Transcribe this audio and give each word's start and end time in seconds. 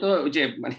তো 0.00 0.28
যে 0.28 0.42
মানে 0.58 0.74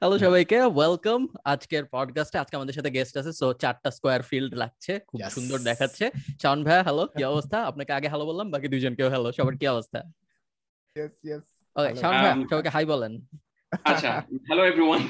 হ্যালো 0.00 0.18
সবাইকে 0.18 0.58
ওয়েলকাম 0.62 1.28
আজকের 1.44 1.84
পডকাস্টে 1.84 2.38
আজকে 2.38 2.56
আমাদের 2.56 2.74
সাথে 2.74 2.90
গেস্ট 2.90 3.16
আছে 3.16 3.32
সো 3.32 3.52
চারটা 3.52 3.90
স্কোয়ার 3.90 4.22
ফিল্ড 4.22 4.54
লাগছে 4.54 4.92
খুব 5.08 5.20
সুন্দর 5.30 5.58
দেখাচ্ছে। 5.58 6.10
শাওন 6.42 6.64
ভাইয়া 6.64 6.82
হ্যালো 6.82 7.06
কি 7.06 7.24
অবস্থা? 7.24 7.58
আপনাকে 7.64 7.92
আগে 7.92 8.08
হ্যালো 8.08 8.24
বললাম 8.26 8.50
বাকি 8.50 8.68
দুইজনকেও 8.68 9.08
হ্যালো 9.08 9.32
সবার 9.32 9.56
কি 9.56 9.68
অবস্থা? 9.68 9.98
ওকে 11.76 11.94
শাওন 12.00 12.16
ভাইয়া 12.16 12.34
সবাইকে 12.50 12.68
হাই 12.68 12.84
বলেন। 12.84 13.12
আচ্ছা 13.84 14.10
হ্যালো 14.46 14.64
এভরিওয়ান 14.64 15.02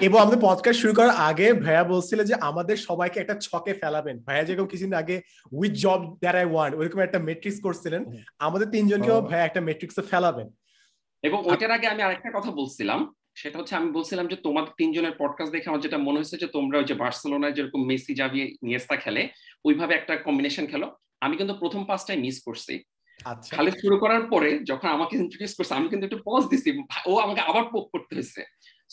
এবং 0.00 0.18
আমাদের 0.20 0.38
পডকাস্ট 0.42 0.80
শুরু 0.80 0.94
করার 0.94 1.10
আগে 1.10 1.52
ভাইয়া 1.52 1.84
বলছিল 1.84 2.24
যে 2.24 2.34
আমাদের 2.34 2.76
সবাইকে 2.76 3.20
একটা 3.20 3.36
ছকে 3.40 3.74
ফেলাবেন। 3.74 4.16
ভাইয়া 4.26 4.44
যেরকম 4.44 4.66
কিছুদিন 4.66 4.94
আগে 4.94 5.22
with 5.52 5.72
job 5.72 6.00
that 6.20 6.36
I 6.36 6.44
want 6.44 6.76
ওরকম 6.76 7.00
একটা 7.00 7.18
মেট্রিক্স 7.18 7.60
করছিলেন। 7.62 8.02
আমাদের 8.38 8.68
তিনজনকেও 8.70 9.20
ভাইয়া 9.20 9.44
একটা 9.46 9.60
মেট্রিক্সে 9.60 10.02
ফেলাবেন। 10.02 10.48
এবং 11.22 11.38
ওইটার 11.46 11.70
আগে 11.70 11.86
আমি 11.86 12.02
আরেকটা 12.02 12.30
কথা 12.34 12.50
বলছিলাম 12.50 13.14
সেটা 13.34 13.58
হচ্ছে 13.58 13.76
আমি 13.76 13.90
বলছিলাম 13.90 14.26
যে 14.26 14.36
তোমাদের 14.36 14.72
তিনজনের 14.76 15.12
পডকাস্ট 15.18 15.52
দেখে 15.52 15.68
আমার 15.68 15.80
যেটা 15.80 15.98
মনে 15.98 16.18
হয়েছে 16.18 16.36
যে 16.36 16.46
তোমরা 16.46 16.78
ওই 16.78 16.84
যে 16.84 16.94
বার্সেলোনায় 16.94 17.52
যেরকম 17.52 17.84
মেসি 17.86 18.14
জাভি 18.14 18.56
নিয়েস্তা 18.62 18.96
খেলে 18.96 19.28
ওইভাবে 19.64 19.94
একটা 19.94 20.16
কম্বিনেশন 20.16 20.66
খেলো। 20.66 20.96
আমি 21.20 21.36
কিন্তু 21.36 21.54
প্রথম 21.54 21.84
পাঁচটাই 21.84 22.16
মিস 22.16 22.42
করছি। 22.42 22.84
আচ্ছা। 23.24 23.56
খালি 23.56 23.70
শুরু 23.70 23.98
করার 23.98 24.22
পরে 24.26 24.58
যখন 24.64 24.88
আমাকে 24.88 25.16
ইন্ট্রোডিউস 25.16 25.54
করছে 25.54 25.74
আমি 25.74 25.88
কিন্তু 25.88 26.06
একটু 26.06 26.18
পজ 26.24 26.42
দিছি 26.48 26.70
ও 27.06 27.18
আমাকে 27.18 27.40
আবার 27.40 27.64
পোক 27.64 27.90
করতে 27.90 28.14
হয়েছে। 28.14 28.44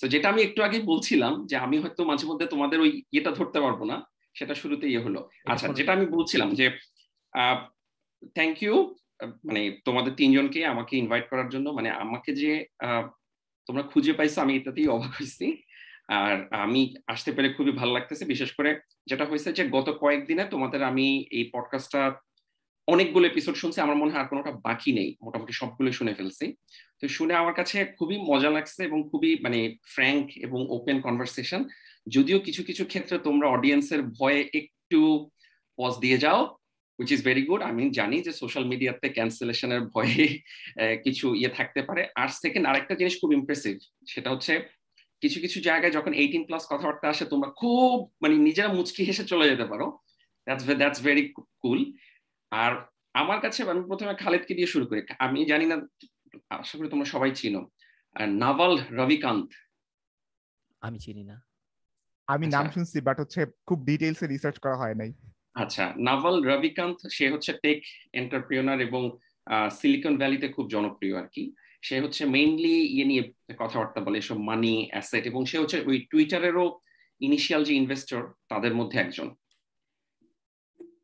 তো 0.02 0.08
যেটা 0.08 0.30
আমি 0.30 0.42
একটু 0.42 0.64
আগে 0.64 0.80
বলছিলাম 0.82 1.46
যে 1.46 1.58
আমি 1.58 1.78
হয়তো 1.78 2.06
মাঝে 2.06 2.26
মধ্যে 2.28 2.46
তোমাদের 2.46 2.80
ওই 2.80 3.04
ইয়েটা 3.12 3.32
ধরতে 3.32 3.62
পারব 3.62 3.84
না 3.84 4.06
সেটা 4.34 4.54
শুরুতে 4.54 4.88
ইয়ে 4.88 5.00
হলো। 5.00 5.30
আচ্ছা 5.46 5.68
যেটা 5.68 5.94
আমি 5.94 6.06
বলছিলাম 6.06 6.50
যে 6.54 6.72
থ্যাংক 8.36 8.64
ইউ 8.64 8.96
মানে 9.20 9.62
তোমাদের 9.86 10.14
তিনজনকে 10.20 10.60
আমাকে 10.66 10.98
ইনভাইট 10.98 11.26
করার 11.32 11.50
জন্য 11.50 11.70
মানে 11.70 11.90
আমাকে 12.04 12.32
যে 12.42 12.52
তোমরা 13.68 13.84
খুঁজে 13.92 14.14
পাইছো, 14.14 14.38
আমি 14.42 14.54
এটাতেই 14.56 14.88
অবাক 14.88 15.12
হয়েছি 15.20 15.48
আর 16.22 16.36
আমি 16.52 16.82
আসতে 17.08 17.32
পেরে 17.32 17.50
খুবই 17.58 17.72
ভালো 17.72 17.92
লাগতেছে, 17.94 18.26
বিশেষ 18.26 18.50
করে 18.58 18.70
যেটা 19.10 19.26
হয়েছে 19.26 19.50
যে, 19.54 19.64
গত 19.70 19.88
কয়েকদিনে 20.02 20.46
তোমাদের 20.54 20.84
আমি 20.84 21.08
এই 21.32 21.44
পডকাস্টটা 21.56 22.02
অনেকগুলো 22.88 23.28
এপিসোড 23.28 23.56
শুনছি, 23.56 23.82
আমার 23.82 23.98
মনে 24.02 24.12
হয় 24.12 24.22
আর 24.24 24.30
কোনোটা 24.30 24.52
বাকি 24.52 24.92
নেই, 24.92 25.10
মোটামুটি 25.26 25.54
সবগুলো 25.54 25.90
শুনে 25.92 26.14
ফেলছি। 26.14 26.46
তো 27.00 27.06
শুনে 27.08 27.34
আমার 27.34 27.54
কাছে 27.54 27.78
খুবই 27.98 28.18
মজা 28.30 28.50
লাগছে 28.50 28.84
এবং 28.84 29.00
খুবই 29.12 29.32
মানে 29.46 29.60
ফ্র্যাঙ্ক 29.94 30.26
এবং 30.38 30.60
ওপেন 30.70 30.98
কনভারসেশন 31.02 31.62
যদিও 32.08 32.40
কিছু 32.40 32.64
কিছু 32.64 32.86
ক্ষেত্রে 32.86 33.16
তোমরা 33.20 33.48
অডিয়েন্সের 33.48 34.02
ভয়ে 34.18 34.42
একটু 34.54 35.00
পজ 35.78 35.94
দিয়ে 36.04 36.18
যাও 36.18 36.57
উইচ 37.00 37.10
ইজ 37.16 37.22
ভেরি 37.28 37.44
গুড 37.50 37.62
আমি 37.70 37.84
জানি 38.00 38.18
যে 38.28 38.32
সোশ্যাল 38.42 38.66
মিডিয়াতে 38.72 39.08
ক্যান্সেলেশনের 39.18 39.82
ভয়ে 39.94 40.26
কিছু 41.06 41.26
ইয়ে 41.40 41.52
থাকতে 41.58 41.82
পারে। 41.88 42.02
আর 42.22 42.30
সেকেন্ড 42.44 42.66
আরেকটা 42.70 42.94
জিনিস 43.00 43.14
খুব 43.22 43.32
ইমপ্রেসিভ 43.40 43.76
সেটা 44.12 44.30
হচ্ছে 44.34 44.54
কিছু 45.22 45.38
কিছু 45.44 45.58
জায়গায় 45.68 45.94
যখন 45.98 46.12
এইটিন 46.22 46.44
প্লাস 46.48 46.64
কথাবার্তা 46.72 47.08
আসে 47.14 47.26
তোমরা 47.34 47.50
খুব 47.60 47.96
মানে 48.22 48.36
নিজেরা 48.48 48.70
মুচকি 48.78 49.02
হেসে 49.08 49.26
চলে 49.32 49.50
যেতে 49.52 49.66
পারো। 49.72 49.88
দ্যাটস 50.48 50.64
দ্যাটস 50.82 51.00
ভেরি 51.08 51.24
কুল 51.64 51.80
আর 52.52 52.72
আমার 53.22 53.40
কাছে 53.44 53.60
আমি 53.74 53.82
প্রথমে 53.90 54.14
খালেদকে 54.24 54.54
দিয়ে 54.58 54.70
শুরু 54.74 54.86
করি। 54.90 55.02
আমি 55.26 55.40
জানি 55.52 55.66
না 55.72 55.76
আশা 56.62 56.76
করি 56.78 56.88
তোমরা 56.94 57.08
সবাই 57.14 57.32
চিনো 57.40 57.62
নাভাল 58.44 58.74
রবিকান্ত। 59.00 59.50
আমি 60.86 60.98
চিনি 61.06 61.24
না। 61.32 61.36
আমি 62.34 62.46
নাম 62.56 62.66
শুনছি 62.76 62.98
বাট 63.08 63.18
হচ্ছে 63.22 63.42
খুব 63.68 63.80
ডিটেইলসে 63.90 64.26
রিসার্চ 64.28 64.58
করা 64.66 64.78
হয় 64.82 64.96
নাই। 65.02 65.12
আচ্ছা 65.64 65.84
নাভাল 66.08 66.36
রবিকান্ত, 66.50 67.00
সে 67.18 67.26
হচ্ছে 67.34 67.52
টেক 67.64 67.80
এন্টারপ্রিনার 68.22 68.80
এবং 68.88 69.02
সিলিকন 69.80 70.14
ভ্যালিতে 70.22 70.48
খুব 70.56 70.66
জনপ্রিয় 70.76 71.16
আর 71.22 71.28
কি। 71.36 71.44
সে 71.88 71.96
হচ্ছে 72.04 72.24
মেইনলি 72.36 72.76
ইয়ে 72.96 73.06
নিয়ে 73.12 73.24
কথাবার্তা 73.62 74.00
বলে, 74.06 74.18
এসব 74.24 74.38
মানি 74.50 74.74
অ্যাসেট 74.92 75.24
এবং 75.32 75.42
সে 75.50 75.58
হচ্ছে 75.62 75.78
ওই 75.90 75.98
টুইটারেরও 76.12 76.66
ইনিশিয়াল 77.22 77.62
যে 77.68 77.74
ইনভেস্টর 77.82 78.22
তাদের 78.52 78.74
মধ্যে 78.80 78.98
একজন। 79.06 79.28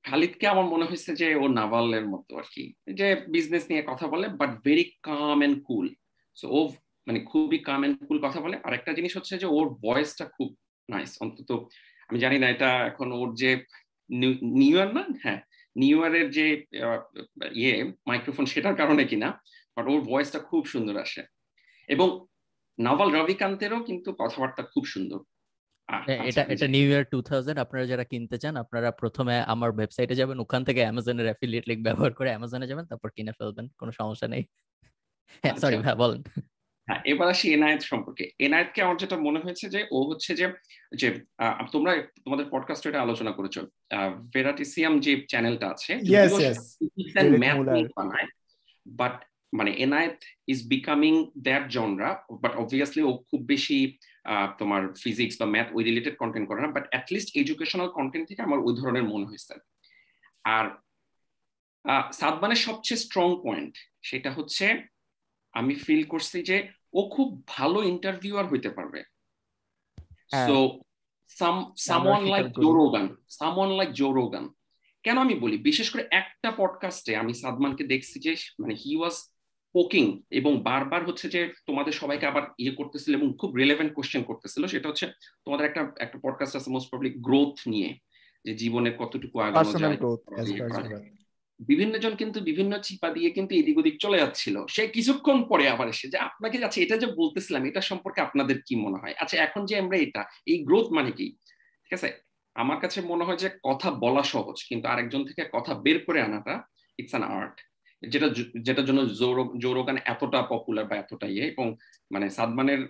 খালিদকে 0.08 0.46
আমার 0.54 0.68
মনে 0.74 0.88
হয়েছে 0.90 1.12
যে 1.22 1.28
ও 1.42 1.46
নাভালের 1.60 2.06
মতো 2.14 2.32
আর 2.42 2.48
কি। 2.54 2.64
যে 3.00 3.08
বিজনেস 3.36 3.64
নিয়ে 3.72 3.84
কথা 3.92 4.06
বলে 4.14 4.26
but 4.42 4.52
very 4.66 4.86
calm 5.08 5.38
and 5.46 5.58
cool 5.68 5.88
so 6.38 6.46
ও 6.58 6.60
মানে 7.08 7.20
খুবই 7.30 7.60
কাম 7.70 7.82
এন্ড 7.86 7.98
কুল 8.08 8.18
কথা 8.26 8.40
বলে। 8.46 8.56
আর 8.66 8.74
একটা 8.80 8.92
জিনিস 8.98 9.14
হচ্ছে 9.18 9.34
যে 9.42 9.48
ওর 9.58 9.68
ভয়েসটা 9.86 10.26
খুব 10.36 10.50
নাইস 10.90 11.12
অন্তত 11.24 11.50
আমি 12.10 12.18
জানি 12.24 12.38
না 12.42 12.48
এটা 12.56 12.70
এখন 12.92 13.08
ওর 13.20 13.30
যে 13.42 13.52
নিউ 14.10 14.76
ইয়ার 14.78 14.90
না? 14.98 15.04
হ্যাঁ 15.24 15.40
নিউ 15.76 15.96
ইয়ারের 16.00 16.28
যে 16.38 16.46
ইয়ে 17.62 17.74
মাইক্রোফোন 18.10 18.46
সেটার 18.54 18.76
কারণে 18.82 19.04
কিনা 19.12 19.30
বাট 19.76 19.86
ওর 19.92 20.02
ভয়েসটা 20.10 20.40
খুব 20.50 20.62
সুন্দর 20.74 20.96
আসে। 21.06 21.22
এবং 21.90 22.08
নাভাল 22.80 23.10
রবিকান্তেরও 23.18 23.80
কিন্তু 23.90 24.10
কথাবার্তা 24.22 24.62
খুব 24.74 24.84
সুন্দর। 24.94 25.20
এটা 26.30 26.42
এটা 26.54 26.68
নিউ 26.76 26.86
ইয়ার 26.92 27.06
টু 27.14 27.18
থাউজেন্ড 27.30 27.58
আপনারা 27.64 27.86
যারা 27.92 28.06
কিনতে 28.12 28.38
চান 28.44 28.54
আপনারা 28.64 28.90
প্রথমে 29.02 29.36
আমার 29.54 29.70
ওয়েবসাইটে 29.76 30.16
যাবেন 30.22 30.38
ওখান 30.44 30.62
থেকে 30.68 30.82
অ্যামাজনের 30.86 31.28
অ্যাফিলিয়েট 31.30 31.66
লিঙ্ক 31.70 31.82
ব্যবহার 31.88 32.12
করে 32.18 32.30
অ্যামাজনে 32.32 32.68
যাবেন 32.72 32.86
তারপর 32.92 33.10
কিনে 33.16 33.34
ফেলবেন 33.40 33.66
কোনো 33.80 33.92
সমস্যা 34.00 34.28
নেই। 34.34 34.44
হ্যাঁ 35.44 35.56
সরি 35.64 35.78
ভাই 35.86 35.96
বলেন। 36.04 36.22
হ্যাঁ 36.88 37.02
এবার 37.06 37.28
আসি 37.30 37.54
এনায়েত 37.54 37.82
সম্পর্কে। 37.82 38.32
এনায়েতকে 38.40 38.82
আমার 38.82 38.98
যেটা 38.98 39.18
মনে 39.18 39.40
হয়েছে 39.40 39.70
যে 39.70 39.88
ও 39.92 40.10
হচ্ছে 40.10 40.36
যে 40.36 40.54
যে 40.96 41.20
তোমরা 41.72 42.02
তোমাদের 42.26 42.46
পডকাস্ট 42.52 42.88
এটা 42.88 43.02
আলোচনা 43.02 43.32
করেছ 43.32 43.60
ভেরাটিসিয়াম 44.34 45.00
যে 45.00 45.26
চ্যানেলটা 45.30 45.68
আছে 45.70 45.96
বানায় 47.96 48.28
বাট 48.88 49.26
মানে 49.54 49.72
Enayet 49.72 50.18
is 50.48 50.68
becoming 50.68 51.32
that 51.38 51.70
genre 51.70 52.24
but 52.42 52.56
obviously 52.56 53.04
ও 53.04 53.18
খুব 53.18 53.42
বেশি 53.42 53.98
তোমার 54.58 54.94
ফিজিক্স 54.94 55.42
বা 55.42 55.46
ম্যাথ 55.46 55.68
ওই 55.74 55.84
রিলেটেড 55.84 56.16
কন্টেন্ট 56.18 56.48
করে 56.48 56.62
না 56.62 56.68
বাট 56.68 56.88
অ্যাটলিস্ট 56.90 57.36
এডুকেশনাল 57.36 57.90
কন্টেন্ট 57.90 58.28
থেকে 58.28 58.42
আমার 58.42 58.60
ওই 58.60 58.74
ধরনের 58.78 59.04
মনে 59.04 59.26
হয়েছে। 59.26 59.54
আর 60.44 60.66
সাদমানের 62.14 62.56
সবচেয়ে 62.56 62.98
স্ট্রং 62.98 63.42
পয়েন্ট 63.44 63.78
সেটা 64.02 64.32
হচ্ছে 64.32 64.66
আমি 65.54 65.76
ফিল 65.76 66.04
করছি 66.04 66.44
যে 66.44 66.68
ও 66.94 67.10
খুব 67.10 67.48
ভালো 67.48 67.84
ইন্টারভিউয়ার 67.84 68.48
হইতে 68.48 68.70
পারবে। 68.70 69.04
So 70.48 70.80
some 71.28 71.74
someone 71.78 72.26
like 72.26 72.48
Joe Rogan 72.48 73.16
someone 73.30 73.72
like 73.72 73.92
Joe Rogan 73.92 74.50
কেন 75.04 75.18
আমি 75.18 75.34
বলি? 75.34 75.58
বিশেষ 75.58 75.90
করে 75.90 76.08
একটা 76.12 76.52
পডকাস্টে 76.52 77.16
আমি 77.16 77.34
সাদমানকে 77.34 77.84
দেখছি 77.84 78.20
যে 78.20 78.36
মানে 78.60 78.74
হি 78.74 78.96
ওয়াজ 78.96 79.14
পোকিং 79.74 80.22
এবং 80.30 80.64
বারবার 80.64 81.06
হচ্ছে 81.06 81.30
যে 81.30 81.54
তোমাদের 81.66 81.94
সবাইকে 81.94 82.26
আবার 82.26 82.44
ইয়ে 82.58 82.72
করতেছিল 82.72 83.16
এবং 83.16 83.34
খুব 83.40 83.56
রিলেভেন্ট 83.56 83.94
কোশ্চেন 83.94 84.24
করতেছিল। 84.24 84.68
সেটা 84.68 84.90
হচ্ছে 84.90 85.08
তোমাদের 85.46 85.66
একটা 85.66 85.92
একটা 86.00 86.20
পডকাস্ট 86.24 86.56
আছে 86.56 86.70
মোস্ট 86.72 86.90
প্রবলি 86.90 87.10
গ্রোথ 87.10 87.68
নিয়ে 87.68 88.00
যে 88.46 88.54
জীবনে 88.54 88.92
কতটুকু 88.98 89.40
আগানো 89.40 89.74
যায়। 89.74 89.98
বিভিন্ন 91.72 91.94
জন 92.04 92.14
কিন্তু 92.22 92.38
বিভিন্ন 92.50 92.74
চিপা 92.88 93.10
দিয়ে 93.10 93.30
কিন্তু 93.30 93.52
এদিক 93.56 93.76
ওদিক 93.78 93.96
চলে 94.04 94.18
যাচ্ছিল। 94.18 94.56
সে 94.76 94.84
কিছুক্ষণ 94.88 95.38
পরে 95.52 95.66
আবার 95.74 95.88
এসে 95.94 96.08
যে, 96.14 96.18
আপনাকে 96.18 96.56
আচ্ছা 96.68 96.80
এটা 96.82 96.96
যে 96.98 97.08
বলতেছিলাম, 97.20 97.62
এটা 97.66 97.82
সম্পর্কে 97.82 98.20
আপনাদের 98.22 98.58
কি 98.68 98.74
মনে 98.76 98.98
হয়? 98.98 99.16
আচ্ছা 99.22 99.36
এখন 99.38 99.62
যে 99.70 99.76
আমরা 99.80 99.98
এটা, 100.06 100.22
এই 100.52 100.58
গ্রোথ 100.68 100.88
মানে 100.98 101.12
কি? 101.12 101.28
ঠিক 101.84 101.94
আছে? 101.98 102.10
আমার 102.56 102.78
কাছে 102.84 103.00
মনে 103.12 103.24
হয় 103.24 103.40
যে 103.44 103.50
কথা 103.64 103.90
বলা 104.04 104.24
সহজ, 104.24 104.58
কিন্তু 104.70 104.86
আরেকজন 104.88 105.22
থেকে 105.30 105.44
কথা 105.56 105.74
বের 105.86 105.98
করে 106.06 106.20
আনাটা 106.22 106.54
ইটস 107.00 107.14
অ্যান 107.16 107.26
আর্ট 107.38 107.56
যেটা 108.12 108.28
যেটার 108.66 108.88
জন্য 108.90 109.02
জৌরগান 109.64 109.98
এতটা 110.14 110.40
পপুলার 110.52 110.86
বা 110.90 110.96
এতটা 110.96 111.28
ইয়ে 111.34 111.46
এবং 111.54 111.68
মানে 112.14 112.26
সাদমানের 112.38 112.82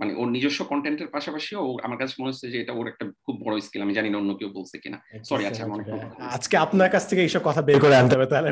মানে 0.00 0.12
ওর 0.20 0.28
নিজস্ব 0.36 0.60
কন্টেন্টের 0.70 1.08
পাশাপাশি 1.14 1.52
ও 1.62 1.66
আমার 1.86 1.98
কাছে 2.00 2.14
মনে 2.18 2.30
হচ্ছে 2.30 2.46
যে 2.52 2.58
এটা 2.60 2.72
ওর 2.78 2.86
একটা 2.92 3.04
খুব 3.24 3.34
বড় 3.44 3.54
স্কিল 3.66 3.82
আমি 3.86 3.94
জানি 3.98 4.08
না 4.10 4.16
অন্য 4.18 4.32
কেউ 4.40 4.50
বলছে 4.58 4.76
কিনা। 4.82 4.98
সরি 5.28 5.42
আচ্ছা 5.46 5.64
অনেক 5.74 5.86
আজকে 6.36 6.54
আপনার 6.64 6.88
কাছ 6.94 7.04
থেকে 7.10 7.22
এইসব 7.26 7.42
কথা 7.48 7.62
বের 7.68 7.78
করে 7.84 7.94
আনতে 8.00 8.14
হবে 8.16 8.28
তাহলে 8.32 8.50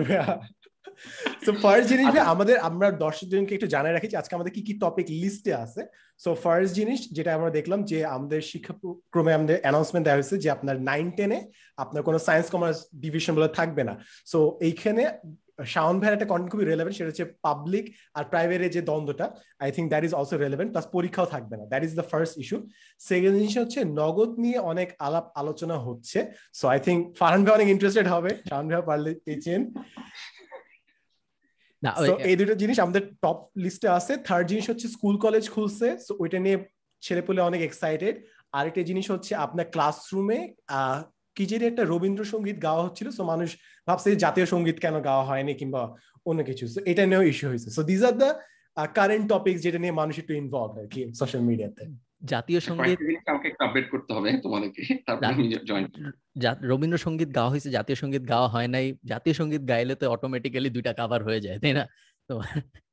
সো 1.44 1.50
ফার্স্ট 1.62 1.86
জিনিস 1.92 2.06
আমাদের 2.32 2.56
আমরা 2.68 2.86
দর্শকজনকে 3.04 3.52
একটু 3.54 3.68
জানাই 3.74 3.92
রাখি 3.94 4.08
যে 4.12 4.20
আজকে 4.22 4.36
আমাদের 4.38 4.52
কি 4.56 4.62
কি 4.68 4.72
টপিক 4.84 5.06
লিস্টে 5.22 5.52
আছে। 5.64 5.82
সো 6.20 6.30
ফার্স্ট 6.44 6.72
জিনিস 6.78 7.00
যেটা 7.16 7.30
আমরা 7.38 7.50
দেখলাম 7.58 7.80
যে 7.90 7.98
আমাদের 8.16 8.40
শিক্ষাক্রমে 8.50 9.32
আমাদের 9.38 9.56
অ্যানাউন্সমেন্ট 9.62 10.04
দেওয়া 10.06 10.18
হয়েছে 10.18 10.36
যে 10.44 10.48
আপনার 10.56 10.76
নাইন 10.90 11.06
টেনে 11.18 11.38
আপনার 11.84 12.02
কোনো 12.08 12.18
সায়েন্স 12.26 12.48
কমার্স 12.54 12.78
ডিভিশন 13.04 13.32
বলে 13.38 13.50
থাকবে 13.58 13.82
না। 13.88 13.94
সো 14.32 14.38
এইখানে 14.68 15.02
শাওন 15.74 15.96
ভাইয়ের 16.00 16.16
একটা 16.16 16.28
কন্টেন্ট 16.30 16.50
খুবই 16.52 16.66
রেলেভেন্ট 16.72 16.94
সেটা 16.96 17.10
হচ্ছে 17.10 17.26
পাবলিক 17.46 17.84
আর 18.18 18.24
প্রাইভেটের 18.32 18.70
যে 18.76 18.82
দ্বন্দ্বটা 18.90 19.26
I 19.62 19.68
think 19.76 19.86
that 19.92 20.02
is 20.06 20.12
also 20.18 20.34
relevant 20.36 20.70
plus 20.72 20.86
পরীক্ষাও 20.96 21.26
থাকবে 21.34 21.54
না। 21.60 21.64
That 21.72 21.82
is 21.86 21.92
the 21.98 22.06
first 22.10 22.34
issue 22.42 22.56
second 23.08 23.34
জিনিস 23.38 23.54
হচ্ছে 23.62 23.80
নগদ 24.00 24.30
নিয়ে 24.44 24.58
অনেক 24.72 24.88
আলাপ 25.06 25.26
আলোচনা 25.40 25.76
হচ্ছে। 25.86 26.18
সো 26.58 26.64
আই 26.74 26.78
থিঙ্ক 26.86 27.00
ফারহান 27.20 27.40
ভাই 27.44 27.54
অনেক 27.58 27.68
ইন্টারেস্টেড 27.74 28.06
হবে। 28.14 28.30
শাওন 28.48 28.66
ভাই 28.70 28.82
পারলে 28.90 29.10
পেয়েছেন। 29.24 29.60
এই 32.28 32.36
দুটো 32.40 32.54
জিনিস 32.62 32.76
আমাদের 32.84 33.02
টপ 33.22 33.38
লিস্টে 33.64 33.88
আছে। 33.98 34.12
থার্ড 34.26 34.46
জিনিস 34.52 34.64
হচ্ছে 34.70 34.86
স্কুল 34.94 35.16
কলেজ 35.24 35.44
খুলছে। 35.54 35.86
সো 36.06 36.12
ওইটা 36.22 36.38
নিয়ে 36.44 36.58
ছেলেপুলে 37.02 37.40
অনেক 37.48 37.60
এক্সাইটেড 37.68 38.14
আরেকটা 38.58 38.82
জিনিস 38.90 39.06
হচ্ছে 39.12 39.32
আপনার 39.44 39.66
ক্লাসরুমে 39.74 40.38
কি 41.40 41.46
যে 41.50 41.56
একটা 41.70 41.82
রবীন্দ্রসঙ্গীত 41.92 42.58
গাওয়া 42.66 42.82
হচ্ছিল 42.86 43.08
সো 43.18 43.22
মানুষ 43.32 43.48
ভাবছে 43.88 44.08
জাতীয় 44.24 44.46
সংগীত 44.52 44.76
কেন 44.84 44.94
গাওয়া 45.08 45.24
হয়নি 45.30 45.52
কিংবা 45.60 45.82
অন্য 46.28 46.40
কিছু। 46.48 46.64
এটা 46.90 47.02
নিয়েও 47.10 47.24
ইস্যু 47.32 47.46
হয়েছে। 47.50 47.68
So 47.76 47.80
these 47.90 48.02
are 48.08 48.14
the 48.22 48.30
current 48.98 49.24
topic 49.32 49.56
যেটা 49.64 49.78
নিয়ে 49.82 49.94
মানুষ 50.00 50.14
একটু 50.22 50.32
ইনভলভ 50.42 50.70
আর 50.80 50.86
কি 50.94 51.02
সোশ্যাল 51.20 51.42
মিডিয়াতে 51.48 51.84
জাতীয় 52.32 52.60
সংগীত 52.68 52.98
আপডেট 53.64 53.86
করতে 53.92 54.10
হবে 54.16 54.30
তোমাদেরকে 54.44 54.82
তারপর 55.06 55.22
রবীন্দ্রসঙ্গীত 56.72 57.30
গাওয়া 57.38 57.50
হয়েছে 57.52 57.68
জাতীয় 57.76 57.96
সংগীত 58.02 58.24
গাওয়া 58.32 58.48
হয় 58.54 58.68
নাই। 58.74 58.86
জাতীয় 59.12 59.34
সংগীত 59.40 59.62
গাইলে 59.70 59.94
তো 60.00 60.04
অটোমেটিক্যালি 60.14 60.68
দুইটা 60.76 60.92
কাভার 61.00 61.20
হয়ে 61.28 61.40
যায় 61.46 61.58
তাই 61.62 61.74
না? 61.78 61.84
তো 62.28 62.34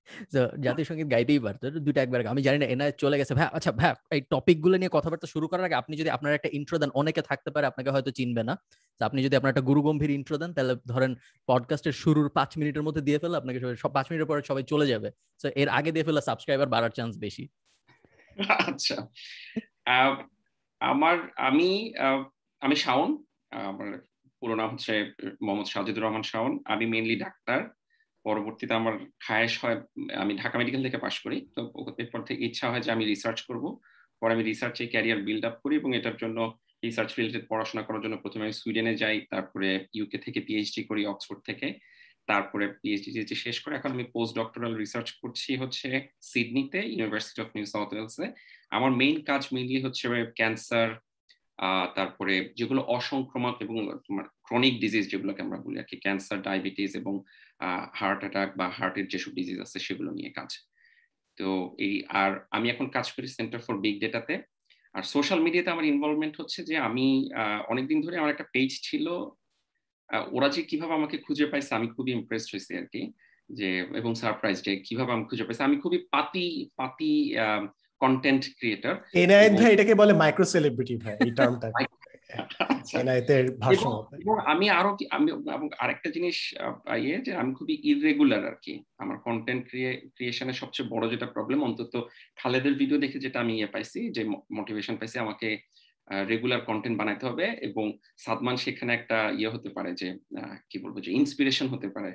জাতীয় 0.66 0.86
সংগীত 0.86 1.12
গাইতেই 1.12 1.40
পারতো। 1.40 1.70
দুইটা 1.70 2.02
একবার 2.02 2.28
আমি 2.28 2.42
জানি 2.42 2.58
না, 2.58 2.66
এনা 2.66 2.92
চলে 2.92 3.18
গেছে। 3.18 3.34
ভাই 3.34 3.48
আচ্ছা 3.54 3.72
ভাই, 3.72 3.94
এই 4.12 4.22
টপিকগুলো 4.22 4.78
নিয়ে 4.78 4.90
কথাবার্তা 4.94 5.28
শুরু 5.28 5.48
করার 5.48 5.66
আগে 5.66 5.76
আপনি 5.76 5.98
যদি 5.98 6.10
আপনার 6.10 6.34
একটা 6.34 6.50
ইন্ট্রো 6.52 6.78
দেন, 6.78 6.90
অনেকে 6.94 7.22
থাকতে 7.22 7.52
পারে, 7.52 7.68
আপনাকে 7.68 7.90
হয়তো 7.90 8.12
চিনবে 8.12 8.44
না। 8.44 8.54
আপনি 9.02 9.24
যদি 9.24 9.36
আপনার 9.36 9.50
একটা 9.50 9.62
গুরু 9.62 9.82
গম্ভীর 9.82 10.10
ইন্ট্রো 10.10 10.38
দেন, 10.38 10.54
তাহলে 10.54 10.76
ধরেন 10.88 11.16
পডকাস্টের 11.48 11.92
শুরুর 11.92 12.30
পাঁচ 12.30 12.58
মিনিটের 12.58 12.84
মধ্যে 12.84 13.02
দিয়ে 13.02 13.20
ফেলে 13.20 13.38
আপনাকে 13.38 13.60
সব 13.76 13.92
পাঁচ 13.94 14.06
মিনিটের 14.12 14.28
পরে 14.28 14.42
সবাই 14.44 14.64
চলে 14.64 14.88
যাবে। 14.88 15.12
তো 15.44 15.50
এর 15.56 15.70
আগে 15.70 15.92
দিয়ে 15.92 16.06
ফেলে 16.06 16.22
সাবস্ক্রাইবার 16.22 16.68
বাড়ার 16.68 16.90
চান্স 16.90 17.18
বেশি। 17.18 17.48
আচ্ছা। 18.68 19.08
আমার, 20.82 21.18
আমি 21.38 21.94
আমি 22.62 22.76
শাওন। 22.76 23.24
আমার 23.52 24.00
পুরো 24.42 24.56
নাম 24.56 24.70
হচ্ছে 24.70 24.94
মোহাম্মদ 25.42 25.68
সাজিদুর 25.68 26.04
রহমান 26.04 26.24
শাওন। 26.24 26.60
আমি 26.66 26.86
মেনলি 26.86 27.16
ডাক্তার। 27.20 27.77
পরবর্তীতে 28.26 28.74
আমার 28.82 28.96
খায়েশ 29.26 29.54
হয়, 29.62 29.78
আমি 30.24 30.34
ঢাকা 30.42 30.56
মেডিকেল 30.60 30.82
থেকে 30.86 31.00
পাশ 31.06 31.16
করি। 31.26 31.38
তো 31.56 31.62
এরপর 32.02 32.22
থেকে 32.28 32.40
ইচ্ছা 32.48 32.66
হয় 32.72 32.84
যে 32.86 32.90
আমি 32.96 33.04
রিসার্চ 33.06 33.40
করব। 33.50 33.64
পরে 34.22 34.32
আমি 34.36 34.44
রিসার্চে 34.44 34.84
ক্যারিয়ার 34.94 35.20
বিল্ড 35.28 35.44
আপ 35.50 35.56
করি 35.64 35.74
এবং 35.82 35.90
এটার 36.00 36.18
জন্য 36.24 36.38
রিসার্চ 36.86 37.12
রিলেটেড 37.20 37.44
পড়াশোনা 37.52 37.84
করার 37.88 38.02
জন্য 38.04 38.16
প্রথমে 38.24 38.46
আমি 38.48 38.56
সুইডেনে 38.62 38.94
যাই, 39.04 39.18
তারপরে 39.34 39.70
ইউকে 39.98 40.18
থেকে 40.26 40.40
পিএইচডি 40.48 40.82
করি, 40.90 41.02
অক্সফোর্ড 41.06 41.42
থেকে। 41.50 41.68
তারপরে 42.30 42.66
পিএইচডি 42.82 43.36
শেষ 43.46 43.58
করে 43.64 43.74
এখন 43.76 43.92
আমি 43.96 44.06
পোস্ট 44.16 44.34
ডক্টরাল 44.40 44.74
রিসার্চ 44.84 45.08
করছি 45.22 45.52
হচ্ছে 45.62 45.88
সিডনিতে 46.30 46.80
ইউনিভার্সিটি 46.94 47.40
অফ 47.44 47.50
নিউ 47.56 47.68
সাউথ 47.74 47.90
ওয়েলসে 47.94 48.26
আমার 48.78 48.92
মেইন 49.02 49.18
কাজ 49.30 49.44
মিলিয়ে 49.56 49.84
হচ্ছে 49.86 50.06
ক্যান্সার 50.40 50.90
তারপরে 51.98 52.34
যেগুলো 52.60 52.82
অসংক্রমক 52.98 53.56
এবং 53.66 53.76
তোমার 54.08 54.26
ক্রনিক 54.48 54.76
ডিজিজ 54.84 55.06
যেগুলোকে 55.12 55.42
আমরা 55.46 55.60
বলি 55.66 55.78
আর 55.80 55.88
কি 55.90 55.96
ক্যান্সার 56.06 56.40
ডায়াবেটিস 56.42 56.92
এবং 57.02 57.14
হার্ট 58.00 58.20
অ্যাটাক 58.24 58.50
বা 58.60 58.66
হার্টের 58.78 59.08
যেসব 59.08 59.32
ডিজিজ 59.40 59.58
আছে 59.66 59.78
সেগুলো 59.80 60.10
নিয়ে 60.12 60.32
কাজ। 60.40 60.52
তো 61.38 61.48
এই 61.86 61.96
আর 62.22 62.32
আমি 62.52 62.68
এখন 62.70 62.88
কাজ 62.90 63.08
করি 63.16 63.28
সেন্টার 63.38 63.62
ফর 63.66 63.76
বিগ 63.84 63.96
ডেটাতে 64.04 64.36
আর 64.96 65.04
সোশ্যাল 65.14 65.40
মিডিয়াতে 65.46 65.70
আমার 65.72 65.90
ইনভলভমেন্ট 65.94 66.36
হচ্ছে 66.40 66.60
যে 66.70 66.76
আমি 66.88 67.06
অনেকদিন 67.70 68.00
ধরে 68.02 68.16
আমার 68.18 68.34
একটা 68.34 68.48
পেজ 68.54 68.72
ছিল 68.88 69.06
ওরা 70.32 70.48
যে 70.56 70.62
কীভাবে 70.70 70.94
আমাকে 70.94 71.18
খুঁজে 71.18 71.46
পাইছে 71.52 71.72
আমি 71.76 71.88
খুবই 71.96 72.12
ইমপ্রেসড 72.12 72.50
হয়েছি 72.54 72.72
আর 72.82 72.88
কি 72.94 73.02
যে 73.50 73.70
এবং 74.02 74.12
সারপ্রাইজ 74.16 74.58
যে 74.62 74.74
কীভাবে 74.88 75.12
আমি 75.16 75.26
খুঁজে 75.30 75.46
পাইছি। 75.46 75.62
আমি 75.64 75.78
খুবই 75.84 76.00
পাতি 76.14 76.48
পাতি 76.80 77.14
কন্টেন্ট 78.02 78.44
ক্রিয়েটর 78.58 78.96
এনায়েত 79.24 79.54
ভাই 79.60 79.70
এটাকে 79.74 79.94
বলে 79.96 80.14
মাইক্রো 80.14 80.46
সেলিব্রিটি 80.46 80.96
ভাই 81.04 81.16
এই 81.26 81.32
টার্মটা। 81.32 81.68
এনায়েতের 83.02 83.46
ভাষণ। 83.64 83.92
এবং 84.24 84.36
আমি 84.54 84.66
আরও 84.70 84.92
কি 84.96 85.06
আমি 85.12 85.30
এবং 85.58 85.68
আরেকটা 85.80 86.10
জিনিস 86.10 86.38
ইয়ে 87.04 87.18
যে 87.22 87.32
আমি 87.36 87.52
খুবই 87.54 87.76
ইররেগুলার 87.84 88.44
আর 88.46 88.58
কি। 88.62 88.74
আমার 88.98 89.18
কন্টেন্ট 89.18 89.64
ক্রিয়েশনের 90.16 90.60
সবচেয়ে 90.62 90.90
বড় 90.90 91.06
যেটা 91.10 91.26
প্রবলেম 91.26 91.60
অন্তত 91.64 91.94
খালেদের 92.38 92.74
ভিডিও 92.74 92.98
দেখে 92.98 93.18
যেটা 93.20 93.38
আমি 93.40 93.54
ইয়ে 93.56 93.68
পাইছি 93.68 94.00
যে 94.10 94.22
মোটিভেশন 94.52 94.96
পাইছি 94.98 95.18
আমাকে 95.20 95.48
রেগুলার 96.30 96.62
কন্টেন্ট 96.62 96.96
বানাইতে 96.98 97.24
হবে। 97.30 97.46
এবং 97.62 97.86
সাদমান 98.18 98.56
সেখানে 98.56 98.92
একটা 98.94 99.18
ইয়ে 99.40 99.50
হতে 99.50 99.70
পারে 99.70 99.92
যে 100.02 100.08
কি 100.70 100.78
বলব 100.80 100.96
যে 101.00 101.12
ইন্সপিরেশন 101.12 101.68
হতে 101.68 101.88
পারে। 101.90 102.12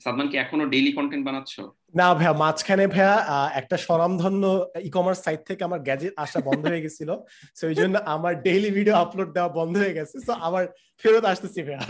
সাদমান 0.00 0.26
কি 0.30 0.36
এখনও 0.44 0.66
ডেইলি 0.72 0.92
কন্টেন্ট 0.98 1.24
বানাচ্ছ? 1.28 1.54
না 1.98 2.06
ভাইয়া 2.18 2.34
মাঝখানে 2.42 2.84
ভাইয়া 2.94 3.14
একটা 3.60 3.76
স্বনামধন্য 3.86 4.44
ই 4.86 4.90
কমার্স 4.96 5.18
সাইট 5.26 5.40
থেকে 5.48 5.62
আমার 5.68 5.80
গ্যাজেট 5.88 6.12
আসা 6.24 6.38
বন্ধ 6.48 6.62
হয়ে 6.72 6.84
গেছিল। 6.86 7.10
সো 7.58 7.64
এই 7.72 7.76
জন্য 7.80 7.94
আমার 8.14 8.32
ডেইলি 8.46 8.70
ভিডিও 8.78 8.94
আপলোড 9.04 9.30
দেওয়া 9.36 9.50
বন্ধ 9.58 9.74
হয়ে 9.82 9.96
গেছে। 9.98 10.16
সো 10.26 10.32
আবার 10.46 10.62
ফেরত 11.02 11.24
আসতেছি 11.32 11.60
ভাইয়া। 11.66 11.82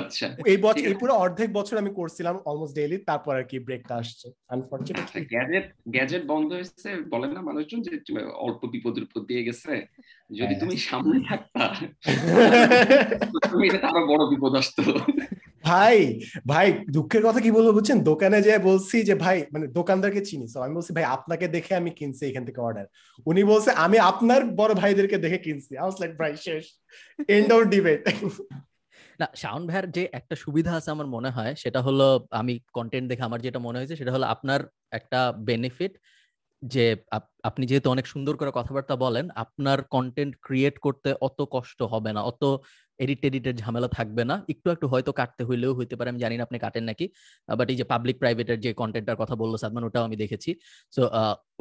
আচ্ছা 0.00 0.26
এই 0.52 0.58
বছর 0.64 0.84
এই 0.90 0.96
পুরো 1.02 1.12
অর্ধেক 1.24 1.48
বছর 1.58 1.76
আমি 1.82 1.90
করছিলাম 2.00 2.34
অলমোস্ট 2.50 2.74
ডেইলি 2.78 2.96
তারপর 3.10 3.32
আর 3.40 3.44
কি 3.50 3.56
ব্রেকটা 3.66 3.94
আসছে। 4.02 4.26
আনফরচুনেটলি 4.54 5.20
গ্যাজেট 5.34 5.66
গ্যাজেট 5.94 6.22
বন্ধ 6.32 6.48
হয়েছে 6.56 6.88
বলেন 7.12 7.30
না 7.36 7.40
মানুষজন 7.48 7.80
যে 7.86 7.92
অল্প 8.46 8.60
বিপদের 8.72 9.02
উপর 9.06 9.20
দিয়ে 9.30 9.42
গেছে? 9.48 9.72
যদি 10.30 10.54
তুমি 10.62 10.74
সামনে 10.88 11.16
থাকতা 11.30 11.62
তুমি 13.52 13.64
এটা 13.68 13.88
আরও 13.92 14.02
বড় 14.12 14.22
বিপদ 14.32 14.52
আসতো। 14.60 14.82
ভাই 15.68 15.96
ভাই, 16.50 16.68
দুঃখের 16.96 17.22
কথা 17.26 17.40
কি 17.44 17.50
বলব 17.56 17.68
বুঝছেন? 17.76 17.98
দোকানে 18.10 18.38
যে 18.46 18.54
বলছি 18.68 18.96
যে, 19.08 19.14
ভাই 19.24 19.38
মানে 19.54 19.66
দোকানদারকে 19.78 20.22
চিনি। 20.28 20.46
আমি 20.66 20.74
বলছি, 20.78 20.92
ভাই, 20.96 21.06
আপনাকে 21.16 21.46
দেখে 21.56 21.72
আমি 21.80 21.90
কিনছি 21.98 22.22
এখান 22.30 22.44
থেকে 22.48 22.60
অর্ডার 22.66 22.86
উনি 23.30 23.42
বলছে, 23.52 23.70
আমি 23.84 23.96
আপনার 24.10 24.40
বড় 24.60 24.72
ভাইদেরকে 24.80 25.16
দেখে 25.24 25.38
কিনছি। 25.46 25.72
আই 25.82 25.90
লাইক 26.02 26.12
ভাই, 26.20 26.32
শেষ। 26.46 26.64
এন্ড 27.36 27.50
অফ 27.56 27.62
ডিবেট 27.74 28.00
না, 29.20 29.26
শাওন 29.42 29.62
ভাইয়ের 29.68 29.86
যে 29.96 30.02
একটা 30.18 30.34
সুবিধা 30.44 30.72
আছে 30.78 30.88
আমার 30.94 31.08
মনে 31.16 31.30
হয়, 31.36 31.52
সেটা 31.62 31.80
হলো 31.86 32.06
আমি 32.40 32.54
কন্টেন্ট 32.76 33.06
দেখে 33.10 33.26
আমার 33.28 33.40
যেটা 33.46 33.60
মনে 33.66 33.78
হয়েছে, 33.78 33.98
সেটা 34.00 34.12
হলো 34.14 34.26
আপনার 34.34 34.60
একটা 34.98 35.20
বেনিফিট 35.48 35.92
যে 36.62 36.84
আপনি 37.48 37.64
যেহেতু 37.70 37.88
অনেক 37.94 38.06
সুন্দর 38.12 38.34
করে 38.40 38.50
কথাবার্তা 38.58 38.94
বলেন, 39.04 39.26
আপনার 39.44 39.78
কন্টেন্ট 39.94 40.32
ক্রিয়েট 40.46 40.76
করতে 40.86 41.10
অত 41.26 41.38
কষ্ট 41.54 41.80
হবে 41.92 42.10
না। 42.16 42.20
অত 42.30 42.42
এডিট 43.00 43.18
টেডিটের 43.24 43.54
ঝামেলা 43.62 43.88
থাকবে 43.98 44.22
না। 44.30 44.36
একটু 44.52 44.68
একটু 44.74 44.86
হয়তো 44.92 45.10
কাটতে 45.20 45.42
হইলেও 45.48 45.72
হইতে 45.78 45.94
পারে 45.98 46.08
আমি 46.12 46.20
জানি 46.24 46.34
না 46.38 46.42
আপনি 46.48 46.58
কাটেন 46.64 46.84
নাকি। 46.90 47.06
বাট 47.48 47.68
এই 47.72 47.76
যে 47.80 47.84
পাবলিক 47.92 48.16
প্রাইভেটের 48.22 48.58
যে 48.64 48.70
কন্টেন্টটার 48.82 49.18
কথা 49.22 49.34
বলল 49.42 49.54
সাদমান 49.62 49.82
ওটাও 49.88 50.04
আমি 50.08 50.16
দেখেছি। 50.24 50.50
সো 50.92 51.02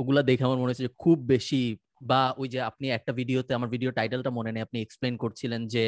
ওগুলা 0.01 0.21
দেখে 0.29 0.43
আমার 0.47 0.59
মনে 0.61 0.69
হচ্ছে 0.71 0.85
যে 0.87 0.93
খুব 1.03 1.17
বেশি 1.33 1.61
বা 2.09 2.21
ওই 2.41 2.47
যে 2.53 2.59
আপনি 2.69 2.85
একটা 2.97 3.11
ভিডিওতে 3.19 3.51
আমার 3.57 3.69
ভিডিও 3.75 3.91
টাইটেলটা 3.97 4.31
মনে 4.37 4.51
নেই 4.53 4.61
আপনি 4.67 4.77
এক্সপ্লেন 4.81 5.13
করছিলেন 5.23 5.61
যে 5.75 5.83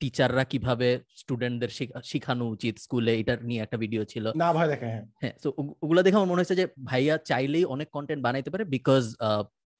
টিচাররা 0.00 0.44
কীভাবে 0.52 0.88
স্টুডেন্টদের 1.20 1.70
শেখানো 2.10 2.44
উচিত 2.54 2.74
স্কুলে 2.84 3.12
এটা 3.20 3.34
নিয়ে 3.48 3.60
একটা 3.62 3.76
ভিডিও 3.84 4.02
ছিল। 4.12 4.24
না 4.42 4.48
ভাই 4.56 4.66
দেখে 4.72 4.88
হ্যাঁ। 4.92 5.04
হ্যাঁ 5.22 5.34
তো 5.42 5.48
ওগুলা 5.84 6.02
দেখে 6.04 6.16
আমার 6.18 6.30
মনে 6.32 6.40
হচ্ছে 6.42 6.56
যে 6.60 6.66
ভাইয়া 6.90 7.14
চাইলেই 7.30 7.64
অনেক 7.74 7.88
কন্টেন্ট 7.96 8.20
বানাইতে 8.26 8.50
পারে 8.52 8.64
বিকজ 8.74 9.02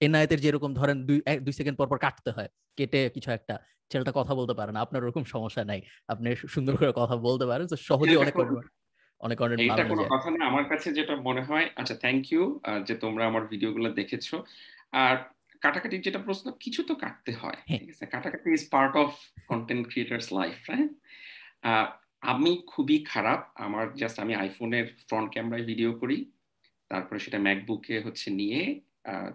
এনআইতের 0.01 0.41
যেরকম 0.45 0.71
ধরেন 0.81 0.97
দুই 1.09 1.19
দুই 1.47 1.55
সেকেন্ড 1.59 1.77
পর 1.81 1.87
পর 1.91 1.99
কাটতে 2.05 2.31
হয় 2.37 2.49
কেটে 2.79 3.01
কিছু 3.17 3.29
একটা। 3.39 3.55
ছেলেটা 3.91 4.13
কথা 4.21 4.33
বলতে 4.39 4.55
পারে 4.59 4.71
না 4.75 4.81
আপনার 4.85 5.05
ওরকম 5.05 5.25
সমস্যা 5.35 5.63
নাই। 5.71 5.81
আপনি 6.13 6.29
সুন্দর 6.55 6.75
করে 6.81 6.93
কথা 7.01 7.17
বলতে 7.27 7.45
পারেন 7.51 7.67
তো 7.73 7.77
সহজেই 7.89 8.19
অনেক 8.25 8.35
অনেক 9.21 9.37
কন্টেন্ট 9.41 9.61
এটা 9.67 9.85
কোনো 9.93 10.03
কথা 10.15 10.29
না। 10.37 10.43
আমার 10.51 10.65
কাছে 10.71 10.89
যেটা 10.99 11.15
মনে 11.29 11.43
হয় 11.49 11.67
আচ্ছা 11.81 11.95
থ্যাংক 12.05 12.23
ইউ 12.33 12.43
যে 12.87 12.95
তোমরা 13.05 13.25
আমার 13.31 13.43
ভিডিওগুলো 13.53 13.89
দেখেছ। 14.01 14.27
আর 15.05 15.15
কাটাকাটি 15.65 15.97
যেটা 16.07 16.21
প্রশ্ন 16.27 16.47
কিছু 16.65 16.81
তো 16.89 16.95
কাটতে 17.03 17.33
হয় 17.41 17.59
ঠিক 17.81 17.91
আছে? 17.95 18.05
কাটাকাটি 18.15 18.49
is 18.59 18.65
part 18.75 18.93
of 19.03 19.11
content 19.51 19.85
creators 19.91 20.27
life 20.39 20.59
right 20.71 20.91
আমি 22.33 22.53
খুবই 22.73 22.97
খারাপ। 23.13 23.41
আমার 23.67 23.85
জাস্ট 24.01 24.17
আমি 24.25 24.33
আইফোনের 24.43 24.87
ফ্রন্ট 25.09 25.29
ক্যামেরায় 25.35 25.65
ভিডিও 25.71 25.91
করি 26.01 26.19
তারপরে 26.91 27.19
সেটা 27.25 27.39
ম্যাকবুকে 27.47 27.95
হচ্ছে 28.07 28.29
নিয়ে 28.41 28.61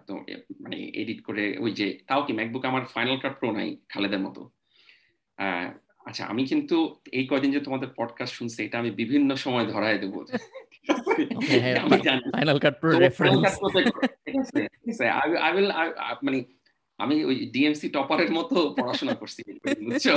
তো 0.06 0.12
মানে 0.64 0.76
এডিট 1.00 1.20
করে 1.28 1.44
ওই 1.64 1.70
যে 1.78 1.86
তাও 2.08 2.20
কি 2.26 2.32
ম্যাকবুক 2.38 2.64
আমার 2.70 2.84
ফাইনাল 2.94 3.16
কাট 3.22 3.34
প্রো 3.40 3.48
নাই 3.58 3.68
খালেদের 3.92 4.22
মতো। 4.26 4.42
আচ্ছা 6.06 6.24
আমি 6.24 6.46
কিন্তু 6.46 7.00
এই 7.12 7.26
কদিন 7.30 7.52
যে 7.52 7.60
তোমাদের 7.60 7.88
পডকাস্ট 7.96 8.34
শুনছি 8.34 8.64
এটা 8.64 8.78
আমি 8.78 8.90
বিভিন্ন 8.90 9.36
সময় 9.36 9.66
ধরায় 9.66 9.98
দেবো। 9.98 10.24
Final 12.32 12.58
Cut 12.58 12.80
Pro 12.80 12.98
reference 12.98 13.60
I 15.42 15.54
will 15.54 15.72
মানে 16.22 16.44
আমি 16.98 17.24
ওই 17.24 17.50
ডিএমসি 17.52 17.88
টপারের 17.88 18.32
মতো 18.32 18.74
পড়াশোনা 18.80 19.14
করছি 19.14 19.42
বুঝছ? 19.84 20.08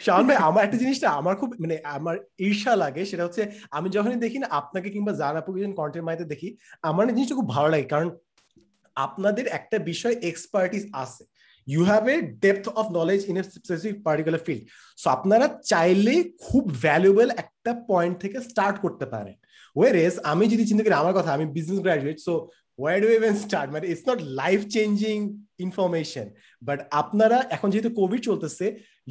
শাওন 0.00 0.26
ভাই 0.26 0.36
আমার 0.36 0.64
একটা 0.64 0.76
জিনিসটা 0.76 1.10
আমার 1.10 1.36
খুব 1.36 1.54
মানে 1.60 1.78
আমার 1.84 2.16
ঈর্ষা 2.38 2.76
লাগে 2.76 3.04
সেটা 3.04 3.24
হচ্ছে 3.24 3.50
আমি 3.70 3.90
যখনই 3.90 4.16
দেখি 4.16 4.38
না 4.38 4.46
আপনাকে 4.50 4.90
কিংবা 4.90 5.12
জানাপু 5.12 5.52
কিছু 5.52 5.72
কন্টেন্ট 5.72 6.06
মাইতে 6.06 6.24
দেখি 6.24 6.56
আমার 6.82 7.08
জিনিসটা 7.08 7.34
খুব 7.34 7.48
ভালো 7.48 7.68
লাগে 7.68 7.82
কারণ 7.82 8.16
আপনাদের 8.94 9.46
একটা 9.46 9.78
বিষয় 9.78 10.12
এক্সপার্টিস 10.12 10.86
আছে। 10.92 11.24
You 11.72 11.80
have 11.90 12.02
a 12.14 12.16
depth 12.44 12.66
of 12.80 12.86
knowledge 12.98 13.20
in 13.30 13.36
a 13.40 13.44
specific 13.66 13.96
particular 14.06 14.42
field 14.46 14.62
so 15.02 15.06
আপনারা 15.16 15.46
চাইলে 15.72 16.14
খুব 16.46 16.64
ভ্যালুয়েবল 16.84 17.28
একটা 17.42 17.72
পয়েন্ট 17.90 18.14
থেকে 18.22 18.38
স্টার্ট 18.50 18.76
করতে 18.84 19.06
পারেন। 19.14 19.36
ওয়ার 19.78 19.92
এস 20.06 20.14
আমি 20.32 20.44
যদি 20.52 20.64
চিন্তা 20.68 20.82
করি, 20.84 20.94
আমার 21.02 21.14
কথা, 21.18 21.30
আমি 21.36 21.46
business 21.56 21.80
graduate 21.84 22.18
so 22.26 22.34
where 22.80 22.96
do 23.04 23.08
even 23.18 23.34
start 23.44 23.68
মানে 23.74 23.86
it's 23.92 24.04
not 24.10 24.20
life 24.40 24.60
changing 24.76 25.18
information 25.66 26.26
but 26.68 26.78
আপনারা, 27.00 27.38
এখন 27.56 27.68
যেহেতু 27.72 27.90
কোভিড 28.00 28.20
চলতেছে 28.28 28.66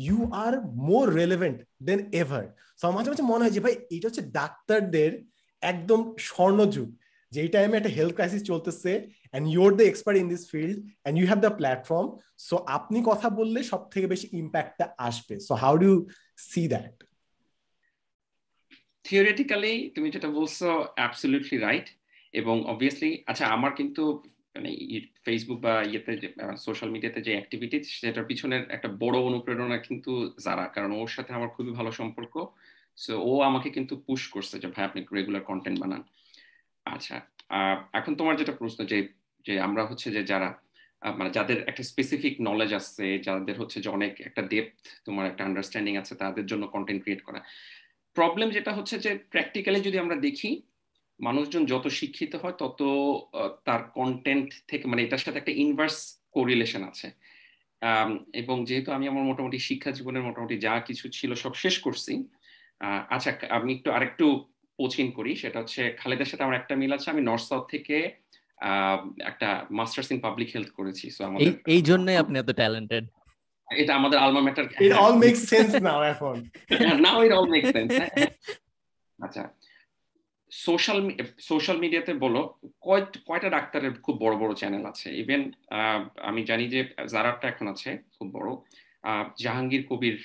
you 0.05 0.17
are 0.45 0.53
more 0.89 1.05
relevant 1.21 1.57
than 1.87 1.99
ever 2.21 2.45
so 2.79 2.85
মাঝে 2.95 3.09
মাঝে 3.11 3.25
মনে 3.31 3.43
হয় 3.43 3.53
যে, 3.55 3.61
ভাই, 3.65 3.75
এটা 3.95 4.07
হচ্ছে 4.09 4.23
ডাক্তারদের 4.39 5.11
একদম 5.71 5.99
স্বর্ণযুগ। 6.29 6.89
যেই 7.31 7.49
টাইমে 7.53 7.77
একটা 7.77 7.91
হেলথ 7.97 8.13
ক্রাইসিস 8.15 8.41
চলতেছে 8.51 8.91
and 9.31 9.45
you're 9.55 9.71
the 9.79 9.85
expert 9.87 10.17
in 10.21 10.27
this 10.29 10.43
field 10.51 10.77
and 10.83 11.15
you 11.19 11.25
have 11.27 11.39
the 11.45 11.51
platform 11.59 12.07
so 12.47 12.55
আপনি 12.77 12.97
কথা 13.05 13.27
বললে 13.29 13.59
সব 13.63 13.81
থেকে 13.89 14.07
বেশি 14.07 14.27
ইম্প্যাক্টটা 14.41 14.85
আসবে। 15.07 15.35
So 15.47 15.53
how 15.55 15.73
do 15.77 15.91
see 16.49 16.61
that 16.67 16.95
theoretically 19.05 19.73
তুমি 19.95 20.07
যেটা 20.11 20.29
বলছো 20.29 20.67
অ্যাবসলিউটলি 20.97 21.57
রাইট 21.57 21.87
এবং 22.33 22.55
অবভিয়াসলি 22.65 23.11
আচ্ছা 23.27 23.45
আমার 23.47 23.71
কিন্তু 23.71 24.03
মানে 24.55 24.69
ফেসবুক 25.25 25.59
বা 25.59 25.73
ইয়েতে 25.83 26.13
সোশ্যাল 26.57 26.89
মিডিয়াতে 26.91 27.19
যে 27.21 27.31
অ্যাক্টিভিটি 27.31 27.77
সেটার 27.83 28.25
পিছনের 28.25 28.63
একটা 28.71 28.89
বড় 29.03 29.17
অনুপ্রেরণা 29.19 29.77
কিন্তু 29.77 30.11
যারা 30.45 30.63
কারণ 30.67 30.91
ওর 30.91 31.07
সাথে 31.07 31.31
আমার 31.33 31.49
খুবই 31.49 31.71
ভালো 31.71 31.91
সম্পর্ক 31.91 32.33
সো 32.97 33.13
ও 33.21 33.31
আমাকে 33.41 33.69
কিন্তু 33.69 33.93
পুশ 34.07 34.21
করছে 34.29 34.55
যে, 34.59 34.67
ভাই, 34.67 34.83
আপনি 34.85 34.99
রেগুলার 35.13 35.43
কন্টেন্ট 35.43 35.77
বানান। 35.79 36.01
আচ্ছা 36.95 37.15
এখন 37.93 38.15
তোমার 38.15 38.35
যেটা 38.35 38.51
প্রশ্ন 38.51 38.85
যে 38.85 38.97
যে 39.45 39.59
আমরা 39.59 39.85
হচ্ছে 39.85 40.11
যে 40.11 40.23
যারা 40.23 40.49
মানে 41.17 41.29
যাদের 41.29 41.57
একটা 41.67 41.83
স্পেসিফিক 41.83 42.35
নলেজ 42.41 42.73
আছে, 42.73 43.19
যাদের 43.19 43.55
হচ্ছে 43.61 43.81
যে 43.81 43.89
অনেক 43.89 44.21
একটা 44.21 44.41
ডেপথ 44.41 44.83
তোমার 45.05 45.25
একটা 45.25 45.43
আন্ডারস্ট্যান্ডিং 45.43 45.93
আছে, 45.97 46.15
তাদের 46.15 46.45
জন্য 46.45 46.67
কন্টেন্ট 46.67 47.01
ক্রিয়েট 47.03 47.21
করা। 47.21 47.39
প্রবলেম 48.15 48.49
যেটা 48.49 48.71
হচ্ছে 48.73 48.99
যে 48.99 49.11
প্র্যাকটিক্যালি 49.15 49.81
যদি 49.81 49.97
আমরা 49.99 50.15
দেখি, 50.15 50.61
মানুষজন 51.19 51.65
যত 51.65 51.87
শিক্ষিত 51.87 52.35
হয়, 52.35 52.55
তত 52.57 52.81
তার 53.65 53.81
কন্টেন্ট 53.93 54.49
থেকে 54.67 54.87
মানে 54.87 55.01
এটার 55.03 55.17
সাথে 55.17 55.37
একটা 55.39 55.51
ইনভার্স 55.51 55.97
কোরিলেশন 56.31 56.83
আছে। 56.83 57.07
এবং 58.33 58.65
যেহেতু 58.65 58.91
আমি 58.91 59.07
আমার 59.07 59.23
মোটামুটি 59.23 59.59
শিক্ষা 59.59 59.91
জীবনের 59.91 60.23
মোটামুটি 60.23 60.55
যা 60.57 60.73
কিছু 60.79 61.05
ছিল 61.09 61.31
সব 61.35 61.53
শেষ 61.53 61.75
করছি 61.79 62.13
আচ্ছা 63.09 63.31
আমি 63.49 63.73
একটু 63.73 63.91
আরেকটু 63.91 64.25
কোচিং 64.79 65.05
করি 65.17 65.31
সেটা 65.41 65.57
হচ্ছে 65.61 65.81
খালেদের 66.01 66.29
সাথে 66.29 66.45
আমার 66.45 66.59
একটা 66.59 66.73
মিল 66.81 66.91
আছে 66.97 67.07
আমি 67.13 67.21
নর্থ 67.29 67.45
সাউথ 67.49 67.65
থেকে 67.73 67.97
একটা 69.31 69.49
মাস্টার্স 69.79 70.09
ইন 70.13 70.19
পাবলিক 70.25 70.49
হেলথ 70.55 70.69
করেছি 70.79 71.05
সো 71.15 71.21
আমাদের 71.29 71.51
এই 71.75 71.81
জন্যই 71.89 72.17
আপনি 72.23 72.35
এত 72.39 72.51
ট্যালেন্টেড। 72.61 73.05
এটা 73.67 73.93
আমাদের 73.99 74.17
alma 74.25 74.41
mater 74.45 74.65
it 74.85 74.93
all 75.03 75.15
makes 75.25 75.41
sense 75.51 75.71
now 75.87 76.01
এখন। 76.13 76.37
Now 77.05 77.17
it 77.25 77.33
all 77.37 77.47
makes 77.55 77.69
sense 77.75 77.89
আচ্ছা 79.19 79.43
সোশ্যাল 80.51 80.99
সোশ্যাল 81.51 81.77
মিডিয়াতে 81.83 82.11
বলো 82.25 82.41
কয়টা 83.27 83.49
ডাক্তারের 83.55 83.93
খুব 84.05 84.15
বড় 84.23 84.35
বড় 84.43 84.51
চ্যানেল 84.61 84.83
আছে? 84.91 85.07
ইভেন 85.23 85.41
আমি 86.29 86.41
জানি 86.49 86.65
যে 86.73 86.79
জারারটা 87.13 87.45
এখন 87.53 87.65
আছে 87.73 87.89
খুব 88.15 88.27
বড়। 88.37 88.49
জাহাঙ্গীর 89.43 89.83
কবির 89.89 90.17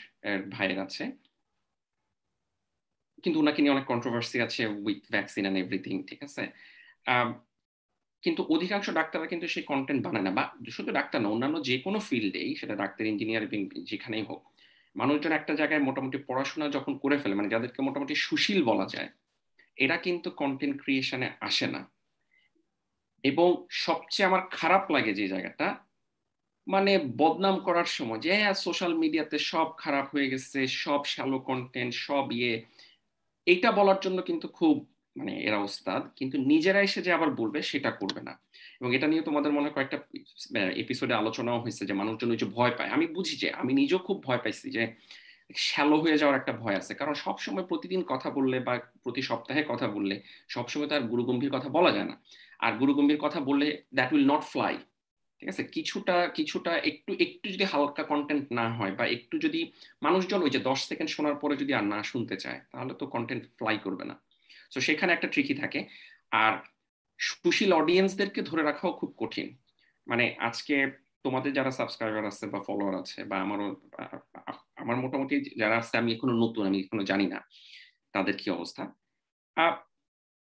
ভাইয়ের 0.54 0.80
আছে। 0.86 1.04
কিন্তু 3.24 3.38
ওনাকে 3.42 3.60
নিয়ে 3.62 3.74
অনেক 3.76 3.86
কন্ট্রোভার্সি 3.92 4.36
আছে 4.46 4.62
উইথ 4.86 5.02
ভ্যাকসিন 5.14 5.42
অ্যান্ড 5.44 5.58
এভরিথিং 5.62 5.94
ঠিক 6.08 6.20
আছে? 6.26 6.42
কিন্তু 8.24 8.42
অধিকাংশ 8.54 8.86
ডাক্তাররা 8.98 9.28
কিন্তু 9.32 9.46
সেই 9.54 9.64
কন্টেন্ট 9.72 10.00
বানায় 10.06 10.24
না 10.26 10.32
বা 10.38 10.44
শুধু 10.76 10.90
ডাক্তার 10.98 11.18
না, 11.22 11.28
অন্যান্য 11.34 11.56
যে 11.68 11.76
কোনো 11.84 11.98
ফিল্ডেই 12.08 12.50
সেটা 12.60 12.74
ডাক্তার 12.82 13.04
ইঞ্জিনিয়ারিং 13.12 13.60
যেখানেই 13.90 14.24
হোক, 14.28 14.42
মানুষজন 14.96 15.32
একটা 15.38 15.52
জায়গায় 15.60 15.82
মোটামুটি 15.88 16.18
পড়াশোনা 16.28 16.66
যখন 16.76 16.92
করে 17.02 17.16
ফেলে 17.22 17.34
মানে 17.38 17.52
যাদেরকে 17.54 17.80
মোটামুটি 17.86 18.14
সুশীল 18.26 18.60
বলা 18.70 18.86
যায়, 18.94 19.10
এরা 19.84 19.96
কিন্তু 20.06 20.28
কন্টেন্ট 20.40 20.76
ক্রিয়েশনে 20.82 21.28
আসে 21.48 21.66
না। 21.74 21.80
এবং 23.24 23.48
সবচেয়ে 23.86 24.28
আমার 24.28 24.42
খারাপ 24.58 24.84
লাগে 24.94 25.12
যে 25.20 25.26
জায়গাটা 25.34 25.68
মানে 26.66 26.92
বদনাম 27.20 27.56
করার 27.66 27.88
সময় 27.96 28.20
যে 28.26 28.32
সোশ্যাল 28.66 28.92
মিডিয়াতে 29.02 29.36
সব 29.52 29.68
খারাপ 29.82 30.06
হয়ে 30.14 30.30
গেছে, 30.32 30.58
সব 30.84 31.00
শ্যালো 31.12 31.38
কন্টেন্ট 31.48 31.92
সব 32.06 32.26
ইয়ে 32.38 32.52
এইটা 33.46 33.72
বলার 33.72 34.00
জন্য 34.00 34.22
কিন্তু 34.22 34.48
খুব 34.48 34.94
মানে 35.16 35.42
এরা 35.42 35.58
ওস্তাদ, 35.58 36.02
কিন্তু 36.16 36.38
নিজেরা 36.38 36.80
এসে 36.80 37.02
যে 37.02 37.12
আবার 37.12 37.30
বলবে 37.30 37.62
সেটা 37.62 37.90
করবে 37.90 38.22
না। 38.22 38.38
এবং 38.80 38.94
এটা 38.94 39.06
নিয়ে 39.06 39.22
তোমাদের 39.22 39.52
মনে 39.52 39.70
কয়েকটা 39.70 39.98
এপিসোডে 40.76 41.14
আলোচনাও 41.14 41.60
হয়েছে 41.60 41.86
যে 41.86 41.92
মানুষজন 41.92 42.36
যে 42.36 42.46
ভয় 42.46 42.70
পায়। 42.70 42.90
আমি 42.90 43.06
বুঝি 43.06 43.36
যে, 43.36 43.50
আমি 43.50 43.72
নিজেও 43.72 43.98
খুব 43.98 44.22
ভয় 44.22 44.38
পাইছি 44.38 44.70
যে 44.70 44.94
শ্যালো 45.56 45.96
হয়ে 45.96 46.18
যাওয়ার 46.18 46.40
একটা 46.40 46.52
ভয় 46.52 46.76
আছে। 46.76 46.94
কারণ 46.94 47.14
সবসময় 47.14 47.64
প্রতিদিন 47.64 48.02
কথা 48.02 48.30
বললে 48.30 48.60
বা 48.60 48.78
প্রতি 49.02 49.22
সপ্তাহে 49.22 49.64
কথা 49.68 49.88
বললে 49.88 50.22
সবসময় 50.48 50.88
তার 50.88 51.02
গুরুগম্ভীর 51.02 51.50
কথা 51.50 51.68
বলা 51.68 51.90
যায় 51.90 52.04
না। 52.04 52.22
আর 52.58 52.72
গুরুগম্ভীর 52.72 53.18
কথা 53.18 53.40
বললে 53.40 53.82
দ্যাট 53.94 54.12
উইল 54.12 54.26
নট 54.32 54.42
ফ্লাই 54.42 54.78
ঠিক 55.44 55.52
আছে? 55.52 55.64
কিছুটা 55.76 56.16
কিছুটা 56.28 56.72
একটু 56.90 57.10
একটু 57.20 57.46
যদি 57.54 57.64
হালকা 57.64 58.02
কন্টেন্ট 58.02 58.44
না 58.52 58.66
হয় 58.78 58.92
বা 58.98 59.04
একটু 59.06 59.34
যদি 59.38 59.60
মানুষজন 60.02 60.40
ওই 60.42 60.50
যে 60.50 60.58
দশ 60.58 60.80
সেকেন্ড 60.88 61.10
শোনার 61.10 61.34
পরে 61.34 61.54
যদি 61.56 61.72
আর 61.74 61.84
না 61.84 62.02
শুনতে 62.02 62.36
চায়, 62.36 62.60
তাহলে 62.72 62.92
তো 62.94 63.04
কন্টেন্ট 63.06 63.44
ফ্লাই 63.58 63.76
করবে 63.84 64.04
না। 64.04 64.14
তো 64.74 64.78
সেখানে 64.80 65.10
একটা 65.12 65.28
ট্রিকি 65.28 65.54
থাকে। 65.54 65.80
আর 66.30 66.52
সুশীল 67.18 67.72
অডিয়েন্সদেরকে 67.72 68.40
ধরে 68.42 68.62
রাখাও 68.62 68.92
খুব 68.92 69.10
কঠিন। 69.16 69.48
মানে 70.06 70.24
আজকে 70.38 70.76
তোমাদের 71.22 71.52
যারা 71.52 71.70
সাবস্ক্রাইবার 71.70 72.24
আছে 72.26 72.44
বা 72.46 72.60
ফলোয়ার 72.66 72.94
আছে 73.00 73.24
বা 73.24 73.36
আমারও, 73.44 73.68
আমার 74.76 74.96
মোটামুটি 74.96 75.36
যারা 75.60 75.76
আছে 75.78 75.94
আমি 75.98 76.10
এখনও 76.12 76.36
নতুন, 76.44 76.62
আমি 76.66 76.78
এখনও 76.80 77.04
জানি 77.04 77.26
না 77.26 77.40
তাদের 78.12 78.34
কি 78.36 78.46
অবস্থা। 78.50 78.82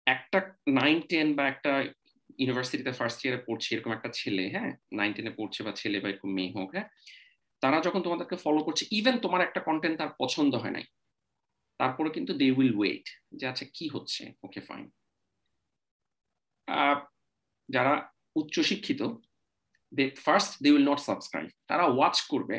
একটা 0.08 0.40
নাইন 0.68 0.98
টেন 1.10 1.28
বা 1.36 1.44
একটা 1.48 1.72
ইউনিভার্সিটিতে 2.42 2.92
ফার্স্ট 3.00 3.20
ইয়ারে 3.24 3.40
পড়ছে 3.48 3.70
এরকম 3.76 3.92
একটা 3.98 4.10
ছেলে 4.20 4.44
হ্যাঁ? 4.56 4.72
নাইন 5.00 5.12
টেনে 5.16 5.32
পড়ছে 5.40 5.60
বা 5.66 5.72
ছেলে 5.82 5.98
বা 6.04 6.08
এরকম 6.12 6.30
মেয়ে 6.38 6.52
হোক 6.58 6.70
হ্যাঁ? 6.76 6.88
তারা 7.64 7.78
যখন 7.86 8.02
তোমাদেরকে 8.06 8.36
ফলো 8.46 8.62
করছে 8.68 8.84
ইভেন 9.00 9.16
তোমার 9.26 9.42
একটা 9.48 9.60
কন্টেন্ট 9.68 9.96
তার 10.02 10.12
পছন্দ 10.22 10.54
হয় 10.64 10.74
নাই, 10.78 10.86
তারপরে 11.80 12.10
কিন্তু 12.16 12.32
দে 12.42 12.48
উইল 12.58 12.74
ওয়েট 12.80 13.06
যে 13.40 13.46
আচ্ছা 13.52 13.66
কি 13.76 13.86
হচ্ছে? 13.96 14.24
ওকে 14.46 14.62
ফাইন 14.68 14.86
যারা 17.70 17.94
উচ্চশিক্ষিত 18.40 19.02
they 19.98 20.06
first 20.26 20.52
they 20.64 20.70
will 20.74 20.86
not 20.92 21.00
subscribe 21.10 21.48
তারা 21.70 21.86
ওয়াচ 21.96 22.18
করবে, 22.32 22.58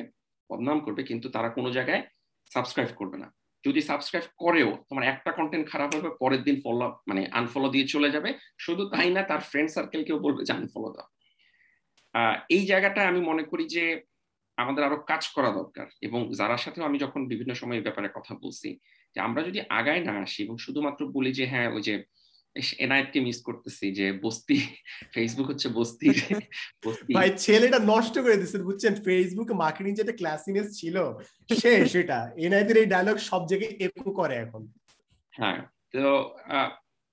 বদনাম 0.50 0.78
করবে, 0.86 1.02
কিন্তু 1.10 1.26
তারা 1.36 1.48
কোনো 1.56 1.68
জায়গায় 1.76 2.02
সাবস্ক্রাইব 2.50 2.90
করবে 3.00 3.16
না। 3.22 3.28
যদি 3.66 3.80
সাবস্ক্রাইব 3.80 4.26
করেও 4.36 4.70
তোমার 4.88 5.04
একটা 5.04 5.30
কন্টেন্ট 5.32 5.66
খারাপ 5.70 5.90
হবে, 5.94 6.10
পরের 6.20 6.42
দিন 6.42 6.56
ফলো 6.64 6.86
মানে 7.08 7.22
আনফলো 7.38 7.68
দিয়ে 7.68 7.86
চলে 7.88 8.08
যাবে। 8.10 8.30
শুধু 8.58 8.82
তাই 8.88 9.10
না, 9.10 9.22
তার 9.22 9.40
ফ্রেন্ড 9.40 9.70
সার্কেল 9.70 10.04
কেউ 10.04 10.18
বলবে 10.18 10.44
যে 10.44 10.52
আনফলো 10.52 10.88
দাও। 10.96 11.08
এই 12.48 12.62
জায়গাটা 12.66 13.00
আমি 13.08 13.20
মনে 13.20 13.42
করি 13.42 13.64
যে 13.68 13.84
আমাদের 14.56 14.84
আরও 14.84 14.96
কাজ 14.96 15.22
করা 15.28 15.50
দরকার। 15.50 15.86
এবং 16.02 16.20
যারা 16.34 16.56
সাথেও 16.56 16.84
আমি 16.84 16.98
যখন 16.98 17.20
বিভিন্ন 17.28 17.52
সময় 17.54 17.80
ব্যাপারে 17.80 18.08
কথা 18.14 18.32
বলছি, 18.34 18.68
যে 19.14 19.18
আমরা 19.20 19.40
যদি 19.42 19.60
আগায় 19.68 20.02
না 20.04 20.14
আসি 20.24 20.42
এবং 20.42 20.56
শুধুমাত্র 20.58 21.00
বলি 21.06 21.30
যে 21.32 21.44
হ্যাঁ 21.46 21.68
ওই 21.70 21.82
যে 21.82 21.94
এনআইটকে 22.78 23.18
মিস 23.20 23.38
করতেছি 23.42 23.86
যে 23.92 24.06
বস্তি 24.24 24.56
ফেসবুক 25.14 25.46
হচ্ছে 25.50 25.68
বস্তি 25.68 26.08
ভাই 27.16 27.28
ছেলেটা 27.36 27.78
নষ্ট 27.92 28.14
করে 28.18 28.36
দিচ্ছে 28.36 28.58
বুঝছেন? 28.58 28.94
ফেসবুকে 28.94 29.54
মার্কেটিং 29.54 29.92
যেটা 29.94 30.12
ক্লাসিনেস 30.12 30.68
ছিল 30.80 30.96
শেষ 31.62 31.92
সেটা। 31.92 32.18
এনআইদের 32.36 32.76
এই 32.76 32.86
ডায়লগ 32.86 33.16
সব 33.30 33.42
জায়গায় 33.46 33.72
একু 33.80 34.10
করে 34.12 34.34
এখন। 34.36 34.62
হ্যাঁ 35.34 35.58
তো 35.92 36.04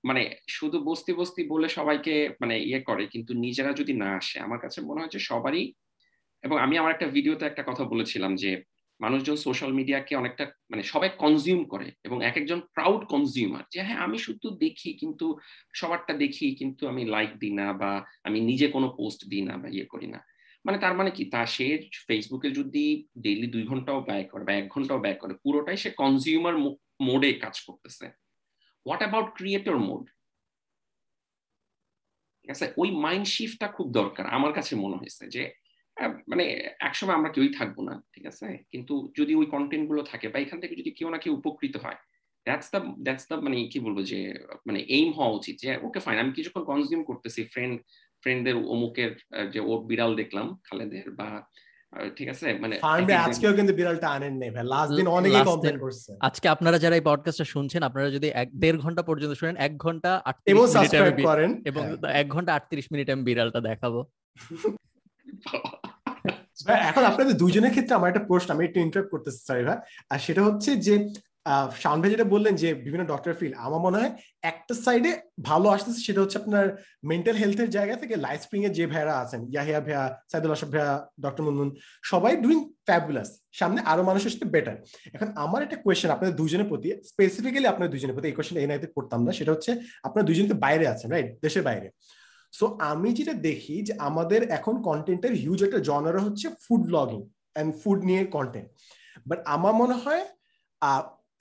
মানে 0.04 0.22
শুধু 0.48 0.78
বস্তি 0.84 1.12
বস্তি 1.12 1.42
বলে 1.48 1.68
সবাইকে 1.68 2.14
মানে 2.40 2.54
ইয়ে 2.58 2.80
করে 2.80 3.04
কিন্তু 3.06 3.32
নিজেরা 3.34 3.72
যদি 3.72 3.92
না 3.92 4.08
আসে 4.16 4.36
আমার 4.40 4.58
কাছে 4.58 4.78
মনে 4.80 5.00
হয় 5.00 5.12
যে 5.12 5.18
সবারই 5.18 5.64
এবং 6.44 6.56
আমি 6.58 6.74
আমার 6.78 6.94
একটা 6.94 7.06
ভিডিওতে 7.06 7.44
একটা 7.46 7.62
কথা 7.62 7.84
বলেছিলাম 7.84 8.32
যে 8.36 8.50
মানুষজন 9.00 9.36
সোশ্যাল 9.36 9.72
মিডিয়াকে 9.72 10.12
অনেকটা 10.16 10.44
মানে 10.70 10.82
সবাই 10.82 11.10
কনজিউম 11.18 11.64
করে 11.64 11.92
এবং 12.04 12.24
এক 12.24 12.36
একজন 12.36 12.60
প্রাউড 12.60 13.02
কনজিউমার 13.04 13.64
যে 13.72 13.80
হ্যাঁ 13.82 13.96
আমি 13.96 14.18
শুধু 14.18 14.50
দেখি 14.56 14.90
কিন্তু 14.92 15.26
সবারটা 15.74 16.12
দেখি 16.14 16.46
কিন্তু 16.54 16.82
আমি 16.88 17.02
লাইক 17.04 17.30
দিই 17.38 17.52
না 17.52 17.72
বা 17.72 18.04
আমি 18.24 18.40
নিজে 18.40 18.68
কোনো 18.68 18.88
পোস্ট 18.98 19.20
দিই 19.28 19.42
না 19.42 19.56
বা 19.56 19.68
ইয়ে 19.68 19.84
করি 19.84 20.06
না। 20.06 20.20
মানে 20.64 20.78
তার 20.78 20.94
মানে 20.96 21.10
কি? 21.10 21.24
তা 21.24 21.46
সে 21.46 21.66
ফেসবুকে 22.06 22.48
যদি 22.50 22.84
ডেইলি 23.18 23.46
দুই 23.46 23.64
ঘন্টাও 23.66 24.00
ব্যয় 24.00 24.24
করে 24.24 24.44
বা 24.44 24.52
এক 24.52 24.66
ঘন্টাও 24.68 24.98
ব্যয় 24.98 25.14
করে, 25.14 25.34
পুরোটাই 25.34 25.76
সে 25.76 25.90
কনজিউমার 25.90 26.54
মোডে 27.00 27.32
কাজ 27.32 27.60
করতেছে। 27.60 28.06
হোয়াট 28.86 29.00
অ্যাবাউট 29.02 29.28
ক্রিয়েটর 29.34 29.76
মোড 29.78 30.04
ঠিক 32.40 32.50
আছে? 32.50 32.72
ওই 32.76 32.90
মাইন্ড 32.90 33.26
শিফটটা 33.26 33.68
খুব 33.68 33.86
দরকার, 33.92 34.24
আমার 34.26 34.52
কাছে 34.52 34.72
মনে 34.76 34.96
হয়েছে 34.96 35.24
যে 35.26 35.42
মানে 36.28 36.44
একসময় 36.80 37.14
আমরা 37.14 37.30
কেউই 37.30 37.52
থাকব 37.52 37.76
না 37.82 38.02
ঠিক 38.14 38.26
আছে? 38.26 38.46
কিন্তু 38.72 39.12
যদি 39.18 39.34
ওই 39.34 39.46
কন্টেন্টগুলো 39.46 40.02
থাকে 40.02 40.28
বা 40.28 40.38
এখান 40.38 40.60
থেকে 40.60 40.74
যদি 40.76 40.90
কেউ 40.90 41.10
না 41.10 41.18
কেউ 41.18 41.32
উপকৃত 41.32 41.76
হয় 41.76 41.98
দ্যাটস 42.46 42.70
দ্য 42.70 42.80
দ্যাটস 43.02 43.24
দ্য 43.28 43.36
মানে 43.36 43.56
কি 43.66 43.80
বলব 43.80 44.02
যে 44.02 44.20
মানে 44.66 44.80
এইম 44.88 45.12
হওয়া 45.12 45.30
উচিত 45.30 45.54
যে 45.58 45.78
ওকে 45.82 46.00
ফাইন 46.00 46.18
আমি 46.18 46.32
কিছুক্ষণ 46.32 46.64
কনজিউম 46.64 47.02
করতেছি 47.04 47.40
ফ্রেন্ড 47.44 47.74
ফ্রেন্ডদের 48.22 48.56
অমুকের 48.68 49.10
যে 49.50 49.60
ও 49.60 49.78
বিড়াল 49.84 50.12
দেখলাম 50.16 50.46
খালেদের 50.64 51.10
বা 51.10 51.28
ঠিক 52.16 52.28
আছে? 52.28 52.46
মানে 52.54 52.74
ফার্মে 52.78 53.14
আজকেও 53.14 53.52
কিন্তু 53.52 53.72
বিড়ালটা 53.74 54.08
আনেন 54.08 54.34
নাই 54.36 54.50
ভাই 54.50 54.64
লাস্ট 54.64 54.92
দিন 54.96 55.06
অনেকেই 55.06 55.44
কমপ্লেইন 55.44 55.78
করছে। 55.78 56.10
আজকে 56.20 56.48
আপনারা 56.48 56.78
যারা 56.78 56.94
এই 56.96 57.00
পডকাস্টটা 57.00 57.44
শুনছেন 57.44 57.82
আপনারা 57.82 58.10
যদি 58.10 58.28
এক 58.34 58.48
দেড় 58.54 58.78
ঘণ্টা 58.78 59.02
পর্যন্ত 59.02 59.32
শুনেন 59.32 59.56
এক 59.56 59.72
ঘণ্টা 59.76 60.10
এবং 60.46 60.66
সাবস্ক্রাইব 60.66 61.16
করেন। 61.24 61.50
এবং 61.64 61.82
এক 62.12 62.28
ঘণ্টা 62.28 62.54
আটত্রিশ 62.54 62.92
মিনিট 62.92 63.10
আমি 63.10 63.22
বিড়ালটা 63.22 63.60
দেখাবো। 63.60 64.00
এখন 66.90 67.02
আপনাদের 67.10 67.34
দুইজনের 67.42 67.72
ক্ষেত্রে 67.74 67.96
আমার 67.98 68.10
একটা 68.10 68.26
প্রশ্ন, 68.30 68.48
আমি 68.54 68.64
একটু 68.68 68.78
ইন্টারাপ্ট 68.86 69.10
করতেছি 69.14 69.40
সরি 69.48 69.62
ভাই। 69.68 69.78
আর 70.12 70.18
সেটা 70.26 70.40
হচ্ছে 70.46 70.70
যে 70.86 70.94
শাওন 71.82 71.98
ভাই 72.00 72.10
যেটা 72.14 72.26
বললেন 72.34 72.54
যে, 72.62 72.68
বিভিন্ন 72.86 73.04
ডক্টর 73.12 73.32
ফিল্ড 73.38 73.54
আমার 73.66 73.80
মনে 73.86 73.96
হয় 74.00 74.12
একটা 74.50 74.74
সাইডে 74.84 75.10
ভালো 75.48 75.66
আসতেছে, 75.74 76.00
সেটা 76.06 76.20
হচ্ছে 76.22 76.38
আপনার 76.42 76.64
মেন্টাল 77.10 77.36
হেলথের 77.42 77.70
জায়গা 77.76 77.94
থেকে 78.02 78.14
লাইফ 78.26 78.40
স্প্রিং 78.46 78.60
এর 78.66 78.72
যে 78.78 78.84
ভাইয়ারা 78.92 79.14
আছেন, 79.22 79.40
ইয়াহিয়া 79.54 79.80
ভাইয়া, 79.86 80.02
সাইদুল 80.30 80.52
আশাফ 80.56 80.70
ভাইয়া 80.74 80.90
ডক্টর 81.24 81.42
মুনমুন, 81.46 81.68
সবাই 82.12 82.32
ডুইং 82.44 82.58
ফ্যাবুলাস 82.88 83.30
সামনে 83.60 83.80
আরও 83.90 84.02
মানুষের 84.10 84.32
সাথে 84.34 84.46
বেটার 84.54 84.76
এখন 85.16 85.28
আমার 85.44 85.60
একটা 85.66 85.78
কোয়েশ্চেন 85.84 86.10
আপনাদের 86.16 86.34
দুজনের 86.40 86.68
প্রতি 86.70 86.88
স্পেসিফিক্যালি 87.10 87.68
আপনার 87.72 87.88
দুজনের 87.94 88.14
প্রতি, 88.16 88.26
এই 88.30 88.36
কোয়েশ্চেন 88.36 88.56
এই 88.62 88.68
নাইতে 88.70 88.88
করতাম 88.96 89.20
না, 89.26 89.30
সেটা 89.38 89.50
হচ্ছে 89.54 89.70
আপনার 90.06 90.24
দুজনে 90.28 90.48
তো 90.52 90.56
বাইরে 90.64 90.84
আছেন 90.92 91.08
রাইট 91.14 91.28
দেশের 91.44 91.64
বাইরে। 91.68 91.88
সো 92.52 92.78
আমি 92.80 93.12
যেটা 93.12 93.32
দেখি 93.48 93.82
যে 93.82 93.92
আমাদের 93.98 94.40
এখন 94.48 94.82
কন্টেন্টের 94.82 95.32
হিউজ 95.32 95.64
একটা 95.64 95.78
জনার 95.78 96.18
হচ্ছে 96.18 96.46
ফুড 96.64 96.82
ব্লগিং 96.86 97.20
অ্যান্ড 97.54 97.70
ফুড 97.82 98.04
নিয়ে 98.04 98.22
কন্টেন্ট 98.26 98.68
বাট 99.26 99.38
আমার 99.46 99.74
মনে 99.74 99.94
হয় 99.94 100.24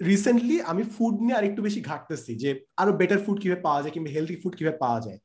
রিসেন্টলি 0.01 0.61
আমি 0.61 0.83
ফুড 0.95 1.15
নিয়ে 1.21 1.37
আরেকটু 1.37 1.61
বেশি 1.61 1.81
ঘাটতেছি 1.81 2.35
যে 2.35 2.49
আরও 2.77 2.91
বেটার 2.99 3.19
ফুড 3.25 3.37
কীভাবে 3.41 3.61
পাওয়া 3.61 3.79
যায় 3.81 3.93
কিংবা 3.93 4.11
হেলদি 4.15 4.35
ফুড 4.35 4.53
কীভাবে 4.57 4.77
পাওয়া 4.77 4.99
যায়। 5.05 5.19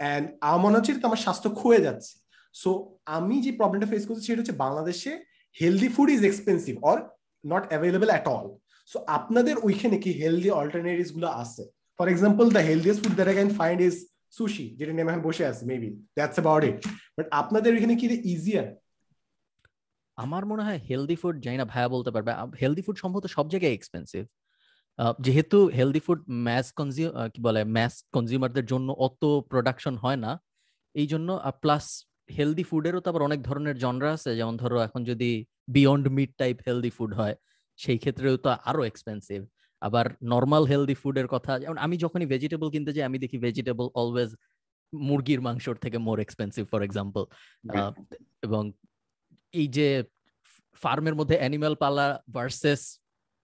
অ্যান্ড 0.00 0.24
আমার 0.46 0.60
মনে 0.64 0.76
হচ্ছে 0.76 0.92
আমার 1.08 1.16
স্বাস্থ্য 1.16 1.48
ক্ষয়ে 1.50 1.80
যাচ্ছে। 1.80 2.14
সো 2.54 2.70
আমি 3.16 3.36
যে 3.40 3.50
প্রবলেমটা 3.58 3.90
ফেস 3.92 4.04
করছি 4.08 4.22
সেটা 4.26 4.40
হচ্ছে 4.42 4.56
বাংলাদেশে 4.64 5.12
healthy 5.60 5.88
food 5.94 6.08
is 6.10 6.20
expensive 6.24 6.74
or 6.90 6.96
not 7.44 7.62
available 7.70 8.08
at 8.12 8.26
all 8.36 8.46
so 8.90 8.98
আপনাদের 9.06 9.54
ওইখানে 9.66 9.96
কি 10.04 10.10
হেলদি 10.20 10.50
অল্টারনেটিভসগুলো 10.60 11.28
আছে? 11.42 11.62
For 11.98 12.06
example 12.08 12.46
the 12.56 12.62
healthiest 12.68 13.00
food 13.02 13.14
that 13.18 13.28
I 13.30 13.36
can 13.38 13.50
find 13.60 13.80
is 13.88 13.94
sushi 14.36 14.66
যেটা 14.78 14.92
নেমে 14.96 15.10
এখন 15.12 15.22
বসে 15.28 15.44
আছে 15.50 15.62
maybe 15.70 15.90
that's 16.16 16.36
about 16.38 16.62
it 16.70 16.76
but 17.16 17.26
আপনাদের 17.40 17.70
ওইখানে 17.76 17.94
কি 18.00 18.06
ইজিয়ার 18.34 18.66
আমার 20.18 20.42
মনে 20.50 20.62
হয় 20.66 20.80
হেলদি 20.88 21.16
ফুড 21.20 21.36
যাই 21.44 21.56
না 21.60 21.64
ভাইয়া 21.72 21.88
বলতে 21.94 22.10
পারবে 22.14 22.30
হেলদি 22.62 22.82
ফুড 22.86 22.96
সম্ভবত 23.02 23.24
সব 23.36 23.46
জায়গায় 23.52 23.74
এক্সপেন্সিভ 23.76 24.22
যেহেতু 25.26 25.58
হেলদি 25.78 26.00
ফুড 26.06 26.20
ম্যাস 26.46 26.66
কনজিউ 26.78 27.08
কি 27.32 27.40
বলে 27.46 27.60
ম্যাস 27.76 27.94
কনজিউমারদের 28.14 28.66
জন্য 28.72 28.88
অত 29.06 29.22
প্রোডাকশন 29.50 29.94
হয় 30.04 30.18
না 30.24 30.32
এই 30.94 31.06
জন্য 31.12 31.28
প্লাস 31.62 31.84
হেলদি 32.36 32.64
ফুডেরও 32.70 33.00
তো 33.04 33.08
আবার 33.12 33.26
অনেক 33.28 33.40
ধরনের 33.48 33.76
জনরা 33.84 34.10
আছে, 34.16 34.30
যেমন 34.38 34.54
ধরো 34.62 34.76
এখন 34.88 35.00
যদি 35.10 35.30
Beyond 35.76 36.04
Meat 36.16 36.30
type 36.40 36.56
healthy 36.66 36.90
food 36.96 37.10
হয়, 37.20 37.34
সেই 37.78 37.98
ক্ষেত্রেও 38.02 38.36
তো 38.44 38.48
আরও 38.70 38.82
এক্সপেন্সিভ 38.90 39.40
আবার 39.84 40.06
নর্মাল 40.24 40.64
হেলদি 40.66 40.94
ফুডের 40.94 41.26
কথা 41.26 41.52
যেমন 41.60 41.78
আমি 41.78 41.94
যখনই 41.96 42.26
ভেজিটেবল 42.26 42.68
কিনতে 42.70 42.90
যাই 42.92 43.04
আমি 43.04 43.18
দেখি 43.18 43.36
ভেজিটেবল 43.38 43.86
অলওয়েজ 43.94 44.30
মুরগির 44.92 45.40
মাংসর 45.40 45.74
থেকে 45.74 45.98
মোর 45.98 46.18
এক্সপেন্সিভ 46.20 46.64
ফর 46.72 46.80
এক্সাম্পল 46.82 47.22
এবং 48.42 48.62
এই 49.54 49.66
যে 49.68 49.88
ফার্মের 50.80 51.14
মধ্যে 51.14 51.36
অ্যানিমাল 51.38 51.74
পালা 51.74 52.06
ভার্সেস 52.34 52.82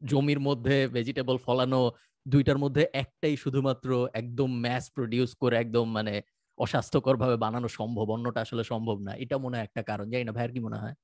জমির 0.03 0.41
মধ্যে 0.41 0.77
ভেজিটেবল 0.89 1.37
ফলানো 1.39 1.81
দুইটার 2.27 2.59
মধ্যে 2.59 2.83
একটাই 2.95 3.35
শুধুমাত্র 3.37 3.89
একদম 4.15 4.51
ম্যাস 4.61 4.85
প্রডিউস 4.97 5.31
করে 5.43 5.55
একদম 5.57 5.87
মানে 5.93 6.15
অস্বাস্থ্যকর 6.59 7.15
ভাবে 7.17 7.37
বানানো 7.37 7.69
সম্ভব 7.79 8.07
অন্যটা 8.11 8.41
আসলে 8.41 8.63
সম্ভব 8.65 8.97
না। 9.07 9.13
এটা 9.25 9.37
মনে 9.39 9.57
হয় 9.57 9.67
একটা 9.69 9.83
কারণ 9.83 10.07
জানি 10.13 10.25
না 10.25 10.33
ভাইয়ের 10.33 10.53
কি 10.55 10.61
মনে 10.61 10.79
হয়? 10.83 10.95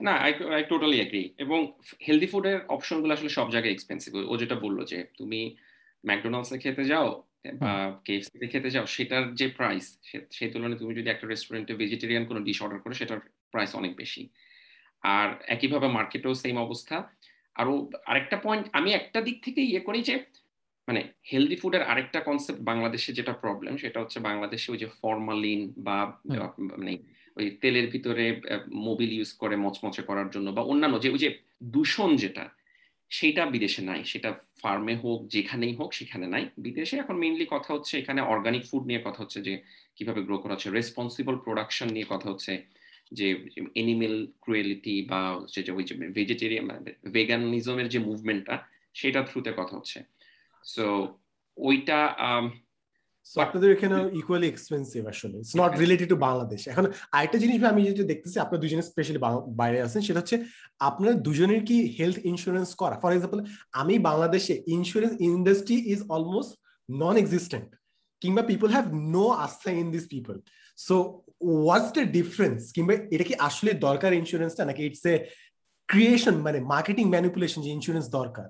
না 0.00 0.12
আই 0.16 0.32
আই 0.56 0.62
টোটালি 0.68 0.96
এগ্রি 1.00 1.34
এবং 1.38 1.72
হেলদি 2.08 2.26
ফুডের 2.26 2.58
অপশনগুলো 2.68 3.12
আসলে 3.14 3.28
সব 3.28 3.50
জায়গায় 3.50 3.72
এক্সপেন্সিভ 3.72 4.12
ও 4.28 4.36
যেটা 4.36 4.54
বলল 4.54 4.84
যে 4.84 4.98
তুমি 5.18 5.40
ম্যাকডোনাল্ডসে 6.04 6.58
খেতে 6.58 6.84
যাও 6.84 7.08
বা 7.54 7.72
কেএফসিতে 8.04 8.46
খেতে 8.46 8.70
যাও 8.70 8.86
সেটার 8.86 9.34
যে 9.34 9.48
প্রাইস 9.48 9.84
সেই 10.30 10.50
তুলনায় 10.50 10.78
তুমি 10.78 10.94
যদি 10.94 11.08
একটা 11.10 11.26
রেস্টুরেন্টে 11.26 11.74
ভেজিটেরিয়ান 11.74 12.24
কোনো 12.24 12.40
ডিশ 12.40 12.58
অর্ডার 12.62 12.80
করো 12.80 12.94
সেটার 12.94 13.18
প্রাইস 13.52 13.70
অনেক 13.74 13.92
বেশি। 13.96 14.22
আর 15.02 15.28
একইভাবে 15.46 15.88
মার্কেটেও 15.88 16.34
সেম 16.34 16.56
অবস্থা। 16.58 16.96
আরও 17.56 17.72
আরেকটা 18.06 18.36
পয়েন্ট 18.36 18.64
আমি 18.72 18.90
একটা 18.92 19.20
দিক 19.20 19.36
থেকে 19.44 19.60
ইয়ে 19.60 19.80
করি 19.80 20.00
যে 20.02 20.14
মানে 20.88 21.00
হেলদি 21.32 21.56
ফুডের 21.56 21.82
আরেকটা 21.82 22.20
কনসেপ্ট 22.20 22.60
বাংলাদেশে 22.60 23.10
যেটা 23.12 23.32
প্রবলেম 23.32 23.76
সেটা 23.76 24.00
হচ্ছে 24.00 24.18
বাংলাদেশে 24.20 24.72
ওই 24.72 24.78
যে 24.78 24.88
ফরমালিন 25.02 25.60
বা 25.78 25.98
মানে 26.60 26.92
ওই 27.38 27.46
তেলের 27.62 27.86
ভিতরে 27.94 28.24
মোবিল 28.88 29.10
ইউজ 29.12 29.30
করে 29.42 29.56
মচমচে 29.64 30.02
করার 30.08 30.28
জন্য 30.34 30.48
বা 30.56 30.62
অন্যান্য 30.62 30.96
যে, 31.04 31.08
ওই 31.14 31.20
যে 31.24 31.30
দূষণ 31.74 32.10
যেটা, 32.22 32.44
সেটা 33.10 33.42
বিদেশে 33.54 33.82
নাই। 33.90 34.00
সেটা 34.04 34.30
ফার্মে 34.62 34.94
হোক, 35.02 35.18
যেখানেই 35.34 35.74
হোক, 35.78 35.90
সেখানে 35.98 36.26
নাই। 36.34 36.44
বিদেশে 36.58 36.94
এখন 37.02 37.16
মেইনলি 37.22 37.46
কথা 37.50 37.70
হচ্ছে 37.74 37.94
এখানে 37.98 38.20
অর্গানিক 38.32 38.62
ফুড 38.70 38.82
নিয়ে 38.86 39.00
কথা 39.04 39.20
হচ্ছে 39.22 39.40
যে, 39.42 39.54
কীভাবে 39.96 40.20
গ্রো 40.22 40.36
করা 40.38 40.54
হচ্ছে। 40.54 40.70
রেসপন্সিবল 40.70 41.36
প্রোডাকশন 41.44 41.88
নিয়ে 41.96 42.06
কথা 42.08 42.26
হচ্ছে 42.30 42.52
যে 43.18 43.26
এনিমেল 43.82 44.16
ক্রুয়েলিটি 44.40 44.96
বা 45.10 45.20
হচ্ছে 45.40 45.60
যে, 45.66 45.70
ওই 45.72 45.84
যে 45.88 45.94
ভেজিটেরিয়ান 46.18 46.66
ভেগানিজমের 47.16 47.88
যে 47.88 47.98
মুভমেন্টটা 47.98 48.56
সেটা 48.94 49.20
থ্রুতে 49.22 49.52
কথা 49.56 49.74
হচ্ছে। 49.76 49.98
সো 50.64 50.86
ওইটা 51.56 51.98
আপনাদের 53.44 53.68
এখানে 53.76 53.96
ইকুয়ালি 54.20 54.46
এক্সপেন্সিভ 54.50 55.00
আসলে। 55.12 55.34
It's 55.40 55.54
not 55.60 55.72
related 55.82 56.08
to 56.12 56.18
Bangladesh 56.26 56.60
এখন 56.72 56.84
আরেকটা 57.16 57.38
জিনিস 57.44 57.58
আমি 57.72 57.80
যেটা 57.88 58.04
দেখতেছি 58.12 58.36
আপনার 58.44 58.58
দুজনে 58.62 58.84
স্পেশালি 58.90 59.20
বাইরে 59.60 59.78
আছেন 59.86 60.00
সেটা 60.06 60.20
হচ্ছে 60.20 60.36
আপনার 60.88 61.14
দুজনের 61.26 61.60
কি 61.68 61.76
হেলথ 61.98 62.18
ইন্স্যুরেন্স 62.30 62.68
করা? 62.80 62.96
ফর 63.02 63.10
এক্সাম্পল 63.14 63.40
আমি 63.80 63.94
বাংলাদেশে 64.08 64.54
insurance 64.76 65.14
industry 65.30 65.76
is 65.92 66.00
almost 66.16 66.52
non 66.88 67.14
existent 67.22 67.68
কিংবা 68.22 68.42
পিপল 68.50 68.68
হ্যাভ 68.76 68.86
নো 69.14 69.26
আস্থা 69.46 69.70
in 69.80 69.86
this 69.94 70.04
people 70.14 70.34
so 70.86 70.94
what's 71.64 71.90
the 71.96 72.04
difference 72.18 72.58
কিংবা 72.74 72.94
এটা 73.14 73.24
কি 73.28 73.34
আসলে 73.48 73.70
দরকার 73.86 74.10
ইন্স্যুরেন্সটা 74.20 74.62
নাকি 74.68 74.80
ইটস 74.88 75.04
এ 75.12 75.14
ক্রিয়েশন 75.88 76.34
মানে 76.46 76.58
মার্কেটিং 76.72 77.04
ম্যানিপুলেশন 77.14 77.60
যে 77.64 77.70
ইন্স্যুরেন্স 77.76 78.06
দরকার? 78.18 78.48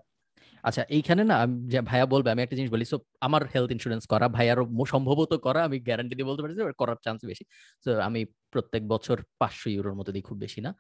আচ্ছা 0.62 0.83
এইখানে 0.88 1.25
না 1.25 1.37
যে 1.66 1.81
ভাইয়া 1.81 2.07
বলবে 2.07 2.31
আমি 2.31 2.42
একটা 2.42 2.57
জিনিস 2.57 2.71
বলি 2.71 2.85
সো 2.85 2.97
আমার 3.21 3.42
হেলথ 3.55 3.71
ইন্স্যুরেন্স 3.71 4.07
করা 4.07 4.29
ভাইয়ারও 4.29 4.64
সম্ভবত 4.85 5.33
করা 5.37 5.64
আমি 5.64 5.81
গ্যারান্টি 5.81 6.14
দিয়ে 6.14 6.25
বলতে 6.25 6.42
পারি 6.42 6.55
যে 6.55 6.73
করার 6.79 6.97
চান্স 7.05 7.21
বেশি। 7.25 7.44
তো 7.85 7.90
আমি 8.01 8.21
প্রত্যেক 8.51 8.88
বছর 8.88 9.16
পাঁচশো 9.38 9.68
ইউরোর 9.71 9.94
মতো 9.94 10.12
দিই 10.12 10.23
খুব 10.23 10.38
বেশি 10.38 10.61
না। 10.61 10.71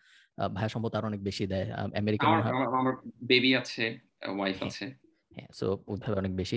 ভাইয়া 0.54 0.68
সম্ভবত 0.68 0.94
আর 0.94 1.04
অনেক 1.04 1.20
বেশি 1.22 1.46
দেয় 1.46 1.66
আমেরিকা 1.98 2.26
আমার 2.26 2.94
বেবি 3.22 3.56
আছে 3.56 3.84
ওয়াইফ 4.28 4.56
হ্যাঁ, 4.56 4.68
আছে। 4.68 4.86
হ্যাঁ 5.32 5.48
সো 5.54 5.66
ওইভাবে 5.86 6.16
অনেক 6.18 6.36
বেশি। 6.36 6.56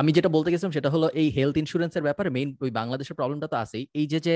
আমি 0.00 0.10
যেটা 0.16 0.30
বলতে 0.36 0.48
গেছিলাম 0.52 0.74
সেটা 0.78 0.90
হলো 0.94 1.06
এই 1.20 1.28
হেলথ 1.36 1.56
ইন্স্যুরেন্সের 1.62 2.04
ব্যাপারে 2.08 2.28
মেইন 2.36 2.48
ওই 2.64 2.70
বাংলাদেশের 2.80 3.16
প্রবলেমটা 3.18 3.48
তো 3.52 3.56
আছেই। 3.64 3.84
এই 4.00 4.06
যে 4.12 4.18
যে, 4.26 4.34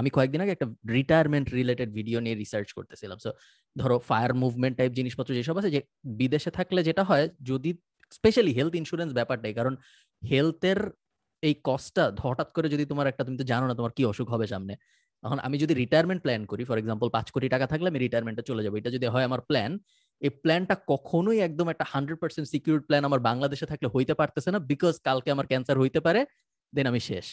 আমি 0.00 0.08
কয়েকদিন 0.16 0.40
আগে 0.44 0.52
একটা 0.56 0.66
রিটায়ারমেন্ট 0.96 1.46
রিলেটেড 1.58 1.88
ভিডিও 1.98 2.18
নিয়ে 2.24 2.36
রিসার্চ 2.42 2.68
করতেছিলাম। 2.78 3.18
সো 3.24 3.30
ধরো 3.76 3.96
ফায়ার 4.08 4.32
মুভমেন্ট 4.42 4.74
টাইপ 4.80 4.92
জিনিসপত্র 4.98 5.30
যেসব 5.38 5.56
আছে, 5.60 5.70
যে 5.76 5.80
বিদেশে 6.20 6.50
থাকলে 6.58 6.80
যেটা 6.88 7.02
হয়, 7.10 7.24
যদি 7.50 7.70
স্পেশালি 8.12 8.52
হেলথ 8.58 8.74
ইন্স্যুরেন্স 8.80 9.10
ব্যাপারটাই, 9.18 9.54
কারণ 9.58 9.74
হেলথের 10.22 10.78
এই 11.42 11.54
কস্টটা 11.68 12.04
হঠাৎ 12.24 12.48
করে 12.56 12.66
যদি 12.74 12.84
তোমার 12.90 13.06
একটা, 13.12 13.22
তুমি 13.26 13.36
তো 13.40 13.46
জানো 13.52 13.64
না 13.68 13.74
তোমার 13.78 13.92
কি 13.96 14.02
অসুখ 14.12 14.26
হবে 14.34 14.46
সামনে। 14.54 14.74
এখন 15.24 15.38
আমি 15.46 15.56
যদি 15.62 15.72
রিটায়ারমেন্ট 15.82 16.20
প্ল্যান 16.24 16.42
করি 16.50 16.62
ফর 16.68 16.76
এক্সাম্পল 16.82 17.08
পাঁচ 17.16 17.26
কোটি 17.34 17.48
টাকা 17.54 17.66
থাকলে 17.72 17.86
আমি 17.92 18.00
রিটায়ারমেন্টে 18.06 18.42
চলে 18.50 18.62
যাব। 18.64 18.74
এটা 18.80 18.90
যদি 18.96 19.06
হয় 19.14 19.24
আমার 19.28 19.40
প্ল্যান 19.50 19.72
এই 20.22 20.32
প্ল্যানটা 20.42 20.74
কখনোই 20.92 21.38
একদম 21.48 21.66
একটা 21.68 21.84
হান্ড্রেড 21.92 22.18
পার্সেন্ট 22.22 22.46
সিকিউর 22.52 22.78
প্ল্যান 22.88 23.02
আমার 23.08 23.20
বাংলাদেশে 23.20 23.66
থাকলে 23.66 23.88
হইতে 23.94 24.14
পারতেছে 24.20 24.48
না 24.54 24.58
বিকজ 24.70 24.94
কালকে 25.04 25.28
আমার 25.34 25.46
ক্যান্সার 25.46 25.76
হইতে 25.78 26.00
পারে 26.06 26.20
দেন 26.72 26.86
আমি 26.86 27.00
শেষ। 27.00 27.26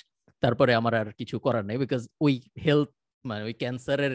তারপরে 0.44 0.72
আমার 0.74 0.94
আর 0.96 1.08
কিছু 1.20 1.36
করার 1.40 1.64
নেই 1.66 1.78
বিকজ 1.78 2.02
ওই 2.22 2.34
হেলথ 2.66 2.90
মানে 3.26 3.42
ওই 3.44 3.54
ক্যান্সারের 3.54 4.14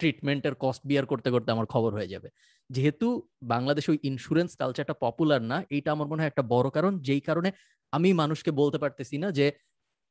ট্রিটমেন্টের 0.00 0.54
কস্ট 0.60 0.82
বিয়ার 0.86 1.04
করতে 1.06 1.28
করতে 1.30 1.48
আমার 1.52 1.66
খবর 1.66 1.90
হয়ে 1.98 2.08
যাবে। 2.08 2.28
যেহেতু 2.70 3.06
বাংলাদেশে 3.44 3.88
ওই 3.92 3.98
ইন্স্যুরেন্স 4.02 4.50
কালচারটা 4.56 4.94
পপুলার 5.00 5.42
না, 5.42 5.56
এইটা 5.70 5.88
আমার 5.92 6.08
মনে 6.10 6.20
হয় 6.22 6.30
একটা 6.30 6.44
বড় 6.54 6.68
কারণ, 6.70 6.92
যেই 6.98 7.20
কারণে 7.20 7.50
আমি 7.92 8.08
মানুষকে 8.12 8.50
বলতে 8.50 8.78
পারতেছি 8.78 9.16
না 9.18 9.28
যে 9.30 9.46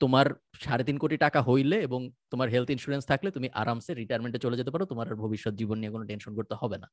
তোমার 0.02 0.28
সাড়ে 0.64 0.84
তিন 0.90 0.98
কোটি 1.04 1.18
টাকা 1.26 1.40
হইলে 1.50 1.78
এবং 1.88 2.02
তোমার 2.32 2.48
হেলথ 2.54 2.70
ইন্স্যুরেন্স 2.76 3.04
থাকলে 3.12 3.30
তুমি 3.32 3.48
আরামসে 3.62 3.92
রিটায়ারমেন্টে 3.94 4.40
চলে 4.46 4.60
যেতে 4.60 4.72
পারো 4.74 4.86
তোমার 4.92 5.08
ভবিষ্যৎ 5.24 5.54
জীবন 5.62 5.78
নিয়ে 5.80 5.94
কোনো 5.96 6.06
টেনশন 6.10 6.34
করতে 6.40 6.56
হবে 6.62 6.78
না। 6.84 6.88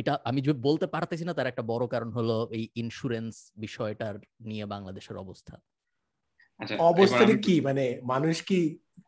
এটা 0.00 0.12
আমি 0.24 0.40
যে 0.46 0.52
বলতে 0.68 0.86
পারতেছি 0.94 1.24
না 1.24 1.32
তার 1.38 1.50
একটা 1.50 1.62
বড় 1.72 1.84
কারণ 1.94 2.10
হলো 2.12 2.36
এই 2.56 2.64
ইন্স্যুরেন্স 2.82 3.34
বিষয়টার 3.64 4.14
নিয়ে 4.40 4.64
বাংলাদেশের 4.66 5.16
অবস্থা। 5.24 5.54
আচ্ছা 6.60 6.74
অবস্থাটা 6.92 7.36
কি? 7.46 7.54
মানে 7.60 7.84
মানুষ 8.12 8.36
কি 8.48 8.60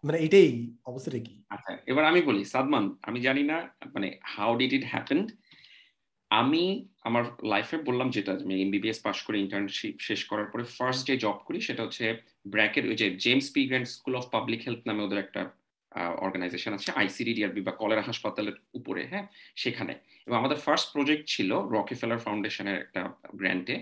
মানে 0.04 0.18
এটাই 0.18 0.50
অবস্থাটা 0.90 1.20
কি? 1.26 1.34
আচ্ছা 1.54 1.72
এবার 1.90 2.04
আমি 2.10 2.20
বলি 2.22 2.42
সাদমান 2.44 2.84
আমি 3.08 3.18
জানি 3.20 3.42
না 3.50 3.56
মানে 3.94 4.08
হাউ 4.34 4.50
ডিড 4.60 4.72
ইট 4.78 4.84
হ্যাপেন্ড 4.92 5.26
আমি 6.30 6.62
আমার 7.02 7.24
লাইফে 7.44 7.76
বললাম 7.78 8.08
যেটা 8.10 8.32
আমি 8.44 8.54
এমবিবিএস 8.62 8.98
পাস 8.98 9.18
করে 9.22 9.36
ইন্টার্নশিপ 9.38 9.94
শেষ 10.00 10.20
করার 10.24 10.48
পরে 10.50 10.64
ফার্স্ট 10.76 11.02
যে 11.06 11.14
জব 11.16 11.38
করি 11.44 11.58
সেটা 11.60 11.82
হচ্ছে 11.82 12.04
ব্র্যাকের 12.46 12.84
ওই 12.86 12.96
যে 12.96 13.06
James 13.16 13.46
P 13.50 13.62
Grant 13.66 13.88
school 13.88 14.14
of 14.16 14.24
public 14.30 14.60
health 14.66 14.82
নামে 14.86 15.02
ওদের 15.02 15.18
একটা 15.18 15.40
অর্গানাইজেশন 16.16 16.72
আছে 16.74 16.90
আইসিডিডিআরবি 16.92 17.60
বা 17.60 17.72
কলেরা 17.72 18.02
হাসপাতালের 18.02 18.56
উপরে 18.74 19.02
হ্যাঁ? 19.06 19.26
সেখানে। 19.56 19.92
এবং 20.26 20.36
আমাদের 20.36 20.56
ফার্স্ট 20.56 20.88
প্রজেক্ট 20.92 21.24
ছিল 21.28 21.50
রকি 21.74 21.94
ফেলার 21.94 22.18
ফাউন্ডেশনের 22.18 22.78
একটা 22.80 23.02
গ্র্যান্টে 23.34 23.76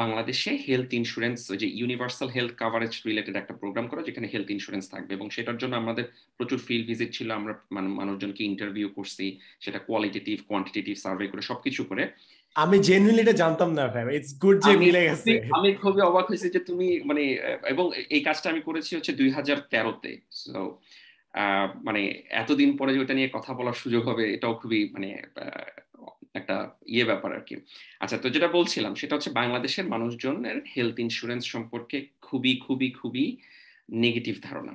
বাংলাদেশে 0.00 0.50
হেলথ 0.66 0.90
ইন্স্যুরেন্স 1.00 1.38
যে 1.62 1.68
ইউনিভার্সাল 1.80 2.28
হেলথ 2.36 2.52
কাভারেজ 2.62 2.92
রিলেটেড 3.08 3.34
একটা 3.38 3.54
প্রোগ্রাম 3.60 3.86
করা 3.90 4.02
যেখানে 4.08 4.26
হেলথ 4.32 4.48
ইন্স্যুরেন্স 4.56 4.84
থাকবে 4.92 5.12
এবং 5.14 5.26
সেটার 5.36 5.60
জন্য 5.62 5.74
আমাদের 5.82 6.04
প্রচুর 6.36 6.58
ফিল্ড 6.66 6.84
ভিজিট 6.90 7.10
ছিল 7.16 7.28
আমরা 7.38 7.52
মানুষজনকে 8.00 8.42
ইন্টারভিউ 8.50 8.88
করছি 8.98 9.24
সেটা 9.60 9.78
কোয়ালিটেটিভ 9.88 10.36
কোয়ান্টিটেটিভ 10.48 10.94
সার্ভে 11.04 11.26
করে 11.32 11.42
সবকিছু 11.50 11.82
করে। 11.90 12.04
আমি 12.56 12.76
জেনুইনলি 12.88 13.22
এটা 13.24 13.40
জানতাম 13.42 13.70
না 13.78 13.84
ভাই। 13.92 14.02
ইটস 14.16 14.32
গুড 14.42 14.56
যে 14.66 14.72
মিলে 14.84 15.00
গেছে। 15.08 15.30
আমি 15.58 15.68
খুবই 15.82 16.00
অবাক 16.10 16.26
হয়েছি 16.30 16.48
যে 16.54 16.60
তুমি 16.68 16.88
মানে 17.08 17.22
এবং 17.72 17.84
এই 18.16 18.22
কাজটা 18.26 18.46
আমি 18.52 18.62
করেছি 18.68 18.90
হচ্ছে 18.96 19.12
দুই 19.20 19.30
হাজার 19.36 19.58
তেরোতে। 19.72 20.12
সো 20.42 20.60
মানে 21.86 22.02
এতদিন 22.42 22.70
পরে 22.78 22.90
যে 22.94 23.00
ওটা 23.02 23.14
নিয়ে 23.18 23.30
কথা 23.36 23.52
বলার 23.58 23.80
সুযোগ 23.82 24.02
হবে 24.10 24.24
এটাও 24.36 24.54
খুবই 24.60 24.80
মানে 24.94 25.08
একটা 26.34 26.56
ইয়ে 26.94 27.04
ব্যাপার 27.04 27.30
আর 27.38 27.42
কি। 27.48 27.54
আচ্ছা 28.02 28.16
তো 28.22 28.26
যেটা 28.34 28.48
বলছিলাম 28.48 28.92
সেটা 29.00 29.14
হচ্ছে 29.16 29.30
বাংলাদেশের 29.40 29.86
মানুষজনের 29.94 30.58
হেলথ 30.74 30.96
ইন্স্যুরেন্স 31.04 31.44
সম্পর্কে 31.54 31.98
খুবই 32.26 32.52
খুবই 32.64 32.88
খুবই 32.90 33.26
নেগেটিভ 34.04 34.34
ধারণা। 34.42 34.74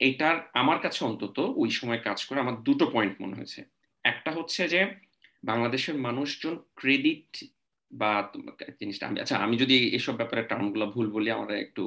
এটার 0.00 0.36
আমার 0.52 0.78
কাছে 0.84 1.00
অন্তত 1.04 1.36
ওই 1.62 1.70
সময় 1.70 2.00
কাজ 2.08 2.18
করে 2.26 2.38
আমার 2.40 2.56
দুটো 2.68 2.84
পয়েন্ট 2.94 3.14
মনে 3.22 3.36
হয়েছে। 3.38 3.60
একটা 4.04 4.30
হচ্ছে 4.36 4.62
যে 4.68 4.80
বাংলাদেশের 5.50 5.96
মানুষজন 6.06 6.54
ক্রেডিট 6.80 7.30
বা 7.90 8.12
জিনিসটা 8.80 9.04
আমি 9.08 9.16
আচ্ছা 9.20 9.36
আমি 9.44 9.54
যদি 9.62 9.76
এসব 9.98 10.14
ব্যাপারে 10.20 10.42
টার্মগুলো 10.42 10.86
ভুল 10.94 11.06
বলি 11.16 11.28
আমরা 11.30 11.54
একটু 11.64 11.84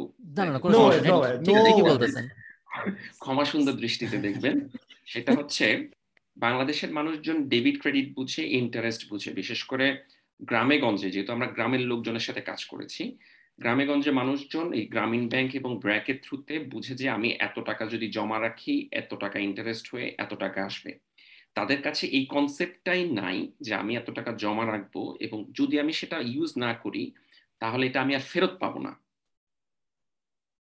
ক্ষমা 3.24 3.46
সুন্দর 3.52 3.74
দৃষ্টিতে 3.84 4.18
দেখবেন। 4.18 4.56
সেটা 5.06 5.32
হচ্ছে 5.40 5.66
বাংলাদেশের 6.38 6.92
মানুষজন 6.92 7.50
ডেবিট 7.50 7.82
ক্রেডিট 7.82 8.16
বুঝে 8.16 8.44
ইন্টারেস্ট 8.48 9.10
বুঝে, 9.10 9.32
বিশেষ 9.34 9.64
করে 9.64 10.04
গ্রামে 10.42 10.80
গঞ্জে, 10.80 11.12
যেহেতু 11.12 11.32
আমরা 11.34 11.48
গ্রামের 11.48 11.82
লোকজনের 11.82 12.20
সাথে 12.20 12.42
কাজ 12.42 12.66
করেছি, 12.66 13.18
গ্রামে 13.60 13.86
গঞ্জে 13.86 14.12
মানুষজন 14.12 14.74
এই 14.74 14.86
গ্রামীণ 14.86 15.30
ব্যাংক 15.30 15.56
এবং 15.56 15.80
ব্র্যাকের 15.80 16.16
থ্রুতে 16.24 16.60
বুঝে 16.60 16.96
যে 16.96 17.10
আমি 17.10 17.30
এত 17.40 17.60
টাকা 17.60 17.86
যদি 17.86 18.08
জমা 18.12 18.40
রাখি, 18.40 18.90
এত 18.92 19.14
টাকা 19.14 19.40
ইন্টারেস্ট 19.40 19.94
হয়ে 19.94 20.16
এত 20.18 20.34
টাকা 20.34 20.66
আসবে। 20.66 21.00
তাদের 21.54 21.82
কাছে 21.82 22.08
এই 22.08 22.26
কনসেপ্টটাই 22.26 23.10
নাই 23.12 23.52
যে 23.62 23.74
আমি 23.74 23.96
এত 23.96 24.10
টাকা 24.10 24.32
জমা 24.34 24.66
রাখব 24.66 25.16
এবং 25.20 25.46
যদি 25.54 25.80
আমি 25.80 25.94
সেটা 25.94 26.20
ইউজ 26.20 26.52
না 26.58 26.74
করি, 26.74 27.12
তাহলে 27.60 27.88
এটা 27.88 28.02
আমি 28.02 28.16
আর 28.16 28.22
ফেরত 28.22 28.58
পাবো 28.60 28.80
না। 28.80 29.00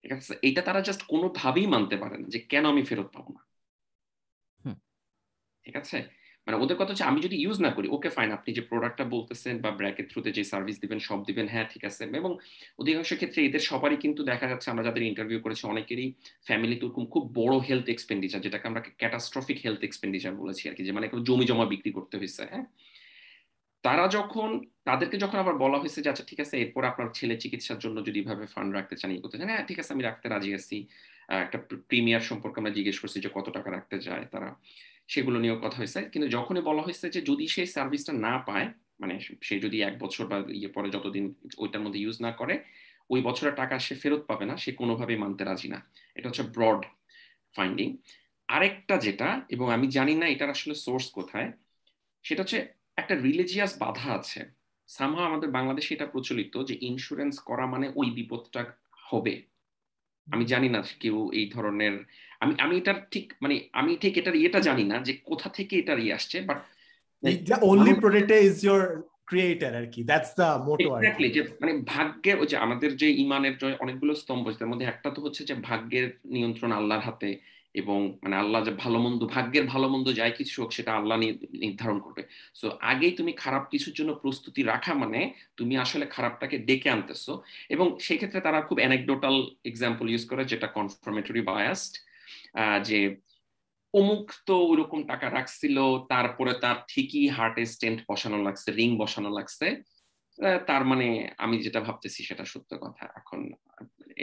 ঠিক 0.01 0.11
আছে? 0.11 0.33
এটা 0.41 0.61
তারা 0.61 0.81
জাস্ট 0.81 1.03
কোনোভাবেই 1.07 1.67
মানতে 1.67 1.97
পারে 1.97 2.17
না 2.17 2.27
যে 2.27 2.39
কেন 2.39 2.65
আমি 2.65 2.83
ফেরত 2.83 3.09
পাবো 3.13 3.33
না। 3.33 3.41
ঠিক 5.67 5.77
আছে? 5.83 5.97
মানে 6.47 6.57
ওদের 6.63 6.77
কথা 6.79 6.91
হচ্ছে 6.91 7.09
আমি 7.11 7.19
যদি 7.25 7.35
ইউজ 7.43 7.57
না 7.65 7.71
করি 7.77 7.87
ওকে 7.95 8.09
ফাইন 8.15 8.29
আপনি 8.37 8.49
যে 8.57 8.63
প্রোডাক্টটা 8.71 9.05
বলতেছেন 9.15 9.55
বা 9.63 9.69
ব্র্যাকের 9.79 10.05
থ্রুতে 10.11 10.29
যে 10.37 10.43
সার্ভিস 10.51 10.77
দিবেন, 10.83 10.99
সব 11.09 11.19
দিবেন 11.29 11.47
হ্যাঁ 11.53 11.67
ঠিক 11.73 11.83
আছে। 11.89 12.03
এবং 12.21 12.31
অধিকাংশ 12.81 13.09
ক্ষেত্রে 13.19 13.39
এদের 13.47 13.63
সবারই 13.71 13.97
কিন্তু 14.03 14.21
দেখা 14.31 14.45
যাচ্ছে 14.51 14.67
আমরা 14.73 14.83
যাদের 14.87 15.03
ইন্টারভিউ 15.11 15.39
করেছি, 15.45 15.63
অনেকেরই 15.73 16.07
ফ্যামিলিতে 16.47 16.83
ওরকম 16.87 17.03
খুব 17.13 17.23
বড় 17.39 17.55
হেলথ 17.67 17.87
এক্সপেন্ডিচার 17.95 18.43
যেটাকে 18.45 18.65
আমরা 18.71 18.81
ক্যাটাস্ট্রফিক 19.01 19.57
হেলথ 19.65 19.81
এক্সপেন্ডিচার 19.87 20.33
বলেছি 20.41 20.63
আর 20.69 20.75
কি, 20.77 20.81
যে 20.87 20.91
মানে 20.97 21.07
জমি 21.27 21.45
জমা 21.49 21.65
বিক্রি 21.73 21.91
করতে 21.97 22.15
হয়েছে 22.19 22.43
হ্যাঁ? 22.51 22.65
তারা 23.83 24.05
যখন, 24.17 24.49
তাদেরকে 24.89 25.17
যখন 25.23 25.37
আবার 25.43 25.55
বলা 25.63 25.77
হয়েছে 25.81 25.99
যে 26.03 26.09
আচ্ছা 26.13 26.25
ঠিক 26.29 26.39
আছে, 26.45 26.55
এরপর 26.63 26.83
আপনার 26.91 27.07
ছেলে 27.17 27.35
চিকিৎসার 27.43 27.79
জন্য 27.83 27.97
যদি 28.07 28.17
এভাবে 28.23 28.45
ফান্ড 28.53 28.71
রাখতে 28.77 28.95
চান 28.99 29.09
এই 29.15 29.19
করতে 29.23 29.37
চান 29.39 29.47
হ্যাঁ 29.51 29.65
ঠিক 29.69 29.77
আছে, 29.81 29.91
আমি 29.95 30.03
রাখতে 30.09 30.25
রাজি 30.27 30.51
আছি। 30.59 30.77
একটা 31.45 31.57
প্রিমিয়ার 31.89 32.23
সম্পর্কে 32.29 32.57
আমরা 32.61 32.73
জিজ্ঞেস 32.77 32.97
করছি 33.01 33.17
যে 33.25 33.29
কত 33.37 33.47
টাকা 33.57 33.69
রাখতে 33.75 33.95
যায় 34.07 34.25
তারা। 34.33 34.49
সেগুলো 35.07 35.39
নিয়েও 35.39 35.59
কথা 35.59 35.77
হয়েছে। 35.77 35.99
কিন্তু 36.11 36.27
যখনই 36.27 36.61
বলা 36.61 36.81
হয়েছে 36.81 37.09
যে 37.09 37.21
যদি 37.21 37.47
সেই 37.47 37.67
সার্ভিসটা 37.67 38.13
না 38.13 38.37
পায় 38.37 38.67
মানে 38.99 39.19
সে 39.41 39.59
যদি 39.59 39.81
এক 39.81 39.95
বছর 39.99 40.23
বা 40.27 40.37
ইয়ে 40.51 40.67
পরে 40.67 40.89
যতদিন 40.89 41.25
ওইটার 41.57 41.81
মধ্যে 41.81 41.99
ইউজ 41.99 42.17
না 42.21 42.31
করে, 42.31 42.55
ওই 43.09 43.21
বছরের 43.21 43.55
টাকা 43.55 43.79
সে 43.79 43.95
ফেরত 43.95 44.21
পাবে 44.27 44.45
না, 44.45 44.57
সে 44.57 44.71
কোনোভাবেই 44.71 45.17
মানতে 45.17 45.43
রাজি 45.43 45.67
না। 45.67 45.79
এটা 46.15 46.29
হচ্ছে 46.29 46.43
ব্রড 46.43 46.81
ফাইন্ডিং 47.55 47.97
আরেকটা 48.47 48.97
যেটা, 48.97 49.41
এবং 49.49 49.73
আমি 49.73 49.87
জানি 49.87 50.15
না 50.15 50.27
এটার 50.27 50.49
আসলে 50.49 50.75
সোর্স 50.75 51.05
কোথায়, 51.09 51.51
সেটা 52.23 52.41
হচ্ছে 52.41 52.59
একটা 52.97 53.15
রিলিজিয়াস 53.15 53.71
বাধা 53.79 54.13
আছে। 54.13 54.41
সামহা 54.87 55.23
আমাদের 55.25 55.49
বাংলাদেশে 55.49 55.93
এটা 55.95 56.05
প্রচলিত 56.05 56.53
যে 56.63 56.75
ইন্স্যুরেন্স 56.81 57.39
করা 57.39 57.65
মানে 57.65 57.91
ওই 57.95 58.07
বিপদটা 58.11 58.61
হবে। 59.03 59.41
আমি 60.27 60.45
জানি 60.45 60.69
না 60.69 60.83
কেউ 60.99 61.31
এই 61.33 61.45
ধরনের 61.49 61.95
আমি 62.39 62.53
আমি 62.57 62.77
এটার 62.77 62.95
ঠিক 63.11 63.33
মানে 63.41 63.69
আমি 63.73 63.97
ঠিক 63.97 64.17
এটার 64.17 64.35
ইয়েটা 64.35 64.59
জানি 64.59 64.83
না 64.83 64.99
যে 64.99 65.13
কোথা 65.23 65.49
থেকে 65.49 65.77
এটার 65.77 65.99
ইয়ে 65.99 66.13
আসছে 66.13 66.41
বাট 66.41 66.57
ওনলি 67.61 67.93
প্রোডাক্টর 67.93 68.35
ইজ 68.35 68.65
ইওর 68.65 69.03
ক্রিয়েটর 69.25 69.75
আর 69.75 69.85
কি 69.85 70.03
দ্যাটস 70.03 70.35
দ্য 70.35 70.63
মোটো 70.65 70.95
এক্স্যাক্টলি 70.95 71.29
যে 71.29 71.43
মানে 71.61 71.73
ভাগ্যে 71.85 72.33
ওই 72.33 72.47
যে 72.47 72.57
আমাদের 72.57 72.97
যে 72.97 73.09
ইমানের 73.09 73.57
যে 73.57 73.75
অনেকগুলো 73.79 74.15
স্তম্ভ 74.15 74.51
তার 74.51 74.67
মধ্যে 74.67 74.85
একটা 74.85 75.09
তো 75.11 75.21
হচ্ছে 75.21 75.45
যে 75.45 75.53
ভাগ্যের 75.53 76.19
নিয়ন্ত্রণ 76.25 76.71
আল্লাহর 76.71 77.01
হাতে 77.01 77.39
এবং 77.73 78.17
মানে 78.23 78.35
আল্লাহ 78.35 78.65
যে 78.65 78.71
ভালো 78.71 78.99
মন্দ 78.99 79.27
ভাগ্যের 79.27 79.63
ভালো 79.63 79.89
মন্দ 79.89 80.13
যাই 80.13 80.31
কিছু 80.31 80.61
হোক 80.61 80.71
সেটা 80.71 80.93
আল্লাহ 80.93 81.17
নির্ধারণ 81.53 81.99
করবে। 81.99 82.23
সো 82.55 82.71
আগেই 82.81 83.11
তুমি 83.11 83.33
খারাপ 83.33 83.67
কিছুর 83.69 83.93
জন্য 83.93 84.13
প্রস্তুতি 84.13 84.63
রাখা 84.63 84.93
মানে 84.93 85.33
তুমি 85.57 85.77
আসলে 85.77 86.05
খারাপটাকে 86.05 86.57
ডেকে 86.57 86.89
আনতেছো 86.89 87.43
এবং 87.69 87.99
সেই 87.99 88.17
ক্ষেত্রে 88.17 88.41
তারা 88.41 88.61
খুব 88.61 88.77
অ্যানেকডোটাল 88.77 89.51
এক্সাম্পল 89.65 90.09
ইউজ 90.09 90.25
করে 90.25 90.45
যেটা 90.45 90.67
কনফার্মেটরি 90.67 91.41
বায়াসড 91.41 92.06
যে 92.87 92.99
অমুক 93.99 94.25
তো 94.47 94.55
ওরকম 94.71 94.99
টাকা 95.11 95.27
রাখছিল, 95.37 95.77
তারপরে 96.13 96.53
তার 96.63 96.77
ঠিকই 96.91 97.25
হার্টে 97.37 97.63
স্টেন্ট 97.73 97.99
বসানো 98.09 98.37
লাগছে 98.47 98.69
রিং 98.79 98.89
বসানো 99.01 99.29
লাগছে 99.37 99.67
তার 100.69 100.83
মানে 100.89 101.07
আমি 101.43 101.55
যেটা 101.65 101.79
ভাবতেছি 101.87 102.19
সেটা 102.29 102.43
সত্য 102.53 102.71
কথা। 102.83 103.03
এখন 103.19 103.39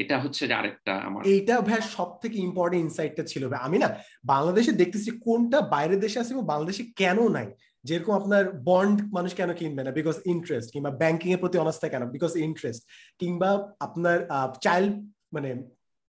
এটা 0.03 0.17
হচ্ছে 0.23 0.43
যে 0.49 0.55
আরেকটা 0.61 0.93
আমার 1.09 1.21
এইটা 1.33 1.55
ভাই 1.69 1.81
সব 1.97 2.09
থেকে 2.23 2.37
ইম্পর্টেন্ট 2.49 2.83
ইনসাইটটা 2.87 3.25
ছিল 3.33 3.43
ভাই। 3.51 3.61
আমি 3.67 3.77
না 3.83 3.89
বাংলাদেশে 4.33 4.73
দেখতেছি 4.81 5.11
কোনটা 5.27 5.59
বাইরের 5.75 6.01
দেশে 6.05 6.21
আছে 6.21 6.33
এবং 6.35 6.45
বাংলাদেশে 6.53 6.85
কেন 7.01 7.19
নাই? 7.37 7.49
যেরকম 7.89 8.13
আপনার 8.21 8.45
বন্ড 8.71 8.99
মানুষ 9.17 9.33
কেন 9.39 9.51
কিনবে 9.61 9.83
না? 9.87 9.91
বিকজ 9.99 10.17
ইন্টারেস্ট 10.33 10.69
কিংবা 10.75 10.91
ব্যাংকিং 11.03 11.29
এর 11.35 11.41
প্রতি 11.43 11.57
অনাস্থা 11.65 11.87
কেন? 11.93 12.03
বিকজ 12.15 12.33
ইন্টারেস্ট 12.47 12.83
কিংবা 13.21 13.51
আপনার 13.87 14.19
চাইল্ড 14.65 14.93
মানে 15.35 15.51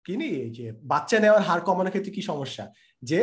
কিনি 0.06 0.28
যে 0.58 0.66
বাচ্চা 0.92 1.18
নেওয়ার 1.20 1.44
হার 1.48 1.62
কমানোর 1.62 1.90
ক্ষেত্রে 1.90 2.12
কি 2.12 2.22
সমস্যা? 2.22 2.64
যে 3.02 3.20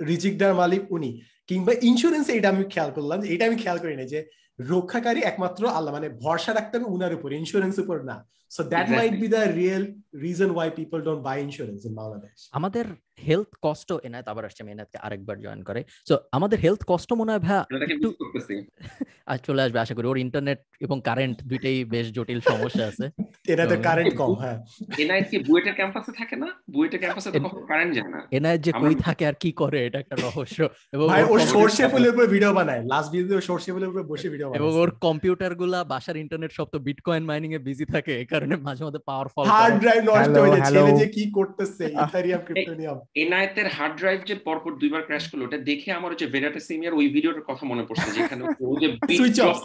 রিজিকদার 0.00 0.52
মালিক 0.54 0.82
উনি। 0.92 1.10
কিংবা 1.46 1.72
ইন্স্যুরেন্স 1.82 2.26
এটা 2.28 2.48
আমি 2.48 2.64
খেয়াল 2.64 2.90
করলাম 2.90 3.18
যে 3.20 3.28
এটা 3.34 3.44
আমি 3.46 3.56
খেয়াল 3.56 3.78
করি 3.78 3.94
না 3.96 4.04
যে 4.04 4.20
রক্ষাকারী 4.60 5.20
একমাত্র 5.20 5.62
আল্লাহ 5.68 5.92
মানে 5.94 6.08
ভরসা 6.22 6.54
রাখতে 6.54 6.74
হবে 6.78 6.86
উনার 6.94 7.12
উপর 7.14 7.28
ইন্স্যুরেন্স 7.32 7.78
উপর 7.78 7.96
না। 8.10 8.16
So 8.50 8.62
that 8.62 8.88
might 8.90 9.14
be 9.20 9.28
the 9.28 9.42
real 9.60 9.84
reason 10.22 10.50
why 10.50 10.70
people 10.76 10.98
don't 11.02 11.22
buy 11.22 11.36
insurance 11.42 11.80
in 11.84 11.92
Bangladesh 11.94 12.36
আমাদের 12.52 12.86
হেলথ 13.18 13.50
কষ্ট 13.66 13.88
এনায়েত 14.06 14.26
আবার 14.32 14.44
আসছে 14.48 14.60
এনায়েতকে 14.74 14.98
আরেকবার 15.06 15.36
জয়েন 15.44 15.60
করে। 15.68 15.80
সো 16.08 16.14
আমাদের 16.36 16.58
হেলথ 16.64 16.82
কষ্ট 16.92 17.10
মনে 17.20 17.30
হয় 17.32 17.42
ভাই 17.46 17.58
একটু 17.94 18.08
আর 19.30 19.38
চলে 19.46 19.60
আসবে 19.66 19.78
আশা 19.84 19.94
করি। 19.96 20.06
ওর 20.12 20.18
ইন্টারনেট 20.26 20.60
এবং 20.86 20.96
কারেন্ট 21.08 21.36
দুইটাই 21.50 21.78
বেশ 21.94 22.06
জটিল 22.16 22.40
সমস্যা 22.50 22.84
আছে। 22.90 23.04
এনাতে 23.52 23.76
কারেন্ট 23.86 24.12
কম 24.20 24.30
হ্যাঁ। 24.42 24.56
এনায়েত 25.02 25.26
কি 25.30 25.36
বুয়েটের 25.48 25.74
ক্যাম্পাসে 25.78 26.12
থাকে 26.20 26.36
না? 26.42 26.48
বুয়েটের 26.74 27.00
ক্যাম্পাসে 27.02 27.28
তো 27.34 27.38
কখনো 27.46 27.64
কারেন্ট 27.72 27.92
যায় 27.96 28.10
না। 28.14 28.20
এনায়েত 28.38 28.60
যে 28.66 28.72
কই 28.82 28.94
থাকে 29.06 29.24
আর 29.30 29.36
কি 29.42 29.50
করে 29.62 29.78
এটা 29.86 29.98
একটা 30.04 30.16
রহস্য। 30.26 30.58
এবং 30.94 31.06
ভাই 31.12 31.22
ও 31.32 31.34
সরষে 31.52 31.84
ফুলের 31.92 32.10
উপর 32.14 32.24
ভিডিও 32.34 32.52
বানায়। 32.58 32.80
লাস্ট 32.92 33.08
ভিডিও 33.14 33.38
সরষে 33.48 33.70
ফুলের 33.74 33.90
উপর 33.92 34.02
বসে 34.12 34.28
ভিডিও 34.32 34.46
বানায় 34.48 34.58
এবং 34.60 34.70
ওর 34.82 34.90
কম্পিউটারগুলা 35.06 35.78
বাসার 35.92 36.16
ইন্টারনেট 36.24 36.50
সব 36.58 36.66
তো 36.74 36.78
বিটকয়েন 36.86 37.22
মাইনিং 37.30 37.50
এ 37.58 37.60
বিজি 37.68 37.86
থাকে 37.94 38.12
এই 38.22 38.28
কারণে 38.32 38.54
মাঝে 38.66 38.82
মাঝে 38.86 39.00
পাওয়ার 39.08 39.26
ফল 39.34 39.44
হার্ড 39.54 39.76
ড্রাইভ 39.82 40.00
নষ্ট 40.10 40.34
হয়ে 40.42 40.50
যায়। 40.52 40.62
ছেলে 40.72 40.92
যে 41.00 41.06
কি 41.16 41.22
করতেছে 41.38 41.84
ইথারিয়াম 42.02 42.42
ক্রিপ্টোনিয়াম। 42.48 42.98
এনায়েতের 43.14 43.68
হার্ড 43.68 43.94
ড্রাইভ 43.98 44.20
যে 44.24 44.34
পরপর 44.34 44.72
দুইবার 44.74 45.02
ক্র্যাশ 45.02 45.24
করল 45.30 45.42
ওটা 45.42 45.58
দেখে 45.58 45.92
আমার 45.92 46.16
যে 46.16 46.26
ভেরাটা 46.26 46.60
সিমিয়ার 46.60 46.94
ওই 46.94 47.06
ভিডিওটার 47.08 47.42
কথা 47.42 47.64
মনে 47.66 47.84
পড়ছে 47.88 48.10
যেখানে 48.10 48.42
ও 48.60 48.66
যে 48.80 48.88
switch 49.16 49.40
off 49.40 49.56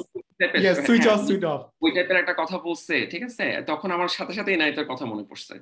switch 0.85 1.07
off 1.07 1.19
switch 1.25 1.43
off 1.45 1.61
ওই 1.81 1.91
টাইপের 1.91 2.17
একটা 2.17 2.33
কথা 2.33 2.57
বলছে 2.57 2.95
ঠিক 3.11 3.23
আছে? 3.23 3.45
তখন 3.67 3.89
আমার 3.91 4.07
সাথে 4.07 4.33
সাথে 4.33 4.53
এনআইতের 4.53 4.85
কথা 4.85 5.05
মনে 5.05 5.23
পড়ছে। 5.23 5.55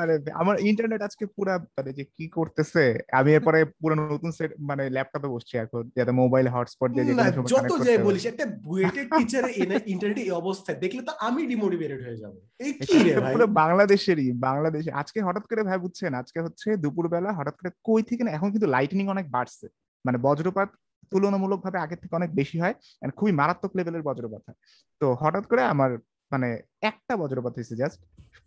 আরে 0.00 0.14
আমার 0.42 0.56
ইন্টারনেট 0.70 1.00
আজকে 1.08 1.24
পুরা 1.36 1.54
মানে 1.76 1.90
যে 1.98 2.04
কি 2.16 2.24
করতেছে 2.38 2.82
আমি 3.18 3.30
এরপরে 3.36 3.58
পুরো 3.80 3.94
নতুন 4.12 4.30
সেট 4.38 4.50
মানে 4.70 4.82
ল্যাপটপে 4.96 5.28
বসছি 5.28 5.54
এখন 5.58 5.82
যাতে 5.98 6.12
মোবাইল 6.22 6.46
হটস্পট 6.54 6.90
দিয়ে 6.94 7.06
যেটা 7.08 7.24
যত 7.52 7.72
যাই 7.86 7.98
বলিস 8.06 8.24
একটা 8.26 8.44
বুয়েটের 8.66 9.06
টিচার 9.10 9.44
ইন্টারনেট 9.92 10.18
এই 10.24 10.30
অবস্থায় 10.42 10.78
দেখলে 10.84 11.00
তো 11.08 11.12
আমি 11.26 11.40
ডিমোটিভেটেড 11.52 12.00
হয়ে 12.06 12.20
যাব। 12.22 12.32
এই 12.60 12.72
কি 12.86 12.96
রে 12.98 13.12
ভাই? 13.22 13.32
পুরো 13.34 13.46
বাংলাদেশেরই 13.62 14.28
বাংলাদেশে 14.48 14.90
আজকে 15.00 15.18
হঠাৎ 15.26 15.44
করে 15.50 15.62
ভাই 15.68 15.78
বুঝছেন 15.78 16.12
আজকে 16.14 16.38
হচ্ছে 16.46 16.68
দুপুরবেলা 16.84 17.30
হঠাৎ 17.38 17.54
করে 17.58 17.70
কই 17.88 18.02
থেকে 18.10 18.22
না 18.24 18.30
এখন 18.30 18.48
কিন্তু 18.54 18.68
লাইটনিং 18.74 19.06
অনেক 19.08 19.26
বাড়ছে। 19.30 19.66
মানে 20.04 20.18
বজ্রপাত 20.26 20.68
তুলনামূলকভাবে 21.12 21.78
আগের 21.78 22.00
থেকে 22.02 22.14
অনেক 22.16 22.30
বেশি 22.34 22.56
হয় 22.62 22.74
খুবই 23.18 23.32
মারাত্মক 23.40 23.72
লেভেলের 23.78 24.06
বজ্রপাত 24.08 24.42
হয়। 24.48 24.58
তো 25.00 25.06
হঠাৎ 25.22 25.44
করে 25.50 25.62
আমার 25.74 25.90
মানে 26.32 26.48
একটা 26.90 27.14
বজ্রপাত 27.22 27.52
হয়েছে 27.56 27.74
জাস্ট 27.82 27.98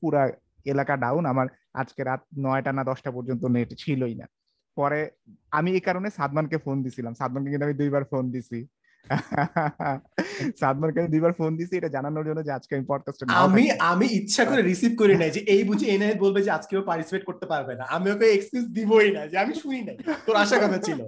পুরা 0.02 0.22
এলাকা 0.74 0.94
ডাউন 1.04 1.24
আমার 1.34 1.48
আজকে 1.82 2.02
রাত 2.10 2.22
নয়টা 2.46 2.72
না 2.78 2.84
দশটা 2.92 3.10
পর্যন্ত 3.16 3.44
নেট 3.56 3.70
ছিলই 3.84 4.16
না। 4.22 4.26
পরে 4.78 5.00
আমি 5.58 5.70
এই 5.78 5.84
কারণে 5.88 6.08
সাদমানকে 6.18 6.58
ফোন 6.66 6.78
দিছিলাম। 6.86 7.14
সাদমানকে 7.20 7.50
কিন্তু 7.52 7.66
আমি 7.68 7.78
দুইবার 7.82 8.04
ফোন 8.12 8.26
দিছি। 8.36 8.60
সাদমান 10.62 10.90
খান 10.96 11.06
দুইবার 11.14 11.34
ফোন 11.40 11.52
দিছি 11.60 11.74
এটা 11.78 11.90
জানানোর 11.96 12.26
জন্য 12.30 12.40
যে 12.48 12.52
আজকে 12.58 12.72
আমি 12.76 12.86
পডকাস্টে 12.92 13.24
আমি 13.46 13.64
আমি 13.92 14.06
ইচ্ছা 14.20 14.44
করে 14.50 14.62
রিসিভ 14.62 14.92
করি 15.02 15.16
নাই 15.22 15.32
যে 15.36 15.42
এই 15.54 15.62
বুঝি 15.70 15.86
এনআইএত 15.90 16.20
বলবে 16.26 16.40
যে 16.46 16.52
আজকেও 16.58 16.82
পার্টিসিপেট 16.90 17.24
করতে 17.30 17.46
পারবে 17.52 17.74
না। 17.80 17.86
আমি 17.96 18.08
ওকে 18.14 18.28
এক্সকিউজ 18.36 18.66
দিবই 18.78 19.10
না 19.18 19.22
যে 19.32 19.36
আমি 19.44 19.54
শুনি 19.62 19.80
নাই। 19.88 19.98
তোর 20.28 20.36
আশা 20.44 20.58
কথা 20.64 20.80
ছিল। 20.88 21.00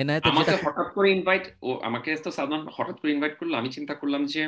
এনায়েতের 0.00 0.30
আমাকে 0.32 0.54
হঠাৎ 0.64 0.88
করে 0.96 1.08
ইনভাইট 1.16 1.44
ও 1.66 1.70
আমাকে 1.88 2.10
তো 2.24 2.30
সালমান 2.36 2.62
হঠাৎ 2.76 2.96
করে 3.00 3.10
ইনভাইট 3.16 3.34
করল। 3.40 3.52
আমি 3.60 3.68
চিন্তা 3.76 3.94
করলাম 4.00 4.22
যে 4.34 4.42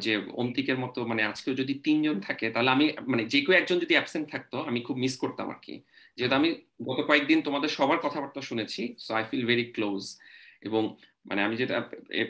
যে 0.00 0.12
অন্তিকের 0.32 0.78
মতো 0.78 0.98
মানে 1.06 1.22
আজকেও 1.22 1.54
যদি 1.54 1.74
তিনজন 1.74 2.20
থাকে 2.20 2.46
তাহলে 2.50 2.70
আমি 2.70 2.86
মানে 3.06 3.22
যে 3.24 3.38
কেউ 3.40 3.54
একজন 3.54 3.76
যদি 3.80 3.94
অ্যাবসেন্ট 3.94 4.26
থাকতো 4.30 4.56
আমি 4.60 4.80
খুব 4.80 4.96
মিস 4.96 5.14
করতাম 5.16 5.46
আর 5.50 5.58
কি 5.62 5.74
যেহেতু 6.18 6.34
আমি 6.34 6.48
গত 6.84 6.98
কয়েকদিন 7.06 7.38
তোমাদের 7.42 7.70
সবার 7.70 7.98
কথাবার্তা 7.98 8.40
শুনেছি 8.40 8.82
so 8.98 9.10
I 9.14 9.24
feel 9.30 9.44
very 9.46 9.64
close 9.72 10.02
এবং 10.62 10.82
মানে 11.26 11.40
আমি 11.42 11.54
যেটা 11.56 11.76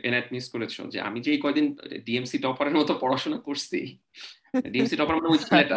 এনআইট 0.04 0.28
মিস 0.32 0.46
করেছ 0.48 0.74
যে 0.88 0.98
আমি 1.00 1.18
যে 1.20 1.30
এই 1.32 1.40
কয়দিন 1.40 1.66
ডিএমসি 2.04 2.36
টপারের 2.38 2.74
মতো 2.74 2.92
পড়াশোনা 2.94 3.38
করছি 3.38 3.80
ডিএমসি 4.64 4.96
টপার 4.96 5.14
মানে 5.16 5.28
ওই 5.28 5.38
ছেলেটা। 5.38 5.76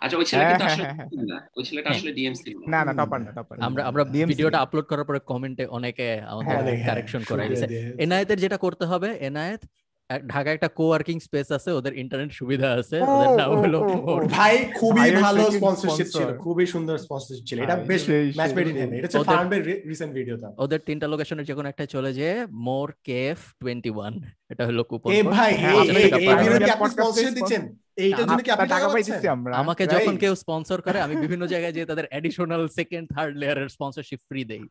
আচ্ছা 0.00 0.16
ওই 0.16 0.24
ছেলেটা 0.24 0.54
হ্যাঁ, 0.54 0.66
আসলে 0.66 0.84
হ্যাঁ, 0.84 0.96
হ্যাঁ। 0.98 1.26
না 1.30 1.38
ওই 1.56 1.62
ছেলেটা 1.64 1.88
আসলে 1.90 2.10
ডিএমসি 2.12 2.50
না। 2.68 2.80
না 2.84 2.92
টপার 2.92 3.20
না 3.20 3.32
টপার 3.32 3.56
আমরা 3.58 3.82
আমরা 3.84 4.02
DMC 4.04 4.28
ভিডিওটা 4.28 4.58
আপলোড 4.58 4.86
করার 4.86 5.04
পরে 5.04 5.20
কমেন্টে 5.20 5.64
অনেকে 5.66 6.06
আমাদের 6.22 6.48
হ্যাঁ, 6.48 6.62
অনেক, 6.62 6.74
হ্যাঁ, 6.74 6.86
কারেকশন 6.88 7.22
করাই 7.24 7.46
দিয়েছে। 7.48 7.66
এনায়েতের 7.98 8.38
যেটা 8.38 8.56
করতে 8.56 8.84
হবে 8.86 9.08
এনায়েত 9.20 9.62
ঢাকায় 10.32 10.54
একটা 10.56 10.70
কোয়ার্কিং 10.80 11.16
স্পেস 11.26 11.48
আছে 11.56 11.70
ওদের 11.78 11.92
ইন্টারনেট 12.02 12.30
সুবিধা 12.40 12.68
আছে 12.80 12.96
ওদের 13.12 13.30
নাম 13.40 13.50
হলো। 13.62 13.78
ভাই 14.36 14.54
খুবই 14.78 15.08
ভালো 15.24 15.42
স্পন্সরশিপ 15.58 16.08
ছিল 16.14 16.28
খুবই 16.44 16.66
সুন্দর 16.74 16.96
স্পন্সরশিপ 17.06 17.44
ছিল। 17.48 17.58
এটা 17.64 17.76
বেশ 17.90 18.02
ম্যাচ 18.38 18.50
মেড 18.56 18.66
ইন 18.70 18.76
হেভেন 18.82 18.96
এটা 18.98 19.06
হচ্ছে 19.08 19.18
ফার্মের 19.30 19.62
রিসেন্ট 19.90 20.12
ভিডিওটা 20.18 20.48
ওদের 20.64 20.80
তিনটা 20.88 21.06
লোকেশনের 21.12 21.46
যে 21.48 21.54
কোনো 21.58 21.68
একটা 21.70 21.84
চলে 21.94 22.10
যে 22.20 22.28
মোর 22.66 22.88
কেফ 23.08 23.38
টোয়েন্টি 23.60 23.90
ওয়ান 23.96 24.12
এটা 24.52 24.62
হলো 24.68 24.82
কুপন 24.90 25.08
এ 25.16 25.20
ভাই 25.36 25.52
হ্যাঁ, 25.62 25.74
এই 25.74 25.88
আপনারা 25.88 26.00
এই 26.00 26.06
এটা 26.08 26.18
এই 26.18 26.26
পারেন। 26.28 26.42
ভিডিও 26.44 26.60
কি 26.66 26.72
আপনি 26.76 26.88
স্পন্সর 26.94 27.32
দিচ্ছেন? 27.38 27.62
এইটার 28.04 28.26
জন্য 28.28 28.42
কি 28.46 28.50
আপনি 28.54 28.68
টাকা 28.74 28.86
টাকা 28.88 29.28
আমরা। 29.36 29.52
আমাকে 29.62 29.84
যখন 29.94 30.14
কেউ 30.22 30.32
স্পন্সর 30.42 30.78
করে 30.86 30.98
আমি 31.06 31.14
বিভিন্ন 31.24 31.44
জায়গায় 31.52 31.74
যে 31.76 31.82
তাদের 31.90 32.06
এডিশনাল 32.18 32.62
সেকেন্ড 32.78 33.06
থার্ড 33.14 33.32
লেয়ারের 33.40 33.68
স্পন্সরশিপ 33.76 34.20
ফ্রি 34.28 34.42
দেই। 34.52 34.64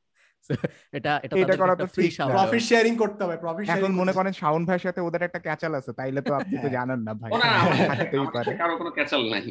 এটা 0.93 1.11
এটা 1.25 1.35
এটা 1.43 1.55
করা 1.57 1.73
তো 1.75 1.85
ফ্রি 1.87 2.07
প্রফিট 2.31 2.63
শেয়ারিং 2.63 2.93
করতে 2.95 3.21
হবে 3.25 3.35
প্রফিট 3.37 3.65
এখন 3.75 3.91
মনে 3.95 4.13
করেন 4.13 4.33
শাওন 4.33 4.63
ভাইয়ের 4.65 4.83
সাথে 4.85 4.99
ওদের 5.01 5.21
একটা 5.23 5.39
ক্যাচাল 5.39 5.73
আছে 5.75 5.91
তাইলে 5.93 6.19
তো 6.21 6.33
আপনি 6.35 6.55
তো 6.55 6.61
হ্যাঁ। 6.61 6.75
জানেন 6.77 6.99
না 6.99 7.13
ভাই। 7.13 7.31
থাকতেই 7.91 8.27
পারে 8.35 8.51
কারও। 8.55 8.75
কোনো 8.77 8.91
ক্যাচাল 8.91 9.21
নাই। 9.29 9.43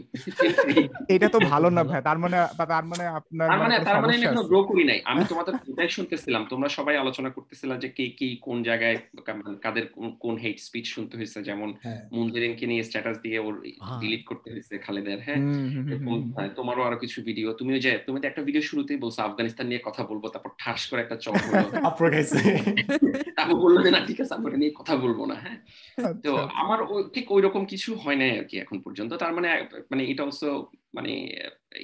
এটা 1.08 1.28
তো 1.28 1.38
ভালো 1.46 1.68
না 1.70 1.82
ভাই 1.84 2.00
তার 2.02 2.18
মানে 2.18 2.36
তার 2.60 2.84
মানে 2.84 3.04
আপনার 3.18 3.46
তার 3.50 3.60
মানে 3.62 3.74
তার 3.86 3.96
মানে 4.02 4.12
আমি 4.22 4.42
গ্রো 4.50 4.60
করি 4.70 4.84
নাই। 4.84 4.98
আমি 5.04 5.22
তোমাদের 5.30 5.52
এটাই 5.72 5.90
শুনতেছিলাম 5.96 6.42
তোমরা 6.50 6.68
সবাই 6.78 6.94
আলোচনা 6.96 7.30
করতেছিলা 7.30 7.74
যে 7.76 7.88
কে 7.90 8.04
কি 8.18 8.28
কোন 8.46 8.56
জায়গায় 8.62 8.96
কাদের 9.62 9.84
কোন- 9.94 10.14
কোন 10.18 10.34
হেট 10.38 10.58
স্পিচ 10.60 10.86
শুনতে 10.88 11.14
হয়েছে 11.16 11.38
যেমন 11.42 11.68
হ্যাঁ। 11.84 12.00
মুনজিরিনকে 12.14 12.64
নিয়ে 12.66 12.82
স্ট্যাটাস 12.84 13.16
দিয়ে 13.22 13.38
ওর 13.38 13.54
হ্যাঁ। 13.80 13.98
ডিলিট 14.00 14.22
করতে 14.26 14.48
হয়েছে 14.50 14.74
খালেদের 14.78 15.18
হ্যাঁ। 15.18 15.40
হ্যাঁ, 16.36 16.50
তোমারও 16.56 16.82
আরও 16.82 16.98
কিছু 16.98 17.18
ভিডিও 17.24 17.48
তুমিও 17.54 17.78
যে 17.78 17.92
তুমি 18.06 18.18
তো 18.20 18.26
একটা 18.28 18.42
ভিডিও 18.42 18.62
শুরুতেই 18.62 18.98
বলছো 18.98 19.20
আফগানিস্তান 19.22 19.66
নিয়ে 19.66 19.80
কথা 19.84 20.02
বলব 20.04 20.24
তারপর 20.28 20.52
ঠাস 20.58 20.80
করে 20.86 21.02
একটা 21.02 21.16
চক 21.16 21.32
হলো। 21.32 21.70
বলল 23.60 23.82
যে 23.82 23.90
না 23.90 24.00
ঠিক 24.06 24.20
আছে 24.20 24.34
আমরা 24.34 24.56
নিয়ে 24.56 24.72
কথা 24.74 24.96
বলব 24.96 25.24
না। 25.24 25.34
হ্যাঁ? 25.34 25.56
তো 26.14 26.36
আচ্ছা। 26.36 26.60
আমার 26.60 26.82
ওই- 26.82 27.08
ঠিক 27.14 27.32
ওই 27.32 27.42
রকম 27.42 27.64
কিছু 27.64 27.94
হয় 27.94 28.16
নাই 28.16 28.38
আর 28.38 28.44
কি 28.44 28.58
এখন 28.58 28.80
পর্যন্ত। 28.80 29.14
তার 29.14 29.32
মানে 29.34 29.66
মানে 29.90 30.04
এটা 30.04 30.22
অবশ্য 30.22 30.70
মানে 30.94 31.12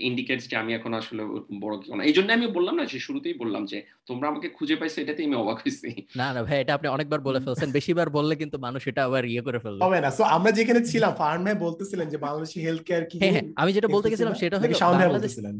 ইন্ডিকেটস 0.00 0.48
যে 0.48 0.56
আমি 0.56 0.74
এখন 0.74 0.94
আসলে 0.94 1.22
বড় 1.60 1.74
কেউ 1.78 1.94
না। 1.96 2.04
এই 2.04 2.12
জন্য 2.12 2.32
আমি 2.32 2.46
বললাম 2.46 2.74
না 2.76 2.84
যে 2.84 2.98
শুরুতেই 2.98 3.34
বললাম 3.34 3.66
যে 3.66 3.78
তোমরা 4.06 4.28
আমাকে 4.28 4.48
খুঁজে 4.48 4.76
পাইছো 4.76 5.00
এটাতেই 5.00 5.26
আমি 5.26 5.34
অবাক 5.34 5.58
হয়েছি। 5.58 5.88
না 6.16 6.32
না 6.32 6.42
ভাই 6.42 6.60
এটা 6.60 6.74
আপনি 6.74 6.88
অনেকবার 6.88 7.20
বলে 7.20 7.40
ফেলছেন। 7.40 7.72
বেশিবার 7.72 8.10
বললে 8.10 8.36
কিন্তু 8.36 8.58
মানুষ 8.58 8.88
এটা 8.88 9.04
আবার 9.04 9.24
ইয়ে 9.24 9.40
করে 9.40 9.58
ফেলবে। 9.58 9.80
হবে 9.84 10.00
না। 10.00 10.10
সো 10.10 10.22
আমরা 10.26 10.50
যেখানে 10.52 10.84
ছিলাম 10.84 11.12
ফার্ম 11.14 11.46
বলতেছিলেন 11.58 12.08
যে 12.08 12.16
বাংলাদেশি 12.16 12.60
হেলথ 12.60 12.82
কেয়ার 12.82 13.04
কি 13.04 13.16
হ্যাঁ 13.18 13.32
হ্যাঁ 13.32 13.42
আমি 13.56 13.72
যেটা 13.72 13.88
বলতে 13.88 14.10
গেছিলাম 14.10 14.34
সেটা 14.34 14.56
হলো? 14.58 14.68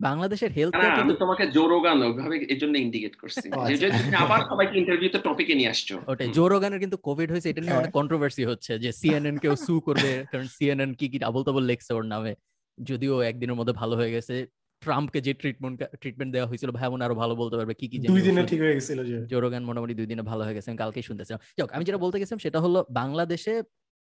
বাংলাদেশের 0.00 0.50
হেলথ 0.52 0.72
কেয়ার 0.76 0.96
কিন্তু 0.96 1.14
তোমাকে 1.16 1.44
জোরোগান 1.50 2.02
ওইভাবে 2.02 2.36
এর 2.48 2.58
জন্য 2.58 2.78
ইন্ডিকেট 2.78 3.16
করছি। 3.16 3.46
যে- 3.68 3.76
যে 3.76 3.86
আচ্ছা। 3.86 4.02
তুমি 4.02 4.16
আবার 4.16 4.40
সবাইকে 4.48 4.78
ইন্টারভিউতে 4.78 5.18
টপিকে 5.18 5.54
নিয়ে 5.54 5.68
আসছো। 5.68 5.94
ওটাই 6.06 6.26
হুম। 6.26 6.34
জো 6.34 6.44
কিন্তু 6.78 6.96
কোভিড 6.96 7.30
হয়েছে 7.30 7.48
এটা 7.50 7.60
নিয়ে 7.60 7.72
হ্যাঁ। 7.72 7.82
অনেক 7.82 7.92
কন্ট্রোভার্সি 7.92 8.44
হচ্ছে 8.44 8.78
যে 8.78 8.92
সিএনএন 8.92 9.36
কেও 9.38 9.56
সু 9.56 9.80
করবে 9.80 10.24
কারণ 10.32 10.46
সিএনএন 10.46 10.94
কি 10.94 11.08
কি 11.08 11.18
আবল 11.24 11.42
তাবল 11.42 11.62
লেখছে 11.62 11.94
ওর 11.94 12.04
নামে। 12.04 12.34
যদিও 12.80 13.14
একদিনের 13.22 13.56
মধ্যে 13.56 13.72
ভালো 13.72 13.94
হয়ে 13.96 14.10
গেছে 14.10 14.34
ট্রাম্পকে 14.82 15.20
যে 15.20 15.32
ট্রিটমেন্ট 15.34 15.78
ট্রিটমেন্ট 16.00 16.30
দেওয়া 16.34 16.48
হয়েছিল 16.48 16.70
ভাই 16.70 16.88
মনে 16.90 17.04
আরও 17.04 17.14
ভালো 17.14 17.34
বলতে 17.34 17.56
পারবে 17.56 17.74
কি 17.74 17.86
কি 17.88 17.96
জানি 17.98 18.10
দুই 18.12 18.22
দিনে 18.22 18.42
ঠিক 18.42 18.60
হয়ে 18.60 18.74
গেছিল 18.74 18.98
যে। 19.04 19.16
জোরোগান 19.32 19.62
মোটামুটি 19.64 19.94
দুই 19.94 20.06
দিনে 20.06 20.22
ভালো 20.22 20.42
হয়ে 20.44 20.56
গেছে 20.56 20.68
আমি 20.70 20.78
কালকেই 20.78 21.02
শুনতেছিলাম। 21.02 21.40
যাক 21.58 21.70
আমি 21.72 21.84
যেটা 21.84 22.00
বলতে 22.04 22.16
গেছিলাম 22.20 22.38
সেটা 22.38 22.58
হলো 22.60 22.78
বাংলাদেশে 22.90 23.54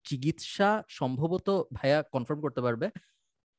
চিকিৎসা 0.06 0.70
সম্ভবত 0.89 1.48
ভাইয়া 1.74 2.00
কনফার্ম 2.13 2.39
করতে 2.42 2.62
পারবে 2.62 2.88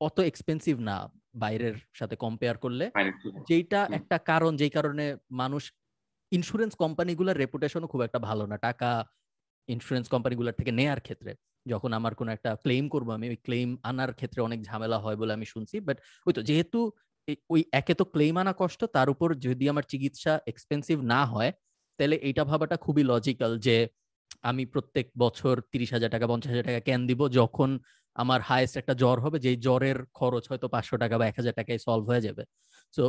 অত 0.00 0.16
এক্সপেন্সিভ 0.20 0.74
না 0.80 0.96
বাইরের 1.34 1.76
সাথে 1.94 2.14
কম্পেয়ার 2.16 2.56
করলে। 2.58 2.84
যেটা 3.48 3.80
একটা 3.92 4.18
কারণ 4.30 4.52
যেই 4.56 4.70
কারণে 4.70 5.04
মানুষ 5.30 5.62
ইন্স্যুরেন্স 6.32 6.72
কোম্পানিগুলোর 6.74 7.36
রেপুটেশনও 7.36 7.86
খুব 7.86 8.00
একটা 8.02 8.18
ভালো 8.18 8.46
না 8.46 8.56
টাকা 8.56 8.90
ইন্স্যুরেন্স 9.68 10.06
কোম্পানিগুলোর 10.08 10.58
থেকে 10.58 10.72
নেয়ার 10.72 11.00
ক্ষেত্রে। 11.00 11.32
যখন 11.72 11.90
আমার 11.98 12.12
কোনো 12.20 12.30
একটা 12.36 12.50
ক্লেম 12.64 12.84
করব, 12.94 13.08
আমি 13.18 13.26
ওই 13.32 13.38
ক্লেম 13.46 13.68
আনার 13.90 14.10
ক্ষেত্রে 14.18 14.40
অনেক 14.48 14.60
ঝামেলা 14.68 14.98
হয় 15.04 15.16
বলে 15.20 15.32
আমি 15.38 15.46
শুনছি। 15.54 15.76
বাট 15.86 15.96
ওই 16.26 16.32
তো 16.36 16.40
যেহেতু 16.48 16.80
ওই 17.54 17.60
একে 17.80 17.94
তো 18.00 18.04
ক্লেম 18.14 18.34
আনা 18.42 18.52
কষ্ট, 18.62 18.80
তার 18.96 19.08
উপর 19.14 19.28
যদি 19.46 19.64
আমার 19.72 19.84
চিকিৎসা 19.92 20.32
এক্সপেন্সিভ 20.52 20.98
না 21.12 21.20
হয়, 21.32 21.50
তাহলে 21.98 22.16
এইটা 22.28 22.42
ভাবাটা 22.50 22.76
খুবই 22.84 23.02
লজিক্যাল 23.12 23.52
যে 23.66 23.76
আমি 24.50 24.62
প্রত্যেক 24.74 25.06
বছর 25.22 25.54
তিরিশ 25.72 25.90
হাজার 25.96 26.10
টাকা, 26.14 26.26
পঞ্চাশ 26.32 26.50
হাজার 26.52 26.66
টাকা 26.68 26.80
ক্যান 26.86 27.00
দিব 27.10 27.20
যখন 27.40 27.70
আমার 28.16 28.40
হায়েস্ট 28.48 28.74
একটা 28.80 28.94
জ্বর 29.02 29.16
হবে 29.24 29.38
যে 29.46 29.50
জ্বরের 29.66 29.98
খরচ 30.18 30.44
হয়তো 30.50 30.66
পাঁচশো 30.74 30.96
টাকা 31.02 31.14
বা 31.20 31.24
এক 31.28 31.36
হাজার 31.40 31.54
টাকায় 31.58 31.80
সলভ 31.86 32.04
হয়ে 32.10 32.22
যাবে। 32.26 32.42
সো 32.94 33.02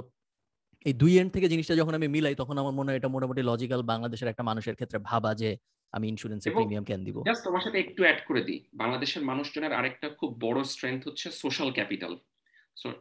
এই 0.85 0.93
দুই 1.01 1.13
এন্ড 1.21 1.31
থেকে 1.35 1.47
জিনিসটা 1.53 1.75
যখন 1.81 1.93
আমি 1.99 2.07
মিলাই, 2.15 2.35
তখন 2.41 2.55
আমার 2.61 2.73
মনে 2.79 2.89
হয় 2.89 2.99
এটা 3.01 3.09
মোটামুটি 3.15 3.41
লজিক্যাল 3.51 3.81
বাংলাদেশের 3.91 4.29
একটা 4.33 4.43
মানুষের 4.49 4.75
ক্ষেত্রে 4.79 4.99
ভাবা 5.09 5.31
যে 5.41 5.49
আমি 5.91 6.07
ইন্স্যুরেন্সের 6.07 6.53
প্রিমিয়াম 6.53 6.83
ক্যান 6.83 7.03
দিব? 7.03 7.23
জাস্ট 7.25 7.43
তোমার 7.43 7.61
সাথে 7.61 7.79
একটু 7.79 8.03
অ্যাড 8.03 8.17
করে 8.27 8.43
দিই। 8.43 8.63
বাংলাদেশের 8.73 9.23
মানুষজনের 9.23 9.73
আরেকটা 9.73 10.09
খুব 10.09 10.37
বড় 10.39 10.63
স্ট্রেংথ 10.63 11.07
হচ্ছে 11.07 11.31
সোশ্যাল 11.31 11.71
ক্যাপিটাল 11.71 12.17
সো 12.75 12.93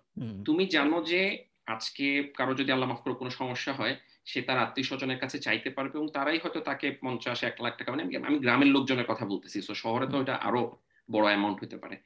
তুমি 0.44 0.66
জানো 0.66 1.02
যে 1.02 1.44
আজকে 1.66 2.32
কারও 2.36 2.54
যদি 2.54 2.72
আল্লাহ 2.72 2.88
মাফ 2.88 2.98
করে 2.98 3.14
কোনো 3.14 3.30
সমস্যা 3.30 3.72
হয় 3.72 3.96
সে 4.24 4.42
তার 4.42 4.58
আত্মীয় 4.58 4.86
স্বজনের 4.86 5.18
কাছে 5.18 5.38
চাইতে 5.38 5.70
পারবে 5.70 5.98
এবং 5.98 6.08
তারাই 6.08 6.38
হয়তো 6.38 6.60
তাকে 6.60 6.96
পঞ্চাশ 7.00 7.42
এক 7.42 7.62
লাখ 7.62 7.76
টাকা 7.76 7.92
মানে 7.92 8.16
আমি- 8.16 8.38
গ্রামের 8.38 8.68
লোকজনের 8.68 9.04
কথা 9.04 9.26
বলতেছি। 9.26 9.62
তো 9.62 9.74
শহরে 9.74 10.06
তো 10.06 10.20
এটা 10.20 10.34
আরও 10.34 10.76
বড় 11.10 11.24
অ্যামাউন্ট 11.24 11.62
হতে 11.62 11.76
পারে। 11.76 11.96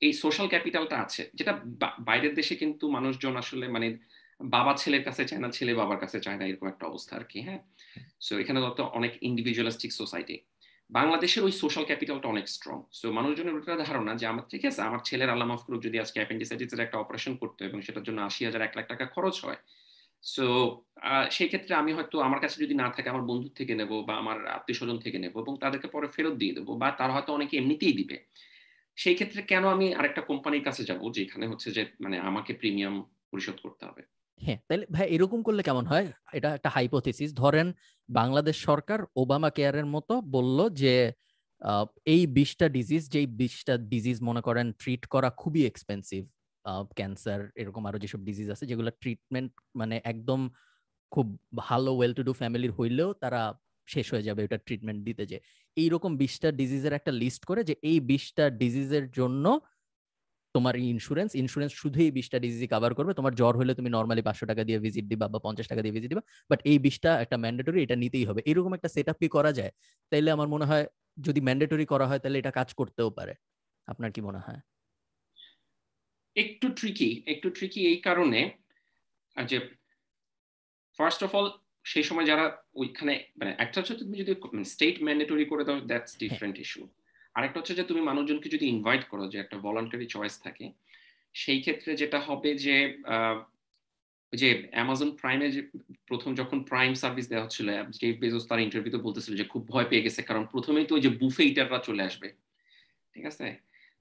এই 0.00 0.12
সোশ্যাল 0.12 0.48
ক্যাপিটালটা 0.48 1.00
আছে 1.00 1.30
যেটা 1.34 1.60
বাইরের 1.98 2.34
দেশে 2.34 2.56
কিন্তু 2.56 2.90
মানুষজন 2.90 3.36
আসলে 3.36 3.68
মানে 3.68 3.96
বাবা 4.40 4.72
ছেলের 4.82 5.02
কাছে 5.08 5.22
চায় 5.30 5.42
না, 5.44 5.48
ছেলে 5.56 5.72
বাবার 5.80 5.98
কাছে 6.02 6.18
চায় 6.24 6.38
না, 6.40 6.44
এরকম 6.50 6.66
একটা 6.72 6.84
অবস্থা 6.90 7.12
আর 7.18 7.24
কি 7.30 7.38
হ্যাঁ? 7.46 7.60
সো 8.26 8.32
এখানে 8.42 8.58
তো 8.78 8.82
অনেক 8.98 9.12
ইন্ডিভিজুয়ালিস্টিক 9.28 9.92
সোসাইটি 10.00 10.36
বাংলাদেশের 10.90 11.42
ওই 11.46 11.52
সোশ্যাল 11.62 11.84
ক্যাপিটালটা 11.90 12.28
অনেক 12.34 12.46
স্ট্রং 12.56 12.76
সো 12.98 13.06
মানুষজনের 13.18 13.54
ওটা 13.58 13.74
ধারণা 13.86 14.12
যে 14.20 14.24
আমার 14.32 14.44
ঠিক 14.52 14.62
আছে, 14.70 14.80
আমার 14.88 15.00
ছেলের 15.08 15.30
আল্লাহ 15.34 15.46
মাফ 15.50 15.62
করুক, 15.66 15.80
যদি 15.86 15.96
আজকে 16.04 16.18
অ্যাপেন্ডিসাইটিসের 16.20 16.80
একটা 16.86 16.96
অপারেশন 17.04 17.32
করতে 17.42 17.60
এবং 17.68 17.78
সেটার 17.86 18.04
জন্য 18.08 18.18
আশি 18.28 18.42
হাজার, 18.46 18.62
এক 18.66 18.72
লাখ 18.78 18.84
টাকা 18.92 19.04
খরচ 19.14 19.36
হয়। 19.46 19.60
সো 20.34 20.44
সেই 21.36 21.48
ক্ষেত্রে 21.50 21.72
আমি 21.82 21.90
হয়তো 21.96 22.16
আমার 22.26 22.40
কাছে 22.44 22.56
যদি 22.64 22.74
না 22.82 22.86
থাকে, 22.94 23.08
আমার 23.12 23.24
বন্ধুর 23.30 23.52
থেকে 23.60 23.72
নেব 23.80 23.92
বা 24.08 24.14
আমার 24.22 24.38
আত্মীয় 24.56 24.76
স্বজন 24.78 24.98
থেকে 25.04 25.18
নেব 25.24 25.34
এবং 25.44 25.54
তাদেরকে 25.64 25.88
পরে 25.94 26.06
ফেরত 26.14 26.34
দিয়ে 26.42 26.54
দেবো 26.58 26.72
বা 26.82 26.88
তারা 27.00 27.12
হয়তো 27.16 27.30
অনেকে 27.38 27.54
এমনিতেই 27.60 27.94
দিবে। 28.00 28.16
সেই 28.98 29.14
ক্ষেত্রে 29.18 29.40
কেন 29.50 29.64
আমি 29.76 29.86
আরেকটা 29.98 30.22
কোম্পানির 30.30 30.64
কাছে 30.68 30.82
যাব, 30.90 31.02
যেখানে 31.18 31.44
হচ্ছে 31.50 31.68
যে 31.76 31.82
মানে 32.04 32.16
আমাকে 32.28 32.52
প্রিমিয়াম 32.60 32.94
পরিশোধ 33.30 33.56
করতে 33.64 33.84
হবে? 33.88 34.02
হ্যাঁ 34.40 34.58
তাহলে 34.68 34.84
ভাই 34.90 35.06
এরকম 35.06 35.40
করলে 35.42 35.62
কেমন 35.62 35.84
হয়? 35.86 36.06
এটা 36.32 36.48
একটা 36.54 36.70
হাইপোথিসিস 36.70 37.30
ধরেন 37.34 37.66
বাংলাদেশ 38.08 38.56
সরকার 38.64 39.00
ওবামা 39.16 39.50
কেয়ারের 39.50 39.86
মতো 39.86 40.14
বলল 40.30 40.58
যে 40.72 40.94
এই 42.06 42.22
বিশটা 42.26 42.66
ডিজিজ 42.68 43.02
যেই 43.08 43.26
বিশটা 43.26 43.74
ডিজিজ 43.92 44.16
মনে 44.22 44.42
করেন 44.42 44.66
ট্রিট 44.72 45.02
করা 45.06 45.28
খুবই 45.30 45.62
এক্সপেন্সিভ 45.66 46.22
ক্যান্সার 46.96 47.40
এরকম 47.54 47.82
আরও 47.86 47.98
যেসব 47.98 48.20
ডিজিজ 48.24 48.48
আছে 48.50 48.64
যেগুলো 48.66 48.90
ট্রিটমেন্ট 49.00 49.50
মানে 49.74 49.96
একদম 50.04 50.40
খুব 51.12 51.26
ভালো 51.58 51.90
ওয়েল 51.96 52.12
টু 52.14 52.22
ডু 52.22 52.32
ফ্যামিলির 52.32 52.72
হইলেও 52.78 53.10
তারা 53.12 53.40
শেষ 53.88 54.06
হয়ে 54.12 54.22
যাবে 54.22 54.40
ওটা 54.44 54.58
ট্রিটমেন্ট 54.58 55.00
দিতে 55.04 55.22
যে 55.26 55.38
এইরকম 55.76 56.10
বিশটা 56.16 56.48
ডিজিজের 56.52 56.92
একটা 56.92 57.12
লিস্ট 57.12 57.42
করে 57.44 57.60
যে 57.64 57.74
এই 57.82 57.98
বিশটা 58.00 58.44
ডিজিজের 58.50 59.04
জন্য 59.10 59.44
তোমার 60.56 60.74
ইন্স্যুরেন্স 60.92 61.30
ইন্স্যুরেন্স 61.42 61.72
শুধু 61.82 61.98
এই 62.06 62.12
বিশটা 62.18 62.38
ডিজিজ 62.44 62.62
কভার 62.74 62.92
করবে। 62.98 63.12
তোমার 63.18 63.32
জ্বর 63.40 63.54
হলে 63.60 63.72
তুমি 63.78 63.90
নর্মালি 63.96 64.22
পাঁচশো 64.28 64.44
টাকা 64.50 64.62
দিয়ে 64.68 64.78
ভিজিট 64.86 65.06
দিবা 65.12 65.26
বা 65.34 65.38
পঞ্চাশ 65.46 65.66
টাকা 65.70 65.80
দিয়ে 65.84 65.94
ভিজিট 65.96 66.10
দিবা। 66.12 66.24
বাট 66.50 66.60
এই 66.70 66.78
বিশটা 66.86 67.10
একটা 67.24 67.36
ম্যান্ডেটরি 67.42 67.78
এটা 67.86 67.96
নিতেই 68.02 68.24
হবে। 68.28 68.40
এরকম 68.50 68.72
একটা 68.78 68.88
সেট 68.94 69.08
আপ 69.12 69.16
কি 69.22 69.28
করা 69.36 69.50
যায়? 69.58 69.72
তাইলে 70.12 70.28
আমার 70.36 70.48
মনে 70.54 70.66
হয় 70.70 70.84
যদি 71.26 71.40
ম্যান্ডেটরি 71.46 71.86
করা 71.92 72.06
হয় 72.10 72.20
তাহলে 72.22 72.38
এটা 72.42 72.52
কাজ 72.58 72.68
করতেও 72.80 73.10
পারে। 73.18 73.34
আপনার 73.88 74.10
কি 74.14 74.20
মনে 74.28 74.40
হয়? 74.46 74.60
একটু 76.36 76.66
ট্রিকি 76.78 77.10
একটু 77.32 77.48
ট্রিকি 77.56 77.80
এই 77.92 77.98
কারণে 78.08 78.40
যে 79.36 79.58
ফার্স্ট 80.98 81.20
অফ 81.26 81.32
অল 81.38 81.46
সেই 81.92 82.04
সময় 82.08 82.26
যারা 82.30 82.44
ওইখানে 82.80 83.14
মানে 83.38 83.52
একটা 83.64 83.76
হচ্ছে 83.78 83.94
তুমি 84.00 84.14
যদি 84.22 84.32
স্টেট 84.74 84.96
ম্যান্ডেটরি 85.06 85.44
করে 85.52 85.62
দাও 85.68 85.78
দ্যাটস 85.90 86.12
ডিফারেন্ট 86.22 86.56
ইস্যু 86.64 86.82
আরেকটা 87.36 87.58
হচ্ছে 87.60 87.74
যে 87.74 87.84
তুমি 87.84 88.00
মানুষজনকে 88.00 88.48
যদি 88.48 88.66
ইনভাইট 88.66 89.02
করো 89.04 89.24
যে 89.28 89.38
একটা 89.40 89.56
ভলান্টারি 89.58 90.06
চয়েস 90.06 90.34
থাকে 90.42 90.66
সেই 91.34 91.60
ক্ষেত্রে 91.60 91.90
যেটা 91.96 92.18
হবে 92.20 92.50
যে 92.54 92.76
যে 94.32 94.48
অ্যামাজন 94.70 95.10
প্রাইমে 95.16 95.46
যে 95.50 95.62
প্রথম 96.06 96.30
যখন 96.34 96.58
প্রাইম 96.64 96.92
সার্ভিস 96.94 97.26
দেওয়া 97.28 97.44
হচ্ছিল 97.44 97.68
জেফ 97.90 98.16
বেজোস 98.18 98.44
তার 98.46 98.60
ইন্টারভিউতে 98.60 98.98
বলতেছিল 98.98 99.32
যে 99.36 99.44
খুব 99.44 99.62
ভয় 99.68 99.84
পেয়ে 99.84 100.02
গেছে 100.02 100.20
কারণ 100.22 100.44
প্রথমেই 100.46 100.86
তো 100.86 100.94
ওই 100.94 101.00
যে 101.00 101.08
বুফে 101.08 101.42
ইটাররা 101.44 101.78
চলে 101.78 102.02
আসবে। 102.02 102.28
ঠিক 103.14 103.24
আছে? 103.24 103.46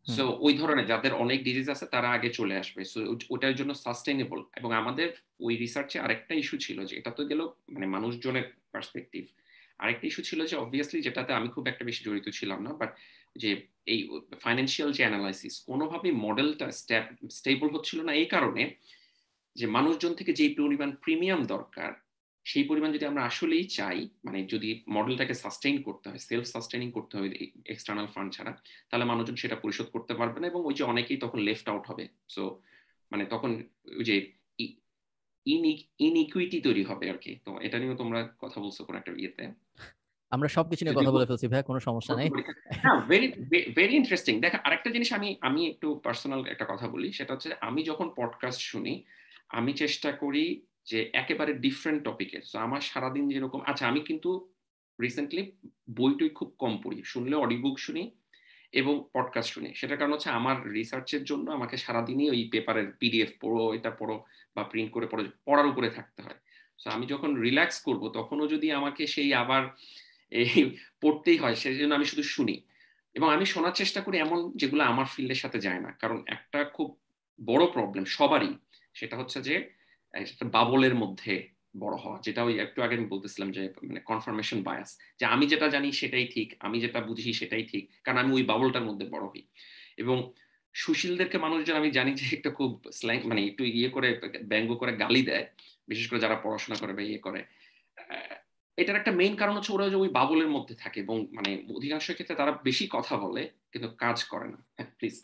সো 0.07 0.23
ওই 0.39 0.53
ধরনের 0.53 0.85
যাদের 0.85 1.13
অনেক 1.13 1.39
ডিজিজ 1.43 1.67
আছে 1.69 1.85
তারা 1.85 2.09
আগে 2.11 2.29
চলে 2.29 2.55
আসবে। 2.57 2.81
সো 2.85 2.99
ওটার 3.29 3.55
জন্য 3.55 3.71
সাস্টেনেবল 3.75 4.39
এবং 4.55 4.69
আমাদের 4.73 5.09
ওই 5.39 5.53
রিসার্চে 5.55 5.97
আরেকটা 5.99 6.33
ইস্যু 6.35 6.57
ছিল 6.57 6.77
যে 6.85 6.93
এটা 6.97 7.11
তো 7.11 7.21
গেল 7.25 7.41
মানে 7.69 7.85
মানুষজনের 7.85 8.45
পার্সপেক্টিভ 8.71 9.23
আরেকটা 9.79 10.07
ইস্যু 10.07 10.21
ছিল 10.23 10.39
যে 10.45 10.55
অবভিয়াসলি 10.55 10.99
যেটাতে 11.01 11.33
আমি 11.33 11.47
খুব 11.47 11.63
একটা 11.67 11.83
বেশি 11.85 12.01
জড়িত 12.05 12.27
ছিলাম 12.29 12.59
না 12.63 12.71
বাট 12.73 12.91
যে 13.41 13.49
এই 13.93 13.99
ফাইন্যান্সিয়াল 14.43 14.89
যে 14.97 15.01
অ্যানালাইসিস 15.05 15.53
কোনোভাবে 15.69 16.09
মডেলটা 16.25 16.67
স্টেবল 17.39 17.67
হচ্ছিল 17.75 17.99
না 18.07 18.13
এই 18.21 18.27
কারণে 18.35 18.63
যে 19.59 19.65
মানুষজন 19.77 20.13
থেকে 20.19 20.31
যেই 20.39 20.51
পরিমাণ 20.59 20.89
প্রিমিয়াম 21.03 21.41
দরকার, 21.53 21.91
সেই 22.45 22.65
পরিমাণ 22.69 22.89
যদি 22.95 23.05
আমরা 23.11 23.23
আসলেই 23.29 23.65
চাই 23.77 23.99
মানে 24.25 24.39
যদি 24.53 24.69
মডেলটাকে 24.95 25.35
সাস্টেইন 25.43 25.75
করতে 25.87 26.05
হয় 26.09 26.21
সেলফ 26.29 26.45
সাস্টেইনিং 26.53 26.89
করতে 26.97 27.13
হবে 27.17 27.27
এক্সটার্নাল 27.73 28.07
ফান্ড 28.13 28.29
ছাড়া, 28.35 28.51
তাহলে 28.89 29.05
মানুষজন 29.11 29.37
সেটা 29.43 29.57
পরিশোধ 29.63 29.87
করতে 29.95 30.13
পারবে 30.19 30.37
না 30.41 30.45
এবং 30.51 30.61
ওই 30.69 30.73
যে 30.79 30.83
অনেকেই 30.91 31.19
তখন 31.23 31.39
লেফট 31.47 31.67
আউট 31.71 31.83
হবে। 31.91 32.05
সো 32.35 32.43
মানে 33.11 33.23
তখন 33.33 33.51
ওই 33.99 34.05
যে 34.09 34.15
ইনইকুইটি 36.07 36.57
তৈরি 36.67 36.83
হবে 36.89 37.05
আর 37.13 37.17
কি। 37.23 37.31
তো 37.45 37.51
এটা 37.65 37.77
নিয়েও 37.79 38.01
তোমরা 38.01 38.19
কথা 38.43 38.57
বলছো 38.63 38.81
কোনো 38.87 38.97
একটা 38.99 39.11
ইয়েতে। 39.21 39.43
আমরা 40.31 40.47
সবকিছু 40.47 40.85
নিয়ে 40.85 40.95
কথা 40.95 41.11
বলে 41.11 41.25
ফেলছি 41.25 41.47
ভাই 41.47 41.63
কোনো 41.63 41.79
সমস্যা 41.79 42.15
নাই। 42.15 42.29
হ্যাঁ 42.83 42.99
ভেরি 43.07 43.27
ভেরি 43.75 43.95
ইন্টারেস্টিং 43.95 44.41
দেখো 44.41 44.57
আরেকটা 44.63 44.89
জিনিস 44.89 45.13
আমি 45.13 45.37
আমি 45.41 45.61
একটু 45.67 45.87
পার্সোনাল 46.03 46.45
একটা 46.45 46.65
কথা 46.65 46.87
বলি 46.87 47.13
সেটা 47.13 47.33
হচ্ছে 47.33 47.49
আমি 47.61 47.83
যখন 47.83 48.07
পডকাস্ট 48.15 48.61
শুনি 48.61 49.03
আমি 49.49 49.73
চেষ্টা 49.73 50.11
করি 50.11 50.61
যে 50.85 51.09
একেবারে 51.13 51.53
ডিফারেন্ট 51.53 52.03
টপিকের 52.03 52.41
তো 52.51 52.59
আমার 52.59 52.81
সারাদিন 52.81 53.29
যেরকম 53.29 53.61
আচ্ছা 53.65 53.87
আমি 53.87 53.99
কিন্তু 53.99 54.49
রিসেন্টলি 55.01 55.51
বই 55.95 56.11
টই 56.19 56.29
খুব 56.29 56.55
কম 56.59 56.81
পড়ি। 56.83 57.03
শুনলে 57.03 57.35
অডিও 57.35 57.59
বুক 57.59 57.79
শুনি 57.79 58.03
এবং 58.73 59.03
পডকাস্ট 59.13 59.53
শুনি। 59.53 59.69
সেটার 59.75 59.97
কারণ 59.97 60.13
হচ্ছে 60.13 60.29
আমার 60.29 60.55
রিসার্চের 60.69 61.23
জন্য 61.23 61.51
আমাকে 61.51 61.77
সারাদিনই 61.77 62.29
ওই 62.29 62.49
পেপারের 62.51 62.87
পিডিএফ 62.99 63.31
পড়ো 63.41 63.73
এটা 63.73 63.91
পড়ো 63.91 64.23
বা 64.55 64.63
প্রিন্ট 64.63 64.91
করে 64.91 65.07
পড়ো 65.07 65.23
পড়ার 65.45 65.67
উপরে 65.67 65.89
থাকতে 65.89 66.21
হয়। 66.21 66.39
তো 66.83 66.91
আমি 66.91 67.05
যখন 67.05 67.35
রিল্যাক্স 67.35 67.81
করব 67.81 68.09
তখনও 68.09 68.47
যদি 68.47 68.71
আমাকে 68.71 69.07
সেই 69.07 69.33
আবার 69.33 69.63
এই 70.31 70.77
পড়তেই 71.01 71.37
হয় 71.37 71.55
সেই 71.55 71.75
জন্য 71.77 71.95
আমি 71.95 72.05
শুধু 72.05 72.23
শুনি। 72.23 72.55
এবং 73.13 73.27
আমি 73.33 73.45
শোনার 73.45 73.71
চেষ্টা 73.71 74.01
করি 74.01 74.17
এমন 74.17 74.51
যেগুলো 74.55 74.83
আমার 74.83 75.05
ফিল্ডের 75.15 75.35
সাথে 75.35 75.59
যায় 75.59 75.79
না। 75.79 75.91
কারণ 75.91 76.23
একটা 76.27 76.63
খুব 76.63 76.99
বড় 77.45 77.63
প্রবলেম 77.73 78.05
সবারই, 78.05 78.53
সেটা 78.93 79.17
হচ্ছে 79.17 79.41
যে 79.41 79.55
বাবলের 80.43 80.95
মধ্যে 80.95 81.33
বড় 81.79 81.95
হওয়া। 81.97 82.19
যেটা 82.23 82.43
ওই 82.43 82.59
একটু 82.59 82.81
আগে 82.81 82.95
আমি 82.95 83.05
বলতেছিলাম 83.05 83.51
যে 83.51 83.73
মানে 83.83 83.99
কনফার্মেশন 83.99 84.63
বায়াস 84.63 84.97
যে 85.19 85.25
আমি 85.25 85.45
যেটা 85.47 85.67
জানি 85.67 85.91
সেটাই 85.91 86.27
ঠিক, 86.27 86.55
আমি 86.59 86.79
যেটা 86.79 87.01
বুঝি 87.01 87.33
সেটাই 87.33 87.63
ঠিক, 87.63 87.89
কারণ 88.03 88.17
আমি 88.17 88.33
ওই 88.33 88.43
বাবলটার 88.43 88.83
মধ্যে 88.83 89.05
বড় 89.05 89.25
হই। 89.27 89.41
এবং 89.97 90.33
সুশীলদেরকে 90.73 91.37
মানুষজন 91.37 91.75
আমি 91.75 91.91
জানি 91.91 92.13
যে 92.13 92.35
একটা 92.35 92.49
খুব 92.49 92.83
স্ল্যাং 92.93 93.19
মানে 93.23 93.45
একটু 93.45 93.63
ইয়ে 93.63 93.89
করে, 93.89 94.21
ব্যঙ্গ 94.43 94.75
করে 94.75 94.91
গালি 94.97 95.21
দেয়। 95.21 95.45
বিশেষ 95.87 96.09
করে 96.09 96.19
যারা 96.19 96.35
পড়াশোনা 96.35 96.77
করে 96.77 96.93
বা 96.93 97.01
ইয়ে 97.01 97.17
করে। 97.17 97.43
এটার 98.77 98.95
একটা 98.95 99.11
মেইন 99.11 99.35
কারণ 99.35 99.55
হচ্ছে 99.55 99.73
ওরা 99.73 99.89
যে 99.89 99.95
ওই 99.95 100.09
বাবলের 100.09 100.47
মধ্যে 100.47 100.75
থাকে 100.75 100.99
এবং 100.99 101.27
মানে 101.33 101.63
অধিকাংশ 101.75 102.11
ক্ষেত্রে 102.11 102.35
তারা 102.35 102.59
বেশি 102.63 102.87
কথা 102.91 103.17
বলে 103.17 103.49
কিন্তু 103.71 103.87
কাজ 103.97 104.23
করে 104.23 104.47
না। 104.47 104.83
প্লিজ 104.99 105.23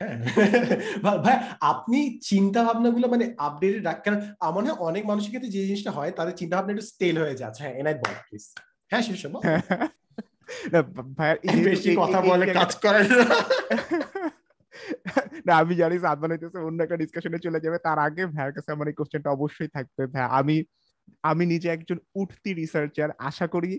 হ্যাঁ, 0.00 0.16
ভাই 1.24 1.38
আপনি 1.60 2.18
চিন্তা 2.20 2.64
ভাবনাগুলো 2.64 3.08
মানে 3.08 3.34
আপডেটেড 3.38 3.86
রাখ 3.86 4.04
কারণ 4.04 4.20
আমার 4.40 4.64
অনেক 4.78 5.06
মানুষের 5.06 5.28
ক্ষেত্রে 5.28 5.50
যে 5.50 5.66
জিনিসটা 5.66 5.90
হয় 5.90 6.10
তাদের 6.10 6.36
চিন্তা 6.36 6.56
ভাবনা 6.56 6.72
একটু 6.72 6.86
স্টেল 6.86 7.18
হয়ে 7.18 7.34
যাচ্ছে। 7.34 7.62
হ্যাঁ 7.62 7.74
এনাইট 7.74 7.96
বল 7.96 8.14
প্লিজ 8.28 8.54
হ্যাঁ 8.90 9.02
শেষ 9.02 9.26
বেশি 11.64 11.96
কথা 11.96 12.20
বলে 12.20 12.54
কাজ 12.54 12.76
করে 12.76 13.08
না। 13.08 13.24
আমি 15.60 15.74
জানি 15.74 15.98
সাদমান 15.98 16.30
হইতেছে 16.30 16.58
অন্য 16.58 16.82
একটা 16.82 16.96
ডিসকাশনে 16.96 17.38
চলে 17.38 17.60
যাবে। 17.60 17.78
তার 17.78 17.98
আগে 17.98 18.26
ভাইয়ের 18.26 18.52
কাছে 18.52 18.72
আমার 18.72 18.88
এই 18.88 18.92
কোশ্চেনটা 18.92 19.30
অবশ্যই 19.30 19.68
থাকবে। 19.68 20.06
ভাই 20.06 20.22
আমি 20.22 20.64
আমি 21.30 21.44
নিজে 21.46 21.68
একজন 21.70 21.98
উঠতি 22.14 22.50
রিসার্চার 22.54 23.08
আশা 23.28 23.46
করি 23.46 23.72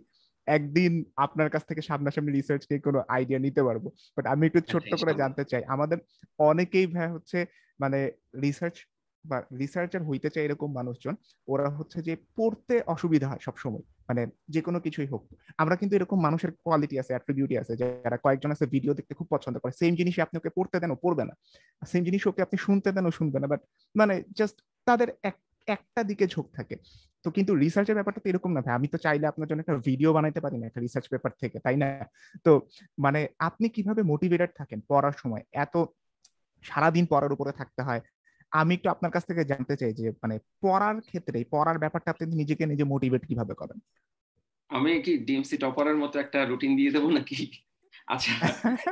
একদিন 0.47 0.91
আপনার 1.15 1.49
কাছ 1.49 1.63
থেকে 1.69 1.81
সামনাসামনি 1.81 2.31
রিসার্চ 2.31 2.63
নিয়ে 2.69 2.85
কোনো 2.87 2.99
আইডিয়া 3.15 3.39
নিতে 3.39 3.61
পারব। 3.63 3.83
বাট 4.17 4.25
আমি 4.33 4.43
একটু 4.47 4.61
ছোট্ট 4.71 4.91
করে 5.01 5.13
জানতে 5.13 5.43
চাই 5.45 5.63
আমাদের 5.75 5.97
অনেকেই 6.49 6.87
ভাই 6.87 7.09
হচ্ছে 7.15 7.37
মানে 7.79 7.99
রিসার্চ 8.41 8.75
বা 9.25 9.37
রিসার্চার 9.61 10.01
হইতে 10.09 10.29
চাই 10.33 10.43
এরকম 10.45 10.69
মানুষজন 10.79 11.15
ওরা 11.47 11.67
হচ্ছে 11.77 11.99
যে 12.07 12.13
পড়তে 12.37 12.75
অসুবিধা 12.85 13.27
হয় 13.27 13.41
সবসময় 13.47 13.83
মানে 14.09 14.21
যে 14.49 14.61
কোনো 14.61 14.79
কিছুই 14.79 15.07
হোক। 15.07 15.23
আমরা 15.57 15.75
কিন্তু 15.75 15.93
এরকম 15.95 16.17
মানুষের 16.21 16.51
কোয়ালিটি 16.65 16.95
আছে 16.99 17.11
অ্যাট্রিবিউটি 17.13 17.55
আছে 17.57 17.73
যারা 17.81 18.17
কয়েকজন 18.17 18.49
আছে 18.55 18.65
ভিডিও 18.65 18.93
দেখতে 18.93 19.13
খুব 19.19 19.27
পছন্দ 19.29 19.55
করে 19.59 19.73
সেম 19.81 19.93
জিনিস 19.95 20.15
আপনি 20.19 20.35
ওকে 20.37 20.51
পড়তে 20.57 20.77
দেন 20.79 20.91
ও 20.91 20.97
পড়বে 21.03 21.23
না। 21.29 21.33
সেম 21.81 22.01
জিনিস 22.03 22.21
ওকে 22.27 22.41
আপনি 22.41 22.57
শুনতে 22.57 22.89
দেন 22.95 23.05
ও 23.05 23.11
শুনবে 23.11 23.37
না। 23.41 23.47
বাট 23.53 23.61
মানে 23.95 24.15
জাস্ট 24.39 24.57
তাদের 24.87 25.09
এক 25.29 25.35
একটা 25.67 26.03
দিকে 26.03 26.27
ঝোঁক 26.27 26.49
থাকে। 26.53 26.75
তো 27.23 27.31
কিন্তু 27.31 27.55
রিসার্চের 27.55 27.95
ব্যাপারটা 27.95 28.21
তো 28.23 28.29
এরকম 28.29 28.53
না 28.53 28.61
ভাই। 28.61 28.75
আমি 28.75 28.87
তো 28.87 28.97
চাইলে 28.97 29.27
আপনার 29.27 29.47
জন্য 29.47 29.59
একটা 29.59 29.77
ভিডিও 29.77 30.13
বানাইতে 30.13 30.39
পারি 30.39 30.57
না 30.57 30.67
একটা 30.67 30.81
রিসার্চ 30.81 31.07
পেপার 31.09 31.31
থেকে 31.39 31.59
তাই 31.59 31.77
না? 31.77 32.05
তো 32.43 32.67
মানে 32.99 33.27
আপনি 33.39 33.69
কীভাবে 33.69 34.01
মোটিভেটেড 34.01 34.49
থাকেন 34.55 34.81
পড়ার 34.87 35.11
সময়? 35.17 35.43
এত 35.51 35.85
সারাদিন 36.63 37.05
পড়ার 37.05 37.31
উপরে 37.31 37.51
থাকতে 37.51 37.81
হয়। 37.81 38.01
আমি 38.51 38.73
একটু 38.73 38.89
আপনার 38.89 39.11
কাছ 39.11 39.25
থেকে 39.25 39.43
জানতে 39.43 39.77
চাই 39.77 39.93
যে 39.93 40.11
মানে 40.11 40.39
পড়ার 40.61 41.01
ক্ষেত্রে 41.01 41.45
পড়ার 41.51 41.77
ব্যাপারটা 41.77 42.11
আপনি 42.11 42.35
নিজেকে 42.35 42.65
নিজে 42.65 42.83
মোটিভেট 42.83 43.25
কীভাবে 43.25 43.53
করেন? 43.53 43.79
আমি 44.69 45.01
কি 45.01 45.17
ডিএমসি 45.17 45.57
টপারের 45.57 45.97
মতো 45.97 46.19
একটা 46.19 46.45
রুটিন 46.45 46.75
দিয়ে 46.75 46.91
দেবো 46.91 47.09
নাকি? 47.09 47.51
আচ্ছা। 48.07 48.31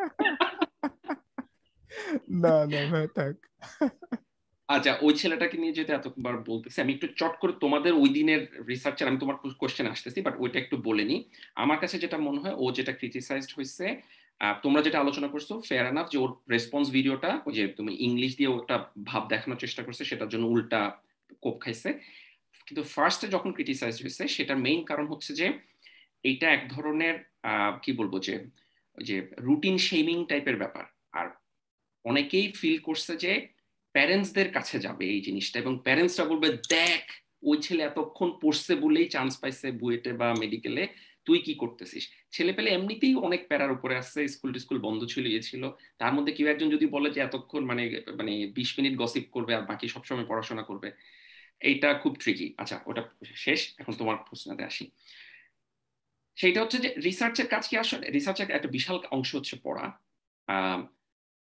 না 2.30 2.66
না 2.66 2.86
ভাই 2.92 3.08
থাক। 3.08 3.36
আচ্ছা 4.76 4.92
ওই 5.06 5.14
ছেলেটাকে 5.22 5.56
নিয়ে 5.62 5.78
যেতে 5.80 5.92
এতবার 6.00 6.36
বলতেছি, 6.50 6.78
আমি 6.84 6.92
একটু 6.96 7.08
চট 7.20 7.34
করে 7.42 7.54
তোমাদের 7.64 7.94
ওই 8.04 8.10
দিনের 8.18 8.42
রিসার্চার 8.72 9.10
আমি 9.12 9.20
তোমার 9.24 9.38
কোশ্চেন 9.62 9.88
আসতেছি 9.94 10.20
বাট 10.28 10.36
ওইটা 10.44 10.58
একটু 10.64 10.76
বলে 10.88 11.04
নি 11.10 11.18
আমার 11.64 11.78
কাছে 11.84 11.96
যেটা 12.04 12.18
মনে 12.28 12.40
হয়, 12.44 12.56
ও 12.64 12.66
যেটা 12.78 12.94
ক্রিটিসাইজড 13.00 13.52
হয়েছে 13.58 13.86
তোমরা 14.64 14.82
যেটা 14.86 14.98
আলোচনা 15.04 15.28
করছ 15.34 15.50
ফেয়ার 15.70 15.86
এনাফ 15.92 16.08
যে 16.14 16.18
ওর 16.24 16.32
রেসপন্স 16.54 16.86
ভিডিওটা 16.98 17.32
ওই 17.48 17.54
যে 17.58 17.64
তুমি 17.78 17.92
ইংলিশ 18.08 18.32
দিয়ে 18.40 18.50
ওটা 18.58 18.76
ভাব 19.10 19.24
দেখানোর 19.34 19.60
চেষ্টা 19.64 19.82
করছে, 19.86 20.04
সেটার 20.10 20.30
জন্য 20.34 20.46
উল্টা 20.54 20.82
কোপ 21.44 21.56
খাইছে। 21.64 21.90
কিন্তু 22.68 22.82
ফার্স্টে 22.94 23.28
যখন 23.36 23.50
ক্রিটিসাইজ 23.58 23.96
হয়েছে, 24.04 24.24
সেটার 24.36 24.58
মেইন 24.66 24.82
কারণ 24.90 25.06
হচ্ছে 25.12 25.32
যে, 25.40 25.48
এইটা 26.30 26.48
এক 26.58 26.64
ধরনের 26.76 27.16
কি 27.84 27.92
বলব 28.00 28.14
যে 28.28 28.36
যে 28.98 29.16
রুটিন 29.48 29.76
শেমিং 29.88 30.18
টাইপের 30.32 30.58
ব্যাপার। 30.62 30.86
আর 31.20 31.28
অনেকেই 32.06 32.48
ফিল 32.60 32.78
করছে 32.88 33.14
যে 33.26 33.34
প্যারেন্টসদের 33.92 34.52
কাছে 34.52 34.80
যাবে 34.80 35.06
এই 35.06 35.22
জিনিসটা 35.22 35.60
এবং 35.60 35.80
প্যারেন্টসরা 35.84 36.26
বলবে, 36.26 36.48
দেখ, 36.70 37.04
ওই 37.44 37.58
ছেলে 37.62 37.84
এতক্ষণ 37.84 38.30
পড়ছে 38.42 38.76
বলেই 38.76 39.06
চান্স 39.06 39.38
পাইছে 39.38 39.72
বুয়েটে 39.72 40.14
বা 40.14 40.34
মেডিকেলে 40.40 40.88
তুই 41.26 41.40
কি 41.40 41.54
করতেছিস? 41.54 42.04
ছেলে 42.32 42.54
পেলে 42.54 42.70
এমনিতেই 42.72 43.16
অনেক 43.16 43.48
প্যারার 43.48 43.72
উপরে 43.72 43.96
আসছে 43.98 44.28
স্কুল 44.28 44.54
টিস্কুল 44.54 44.80
বন্ধ 44.80 45.06
ছিল 45.06 45.28
ইয়ে 45.28 45.42
ছিল। 45.42 45.70
তার 45.98 46.14
মধ্যে 46.14 46.34
কেউ 46.34 46.48
একজন 46.48 46.70
যদি 46.70 46.86
বলে 46.86 47.10
যে, 47.10 47.22
এতক্ষণ 47.22 47.66
মানে 47.66 48.02
মানে 48.18 48.48
বিশ 48.48 48.80
মিনিট 48.80 48.98
গসিপ 48.98 49.24
করবে 49.32 49.56
আর 49.56 49.62
বাকি 49.62 49.88
সবসময় 49.88 50.26
পড়াশোনা 50.26 50.64
করবে। 50.64 50.92
এইটা 51.62 51.94
খুব 51.94 52.16
ট্রিকি 52.16 52.54
আচ্ছা 52.58 52.80
ওটা 52.86 53.04
শেষ। 53.36 53.74
এখন 53.78 53.94
তোমার 53.94 54.18
প্রশ্নতে 54.18 54.64
আসি। 54.64 54.92
সেইটা 56.36 56.62
হচ্ছে 56.62 56.78
যে 56.78 56.90
রিসার্চের 56.94 57.48
কাজ 57.48 57.68
কি 57.68 57.78
আসলে? 57.78 58.10
রিসার্চের 58.10 58.52
একটা 58.52 58.70
বিশাল 58.70 59.00
অংশ 59.12 59.36
হচ্ছে 59.36 59.56
পড়া। 59.64 59.86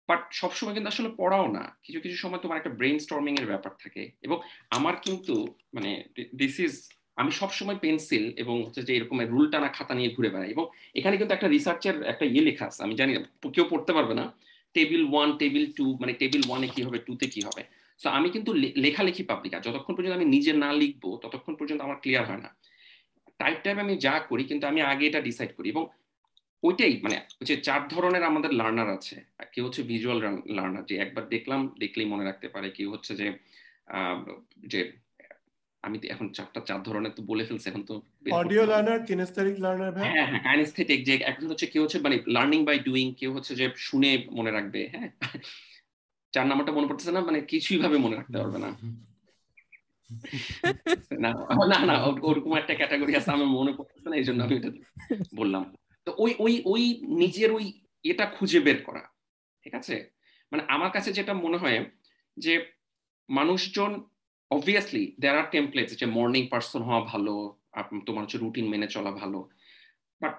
বাট 0.09 0.21
সবসময় 0.33 0.75
কিন্তু 0.75 0.89
আসলে 0.89 1.09
পড়াও 1.17 1.47
না। 1.53 1.65
কিছু 1.83 2.01
কিছু 2.01 2.17
সময় 2.17 2.39
তোমার 2.39 2.59
একটা 2.59 2.71
ব্রেন 2.71 2.99
স্টর্মিং 2.99 3.35
এর 3.41 3.47
ব্যাপার 3.47 3.73
থাকে। 3.83 4.11
এবং 4.23 4.39
আমার 4.71 4.95
কিন্তু 4.97 5.35
মানে 5.75 5.91
দিস 6.35 6.61
ইজ 6.61 6.75
আমি 7.17 7.31
সবসময় 7.31 7.79
পেন্সিল 7.79 8.25
এবং 8.37 8.65
হচ্ছে 8.65 8.83
যে 8.83 8.97
এরকম 8.97 9.21
রুল 9.21 9.51
টানা 9.51 9.69
খাতা 9.69 9.95
নিয়ে 9.95 10.11
ঘুরে 10.17 10.29
বেড়াই। 10.29 10.51
এবং 10.51 10.65
এখানে 10.95 11.17
কিন্তু 11.17 11.35
একটা 11.35 11.49
রিসার্চের 11.49 12.03
একটা 12.03 12.25
ইয়ে 12.25 12.43
লেখা 12.43 12.67
আছে। 12.67 12.81
আমি 12.85 12.95
জানি 12.95 13.13
কেউ 13.53 13.67
পড়তে 13.71 13.93
পারবে 13.93 14.15
না। 14.15 14.25
টেবিল 14.75 15.03
ওয়ান 15.13 15.37
টেবিল 15.39 15.65
টু 15.73 15.85
মানে 16.01 16.13
টেবিল 16.13 16.43
ওয়ানে 16.49 16.69
কি 16.69 16.83
হবে 16.83 16.99
টুতে 16.99 17.27
কি 17.27 17.41
হবে? 17.41 17.63
সো 17.99 18.09
আমি 18.11 18.29
কিন্তু 18.31 18.53
লেখালেখি 18.85 19.23
পাবলিকা 19.23 19.61
যতক্ষণ 19.61 19.95
পর্যন্ত 19.95 20.17
আমি 20.17 20.25
নিজে 20.25 20.53
না 20.53 20.73
লিখব, 20.73 21.05
ততক্ষণ 21.23 21.55
পর্যন্ত 21.55 21.81
আমার 21.83 21.97
ক্লিয়ার 21.97 22.25
হয় 22.27 22.39
না। 22.39 22.57
টাইপ 23.39 23.59
টাইপ 23.65 23.79
আমি 23.79 23.97
যা 23.97 24.15
করি, 24.19 24.45
কিন্তু 24.45 24.67
আমি 24.67 24.81
আগে 24.83 25.07
এটা 25.07 25.21
ডিসাইড 25.21 25.51
করি। 25.57 25.69
এবং 25.69 25.87
ওইটাই 26.65 26.95
মানে 27.03 27.17
হচ্ছে 27.39 27.55
চার 27.59 27.81
ধরনের 27.89 28.25
আমাদের 28.25 28.51
লার্নার 28.55 28.91
আছে। 28.91 29.17
কেউ 29.53 29.65
হচ্ছে 29.67 29.83
ভিজুয়াল 29.83 30.19
লার্নার 30.57 30.85
যে 30.85 30.95
একবার 30.97 31.25
দেখলাম 31.29 31.61
দেখলেই 31.79 32.09
মনে 32.13 32.25
রাখতে 32.25 32.47
পারে। 32.49 32.69
কেউ 32.71 32.89
হচ্ছে 32.91 33.13
যে 33.21 33.27
যে 34.65 34.81
আমি 35.85 35.97
তো 35.99 36.07
এখন 36.09 36.27
চারটা 36.29 36.61
চার 36.61 36.81
ধরনের 36.83 37.13
তো 37.13 37.23
বলে 37.23 37.45
ফেলছি 37.45 37.67
এখন 37.69 37.83
তো 37.83 37.95
অডিও 38.39 38.65
লার্নার 38.67 39.01
কিনেস্থেটিক 39.09 39.57
লার্নার 39.59 39.93
ভাই? 39.93 40.05
হ্যাঁ 40.05 40.27
হ্যাঁ 40.31 40.43
কাইনেস্থেটিক 40.43 41.01
যে 41.05 41.15
এখন 41.23 41.45
হচ্ছে 41.51 41.67
কেউ 41.67 41.83
হচ্ছে 41.85 41.99
মানে 41.99 42.17
লার্নিং 42.27 42.61
বাই 42.65 42.79
ডুইং 42.79 43.07
কেউ 43.15 43.31
হচ্ছে 43.33 43.53
যে 43.55 43.67
শুনে 43.79 44.11
মনে 44.31 44.51
রাখবে 44.51 44.81
হ্যাঁ? 44.95 45.09
চার 46.33 46.47
নাম্বারটা 46.47 46.73
মনে 46.73 46.89
পড়তেছে 46.89 47.13
না 47.13 47.21
মানে 47.21 47.39
কিছুই 47.43 47.79
ভাবে 47.79 47.97
মনে 47.99 48.17
রাখতে 48.17 48.37
পারবে 48.39 48.59
না। 48.59 48.71
না 51.25 51.31
না 51.73 51.79
না 51.85 51.95
ওরকম 52.23 52.53
একটা 52.57 52.75
ক্যাটাগরি 52.75 53.13
আছে 53.15 53.31
আমার 53.31 53.49
মনে 53.59 53.73
পড়তেছে 53.73 54.07
না 54.11 54.17
এই 54.17 54.25
জন্য 54.25 54.41
আমি 54.43 54.55
এটা 54.57 54.71
বললাম। 55.35 55.63
তো 56.07 56.11
ওই 56.25 56.33
ওই 56.45 56.55
ওই 56.73 56.83
নিজের 57.21 57.51
ওই 57.57 57.65
এটা 58.05 58.25
খুঁজে 58.37 58.61
বের 58.67 58.79
করা, 58.87 59.03
ঠিক 59.65 59.75
আছে? 59.81 59.97
মানে 60.53 60.63
আমার 60.75 60.91
কাছে 60.97 61.11
যেটা 61.19 61.33
মনে 61.45 61.59
হয় 61.63 61.79
যে 62.37 62.53
মানুষজন 63.29 63.93
অবভিয়াসলি 64.51 65.05
দেয়ার 65.21 65.39
আর 65.41 65.49
টেমপ্লেটস 65.55 65.93
যে 66.01 66.07
মর্নিং 66.17 66.43
পার্সন 66.53 66.83
হওয়া 66.89 67.03
ভালো 67.13 67.35
তোমার 68.07 68.23
হচ্ছে 68.25 68.39
রুটিন 68.39 68.67
মেনে 68.73 68.89
চলা 68.95 69.13
ভালো 69.21 69.39
but 70.21 70.35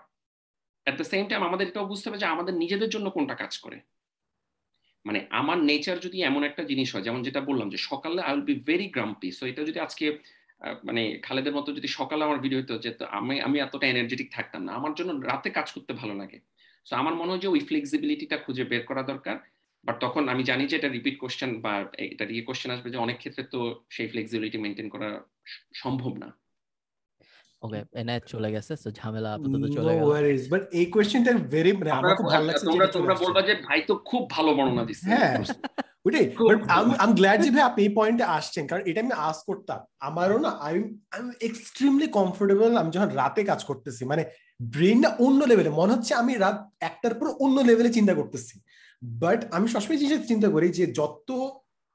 at 0.86 0.96
the 1.00 1.08
same 1.14 1.24
time 1.30 1.42
আমাদের 1.50 1.66
এটাও 1.68 1.90
বুঝতে 1.92 2.06
হবে 2.08 2.22
যে 2.24 2.28
আমাদের 2.34 2.54
নিজেদের 2.64 2.90
জন্য 2.90 3.08
কোনটা 3.16 3.36
কাজ 3.44 3.54
করে। 3.58 3.78
মানে 5.06 5.20
আমার 5.40 5.58
নেচার 5.70 5.98
যদি 6.06 6.18
এমন 6.30 6.42
একটা 6.50 6.64
জিনিস 6.64 6.90
হয়, 6.94 7.06
যেমন 7.08 7.22
যেটা 7.28 7.42
বললাম 7.50 7.68
যে 7.74 7.80
সকালে 7.90 8.20
I 8.22 8.32
will 8.34 8.46
be 8.52 8.56
very 8.70 8.88
grumpy 8.96 9.30
so 9.38 9.44
এটা 9.52 9.62
যদি 9.70 9.80
আজকে 9.80 10.06
মানে 10.84 11.02
খালেদের 11.24 11.54
মতো 11.54 11.70
যদি 11.74 11.88
সকালে 11.90 12.22
আমার 12.24 12.40
ভিডিও 12.40 12.60
হতো 12.62 12.76
যে 12.78 12.90
আমি 13.12 13.36
আমি 13.42 13.58
এতটা 13.60 13.86
এনার্জেটিক 13.88 14.28
থাকতাম 14.32 14.62
না। 14.64 14.72
আমার 14.74 14.94
জন্য 14.94 15.12
রাতে 15.22 15.50
কাজ 15.50 15.68
করতে 15.72 15.92
ভালো 15.94 16.14
লাগে। 16.14 16.38
তো 16.88 16.94
আমার 16.96 17.14
মনে 17.16 17.32
হয় 17.32 17.40
যে 17.40 17.48
ওই 17.48 17.60
ফ্লেক্সিবিলিটিটা 17.60 18.38
খুঁজে 18.38 18.64
বের 18.64 18.84
করা 18.86 19.04
দরকার। 19.04 19.36
বাট 19.84 19.96
তখন 20.02 20.24
আমি 20.30 20.44
জানি 20.44 20.64
যে 20.68 20.76
এটা 20.78 20.88
রিপিট 20.88 21.16
কোশ্চেন 21.18 21.52
বা 21.62 21.74
এটা 22.06 22.26
রিয়ে 22.26 22.44
কোশ্চেন 22.44 22.70
আসবে 22.72 22.90
যে 22.90 22.98
অনেক 22.98 23.18
ক্ষেত্রে 23.18 23.44
তো 23.54 23.60
সেই 23.90 24.08
ফ্লেক্সিবিলিটি 24.08 24.58
মেনটেন 24.58 24.88
করা 24.90 25.10
সম্ভব 25.74 26.14
না। 26.18 26.28
ওকে 27.66 27.80
এনায়েত 28.02 28.24
চলে 28.34 28.50
গেছে 28.56 28.74
সো 28.84 28.88
ঝামেলা 29.00 29.30
আপাতত 29.36 29.64
চলে 29.78 29.92
গেল 29.96 30.04
নো 30.04 30.08
ওয়ারিজ 30.10 30.44
বাট 30.54 30.64
এই 30.80 30.86
কোশ্চেনটা 30.94 31.32
ভেরি 31.54 31.72
মানে 31.80 31.92
আমার 32.00 32.16
খুব 32.20 32.28
ভালো 32.34 32.46
লাগছে 32.48 32.66
তোমরা 32.70 32.88
তোমরা 32.96 33.16
বলবা 33.24 33.42
যে 33.48 33.54
ভাই 33.68 33.80
তো 33.90 33.94
খুব 34.10 34.22
ভালো 34.36 34.50
বর্ণনা 34.58 34.84
দিছে 34.90 35.06
হ্যাঁ 35.12 35.34
ওইটাই। 36.06 36.26
বাট 36.50 36.60
আই 36.74 36.82
এম 37.06 37.12
গ্ল্যাড 37.20 37.40
যে 37.46 37.50
ভাই 37.56 37.64
আপনি 37.70 37.82
এই 37.88 37.92
পয়েন্টে 38.00 38.26
আসছেন 38.38 38.64
কারণ 38.70 38.84
এটা 38.90 39.00
আমি 39.02 39.14
আস 39.30 39.38
করতাম। 39.50 39.80
আমারও 40.10 40.38
না 40.46 40.52
I 40.66 40.74
I 41.14 41.20
am 41.22 41.28
extremely 41.48 42.08
comfortable 42.18 42.72
আমি 42.82 42.90
যখন 42.96 43.10
রাতে 43.22 43.42
কাজ 43.44 43.62
করতেছি 43.70 44.02
মানে 44.12 44.24
ব্রেন 44.74 44.98
না 45.04 45.10
অন্য 45.26 45.40
লেভেলে 45.52 45.72
মনে 45.80 45.94
হচ্ছে 45.96 46.14
আমি 46.22 46.34
রাত 46.36 46.58
একটার 46.90 47.14
পর 47.20 47.28
অন্য 47.44 47.58
লেভেলে 47.70 47.92
চিন্তা 47.98 48.14
করতেছি। 48.20 48.56
বাট 49.22 49.40
আমি 49.52 49.66
সবসময় 49.68 50.00
জিনিস 50.04 50.20
চিন্তা 50.32 50.50
করি 50.50 50.68
যে 50.80 50.86
যত 51.00 51.30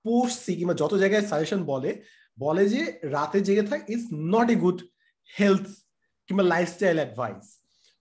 পড়ছি 0.05 0.51
কিংবা 0.59 0.75
যত 0.75 0.93
জায়গায় 0.95 1.25
সাজেশন 1.31 1.61
বলে 1.73 1.91
বলে 2.39 2.65
যে 2.69 2.83
রাতে 3.17 3.39
জেগে 3.41 3.65
থাক 3.71 3.81
is 3.95 4.03
not 4.35 4.49
a 4.51 4.57
good 4.65 4.79
health 5.39 5.67
কিংবা 6.29 6.45
লাইফস্টাইল 6.55 6.97
অ্যাডভাইস 7.03 7.45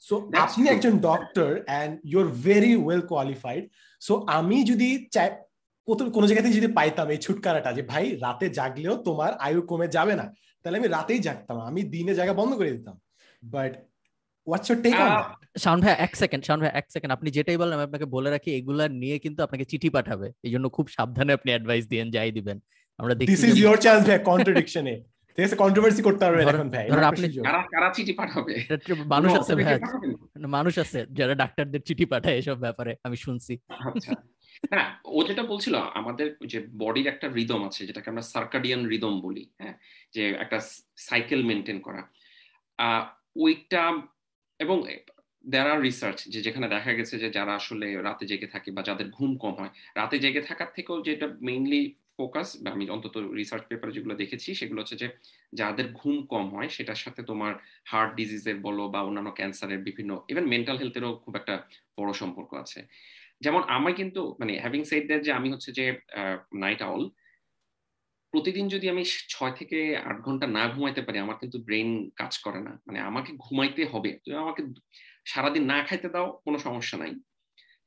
সো 0.03 0.15
আপনি 0.43 0.63
একজন 0.75 0.93
doctor 1.09 1.49
and 1.69 1.91
your 2.11 2.27
very 2.47 2.73
well 2.85 3.01
qualified 3.11 3.63
so 4.01 4.13
আমি 4.37 4.57
যদি 4.71 4.89
চাই 5.15 5.29
কোনো 6.15 6.25
জায়গা 6.27 6.43
থেকে 6.43 6.59
যদি 6.59 6.69
পাইতাম 6.79 7.07
এই 7.13 7.19
ছুটকারাটা 7.25 7.69
যে 7.77 7.83
ভাই 7.91 8.05
রাতে 8.25 8.45
জাগলেও 8.57 8.95
তোমার 9.07 9.31
আয়ু 9.45 9.61
কমে 9.71 9.87
যাবে 9.95 10.13
না। 10.19 10.25
তাহলে 10.61 10.77
আমি 10.79 10.89
রাতেই 10.95 11.21
জাগতাম। 11.27 11.57
আমি 11.69 11.81
দিনে 11.93 12.13
জায়গা 12.19 12.33
বন্ধ 12.39 12.51
করে 12.59 12.71
দিতাম। 12.75 12.95
But 13.43 13.71
what's 14.47 14.67
your 14.69 14.79
take 14.85 14.93
on 15.03 15.11
Shawon 15.63 15.79
ভাই 15.83 15.93
এক 16.05 16.13
সেকেন্ড 16.21 16.41
শাওন 16.47 16.59
ভাই 16.63 16.71
এক 16.79 16.85
সেকেন্ড 16.93 17.11
আপনি 17.17 17.29
যেটাই 17.37 17.57
আমি 17.77 17.83
আপনাকে 17.87 18.07
বলে 18.15 18.29
রাখি 18.35 18.49
এগুলা 18.59 18.85
নিয়ে 19.01 19.17
কিন্তু 19.25 19.39
আপনাকে 19.45 19.65
চিঠি 19.71 19.89
পাঠাবে। 19.95 20.27
এই 20.45 20.51
জন্য 20.53 20.65
খুব 20.75 20.85
সাবধানে 20.97 21.31
আপনি 21.37 21.49
অ্যাডভাইস 21.53 21.83
দিয়েন 21.91 22.07
যাই 22.15 22.31
দিবেন। 22.37 22.57
আমরা 22.99 23.13
দেখি 23.17 23.29
দিস 23.33 23.43
ইজ 23.49 23.57
ইওর 23.63 23.77
চান্স 23.85 24.01
ভাই 24.09 24.19
কন্ট্রাডিকশনে 24.31 24.95
আছে 25.43 25.55
কন্ট্রোভার্সি 25.55 26.01
করতে 26.01 26.23
পারবেন 26.25 26.47
এখন 26.47 26.69
ভাই 26.69 26.85
আপনি 27.03 27.27
কারা 27.47 27.61
কারা 27.71 27.89
চিঠি 27.93 28.13
পাঠাবে? 28.13 28.53
মানুষ 29.05 29.31
আছে 29.39 29.53
ভাই। 29.55 29.79
মানুষ 30.47 30.73
আছে 30.79 30.99
যারা 31.11 31.33
ডাক্তারদের 31.35 31.81
চিঠি 31.81 32.05
পাঠায় 32.05 32.37
এসব 32.37 32.57
ব্যাপারে 32.57 32.91
আমি 33.03 33.17
শুনছি। 33.17 33.53
আচ্ছা। 33.87 34.13
না 34.71 34.81
ও 35.05 35.23
যেটা 35.23 35.43
বলছিল 35.43 35.75
আমাদের 35.93 36.35
যে 36.45 36.59
বডির 36.77 37.07
একটা 37.07 37.27
রিদম 37.27 37.61
আছে 37.63 37.81
যেটাকে 37.85 38.09
আমরা 38.09 38.21
সার্কাডিয়ান 38.21 38.81
রিদম 38.85 39.13
বলি 39.21 39.43
হ্যাঁ? 39.61 39.75
যে 40.13 40.23
একটা 40.39 40.57
সাইকেল 40.97 41.43
মেনটেন 41.43 41.79
করা। 41.81 42.01
ওইটা 43.35 43.83
এবং 44.59 44.77
দেয়ার 45.45 45.71
আর 45.71 45.81
রিসার্চ 45.81 46.19
যে 46.27 46.41
যেখানে 46.41 46.67
দেখা 46.67 46.93
গেছে 46.93 47.15
যে 47.19 47.29
যারা 47.29 47.53
আসলে 47.55 47.87
রাতে 48.01 48.25
জেগে 48.25 48.47
থাকে 48.47 48.71
বা 48.71 48.81
যাদের 48.81 49.07
ঘুম 49.09 49.37
কম 49.37 49.53
হয় 49.53 49.69
রাতে 49.95 50.19
জেগে 50.19 50.41
থাকার 50.41 50.69
থেকেও 50.75 51.01
যেটা 51.01 51.27
মেইনলি 51.41 51.81
ফোকাস 52.19 52.47
আমি 52.73 52.89
অন্তত 52.89 53.17
রিসার্চ 53.17 53.63
পেপারে 53.69 53.91
যেগুলো 53.91 54.15
দেখেছি, 54.15 54.55
সেগুলো 54.55 54.81
হচ্ছে 54.81 54.95
যে 54.95 55.07
যাদের 55.53 55.93
ঘুম 55.93 56.25
কম 56.25 56.55
হয়, 56.55 56.69
সেটার 56.69 56.95
সাথে 56.95 57.23
তোমার 57.23 57.53
হার্ট 57.85 58.11
ডিজিজের 58.15 58.57
বলো 58.59 58.83
বা 58.89 59.01
অন্যান্য 59.01 59.31
ক্যান্সারের 59.31 59.77
বিভিন্ন 59.77 60.11
ইভেন 60.29 60.45
মেন্টাল 60.45 60.77
হেলথেরও 60.77 61.21
খুব 61.23 61.35
একটা 61.35 61.55
বড় 61.99 62.13
সম্পর্ক 62.13 62.53
আছে। 62.53 62.79
যেমন 63.41 63.61
আমি 63.67 63.93
কিন্তু 63.93 64.35
মানে 64.39 64.59
হ্যাভিং 64.59 64.83
সেড 64.83 65.05
দ্যাট 65.07 65.21
যে 65.23 65.31
আমি 65.31 65.47
হচ্ছে 65.51 65.71
যে 65.71 65.85
নাইট 66.55 66.81
আউল 66.81 67.03
প্রতিদিন 68.33 68.67
যদি 68.67 68.85
আমি 68.89 69.03
ছয় 69.29 69.51
থেকে 69.51 69.97
আট 69.97 70.17
ঘণ্টা 70.21 70.47
না 70.47 70.63
ঘুমাইতে 70.67 71.01
পারি, 71.01 71.17
আমার 71.19 71.37
কিন্তু 71.39 71.57
ব্রেন 71.63 71.89
কাজ 72.15 72.33
করে 72.37 72.59
না। 72.61 72.73
মানে 72.87 72.99
আমাকে 72.99 73.31
ঘুমাইতে 73.37 73.81
হবে। 73.85 74.09
তুমি 74.23 74.37
আমাকে 74.37 74.61
সারাদিন 75.25 75.63
না 75.65 75.77
খাইতে 75.83 76.09
দাও, 76.09 76.27
কোনো 76.45 76.57
সমস্যা 76.57 76.97
নাই। 76.97 77.11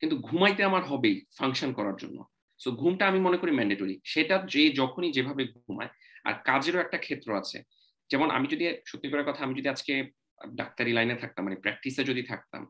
কিন্তু 0.00 0.16
ঘুমাইতে 0.16 0.62
আমার 0.64 0.82
হবেই 0.84 1.16
ফাংশন 1.38 1.72
করার 1.72 1.96
জন্য। 1.96 2.18
সো 2.62 2.68
ঘুমটা 2.80 3.04
আমি 3.10 3.20
মনে 3.26 3.38
করি 3.40 3.52
ম্যান্ডেটরি 3.58 3.96
সেটা 4.12 4.34
যে 4.54 4.62
যখনই 4.80 5.10
যেভাবে 5.16 5.42
ঘুমায়, 5.64 5.90
আর 6.28 6.34
কাজেরও 6.48 6.82
একটা 6.84 6.98
ক্ষেত্র 7.04 7.28
আছে। 7.42 7.58
যেমন 8.10 8.28
আমি 8.36 8.46
যদি, 8.52 8.64
সত্যি 8.90 9.08
করে 9.12 9.22
কথা, 9.28 9.40
আমি 9.46 9.54
যদি 9.60 9.68
আজকে 9.74 9.92
ডাক্তারি 10.60 10.92
লাইনে 10.98 11.16
থাকতাম 11.22 11.42
মানে 11.46 11.58
প্র্যাকটিসে 11.64 12.02
যদি 12.10 12.22
থাকতাম 12.22 12.62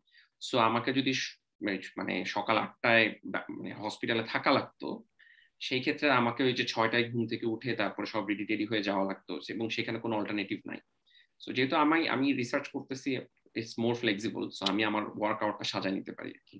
সো 0.42 0.56
আমাকে 0.68 0.90
যদি 0.98 1.12
মানে 1.98 2.14
সকাল 2.34 2.56
আটটায় 2.64 3.06
মানে 3.56 3.70
হসপিটালে 3.82 4.24
থাকা 4.32 4.50
লাগতো, 4.58 4.88
সেই 5.66 5.80
ক্ষেত্রে 5.84 6.06
আমাকে 6.20 6.40
ওই 6.48 6.54
যে 6.58 6.64
ছয়টায় 6.72 7.04
ঘুম 7.10 7.22
থেকে 7.32 7.46
উঠে 7.54 7.70
তারপরে 7.80 8.06
সব 8.14 8.22
রেডি 8.30 8.44
টেডি 8.50 8.64
হয়ে 8.70 8.86
যাওয়া 8.88 9.04
লাগতো, 9.10 9.32
এবং 9.54 9.66
সেখানে 9.76 9.98
কোনো 10.04 10.14
অল্টারনেটিভ 10.18 10.58
নাই। 10.70 10.80
সো 11.42 11.48
যেহেতু 11.56 11.74
আমি 11.84 11.98
আমি 12.14 12.26
রিসার্চ 12.40 12.66
করতেছি 12.74 13.08
ইটস 13.58 13.74
মোর 13.82 13.94
ফ্লেক্সিবল 14.02 14.44
সো 14.56 14.62
আমি 14.72 14.82
আমার 14.90 15.04
ওয়ার্কআউটটা 15.18 15.64
সাজায় 15.72 15.94
নিতে 15.98 16.12
পারি 16.18 16.30
আর 16.38 16.44
কি। 16.50 16.58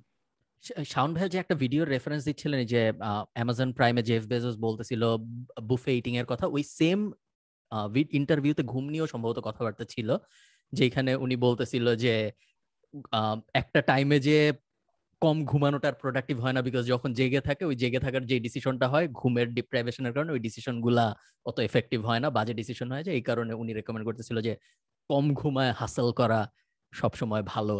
শাউন 0.92 1.10
ভাই 1.16 1.26
যে 1.32 1.38
একটা 1.42 1.54
ভিডিওর 1.62 1.86
রেফারেন্স 1.94 2.22
দিচ্ছিলেন 2.28 2.60
যে 2.72 2.80
অ্যামাজন 3.36 3.68
প্রাইমে 3.78 4.02
জেফ 4.08 4.22
বেজোস 4.32 4.56
বলতেছিল 4.66 5.02
বুফে 5.68 5.92
ইটিং 5.98 6.14
এর 6.20 6.26
কথা। 6.32 6.44
ওই 6.56 6.62
সেম 6.78 6.98
ইন্টারভিউতে 8.20 8.62
ঘুম 8.72 8.84
নিয়েও 8.92 9.06
সম্ভবত 9.12 9.38
কথাবার্তা 9.48 9.84
ছিল 9.94 10.08
যেখানে 10.72 11.10
উনি 11.24 11.36
বলতেছিল 11.46 11.86
যে 12.04 12.14
একটা 13.54 13.80
টাইমে 13.90 14.18
যে 14.28 14.38
কম 15.22 15.36
ঘুমানোটার 15.50 15.94
প্রোডাক্টিভ 16.02 16.36
হয় 16.44 16.54
না 16.56 16.60
বিকজ 16.66 16.84
যখন 16.92 17.10
জেগে 17.18 17.40
থাকে 17.48 17.62
ওই 17.70 17.76
জেগে 17.82 18.00
থাকার 18.04 18.22
যে 18.30 18.36
ডিসিশনটা 18.46 18.86
হয় 18.92 19.06
ঘুমের 19.20 19.48
ডিপ্রাইভেশনের 19.58 20.12
কারণে 20.14 20.30
ওই 20.32 20.40
ডিসিশনগুলা 20.46 21.06
অত 21.46 21.56
এফেক্টিভ 21.68 22.00
হয় 22.08 22.20
না 22.24 22.28
বাজে 22.36 22.54
ডিসিশন 22.60 22.88
হয় 22.92 23.04
যে 23.06 23.12
এই 23.18 23.22
কারণে 23.28 23.52
উনি 23.62 23.72
রেকমেন্ড 23.78 24.04
করতেছিল 24.08 24.36
যে 24.46 24.52
কম 25.10 25.24
ঘুমায় 25.40 25.72
হাসল 25.80 26.08
করা 26.20 26.40
সবসময় 26.92 27.42
ভালো 27.54 27.76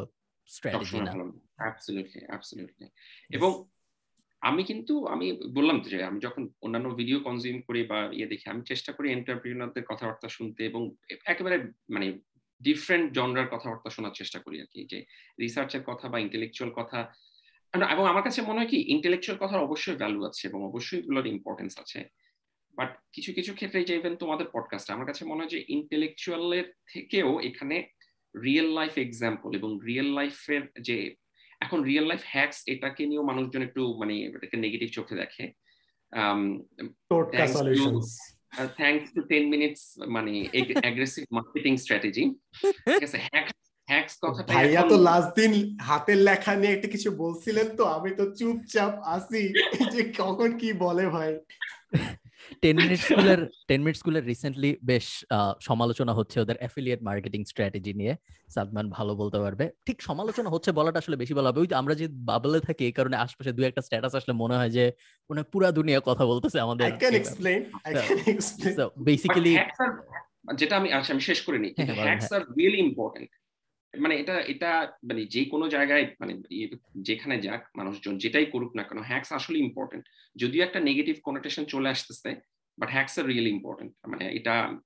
স্ট্র্যাটেজি 0.48 1.00
না। 1.06 1.12
অ্যাবসলিউটলি 1.62 2.26
অ্যাবসলিউটলি 2.26 2.88
এবং 3.32 3.64
আমি 4.40 4.64
কিন্তু 4.64 5.06
আমি 5.06 5.26
বললাম 5.54 5.80
যে 5.80 6.04
আমি 6.04 6.18
যখন 6.20 6.48
অন্যান্য 6.62 6.94
ভিডিও 6.94 7.20
কনজিউম 7.20 7.60
করি 7.60 7.82
বা 7.82 8.08
ইয়ে 8.12 8.26
দেখি 8.26 8.50
আমি 8.50 8.62
চেষ্টা 8.66 8.92
করি 8.92 9.12
এন্টারপ্রিনারদের 9.12 9.84
কথাবার্তা 9.84 10.28
শুনতে 10.28 10.66
এবং 10.66 10.90
একেবারে 11.26 11.58
মানে 11.90 12.18
ডিফারেন্ট 12.62 13.12
জনরার 13.12 13.48
কথাবার্তা 13.48 13.90
শোনার 13.90 14.10
চেষ্টা 14.14 14.38
করি 14.38 14.60
আর 14.60 14.66
কি। 14.72 14.86
যে 14.90 15.04
রিসার্চের 15.40 15.82
কথা 15.82 16.08
বা 16.08 16.18
ইন্টেলেকচুয়াল 16.18 16.72
কথা। 16.72 17.12
এবং 17.90 18.06
আমার 18.06 18.22
কাছে 18.22 18.42
মনে 18.42 18.60
হয় 18.60 18.68
কি 18.68 18.84
ইন্টেলেকচুয়াল 18.92 19.46
কথার 19.46 19.60
অবশ্যই 19.60 19.96
ভ্যালু 19.96 20.24
আছে 20.24 20.48
এবং 20.48 20.64
অবশ্যই 20.64 20.98
এগুলোর 20.98 21.26
ইম্পর্টেন্স 21.26 21.78
আছে। 21.78 22.04
বাট 22.74 22.98
কিছু 23.12 23.32
কিছু 23.32 23.54
ক্ষেত্রে 23.54 23.84
যে 23.84 23.96
ইভেন 23.96 24.16
তোমাদের 24.16 24.46
পডকাস্ট 24.52 24.90
আমার 24.90 25.06
কাছে 25.06 25.24
মনে 25.24 25.40
হয় 25.40 25.48
যে 25.48 25.64
ইন্টেলেকচুয়ালের 25.68 26.72
থেকেও 26.92 27.40
এখানে 27.40 27.88
রিয়েল 28.42 28.72
লাইফ 28.72 28.98
এক্সাম্পল 28.98 29.54
এবং 29.54 29.78
রিয়েল 29.84 30.14
লাইফের 30.14 30.62
যে 30.80 31.14
এখন 31.62 31.78
রিয়েল 31.82 32.06
লাইফ 32.06 32.22
হ্যাকস 32.26 32.58
এটাকে 32.66 33.02
নিয়েও 33.06 33.24
মানুষজন 33.24 33.62
একটু 33.62 33.82
মানে 33.98 34.14
এটাকে 34.26 34.56
নেগেটিভ 34.56 34.88
চোখে 34.90 35.14
দেখে। 35.14 35.44
থ্যাংকস 38.76 39.08
টু 39.14 39.20
টেন 39.22 39.44
মিনিটস 39.50 39.82
মানে 40.06 40.32
অ্যাগ্রেসিভ 40.82 41.22
মার্কেটিং 41.30 41.72
স্ট্র্যাটেজি 41.76 42.24
ঠিক 42.86 43.04
আছে 43.04 43.18
হ্যাকস 43.32 43.56
হ্যাক্স 43.88 44.12
কথাটা 44.22 44.50
ভাইয়া 44.54 44.82
তো 44.82 44.96
লাস্ট 45.08 45.30
দিন 45.40 45.52
হাতের 45.80 46.18
লেখা 46.18 46.52
নিয়ে 46.56 46.74
একটা 46.74 46.88
কিছু 46.88 47.08
বলছিলেন 47.16 47.66
তো 47.76 47.82
আমি 47.86 48.10
তো 48.16 48.24
চুপচাপ 48.38 48.92
আসি 49.16 49.42
যে 49.92 50.02
কখন 50.18 50.50
কি 50.58 50.68
বলে 50.84 51.04
ভাই? 51.06 51.32
টেন 52.62 52.76
মিনিট 52.76 53.00
স্কুলের 53.06 53.40
টেন 53.68 53.80
মিনিট 53.84 53.96
স্কুলের 54.00 54.24
রিসেন্টলি 54.32 54.70
বেশ 54.90 55.06
সমালোচনা 55.68 56.12
হচ্ছে 56.18 56.36
ওদের 56.40 56.56
অ্যাফিলিয়েট 56.60 57.00
মার্কেটিং 57.08 57.40
স্ট্র্যাটেজি 57.44 57.92
নিয়ে। 58.00 58.14
সাদমান 58.54 58.86
ভালো 58.96 59.12
বলতে 59.16 59.38
পারবে। 59.44 59.64
ঠিক 59.86 59.98
সমালোচনা 60.08 60.48
হচ্ছে 60.50 60.70
বলাটা 60.72 60.98
আসলে 60.98 61.16
বেশি 61.16 61.32
বলা 61.34 61.48
হবে। 61.48 61.60
ওই 61.60 61.68
আমরা 61.82 61.94
যে 62.00 62.06
বাবলে 62.30 62.60
থাকি 62.60 62.82
এই 62.88 62.94
কারণে 62.98 63.16
আশপাশে 63.16 63.50
দুই 63.56 63.64
একটা 63.66 63.82
স্ট্যাটাস 63.82 64.14
আসলে 64.14 64.34
মনে 64.42 64.54
হয় 64.56 64.72
যে 64.76 64.84
মানে 65.30 65.42
পুরা 65.52 65.68
দুনিয়া 65.78 66.00
কথা 66.08 66.24
বলতেছে 66.26 66.58
আমাদের 66.60 66.84
I 66.86 66.92
can 67.02 67.14
explain 67.14 67.60
I 67.86 67.92
can 67.94 68.18
explain 68.34 68.74
so 68.78 68.84
basically 69.08 69.52
যেটা 70.60 70.74
আমি 70.76 70.88
আচ্ছা 70.92 71.10
আমি 71.12 71.22
শেষ 71.22 71.38
করে 71.46 71.58
নিই। 71.58 71.72
হ্যাঁ, 71.76 71.96
হ্যাকস 72.06 72.32
আর 72.32 72.42
রিয়েলি 72.58 72.78
ইম্পর্টেন্ট 72.78 73.30
মানে 73.94 74.14
এটা 74.20 74.40
এটা 74.40 74.92
মানে 75.04 75.24
যে 75.24 75.44
কোনো 75.44 75.68
জায়গায় 75.68 76.16
মানে 76.20 76.32
যেখানে 76.94 77.40
যাক 77.40 77.68
মানুষজন 77.76 78.18
যেটাই 78.18 78.46
করুক 78.46 78.76
না 78.76 78.82
কেন 78.82 78.98
হ্যাক্স 79.02 79.32
আসলে 79.32 79.58
ইম্পর্টেন্ট 79.58 80.08
যদিও 80.36 80.64
একটা 80.64 80.80
নেগেটিভ 80.80 81.16
কোনোটেশন 81.22 81.64
চলে 81.64 81.88
আসতেছে 81.88 82.36
but 82.78 82.90
hacks 82.90 83.18
are 83.18 83.26
really 83.26 83.50
important 83.50 83.92
মানে 84.08 84.24
এটা 84.32 84.78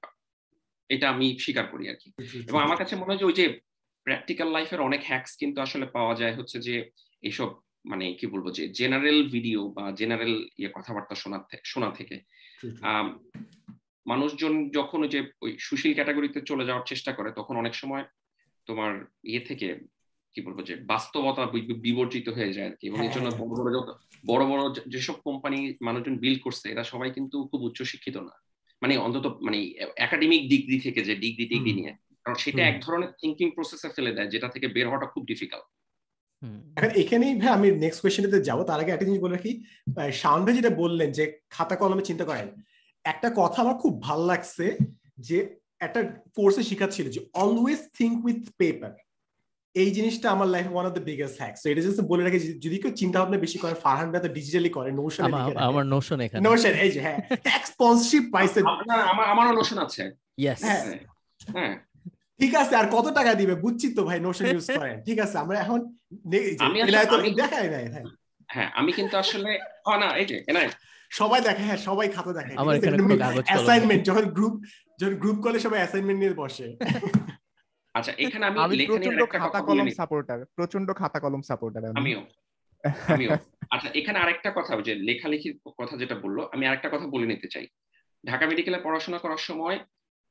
এটা 0.89 1.11
আমি 1.11 1.39
স্বীকার 1.39 1.67
করি 1.67 1.89
আর 1.89 1.95
কি। 1.95 2.13
এবং 2.49 2.63
আমার 2.63 2.77
কাছে 2.77 2.97
মনে 2.97 3.11
হয় 3.11 3.19
যে 3.19 3.25
ওই 3.25 3.33
যে 3.33 3.61
প্র্যাকটিক্যাল 4.05 4.49
লাইফের 4.53 4.81
অনেক 4.81 5.01
হ্যাক্স 5.05 5.37
কিন্তু 5.37 5.61
আসলে 5.61 5.87
পাওয়া 5.87 6.15
যায় 6.15 6.35
হচ্ছে 6.35 6.61
যে 6.61 6.91
এইসব 7.23 7.49
মানে 7.87 8.15
কি 8.15 8.27
বলব 8.27 8.51
যে 8.51 8.69
জেনারেল 8.69 9.29
ভিডিও 9.29 9.69
বা 9.69 9.93
জেনারেল 9.93 10.49
ইয়ে 10.59 10.71
কথাবার্তা 10.75 11.15
শোনা 11.15 11.47
শোনা 11.65 11.91
থেকে। 11.91 12.17
মানুষজন 14.07 14.71
যখন 14.71 15.03
ওই 15.03 15.09
যে 15.09 15.31
ওই 15.43 15.59
সুশীল 15.59 15.95
ক্যাটাগরিতে 15.95 16.41
চলে 16.41 16.65
যাওয়ার 16.65 16.87
চেষ্টা 16.87 17.13
করে 17.13 17.33
তখন 17.33 17.57
অনেক 17.57 17.75
সময় 17.75 18.05
তোমার 18.67 18.93
ইয়ে 19.25 19.41
থেকে 19.41 19.79
কি 20.35 20.41
বলব 20.43 20.62
যে 20.64 20.77
বাস্তবতা 20.77 21.47
বিবর্জিত 21.81 22.29
হয়ে 22.29 22.53
যায় 22.53 22.71
আর 22.71 22.77
কি 22.77 22.87
এবং 22.87 23.05
এর 23.05 23.12
জন্য 23.12 23.29
হ্যাঁ। 23.29 23.39
বড় 23.41 23.64
বড় 23.64 23.75
যত- 23.75 23.95
বড় 24.27 24.47
বড় 24.47 24.62
যেসব 24.89 25.12
কোম্পানি 25.12 25.75
মানুষজন 25.81 26.19
বিল 26.19 26.39
করছে 26.39 26.71
এরা 26.71 26.85
সবাই 26.85 27.11
কিন্তু 27.11 27.47
খুব 27.47 27.62
উচ্চ 27.62 27.83
শিক্ষিত 27.83 28.17
না। 28.17 28.35
মানে 28.83 28.97
অন্তত 28.97 29.39
মানে 29.43 29.59
একাডেমিক 29.97 30.49
ডিগ্রি 30.49 30.81
থেকে 30.81 31.05
যে 31.05 31.17
ডিগ্রি 31.17 31.47
ডিগ্রি 31.49 31.73
নিয়ে। 31.73 31.93
কারণ 32.25 32.35
সেটা 32.35 32.62
এক 32.67 32.81
ধরনের 32.81 33.09
থিঙ্কিং 33.09 33.51
প্রসেসে 33.51 33.89
ফেলে 33.89 34.12
দেয় 34.12 34.29
যেটা 34.29 34.49
থেকে 34.49 34.69
বের 34.69 34.87
হওয়াটা 34.87 35.07
খুব 35.07 35.25
ডিফিকাল্ট 35.27 35.67
এখন 36.77 36.91
এখানেই 37.01 37.35
ভাই 37.35 37.49
আমি 37.49 37.71
নেক্সট 37.71 38.01
কোয়েশ্চেনটাতে 38.01 38.45
যাব। 38.45 38.62
তার 38.62 38.81
আগে 38.81 38.93
একটা 38.93 39.05
জিনিস 39.05 39.21
বলে 39.21 39.33
রাখি 39.33 39.53
শাওন 40.12 40.45
ভাই 40.45 40.55
যেটা 40.55 40.71
বললেন 40.71 41.12
যে 41.12 41.41
খাতা 41.51 41.77
কলমে 41.77 42.05
চিন্তা 42.05 42.25
করেন 42.25 42.49
একটা 43.05 43.33
কথা 43.37 43.62
আমার 43.62 43.75
খুব 43.75 44.03
ভালো 44.03 44.27
লাগছে 44.27 44.77
যে 45.19 45.39
একটা 45.81 46.01
কোর্সে 46.37 46.62
শেখাচ্ছিল 46.62 47.07
যে 47.09 47.20
অলওয়েজ 47.35 47.81
থিঙ্ক 47.99 48.14
উইথ 48.24 48.41
পেপার 48.59 48.93
এই 49.74 49.91
জিনিসটা 49.91 50.27
আমার 50.31 50.49
লাইফে 50.49 50.72
one 50.72 50.87
of 50.87 50.93
the 50.93 51.05
biggest 51.11 51.37
hacks 51.41 51.59
তো 51.62 51.66
এটা 51.68 51.83
জাস্ট 51.83 52.01
বলে 52.11 52.22
রাখি 52.22 52.39
যদি 52.64 52.77
কেউ 52.83 52.93
চিন্তা 52.93 53.16
ভাবনা 53.20 53.39
বেশি 53.39 53.59
করে 53.59 53.74
ফারহান 53.85 54.09
ভাই 54.12 54.22
তো 54.22 54.31
ডিজিটালি 54.39 54.70
করে 54.70 54.91
নোশনে 54.93 55.24
আমা- 55.29 55.61
আমার 55.68 55.85
নোশন 55.87 56.18
এখানে। 56.20 56.43
নোশন 56.49 56.74
এই 56.85 56.91
যে 56.91 57.01
হ্যাঁ। 57.07 57.18
স্পন্সরশিপ 57.70 58.24
পাইছে 58.35 58.59
আপনার 58.72 58.99
আমার 59.12 59.27
আমারও 59.33 59.53
নোশন 59.59 59.79
আছে। 59.79 60.03
ইয়েস 60.39 60.61
হ্যাঁ। 60.66 60.83
হ্যাঁ। 61.49 61.74
ঠিক 62.41 62.53
আছে 62.62 62.74
আর 62.77 62.87
কত 62.93 63.07
টাকা 63.18 63.33
দিবে? 63.35 63.55
বুঝছি 63.64 63.87
তো 63.97 64.03
ভাই 64.05 64.18
নোশন 64.20 64.45
ইউজ 64.47 64.66
করেন। 64.74 64.97
ঠিক 65.07 65.18
আছে 65.20 65.37
আমরা 65.39 65.57
এখন 65.61 65.79
দেখাই 67.37 67.66
নাই 67.68 67.87
হ্যাঁ। 67.95 68.07
হ্যাঁ 68.49 68.68
আমি 68.74 68.91
কিন্তু 68.93 69.14
আসলে 69.16 69.51
না 69.95 70.09
এই 70.20 70.27
যে 70.27 70.37
সবাই 71.11 71.41
দেখে 71.41 71.64
হ্যাঁ 71.68 71.81
সবাই 71.89 72.07
খাতা 72.09 72.33
দেখে 72.33 72.53
আমার 72.57 72.72
এখানে 72.77 72.97
কাগজ 73.24 73.45
অ্যাসাইনমেন্ট 73.49 74.03
যখন 74.09 74.24
গ্রুপ 74.37 74.55
যখন 74.99 75.14
গ্রুপ 75.22 75.38
কলে 75.44 75.59
সবাই 75.64 75.80
অ্যাসাইনমেন্ট 75.82 76.18
নিয়ে 76.20 76.40
বসে। 76.42 76.66
আচ্ছা 77.94 78.12
এখানে 78.24 78.44
আমি 78.47 78.59
আমি 78.64 78.76
প্রচণ্ড 78.90 79.20
খাতা 79.42 79.61
কলম 79.68 79.86
সাপোর্টার 80.01 80.38
প্রচণ্ড 80.59 80.88
খাতা 81.01 81.18
কলম 81.24 81.42
সাপোর্টার 81.51 81.82
আমিও 82.01 82.20
আমিও। 83.14 83.30
আচ্ছা 83.74 83.88
এখানে 84.01 84.18
আরেকটা 84.18 84.51
কথা 84.59 84.72
যে 84.88 84.92
লেখালেখির 85.09 85.55
কথা 85.80 85.94
যেটা 85.97 86.16
বলল 86.24 86.38
আমি 86.55 86.64
আরেকটা 86.66 86.88
কথা 86.94 87.07
বলে 87.14 87.26
নিতে 87.26 87.49
চাই। 87.49 87.66
ঢাকা 88.24 88.44
মেডিকেলে 88.47 88.78
পড়াশোনা 88.86 89.18
করার 89.18 89.42
সময় 89.49 89.76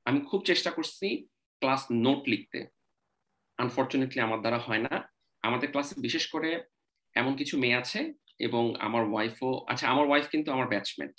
আমি 0.06 0.20
খুব 0.30 0.40
চেষ্টা 0.46 0.72
করছি 0.72 1.08
ক্লাস 1.62 1.82
নোট 2.06 2.22
লিখতে। 2.28 2.60
আনফর্চুনেটলি 3.60 4.20
আমার 4.22 4.40
দ্বারা 4.42 4.60
হয় 4.60 4.82
না। 4.88 4.94
আমাদের 5.44 5.68
ক্লাসে 5.72 5.94
বিশেষ 6.02 6.26
করে 6.28 6.50
এমন 7.16 7.34
কিছু 7.36 7.56
মেয়ে 7.64 7.80
আছে 7.82 8.00
এবং 8.48 8.64
আমার 8.80 9.04
ওয়াইফও 9.12 9.52
আচ্ছা 9.72 9.86
আমার 9.88 10.06
ওয়াইফ 10.08 10.26
কিন্তু 10.34 10.50
আমার 10.52 10.68
ব্যাচমেট 10.74 11.14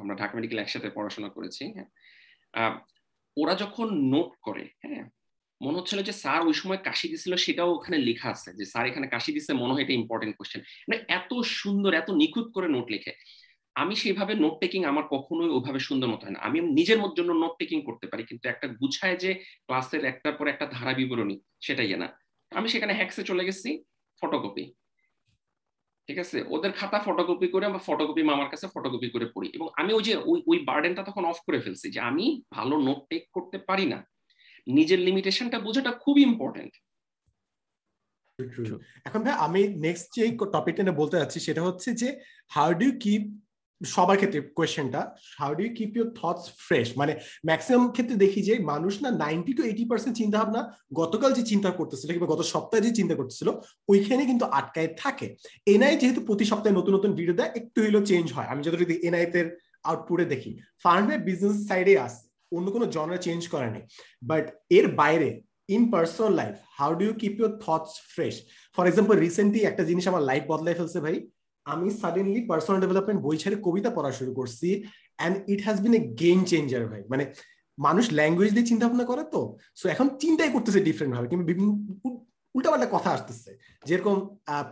আমরা 0.00 0.14
ঢাকা 0.14 0.32
মেডিকেল 0.36 0.58
একসাথে 0.58 0.88
পড়াশোনা 0.90 1.28
করেছি 1.28 1.62
হ্যাঁ। 1.76 1.88
ওরা 3.36 3.54
যখন 3.62 3.86
নোট 4.12 4.30
করে 4.46 4.64
হ্যাঁ 4.84 5.04
মনে 5.60 5.78
হচ্ছিল 5.78 6.00
যে 6.08 6.14
স্যার 6.22 6.40
ওই 6.48 6.54
সময় 6.60 6.80
কাশি 6.88 7.06
দিছিল, 7.12 7.32
সেটাও 7.44 7.70
ওখানে 7.76 7.98
লেখা 8.08 8.28
আছে 8.34 8.50
যে 8.58 8.64
স্যার 8.72 8.84
এখানে 8.90 9.06
কাশি 9.14 9.30
দিচ্ছে 9.32 9.52
মনে 9.62 9.72
হয় 9.74 9.84
এটা 9.84 9.94
ইম্পর্টেন্ট 10.00 10.34
কোশ্চেন 10.38 10.60
মানে 10.88 10.98
এত 11.18 11.30
সুন্দর, 11.60 11.90
এত 12.00 12.08
নিখুঁত 12.20 12.46
করে 12.56 12.68
নোট 12.74 12.86
লিখে। 12.94 13.12
আমি 13.76 13.94
সেইভাবে 14.02 14.32
নোট 14.34 14.54
টেকিং 14.62 14.80
আমার 14.90 15.04
কখনোই 15.14 15.50
ওভাবে 15.56 15.80
সুন্দর 15.88 16.08
মতো 16.12 16.22
হয় 16.26 16.34
না। 16.36 16.40
আমি 16.46 16.58
নিজের 16.78 16.98
জন্য 17.18 17.30
নোট 17.42 17.54
টেকিং 17.60 17.78
করতে 17.88 18.06
পারি, 18.10 18.22
কিন্তু 18.30 18.44
একটা 18.48 18.66
গুছায় 18.80 19.16
যে 19.22 19.30
ক্লাসের 19.66 20.02
একটার 20.04 20.34
পর 20.38 20.46
একটা 20.48 20.66
ধারা 20.66 20.92
বিবরণী, 21.00 21.36
সেটাই 21.66 21.90
না। 22.02 22.08
আমি 22.52 22.68
সেখানে 22.68 22.92
হ্যাক্সে 22.98 23.22
চলে 23.30 23.46
গেছি 23.48 23.70
ফটোকপি 24.22 24.64
ঠিক 26.08 26.18
আছে? 26.18 26.44
ওদের 26.48 26.72
খাতা 26.72 26.98
ফটোকপি 26.98 27.48
করে 27.48 27.68
বা 27.68 27.78
ফটোকপি 27.78 28.22
মামার 28.22 28.48
কাছে 28.50 28.66
ফটোকপি 28.66 29.10
করে 29.10 29.26
পড়ি। 29.34 29.48
এবং 29.54 29.68
আমি 29.76 29.92
ওই 29.92 30.02
যে 30.02 30.16
ওই 30.16 30.42
ওই 30.46 30.58
বার্ডেনটা 30.64 31.02
তখন 31.02 31.24
অফ 31.24 31.38
করে 31.46 31.60
ফেলছি 31.60 31.90
যে 31.90 32.00
আমি 32.00 32.42
ভালো 32.54 32.74
নোট 32.78 33.00
টেক 33.10 33.22
করতে 33.32 33.58
পারি 33.58 33.86
না। 33.86 33.98
নিজের 34.66 34.98
লিমিটেশনটা 34.98 35.58
বোঝাটা 35.58 35.92
খুব 35.92 36.18
ইম্পর্টেন্ট 36.18 36.74
এখন 39.04 39.20
ভাই 39.22 39.34
আমি 39.38 39.68
নেক্সট 39.68 40.06
যে 40.16 40.36
টপিকটা 40.52 40.92
বলতে 40.92 41.16
যাচ্ছি 41.16 41.40
সেটা 41.40 41.62
হচ্ছে 41.62 41.92
যে 41.92 42.08
হাউ 42.50 42.74
ডু 42.74 42.88
কিপ 43.00 43.22
সবার 43.80 44.16
ক্ষেত্রে 44.20 44.40
কোয়েশ্চেনটা 44.58 45.00
how 45.40 45.50
do 45.58 45.62
keep 45.78 45.90
your 45.96 46.08
thoughts 46.18 46.44
fresh 46.66 46.86
মানে 47.00 47.12
ম্যাক্সিমাম 47.48 47.84
ক্ষেত্রে 47.94 48.16
দেখি 48.24 48.40
যে 48.48 48.54
মানুষ 48.72 48.94
না 49.04 49.10
নাইনটি 49.24 49.52
টু 49.56 49.62
এইটি 49.70 49.84
পার্সেন্ট 49.90 50.14
চিন্তা 50.20 50.36
ভাবনা 50.40 50.60
গতকাল 51.00 51.30
যে 51.38 51.42
চিন্তা 51.52 51.70
করতেছিল 51.78 52.08
কিংবা 52.12 52.32
গত 52.34 52.42
সপ্তাহে 52.54 52.84
যে 52.86 52.92
চিন্তা 52.98 53.14
করতেছিল, 53.18 53.48
ওইখানে 53.88 54.22
কিন্তু 54.30 54.44
আটকায় 54.58 54.90
থাকে। 55.02 55.26
এনআই 55.74 55.94
যেহেতু 56.02 56.20
প্রতি 56.28 56.44
সপ্তাহে 56.50 56.74
নতুন 56.78 56.92
নতুন 56.96 57.12
ভিডিও 57.18 57.38
দেয়, 57.40 57.50
একটু 57.60 57.78
হলেও 57.86 58.02
চেঞ্জ 58.10 58.26
হয়। 58.36 58.48
আমি 58.52 58.60
যতটুকু 58.66 58.94
এনআইতের 59.08 59.46
আউটপুটে 59.88 60.26
দেখি। 60.32 60.50
ফার্মে 60.84 61.16
বিজনেস 61.28 61.58
সাইডে 61.68 61.94
আসে 62.06 62.24
অন্য 62.52 62.66
কোনো 62.74 62.86
জনরা 62.94 63.18
চেঞ্জ 63.26 63.42
করে 63.54 63.68
নেই। 63.74 63.84
বাট 64.30 64.44
এর 64.78 64.86
বাইরে 65.00 65.28
in 65.74 65.82
personal 65.94 66.32
life 66.40 66.54
how 66.78 66.90
do 66.98 67.04
you 67.08 67.14
keep 67.22 67.34
your 67.40 67.52
thoughts 67.64 67.92
fresh 68.14 68.34
for 68.76 68.84
example 68.86 69.14
recently 69.26 69.60
একটা 69.64 69.82
জিনিস 69.90 70.04
আমার 70.10 70.22
লাইফ 70.30 70.42
বদলাই 70.52 70.76
ফেলছে 70.78 70.98
ভাই 71.06 71.16
আমি 71.66 71.90
সাডেনলি 71.90 72.40
পার্সোনাল 72.50 72.80
ডেভেলপমেন্ট 72.80 73.22
বই 73.22 73.36
ছেড়ে 73.36 73.56
কবিতা 73.62 73.90
পড়া 73.90 74.12
শুরু 74.12 74.32
করছি 74.34 74.68
and 75.18 75.36
it 75.48 75.60
has 75.64 75.80
been 75.80 75.94
a 75.94 76.02
game 76.14 76.44
changer 76.44 76.86
ভাই। 76.86 77.02
মানে 77.10 77.24
মানুষ 77.78 78.04
ল্যাঙ্গুয়েজ 78.12 78.52
দিয়ে 78.52 78.66
চিন্তা 78.66 78.88
ভাবনা 78.88 79.04
করে 79.04 79.24
তো। 79.24 79.56
সো 79.76 79.88
এখন 79.88 80.08
চিন্তাই 80.18 80.50
করতেছে 80.52 80.80
ডিফারেন্ট 80.80 81.12
ভাবে 81.16 81.28
কিংবা 81.28 81.44
বিভিন্ন 81.44 81.70
উল্টাপাল্টা 82.54 82.88
কথা 82.92 83.10
আসতেছে। 83.10 83.50
যেরকম 83.84 84.16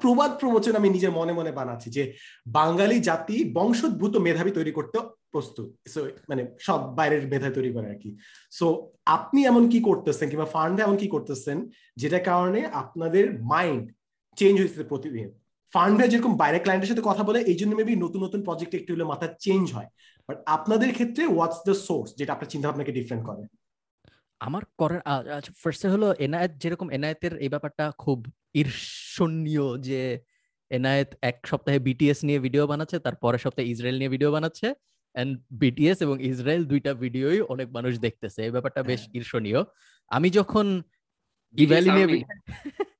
প্রবাদ 0.00 0.30
প্রবচন 0.40 0.76
আমি 0.76 0.88
নিজের 0.88 1.10
মনে 1.10 1.32
মনে 1.32 1.52
বানাচ্ছি 1.52 1.90
যে 1.90 2.12
বাঙালি 2.46 3.00
জাতি 3.00 3.36
বংশোদ্ভূত 3.52 4.16
মেধাবী 4.16 4.50
তৈরি 4.50 4.72
করতে 4.72 4.98
প্রস্তুত। 5.32 5.68
So, 5.94 6.00
মানে 6.28 6.42
সব 6.60 6.80
বাইরের 6.96 7.28
মেধা 7.28 7.50
তৈরি 7.50 7.72
করে 7.72 7.86
আর 7.88 7.98
কি। 8.02 8.16
সো 8.50 8.66
আপনি 9.06 9.44
এমন 9.44 9.68
কি 9.68 9.80
করতেছেন 9.80 10.28
কিংবা 10.28 10.44
ফান্ডে 10.44 10.82
এমন 10.82 10.96
কি 10.96 11.08
করতেছেন 11.08 11.68
যেটা 11.96 12.18
কারণে 12.18 12.66
আপনাদের 12.66 13.42
মাইন্ড 13.42 13.84
চেঞ্জ 14.36 14.60
হয়েছে 14.60 14.84
প্রতিদিন। 14.84 15.28
ফান্ডে 15.74 16.06
যেরকম 16.12 16.32
বাইরে 16.42 16.58
ক্লায়েন্টের 16.64 16.90
সাথে 16.90 17.04
কথা 17.08 17.22
বলে 17.28 17.38
এই 17.50 17.56
জন্য 17.60 17.72
মেবি 17.78 17.92
নতুন 18.04 18.20
নতুন 18.26 18.40
প্রজেক্ট 18.48 18.72
একটু 18.78 18.90
হলে 18.94 19.06
মাথা 19.12 19.26
চেঞ্জ 19.44 19.64
হয়। 19.76 19.88
বাট 20.28 20.36
আপনাদের 20.56 20.90
ক্ষেত্রে 20.96 21.22
হোয়াটস 21.34 21.58
দ্য 21.68 21.74
সোর্স 21.86 22.08
যেটা 22.18 22.32
আপনার 22.34 22.50
চিন্তা 22.52 22.66
ভাবনাকে 22.68 22.92
ডিফারেন্ট 22.98 23.24
করে? 23.28 23.42
আমার 24.46 24.62
করার 24.80 25.00
আচ্ছা 25.38 25.52
ফার্স্টে 25.62 25.88
হলো 25.94 26.08
এনায়েত 26.26 26.52
যেরকম 26.62 26.88
এনায়েতের 26.96 27.34
এই 27.44 27.50
ব্যাপারটা 27.54 27.84
খুব 28.02 28.18
ঈর্ষণীয় 28.62 29.66
যে 29.88 30.00
এনায়েত 30.70 31.10
এক 31.30 31.36
সপ্তাহে 31.50 31.78
বিটিএস 31.86 32.18
নিয়ে 32.26 32.38
ভিডিও 32.46 32.64
বানাচ্ছে 32.70 32.96
তার 33.04 33.16
পরের 33.22 33.42
সপ্তাহে 33.44 33.70
ইসরায়েল 33.72 33.96
নিয়ে 34.00 34.12
ভিডিও 34.14 34.30
বানাচ্ছে 34.36 34.68
অ্যান্ড 35.14 35.32
বিটিএস 35.62 35.98
এবং 36.06 36.16
ইসরায়েল 36.30 36.62
দুইটা 36.72 36.90
ভিডিওই 37.04 37.38
অনেক 37.52 37.68
মানুষ 37.76 37.92
দেখতেছে। 38.06 38.40
এই 38.46 38.52
ব্যাপারটা 38.54 38.80
বেশ 38.90 39.02
ঈর্ষণীয়। 39.18 39.60
আমি 40.10 40.28
যখন 40.38 40.66
ইভ্যালি 41.54 41.90
নিয়ে 41.96 42.08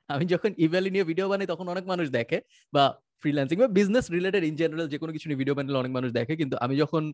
আমি 0.09 0.25
যখন 0.25 0.51
ইভ্যালি 0.59 0.91
নিয়ে 0.91 1.05
ভিডিও 1.05 1.29
বানাই 1.29 1.47
তখন 1.47 1.67
অনেক 1.69 1.85
মানুষ 1.87 2.07
দেখে 2.11 2.41
বা 2.73 2.85
ফ্রিল্যান্সিং 3.21 3.59
বা 3.59 3.69
বিজনেস 3.69 4.11
রিলেটেড 4.11 4.45
ইন 4.45 4.57
জেনারেল 4.57 4.89
যে 4.89 4.99
কোনো 4.99 5.13
কিছু 5.13 5.29
নিয়ে 5.29 5.39
ভিডিও 5.39 5.55
বানালে 5.55 5.79
অনেক 5.79 5.93
মানুষ 5.93 6.13
দেখে। 6.13 6.37
কিন্তু 6.37 6.57
আমি 6.57 6.77
যখন 6.77 7.13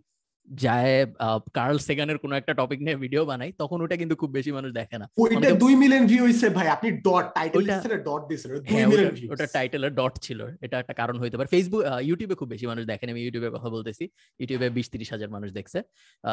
যায় 0.48 1.06
কার্ল 1.54 1.78
সেগানের 1.78 2.18
কোনো 2.18 2.34
একটা 2.36 2.52
টপিক 2.54 2.80
নিয়ে 2.80 2.96
ভিডিও 2.96 3.24
বানাই 3.24 3.52
তখন 3.52 3.78
ওটা 3.80 3.96
কিন্তু 3.96 4.16
খুব 4.16 4.30
বেশি 4.30 4.52
মানুষ 4.52 4.72
দেখে 4.72 4.98
না। 4.98 5.06
ওইটা 5.18 5.36
আমাকে- 5.36 5.58
দুই 5.58 5.74
মিলিয়ন 5.74 6.06
ভিউ 6.06 6.24
হইছে 6.24 6.48
ভাই 6.48 6.68
আপনি 6.68 6.90
ডট 6.90 7.26
টাইটেল 7.34 7.58
ওইটা- 7.58 8.02
ডট 8.08 8.22
দুই 8.28 8.36
হ্যাঁ 8.68 8.86
মিলিয়ন 8.88 9.10
ভিউ 9.10 9.32
ওটা 9.32 9.46
টাইটেলের 9.46 9.94
ডট 9.94 10.14
ছিল 10.20 10.40
এটা 10.60 10.78
একটা 10.78 10.92
কারণ 10.92 11.18
হইতে 11.18 11.36
পারে। 11.36 11.48
ফেসবুক 11.48 11.82
ইউটিউবে 12.02 12.34
খুব 12.34 12.48
বেশি 12.48 12.66
মানুষ 12.66 12.86
দেখেন 12.86 13.08
আমি 13.10 13.20
ইউটিউবে 13.22 13.50
কথা 13.50 13.68
বলতেছি। 13.68 14.04
ইউটিউবে 14.38 14.70
বিশ 14.70 14.90
তিরিশ 14.90 15.12
হাজার 15.12 15.30
মানুষ 15.30 15.52
দেখছে 15.52 15.82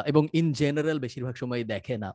এবং 0.06 0.22
ইন 0.32 0.52
জেনারেল 0.52 0.98
বেশিরভাগ 0.98 1.34
সময় 1.34 1.64
দেখে 1.64 1.96
না। 1.98 2.10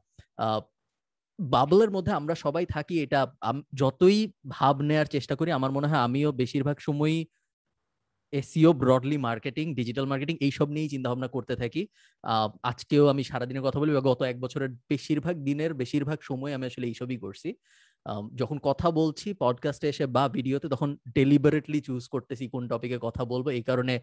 বাবলের 1.39 1.91
মধ্যে 1.91 2.11
আমরা 2.13 2.35
সবাই 2.35 2.65
থাকি, 2.65 2.95
এটা 3.05 3.19
যতই 3.81 4.19
ভাব 4.49 4.75
নেয়ার 4.81 5.07
চেষ্টা 5.15 5.35
করি, 5.39 5.49
আমার 5.51 5.71
মনে 5.71 5.87
হয় 5.87 6.01
আমিও 6.07 6.29
বেশিরভাগ 6.41 6.77
সময়ই 6.79 7.19
SEO 8.33 8.71
broadly 8.73 9.17
marketing 9.27 9.65
digital 9.79 10.05
marketing 10.11 10.35
এইসব 10.47 10.67
নিয়েই 10.75 10.89
চিন্তা 10.93 11.07
ভাবনা 11.11 11.29
করতে 11.35 11.53
থাকি। 11.61 11.81
আজকেও 12.71 13.03
আমি 13.13 13.23
সারাদিনের 13.29 13.63
কথা 13.67 13.79
বলি, 13.81 13.91
বা 13.97 14.01
গত 14.09 14.19
এক 14.31 14.37
বছরের 14.43 14.69
বেশিরভাগ 14.91 15.35
দিনের 15.47 15.71
বেশিরভাগ 15.81 16.17
সময় 16.29 16.53
আমি 16.57 16.65
আসলে 16.69 16.85
এইসবই 16.91 17.17
করছি। 17.25 17.49
যখন 18.41 18.57
কথা 18.69 18.87
বলছি 18.99 19.27
পডকাস্টে 19.43 19.87
এসে 19.93 20.05
বা 20.15 20.23
ভিডিওতে, 20.37 20.67
তখন 20.73 20.89
ডেলিবারেটলি 21.17 21.79
চুজ 21.87 22.03
করতেছি 22.13 22.43
কোন 22.53 22.63
টপিকে 22.71 22.97
কথা 23.07 23.23
বলব। 23.31 23.45
এই 23.59 23.63
কারণে 23.69 23.93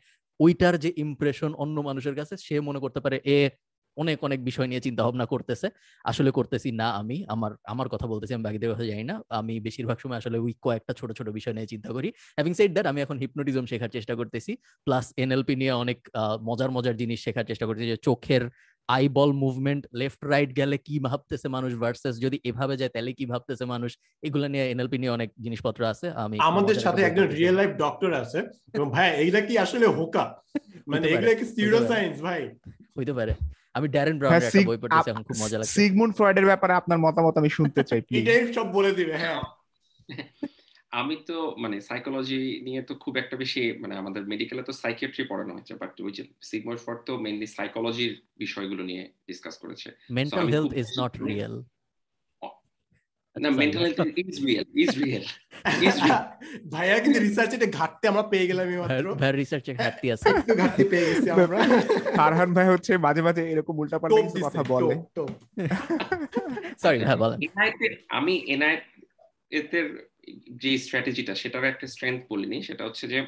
ওইটার 0.40 0.74
যে 0.84 0.90
ইমপ্রেশন 1.04 1.50
অন্য 1.62 1.76
মানুষের 1.88 2.14
কাছে, 2.20 2.34
সে 2.46 2.56
মনে 2.68 2.80
করতে 2.84 3.00
পারে, 3.04 3.16
এ 3.36 3.38
অনেক 4.00 4.18
অনেক 4.22 4.40
বিষয় 4.44 4.68
নিয়ে 4.70 4.80
চিন্তা 4.80 5.02
ভাবনা 5.02 5.26
করতেছে। 5.26 5.66
আসলে 6.04 6.30
করতেছি 6.30 6.72
না 6.72 6.88
আমি। 6.90 7.16
আমার 7.28 7.52
আমার 7.64 7.88
কথা 7.88 8.06
বলতেছি 8.06 8.32
আমি 8.34 8.44
বাকিদের 8.44 8.70
কথা 8.72 8.84
জানি 8.84 9.04
না। 9.04 9.16
আমি 9.30 9.54
বেশিরভাগ 9.60 9.98
সময় 9.98 10.16
আসলে 10.16 10.36
ওই 10.38 10.52
কয়েকটা 10.62 10.92
ছোট 10.92 11.10
ছোট 11.12 11.28
বিষয় 11.28 11.54
নিয়ে 11.54 11.66
চিন্তা 11.66 11.90
করি। 11.92 12.08
হ্যাভিং 12.36 12.54
সেড 12.54 12.70
দ্যাট 12.72 12.86
আমি 12.86 12.98
এখন 13.00 13.16
হিপনোটিজম 13.18 13.64
শেখার 13.66 13.88
চেষ্টা 13.88 14.14
করতেছি। 14.14 14.52
প্লাস 14.86 15.06
এনএলপি 15.16 15.54
নিয়ে 15.56 15.72
অনেক 15.72 15.98
মজার 16.42 16.70
মজার 16.70 16.94
জিনিস 16.96 17.18
শেখার 17.24 17.44
চেষ্টা 17.44 17.66
করতেছি 17.66 17.88
যে 17.88 17.96
চোখের 17.96 18.42
eye 18.88 19.08
ball 19.08 19.30
movement 19.32 19.82
left 19.94 20.20
right 20.24 20.50
গেলে 20.56 20.76
কি 20.78 20.96
ভাবতেছে 20.98 21.46
মানুষ 21.48 21.70
ভার্সেস 21.74 22.14
যদি 22.20 22.36
এভাবে 22.44 22.74
যায় 22.76 22.88
তাহলে 22.88 23.12
কি 23.12 23.24
ভাবতেছে 23.26 23.64
মানুষ? 23.64 23.90
এগুলো 24.22 24.46
নিয়ে 24.48 24.64
এনএলপি 24.70 24.98
নিয়ে 24.98 25.12
অনেক 25.12 25.28
জিনিসপত্র 25.40 25.80
আছে। 25.84 26.06
আমি 26.10 26.36
আমাদের 26.40 26.76
সাথে 26.76 27.00
একজন 27.02 27.26
রিয়েল 27.28 27.54
লাইফ 27.54 27.70
ডক্টর 27.76 28.10
আছে। 28.12 28.38
এবং 28.72 28.86
ভাই 28.90 29.08
এইটা 29.14 29.40
কি 29.40 29.54
আসলে 29.58 29.86
হোকা? 29.86 30.24
মানে 30.90 31.06
এগুলা 31.08 31.34
কি 31.34 31.44
সায়েন্স 31.88 32.16
ভাই? 32.22 32.40
হইতে 32.98 33.12
পারে। 33.12 33.32
আমি 33.74 33.86
ড্যারেন 33.94 34.16
ব্রাউনের 34.18 34.42
একটা 34.42 34.68
বই 34.68 34.78
পড়তেছি 34.82 35.08
এখন 35.10 35.24
খুব 35.28 35.38
মজা 35.42 35.56
লাগছে 35.58 35.74
সিগমুন্ড 35.76 36.12
ফ্রয়েডের 36.18 36.46
ব্যাপারে 36.46 36.72
আপনার 36.74 36.98
মতামত 36.98 37.34
আমি 37.40 37.50
শুনতে 37.58 37.82
চাই 37.84 38.00
প্লিজ 38.06 38.22
এটাই 38.22 38.42
সব 38.58 38.66
বলে 38.76 38.90
দিবে 38.98 39.14
হ্যাঁ। 39.22 39.40
আমি 40.92 41.16
তো 41.28 41.36
মানে 41.58 41.76
সাইকোলজি 41.80 42.40
নিয়ে 42.62 42.80
তো 42.82 42.92
খুব 42.94 43.14
একটা 43.16 43.36
বেশি 43.36 43.60
মানে 43.82 43.94
আমাদের 43.96 44.22
মেডিকেলে 44.26 44.62
তো 44.62 44.72
সাইকিয়াট্রি 44.82 45.22
পড়ানো 45.30 45.52
হচ্ছে 45.56 45.72
বাট 45.74 45.92
ওই 46.00 46.12
যে 46.16 46.22
সিগমন্ড 46.50 46.80
ফ্রয়েড 46.84 47.00
তো 47.08 47.12
মেইনলি 47.24 47.46
সাইকোলজির 47.56 48.12
বিষয়গুলো 48.38 48.82
নিয়ে 48.82 49.02
ডিসকাস 49.28 49.54
করেছে। 49.62 49.88
Mental 50.10 50.46
health 50.54 50.72
is 50.72 50.88
not 51.00 51.12
real 51.28 51.54
না 53.36 53.48
mental 53.50 53.82
health 53.86 53.98
is 54.22 54.36
real 54.46 54.66
is 54.74 54.94
real 55.02 55.24
ভাইয়া 56.72 56.94
কিন্তু 56.98 57.18
রিসার্চ 57.20 57.50
এটা 57.54 57.68
ঘাটতে 57.78 58.04
আমরা 58.08 58.22
পেয়ে 58.22 58.46
গেলাম 58.46 58.66
মাত্র। 58.82 59.06
ভাই 59.14 59.30
রিসার্চে 59.32 59.72
ঘাটতি 59.74 60.06
আছে। 60.12 60.26
ঘাটতি 60.62 60.84
পেয়ে 60.84 61.06
গেছি 61.08 61.28
আমরা। 61.30 61.58
ফারহান 62.18 62.50
ভাই 62.52 62.66
হচ্ছে 62.66 62.92
মাঝে 62.96 63.22
মাঝে 63.22 63.42
এরকম 63.50 63.74
উল্টাপাল্টা 63.78 64.20
কিছু 64.22 64.40
কথা 64.44 64.62
বলে। 64.62 64.94
সরি 66.82 66.98
হ্যাঁ 66.98 67.18
বলেন। 67.22 67.38
আমি 68.08 68.34
এনআইট 68.46 68.82
যে 70.62 70.70
স্ট্র্যাটেজিটা 70.78 71.32
সেটার 71.34 71.64
একটা 71.64 71.86
স্ট্রেংথ 71.86 72.20
বলিনি। 72.28 72.58
সেটা 72.62 72.82
হচ্ছে 72.84 73.04
যে 73.08 73.18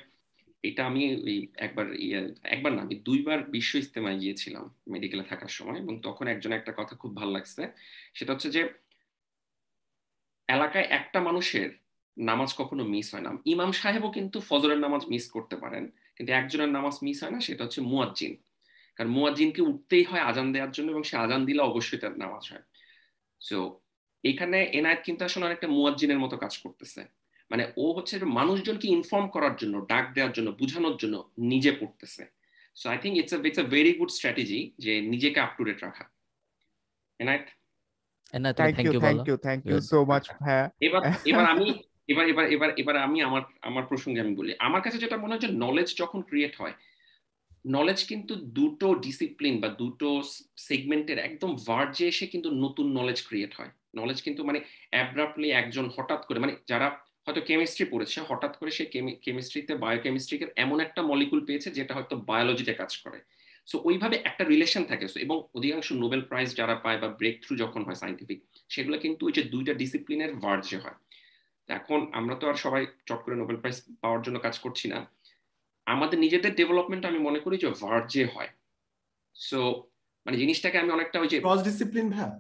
এটা 0.65 0.83
আমি 0.87 1.03
ওই 1.25 1.37
একবার 1.57 1.87
ইয়ে 1.97 2.21
একবার 2.45 2.73
না 2.73 2.81
আমি 2.83 2.95
দুইবার 3.05 3.39
বিশ্ব 3.51 3.73
ইস্তেমায় 3.79 4.19
গিয়েছিলাম 4.19 4.65
মেডিকেলে 4.89 5.25
থাকার 5.29 5.49
সময় 5.49 5.79
এবং 5.79 5.95
তখন 6.03 6.25
একজন 6.29 6.53
একটা 6.53 6.73
কথা 6.73 6.95
খুব 6.97 7.17
ভালো 7.17 7.33
লাগছে। 7.33 7.63
সেটা 8.15 8.33
হচ্ছে 8.33 8.51
যে 8.51 8.63
এলাকায় 10.49 10.85
একটা 10.85 11.21
মানুষের 11.21 11.79
নামাজ 12.19 12.55
কখনো 12.55 12.85
মিস 12.85 13.15
হয় 13.15 13.23
না। 13.23 13.39
ইমাম 13.45 13.73
সাহেবও 13.73 14.11
কিন্তু 14.11 14.41
ফজরের 14.41 14.79
নামাজ 14.79 15.07
মিস 15.07 15.31
করতে 15.31 15.57
পারেন, 15.57 15.91
কিন্তু 16.17 16.33
একজনের 16.33 16.69
নামাজ 16.69 16.99
মিস 17.03 17.23
হয় 17.23 17.31
না, 17.31 17.41
সেটা 17.41 17.65
হচ্ছে 17.65 17.81
মুয়াজ্জিন। 17.81 18.37
কারণ 18.97 19.11
মুয়াজ্জিনকে 19.11 19.63
উঠতেই 19.63 20.03
হয় 20.03 20.21
আজান 20.21 20.53
দেওয়ার 20.53 20.71
জন্য 20.71 20.91
এবং 20.91 21.03
সে 21.03 21.17
আজান 21.17 21.45
দিলে 21.45 21.63
অবশ্যই 21.63 21.99
তার 21.99 22.19
নামাজ 22.19 22.53
হয়। 22.53 22.63
সো 23.41 23.81
এখানে 24.25 24.65
এনায়েত 24.65 25.01
কিন্তু 25.05 25.25
আসলে 25.25 25.47
অনেকটা 25.47 25.69
মুয়াজ্জিনের 25.69 26.19
মতো 26.19 26.37
কাজ 26.37 26.59
করতেছে। 26.59 27.05
মানে 27.51 27.73
ও 27.77 27.93
হচ্ছে 27.93 28.25
মানুষজনকে 28.25 28.89
ইনফর্ম 28.89 29.29
করার 29.29 29.57
জন্য, 29.57 29.87
ডাক 29.89 30.13
দেওয়ার 30.15 30.33
জন্য, 30.33 30.51
বুঝানোর 30.51 30.97
জন্য 30.97 31.31
নিজে 31.39 31.73
পড়তেছে। 31.73 32.27
So 32.75 32.89
I 32.89 32.99
think 32.99 33.17
it's 33.19 33.33
it's 33.33 33.59
a 33.59 33.63
very 33.63 33.93
good 33.93 34.11
strategy 34.11 34.73
যে 34.79 35.01
নিজেকে 35.01 35.41
আপ 35.41 35.57
টু 35.57 35.65
ডেট 35.65 35.85
রাখা। 35.85 36.05
Enayet? 37.19 37.62
Thank 38.33 38.79
you 38.79 38.93
you 38.93 39.01
thank 39.01 39.29
you 39.29 39.37
thank 39.37 39.67
you 39.67 39.81
so 39.81 40.05
much 40.05 40.31
হ্যাঁ 40.41 40.69
এবার 40.81 41.03
এবার 41.25 41.45
আমি 41.47 41.67
এবার 42.09 42.29
এবার 42.29 42.47
এবার 42.53 42.71
এবার 42.77 42.97
আমি 42.97 43.23
আমার 43.23 43.43
আমার 43.63 43.85
প্রসঙ্গে 43.87 44.21
আমি 44.21 44.35
বলি। 44.35 44.55
আমার 44.59 44.83
কাছে 44.83 44.99
যেটা 44.99 45.17
মনে 45.17 45.33
হয় 45.33 45.41
যে 45.41 45.51
নলেজ 45.55 45.89
যখন 45.97 46.23
ক্রিয়েট 46.23 46.55
হয় 46.61 46.73
নলেজ 47.67 48.05
কিন্তু 48.05 48.35
দুটো 48.35 48.95
ডিসিপ্লিন 48.95 49.61
বা 49.61 49.69
দুটো 49.69 50.23
সেগমেন্টের 50.57 51.19
একদম 51.19 51.57
ভার্জে 51.69 52.09
এসে 52.09 52.27
কিন্তু 52.27 52.51
নতুন 52.51 52.87
নলেজ 52.93 53.23
ক্রিয়েট 53.29 53.53
হয়। 53.57 53.71
নলেজ 53.97 54.23
কিন্তু 54.23 54.45
মানে 54.45 54.61
অ্যাব্রাপ্টলি 54.91 55.51
একজন 55.51 55.91
হঠাৎ 55.97 56.27
করে 56.27 56.39
মানে 56.39 56.57
যারা 56.67 56.99
হয়তো 57.27 57.41
কেমিস্ট্রি 57.41 57.85
পড়েছে 57.85 58.21
হঠাৎ 58.29 58.57
করে 58.57 58.71
সে 58.71 58.85
কেমিস্ট্রিতে 59.23 59.75
বায়োকেমিস্ট্রিকে 59.75 60.47
এমন 60.57 60.81
একটা 60.81 61.03
মলিকুল 61.03 61.41
পেয়েছে 61.45 61.71
যেটা 61.71 61.95
হয়তো 61.95 62.17
বায়োলজিতে 62.17 62.75
কাজ 62.75 62.97
করে। 62.97 63.19
সো 63.73 63.81
ওইভাবে 63.85 64.17
একটা 64.25 64.45
রিলেশন 64.45 64.83
থাকে। 64.85 65.07
এবং 65.21 65.37
অধিকাংশ 65.55 65.89
নোবেল 65.93 66.21
প্রাইজ 66.21 66.49
যারা 66.57 66.75
পায় 66.75 66.99
বা 66.99 67.09
ব্রেক 67.09 67.37
থ্রু 67.43 67.57
যখন 67.57 67.85
হয় 67.85 67.95
সাইন্টিফিক 67.95 68.39
সেগুলো 68.69 68.97
কিন্তু 68.99 69.27
ওই 69.27 69.33
যে 69.33 69.43
দুইটা 69.43 69.73
ডিসিপ্লিনের 69.75 70.33
ভার্জে 70.35 70.79
হয়। 70.79 70.99
এখন 71.69 72.01
আমরা 72.13 72.35
তো 72.37 72.45
আর 72.49 72.55
সবাই 72.55 72.87
চট 73.07 73.21
করে 73.25 73.37
নোবেল 73.37 73.57
প্রাইজ 73.57 73.83
পাওয়ার 74.01 74.23
জন্য 74.23 74.37
কাজ 74.39 74.59
করছি 74.59 74.89
না। 74.89 74.99
আমাদের 75.87 76.19
নিজেদের 76.19 76.55
ডেভেলপমেন্ট 76.55 77.05
আমি 77.05 77.19
মনে 77.19 77.39
করি 77.39 77.57
যে 77.57 77.69
ভার্জে 77.81 78.25
হয়। 78.25 78.49
সো 79.35 79.83
মানে 80.27 80.37
জিনিসটাকে 80.37 80.79
আমি 80.79 80.91
অনেকটা 80.91 81.21
ওই 81.21 81.29
যে 81.29 81.41
ক্রস 81.41 81.63
ডিসিপ্লিন 81.63 82.11
ভাই 82.11 82.31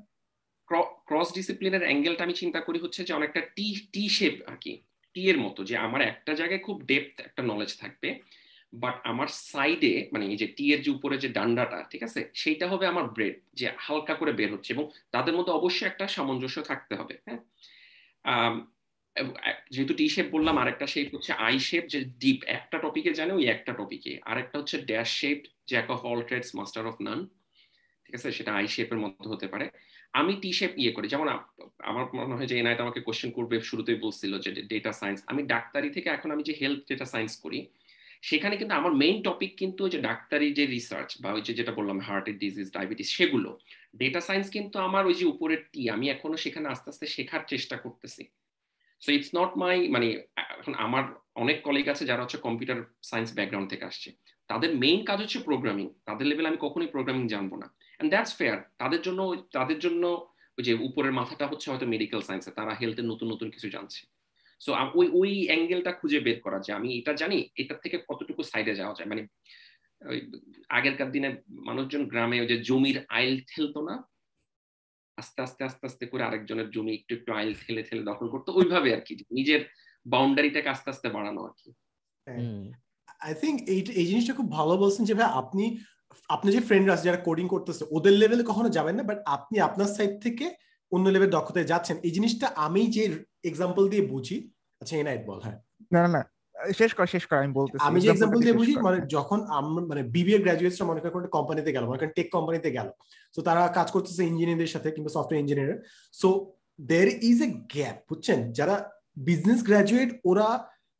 ক্রস 1.07 1.35
ডিসিপ্লিনের 1.35 1.83
অ্যাঙ্গেলটা 1.83 2.24
আমি 2.24 2.35
চিন্তা 2.35 2.61
করি 2.61 2.78
হচ্ছে 2.78 3.05
যে 3.05 3.12
অনেকটা 3.12 3.41
টি 3.41 3.66
টি 3.93 4.09
শেপ 4.09 4.35
আর 4.49 4.57
কি। 4.57 4.72
টি 5.14 5.22
এর 5.30 5.39
মতো 5.39 5.64
যে 5.64 5.76
আমার 5.76 6.01
একটা 6.01 6.35
জায়গায় 6.35 6.59
খুব 6.59 6.76
ডেপথ 6.83 7.20
একটা 7.20 7.43
নলেজ 7.43 7.78
থাকবে। 7.78 8.09
বাট 8.73 8.97
আমার 9.05 9.29
সাইডে 9.51 9.93
মানে 10.12 10.25
এই 10.27 10.37
যে 10.37 10.47
টি 10.57 10.64
এর 10.73 10.81
যে 10.83 10.91
উপরে 10.91 11.16
যে 11.18 11.29
ডান্ডাটা, 11.29 11.79
ঠিক 11.91 12.03
আছে? 12.03 12.20
সেইটা 12.35 12.66
হবে 12.68 12.85
আমার 12.87 13.05
ব্রেড 13.16 13.35
যে 13.55 13.66
হালকা 13.79 14.14
করে 14.14 14.33
বের 14.33 14.53
হচ্ছে। 14.55 14.73
এবং 14.73 14.85
তাদের 15.11 15.35
মধ্যে 15.37 15.53
অবশ্যই 15.53 15.87
একটা 15.89 16.05
সামঞ্জস্য 16.09 16.59
থাকতে 16.62 16.95
হবে 16.95 17.14
হ্যাঁ? 17.27 17.41
যেহেতু 19.70 19.95
টি 19.95 20.07
শেপ 20.09 20.27
বললাম, 20.31 20.59
আরেকটা 20.59 20.87
শেপ 20.87 21.09
হচ্ছে 21.14 21.33
আই 21.33 21.59
শেপ 21.59 21.85
যে 21.87 21.99
ডিপ 22.23 22.41
একটা 22.59 22.77
টপিকে 22.79 23.11
জানে 23.14 23.33
ওই 23.33 23.45
একটা 23.55 23.73
টপিকে 23.73 24.12
আরেকটা 24.31 24.59
হচ্ছে 24.59 24.77
dash 24.91 25.11
shape 25.20 25.39
jack 25.68 25.91
of 25.91 26.01
all 26.05 26.20
trades 26.23 26.51
master 26.55 26.87
of 26.87 26.97
none 27.01 27.20
ঠিক 28.07 28.14
আছে? 28.14 28.29
সেটা 28.33 28.53
আই 28.55 28.66
শেপের 28.68 28.99
মধ্যে 28.99 29.29
হতে 29.29 29.47
পারে। 29.49 29.66
আমি 30.12 30.33
টি 30.43 30.53
শেপ 30.53 30.73
ইয়ে 30.77 30.93
করি। 30.93 31.07
যেমন 31.09 31.29
আমার 31.91 32.05
মনে 32.14 32.35
হয় 32.37 32.47
যে 32.47 32.59
এনায়ত 32.59 32.81
আমাকে 32.81 33.01
কোশ্চেন 33.01 33.31
করবে, 33.31 33.61
শুরুতেই 33.61 33.99
বলছিল 34.05 34.33
যে 34.39 34.51
ডেটা 34.73 34.93
সায়েন্স 34.93 35.23
আমি 35.27 35.43
ডাক্তারি 35.43 35.91
থেকে 35.91 36.09
এখন 36.16 36.31
আমি 36.35 36.43
যে 36.43 36.55
হেলথ 36.61 36.81
ডেটা 36.89 37.05
সায়েন্স 37.05 37.37
করি 37.37 37.61
সেখানে 38.23 38.55
কিন্তু 38.57 38.75
আমার 38.75 38.93
মেইন 38.93 39.18
টপিক 39.23 39.53
কিন্তু 39.57 39.83
যে 39.89 39.99
ডাক্তারি 40.09 40.49
যে 40.59 40.64
রিসার্চ 40.66 41.11
বা 41.23 41.29
ওই 41.37 41.43
যে 41.47 41.53
যেটা 41.59 41.73
বললাম 41.79 41.99
হার্টের 42.01 42.37
ডিজিজ 42.39 42.66
ডায়াবেটিস 42.77 43.09
সেগুলো। 43.16 43.51
ডেটা 44.01 44.20
সায়েন্স 44.20 44.47
কিন্তু 44.57 44.77
আমার 44.79 45.03
ওই 45.07 45.14
যে 45.14 45.25
উপরের 45.25 45.61
টি 45.73 45.83
আমি 45.91 46.07
এখনও 46.11 46.37
সেখানে 46.37 46.66
আস্তে 46.68 46.89
আস্তে 46.91 47.07
শেখার 47.07 47.43
চেষ্টা 47.53 47.77
করতেছি। 47.77 48.23
সো 49.03 49.09
ইটস 49.12 49.31
নট 49.39 49.53
মাই 49.57 49.77
মানে 49.89 50.09
এখন 50.61 50.75
আমার 50.87 51.05
অনেক 51.35 51.59
কলিগ 51.62 51.87
আছে 51.89 52.05
যারা 52.07 52.23
হচ্ছে 52.23 52.39
কম্পিউটার 52.47 52.79
সায়েন্স 53.03 53.31
ব্যাকগ্রাউন্ড 53.37 53.68
থেকে 53.70 53.85
আসছে। 53.85 54.09
তাদের 54.49 54.70
মেইন 54.77 55.01
কাজ 55.05 55.18
হচ্ছে 55.20 55.39
প্রোগ্রামিং 55.39 55.87
তাদের 56.05 56.27
লেভেলে 56.27 56.49
আমি 56.49 56.61
কখনোই 56.61 56.87
প্রোগ্রামিং 56.87 57.25
জানব 57.29 57.53
না। 57.57 57.66
অ্যান্ড 57.75 58.11
দ্যাটস 58.11 58.33
ফেয়ার 58.39 58.59
তাদের 58.79 59.01
জন্য 59.03 59.20
তাদের 59.53 59.79
জন্য 59.79 60.05
ওই 60.59 60.62
যে 60.68 60.73
উপরের 60.89 61.12
মাথাটা 61.12 61.45
হচ্ছে 61.47 61.66
হয়তো 61.70 61.87
মেডিকেল 61.87 62.20
সায়েন্সে 62.20 62.51
তারা 62.51 62.73
হেলথের 62.81 63.05
নতুন 63.05 63.27
নতুন 63.29 63.49
কিছু 63.51 63.68
জানছে। 63.70 64.01
সো 64.65 64.71
ওই 64.99 65.07
ওই 65.21 65.31
অ্যাঙ্গেলটা 65.49 65.93
খুঁজে 66.01 66.19
বের 66.27 66.39
করা 66.45 66.59
যে 66.67 66.71
আমি 66.79 66.89
এটা 66.99 67.13
জানি 67.23 67.39
এটার 67.61 67.79
থেকে 67.85 67.97
কতটুকু 68.09 68.43
সাইডে 68.51 68.79
যাওয়া 68.81 68.97
যায়। 68.99 69.09
মানে 69.13 69.23
ওই 70.03 70.19
আগেরকার 70.79 71.09
দিনে 71.15 71.29
মানুষজন 71.69 72.03
গ্রামে 72.13 72.37
ওই 72.43 72.49
যে 72.53 72.57
জমির 72.69 72.99
আইল 73.17 73.35
ঠেলতো 73.51 73.81
না 73.89 73.95
আস্তে 75.19 75.41
আস্তে 75.47 75.63
আস্তে 75.69 75.85
আস্তে 75.89 76.05
করে 76.11 76.23
আরেকজনের 76.29 76.69
জমি 76.75 76.93
একটু 76.99 77.13
একটু 77.19 77.31
আইল 77.39 77.53
ঠেলে 77.63 77.83
ঠেলে 77.89 78.03
দখল 78.11 78.27
করতো। 78.35 78.49
ওইভাবে 78.59 78.89
আর 78.97 79.03
কি 79.07 79.13
নিজের 79.39 79.61
বাউন্ডারিটাকে 80.07 80.69
আস্তে 80.75 80.89
আস্তে 80.93 81.09
বাড়ানো 81.17 81.41
আর 81.49 81.55
কি। 81.61 81.69
আই 83.27 83.33
থিঙ্ক 83.43 83.57
এই 83.73 83.81
এই 84.01 84.07
জিনিসটা 84.11 84.35
খুব 84.39 84.49
ভালো 84.59 84.75
বলছেন 84.83 85.03
যে 85.09 85.15
ভাই 85.19 85.29
আপনি 85.43 85.65
আপনি 86.35 86.49
যে 86.57 86.61
ফ্রেন্ডরা 86.69 86.95
আছে 86.95 87.07
যারা 87.09 87.21
কোডিং 87.29 87.47
করতেছে 87.55 87.83
ওদের 87.97 88.15
লেভেলে 88.21 88.45
কখনো 88.51 88.69
যাবেন 88.77 88.95
না 88.99 89.05
বাট 89.11 89.19
আপনি 89.37 89.57
আপনার 89.69 89.89
সাইড 89.97 90.13
থেকে 90.27 90.47
অন্য 90.93 91.07
লেভেল 91.15 91.31
দক্ষতায় 91.37 91.71
যাচ্ছেন। 91.73 91.97
এই 92.07 92.13
জিনিসটা 92.17 92.47
আমি 92.67 92.83
যে 92.97 93.05
এক্সাম্পল 93.45 93.84
দিয়ে 93.93 94.05
বুঝি 94.12 94.36
আচ্ছা 94.80 94.95
এনাইট 94.97 95.22
বল 95.28 95.38
হ্যাঁ। 95.45 95.59
না 95.95 96.01
না 96.05 96.11
না 96.16 96.22
শেষ 96.80 96.90
কর 96.95 97.07
শেষ 97.07 97.24
কর 97.28 97.36
আমি 97.43 97.53
বলতেছি 97.61 97.84
আমি 97.88 97.99
যে 98.01 98.09
এক্সাম্পল 98.11 98.38
দিয়ে 98.45 98.59
বুঝি 98.61 98.72
মানে 98.86 98.99
যখন 99.16 99.38
আমরা 99.59 99.80
মানে 99.90 100.03
বিবিএ 100.14 100.38
গ্রাজুয়েটসরা 100.45 100.88
মনে 100.90 101.01
করেন 101.03 101.28
কোম্পানিতে 101.36 101.70
গেল 101.74 101.84
মনে 101.86 101.99
করেন 102.01 102.14
টেক 102.16 102.28
কোম্পানিতে 102.36 102.68
গেল। 102.78 102.88
তো 103.34 103.40
তারা 103.49 103.62
কাজ 103.78 103.88
করতেছে 103.95 104.22
ইঞ্জিনিয়ারদের 104.30 104.72
সাথে 104.74 104.88
কিংবা 104.95 105.11
software 105.16 105.43
engineer 105.45 105.80
so 106.14 106.28
there 106.78 107.09
is 107.30 107.38
a 107.47 107.49
gap 107.74 107.97
বুঝছেন? 108.09 108.38
যারা 108.53 108.74
বিজনেস 109.26 109.61
গ্রাজুয়েট 109.68 110.11
ওরা 110.24 110.49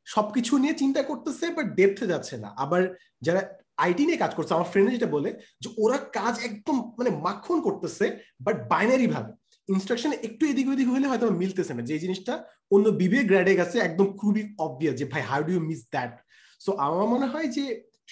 সবকিছু 0.07 0.53
নিয়ে 0.57 0.75
চিন্তা 0.81 1.01
করতেছে 1.03 1.45
বাট 1.57 1.67
ডেপথে 1.77 2.05
যাচ্ছে 2.07 2.35
না। 2.37 2.49
আবার 2.57 2.81
যারা 3.21 3.41
আইটি 3.77 4.03
নিয়ে 4.05 4.21
কাজ 4.23 4.31
করছে 4.35 4.51
আমার 4.53 4.69
ফ্রেন্ড 4.71 4.89
যেটা 4.95 5.09
বলে 5.15 5.29
যে 5.61 5.69
ওরা 5.77 5.97
কাজ 6.19 6.33
একদম 6.39 6.75
মানে 6.97 7.11
মাখন 7.25 7.57
করতেছে 7.61 8.05
বাট 8.41 8.55
বাইনারি 8.71 9.07
ভাবে। 9.07 9.31
ইনস্ট্রাকশন 9.69 10.11
একটু 10.27 10.43
এদিক 10.51 10.67
ওদিক 10.73 10.87
হলে 10.93 11.05
হয়তো 11.11 11.25
মিলতেছে 11.41 11.73
না। 11.77 11.81
যে 11.89 11.95
জিনিসটা 12.03 12.33
অন্য 12.75 12.85
বিবিএ 12.99 13.23
গ্র্যাডে 13.29 13.53
গেছে 13.59 13.77
একদম 13.87 14.07
খুবই 14.19 14.41
অবভিয়াস 14.65 14.95
যে, 14.99 15.05
ভাই 15.13 15.21
how 15.29 15.39
do 15.47 15.51
you 15.55 15.61
miss 15.69 15.81
that 15.93 16.11
so 16.61 16.71
আমার 16.85 17.05
মনে 17.13 17.27
হয় 17.33 17.47
যে, 17.55 17.63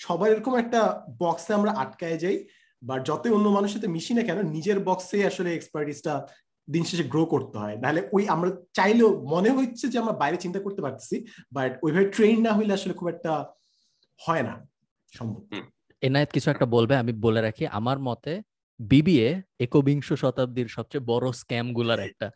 সবার 0.04 0.30
এরকম 0.34 0.54
একটা 0.64 0.80
বক্সে 1.22 1.52
আমরা 1.60 1.72
আটকায় 1.84 2.18
যাই 2.24 2.38
বা 2.82 2.96
যতই 3.10 3.32
অন্য 3.38 3.48
মানুষের 3.58 3.76
সাথে 3.76 3.94
মিশি 3.96 4.14
না 4.18 4.24
কেন, 4.28 4.40
নিজের 4.56 4.78
বক্সে 4.88 5.18
আসলে 5.32 5.50
এক্সপার্টিসটা 5.54 6.14
দিন 6.68 6.84
শেষে 6.90 7.06
গ্রো 7.14 7.24
করতে 7.34 7.56
হয়। 7.62 7.76
নাহলে 7.84 8.02
ওই 8.16 8.24
আমরা 8.36 8.50
চাইলেও 8.78 9.10
মনে 9.34 9.50
হচ্ছে 9.58 9.86
যে, 9.92 9.98
আমরা 10.04 10.14
বাইরে 10.22 10.38
চিন্তা 10.44 10.60
করতে 10.66 10.82
পারতেছি 10.86 11.16
বাট 11.56 11.72
ওইভাবে 11.86 12.08
ট্রেন 12.16 12.38
না 12.46 12.52
হইলে 12.58 12.74
আসলে 12.78 12.94
খুব 13.00 13.08
একটা 13.14 13.32
হয় 14.20 14.44
না, 14.48 14.54
সম্ভব। 15.14 15.42
এনায়েত 16.02 16.30
কিছু 16.36 16.48
একটা 16.54 16.66
বলবে, 16.76 16.94
আমি 17.02 17.12
বলে 17.26 17.42
রাখি। 17.48 17.64
আমার 17.80 17.98
মতে 18.08 18.34
বিবিএ 18.90 19.30
একবিংশ 19.60 20.08
শতাব্দীর 20.14 20.68
সবচেয়ে 20.68 21.08
বড় 21.08 21.26
স্ক্যামগুলার 21.32 22.00
একটা 22.00 22.28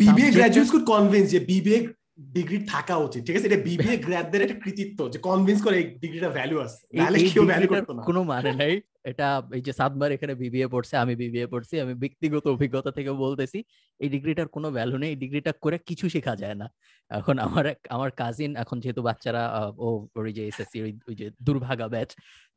বিবিএ 0.00 0.28
গ্রাজুয়েটস 0.30 0.70
কুড 0.72 0.84
কনভিন্স 0.86 1.26
যে 1.30 1.40
বিবিএ 1.40 1.78
ডিগ্রি 2.18 2.58
থাকা 2.72 2.94
উচিত। 2.96 3.20
ঠিক 3.26 3.36
আছে? 3.36 3.48
এটা 3.50 3.60
বিবিএ 3.68 3.94
গ্র্যাডদের 4.06 4.40
একটা 4.42 4.58
কৃতিত্ব 4.64 4.98
যে 5.12 5.18
কনভিন্স 5.18 5.60
করে 5.62 5.76
এই 5.80 5.86
ডিগ্রিটা 6.02 6.30
ভ্যালু 6.30 6.56
আছে। 6.66 6.80
নাহলে 6.98 7.16
কেউ 7.34 7.44
ভ্যালু 7.50 7.66
করতো 7.72 7.92
না। 7.92 8.02
কোনো 8.08 8.20
মানে 8.32 8.52
নাই। 8.60 8.74
এটা 9.10 9.26
এই 9.56 9.62
যে 9.62 9.72
সাতবার 9.72 10.10
এখানে 10.12 10.32
বিবিএ 10.34 10.66
পড়ছে 10.74 10.94
আমি 10.96 11.14
বিবিএ 11.22 11.46
পড়ছি 11.46 11.74
আমি 11.84 11.94
ব্যক্তিগত 11.94 12.44
অভিজ্ঞতা 12.46 12.90
থেকে 12.90 13.10
বলতেছি 13.24 13.58
এই 14.00 14.08
ডিগ্রিটার 14.14 14.48
কোনো 14.48 14.68
ভ্যালু 14.70 14.96
নেই। 15.02 15.10
এই 15.12 15.18
ডিগ্রিটা 15.22 15.52
করে 15.64 15.76
কিছু 15.88 16.06
শেখা 16.14 16.34
যায় 16.42 16.56
না। 16.62 16.66
এখন 17.10 17.36
আমার 17.38 17.64
আমার 17.90 18.10
কাজিন 18.20 18.50
এখন 18.56 18.76
যেহেতু 18.82 19.00
বাচ্চারা 19.02 19.42
ও 19.78 19.88
ওই 20.18 20.32
যে 20.32 20.42
এসএসসি 20.50 20.78
ওই 21.08 21.14
যে 21.20 21.26
দুর্ভাগা 21.46 21.86
ব্যাচ 21.94 22.10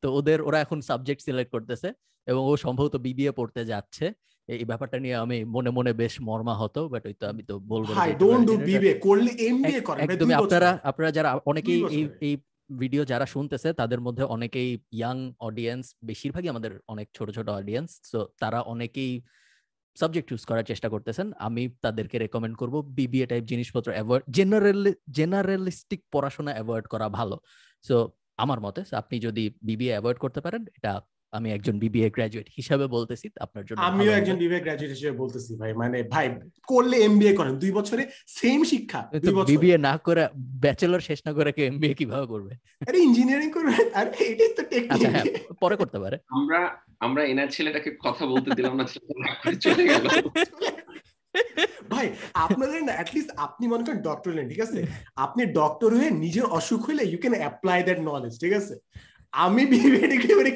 তো 0.04 0.08
ওদের 0.18 0.40
ওরা 0.42 0.58
এখন 0.66 0.80
সাবজেক্ট 0.82 1.22
সিলেক্ট 1.28 1.52
করতেছে 1.52 1.90
এবং 2.28 2.42
ও 2.52 2.54
সম্ভবত 2.66 2.94
বিবিএ 3.06 3.32
পড়তে 3.32 3.62
যাচ্ছে। 3.66 4.06
এই 4.54 4.66
ব্যাপারটা 4.66 4.98
নিয়ে 5.00 5.16
আমি 5.16 5.38
মনে 5.56 5.70
মনে 5.70 5.92
বেশ 5.94 6.14
মর্মাহত 6.22 6.76
বাট 6.94 7.04
ওই 7.06 7.16
তো 7.16 7.26
আমি 7.32 7.42
তো 7.44 7.56
বলব 7.72 7.88
না 7.88 7.96
ভাই 7.96 8.10
যে 8.10 8.14
এটা 8.14 8.20
ডোন্ট 8.22 8.46
ডু 8.50 8.56
এটা- 8.90 9.00
করলে 9.00 9.32
এমবিএ 9.48 9.82
করেন 9.82 10.02
একদমই 10.06 10.36
আপনারা 10.42 10.70
আপনারা 10.84 11.10
যারা 11.18 11.30
অনেকেই 11.46 11.80
এই 11.92 12.04
এই 12.22 12.34
ভিডিও 12.74 13.04
যারা 13.06 13.26
শুনতেছে 13.26 13.70
তাদের 13.74 14.00
মধ্যে 14.02 14.24
অনেকেই 14.36 14.70
ইয়াং 14.92 15.18
অডিয়েন্স 15.40 15.86
বেশিরভাগই 16.04 16.50
আমাদের 16.50 16.72
অনেক 16.88 17.08
ছোট 17.14 17.28
ছোট 17.32 17.48
অডিয়েন্স 17.52 17.90
তো 18.12 18.20
তারা 18.40 18.60
অনেকেই 18.66 19.12
সাবজেক্ট 19.98 20.28
চুজ 20.30 20.42
করার 20.46 20.66
চেষ্টা 20.66 20.88
করতেছেন। 20.90 21.28
আমি 21.40 21.64
তাদেরকে 21.82 22.16
রেকমেন্ড 22.18 22.56
করব 22.58 22.76
বিবিএ 22.98 23.26
টাইপ 23.26 23.44
জিনিসপত্র 23.46 23.90
অ্যাভয়েড 23.92 24.22
জেনারেল 24.30 24.82
জেনারেলিস্টিক 25.18 26.02
পড়াশোনা 26.12 26.52
অ্যাভয়েড 26.54 26.86
করা 26.88 27.08
ভালো। 27.10 27.36
সো 27.86 27.96
আমার 28.40 28.60
মতে 28.60 28.82
আপনি 28.94 29.16
যদি 29.20 29.44
বিবিএ 29.62 29.92
অ্যাভয়েড 29.92 30.18
করতে 30.18 30.40
পারেন 30.42 30.62
এটা 30.78 30.92
আমি 31.38 31.48
একজন 31.56 31.76
বিবিএ 31.84 32.10
গ্রাজুয়েট 32.16 32.48
হিসাবে 32.58 32.86
বলতেছি 32.96 33.26
আপনার 33.46 33.64
জন্য 33.68 33.80
আমিও 33.90 34.12
একজন 34.20 34.38
বিবিএ 34.44 34.62
গ্রাজুয়েট 34.66 34.92
হিসেবে 34.96 35.16
বলতেছি 35.24 35.52
ভাই 35.62 35.72
মানে 35.82 35.98
ভাই 36.14 36.26
করলে 36.72 36.96
এমবিএ 37.08 37.34
করেন 37.40 37.54
দুই 37.64 37.72
বছরে 37.78 38.04
সেম 38.40 38.60
শিক্ষা 38.72 39.02
দুই 39.24 39.34
বছর। 39.38 39.50
বিবিএ 39.52 39.78
না 39.88 39.94
করে 40.06 40.24
ব্যাচেলর 40.64 41.02
শেষ 41.08 41.20
না 41.28 41.32
করে 41.38 41.50
এমবিএ 41.72 41.94
কীভাবে 42.00 42.26
করবে? 42.34 42.52
আরে 42.90 43.00
ইঞ্জিনিয়ারিং 43.08 43.50
করবেন 43.58 43.86
আরে 44.00 44.12
এটাই 44.32 44.52
তো 44.58 44.62
আচ্ছা 44.94 45.10
হ্যাঁ 45.14 45.26
টেকনিক 45.26 45.60
পরে 45.64 45.76
করতে 45.82 45.98
পারে। 46.04 46.18
আমরা 46.38 46.60
আমরা 47.06 47.22
এনার 47.32 47.50
ছেলেটাকে 47.56 47.90
কথা 48.06 48.24
বলতে 48.32 48.50
দিলাম 48.58 48.74
না 48.80 48.86
চলে 49.66 49.84
গেল। 49.90 50.06
ভাই 51.94 52.08
আপনাদের 52.46 52.80
না 52.88 52.94
অ্যাটলিস্ট 52.98 53.32
আপনি 53.46 53.66
মনে 53.72 53.84
করেন 53.86 54.00
ডক্টর 54.10 54.30
হলেন 54.32 54.48
ঠিক 54.52 54.62
আছে? 54.68 54.80
আপনি 55.26 55.42
ডক্টর 55.60 55.90
হয়ে 55.98 56.12
নিজের 56.24 56.46
অসুখ 56.60 56.80
হলে 56.90 57.04
you 57.12 57.20
can 57.24 57.36
apply 57.42 57.80
that 57.88 58.00
knowledge 58.10 58.34
ঠিক 58.44 58.54
আছে? 58.60 58.76
আমি 59.34 59.64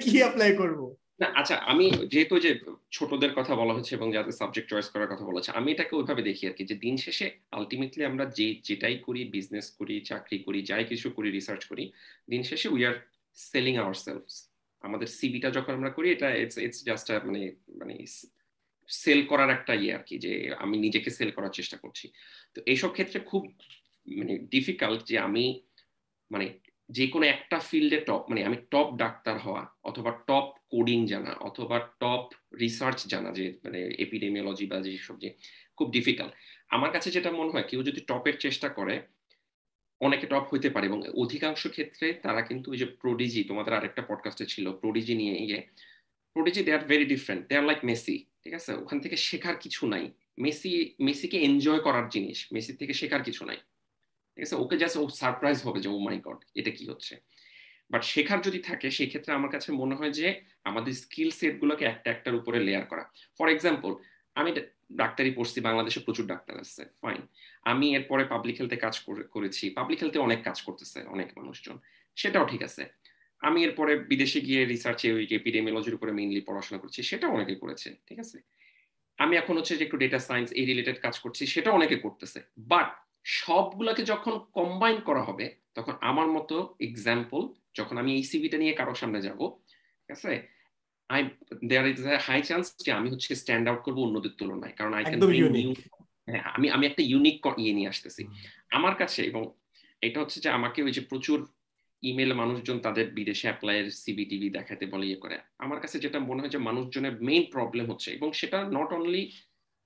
কি 0.04 0.18
অ্যাপ্লাই 0.22 0.52
করব? 0.58 0.80
না 1.22 1.28
আচ্ছা 1.40 1.56
আমি 1.56 1.86
যেহেতু 2.12 2.40
যে 2.40 2.52
ছোটদের 2.92 3.32
কথা 3.34 3.56
বলা 3.56 3.74
হচ্ছে 3.74 3.96
এবং 3.96 4.08
যাদের 4.14 4.32
সাবজেক্ট 4.32 4.70
চয়েস 4.70 4.88
করার 4.90 5.08
কথা 5.08 5.26
বলা 5.26 5.38
হচ্ছে, 5.38 5.52
আমি 5.52 5.72
এটাকে 5.72 5.96
ওইভাবে 5.96 6.22
দেখি 6.22 6.48
আর 6.48 6.54
কি 6.54 6.64
যে 6.66 6.76
দিন 6.76 6.98
শেষে 6.98 7.32
আলটিমেটলি 7.52 8.04
আমরা 8.06 8.26
যে 8.26 8.48
যেটাই 8.64 8.98
করি 8.98 9.22
বিজনেস 9.36 9.68
করি, 9.80 9.96
চাকরি 10.02 10.38
করি, 10.40 10.60
যাই 10.62 10.84
কিছু 10.86 11.08
করি 11.10 11.32
রিসার্চ 11.32 11.66
করি, 11.66 11.92
দিন 12.30 12.44
শেষে 12.44 12.68
we 12.70 12.86
are 12.86 12.96
selling 13.38 13.78
our 13.78 13.94
selves 13.94 14.36
আমাদের 14.82 15.08
সিবিটা 15.08 15.50
যখন 15.52 15.74
আমরা 15.74 15.90
করি, 15.90 16.08
এটা 16.12 16.28
ইটস 16.36 16.58
ইটস 16.58 16.80
জাস্ট 16.86 17.08
মানে 17.28 17.42
মানে 17.82 17.96
সেল 18.90 19.20
করার 19.26 19.50
একটা 19.50 19.74
ইয়ে 19.74 19.94
আর 19.94 20.04
কি 20.04 20.16
যে 20.26 20.54
আমি 20.64 20.76
নিজেকে 20.78 21.10
সেল 21.10 21.30
করার 21.32 21.54
চেষ্টা 21.54 21.78
করছি। 21.78 22.06
তো 22.54 22.62
এইসব 22.66 22.90
ক্ষেত্রে 22.92 23.20
খুব 23.20 23.44
মানে 24.08 24.38
ডিফিকাল্ট 24.54 25.00
যে 25.10 25.16
আমি 25.28 25.46
মানে 26.32 26.46
যে 26.94 27.06
কোনো 27.08 27.26
একটা 27.26 27.58
ফিল্ডে 27.60 28.00
টপ 28.00 28.22
মানে 28.30 28.42
আমি 28.46 28.58
টপ 28.72 28.88
ডাক্তার 28.98 29.36
হওয়া 29.40 29.64
অথবা 29.84 30.12
টপ 30.28 30.48
কোডিং 30.72 31.00
জানা 31.08 31.32
অথবা 31.48 31.78
টপ 32.00 32.24
রিসার্চ 32.60 33.00
জানা 33.08 33.30
যে 33.32 33.46
মানে 33.64 33.80
এপিডেমিওলজি 34.00 34.66
বা 34.66 34.78
যেসব 34.82 35.16
যে, 35.20 35.30
খুব 35.78 35.88
ডিফিকাল্ট 35.92 36.34
আমার 36.70 36.92
কাছে 36.92 37.10
যেটা 37.12 37.30
মনে 37.32 37.52
হয়, 37.54 37.66
কেউ 37.70 37.84
যদি 37.84 38.02
টপের 38.02 38.36
চেষ্টা 38.40 38.68
করে, 38.70 38.96
অনেকে 40.02 40.26
টপ 40.28 40.46
হইতে 40.54 40.70
পারে 40.70 40.86
এবং 40.88 41.00
অধিকাংশ 41.24 41.62
ক্ষেত্রে 41.68 42.08
তারা 42.14 42.42
কিন্তু 42.42 42.68
ওই 42.72 42.78
যে 42.78 42.88
প্রোডিজি 43.02 43.42
তোমাদের 43.44 43.74
আরেকটা 43.74 44.02
পডকাস্টে 44.02 44.46
ছিল 44.46 44.66
প্রোডিজি 44.74 45.14
নিয়ে 45.16 45.36
ইয়ে 45.46 45.60
prodigy 46.36 46.62
they 46.64 46.72
are 46.74 46.84
very 46.92 47.06
different 47.06 47.42
they 47.48 47.54
are 47.58 47.64
like 47.64 47.80
Messi 47.86 48.16
ঠিক 48.44 48.54
আছে? 48.60 48.72
ওখান 48.74 48.98
থেকে 49.00 49.18
শেখার 49.28 49.56
কিছু 49.56 49.84
নাই। 49.88 50.06
মেসি 50.38 50.72
মেসিকে 51.00 51.38
এনজয় 51.48 51.82
করার 51.82 52.06
জিনিস 52.10 52.38
মেসি 52.54 52.72
থেকে 52.74 52.94
শেখার 52.94 53.24
কিছু 53.24 53.44
নাই। 53.46 53.60
ঠিক 54.34 54.44
আছে? 54.48 54.56
ওকে 54.64 54.76
জাস্ট 54.82 54.96
ও 55.02 55.06
সারপ্রাইজ 55.22 55.58
হবে 55.68 55.80
যে 55.84 55.90
ও 55.96 55.98
মাই 56.08 56.18
গড 56.28 56.40
এটা 56.60 56.72
কি 56.78 56.84
হচ্ছে? 56.92 57.14
বাট 57.92 58.02
শেখার 58.12 58.40
যদি 58.48 58.60
থাকে, 58.70 58.88
সেই 58.98 59.08
ক্ষেত্রে 59.12 59.32
আমার 59.38 59.52
কাছে 59.56 59.70
মনে 59.82 59.96
হয় 60.00 60.14
যে, 60.20 60.28
আমাদের 60.70 60.94
স্কিল 61.04 61.30
সেট 61.40 61.54
গুলোকে 61.62 61.84
একটা 61.94 62.08
একটার 62.16 62.36
উপরে 62.40 62.58
লেয়ার 62.68 62.86
করা। 62.92 63.04
ফর 63.38 63.48
এক্সাম্পল 63.56 63.92
আমি 64.40 64.50
ডাক্তারি 65.02 65.32
পড়ছি, 65.38 65.58
বাংলাদেশে 65.68 66.00
প্রচুর 66.06 66.26
ডাক্তার 66.34 66.56
আছে 66.64 66.84
ফাইন 67.02 67.22
আমি 67.72 67.86
এরপরে 67.98 68.24
পাবলিক 68.34 68.56
হেলথে 68.60 68.78
কাজ 68.86 68.96
করেছি 69.36 69.66
পাবলিক 69.78 70.00
হেলথে 70.04 70.20
অনেক 70.28 70.40
কাজ 70.48 70.58
করতেছে, 70.68 71.00
অনেক 71.16 71.28
মানুষজন, 71.38 71.76
সেটাও 72.18 72.46
ঠিক 72.52 72.62
আছে। 72.70 72.84
আমি 73.48 73.60
এরপরে 73.68 73.94
বিদেশে 74.12 74.40
গিয়ে 74.48 74.62
রিসার্চে 74.74 75.08
ওই 75.18 75.24
এপিডেমিওলজির 75.40 75.98
উপরে 75.98 76.12
মেইনলি 76.18 76.42
পড়াশোনা 76.50 76.80
করছি 76.84 77.00
সেটা 77.12 77.26
অনেকে 77.36 77.54
করেছে, 77.56 77.90
ঠিক 78.08 78.20
আছে? 78.24 78.38
আমি 79.24 79.34
এখন 79.42 79.54
হচ্ছে 79.60 79.74
যে 79.78 79.84
একটু 79.88 79.98
ডেটা 80.04 80.20
সায়েন্স 80.28 80.50
এই 80.60 80.66
রিলেটেড 80.72 80.98
কাজ 81.06 81.16
করছি 81.24 81.44
সেটা 81.54 81.70
অনেকে 81.78 81.96
করতেছে। 82.06 82.40
বাট 82.72 82.88
সবগুলোকে 83.24 84.04
যখন 84.04 84.40
কম্বাইন 84.54 85.02
করা 85.02 85.24
হবে 85.24 85.56
তখন 85.76 85.94
আমার 86.02 86.28
মতো 86.28 86.76
এক্সাম্পল 86.80 87.54
যখন 87.76 87.98
আমি 87.98 88.16
এই 88.16 88.24
সিভিটা 88.24 88.58
নিয়ে 88.58 88.74
কারোর 88.74 88.96
সামনে 88.96 89.22
যাব 89.22 89.40
ঠিক 90.00 90.12
আছে? 90.12 90.48
I 91.10 91.30
there 91.66 91.88
is 91.88 92.06
high 92.22 92.42
chance 92.42 92.76
যে 92.86 92.92
আমি 92.92 93.10
হচ্ছে 93.10 93.36
স্ট্যান্ড 93.36 93.70
আউট 93.70 93.82
করব 93.84 94.00
অন্যদের 94.00 94.32
তুলনায় 94.38 94.72
কারণ 94.72 94.94
আই 94.94 95.04
ক্যান 95.04 95.22
আমি 96.44 96.70
আমি 96.70 96.88
একটা 96.88 97.04
ইউনিক 97.04 97.46
ইয়ে 97.58 97.74
নিয়ে 97.74 97.88
আসতেছি। 97.88 98.28
আমার 98.70 98.96
কাছে 98.96 99.24
এবং 99.24 99.52
এটা 100.02 100.20
হচ্ছে 100.20 100.40
যে 100.40 100.50
আমাকে 100.50 100.84
ওই 100.84 100.92
যে 100.92 101.02
প্রচুর 101.02 101.48
ইমেল 102.02 102.34
মানুষজন 102.34 102.80
তাদের 102.80 103.12
বিদেশে 103.12 103.48
অ্যাপ্লাইয়ের 103.48 103.92
সিবি 103.92 104.26
টিভি 104.26 104.50
দেখাতে 104.50 104.86
বলে 104.86 105.08
ইয়ে 105.08 105.16
করে। 105.16 105.40
আমার 105.60 105.80
কাছে 105.80 106.00
যেটা 106.00 106.20
মনে 106.20 106.42
হয় 106.42 106.50
যে 106.50 106.58
মানুষজনের 106.58 107.22
মেইন 107.22 107.44
প্রবলেম 107.52 107.92
হচ্ছে 107.92 108.12
এবং 108.12 108.34
সেটা 108.34 108.64
নট 108.64 108.94
অনলি 108.94 109.32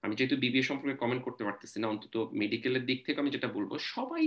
আমি 0.03 0.13
যেহেতু 0.17 0.35
বিবিএ 0.43 0.63
সম্পর্কে 0.69 0.95
কমেন্ট 1.03 1.21
করতে 1.27 1.43
পারতেছি 1.47 1.77
না, 1.81 1.87
অন্তত 1.93 2.15
মেডিকেলের 2.41 2.83
দিক 2.89 2.99
থেকে 3.05 3.17
আমি 3.23 3.31
যেটা 3.35 3.49
বলব, 3.57 3.71
সবাই 3.93 4.23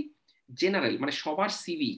জেনারেল 0.49 0.95
মানে 1.01 1.13
সবার 1.23 1.51
সিভি 1.63 1.93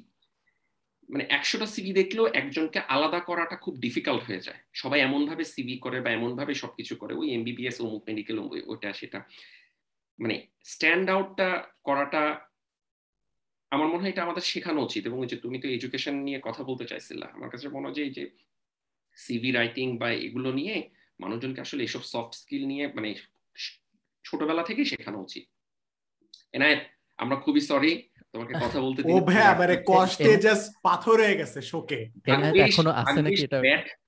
মানে 1.10 1.24
একশোটা 1.38 1.68
সিভি 1.74 1.92
দেখলেও 2.02 2.26
একজনকে 2.42 2.80
আলাদা 2.96 3.20
করাটা 3.30 3.56
খুব 3.64 3.74
ডিফিকাল্ট 3.86 4.22
হয়ে 4.28 4.46
যায়। 4.48 4.60
সবাই 4.82 5.00
এমন 5.08 5.22
ভাবে 5.30 5.44
সিভি 5.54 5.76
করে 5.86 5.98
বা 6.06 6.10
এমন 6.18 6.32
ভাবে 6.40 6.54
সবকিছু 6.64 6.94
করে, 7.02 7.14
ওই 7.22 7.28
এমবিবিএস 7.38 7.78
অমুক 7.86 8.02
মেডিকেল 8.10 8.38
ওটা 8.74 8.90
সেটা। 9.00 9.20
মানে 10.20 10.36
স্ট্যান্ড 10.72 11.08
আউটটা 11.14 11.48
করাটা 11.88 12.24
আমার 13.72 13.88
মনে 13.92 14.02
হয় 14.04 14.14
এটা 14.14 14.26
আমাদের 14.28 14.44
শেখানো 14.52 14.80
উচিত 14.88 15.04
এবং 15.10 15.20
যে 15.32 15.38
তুমি 15.44 15.58
তো 15.64 15.68
এডুকেশন 15.76 16.16
নিয়ে 16.28 16.40
কথা 16.48 16.62
বলতে 16.70 16.86
চাইছিলা, 16.92 17.28
আমার 17.36 17.50
কাছে 17.54 17.66
মনে 17.76 17.86
হয় 17.88 17.96
যে 17.98 18.04
এই 18.08 18.14
যে 18.18 18.24
সিভি 19.18 19.50
রাইটিং 19.52 19.88
বা 20.02 20.10
এগুলো 20.28 20.50
নিয়ে 20.60 20.76
মানুষজনকে 21.24 21.60
আসলে 21.66 21.82
এসব 21.88 22.04
সফট 22.14 22.34
স্কিল 22.42 22.64
নিয়ে 22.72 22.86
মানে 22.98 23.10
ছোটবেলা 24.26 24.64
থেকেই 24.64 24.88
শেখানো 24.92 25.18
উচিত। 25.26 25.44
এনায়েত 26.54 26.82
আমরা 27.20 27.36
খুবই 27.36 27.62
সরি 27.72 27.92
তোমাকে 28.34 28.54
কথা 28.64 28.80
বলতে 28.82 29.00
ও 29.14 29.18
ভাই 29.30 29.44
মানে 29.62 29.76
কষ্টে 29.92 30.32
জাস্ট 30.46 30.66
পাথর 30.88 31.16
হয়ে 31.24 31.40
গেছে 31.42 31.60
শোকে। 31.72 32.00
এখনও 32.66 32.92
আছে 33.02 33.20
নাকি 33.26 33.42
এটা? 33.48 33.60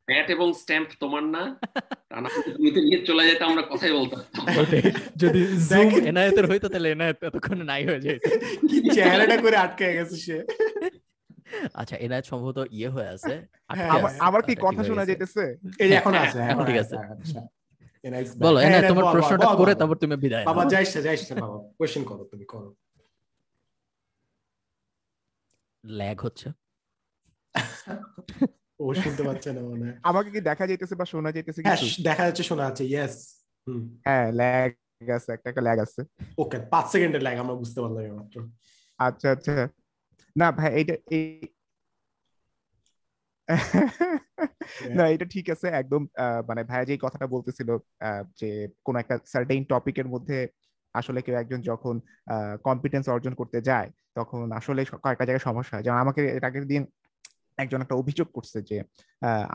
ব্যাট 0.09 0.27
এবং 0.35 0.47
স্ট্যাম্প 0.61 0.89
তোমার 1.03 1.23
না। 1.35 1.43
তা 2.11 2.17
না 2.23 2.29
তুমি 2.47 2.69
নিয়ে 2.77 2.99
চলে 3.09 3.23
যেতে 3.29 3.43
আমরা 3.49 3.63
কথাই 3.71 3.93
বলতাম। 3.99 4.21
যদি 5.21 5.39
জুম 5.69 5.89
এনায়েতের 6.09 6.45
হইতো 6.51 6.67
তাহলে 6.73 6.89
এনায়েত 6.91 7.19
এতক্ষণ 7.29 7.57
নাই 7.71 7.81
হয়ে 7.87 8.01
যেত। 8.05 8.21
কি 8.69 8.77
চেহারাটা 8.97 9.37
করে 9.43 9.55
আটকে 9.57 9.85
গেছে 9.99 10.17
সে। 10.25 10.37
আচ্ছা 11.81 11.95
এনায়েত 12.05 12.25
সম্ভবত 12.31 12.57
ইয়ে 12.77 12.89
হয়ে 12.89 13.09
আছে 13.15 13.33
আবার 14.27 14.41
কি 14.47 14.53
কথা 14.65 14.81
শোনা 14.89 15.03
যাইতেছে? 15.09 15.43
এই 15.83 15.89
এখন 15.99 16.13
আছে 16.23 16.39
এখন 16.51 16.63
ঠিক 16.69 16.79
আছে। 16.83 16.95
আচ্ছা। 17.13 17.39
বলো 18.39 18.57
এনায়েত 18.59 18.85
তোমার 18.91 19.05
প্রশ্নটা 19.15 19.47
করে 19.59 19.73
তারপর 19.79 19.97
তুমি 20.01 20.15
বিদায় 20.23 20.45
বাবা 20.49 20.63
যাইস 20.73 20.91
যাইস 21.07 21.21
বাবা 21.35 21.57
কোশ্চেন 21.77 22.03
করো 22.09 22.23
তুমি 22.31 22.45
করো 22.53 22.69
ল্যাগ 25.83 26.17
হচ্ছে 26.25 26.47
ও 28.79 28.85
শুনতে 28.95 29.21
পাচ্ছে 29.27 29.49
না 29.55 29.61
মনে 29.69 29.87
আমাকে 30.09 30.29
কি 30.35 30.39
দেখা 30.49 30.65
যাইতেছে 30.69 30.95
বা 30.99 31.05
শোনা 31.11 31.29
যাইতেছে 31.35 31.59
হ্যাঁ 31.61 31.79
কিছু 31.81 32.01
দেখা 32.09 32.23
যাচ্ছে 32.27 32.43
শোনা 32.49 32.63
যাচ্ছে 32.67 32.83
ইয়েস 32.85 33.15
হ্যাঁ 34.05 34.25
ল্যাগ 34.39 34.71
আছে 35.17 35.29
একটা 35.33 35.47
একটা 35.51 35.63
ল্যাগ 35.67 35.77
আছে 35.85 36.01
ওকে 36.37 36.57
পাঁচ 36.73 36.85
সেকেন্ডের 36.93 37.21
ল্যাগ 37.25 37.37
আমরা 37.43 37.55
বুঝতে 37.61 37.79
পারলাম 37.83 38.03
মাত্র 38.19 38.35
আচ্ছা 38.99 39.27
আচ্ছা 39.35 39.53
না 40.35 40.47
ভাই 40.57 40.69
এইটা 40.79 40.95
এই 41.17 41.25
না 44.97 45.03
এটা 45.13 45.25
ঠিক 45.25 45.45
আছে 45.49 45.67
একদম 45.81 46.01
মানে 46.49 46.61
ভাইয়া 46.69 46.85
যেই 46.89 46.99
কথাটা 47.05 47.27
বলতেছিল 47.27 47.69
যে 48.39 48.49
কোন 48.85 48.95
একটা 48.95 49.15
সার্টেইন 49.33 49.63
টপিকের 49.71 50.07
মধ্যে 50.13 50.37
আসলে 50.95 51.19
কেউ 51.21 51.35
একজন 51.35 51.59
যখন 51.61 51.95
কম্পিটেন্স 52.67 53.05
অর্জন 53.09 53.33
করতে 53.35 53.59
যায় 53.61 53.89
তখন 54.17 54.45
আসলে 54.59 54.81
কয়েকটা 55.03 55.25
জায়গায় 55.27 55.45
সমস্যা 55.49 55.73
হয়। 55.75 55.85
যেমন 55.85 55.99
আমাকে 56.03 56.19
এর 56.37 56.45
আগের 56.49 56.65
দিন 56.67 56.81
একজন 57.57 57.79
একটা 57.81 57.95
অভিযোগ 57.95 58.27
করছে 58.33 58.57
যে 58.69 58.77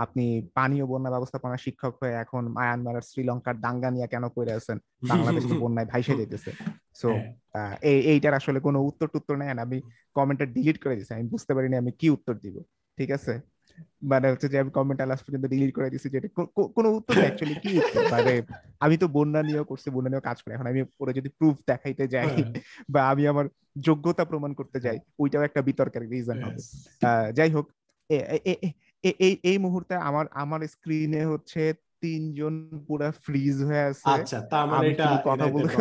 আপনি 0.04 0.24
পানি 0.58 0.76
ও 0.82 0.86
বন্যা 0.92 1.10
ব্যবস্থাপনা 1.14 1.56
শিক্ষক 1.64 1.94
হয়ে 2.00 2.14
এখন 2.24 2.42
মায়ানমার 2.56 3.06
শ্রীলঙ্কার 3.10 3.56
দাঙ্গা 3.64 3.90
নিয়ে 3.90 4.08
কেন 4.12 4.24
করে 4.36 4.52
আছেন? 4.52 4.78
বাংলাদেশ 5.08 5.42
তো 5.50 5.54
বন্যায় 5.62 5.88
ভাইসে 5.92 6.14
যেতেছে 6.20 6.50
সো। 7.00 7.08
এইটার 8.12 8.34
আসলে 8.34 8.58
কোনো 8.66 8.78
উত্তর 8.88 9.06
টুত্তর 9.14 9.34
নেই 9.40 9.48
আমি 9.66 9.78
কমেন্টটা 10.16 10.46
ডিলিট 10.54 10.78
করে 10.82 10.94
দিছি। 10.98 11.12
আমি 11.14 11.26
বুঝতে 11.32 11.52
পারিনি 11.54 11.76
আমি 11.82 11.92
কি 12.00 12.06
উত্তর 12.16 12.34
দিব। 12.44 12.56
ঠিক 12.98 13.10
আছে? 13.16 13.32
মানে 14.02 14.26
হচ্ছে 14.32 14.48
যে 14.52 14.56
আমি 14.62 14.70
কমেন্ট 14.70 15.00
লাস্ট 15.02 15.22
পর্যন্ত 15.26 15.46
ডিলিট 15.46 15.72
করে 15.74 15.88
দিছি 15.90 16.08
যেটা 16.10 16.28
কোনো 16.76 16.88
উত্তর 16.98 17.14
অ্যাকচুয়ালি 17.18 17.56
কি 17.60 17.72
মানে 18.10 18.42
আমি 18.84 18.96
তো 18.96 19.06
বন্যা 19.08 19.42
নিয়েও 19.42 19.64
করছি 19.64 19.88
বন্যা 19.90 20.10
নিয়েও 20.10 20.26
কাজ 20.28 20.36
করি। 20.42 20.52
এখন 20.54 20.66
আমি 20.66 20.80
ওরা 21.00 21.12
যদি 21.12 21.28
প্রুফ 21.28 21.56
দেখাইতে 21.66 22.04
যাই। 22.08 22.44
বা 22.90 23.00
আমি 23.10 23.22
আমার 23.32 23.46
যোগ্যতা 23.78 24.24
প্রমাণ 24.24 24.50
করতে 24.52 24.78
যাই 24.80 24.98
ওইটাও 25.18 25.42
একটা 25.42 25.60
বিতর্কের 25.62 26.04
রিজন 26.12 26.38
হবে। 26.44 26.60
যাই 27.32 27.50
হোক 27.50 27.66
এই 29.02 29.32
এই 29.50 29.58
মুহূর্তে 29.58 29.94
আমার 30.08 30.26
আমার 30.42 30.60
স্ক্রিনে 30.74 31.22
হচ্ছে 31.24 31.62
তিনজন 32.02 32.54
পুরো 32.86 33.08
ফ্রিজ 33.24 33.56
হয়ে 33.68 33.84
আছে। 33.90 34.06
আচ্ছা 34.16 34.38
তার 34.52 34.64
মানে 34.70 34.86
এটা 34.92 35.06
কথা 35.28 35.46
বলতে 35.54 35.74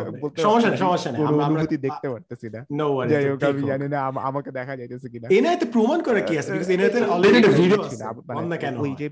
সমস্যা 0.45 0.71
সমস্যা 0.83 1.09
নেই। 1.11 1.19
আমরা 1.29 1.43
অনুভূতি 1.47 1.77
দেখতে 1.87 2.07
পারতেছি 2.13 2.47
না। 2.55 2.61
নো 2.79 2.85
ওয়ারি 2.93 3.09
যাই 3.13 3.23
হোক 3.29 3.41
আমি 3.51 3.61
জানি 3.71 3.87
না 3.93 3.97
আমাকে 4.29 4.49
দেখা 4.59 4.73
যাইতেছে 4.79 5.07
কিনা। 5.13 5.27
এনাইতে 5.37 5.65
প্রমাণ 5.75 5.99
করে 6.07 6.19
কি 6.27 6.33
আছে? 6.41 6.49
বিকজ 6.55 6.69
এনাইতে 6.75 6.99
অলরেডি 7.13 7.37
একটা 7.39 7.53
ভিডিও 7.59 7.81
আছে 7.87 8.03
মানে 8.37 8.57
কেন 8.63 8.73
ওই 8.83 8.91
যে 8.99 9.07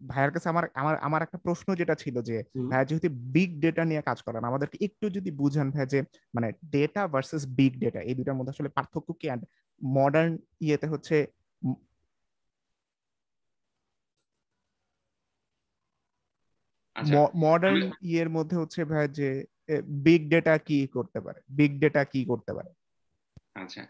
ভাইয়ের 0.00 0.32
কাছে 0.34 0.48
আমার 0.52 0.64
আমার 0.80 0.94
আমার 1.06 1.20
একটা 1.26 1.38
প্রশ্ন 1.46 1.68
যেটা 1.80 1.94
ছিল 2.02 2.16
যে 2.28 2.36
ভাইয়া 2.70 2.86
যেহেতু 2.88 3.08
বিগ 3.34 3.50
ডেটা 3.64 3.82
নিয়ে 3.90 4.02
কাজ 4.08 4.18
করেন 4.26 4.42
আমাদেরকে 4.50 4.76
একটু 4.86 5.06
যদি 5.16 5.30
বুঝান 5.40 5.68
ভাই 5.74 5.86
যে 5.92 5.98
মানে 6.36 6.48
ডেটা 6.74 7.02
ভার্সেস 7.14 7.42
বিগ 7.58 7.72
ডেটা 7.82 8.00
এই 8.08 8.14
দুটার 8.18 8.36
মধ্যে 8.38 8.54
আসলে 8.54 8.70
পার্থক্য 8.76 9.08
কি? 9.20 9.26
অ্যান্ড 9.28 9.42
মডার্ন 9.80 10.32
ইয়েতে 10.66 10.86
হচ্ছে 10.92 11.16
মডার্ন 17.36 17.82
আচ্ছা, 17.82 17.98
ইয়ের 18.02 18.28
মধ্যে 18.28 18.56
হচ্ছে 18.56 18.84
ভাই 18.84 19.08
যে 19.08 19.44
বিগ 19.84 20.28
ডেটা 20.28 20.58
কি 20.58 20.86
করতে 20.86 21.20
পারে? 21.20 21.40
বিগ 21.48 21.80
ডেটা 21.80 22.04
কি 22.04 22.24
করতে 22.24 22.54
পারে? 22.54 22.70
আচ্ছা 23.54 23.86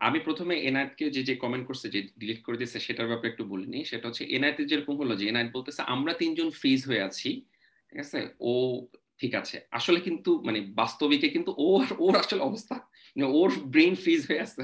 আমি 0.00 0.20
প্রথমে 0.20 0.54
এনআইটকে 0.56 1.10
যে 1.10 1.22
যে 1.22 1.36
কমেন্ট 1.36 1.66
করছে 1.66 1.88
যে 1.88 2.08
ডিলিট 2.18 2.42
করে 2.42 2.56
দিয়েছে 2.56 2.80
সেটার 2.80 3.06
ব্যাপারে 3.06 3.28
একটু 3.28 3.44
বলিনি 3.44 3.84
সেটা 3.84 4.08
হচ্ছে 4.08 4.24
এনআইতে 4.24 4.64
যেরকম 4.64 4.96
হলো 4.96 5.16
যে 5.16 5.28
এনআইট 5.28 5.52
বলতেছে 5.52 5.82
আমরা 5.82 6.12
তিনজন 6.12 6.50
ফ্রিজ 6.50 6.86
হয়ে 6.86 7.00
আছি 7.00 7.44
ঠিক 7.90 8.00
আছে? 8.00 8.28
ও 8.40 8.52
ঠিক 9.18 9.34
আছে। 9.34 9.60
আসলে 9.70 10.00
কিন্তু 10.00 10.42
মানে 10.42 10.60
বাস্তবিকে 10.60 11.28
কিন্তু 11.28 11.54
ওর 11.58 11.86
ওর 11.98 12.16
আসলে 12.16 12.42
অবস্থা 12.42 12.74
মানে 13.16 13.24
ওর 13.24 13.50
ব্রেন 13.60 13.94
ফ্রিজ 13.94 14.26
হয়ে 14.28 14.40
আছে। 14.40 14.62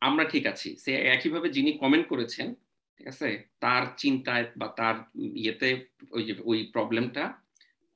আমরা 0.00 0.24
ঠিক 0.24 0.46
আছি। 0.46 0.76
সে 0.76 0.94
একইভাবে 0.94 1.48
যিনি 1.48 1.72
কমেন্ট 1.72 2.08
করেছেন 2.08 2.54
ঠিক 3.00 3.08
আছে, 3.14 3.28
তার 3.64 3.82
চিন্তায় 4.02 4.44
বা 4.60 4.66
তার 4.78 4.96
ইয়েতে 5.42 5.70
ওই 6.16 6.22
যে, 6.28 6.34
ওই 6.50 6.58
প্রবলেমটা 6.74 7.24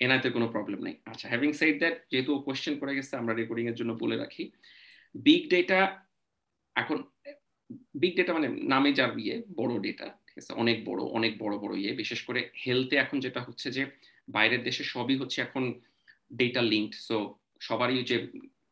এনাতে 0.01 0.29
কোনো 0.31 0.47
প্রবলেম 0.55 0.81
নেই। 0.87 0.97
আচ্ছা 1.11 1.27
হ্যাভিং 1.31 1.51
সাইড 1.61 1.75
দ্যাট 1.83 1.97
যেহেতু 2.11 2.33
কোয়েশ্চেন 2.47 2.75
করে 2.81 2.93
গেছে, 2.99 3.13
আমরা 3.21 3.33
রেকর্ডিং 3.35 3.65
এর 3.71 3.77
জন্য 3.81 3.93
বলে 4.03 4.17
রাখি। 4.17 4.45
বিগ 5.15 5.43
ডেটা 5.53 5.81
এখন 6.77 6.99
বিগ 8.01 8.13
ডেটা 8.19 8.33
মানে 8.33 8.49
নামে 8.73 8.91
যার 8.99 9.13
ইয়ে 9.19 9.37
বড় 9.61 9.73
ডেটা 9.87 10.07
ঠিক 10.27 10.37
আছে? 10.41 10.53
অনেক 10.63 10.77
বড় 10.89 11.01
অনেক 11.19 11.33
বড় 11.43 11.55
বড় 11.59 11.75
ইয়ে। 11.83 11.93
বিশেষ 12.03 12.21
করে 12.29 12.41
হেলথে 12.65 12.97
এখন 13.05 13.17
যেটা 13.21 13.41
হচ্ছে 13.47 13.69
যে, 13.77 13.83
বাইরের 14.29 14.63
দেশে 14.69 14.83
সবই 14.95 15.17
হচ্ছে 15.21 15.39
এখন 15.47 15.63
ডেটা 16.41 16.63
লিঙ্কড 16.73 16.95
সো 17.09 17.17
সবারই 17.69 17.97
যে 18.11 18.17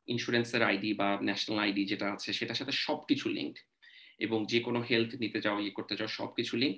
ইন্স্যুরেন্সের 0.09 0.63
আইডি 0.71 0.91
বা 1.01 1.09
ন্যাশনাল 1.29 1.59
আইডি 1.65 1.83
যেটা 1.93 2.07
আছে, 2.15 2.29
সেটার 2.39 2.59
সাথে 2.61 2.73
সবকিছু 2.87 3.29
লিঙ্কড 3.39 3.59
এবং 4.19 4.39
যে 4.53 4.61
কোনো 4.67 4.81
হেলথ 4.91 5.11
নিতে 5.23 5.39
যাও 5.45 5.57
ইয়ে 5.61 5.77
করতে 5.79 5.95
যাও, 5.99 6.09
সবকিছু 6.09 6.55
লিঙ্ক 6.57 6.77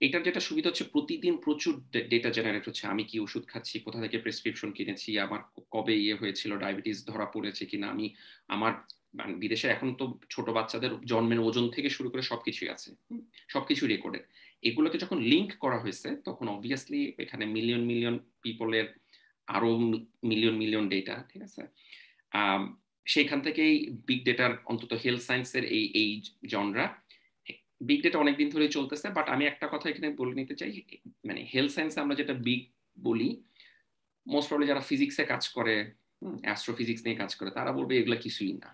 এটার 0.00 0.22
যেটা 0.22 0.40
সুবিধা 0.40 0.68
হচ্ছে, 0.70 0.84
প্রতিদিন 0.94 1.34
প্রচুর 1.44 1.74
ডেটা 2.12 2.30
জেনারেট 2.30 2.64
হচ্ছে। 2.68 2.84
আমি 2.92 3.04
কি 3.10 3.16
ওষুধ 3.20 3.44
খাচ্ছি, 3.52 3.74
কোথা 3.80 3.98
থেকে 4.04 4.18
প্রেসক্রিপশন 4.18 4.70
কিনেছি, 4.72 5.18
আমার 5.26 5.40
কবে 5.74 5.94
ইয়ে 6.04 6.16
হয়েছিল 6.20 6.50
ডায়াবেটিস 6.62 6.98
ধরা 7.06 7.26
পড়েছে 7.34 7.64
কিনা, 7.70 7.86
আমি, 7.94 8.06
আমার 8.48 8.72
মানে 9.18 9.32
বিদেশে 9.42 9.68
এখন 9.68 9.88
তো 10.00 10.04
ছোট 10.30 10.46
বাচ্চাদের 10.56 10.92
জন্মের 11.10 11.40
ওজন 11.40 11.70
থেকে 11.70 11.88
শুরু 11.90 12.10
করে 12.10 12.22
সবকিছুই 12.22 12.68
আছে। 12.74 12.90
সবকিছু 13.48 13.86
রেকর্ডেড 13.86 14.24
এগুলোকে 14.62 14.98
যখন 14.98 15.18
লিঙ্ক 15.32 15.50
করা 15.64 15.78
হয়েছে, 15.78 16.08
তখন 16.24 16.48
অবভিয়াসলি 16.48 17.00
এখানে 17.18 17.46
মিলিয়ন 17.46 17.82
মিলিয়ন 17.90 18.18
পিপলের 18.42 18.86
আরও 19.48 19.78
মিলিয়ন 20.30 20.56
মিলিয়ন 20.62 20.88
ডেটা 20.88 21.14
ঠিক 21.30 21.42
আছে? 21.48 21.62
সেইখান 23.06 23.40
থেকেই 23.40 23.74
বিগ 24.06 24.20
ডেটার 24.24 24.50
অন্তত 24.64 24.92
হেলথ 25.04 25.22
সায়েন্সের 25.22 25.64
এই 25.76 25.84
এই 25.94 26.10
জনরা 26.48 26.86
বিগ 27.80 28.00
ডেটা 28.02 28.18
অনেকদিন 28.18 28.48
ধরে 28.50 28.66
চলতেছে 28.68 29.06
বাট 29.08 29.26
আমি 29.28 29.44
একটা 29.46 29.66
কথা 29.66 29.86
এখানে 29.88 30.08
বলে 30.10 30.34
নিতে 30.34 30.54
চাই 30.54 30.72
মানে 31.24 31.40
হেলথ 31.54 31.70
সায়েন্সে 31.72 31.98
আমরা 32.00 32.14
যেটা 32.14 32.34
বিগ 32.46 32.62
বলি 32.96 33.28
মোস্ট 34.26 34.48
প্রবলি 34.48 34.66
যারা 34.66 34.80
ফিজিক্সে 34.80 35.24
কাজ 35.24 35.44
করে 35.48 35.74
অ্যাস্ট্রোফিজিক্স 36.42 37.02
নিয়ে 37.04 37.20
কাজ 37.22 37.32
করে 37.34 37.50
তারা 37.50 37.70
বলবে 37.72 37.92
এগুলা 37.96 38.16
কিছুই 38.16 38.52
না। 38.62 38.70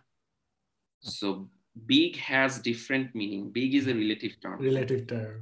So 1.04 1.28
big 1.90 2.12
has 2.28 2.52
different 2.68 3.08
meaning 3.16 3.40
big 3.50 3.70
is 3.74 3.84
a 3.88 3.94
relative 4.02 4.30
term 4.40 4.58
relative 4.68 4.98
term 5.06 5.34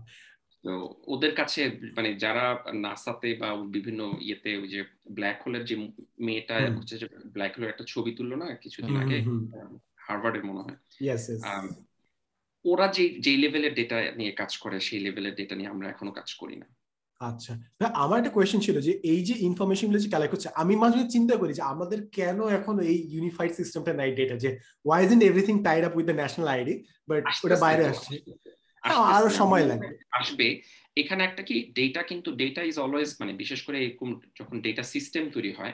তো 0.65 0.73
ওদের 1.07 1.35
কাছে 1.35 1.61
মানে 1.97 2.15
যারা 2.15 2.45
নাসাতে 2.75 3.35
বা 3.35 3.49
বিভিন্ন 3.67 4.01
ইয়েতে 4.21 4.51
ওই 4.57 4.69
যে 4.69 4.81
ব্ল্যাক 5.11 5.39
হোলের 5.45 5.65
যে 5.65 5.75
মেয়েটা 6.19 6.57
হচ্ছে 6.77 6.95
যে 6.99 7.07
ব্ল্যাক 7.33 7.53
হোলের 7.57 7.71
একটা 7.71 7.85
ছবি 7.85 8.11
তুললো 8.15 8.37
না 8.37 8.47
কিছুদিন 8.55 8.95
আগে 8.97 9.19
হার্ভার্ডের 9.97 10.45
মনে 10.45 10.63
হয়। 10.63 10.79
ওরা 12.65 12.87
যে 12.89 13.05
যেই 13.19 13.37
লেভেলের 13.37 13.75
ডেটা 13.75 13.99
নিয়ে 14.17 14.33
কাজ 14.33 14.53
করে 14.59 14.77
সেই 14.81 15.01
লেভেলের 15.01 15.35
ডেটা 15.35 15.55
নিয়ে 15.57 15.69
আমরা 15.69 15.87
এখনও 15.89 16.13
কাজ 16.13 16.35
করি 16.35 16.57
না। 16.57 16.67
আচ্ছা। 17.21 17.53
আমার 17.95 18.19
একটা 18.19 18.31
কোয়েশ্চেন 18.31 18.61
ছিল 18.61 18.77
যে 18.81 18.93
এই 19.13 19.21
যে 19.25 19.35
ইনফরমেশনগুলো 19.39 19.99
যে 19.99 20.11
কালেক্ট 20.11 20.33
করছে 20.35 20.49
আমি 20.55 20.75
মাঝে 20.77 21.01
চিন্তা 21.09 21.35
করি 21.37 21.53
যে 21.55 21.63
আমাদের 21.63 21.99
কেন 22.19 22.39
এখন 22.49 22.75
এই 22.81 22.99
ইউনিফাইড 23.15 23.53
সিস্টেমটা 23.55 23.93
নাই 23.93 24.11
ডেটা 24.15 24.37
যে 24.37 24.51
why 24.85 25.01
is 25.05 25.11
in 25.13 25.21
everything 25.23 25.57
tied 25.65 25.83
up 25.85 25.93
with 25.97 26.07
the 26.07 26.17
national 26.23 26.49
ID 26.49 26.75
but 27.09 27.23
ওটা 27.45 27.57
বাইরে 27.57 27.85
আসছে। 27.87 28.15
আরও 28.83 29.29
সময় 29.31 29.67
লাগবে। 29.67 29.99
আসবে। 30.11 30.63
এখানে 30.97 31.25
একটা 31.25 31.43
কি 31.43 31.73
ডেটা 31.75 32.03
কিন্তু 32.03 32.33
ডেটা 32.33 32.63
ইজ 32.63 32.79
অলওয়েজ 32.79 33.17
মানে 33.21 33.33
বিশেষ 33.33 33.63
করে 33.63 33.85
এরকম 33.85 34.21
যখন 34.37 34.61
ডেটা 34.61 34.83
সিস্টেম 34.83 35.31
তৈরি 35.31 35.53
হয় 35.53 35.73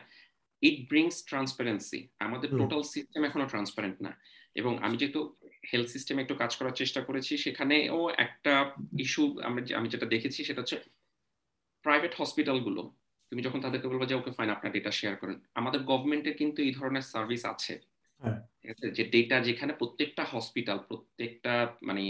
ইট 0.62 0.88
ব্রিংস 0.88 1.24
ট্রান্সপারেন্সি 1.24 2.08
আমাদের 2.18 2.50
টোটাল 2.50 2.82
সিস্টেম 2.82 3.24
এখনও 3.24 3.46
ট্রান্সপারেন্ট 3.46 4.02
না। 4.02 4.16
এবং 4.54 4.82
আমি 4.82 4.96
যেহেতু 4.96 5.36
হেলথ 5.72 5.88
সিস্টেমে 5.88 6.22
একটু 6.22 6.34
কাজ 6.34 6.56
করার 6.56 6.72
চেষ্টা 6.72 7.00
করেছি 7.00 7.36
সেখানেও 7.36 8.10
একটা 8.18 8.74
ইস্যু 8.98 9.40
আমরা 9.42 9.76
আমি 9.76 9.88
যেটা 9.88 10.06
দেখেছি 10.06 10.44
সেটা 10.44 10.60
হচ্ছে 10.60 10.76
প্রাইভেট 11.82 12.14
হসপিটালগুলো 12.18 12.94
তুমি 13.32 13.42
যখন 13.42 13.60
তাদেরকে 13.60 13.88
বলব 13.88 14.04
যে 14.06 14.14
ওকে 14.14 14.30
ফাইন 14.30 14.50
আপনার 14.50 14.72
ডেটা 14.72 14.90
শেয়ার 14.90 15.16
করেন। 15.16 15.40
আমাদের 15.54 15.80
গভর্নমেন্টের 15.82 16.36
কিন্তু 16.36 16.62
এই 16.62 16.72
ধরনের 16.74 17.02
সার্ভিস 17.02 17.44
আছে। 17.44 17.80
হ্যাঁ। 18.20 18.38
যে 18.92 19.04
ডেটা 19.04 19.40
যেখানে 19.40 19.72
প্রত্যেকটা 19.72 20.24
হসপিটাল 20.24 20.78
প্রত্যেকটা 20.78 21.76
মানে 21.82 22.02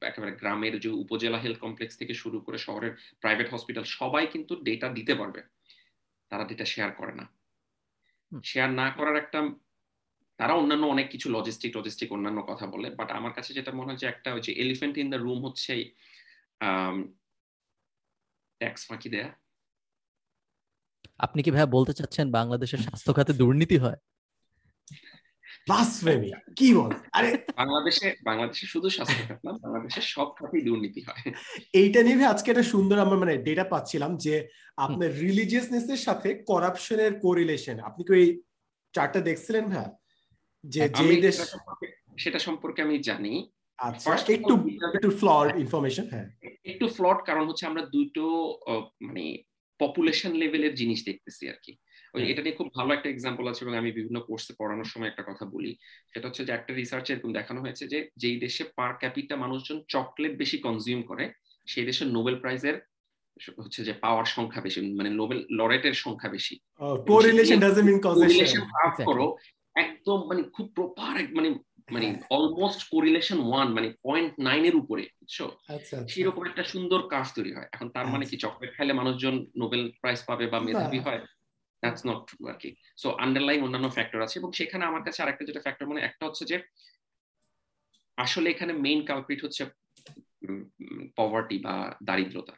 একেবারে 0.00 0.32
গ্রামের 0.32 0.80
যে 0.80 0.88
উপজেলা 0.88 1.38
হেলথ 1.38 1.58
কমপ্লেক্স 1.58 1.98
থেকে 1.98 2.14
শুরু 2.14 2.40
করে 2.40 2.58
শহরের 2.58 2.92
প্রাইভেট 3.20 3.54
হসপিটাল 3.54 3.84
সবাই 3.84 4.26
কিন্তু 4.26 4.56
ডেটা 4.62 4.88
দিতে 4.88 5.14
পারবে। 5.14 5.40
তারা 6.30 6.44
ডেটা 6.44 6.64
শেয়ার 6.64 6.92
করে 6.92 7.12
না। 7.12 7.24
শেয়ার 8.44 8.70
না 8.72 8.90
করার 8.90 9.16
একটা 9.16 9.38
তারা 10.38 10.52
অন্যান্য 10.54 10.86
অনেক 10.86 11.10
কিছু 11.10 11.30
লজিস্টিক 11.30 11.76
লজিস্টিক 11.76 12.12
অন্যান্য 12.12 12.42
কথা 12.42 12.66
বলে 12.66 12.90
বাট 12.90 13.10
আমার 13.10 13.32
কাছে 13.32 13.54
যেটা 13.54 13.72
মনে 13.72 13.86
হয় 13.86 13.96
যে 13.96 14.06
একটা 14.06 14.34
হচ্ছে 14.34 14.52
এলিফেন্ট 14.52 14.98
ইন 14.98 15.10
দ্য 15.10 15.16
রুম 15.16 15.38
হচ্ছে 15.46 15.72
ট্যাক্স 18.60 18.86
ফাঁকি 18.88 19.08
দেয়া। 19.08 19.28
আপনি 21.18 21.42
কি 21.42 21.50
ভাই 21.50 21.66
বলতে 21.66 21.92
চাচ্ছেন 21.92 22.30
বাংলাদেশের 22.32 22.78
স্বাস্থ্য 22.78 23.12
খাতে 23.14 23.32
দুর্নীতি 23.32 23.78
হয়? 23.78 23.98
ব্লাসফেমি 25.66 26.30
কি 26.58 26.68
বল? 26.74 26.90
আরে 27.18 27.28
বাংলাদেশে 27.60 28.06
বাংলাদেশে 28.28 28.64
শুধু 28.66 28.88
স্বাস্থ্য 28.96 29.22
খাত 29.28 29.40
না 29.46 29.52
বাংলাদেশে 29.64 30.00
সব 30.14 30.28
খাতেই 30.38 30.62
দুর্নীতি 30.68 31.00
হয়। 31.06 31.22
এইটা 31.80 32.00
নিয়ে 32.02 32.32
আজকে 32.34 32.48
একটা 32.50 32.66
সুন্দর 32.74 32.96
আমরা 33.04 33.16
মানে 33.22 33.34
ডেটা 33.46 33.64
পাচ্ছিলাম 33.64 34.10
যে 34.24 34.34
আপনার 34.78 35.10
রিলিজিয়াসনেস 35.24 35.86
এর 35.94 36.00
সাথে 36.06 36.28
করাপশনের 36.50 37.12
কোরিলেশন 37.24 37.76
আপনি 37.88 38.02
কি 38.06 38.12
ওই 38.18 38.26
চার্টটা 38.94 39.20
দেখছিলেন 39.28 39.64
ভাই? 39.72 39.88
যে 40.64 40.80
যে 40.98 41.06
দেশ 41.26 41.36
সেটা 42.18 42.38
সম্পর্কে 42.38 42.80
আমি 42.82 42.96
জানি। 43.10 43.34
আচ্ছা 43.78 44.10
একটু 44.36 44.54
একটু 44.96 45.10
ফ্লড 45.20 45.46
ইনফরমেশন 45.64 46.06
হ্যাঁ। 46.12 46.26
একটু 46.72 46.86
ফ্লড 46.96 47.18
কারণ 47.28 47.44
হচ্ছে 47.48 47.64
আমরা 47.66 47.82
দুটো 47.96 48.24
মানে 49.06 49.24
পপুলেশন 49.80 50.32
লেভেলের 50.32 50.74
জিনিস 50.74 51.00
দেখতেছি 51.04 51.44
আর 51.48 51.58
কি। 51.64 51.72
ওই 52.14 52.22
এটা 52.30 52.42
নিয়ে 52.42 52.54
খুব 52.54 52.68
ভালো 52.74 52.94
একটা 52.94 53.10
এক্সাম্পল 53.10 53.48
আছে 53.48 53.64
এবং 53.64 53.76
আমি 53.76 53.92
বিভিন্ন 53.92 54.20
কোর্সে 54.20 54.54
পড়ানোর 54.58 54.84
সময় 54.84 55.08
একটা 55.08 55.22
কথা 55.22 55.44
বলি। 55.44 55.76
সেটা 56.12 56.28
হচ্ছে 56.28 56.44
যে 56.44 56.52
একটা 56.52 56.74
রিসার্চ 56.74 57.10
এরকম 57.10 57.32
দেখানো 57.32 57.60
হয়েছে 57.60 57.88
যে 57.88 58.08
যেই 58.16 58.40
দেশে 58.40 58.64
পার 58.76 58.94
ক্যাপিটা 58.94 59.36
মানুষজন 59.36 59.82
চকলেট 59.88 60.38
বেশি 60.38 60.58
কনজিউম 60.58 61.02
করে 61.02 61.32
সেই 61.66 61.84
দেশের 61.84 62.06
নোবেল 62.06 62.36
প্রাইজের 62.40 62.80
হচ্ছে 63.58 63.84
যে 63.84 63.92
পাওয়ার 63.92 64.24
সংখ্যা 64.24 64.60
বেশি 64.60 64.94
মানে 64.94 65.10
নোবেল 65.10 65.46
লরেটের 65.50 65.92
সংখ্যা 65.92 66.28
বেশি। 66.28 66.58
কোরিলেশন 67.08 67.60
ডাজন্ট 67.60 67.90
মিন 67.90 68.00
কজেশন 68.00 68.60
করো 69.04 69.36
একদম 69.74 70.28
মানে 70.28 70.42
খুব 70.42 70.72
প্রপার 70.74 71.14
মানে 71.32 71.54
মানে 71.90 72.18
অলমোস্ট 72.30 72.90
কোরিলেশন 72.90 73.38
ওয়ান 73.40 73.68
মানে 73.68 73.92
পয়েন্ট 74.02 74.40
নাইন 74.40 74.64
এর 74.64 74.76
উপরে 74.76 75.02
বুঝছ? 75.02 75.42
আচ্ছা 75.42 75.74
আচ্ছা। 75.74 76.08
সেরকম 76.08 76.46
একটা 76.46 76.62
সুন্দর 76.62 77.08
কাজ 77.08 77.32
তৈরি 77.34 77.54
হয়। 77.54 77.68
এখন 77.72 77.90
তার 77.90 78.06
মানে 78.06 78.26
কি 78.26 78.36
চকলেট 78.36 78.76
খাইলে 78.76 78.92
মানুষজন 78.92 79.46
নোবেল 79.56 79.92
প্রাইজ 80.00 80.22
পাবে 80.26 80.46
বা 80.46 80.60
মেধাবী 80.60 80.98
হয়? 80.98 81.20
দ্যাটস 81.82 82.02
নট 82.08 82.20
ট্রু 82.28 82.38
আর 82.48 82.56
কি। 82.62 82.70
সো 83.02 83.08
আন্ডারলাইন 83.24 83.60
অন্যান্য 83.62 83.88
ফ্যাক্টর 83.96 84.20
আছে 84.26 84.36
এবং 84.38 84.50
সেখানে 84.52 84.84
আমার 84.84 85.02
কাছে 85.06 85.22
আরেকটা 85.22 85.44
যেটা 85.48 85.64
ফ্যাক্টর 85.64 85.90
মানে 85.90 86.00
একটা 86.00 86.24
হচ্ছে 86.26 86.44
যে 86.50 86.56
আসলে 88.18 88.48
এখানে 88.50 88.72
মেইন 88.84 89.00
কালপ্রিট 89.06 89.40
হচ্ছে 89.44 89.62
পভার্টি 91.16 91.56
বা 91.58 91.74
দারিদ্রতা। 92.08 92.54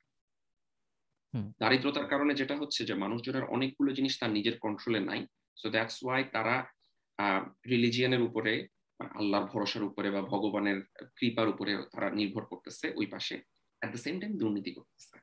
দারিদ্রতার 1.61 2.07
কারণে 2.13 2.33
যেটা 2.35 2.55
হচ্ছে 2.61 2.81
যে 2.89 2.95
মানুষজনের 2.95 3.45
অনেকগুলো 3.45 3.91
জিনিস 3.93 4.15
তার 4.21 4.31
নিজের 4.31 4.57
কন্ট্রোলে 4.59 5.01
নাই। 5.01 5.21
সো 5.57 5.67
দ্যাটস 5.71 5.97
ওয়াই 6.05 6.23
তারা 6.35 6.55
রিলিজিয়ানের 7.73 8.23
উপরে 8.23 8.53
বা 9.01 9.07
আল্লাহর 9.21 9.47
ভরসার 9.53 9.85
উপরে 9.91 10.09
বা 10.11 10.21
ভগবানের 10.33 10.79
কৃপার 11.17 11.47
উপরে 11.49 11.73
তারা 11.93 12.09
নির্ভর 12.11 12.45
করতেছে 12.45 12.87
ওই 12.97 13.07
পাশে। 13.07 13.37
অ্যাট 13.81 13.91
দ্য 13.95 14.01
সেম 14.05 14.15
টাইম 14.21 14.33
দুর্নীতি 14.43 14.71
করতেছে। 14.75 15.17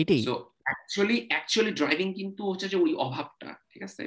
এটাই। 0.00 0.24
অ্যাকচুয়ালি 0.66 1.16
অ্যাকচুয়ালি 1.28 1.72
ড্রাইভিং 1.72 2.08
কিন্তু 2.14 2.42
হচ্ছে 2.44 2.66
যে 2.68 2.76
ওই 2.76 2.92
অভাবটা 2.96 3.50
ঠিক 3.72 3.82
আছে? 3.82 4.02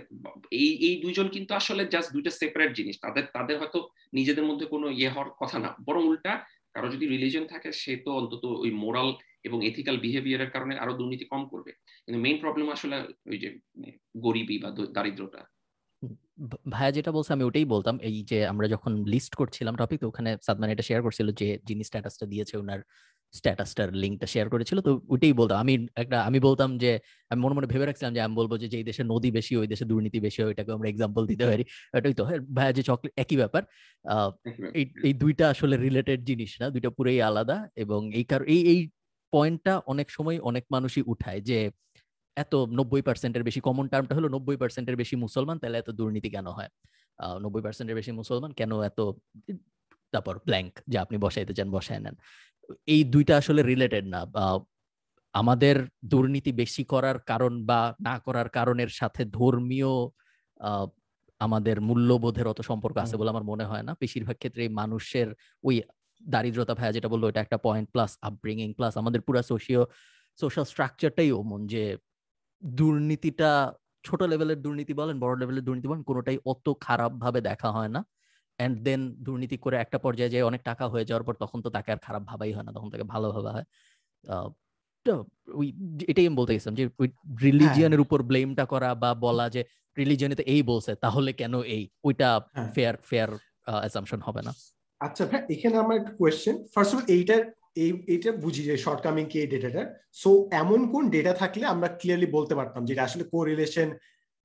এই 0.55 0.69
এই 0.87 0.95
দুইজন 1.01 1.27
কিন্তু 1.27 1.51
আসলে 1.53 1.83
জাস্ট 1.85 2.09
দুইটা 2.11 2.31
সেপারেট 2.31 2.71
জিনিস। 2.73 2.95
তাদের 3.01 3.23
তাদের 3.33 3.55
হয়তো 3.59 3.79
নিজেদের 4.13 4.45
মধ্যে 4.45 4.65
কোনো 4.65 4.87
ইয়ে 4.91 5.09
হওয়ার 5.09 5.29
কথা 5.41 5.57
না। 5.59 5.69
বরং 5.85 6.03
উল্টা 6.07 6.33
কারও 6.75 6.93
যদি 6.95 7.05
রিলিজন 7.07 7.43
থাকে 7.47 7.69
সে 7.73 7.93
তো 8.05 8.11
অন্তত 8.11 8.43
ওই 8.63 8.71
মোরাল 8.83 9.09
এবং 9.43 9.57
এথিক্যাল 9.65 9.95
বিহেভিয়ারের 9.97 10.51
কারণে 10.51 10.73
আরও 10.79 10.93
দুর্নীতি 10.93 11.25
কম 11.25 11.41
করবে। 11.49 11.71
কিন্তু 12.05 12.19
মেইন 12.21 12.37
প্রবলেম 12.41 12.67
আসলে 12.69 12.95
ওই 13.31 13.37
যে 13.37 13.49
মানে, 13.71 13.89
গরিবী 14.19 14.55
বা 14.63 14.69
দারিদ্রতা 14.95 15.41
ভাইয়া 16.73 16.91
যেটা 16.91 17.11
বলছে 17.11 17.31
আমি 17.33 17.43
ওটাই 17.43 17.65
বলতাম। 17.65 17.95
এই 18.09 18.17
যে 18.23 18.39
আমরা 18.45 18.67
যখন 18.67 18.91
লিস্ট 19.05 19.33
করছিলাম 19.35 19.73
টপিক 19.75 19.99
ওখানে 20.03 20.29
সাদমান 20.41 20.69
এটা 20.69 20.83
শেয়ার 20.83 21.01
করছিল 21.01 21.27
যে 21.41 21.47
যিনি 21.63 21.83
স্ট্যাটাসটা 21.83 22.25
দিয়েছে 22.25 22.55
ওনার 22.57 22.79
স্ট্যাটাসটার 23.33 23.89
লিঙ্কটা 24.03 24.27
শেয়ার 24.33 24.47
করেছিল। 24.53 24.77
তো 24.87 24.91
ওইটাই 25.13 25.33
বলতাম। 25.41 25.57
আমি 25.63 25.73
একটা 25.95 26.17
আমি 26.29 26.39
বলতাম 26.47 26.69
যে 26.83 26.91
আমি 27.31 27.39
মনে 27.43 27.53
মনে 27.57 27.67
ভেবে 27.73 27.85
রাখছিলাম 27.85 28.13
যে 28.17 28.21
আমি 28.25 28.35
বলব 28.39 28.51
যে 28.61 28.67
এই 28.79 28.85
দেশে 28.89 29.03
নদী 29.13 29.29
বেশি 29.37 29.53
ওই 29.61 29.67
দেশে 29.67 29.85
দুর্নীতি 29.91 30.19
বেশি 30.19 30.39
হয় 30.41 30.49
ওইটাকে 30.51 30.71
আমরা 30.77 30.87
এক্সাম্পল 30.89 31.23
দিতে 31.31 31.45
পারি। 31.49 31.63
এটাই 31.97 32.13
তো। 32.19 32.23
হ্যাঁ, 32.29 32.41
ভাইয়া 32.57 32.73
যে 32.77 32.83
চকলেট 32.89 33.13
একই 33.17 33.37
ব্যাপার। 33.41 33.61
এই 34.79 34.85
এই 35.07 35.13
দুইটা 35.23 35.45
আসলে 35.53 35.75
রিলেটেড 35.77 36.19
জিনিস 36.29 36.51
না 36.61 36.65
দুইটা 36.75 36.89
পুরোই 36.97 37.19
আলাদা। 37.29 37.57
এবং 37.83 38.01
এই 38.19 38.25
কারণ 38.31 38.45
এই 38.55 38.61
এই 38.73 38.79
পয়েন্টটা 39.33 39.73
অনেক 39.93 40.07
সময় 40.17 40.37
অনেক 40.49 40.63
মানুষই 40.75 41.03
উঠায় 41.13 41.41
যে 41.49 41.57
এত 42.37 42.53
নব্বই 42.79 43.03
পার্সেন্টের 43.07 43.43
বেশি 43.47 43.59
কমন 43.67 43.85
টার্মটা 43.91 44.13
হলো 44.17 44.27
নব্বই 44.35 44.57
পার্সেন্টের 44.61 44.97
বেশি 45.01 45.15
মুসলমান 45.25 45.57
তাহলে 45.61 45.77
এত 45.79 45.89
দুর্নীতি 45.99 46.29
কেন 46.35 46.47
হয়? 46.57 46.69
নব্বই 47.43 47.63
পার্সেন্টের 47.65 47.95
বেশি 47.99 48.11
মুসলমান 48.19 48.51
কেন 48.59 48.71
এত 48.89 48.99
তারপর 50.13 50.35
ব্ল্যাঙ্ক 50.47 50.73
যে 50.91 50.97
আপনি 50.99 51.15
বসাইতে 51.25 51.53
চান 51.57 51.69
বসায় 51.77 52.01
নেন। 52.05 52.15
এই 52.87 53.01
দুইটা 53.05 53.33
আসলে 53.37 53.61
রিলেটেড 53.63 54.05
না। 54.07 54.21
আমাদের 55.33 55.75
দুর্নীতি 56.05 56.51
বেশি 56.53 56.83
করার 56.85 57.17
কারণ 57.27 57.53
বা 57.65 57.79
না 57.99 58.15
করার 58.19 58.47
কারণের 58.49 58.91
সাথে 58.91 59.21
ধর্মীয় 59.33 59.91
আমাদের 61.41 61.77
মূল্যবোধের 61.81 62.47
অত 62.47 62.59
সম্পর্ক 62.61 62.95
আছে 62.97 63.15
বলে 63.19 63.29
আমার 63.29 63.45
মনে 63.45 63.65
হয় 63.65 63.83
না। 63.83 63.93
বেশিরভাগ 64.01 64.37
ক্ষেত্রে 64.37 64.63
মানুষের 64.73 65.27
ওই 65.63 65.75
দারিদ্রতা 66.21 66.73
ভাইয়া 66.73 66.95
যেটা 66.97 67.09
বলল 67.09 67.23
এটা 67.27 67.41
একটা 67.41 67.57
পয়েন্ট 67.57 67.87
প্লাস 67.93 68.11
আপব্রিঙ্গিং 68.21 68.69
প্লাস 68.73 68.93
আমাদের 68.97 69.21
পুরো 69.21 69.41
সোশিও 69.43 69.81
সোশ্যাল 70.39 70.65
স্ট্রাকচারটাই 70.65 71.29
ওমন 71.33 71.61
যে 71.67 71.83
দুর্নীতিটা 72.63 73.51
ছোট 74.03 74.21
লেভেলের 74.23 74.59
দুর্নীতি 74.61 74.93
বলেন 74.93 75.15
বড় 75.19 75.33
লেভেলের 75.37 75.65
দুর্নীতি 75.67 75.87
বলেন 75.89 76.03
কোনোটাই 76.03 76.37
অত 76.45 76.67
খারাপ 76.81 77.11
ভাবে 77.15 77.39
দেখা 77.41 77.69
হয় 77.71 77.91
না। 77.95 78.01
অ্যান্ড 78.63 78.77
দেন 78.87 79.01
দুর্নীতি 79.25 79.57
করে 79.57 79.75
একটা 79.77 79.97
পর্যায়ে 79.97 80.31
যায় 80.33 80.43
অনেক 80.43 80.61
টাকা 80.61 80.85
হয়ে 80.87 81.05
যাওয়ার 81.05 81.25
পর 81.27 81.35
তখন 81.35 81.59
তো 81.61 81.69
তাকে 81.69 81.89
আর 81.91 81.99
খারাপ 81.99 82.23
ভাবাই 82.23 82.51
হয় 82.55 82.65
না 82.67 82.71
তখন 82.71 82.89
তাকে 82.89 83.05
ভালো 83.13 83.27
ভাবা 83.35 83.51
হয়। 83.51 83.65
ওই 85.59 85.67
এটাই 86.07 86.25
আমি 86.27 86.37
বলতে 86.39 86.51
গেছিলাম 86.53 86.75
যে 86.75 86.85
ওই 86.99 87.07
রিলিজিয়নের 87.41 88.01
উপর 88.05 88.19
ব্লেমটা 88.21 88.65
করা 88.65 88.89
বা 88.93 89.09
বলা 89.25 89.45
যে 89.49 89.61
রিলিজিয়নে 89.97 90.35
তো 90.35 90.43
এই 90.45 90.61
বলছে 90.63 90.91
তাহলে 90.95 91.31
কেন 91.33 91.53
এই? 91.75 91.83
ওইটা 92.07 92.29
হ্যাঁ। 92.47 92.69
ফেয়ার 92.75 92.95
ফেয়ার 93.09 93.29
অ্যাসাম্পশন 93.81 94.19
হবে 94.27 94.41
না। 94.47 94.51
আচ্ছা 95.01 95.23
ভাই 95.25 95.41
এখানে 95.55 95.75
আমার 95.77 95.95
একটা 95.97 96.13
কোয়েশ্চেন 96.19 96.55
ফার্স্ট 96.73 96.93
অফ 96.93 96.99
অল 96.99 97.05
এইটার 97.17 97.41
এই 97.75 97.91
এইটা 98.07 98.29
বুঝি 98.43 98.61
যে 98.63 98.75
শর্টকামিং 98.77 99.25
কি 99.31 99.37
এই 99.39 99.47
ডেটাটার 99.47 99.85
সো 100.13 100.29
এমন 100.61 100.79
কোন 100.93 101.03
ডেটা 101.09 101.33
থাকলে 101.33 101.63
আমরা 101.65 101.87
ক্লিয়ারলি 101.99 102.27
বলতে 102.37 102.53
পারতাম 102.55 102.81
যেটা 102.85 103.01
আসলে 103.03 103.23
কোরিলেশন 103.33 103.87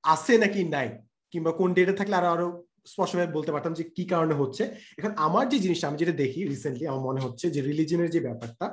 আছে 0.03 0.33
নাকি 0.37 0.61
নাই? 0.75 0.89
কিংবা 1.33 1.51
কোন 1.51 1.69
ডেটা 1.73 1.93
থাকলে 1.99 2.15
আরও 2.15 2.29
আরও 2.35 2.47
স্পষ্টভাবে 2.91 3.35
বলতে 3.37 3.51
পারতাম 3.51 3.73
যে 3.79 3.83
কি 3.95 4.03
কারণে 4.13 4.35
হচ্ছে। 4.41 4.63
এখন 4.99 5.11
আমার 5.25 5.45
যে 5.51 5.57
জিনিসটা 5.59 5.87
আমি 5.89 5.97
যেটা 6.01 6.15
দেখি 6.23 6.39
রিসেন্টলি 6.43 6.85
আমার 6.87 7.03
মনে 7.09 7.23
হচ্ছে 7.25 7.45
যে 7.55 7.59
রিলিজনের 7.61 8.09
যে 8.15 8.19
ব্যাপারটা 8.27 8.65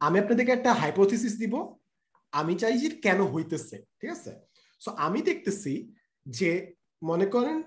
আমি 0.00 0.16
আপনাদেরকে 0.18 0.52
একটা 0.54 0.70
হাইপোথিসিস 0.80 1.34
দিব। 1.42 1.54
আমি 2.32 2.54
চাই 2.54 2.76
যে 2.82 2.88
কেন 3.04 3.18
হইতেছে 3.32 3.76
ঠিক 3.98 4.10
আছে? 4.10 4.32
সো 4.82 4.88
আমি 5.06 5.20
দেখতেছি 5.22 5.72
যে 6.26 6.50
মনে 7.02 7.26
করেন 7.26 7.58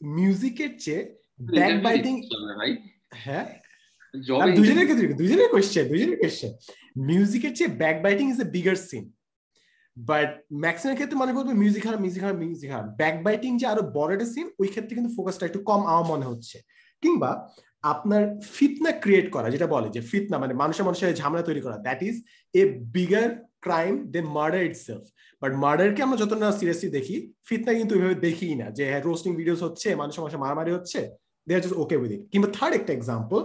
মিউজিকের 0.00 0.72
চেয়ে 0.78 1.02
ব্যাক 1.56 1.74
বাইটিং 1.86 2.14
হ্যাঁ? 3.24 3.46
দুজনের 4.58 4.84
ক্ষেত্রে 4.86 5.06
দুজনের 5.20 5.48
কোয়েশ্চেন 5.50 5.84
দুজনের 5.92 6.18
কোয়েশ্চেন 6.22 6.52
মিউজিকের 7.08 7.52
চেয়ে 7.56 7.70
back 7.80 7.96
biting 8.04 8.26
is 8.32 8.38
a 8.40 8.48
bigger 8.56 8.78
sin 8.88 9.04
but 9.96 10.30
maximum 10.64 10.94
ক্ষেত্রে 10.98 11.20
মনে 11.22 11.32
করবে 11.36 11.52
মিউজিক 11.62 11.82
হার 11.86 11.98
মিউজিক 12.04 12.22
হার 12.26 12.36
মিউজিক 12.42 12.70
হার। 12.74 12.84
ব্যাক 13.00 13.16
বাইটিং 13.26 13.50
যে 13.60 13.66
আরও 13.72 13.82
বড় 13.96 14.10
একটা 14.16 14.28
সিন 14.34 14.46
ওই 14.60 14.68
ক্ষেত্রে 14.72 14.94
কিন্তু 14.96 15.12
ফোকাসটা 15.16 15.44
একটু 15.48 15.60
কম 15.68 15.80
আমার 15.92 16.06
মনে 16.12 16.28
হচ্ছে। 16.30 16.56
কিংবা 17.02 17.30
আপনার 17.92 18.22
ফিতনা 18.56 18.92
ক্রিয়েট 19.04 19.26
করা, 19.34 19.46
যেটা 19.54 19.66
বলে 19.74 19.88
যে 19.96 20.00
ফিতনা 20.10 20.36
মানে 20.42 20.54
মানুষের 20.62 20.84
মানুষের 20.88 21.18
ঝামেলা 21.20 21.44
তৈরি 21.48 21.60
করা। 21.64 21.76
That 21.86 22.00
is 22.08 22.16
a 22.60 22.62
bigger 22.96 23.28
crime 23.64 23.94
than 24.14 24.26
murder 24.38 24.62
itself 24.86 25.04
but 25.42 25.52
মার্ডারকে 25.64 26.00
আমরা 26.06 26.18
যত 26.22 26.32
না 26.42 26.48
সিরিয়াসলি 26.60 26.88
দেখি 26.98 27.16
ফিতনা 27.48 27.72
কিন্তু 27.78 27.92
ওইভাবে 27.96 28.16
দেখি 28.26 28.48
না। 28.60 28.66
যে 28.76 28.82
হ্যাঁ 28.90 29.02
রোস্টিং 29.08 29.30
ভিডিওস 29.40 29.60
হচ্ছে, 29.66 29.88
মানুষের 30.00 30.20
মানুষের 30.22 30.42
মারামারি 30.44 30.70
হচ্ছে 30.76 31.00
দে 31.46 31.52
আর 31.56 31.62
জাস্ট 31.64 31.78
ওকে 31.82 31.96
উইথ 32.00 32.10
ইট 32.16 32.22
কিংবা 32.32 32.48
থার্ড 32.56 32.72
একটা 32.78 32.92
এক্সাম্পল 32.98 33.40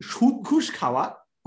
সুদ 0.00 0.36
ঘুষ 0.48 0.64
খাওয়া, 0.78 1.04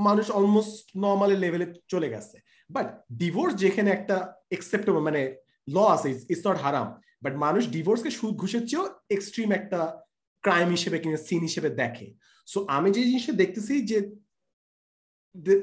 মানুষ 0.07 0.25
অলমোস্ট 0.37 0.75
নর্মাল 1.03 1.29
লেভেলে 1.43 1.67
চলে 1.93 2.09
গেছে। 2.13 2.37
বাট 2.75 2.87
ডিভোর্স 3.21 3.53
যেখানে 3.63 3.89
একটা 3.97 4.15
একসেপ্টেবল 4.55 5.01
মানে 5.07 5.21
ল 5.75 5.77
আছে 5.95 6.09
ইটস 6.31 6.43
নট 6.47 6.57
হারাম 6.65 6.87
বাট 7.23 7.33
মানুষ 7.45 7.63
ডিভোর্সকে 7.75 8.11
সুদ 8.19 8.33
ঘুষের 8.41 8.63
চেয়েও 8.69 8.85
এক্সট্রিম 9.15 9.49
একটা 9.59 9.79
ক্রাইম 10.43 10.67
হিসেবে 10.75 10.97
কিংবা 11.01 11.19
সিন 11.27 11.41
হিসেবে 11.49 11.69
দেখে। 11.81 12.07
সো 12.47 12.59
আমি 12.75 12.89
যে 12.95 13.01
জিনিসটা 13.09 13.33
দেখতেছি 13.41 13.73
যে 13.89 13.97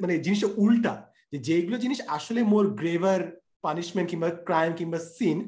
মানে 0.02 0.14
জিনিসটা 0.26 0.48
উল্টা, 0.64 0.94
যে 1.32 1.38
যেগুলো 1.48 1.76
জিনিস 1.84 1.98
আসলে 2.16 2.40
মোর 2.52 2.64
গ্রেভার 2.80 3.20
পানিশমেন্ট 3.66 4.08
কিংবা 4.10 4.28
ক্রাইম 4.48 4.72
কিংবা 4.78 4.98
সিন 5.16 5.38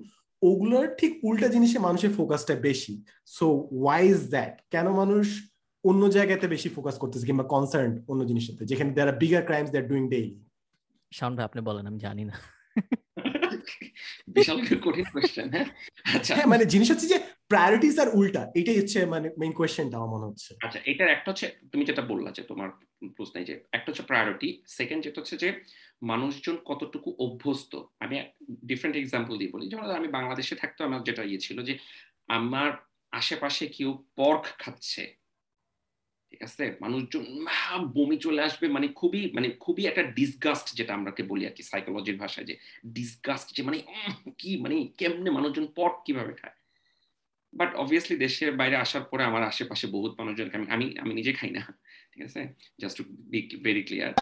ওগুলোর 0.43 0.87
ঠিক 0.99 1.13
উল্টা 1.29 1.49
জিনিসে 1.55 1.79
মানুষের 1.87 2.13
ফোকাসটা 2.19 2.55
বেশি। 2.69 2.93
সো 3.37 3.47
ওয়াই 3.81 4.03
ইজ 4.13 4.21
দ্যাট 4.35 4.55
কেন 4.73 4.87
মানুষ 5.01 5.27
অন্য 5.85 6.03
জায়গাতে 6.17 6.47
বেশি 6.55 6.69
ফোকাস 6.77 6.97
করতেছে 7.03 7.25
কিংবা 7.29 7.47
কনসার্ন 7.55 7.93
অন্য 8.11 8.21
জিনিসটাতে 8.31 8.63
যেখানে 8.71 8.91
there 8.97 9.19
bigger 9.23 9.43
crimes 9.49 9.71
they 9.73 9.79
are 9.79 9.87
doing 9.91 10.05
daily 10.15 10.35
Shawon 11.13 11.37
ভাই 11.37 11.45
আপনি 11.45 11.61
বলেন 11.61 11.87
আমি 11.87 11.99
জানি 11.99 12.25
না। 12.25 12.37
বিশাল 14.29 14.59
কঠিন 14.85 15.05
কোয়েশ্চেন 15.05 15.49
হ্যাঁ? 15.51 15.67
আচ্ছা। 16.15 16.35
হ্যাঁ 16.35 16.47
মানে 16.47 16.65
জিনিস 16.65 16.91
হচ্ছে 16.91 17.07
যে 17.07 17.19
প্রায়োরিটিস 17.49 17.99
আর 17.99 18.09
উল্টা 18.15 18.53
এটাই 18.55 18.79
হচ্ছে 18.79 19.07
মানে 19.07 19.31
মেইন 19.39 19.53
কোয়েশ্চেনটা 19.53 19.97
আমার 19.97 20.09
মনে 20.09 20.27
হচ্ছে। 20.27 20.55
আচ্ছা 20.61 20.81
এটার 20.85 21.09
একটা 21.09 21.31
হচ্ছে 21.31 21.47
তুমি 21.73 21.85
যেটা 21.85 22.03
বললা 22.03 22.31
যে 22.31 22.43
তোমার 22.43 22.71
প্রশ্নে 23.17 23.45
যে 23.45 23.65
একটা 23.73 23.93
হচ্ছে 23.93 24.03
প্রায়োরিটি 24.03 24.63
সেকেন্ড 24.67 25.05
যেটা 25.05 25.21
হচ্ছে 25.21 25.37
যে 25.37 25.65
মানুষজন 26.03 26.57
কতটুকু 26.65 27.17
অভ্যস্ত? 27.19 27.77
আমি 28.01 28.21
ডিফারেন্ট 28.65 28.97
এক্সাম্পল 28.97 29.39
দিয়ে 29.39 29.51
বলি। 29.51 29.69
যেমন 29.69 29.91
আমি 29.91 30.09
বাংলাদেশে 30.09 30.55
থাকতে 30.57 30.85
আমার 30.85 31.03
যেটা 31.03 31.23
ইয়ে 31.23 31.39
ছিল 31.39 31.63
যে 31.63 31.79
আমার 32.29 32.73
আশেপাশে 33.13 33.67
কেউ 33.67 34.05
পর্ক 34.17 34.45
খাচ্ছে। 34.59 35.22
ঠিক 36.33 36.43
আছে? 36.43 36.65
মানুষজন 36.81 37.25
বমি 37.95 38.17
চলে 38.17 38.41
আসবে 38.43 38.67
মানে 38.69 38.87
খুবই 38.91 39.31
মানে 39.35 39.49
খুবই 39.61 39.83
একটা 39.87 40.03
ডিসগাস্ট 40.13 40.67
যেটা 40.75 40.93
আমরাকে 40.95 41.23
বলি 41.23 41.43
আর 41.47 41.53
কি 41.53 41.63
সাইকোলজির 41.63 42.19
ভাষায় 42.19 42.47
যে 42.47 42.55
ডিসগাস্ট 42.87 43.49
যে 43.57 43.63
মানে 43.63 43.79
কি 44.39 44.51
মানে 44.61 44.77
কেমনে 44.99 45.31
মানুষজন 45.31 45.67
পর্ক 45.77 45.97
কীভাবে 46.07 46.33
খায়? 46.33 46.57
বাট 47.53 47.71
অবভিয়াসলি 47.75 48.17
দেশের 48.17 48.51
বাইরে 48.53 48.77
আসার 48.77 49.05
পরে 49.05 49.23
আমার 49.25 49.43
আশেপাশে 49.43 49.87
বহুত 49.87 50.13
মানুষজন 50.21 50.49
আমি 50.55 50.67
আমি 50.71 50.87
আমি 50.99 51.13
নিজে 51.15 51.33
খাই 51.33 51.51
না 51.51 51.63
ঠিক 52.13 52.23
আছে? 52.25 52.41
Just 52.81 52.97
to 52.99 53.05
be 53.31 53.41
very 53.63 53.83
clear 53.83 54.13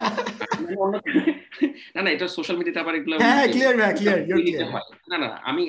না 1.95 1.99
না 2.01 2.09
এটা 2.11 2.25
সোশ্যাল 2.27 2.55
মিডিয়াতে 2.57 2.79
আবার 2.79 2.95
এগুলো 2.95 3.15
হ্যাঁ 3.17 3.47
হয়। 4.73 4.87
না 5.09 5.17
না 5.17 5.29
আমি 5.49 5.63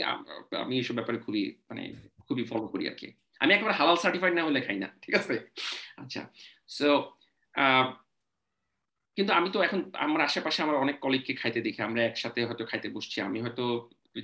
আমি 0.63 0.75
এসব 0.79 0.95
ব্যাপারে 0.95 1.19
খুবই 1.19 1.43
মানে 1.69 1.83
খুবই 2.29 2.45
ফলো 2.45 2.67
করি 2.67 2.85
আর 2.89 2.95
কি 2.95 3.09
আমি 3.43 3.51
একেবারে 3.55 3.77
হালাল 3.81 3.97
সার্টিফাইড 4.05 4.35
না 4.39 4.43
হলে 4.49 4.61
খাই 4.67 4.79
না, 4.85 4.89
ঠিক 5.03 5.15
আছে? 5.21 5.35
আচ্ছা 6.03 6.23
সো 6.77 6.89
কিন্তু 9.17 9.33
আমি 9.39 9.49
তো 9.55 9.59
এখন 9.67 9.81
আমার 10.07 10.21
আশেপাশে 10.29 10.61
আমার 10.67 10.77
অনেক 10.85 10.97
কলিগকে 11.05 11.33
খাইতে 11.41 11.61
দেখি, 11.67 11.81
আমরা 11.89 12.01
একসাথে 12.11 12.41
হয়তো 12.49 12.65
খাইতে 12.71 12.89
বসছি, 12.97 13.17
আমি 13.29 13.39
হয়তো 13.45 13.65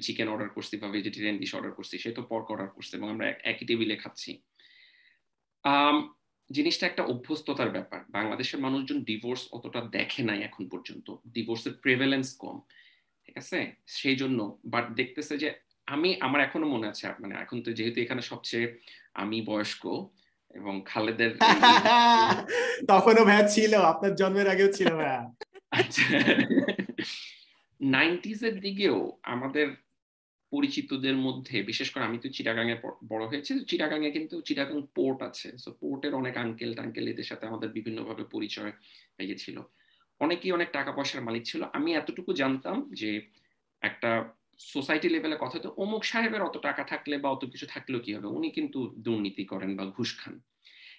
চিকেন 0.07 0.29
অর্ডার 0.33 0.51
করছি 0.57 0.75
বা 0.83 0.89
ভেজিটেরিয়ান 0.97 1.37
ডিশ 1.43 1.53
অর্ডার 1.57 1.73
করছি, 1.79 1.95
সে 2.05 2.11
তো 2.17 2.23
পর্ক 2.31 2.47
অর্ডার 2.53 2.71
করছে 2.77 2.93
এবং 2.99 3.09
আমরা 3.15 3.27
একই 3.51 3.65
টেবিলে 3.69 3.97
খাচ্ছি। 4.03 4.31
জিনিসটা 6.51 6.85
একটা 6.91 7.03
অভ্যস্ততার 7.13 7.71
ব্যাপার। 7.77 8.01
বাংলাদেশের 8.17 8.61
মানুষজন 8.67 8.99
ডিভোর্স 9.11 9.43
অতটা 9.57 9.81
দেখে 9.97 10.23
নাই 10.29 10.41
এখন 10.49 10.63
পর্যন্ত। 10.73 11.07
ডিভোর্সের 11.37 11.75
প্রেভেলেন্স 11.85 12.29
কম, 12.43 12.57
ঠিক 13.25 13.37
আছে? 13.43 13.59
সেই 13.99 14.17
জন্য 14.23 14.39
বাট 14.73 14.85
দেখতেছে 15.01 15.35
যে, 15.43 15.49
আমি, 15.95 16.11
আমার 16.27 16.41
এখনও 16.47 16.69
মনে 16.75 16.87
আছে 16.93 17.05
মানে 17.23 17.35
এখন 17.45 17.57
তো 17.65 17.71
যেহেতু 17.79 17.99
এখানে 18.05 18.23
সবচেয়ে 18.31 18.67
আমি 19.19 19.39
বয়স্ক 19.43 19.85
এবং 20.55 20.75
খালেদের 20.87 21.31
তখনও 22.91 23.23
ভাইয়া 23.25 23.45
ছিল 23.49 23.73
আপনার 23.93 24.13
জন্মের 24.15 24.49
আগেও 24.49 24.71
ছিল 24.73 24.89
ভাইয়া 24.95 25.21
আচ্ছা। 25.73 26.05
নাইনটিজ 27.81 28.41
এর 28.45 28.57
দিকেও 28.61 28.97
আমাদের 29.35 29.67
পরিচিতদের 30.53 31.17
মধ্যে 31.17 31.57
বিশেষ 31.63 31.89
করে 31.91 32.05
আমি 32.05 32.19
তো 32.19 32.29
চিটাগাঙে 32.29 32.75
বড় 33.09 33.25
হয়েছি 33.27 33.53
চিটাগাঙে 33.67 34.09
কিন্তু 34.11 34.37
চিটাগাং 34.41 34.79
পোর্ট 34.95 35.19
আছে। 35.23 35.49
সো 35.59 35.69
পোর্টের 35.73 36.13
অনেক 36.15 36.35
আঙ্কেল 36.37 36.71
টাঙ্কেল 36.75 37.05
এদের 37.09 37.25
সাথে 37.25 37.45
আমাদের 37.47 37.69
বিভিন্নভাবে 37.69 38.25
পরিচয় 38.25 38.73
পেয়েছিল 39.17 39.57
অনেকেই 40.21 40.53
অনেক 40.53 40.69
টাকা 40.73 40.91
পয়সার 40.93 41.23
মালিক 41.23 41.43
ছিল। 41.45 41.63
আমি 41.73 41.91
এতটুকু 41.95 42.31
জানতাম 42.33 42.77
যে 42.93 43.11
একটা 43.83 44.11
সোসাইটি 44.59 45.09
লেভেলে 45.15 45.37
কথা 45.41 45.57
তো 45.65 45.69
অমুক 45.83 46.03
সাহেবের 46.05 46.43
অত 46.49 46.57
টাকা 46.69 46.83
থাকলে 46.85 47.15
বা 47.23 47.29
অত 47.35 47.43
কিছু 47.53 47.67
থাকলেও 47.75 48.01
কি 48.05 48.11
হবে? 48.17 48.29
উনি 48.39 48.49
কিন্তু 48.51 48.79
দুর্নীতি 49.07 49.45
করেন 49.45 49.71
বা 49.79 49.85
ঘুষ 49.97 50.11
খান। 50.21 50.35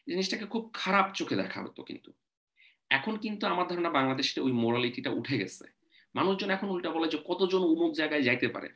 জিনিসটাকে 0.10 0.45
খুব 0.53 0.64
খারাপ 0.74 1.07
চোখে 1.20 1.36
দেখা 1.36 1.60
হতো 1.66 1.82
কিন্তু। 1.89 2.10
এখন 2.91 3.14
কিন্তু 3.26 3.43
আমার 3.47 3.66
ধারণা 3.68 3.89
বাংলাদেশে 3.89 4.39
ওই 4.47 4.53
মোরালিটিটা 4.64 5.12
উঠে 5.20 5.36
গেছে। 5.41 5.66
মানুষজন 6.16 6.49
এখন 6.55 6.68
উল্টা 6.74 6.89
বলে 6.95 7.07
যে 7.14 7.18
কতজন 7.30 7.62
অমুক 7.74 7.91
জায়গায় 7.99 8.24
যাইতে 8.28 8.47
পারে। 8.55 8.70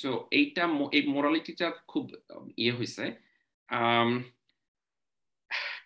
সো 0.00 0.10
এইটা 0.38 0.62
এই 0.96 1.02
মোরালিটিটা 1.14 1.66
খুব 1.90 2.04
ইয়ে 2.62 2.72
হয়েছে 2.78 3.04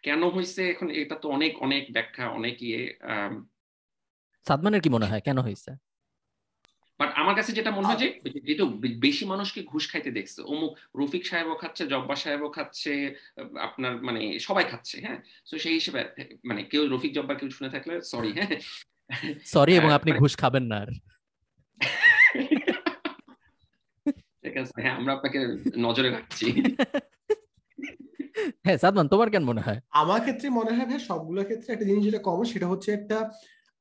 কেন 0.06 0.22
হয়েছে 0.34 0.62
এখন 0.74 0.88
এটা 1.00 1.16
তো 1.22 1.26
অনেক 1.36 1.52
অনেক 1.66 1.84
ব্যাখ্যা, 1.96 2.24
অনেক 2.38 2.56
ইয়ে 2.68 2.80
সাদমানের 4.46 4.80
কি 4.84 4.88
মনে 4.96 5.06
হয়? 5.10 5.22
কেন 5.28 5.38
হয়েছে 5.46 5.70
বাট 7.00 7.10
আমার 7.20 7.34
কাছে 7.38 7.52
যেটা 7.52 7.70
মনে 7.70 7.88
হয় 7.88 8.00
যে 8.02 8.08
যেহেতু 8.46 8.64
বেশি 8.98 9.24
মানুষকে 9.24 9.60
ঘুষ 9.62 9.84
খাইতে 9.90 10.10
দেখছে 10.10 10.40
অমুক 10.52 10.72
রফিক 10.94 11.24
সাহেবও 11.26 11.56
খাচ্ছে 11.62 11.82
জব্বা 11.86 12.16
সাহেবও 12.16 12.50
খাচ্ছে 12.50 12.92
আপনার 13.66 13.92
মানে 14.02 14.20
সবাই 14.38 14.64
খাচ্ছে 14.64 14.96
হ্যাঁ? 15.00 15.18
তো 15.48 15.54
সেই 15.58 15.74
হিসেবে 15.74 16.00
মানে 16.44 16.60
কেউ 16.62 16.82
রফিক 16.86 17.12
জব্বা 17.14 17.34
কেউ 17.34 17.48
শুনে 17.50 17.70
থাকলে 17.70 17.94
সরি 18.12 18.30
হ্যাঁ? 18.38 18.50
সরি 19.46 19.72
এবং 19.74 19.90
আপনি 19.92 20.10
ঘুষ 20.12 20.32
খাবেন 20.36 20.64
না 20.70 20.76
আর। 20.82 20.90
ঠিক 24.42 24.54
আছে 24.56 24.72
হ্যাঁ 24.82 24.94
আমরা 24.94 25.12
আপনাকে 25.12 25.38
নজরে 25.78 26.10
রাখছি। 26.10 26.46
হ্যাঁ 28.64 28.78
সাদমান 28.78 29.06
তোমার 29.08 29.28
কেন 29.30 29.42
মনে 29.44 29.62
হয়? 29.66 29.78
আমার 30.02 30.20
ক্ষেত্রে 30.20 30.48
মনে 30.50 30.72
হয় 30.76 30.86
ভাই 30.86 31.00
সবগুলোর 31.08 31.46
ক্ষেত্রে 31.46 31.68
একটা 31.72 31.86
জিনিস 31.88 32.02
যেটা 32.04 32.20
কমন 32.20 32.44
সেটা 32.44 32.66
হচ্ছে 32.66 32.88
একটা 32.92 33.16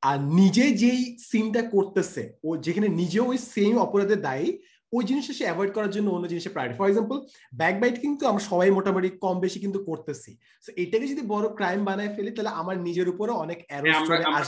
আর 0.02 0.20
নিজে 0.20 0.70
যেই 0.72 1.16
সিনটা 1.30 1.62
করতেছে 1.62 2.38
ও 2.44 2.56
যেখানে 2.56 2.88
নিজেও 2.88 3.24
ওই 3.24 3.38
সেম 3.38 3.78
অপরাধের 3.78 4.20
দায়ী 4.20 4.58
ওই 4.92 5.04
জিনিসটা 5.04 5.32
সে 5.32 5.44
অ্যাভয়েড 5.44 5.74
করার 5.74 5.90
জন্য 5.90 6.10
অন্য 6.10 6.28
জিনিসে 6.28 6.48
priority 6.48 6.78
for 6.78 6.88
example 6.88 7.26
back 7.54 7.80
bite 7.80 8.00
কিন্তু 8.00 8.26
আমরা 8.26 8.42
সবাই 8.44 8.70
মোটামুটি 8.70 9.08
কম 9.08 9.40
বেশি 9.40 9.60
কিন্তু 9.60 9.84
করতেছি। 9.84 10.38
তো 10.64 10.72
এটাকে 10.76 11.06
যদি 11.08 11.22
বড় 11.26 11.48
ক্রাইম 11.54 11.84
বানায় 11.84 12.14
ফেলি 12.16 12.30
তাহলে 12.30 12.50
আমার 12.50 12.80
নিজের 12.80 13.08
উপরে 13.08 13.32
অনেক 13.32 13.58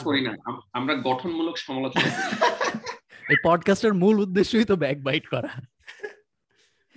করি 0.02 0.20
না। 0.20 0.36
আমরা 0.72 0.94
গঠনমূলক 0.94 1.56
সমালোচনা 1.56 2.02
এই 3.30 3.36
পডকাস্টের 3.44 3.94
মূল 3.94 4.20
উদ্দেশ্যই 4.20 4.64
তো 4.64 4.76
ব্যাক 4.76 4.98
বাইট 4.98 5.26
করা। 5.26 5.50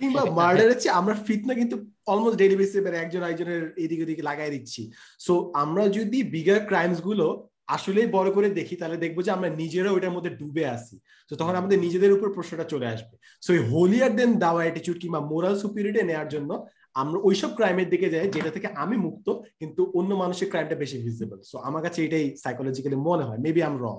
কিংবা 0.00 0.24
মার্ডারের 0.38 0.78
চেয়ে 0.78 0.94
আমরা 0.94 1.14
ফিতনা 1.14 1.54
কিন্তু 1.54 1.76
অলমোস্ট 2.06 2.38
ডেইলি 2.38 2.56
বেসিসে 2.56 2.96
একজন 2.96 3.22
একজনের 3.22 3.72
এদিক 3.76 4.00
ওদিকে 4.02 4.22
লাগাই 4.22 4.50
দিচ্ছি। 4.50 4.90
সো 5.18 5.52
আমরা 5.54 5.88
যদি 5.88 6.22
বিগার 6.22 6.66
ক্রাইমসগুলো 6.66 7.48
আসলেই 7.68 8.08
বড় 8.16 8.28
করে 8.30 8.48
দেখি 8.50 8.74
তাহলে 8.76 8.96
দেখব 8.96 9.18
যে 9.22 9.30
আমরা 9.30 9.48
নিজেরাও 9.60 9.94
ওইটার 9.94 10.14
মধ্যে 10.16 10.32
ডুবে 10.40 10.64
আছি। 10.66 10.94
তো 11.30 11.36
তখন 11.36 11.54
আমাদের 11.54 11.78
নিজেদের 11.78 12.12
উপর 12.12 12.28
প্রশ্নটা 12.36 12.66
চলে 12.72 12.86
আসবে। 12.86 13.14
সো 13.42 13.50
এই 13.52 13.62
হোলিয়ার 13.70 14.12
দেন 14.16 14.30
দাওয়া 14.38 14.62
অ্যাটিচিউড 14.64 14.98
কিংবা 15.02 15.20
মোরাল 15.30 15.54
সুপিরিটি 15.62 16.00
নেওয়ার 16.02 16.28
জন্য 16.28 16.50
আমরা 16.96 17.18
ওইসব 17.22 17.50
ক্রাইমের 17.58 17.88
দিকে 17.90 18.08
যাই 18.10 18.26
যেটা 18.36 18.50
থেকে 18.50 18.68
আমি 18.76 18.96
মুক্ত 19.06 19.26
কিন্তু 19.60 19.82
অন্য 19.98 20.10
মানুষের 20.14 20.48
ক্রাইমটা 20.50 20.76
বেশি 20.76 20.96
ভিজিবল 20.98 21.38
সো 21.42 21.56
আমার 21.68 21.82
কাছে 21.82 21.98
এটাই 22.02 22.26
সাইকোলজিক্যালি 22.42 22.98
মনে 23.08 23.24
হয়। 23.28 23.40
মেবি 23.44 23.62
আম 23.62 23.76
রং 23.78 23.96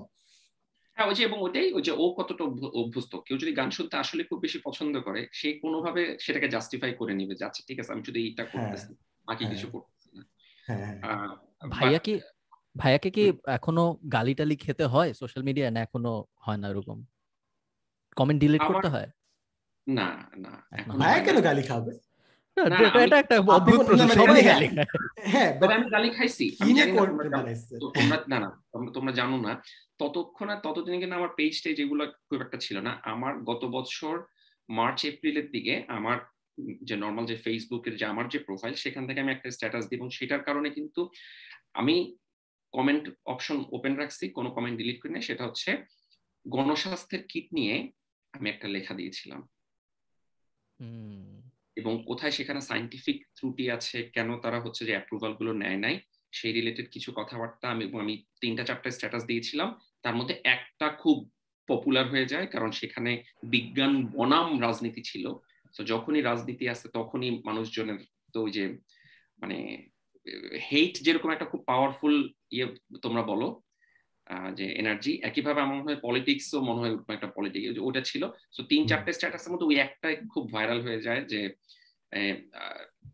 হ্যাঁ 0.96 1.08
ওই 1.08 1.16
যে 1.18 1.22
এবং 1.24 1.38
ওটাই 1.42 1.66
ওই 1.72 1.82
যে 1.82 1.92
ও 1.94 2.04
কতটা 2.18 2.42
অভ্যস্ত। 2.80 3.12
কেউ 3.26 3.36
যদি 3.36 3.52
গান 3.52 3.68
শুনতে 3.70 3.94
আসলে 3.96 4.22
খুব 4.24 4.38
বেশি 4.40 4.58
পছন্দ 4.64 4.94
করে 5.02 5.20
সে 5.32 5.48
কোনোভাবে 5.62 6.02
সেটাকে 6.18 6.48
জাস্টিফাই 6.48 6.92
করে 7.00 7.12
নিবে 7.14 7.34
যে 7.38 7.44
আচ্ছা 7.44 7.62
ঠিক 7.68 7.78
আছে 7.80 7.90
আমি 7.92 8.02
শুধু 8.06 8.18
এইটা 8.20 8.42
হ্যাঁ, 8.42 8.52
করতেছি 8.54 8.92
বাকি 9.28 9.42
হ্যাঁ। 9.42 9.52
কিছু 9.52 9.66
করতেছি 9.74 10.08
না। 10.16 10.22
হ্যাঁ, 10.66 10.94
ভাইয়া 11.72 12.00
কি 12.06 12.14
ভাইয়াকে 12.76 13.08
কি 13.10 13.24
এখনও 13.56 13.84
গালি 14.12 14.32
টালি 14.34 14.56
খেতে 14.56 14.84
হয় 14.84 15.10
সোশ্যাল 15.14 15.42
মিডিয়া 15.42 15.66
না 15.70 15.80
এখনও 15.80 16.12
হয় 16.44 16.58
না 16.62 16.66
এরকম 16.68 16.98
কমেন্ট 18.16 18.38
ডিলিট 18.40 18.62
করতে 18.70 18.88
হয়? 18.88 19.08
না 19.86 20.08
না 20.36 20.52
ভাইয়া 21.00 21.20
কেন 21.26 21.36
গালি 21.40 21.62
খাবে 21.62 21.92
এটা 23.04 23.16
একটা 23.18 23.36
অদ্ভুত 23.50 23.80
প্রশ্ন 23.86 24.08
সবাই 24.18 24.42
গালি 24.42 24.66
হ্যাঁ 25.32 25.50
আমি 25.76 25.86
গালি 25.90 26.08
খাইছি। 26.10 26.44
তোমরা 27.96 28.16
না 28.26 28.38
না 28.38 28.50
তোমরা 28.94 29.12
জানো 29.12 29.36
না 29.36 29.52
ততক্ষণ 29.98 30.48
আর 30.50 30.58
ততদিনে 30.62 30.98
কিন্তু 30.98 31.16
আমার 31.16 31.32
পেজ 31.36 31.54
টেজ 31.62 31.76
এগুলো 31.80 32.02
খুব 32.28 32.38
একটা 32.42 32.58
ছিল 32.58 32.76
না 32.78 32.92
আমার 33.04 33.32
গত 33.44 33.62
বছর 33.68 34.14
মার্চ 34.68 35.00
এপ্রিলের 35.04 35.46
দিকে 35.50 35.74
আমার 35.88 36.16
যে 36.82 36.94
নর্মাল 36.96 37.24
যে 37.26 37.36
ফেসবুকের 37.36 37.94
যে 37.96 38.04
আমার 38.04 38.26
যে 38.28 38.38
প্রোফাইল 38.38 38.74
সেখান 38.74 39.02
থেকে 39.06 39.20
আমি 39.20 39.32
একটা 39.32 39.48
স্ট্যাটাস 39.50 39.84
দিই 39.88 39.96
এবং 39.96 40.08
সেটার 40.10 40.42
কারণে 40.42 40.68
কিন্তু 40.70 41.00
আমি 41.72 41.96
কমেন্ট 42.76 43.04
অপশন 43.26 43.56
ওপেন 43.76 43.94
রাখছি 43.94 44.24
কোনো 44.36 44.48
কমেন্ট 44.50 44.76
ডিলিট 44.78 44.98
করি 45.02 45.12
না 45.12 45.20
সেটা 45.28 45.44
হচ্ছে 45.46 45.70
গণস্বাস্থ্যের 46.46 47.22
কিট 47.30 47.46
নিয়ে 47.52 47.76
আমি 48.34 48.46
একটা 48.50 48.66
লেখা 48.68 48.94
দিয়েছিলাম। 48.94 49.40
এবং 51.80 51.92
কোথায় 52.06 52.34
সেখানে 52.38 52.60
সাইন্টিফিক 52.60 53.18
ত্রুটি 53.36 53.64
আছে 53.76 53.98
কেন 54.14 54.28
তারা 54.40 54.58
হচ্ছে 54.60 54.82
যে 54.84 54.92
অ্যাপ্রুভালগুলো 54.92 55.52
নেয় 55.52 55.80
নাই 55.84 55.96
সেই 56.32 56.52
রিলেটেড 56.52 56.86
কিছু 56.90 57.10
কথাবার্তা 57.16 57.66
আমি 57.70 57.84
আমি 58.00 58.14
তিনটা 58.40 58.62
চারটা 58.64 58.90
স্ট্যাটাস 58.90 59.24
দিয়েছিলাম। 59.24 59.68
তার 60.02 60.14
মধ্যে 60.18 60.34
একটা 60.44 60.86
খুব 61.02 61.16
পপুলার 61.68 62.06
হয়ে 62.10 62.30
যায় 62.32 62.46
কারণ 62.46 62.70
সেখানে 62.70 63.12
বিজ্ঞান 63.42 63.92
বনাম 64.06 64.46
রাজনীতি 64.60 65.02
ছিল। 65.02 65.24
তো 65.76 65.80
যখনই 65.84 66.22
রাজনীতি 66.22 66.64
আসে 66.74 66.86
তখনই 66.88 67.30
মানুষজনের 67.44 68.00
তো 68.32 68.38
ওই 68.42 68.50
যে 68.50 68.64
মানে 69.40 69.58
হেইট 70.70 70.94
যেরকম 71.06 71.30
একটা 71.30 71.50
খুব 71.52 71.60
পাওয়ারফুল 71.70 72.14
ইয়ে 72.56 72.66
তোমরা 73.04 73.22
বলো 73.22 73.48
যে 74.58 74.66
এনার্জি 74.80 75.12
একইভাবে 75.28 75.60
আমার 75.60 75.76
মনে 75.76 75.88
হয় 75.90 76.00
পলিটিক্সও 76.02 76.60
মনে 76.60 76.80
হয় 76.82 76.92
একটা 77.16 77.28
পলিটিক্স 77.36 77.78
ওটা 77.88 78.02
ছিল। 78.10 78.22
তো 78.56 78.60
তিন 78.70 78.82
চারটে 78.86 79.10
স্ট্যাটাসের 79.12 79.50
মধ্যে 79.52 79.68
ওই 79.70 79.76
একটাই 79.76 80.14
খুব 80.32 80.44
ভাইরাল 80.52 80.80
হয়ে 80.86 81.00
যায় 81.00 81.22
যে 81.32 81.40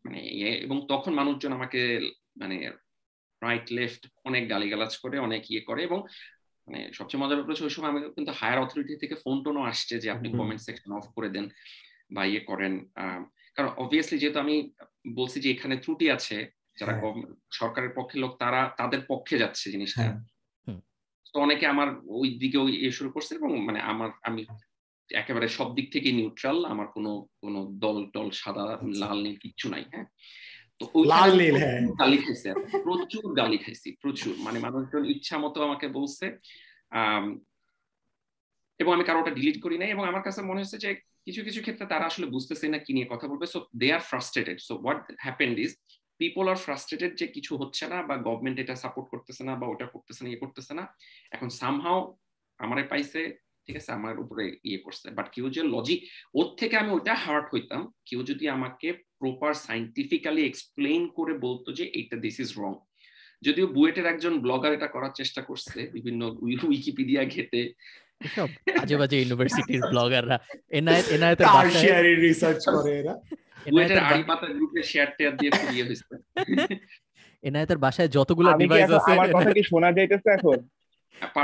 মানে 0.04 0.20
ইয়ে 0.38 0.50
এবং 0.64 0.76
তখন 0.88 1.12
মানুষজন 1.14 1.52
আমাকে 1.52 1.80
মানে 2.36 2.56
রাইট 3.42 3.66
লেফট 3.72 4.02
অনেক 4.24 4.42
গালিগালাজ 4.50 4.92
করে 5.02 5.16
অনেক 5.18 5.42
ইয়ে 5.50 5.62
করে 5.68 5.80
এবং 5.88 5.98
মানে 6.68 6.80
সবচেয়ে 6.92 7.20
মজার 7.22 7.36
ব্যাপার 7.36 7.52
হচ্ছে 7.52 7.66
ওই 7.68 7.74
সময় 7.76 7.90
আমাকে 7.90 8.08
কিন্তু 8.10 8.32
হায়ার 8.32 8.62
অথরিটি 8.64 8.94
থেকে 8.96 9.14
ফোন 9.14 9.36
টোনও 9.44 9.62
আসছে 9.62 9.94
যে 9.98 10.08
আপনি 10.10 10.28
কমেন্ট 10.38 10.62
সেকশন 10.66 10.90
অফ 10.92 11.06
করে 11.16 11.28
দেন 11.34 11.46
বা 12.14 12.22
ইয়ে 12.24 12.42
করেন। 12.50 12.72
কারণ 13.56 13.70
অবভিয়াসলি 13.82 14.16
যেহেতু 14.18 14.38
আমি 14.38 14.56
বলছি 15.14 15.38
যে 15.40 15.48
এখানে 15.50 15.74
ত্রুটি 15.76 16.06
আছে 16.10 16.38
যারা 16.78 16.92
হ্যাঁ। 16.92 17.14
সরকারের 17.52 17.92
পক্ষে 17.94 18.16
লোক 18.18 18.32
তারা 18.38 18.60
তাদের 18.80 19.00
পক্ষে 19.08 19.36
যাচ্ছে 19.38 19.66
জিনিসটা 19.70 20.02
হ্যাঁ। 20.02 20.16
তো 21.26 21.36
অনেকে 21.40 21.64
আমার 21.66 21.88
ওই 22.16 22.28
দিকেও 22.42 22.64
ইয়ে 22.74 22.96
শুরু 22.98 23.10
করছে 23.10 23.32
এবং 23.34 23.50
মানে 23.68 23.80
আমার 23.82 24.10
আমি 24.22 24.42
একেবারে 25.10 25.46
সব 25.48 25.68
দিক 25.76 25.86
থেকে 25.92 26.08
নিউট্রাল 26.12 26.58
আমার 26.64 26.88
কোনো 26.96 27.12
কোনো 27.42 27.60
দল 27.84 27.98
টল 28.14 28.28
সাদা 28.32 28.64
আচ্ছা। 28.66 28.86
লাল 29.02 29.18
নীল 29.24 29.36
কিচ্ছু 29.36 29.66
নাই 29.68 29.84
হ্যাঁ 29.92 30.06
তো 30.80 30.84
হ্যাঁ। 31.56 31.80
গালি 32.00 32.18
খাইছে 32.18 32.48
প্রচুর 32.84 33.26
গালি 33.40 33.58
খাইছি 33.58 33.88
প্রচুর 34.02 34.34
মানে 34.38 34.58
মানুষজন 34.58 35.02
ইচ্ছা 35.14 35.36
মতো 35.38 35.58
আমাকে 35.62 35.86
বলছে 35.88 36.26
এবং 38.80 38.90
আমি 38.92 39.04
কারোটা 39.04 39.32
ডিলিট 39.38 39.56
করি 39.64 39.76
নাই 39.78 39.90
এবং 39.90 40.04
আমার 40.06 40.22
কাছে 40.22 40.40
মনে 40.42 40.60
হচ্ছে 40.62 40.78
যে 40.78 40.90
কিছু 41.26 41.40
কিছু 41.44 41.60
ক্ষেত্রে 41.62 41.86
তারা 41.86 42.04
আসলে 42.06 42.26
বুঝতেছে 42.26 42.66
না 42.68 42.78
কি 42.78 42.92
নিয়ে 42.92 43.10
কথা 43.12 43.26
বলবে 43.28 43.46
so 43.46 43.58
they 43.80 43.88
are 43.96 44.02
frustrated 44.10 44.58
so 44.60 44.74
what 44.82 45.00
happened 45.24 45.56
is 45.58 45.72
people 46.22 46.44
are 46.52 46.58
frustrated 46.64 47.12
যে 47.20 47.26
কিছু 47.36 47.52
হচ্ছে 47.60 47.84
না 47.92 47.98
বা 48.08 48.14
গভর্নমেন্ট 48.26 48.58
এটা 48.62 48.74
সাপোর্ট 48.84 49.06
করতেছে 49.12 49.42
না 49.48 49.52
বা 49.60 49.66
ওটা 49.72 49.86
করতেছে 49.94 50.20
না 50.22 50.28
ইয়ে 50.30 50.42
করতেছে 50.44 50.72
না। 50.78 50.84
এখন 51.34 51.48
সামহাও 51.60 52.00
আমারে 52.64 52.82
পাইছে, 52.90 53.20
ঠিক 53.64 53.76
আছে, 53.80 53.90
আমার 53.98 54.14
উপরে 54.24 54.44
ইয়ে 54.68 54.80
করছে। 54.84 55.06
বাট 55.18 55.26
কেউ 55.34 55.46
যে 55.56 55.62
লজিক 55.74 56.00
ওর 56.38 56.48
থেকে 56.60 56.74
আমি 56.82 56.90
ওইটা 56.96 57.14
হার্ট 57.24 57.46
হইতাম। 57.52 57.80
কেউ 58.08 58.20
যদি 58.30 58.44
আমাকে 58.56 58.88
প্রপার 59.20 59.52
সাইন্টিফিক্যালি 59.66 60.42
এক্সপ্লেইন 60.46 61.02
করে 61.18 61.32
বলতো 61.46 61.68
যে 61.78 61.84
এইটা 61.98 62.16
দিস 62.24 62.36
ইজ 62.44 62.50
রং 62.58 62.72
যদিও 63.46 63.66
বুয়েটের 63.76 64.06
একজন 64.06 64.34
ব্লগার 64.44 64.72
এটা 64.76 64.88
করার 64.94 65.12
চেষ্টা 65.20 65.42
করছে, 65.48 65.78
বিভিন্ন 65.96 66.20
উইকিপিডিয়া 66.70 67.22
ঘেটে। 67.34 67.62
এসব 68.22 68.48
আজে 68.82 68.94
বাজে 69.00 69.16
ইউনিভার্সিটির 69.18 69.82
ব্লগাররা 69.92 70.36
এনআইএ 70.72 71.02
এনআইএতে 71.14 71.44
বাসায় 71.46 71.62
টারশিয়ারি 71.64 72.12
রিসার্চ 72.18 72.62
করে 72.74 72.90
এরা। 73.00 73.14
এনআইএতে 73.68 73.94
এনায়েতের 73.94 74.00
আড়ি 74.08 74.22
পাতা 74.30 74.46
গ্রুপে 74.56 74.80
শেয়ার 74.90 75.08
টেয়ার 75.16 75.34
দিয়ে 75.38 75.50
পুড়িয়ে 75.52 75.84
হয়েছে 75.86 76.14
এনায়েতের 77.44 77.78
বাসায় 77.78 78.10
যতগুলো 78.16 78.48
ডিভাইস 78.60 78.90
আছে 78.98 79.10
আমার 79.12 79.28
কথা 79.36 79.50
কি 79.56 79.62
শোনা 79.70 79.88
যাইতেছে 79.96 80.30
এখন? 80.38 80.58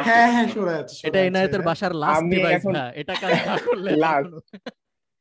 হ্যাঁ 0.09 0.29
হ্যাঁ 0.35 0.47
শোনা 0.55 0.73
যাচ্ছে 0.79 0.95
এটা 1.09 1.19
হ্যাঁ। 1.35 1.67
বাসার 1.69 1.93
লাস্ট 2.03 2.25
ডিভাইস 2.35 2.63
না 2.77 2.85
এটা 3.01 3.15
কাজ 3.23 3.33
না 3.43 3.55
করলে 3.67 3.91
Last। 3.97 4.33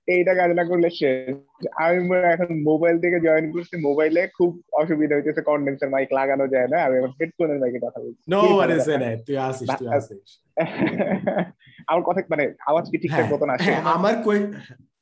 এইটা 0.07 0.33
কাজ 0.35 0.49
না 0.51 0.63
করলে 0.63 0.89
শেষ। 0.89 1.35
আমি 1.75 1.97
এখন 2.33 2.49
মোবাইল 2.61 2.95
থেকে 2.99 3.17
জয়েন 3.19 3.45
করছি 3.51 3.75
মোবাইলে 3.77 4.21
খুব 4.27 4.61
অসুবিধা 4.71 5.15
হইতেছে 5.15 5.41
কন্ডেন্সার 5.41 5.89
মাইক 5.89 6.09
লাগানো 6.11 6.47
যায় 6.47 6.67
না। 6.67 6.77
আমি 6.85 6.95
এখন 6.97 7.11
হেডফোনের 7.21 7.59
মাইকে 7.59 7.79
কথা 7.79 7.99
বলছি। 7.99 8.23
নো 8.31 8.41
কি 8.41 8.53
ওয়ান 8.53 8.69
ইজ 8.71 8.79
কথা। 8.79 8.93
এনায়েত 8.93 9.19
তুই 9.27 9.37
আসিস 9.37 9.69
তুই 9.79 9.87
আসিস। 9.87 10.21
আমার 11.89 12.03
কথা 12.03 12.19
মানে 12.29 12.43
আওয়াজ 12.67 12.85
কি 12.91 12.97
ঠিকঠাক 12.97 13.19
হ্যাঁ, 13.19 13.31
মতন 13.33 13.49
আসে? 13.49 13.63
হ্যাঁ 13.63 13.81
আমার 13.81 14.13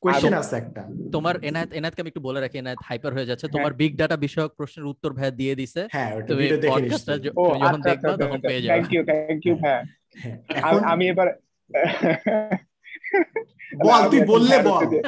কোয়েশ্চেন 0.03 0.33
আছে 0.33 0.55
একটা। 0.55 0.81
তোমার 1.11 1.35
এনায়েত 1.43 1.69
এনায়েতকে 1.73 2.01
আমি 2.01 2.09
একটু 2.09 2.21
বলে 2.21 2.39
রাখি 2.41 2.57
এনায়েত 2.57 2.81
হাইপার 2.85 3.11
হয়ে 3.13 3.25
যাচ্ছে। 3.25 3.47
তোমার 3.47 3.73
বিগ 3.73 3.93
ডাটা 3.95 4.17
বিষয়ক 4.17 4.51
প্রশ্নের 4.53 4.85
উত্তর 4.85 5.13
ভাইয়া 5.13 5.31
দিয়ে 5.31 5.55
দিছে। 5.55 5.81
হ্যাঁ 5.91 6.11
তুমি 6.21 6.43
ভিডিও 6.43 6.71
পডকাস্টটা 6.71 7.15
যখন 7.17 7.61
আচ্ছা 7.61 7.89
দেখবা 7.89 8.11
আচ্ছা 8.11 8.23
তখন 8.25 8.39
পেয়ে 8.41 8.61
যাবে। 8.61 8.71
থ্যাংক 8.71 8.93
ইউ 8.93 9.03
থ্যাংক 9.03 9.41
ইউ 9.45 9.55
হ্যাঁ। 9.55 9.81
হ্যাঁ, 10.17 10.79
আমি 10.93 11.07
এবার 11.09 11.27
বল 13.83 14.09
তুই 14.09 14.21
বললে 14.27 14.55
হ্যাঁ 14.55 14.63
বল। 14.63 15.01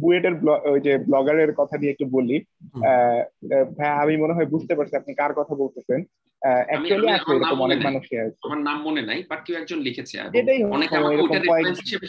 বুয়েটের 0.00 0.48
ওই 0.48 0.80
যে 0.80 0.98
ব্লগারের 0.98 1.52
কথা 1.52 1.78
নিয়ে 1.78 1.92
একটু 1.92 2.06
বলি। 2.06 2.44
ভাইয়া 2.78 4.02
আমি 4.02 4.16
মনে 4.16 4.32
হয় 4.32 4.46
বুঝতে 4.46 4.74
পারছি 4.74 4.96
আপনি 4.96 5.14
কার 5.14 5.34
কথা 5.34 5.54
বলতেছেন। 5.54 6.04
অ্যাকচুয়ালি 6.40 6.94
আমি- 6.94 7.10
আছে 7.10 7.24
আমার 7.26 7.36
এরকম 7.36 7.48
নাম 7.48 7.62
অনেক 7.62 7.76
মনে 7.78 7.84
নেই। 7.84 7.84
মানুষই 7.84 8.18
আছে। 8.18 8.36
আমার 8.42 8.58
নাম 8.58 8.82
মনে 8.82 9.02
নাই 9.02 9.22
বাট 9.28 9.44
কেউ 9.44 9.56
একজন 9.56 9.78
লিখেছে। 9.78 10.20
অনেকে 10.64 10.96
আমাকে 10.96 11.16
ওটা 11.16 11.38
রেফারেন্স 11.38 11.80
হিসেবে 11.80 12.06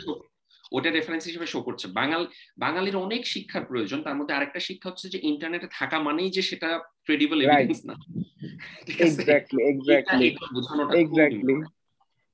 ওটা 0.72 0.90
রেফারেন্স 0.90 1.26
হিসেবে 1.26 1.46
শো 1.46 1.62
করছে। 1.62 1.88
বাঙাল 1.88 2.28
বাঙালির 2.58 2.96
অনেক 2.96 3.28
শিক্ষার 3.28 3.64
প্রয়োজন। 3.64 4.02
তার 4.04 4.16
মধ্যে 4.16 4.34
আরেকটা 4.34 4.60
শিক্ষা 4.60 4.90
হচ্ছে 4.90 5.10
যে 5.10 5.20
ইন্টারনেটে 5.24 5.68
থাকা 5.80 6.00
মানেই 6.00 6.30
যে 6.30 6.42
সেটা 6.42 6.80
ক্রেডিবল. 7.04 7.42
এভিডেন্স 7.42 7.82
না। 7.86 7.94
Exactly 9.00 9.64
exactly 9.64 10.28
exactly 11.02 11.83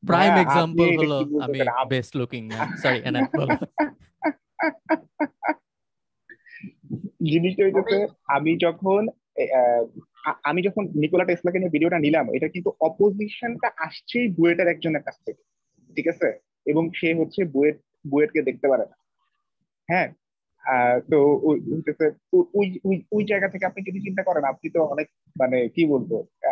prime 0.04 0.34
example 0.38 0.88
হলো 0.98 1.18
আমি 1.42 1.60
বেস্ট 1.90 2.12
লুকিং 2.16 2.42
না 2.48 2.60
সরি 2.76 3.00
বলো 3.34 3.56
জিনিসটা 7.24 7.62
হইতেছে 7.66 7.98
আমি 8.28 8.58
যখন 8.58 9.02
আহ, 9.54 9.84
আমি 10.44 10.62
যখন 10.62 10.84
নিকোলা 10.96 11.26
টেসলাকে 11.26 11.60
নিয়ে 11.60 11.70
ভিডিওটা 11.70 12.00
নিলাম 12.00 12.26
এটা 12.34 12.48
কিন্তু 12.48 12.70
অপোজিশনটা 12.80 13.68
আসছেই 13.78 14.28
বুয়েটের 14.28 14.68
একজনের 14.68 15.04
কাছ 15.04 15.16
থেকে 15.26 15.42
ঠিক 15.98 16.08
আছে? 16.08 16.28
এবং 16.66 16.84
সে 16.94 17.14
হচ্ছে 17.14 17.46
বুয়েট 17.46 17.78
বুয়েটকে 18.08 18.42
দেখতে 18.42 18.68
পারে 18.68 18.86
না। 18.86 18.96
হ্যাঁ? 19.90 20.10
তো 21.12 21.18
হইতেছে 21.76 22.06
ওই, 22.34 22.68
ওই- 22.86 23.06
ওই 23.12 23.24
জায়গা 23.30 23.48
থেকে 23.48 23.66
আপনি 23.66 23.82
যদি 23.90 24.00
চিন্তা 24.00 24.24
করেন, 24.24 24.44
আপনি 24.44 24.70
তো 24.70 24.80
অনেক 24.84 25.08
মানে 25.40 25.68
কি 25.68 25.86
বলব 25.86 26.12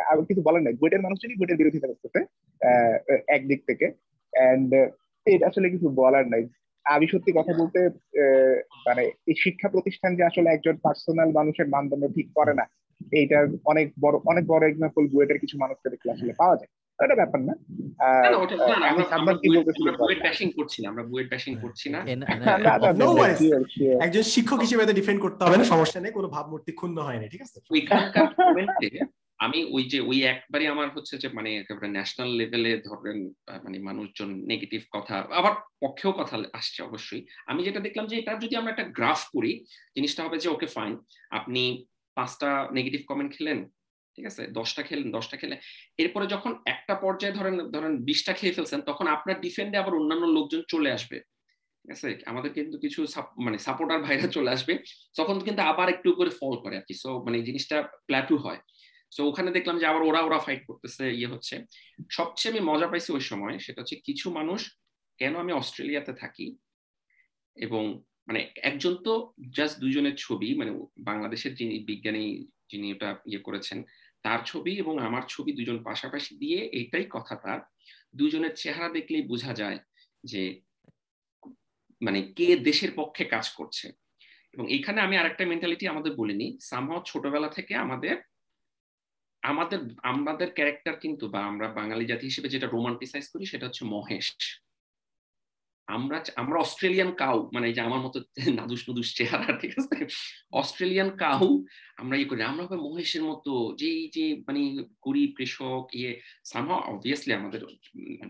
আমি 0.10 0.26
কিছু 0.26 0.42
বলেন 0.42 0.62
নাই 0.64 0.74
বুয়েটের 0.74 1.02
মানুষজনই 1.02 1.36
বুয়েটের 1.36 1.58
বিরোধিতা 1.58 1.88
করতেছে 1.88 2.20
একদিক 3.28 3.60
থেকে 3.68 3.86
এন্ড 4.34 4.72
এটা 5.26 5.48
আসলে 5.48 5.70
কিছু 5.70 5.90
বলার 5.90 6.26
নাই। 6.28 6.44
আমি 6.86 7.08
সত্যি 7.08 7.32
কথা 7.32 7.54
বলতে 7.58 7.80
মানে 8.88 9.04
এই 9.28 9.36
শিক্ষা 9.38 9.68
প্রতিষ্ঠান 9.70 10.16
যে 10.16 10.24
আসলে 10.24 10.50
একজন 10.50 10.76
পার্সোনাল 10.78 11.30
মানুষের 11.32 11.68
মানদণ্ড 11.68 12.06
ঠিক 12.08 12.28
করে 12.36 12.54
না, 12.54 12.66
এইটার 13.12 13.48
অনেক 13.66 13.88
বড় 14.02 14.16
অনেক 14.26 14.44
বড় 14.48 14.70
এক্সাম্পল 14.70 15.08
বুয়েটের 15.08 15.40
কিছু 15.40 15.58
মানুষকে 15.58 15.90
দেখলে 15.90 16.12
আসলে 16.12 16.34
পাওয়া 16.38 16.56
যায়। 16.56 16.72
এটা 17.00 17.16
ব্যাপার 17.16 17.42
না। 17.42 17.54
আমি 19.12 19.34
কি 19.42 19.48
করছি 20.54 20.82
না 20.82 20.90
আমরা 20.90 21.04
ব্যাশিং 21.30 21.56
করছি 21.62 21.90
না. 21.90 22.00
একজন 24.02 24.22
শিক্ষক 24.24 24.60
হিসেবে 24.60 24.94
ডিফেন্ড 24.94 25.22
করতে 25.22 25.46
হবে 25.46 25.58
না 25.58 25.64
সমস্যা 25.64 26.00
নেই 26.00 26.12
কোনো 26.12 26.28
ভাবমূর্তি 26.28 26.72
ক্ষুণ্ণ 26.72 27.02
হয়নি 27.02 27.30
ঠিক 27.30 27.42
আছে? 27.42 27.60
আমি 29.40 29.66
ওই 29.72 29.84
যে 29.84 30.02
ওই 30.02 30.24
একবারই 30.24 30.68
আমার 30.68 30.90
হচ্ছে 30.90 31.18
যে 31.18 31.28
মানে 31.28 31.58
একেবারে 31.58 31.88
ন্যাশনাল 31.88 32.30
লেভেলে 32.30 32.82
ধরেন 32.86 33.30
আহ, 33.48 33.64
মানে 33.64 33.80
মানুষজন 33.80 34.42
নেগেটিভ 34.46 34.82
কথা 34.92 35.28
আবার 35.32 35.52
পক্ষেও 35.84 36.12
কথা 36.12 36.38
আসছে 36.54 36.84
অবশ্যই। 36.84 37.26
আমি 37.48 37.64
যেটা 37.64 37.80
দেখলাম 37.80 38.08
যে 38.08 38.18
এটা 38.18 38.34
যদি 38.34 38.56
আমরা 38.56 38.72
একটা 38.72 38.84
গ্রাফ 38.84 39.26
করি 39.34 39.66
জিনিসটা 39.96 40.24
হবে 40.24 40.38
যে 40.38 40.50
ওকে 40.50 40.66
ফাইন 40.66 40.98
আপনি 41.30 41.86
পাঁচটা 42.16 42.68
নেগেটিভ 42.74 43.02
কমেন্ট 43.08 43.38
খেলেন 43.38 43.70
ঠিক 44.18 44.26
আছে? 44.26 44.48
দশটা 44.48 44.82
খেলেন 44.84 45.12
দশটা 45.12 45.38
খেলেন 45.38 45.58
এরপরে 45.98 46.28
যখন 46.28 46.52
একটা 46.66 46.96
পর্যায়ে 46.96 47.34
ধরেন 47.34 47.58
ধরেন 47.58 48.04
বিশটা 48.04 48.34
খেয়ে 48.34 48.54
ফেলছেন, 48.54 48.82
তখন 48.82 49.08
আপনার 49.08 49.42
ডিফেন্ডে 49.42 49.78
আবার 49.78 49.94
অন্যান্য 49.96 50.26
লোকজন 50.26 50.62
চলে 50.68 50.92
আসবে। 50.92 51.18
ঠিক 51.82 51.92
আছে? 51.92 52.18
আমাদের 52.26 52.54
কিন্তু 52.54 52.78
কিছু 52.78 53.06
মানে 53.38 53.58
সাপোর্টার 53.58 54.00
ভাইরা 54.02 54.28
চলে 54.28 54.52
আসবে। 54.52 54.74
তখন 55.18 55.40
কিন্তু 55.40 55.62
আবার 55.62 55.90
একটু 55.90 56.14
করে 56.14 56.30
ফল 56.30 56.56
করে 56.64 56.76
আর 56.78 56.86
কি। 56.88 56.94
সো 56.94 57.10
মানে 57.26 57.42
জিনিসটা 57.42 57.78
প্ল্যাটু 57.82 58.38
হয়। 58.38 58.60
সো 59.12 59.28
ওখানে 59.28 59.52
দেখলাম 59.52 59.80
যে 59.80 59.86
আবার 59.86 60.02
ওরা 60.02 60.22
ওরা 60.22 60.40
ফাইট 60.40 60.62
করতেছে 60.68 61.04
ইয়ে 61.14 61.28
হচ্ছে। 61.28 61.56
সবচেয়ে 62.12 62.52
আমি 62.52 62.62
মজা 62.72 62.88
পাইছি 62.88 63.14
ওই 63.14 63.22
সময় 63.22 63.60
সেটা 63.60 63.82
হচ্ছে 63.82 63.96
কিছু 63.96 64.32
মানুষ, 64.32 64.60
কেন 65.18 65.36
আমি 65.36 65.52
অস্ট্রেলিয়াতে 65.52 66.14
থাকি? 66.14 66.58
এবং 67.56 68.04
মানে 68.28 68.52
একজন 68.64 68.96
তো 68.96 69.34
জাস্ট 69.56 69.80
দুজনের 69.80 70.16
ছবি 70.18 70.56
মানে 70.56 70.72
বাংলাদেশের 70.98 71.56
যিনি 71.56 71.80
বিজ্ঞানী, 71.80 72.26
যিনি 72.72 72.94
ওটা 72.94 73.10
ইয়ে 73.26 73.40
করেছেন 73.40 73.84
তার 74.24 74.40
ছবি 74.46 74.74
এবং 74.80 75.00
আমার 75.00 75.24
ছবি 75.28 75.52
দুজন 75.52 75.84
পাশাপাশি 75.84 76.38
দিয়ে 76.38 76.60
এইটাই 76.74 77.06
তার 77.44 77.60
দুজনের 78.16 78.54
চেহারা 78.56 78.90
দেখলেই 78.90 79.22
বোঝা 79.22 79.54
যায় 79.54 79.80
যে 80.24 80.42
মানে 82.02 82.20
কে 82.34 82.48
দেশের 82.58 82.92
পক্ষে 82.96 83.26
কাজ 83.26 83.50
করছে। 83.50 83.88
এবং 84.54 84.66
এখানে 84.74 85.02
আমি 85.02 85.18
আরেকটা 85.18 85.46
মেন্টালিটি 85.46 85.88
আমাদের 85.88 86.16
বলিনি 86.16 86.58
সামহাও 86.62 87.02
ছোটবেলা 87.06 87.48
থেকে 87.48 87.76
আমাদের 87.76 88.16
আমাদের 89.44 89.80
আমাদের 90.04 90.54
ক্যারেক্টার 90.54 90.96
কিন্তু 91.00 91.26
বা 91.30 91.40
আমরা 91.46 91.68
বাঙালি 91.68 92.06
জাতি 92.06 92.26
হিসেবে 92.26 92.50
যেটা 92.50 92.68
রোমান্টিসাইজ 92.68 93.26
করি 93.30 93.46
সেটা 93.46 93.66
হচ্ছে 93.66 93.86
মহেশ। 93.86 94.28
আমরা 95.96 96.18
আমরা 96.42 96.58
অস্ট্রেলিয়ান 96.66 97.10
কাউ 97.24 97.38
মানে 97.56 97.68
যে 97.76 97.82
আমার 97.88 98.02
মতো 98.06 98.18
নাদুস 98.58 98.82
নুদুস 98.88 99.10
চেহারা, 99.18 99.48
ঠিক 99.62 99.74
আছে? 99.80 99.98
অস্ট্রেলিয়ান 100.62 101.10
কাউ 101.24 101.44
আমরা 102.02 102.16
ইয়ে 102.18 102.30
করি 102.32 102.42
আমরা 102.52 102.64
মহেশের 102.88 103.24
মতো, 103.32 103.54
যে 103.82 103.90
যে 104.16 104.26
মানে 104.48 104.62
গরিব 105.06 105.30
কৃষক 105.38 105.84
ইয়ে 106.00 106.12
সামহা 106.52 106.78
অবভিয়াসলি 106.92 107.34
আমাদের 107.40 107.62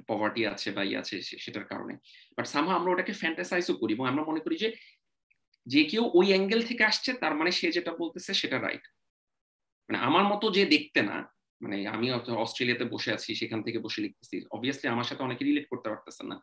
পভার্টি 0.10 0.42
আছে 0.54 0.70
বা 0.76 0.82
ইয়ে 0.90 1.00
আছে 1.02 1.16
সেটার 1.44 1.66
কারণে। 1.72 1.94
বাট 2.38 2.46
সামহা 2.54 2.74
আমরা 2.80 2.90
ওটাকে 2.94 3.14
ফ্যান্টাসাইজও 3.22 3.76
করি 3.82 3.92
এবং 3.98 4.06
আমরা 4.12 4.24
মনে 4.30 4.42
করি 4.46 4.56
যে 4.64 4.70
যে 5.68 5.82
কেউ 5.92 6.04
ওই 6.20 6.28
অ্যাঙ্গেল 6.34 6.62
থেকে 6.70 6.84
আসছে, 6.92 7.10
তার 7.22 7.34
মানে 7.40 7.52
সে 7.60 7.68
যেটা 7.78 7.92
বলতেছে 8.02 8.32
সেটা 8.42 8.58
রাইট 8.66 8.86
মানে 9.90 9.98
আমার 10.08 10.24
মতো 10.32 10.46
যে 10.58 10.64
দেখতে 10.76 11.02
না 11.10 11.18
মানে 11.62 11.78
আমি 11.96 12.08
অস্ট্রেলিয়াতে 12.46 12.86
বসে 12.94 13.10
আছি, 13.18 13.30
সেখান 13.42 13.60
থেকে 13.66 13.80
বসে 13.86 14.00
লিখতেছি 14.06 14.36
অবভিয়াসলি 14.56 14.88
আমার 14.96 15.08
সাথে 15.10 15.22
অনেকে 15.28 15.44
রিলেট 15.46 15.66
করতে 15.72 15.88
পারতেছে 15.92 16.24
না। 16.32 16.38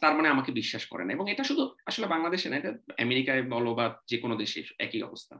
তার 0.00 0.14
মানে 0.14 0.28
আমাকে 0.28 0.52
বিশ্বাস 0.52 0.86
করে 0.86 1.04
না। 1.04 1.12
এবং 1.12 1.30
এটা 1.30 1.44
শুধু 1.44 1.62
আসলে 1.86 2.06
বাংলাদেশে 2.06 2.48
না 2.48 2.56
এটা 2.56 2.70
আমেরিকায় 3.02 3.42
বলো 3.42 3.74
বা 3.74 3.86
যে 4.06 4.16
কোনো 4.18 4.36
দেশে 4.36 4.60
একই 4.78 5.02
অবস্থা। 5.02 5.34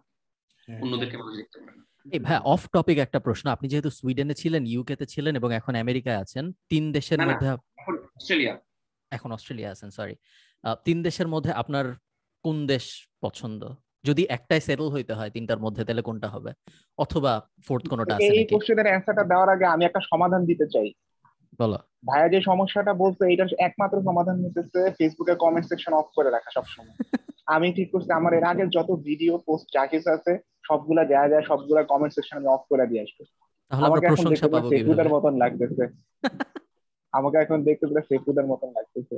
হ্যাঁ, 0.68 0.80
অন্যদেরকে 0.80 1.16
মানুষ 1.16 1.36
দেখতে 1.36 1.56
পারে 1.60 1.76
না। 1.76 1.84
এই 2.12 2.18
ভাই 2.18 2.38
অফ 2.44 2.62
টপিক 2.68 2.98
একটা 2.98 3.18
প্রশ্ন। 3.20 3.50
আপনি 3.50 3.68
যেহেতু 3.68 3.90
সুইডেনে 3.90 4.34
ছিলেন 4.34 4.62
ইউকে 4.66 4.96
তে 4.96 5.06
ছিলেন 5.06 5.36
এবং 5.36 5.54
এখন 5.54 5.74
আমেরিকায় 5.74 6.16
আছেন 6.16 6.44
তিন 6.68 6.92
দেশের। 6.92 7.18
মধ্যে 7.18 7.48
এখন 7.78 7.94
অস্ট্রেলিয়া। 8.16 8.54
এখন 9.10 9.32
অস্ট্রেলিয়া 9.32 9.70
আছেন 9.70 9.90
সরি 9.90 10.14
তিন 10.84 11.02
দেশের 11.02 11.28
মধ্যে 11.28 11.52
আপনার 11.52 11.84
কোন 12.44 12.56
দেশ 12.66 13.08
পছন্দ? 13.20 13.62
যদি 14.04 14.22
একটাই 14.28 14.60
সেটেল 14.60 14.88
হইতে 14.88 15.12
হয় 15.12 15.30
তিনটার 15.30 15.58
মধ্যে 15.58 15.82
তাহলে 15.84 16.02
কোনটা 16.02 16.28
হবে? 16.28 16.50
অথবা 16.98 17.32
ফোর্থ 17.66 17.84
কোনটা 17.88 18.14
আছে 18.16 18.32
এই 18.40 18.46
কোশ্চেনের 18.46 18.86
অ্যান্সারটা 18.86 19.24
দেওয়ার 19.24 19.48
আগে 19.48 19.64
আমি 19.64 19.84
একটা 19.84 20.00
সমাধান 20.10 20.42
দিতে 20.44 20.66
চাই। 20.66 20.88
বলো। 21.58 21.78
ভাইয়া 22.06 22.28
যে 22.28 22.38
সমস্যাটা 22.40 22.92
বলছে 22.94 23.22
এটার 23.32 23.48
একমাত্র 23.58 23.96
সমাধান 24.02 24.36
হতেছে 24.44 24.80
ফেসবুকে 24.98 25.34
কমেন্ট 25.34 25.66
সেকশন 25.68 25.92
অফ 25.92 26.08
করে 26.14 26.30
রাখা 26.30 26.50
সবসময়। 26.50 26.96
আমি 27.46 27.68
ঠিক 27.72 27.88
করছি 27.92 28.10
আমার 28.12 28.32
এর 28.32 28.44
আগের 28.44 28.68
যত 28.68 28.90
ভিডিও 29.04 29.34
পোস্ট 29.38 29.66
যা 29.72 29.82
কিছু 29.86 30.08
আছে 30.10 30.32
সবগুলা 30.68 31.02
দেয়া 31.04 31.26
যায় 31.28 31.44
সবগুলা 31.44 31.82
কমেন্ট 31.82 32.12
সেকশন 32.14 32.36
আমি 32.36 32.48
অফ 32.48 32.62
করে 32.68 32.84
দিয়ে 32.86 33.02
আসব। 33.02 33.18
আমাকে 33.70 34.06
এখন 34.06 34.16
প্রশংসা 34.16 34.46
দেখতে 34.48 34.76
পুরো 34.84 35.08
মতন 35.08 35.34
লাগতেছে। 35.36 35.84
আমাকে 37.12 37.36
এখন 37.38 37.58
দেখতে 37.64 37.84
পুরো 37.86 38.02
সেফুদের 38.08 38.46
মতন 38.46 38.70
লাগতেছে। 38.72 39.16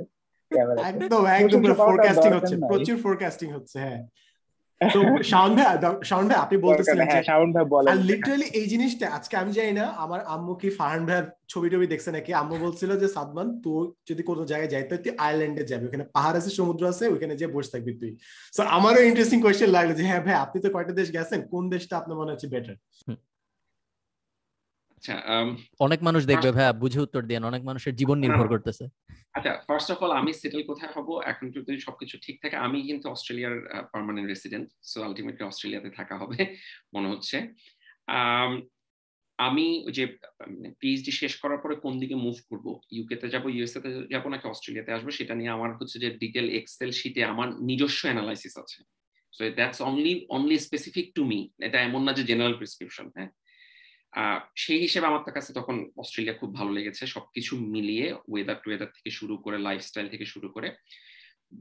একদম 0.91 1.21
একদম 1.25 1.61
ফোরকাস্টিং 1.79 2.31
হচ্ছে 2.33 2.55
প্রচুর 2.71 2.97
ফোরকাস্টিং 2.97 3.47
হচ্ছে 3.51 3.77
হ্যাঁ। 3.79 4.01
তো 4.81 4.99
শাওন 5.31 5.51
ভাই 5.57 5.65
শাওন 6.09 6.25
ভাই 6.29 6.39
আপনি 6.45 6.55
বলতেছিলেন 6.65 7.05
যে 7.05 7.11
হ্যাঁ 7.11 7.27
শাওন 7.29 7.49
ভাই 7.55 7.65
বলেন। 7.75 7.91
আর 7.91 7.99
লিটারালি 8.09 8.47
এই 8.59 8.65
জিনিসটা 8.73 9.05
আজকে 9.17 9.35
আমি 9.41 9.51
জানি 9.57 9.73
না 9.79 9.85
আমার 10.03 10.19
আম্মু 10.35 10.53
কি 10.61 10.69
ফারহান 10.77 11.03
ভাইয়ের 11.07 11.25
ছবি 11.51 11.67
টবি 11.71 11.87
দেখছে 11.93 12.09
নাকি? 12.17 12.31
আম্মু 12.41 12.55
বলছিল 12.65 12.91
যে 13.01 13.07
সাদমান 13.15 13.47
তুই 13.63 13.81
যদি 14.09 14.21
কোনো 14.29 14.41
জায়গায় 14.51 14.71
যাই 14.73 14.83
তুই 14.89 15.11
আইল্যান্ডে 15.25 15.63
যাবি। 15.71 15.85
ওখানে 15.89 16.05
পাহাড় 16.15 16.35
আছে 16.39 16.51
সমুদ্র 16.59 16.83
আছে 16.91 17.03
ওখানে 17.13 17.33
যে 17.41 17.47
বসে 17.55 17.69
থাকবি 17.73 17.91
তুই। 18.01 18.11
সো 18.55 18.61
আমারও 18.77 19.01
ইন্টারেস্টিং 19.09 19.39
কোয়েশ্চেন 19.43 19.69
লাগল 19.77 19.91
যে 19.99 20.03
হ্যাঁ 20.09 20.21
ভাই 20.25 20.35
আপনি 20.45 20.57
তো 20.63 20.69
কয়টা 20.75 20.93
দেশ 20.99 21.07
গেছেন? 21.17 21.39
কোন 21.53 21.63
দেশটা 21.73 21.93
আপনার 22.01 22.15
মনে 22.19 22.31
হচ্ছে 22.33 22.47
বেটার 22.53 22.75
আচ্ছা 24.97 25.15
অনেক 25.85 25.99
মানুষ 26.07 26.21
দেখবে 26.31 26.49
ভাইয়া 26.57 26.73
বুঝে 26.81 26.99
উত্তর 27.05 27.21
দিয়ে 27.27 27.39
অনেক 27.51 27.63
মানুষের 27.69 27.93
জীবন 27.99 28.17
নির্ভর 28.23 28.47
করতেছে। 28.53 28.83
আচ্ছা 29.37 29.51
ফার্স্ট 29.67 29.89
অফ 29.93 29.99
অল 30.05 30.13
আমি 30.19 30.31
সেটেল 30.41 30.61
কোথায় 30.69 30.91
হব? 30.95 31.09
এখন 31.31 31.45
যদি 31.55 31.71
সবকিছু 31.87 32.15
ঠিক 32.25 32.35
থাকে 32.43 32.55
আমি 32.65 32.79
কিন্তু 32.89 33.05
অস্ট্রেলিয়ার 33.15 33.55
পার্মানেন্ট 33.93 34.27
রেসিডেন্ট 34.33 34.67
সো 34.91 34.97
আলটিমেটলি 35.07 35.43
অস্ট্রেলিয়াতে 35.49 35.89
থাকা 35.99 36.15
হবে 36.21 36.39
মনে 36.95 37.07
হচ্ছে। 37.11 37.37
আমি 39.39 39.65
যে 39.97 40.03
পিএইচডি 40.79 41.11
শেষ 41.21 41.33
করার 41.41 41.59
পরে 41.63 41.75
কোন 41.85 41.93
দিকে 42.01 42.15
মুভ 42.25 42.37
করব? 42.49 42.65
ইউকে 42.95 43.15
তে 43.21 43.27
যাব 43.33 43.43
ইউএসএ 43.55 43.79
তে 43.85 43.89
যাব 44.13 44.23
নাকি 44.33 44.45
অস্ট্রেলিয়াতে 44.53 44.91
আসব? 44.95 45.07
সেটা 45.19 45.33
নিয়ে 45.39 45.55
আমার 45.57 45.71
হচ্ছে 45.79 45.97
যে 46.03 46.09
ডিটেল 46.21 46.47
এক্সেল 46.59 46.89
শিটে 46.99 47.21
আমার 47.33 47.47
নিজস্ব 47.69 48.01
অ্যানালাইসিস 48.07 48.53
আছে। 48.63 48.79
So 49.33 49.41
that's 49.59 49.79
only 49.89 50.13
only 50.37 50.57
specific 50.67 51.05
to 51.15 51.21
me 51.31 51.39
এটা 51.67 51.77
এমন 51.87 52.01
না 52.07 52.11
যে 52.17 52.23
জেনারেল 52.29 52.55
প্রেসক্রিপশন 52.59 53.07
হ্যাঁ? 53.17 53.29
সেই 54.63 54.79
হিসেবে 54.85 55.05
আমার 55.07 55.23
কাছে 55.37 55.51
তখন 55.53 55.75
অস্ট্রেলিয়া 56.01 56.39
খুব 56.41 56.49
ভালো 56.55 56.71
লেগেছে। 56.77 57.03
সবকিছু 57.15 57.51
মিলিয়ে 57.75 58.07
ওয়েদার 58.31 58.57
টু 58.61 58.67
ওয়েদার 58.69 58.89
থেকে 58.95 59.09
শুরু 59.19 59.35
করে 59.37 59.57
লাইফস্টাইল 59.57 60.07
থেকে 60.13 60.25
শুরু 60.25 60.47
করে। 60.49 60.69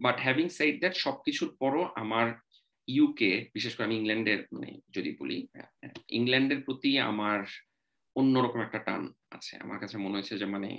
বাট 0.05 0.17
হ্যাভিং 0.25 0.47
সাইড 0.49 0.75
দ্যাট 0.83 0.95
সবকিছুর 0.97 1.51
পরও 1.61 1.83
আমার 2.03 2.27
ইউকে 2.89 3.31
বিশেষ 3.55 3.73
করে 3.75 3.87
আমি 3.89 3.97
ইংল্যান্ডের 3.97 4.41
মানে 4.53 4.71
যদি 4.97 5.11
বলি 5.21 5.39
ইংল্যান্ডের 6.19 6.61
প্রতি 6.63 6.91
আমার 7.11 7.41
অন্যরকম 8.17 8.61
একটা 8.61 8.79
টান 8.79 9.03
আছে। 9.31 9.55
আমার 9.65 9.79
কাছে 9.83 9.97
মনে 9.99 10.17
হয়েছে 10.17 10.35
যে 10.39 10.47
মানে 10.55 10.71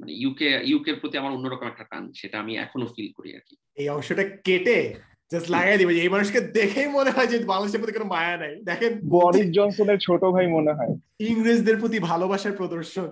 মানে 0.00 0.12
ইউকে 0.22 0.48
ইউকের 0.70 0.96
প্রতি 1.00 1.14
আমার 1.18 1.32
অন্যরকম 1.32 1.66
একটা 1.66 1.84
টান, 1.84 2.04
সেটা 2.12 2.36
আমি 2.40 2.52
এখনও 2.56 2.86
ফিল 2.94 3.08
করি 3.12 3.30
আর 3.36 3.42
কি। 3.48 3.54
এই 3.76 3.88
অংশটা 3.88 4.24
কেটে 4.46 4.78
জাস্ট 5.32 5.48
লাগাই 5.54 5.78
দিবে 5.80 5.92
এই 6.04 6.10
মানুষকে 6.14 6.40
দেখেই 6.58 6.88
মনে 6.96 7.10
হয় 7.14 7.28
যে 7.32 7.36
বাংলাদেশের 7.52 7.80
প্রতি 7.80 7.94
কোনো 7.96 8.08
মায়া 8.14 8.36
নাই। 8.42 8.54
দেখেন 8.68 8.92
বরিস 9.14 9.48
জনসনের 9.56 9.98
ছোট 9.98 10.22
ভাই 10.34 10.46
মনে 10.56 10.72
হয়। 10.78 10.92
ইংরেজদের 11.30 11.76
প্রতি 11.80 11.98
ভালোবাসার 12.10 12.52
প্রদর্শন। 12.52 13.08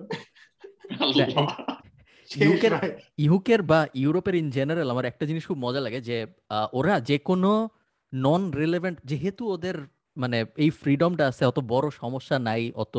ইউকের 3.25 3.61
বা 3.63 3.79
ইউরোপের 3.93 4.35
ইন 4.35 4.47
জেনারেল 4.49 4.87
আমার 4.89 5.05
একটা 5.05 5.23
জিনিস 5.25 5.43
খুব 5.47 5.57
মজা 5.57 5.81
লাগে 5.85 5.99
যে 6.01 6.17
ওরা 6.73 6.95
যে 7.09 7.17
কোনো 7.29 7.51
নন 8.13 8.41
রিলেভেন্ট 8.61 8.97
যেহেতু 9.09 9.43
ওদের 9.53 9.75
মানে 10.17 10.37
এই 10.63 10.69
ফ্রিডমটা 10.81 11.23
আছে 11.27 11.43
অত 11.45 11.59
বড় 11.73 11.87
সমস্যা 12.01 12.37
নাই 12.39 12.63
অত 12.83 12.95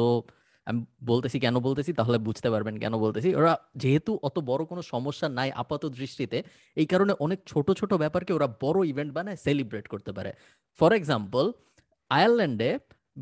আমি 0.66 0.80
বলতেছি 1.10 1.36
কেন 1.44 1.56
বলতেছি? 1.66 1.90
তাহলে 1.98 2.18
বুঝতে 2.28 2.48
পারবেন 2.54 2.74
কেন 2.82 2.94
বলতেছি। 3.04 3.28
ওরা 3.40 3.52
যেহেতু 3.82 4.12
অত 4.28 4.36
বড় 4.50 4.62
কোনো 4.70 4.82
সমস্যা 4.92 5.26
নাই 5.38 5.50
আপাত 5.62 5.82
দৃষ্টিতে, 5.98 6.38
এই 6.76 6.86
কারণে 6.92 7.12
অনেক 7.24 7.38
ছোট 7.50 7.66
ছোট 7.80 7.90
ব্যাপারকে 8.02 8.32
ওরা 8.38 8.48
বড় 8.64 8.78
ইভেন্ট 8.92 9.10
বানায় 9.16 9.38
সেলিব্রেট 9.44 9.86
করতে 9.92 10.10
পারে। 10.16 10.30
ফর 10.78 10.90
এক্সাম্পল 11.00 11.44
আয়ারল্যান্ডে 12.10 12.70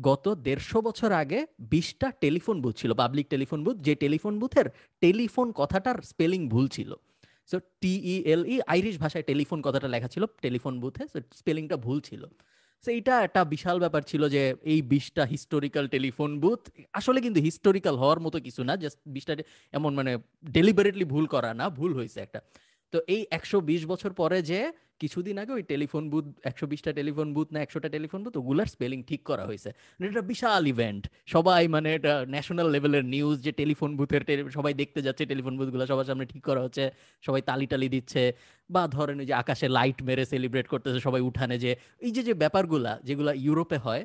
গত 0.09 0.25
দেড়শো 0.47 0.79
বছর 0.87 1.11
আগে 1.21 1.39
বিশটা 1.73 2.07
টেলিফোন 2.23 2.55
বুথ 2.63 2.73
ছিল 2.81 2.91
পাবলিক 3.01 3.25
টেলিফোন 3.33 3.59
বুথ 3.65 3.77
যে 3.87 3.93
টেলিফোন 4.03 4.33
বুথের 4.41 4.67
টেলিফোন 5.03 5.47
কথাটার 5.61 5.97
স্পেলিং 6.11 6.41
ভুল 6.53 6.65
ছিল। 6.67 6.91
So 7.49 7.57
T E L E 7.81 8.55
Irish 8.73 8.95
ভাষায় 9.03 9.25
টেলিফোন 9.29 9.59
কথাটা 9.67 9.87
লেখা 9.93 10.09
ছিল 10.13 10.23
টেলিফোন 10.45 10.73
বুথে 10.83 11.03
স্পেলিংটা 11.39 11.75
ভুল 11.85 11.97
ছিল। 11.99 12.23
এইটা 12.91 13.21
একটা 13.21 13.43
বিশাল 13.43 13.79
ব্যাপার 13.79 14.01
ছিল 14.01 14.29
যে 14.29 14.55
এই 14.63 14.81
বিশটা 14.81 15.25
হিস্টোরিক্যাল 15.25 15.87
টেলিফোন 15.87 16.39
বুথ 16.39 16.69
আসলে 16.93 17.21
কিন্তু 17.21 17.39
হিস্টোরিক্যাল 17.41 17.95
হওয়ার 17.97 18.19
মতো 18.19 18.39
কিছু 18.39 18.63
না 18.63 18.75
জাস্ট 18.75 18.99
বিশটা 19.05 19.33
এমন 19.73 19.95
মানে 19.95 20.17
ডেলিবারেটলি 20.51 21.05
ভুল 21.05 21.25
করা 21.27 21.53
না, 21.53 21.69
ভুল 21.69 21.93
হয়েছে 21.93 22.19
একটা। 22.19 22.39
তো 22.93 22.97
এই 23.15 23.21
একশো 23.37 23.57
বিশ 23.69 23.81
বছর 23.91 24.11
পরে 24.21 24.37
যে 24.51 24.59
কিছুদিন 25.03 25.35
আগে 25.41 25.51
ওই 25.57 25.63
টেলিফোন 25.71 26.03
বুথ, 26.11 26.25
একশো 26.49 26.65
বিশটা 26.71 26.91
টেলিফোন 26.99 27.27
বুথ 27.35 27.47
না 27.53 27.59
একশোটা 27.65 27.89
টেলিফোন 27.95 28.19
বুথ, 28.23 28.33
ওগুলার 28.41 28.67
স্পেলিং 28.73 28.99
ঠিক 29.09 29.21
করা 29.29 29.43
হয়েছে। 29.49 29.69
মানে 29.95 30.07
এটা 30.11 30.23
বিশাল 30.31 30.63
ইভেন্ট 30.73 31.03
সবাই 31.33 31.61
মানে 31.75 31.89
এটা 31.97 32.13
ন্যাশনাল 32.33 32.67
লেভেলের 32.75 33.05
নিউজ 33.13 33.37
যে 33.45 33.51
টেলিফোন 33.59 33.91
বুথের 33.99 34.23
সবাই 34.57 34.73
দেখতে 34.81 34.99
যাচ্ছে 35.05 35.23
টেলিফোন 35.31 35.53
বুথগুলো, 35.59 35.83
সবার 35.91 36.07
সামনে 36.09 36.25
ঠিক 36.33 36.43
করা 36.49 36.61
হচ্ছে, 36.65 36.83
সবাই 37.23 37.41
তালি 37.49 37.65
টালি 37.71 37.87
দিচ্ছে, 37.95 38.23
বা 38.69 38.83
ধরেন 38.95 39.17
যে 39.29 39.33
আকাশে 39.43 39.67
লাইট 39.77 39.97
মেরে 40.07 40.23
সেলিব্রেট 40.31 40.67
করতেছে 40.73 40.99
সবাই 41.07 41.21
উঠানে 41.29 41.55
যে, 41.63 41.71
এই 42.05 42.11
যে 42.15 42.21
যে 42.27 42.33
ব্যাপারগুলা 42.43 42.91
যেগুলো 43.07 43.31
ইউরোপে 43.45 43.77
হয়, 43.85 44.03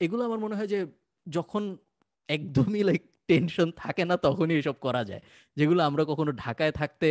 এগুলো 0.00 0.22
আমার 0.28 0.40
মনে 0.44 0.54
হয় 0.58 0.68
যে 0.74 0.80
যখন 1.26 1.62
একদমই 2.28 2.82
লাইক 2.88 3.02
টেনশন 3.30 3.68
থাকে 3.82 4.02
না 4.10 4.16
তখনই 4.26 4.56
এসব 4.62 4.76
করা 4.86 5.02
যায়। 5.10 5.22
যেগুলো 5.56 5.80
আমরা 5.88 6.02
কখনো 6.10 6.30
ঢাকায় 6.44 6.72
থাকতে 6.80 7.08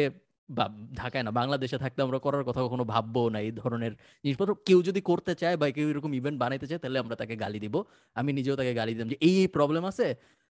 বা 0.50 0.66
ঢাকায় 0.94 1.24
না 1.24 1.32
বাংলাদেশে 1.32 1.78
থাকতে 1.78 2.00
আমরা 2.02 2.20
করার 2.20 2.44
কথা 2.44 2.62
কখনো 2.66 2.84
ভাববো 2.86 3.22
না 3.30 3.40
এই 3.40 3.54
ধরনের 3.54 3.94
জিনিসপত্র 4.24 4.52
কেউ 4.68 4.80
যদি 4.82 5.02
করতে 5.02 5.34
চায় 5.36 5.56
বা 5.58 5.66
কেউ 5.78 5.88
এরকম 5.90 6.12
ইভেন্ট 6.14 6.38
বানাইতে 6.40 6.68
চায় 6.68 6.82
তাহলে 6.84 6.98
আমরা 7.00 7.16
তাকে 7.16 7.36
গালি 7.36 7.60
দিব 7.60 7.76
আমি 8.16 8.30
নিজেও 8.34 8.56
তাকে 8.56 8.74
গালি 8.74 8.92
দিলাম 8.94 9.10
যে 9.10 9.18
এই 9.22 9.36
এই 9.42 9.50
প্রবলেম 9.58 9.84
আছে 9.92 10.08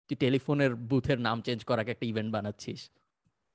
তুই 0.09 0.15
টেলিফোনের 0.15 0.71
বুথের 0.89 1.19
নাম 1.19 1.37
চেঞ্জ 1.41 1.59
করাকে 1.63 1.89
একটা 1.91 2.05
ইভেন্ট 2.07 2.29
বানাচ্ছিস 2.31 2.81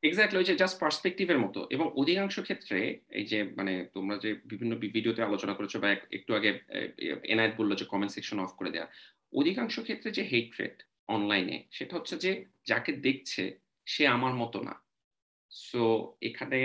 এক্স্যাক্টলি 0.02 0.38
ওই 0.38 0.46
যে 0.50 0.54
জাস্ট 0.56 0.76
পার্সপেক্টিভের 0.80 1.38
মতো 1.38 1.60
এবং 1.70 1.86
অধিকাংশ 1.96 2.36
ক্ষেত্রে 2.40 2.78
এই 3.10 3.26
যে 3.26 3.38
মানে 3.56 3.72
তোমরা 3.94 4.16
যে 4.16 4.30
বিভিন্ন 4.44 4.72
ভিডিওতে 4.86 5.20
আলোচনা 5.22 5.54
করেছ 5.54 5.74
বা 5.76 5.88
একটু 6.12 6.30
আগে 6.34 6.50
এনআইট 7.24 7.54
বলল 7.56 7.72
যে 7.74 7.84
কমেন্ট 7.84 8.12
সেকশন 8.14 8.38
অফ 8.40 8.52
করে 8.54 8.70
দেয়া 8.70 8.86
অধিকাংশ 9.32 9.74
ক্ষেত্রে 9.80 10.08
যে 10.10 10.22
হেট 10.22 10.50
রেট 10.60 10.76
অনলাইনে 11.08 11.56
সেটা 11.70 11.92
হচ্ছে 11.96 12.14
যে 12.18 12.30
যাকে 12.66 12.90
দেখছে 13.06 13.42
সে 13.86 14.02
আমার 14.06 14.34
মতো 14.34 14.58
না 14.62 14.74
সো 15.52 15.82
এখানে 16.20 16.58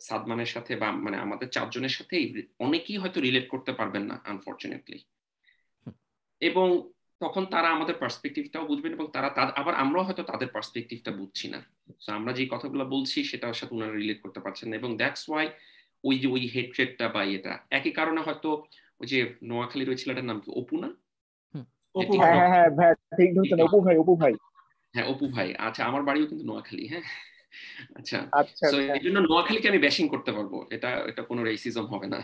সাদমানের 0.00 0.46
সাথে 0.46 0.76
বা 0.76 0.92
মানে 0.92 1.16
আমাদের 1.16 1.48
চারজনের 1.48 1.90
সাথে 1.90 2.16
অনেকেই 2.58 2.96
হয়তো 2.96 3.20
রিলেট 3.20 3.48
করতে 3.48 3.72
পারবেন 3.72 4.02
না 4.02 4.20
আনফর্চুনেটলি 4.24 4.98
এবং 6.42 6.90
তখন 7.20 7.46
তারা 7.46 7.68
আমাদের 7.70 7.94
পার্সপেক্টিভটাও 7.94 8.64
বুঝবেন 8.66 8.92
এবং 8.92 9.06
তারা 9.12 9.28
আবার 9.56 9.74
আমরাও 9.74 10.04
হয়তো 10.04 10.22
তাদের 10.22 10.48
পার্সপেক্টিভটা 10.48 11.10
বুঝছি 11.10 11.48
না। 11.48 11.60
তো 12.06 12.12
আমরা 12.12 12.32
যে 12.32 12.46
কথাগুলো 12.46 12.84
বলছি 12.84 13.24
সেটার 13.24 13.54
সাথে 13.54 13.74
ওনারা 13.74 13.92
রিলেট 13.92 14.22
করতে 14.22 14.40
পারছেন 14.40 14.68
না 14.68 14.76
এবং 14.76 14.96
দ্যাটস 14.96 15.28
ওয়াই 15.28 15.46
ওই 16.04 16.18
যে 16.18 16.28
ওই 16.28 16.42
হেট্রেটটা 16.46 17.08
বা 17.08 17.24
এটা 17.24 17.58
একই 17.70 17.90
কারণে 17.90 18.20
হয়তো 18.20 18.66
ওই 19.00 19.06
যে 19.06 19.34
নোয়াখালীর 19.42 19.90
ওই 19.90 19.96
ছেলেটার 19.96 20.24
নাম 20.24 20.40
কি 20.40 20.50
অপু 20.54 20.76
না? 20.76 20.88
হ্যাঁ 22.20 22.48
হ্যাঁ 22.48 22.70
হ্যাঁ 22.76 22.94
ঠিক 23.16 23.30
ধরছেন 23.36 23.60
অপু 23.60 23.80
ভাই 23.80 23.96
অপু 23.96 24.16
ভাই। 24.16 24.32
হ্যাঁ 24.94 25.06
অপু 25.06 25.28
ভাই 25.28 25.54
আচ্ছা 25.58 25.84
আমার 25.84 26.02
বাড়িও 26.02 26.26
কিন্তু 26.26 26.44
নোয়াখালী 26.46 26.88
হ্যাঁ। 26.88 27.02
আচ্ছা 27.98 28.18
আচ্ছা 28.32 28.66
এই 28.96 29.02
জন্য 29.02 29.18
নোয়াখালীকে 29.20 29.68
আমি 29.68 29.78
ব্যাশিং 29.78 30.08
করতে 30.08 30.32
পারব। 30.32 30.52
এটা 30.70 30.90
এটা 31.06 31.22
কোনো 31.22 31.40
রেসিজম 31.44 31.86
হবে 31.86 32.06
না। 32.06 32.18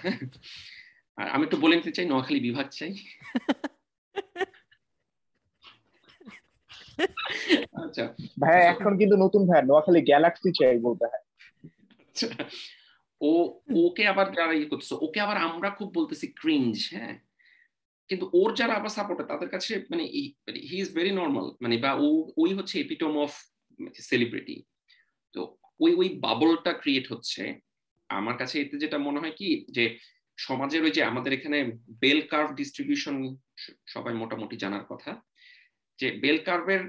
আর 1.19 1.27
আমি 1.29 1.43
একটু 1.45 1.57
বলে 1.57 1.75
নিতে 1.77 1.93
চাই 1.93 2.07
নোয়াখালী 2.07 2.41
বিভাগ 2.41 2.67
চাই। 2.69 2.93
আচ্ছা। 7.85 8.05
ভাই 8.39 8.61
এখন 8.67 8.93
কিন্তু 8.99 9.17
নতুন 9.17 9.43
ভাই 9.47 9.61
নোয়াখালী 9.63 10.01
গ্যালাক্সি 10.01 10.51
চাই 10.61 10.79
বলতে 10.79 11.05
হয়। 11.05 11.25
আচ্ছা। 12.01 12.29
ও 13.21 13.31
ওকে 13.87 14.07
আবার 14.07 14.27
যারা 14.33 14.53
ইয়ে 14.53 14.67
করতেছে 14.67 14.95
ওকে 14.95 15.21
আবার 15.21 15.37
আমরা 15.37 15.71
খুব 15.71 15.89
বলতেছি 15.95 16.27
ক্রিঞ্জ 16.33 16.77
হ্যাঁ? 16.95 17.15
কিন্তু 18.11 18.25
ওর 18.33 18.51
যারা 18.55 18.75
আবার 18.75 18.89
সাপোর্টার 18.89 19.27
তাদের 19.27 19.49
কাছে 19.49 19.73
মানে 19.91 20.05
হি 20.71 20.77
ইজ 20.79 20.89
ভেরি 20.95 21.11
নর্মাল 21.11 21.47
মানে 21.61 21.77
বা 21.79 21.91
ও 21.95 22.07
ওই 22.37 22.51
হচ্ছে 22.55 22.75
এপিটম 22.81 23.13
অফ 23.19 23.33
সেলিব্রিটি 24.11 24.57
তো 25.35 25.41
ওই 25.81 25.93
ওই 25.95 26.09
বাবলটা 26.19 26.73
ক্রিয়েট 26.73 27.07
হচ্ছে। 27.13 27.43
আমার 28.11 28.37
কাছে 28.37 28.55
এতে 28.61 28.77
যেটা 28.79 28.99
মনে 28.99 29.21
হয় 29.23 29.35
কি 29.41 29.49
যে, 29.71 29.85
সমাজের 30.39 30.83
ওই 30.85 30.91
যে 30.91 31.03
আমাদের 31.05 31.33
এখানে 31.33 31.59
বেল 32.03 32.21
কার্ভ 32.33 32.49
ডিস্ট্রিবিউশন 32.55 33.17
সবাই 33.87 34.15
মোটামুটি 34.15 34.57
জানার 34.57 34.85
কথা। 34.85 35.11
যে 35.99 36.09
বেল 36.23 36.39
কার্ভের 36.49 36.83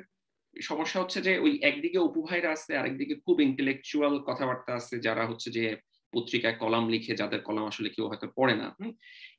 সমস্যা 0.56 1.02
হচ্ছে 1.02 1.20
যে, 1.22 1.34
ওই 1.40 1.60
একদিকে 1.62 2.00
উপভাইরা 2.00 2.50
আছে, 2.52 2.72
আরেকদিকে 2.78 3.16
খুব 3.16 3.36
ইন্টেলেকচুয়াল 3.42 4.14
কথাবার্তা 4.30 4.72
আছে, 4.76 4.96
যারা 5.00 5.24
হচ্ছে 5.26 5.50
যে 5.52 5.64
পত্রিকায় 6.14 6.58
কলাম 6.58 6.86
লিখে, 6.90 7.14
যাদের 7.16 7.42
কলাম 7.42 7.66
আসলে 7.66 7.90
কেউ 7.90 8.06
হয়তো 8.08 8.28
পড়ে 8.36 8.56
না। 8.56 8.68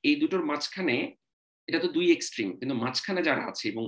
এই 0.09 0.17
দুটোর 0.17 0.43
মাঝখানে, 0.45 0.97
এটা 1.69 1.79
তো 1.79 1.89
দুই 1.89 2.07
এক্সট্রিম 2.13 2.49
কিন্তু 2.59 2.75
মাঝখানে 2.75 3.21
যারা 3.23 3.43
আছে 3.47 3.65
এবং 3.69 3.85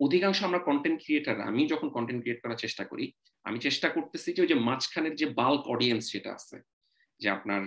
অধিকাংশ 0.00 0.38
আমরা 0.42 0.60
কন্টেন্ট 0.68 0.98
ক্রিয়েটার 1.04 1.36
আমি 1.48 1.62
যখন 1.72 1.88
কন্টেন্ট 1.96 2.20
ক্রিয়েট 2.22 2.40
করার 2.42 2.62
চেষ্টা 2.64 2.84
করি 2.84 3.04
আমি 3.44 3.58
চেষ্টা 3.58 3.88
করতেছি 3.88 4.28
যে 4.32 4.40
ওই 4.42 4.50
যে 4.52 4.56
মাঝখানের 4.68 5.14
যে 5.14 5.26
বাল্ক 5.40 5.62
অডিয়েন্স 5.66 6.04
যেটা 6.12 6.30
আছে 6.34 6.56
যে 7.20 7.28
আপনার 7.30 7.62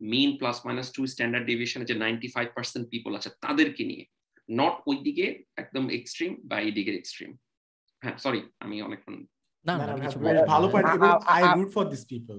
mean 0.00 0.30
plus 0.40 0.56
minus 0.66 0.88
two 0.96 1.02
standard 1.06 1.46
ডিভিশনে 1.46 1.84
যে 1.90 1.96
নাইনটি 2.04 2.28
ফাইভ 2.28 2.48
পার্সেন্ট 2.56 2.84
পিপল 2.92 3.12
আছে 3.18 3.30
তাদেরকে 3.44 3.82
নিয়ে 3.84 4.04
নট 4.48 4.74
ওই 4.86 4.96
দিকে 5.06 5.24
একদম 5.56 5.84
এক্সট্রিম 5.90 6.30
বা 6.50 6.56
এই 6.60 6.72
দিকের 6.72 6.94
এক্সট্রিম 6.96 7.30
হ্যাঁ 8.02 8.16
সরি 8.16 8.40
আমি 8.60 8.76
অনেকক্ষণ 8.82 9.14
ভালো 10.52 10.66
part 10.72 10.86
I 11.34 11.42
root 11.56 11.70
for 11.74 11.84
this 11.92 12.02
people 12.12 12.38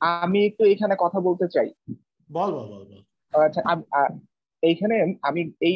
আমি 0.00 0.38
একটু 0.44 0.62
এখানে 0.64 0.94
কথা 0.98 1.18
বলতে 1.20 1.46
চাই। 1.48 1.68
বল 2.30 2.50
বল 2.50 2.66
বল 2.72 2.84
বল। 2.84 3.00
আচ্ছা 3.34 3.60
এইখানে 4.62 4.96
আমি 5.22 5.40
এই 5.60 5.74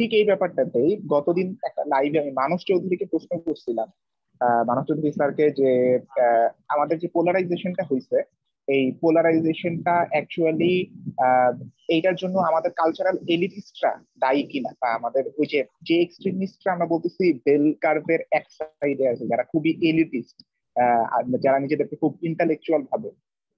ঠিক 0.00 0.12
এই 0.18 0.26
ব্যাপারটাতেই 0.30 0.90
গতদিন 1.14 1.48
একটা 1.68 1.82
লাইভে 1.92 2.18
আমি 2.22 2.32
মানস 2.40 2.60
চৌধুরীকে 2.70 3.06
প্রশ্ন 3.12 3.32
করছিলাম। 3.46 3.88
মানস 4.68 4.84
চৌধুরী 4.88 5.10
স্যারকে 5.18 5.44
যে 5.60 5.70
আমাদের 6.74 6.96
যে 7.02 7.08
পোলারাইজেশনটা 7.16 7.84
হয়েছে 7.90 8.18
এই 8.68 8.84
পোলারাইজেশনটা 9.02 9.94
অ্যাকচুয়ালি 10.12 10.74
এইটার 11.94 12.16
জন্য 12.22 12.36
আমাদের 12.50 12.70
কালচারাল 12.80 13.16
এলিটিস্টরা 13.34 13.92
দায়ী 14.22 14.42
কিনা 14.50 14.70
বা 14.82 14.88
আমাদের 14.98 15.24
ওই 15.40 15.46
যে 15.52 15.60
যে 15.88 15.96
এক্সট্রিমিস্টরা 16.00 16.74
আমরা 16.74 16.90
বলতেছি, 16.94 17.24
বেল 17.46 17.64
কার্ভের 17.84 18.20
এক 18.38 18.44
সাইডে 18.56 19.04
আছে, 19.12 19.24
যারা 19.30 19.44
খুবই 19.52 19.72
এলিটিস্ট 19.90 20.36
যারা 21.44 21.58
নিজেদেরকে 21.64 21.96
খুব 22.02 22.12
ইন্টালেকচুয়াল 22.30 22.82
ভাবে। 22.90 23.10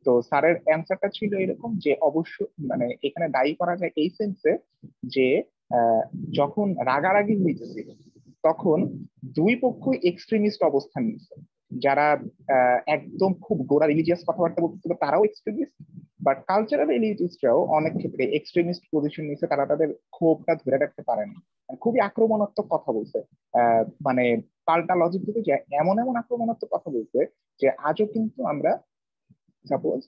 তো 0.07 0.13
স্যারের 0.29 0.57
অ্যান্সারটা 0.67 1.09
ছিল 1.19 1.33
এরকম 1.45 1.71
যে, 1.85 1.93
অবশ্য 2.09 2.37
মানে 2.71 2.87
এখানে 3.07 3.27
দায়ী 3.37 3.53
করা 3.61 3.75
যায় 3.81 3.93
এই 4.03 4.11
সেন্সে 4.19 4.53
যে 5.15 5.29
যখন 6.39 6.67
রাগারাগি 6.91 7.37
হইতেছিল, 7.43 7.89
তখন 8.47 8.79
দুই 9.39 9.53
পক্ষই 9.65 9.99
এক্সট্রিমিস্ট 10.11 10.61
অবস্থান 10.71 11.03
নিয়েছে। 11.09 11.35
যারা 11.85 12.07
একদম 12.97 13.31
খুব 13.45 13.57
গোড়া 13.71 13.87
রিলিজিয়াস 13.87 14.23
কথাবার্তা 14.29 14.61
বলতেছিল, 14.65 14.93
তারাও 15.03 15.27
এক্সট্রিমিস্ট 15.29 15.75
বাট 16.27 16.37
কালচারাল 16.51 16.91
এলিটিস্টরাও 16.99 17.61
অনেক 17.79 17.93
ক্ষেত্রে 18.01 18.23
এক্সট্রিমিস্ট 18.39 18.83
পজিশন 18.93 19.25
নিয়েছে, 19.27 19.47
তারা 19.53 19.65
তাদের 19.71 19.89
ক্ষোভটা 20.15 20.53
ধরে 20.63 20.77
রাখতে 20.79 21.03
পারেনি 21.09 21.37
মানে 21.67 21.79
খুবই 21.85 22.01
আক্রমণাত্মক 22.09 22.67
কথা 22.75 22.91
বলছে। 22.97 23.19
মানে 24.07 24.25
পাল্টা 24.69 24.95
লজিক 25.01 25.23
থেকে 25.29 25.41
যে 25.47 25.53
এমন 25.81 25.97
এমন 26.03 26.15
আক্রমণাত্মক 26.23 26.69
কথা 26.75 26.89
বলছে 26.97 27.21
যে 27.61 27.67
আজও 27.89 28.07
কিন্তু 28.15 28.41
আমরা 28.53 28.73
সাপোজ 29.65 30.01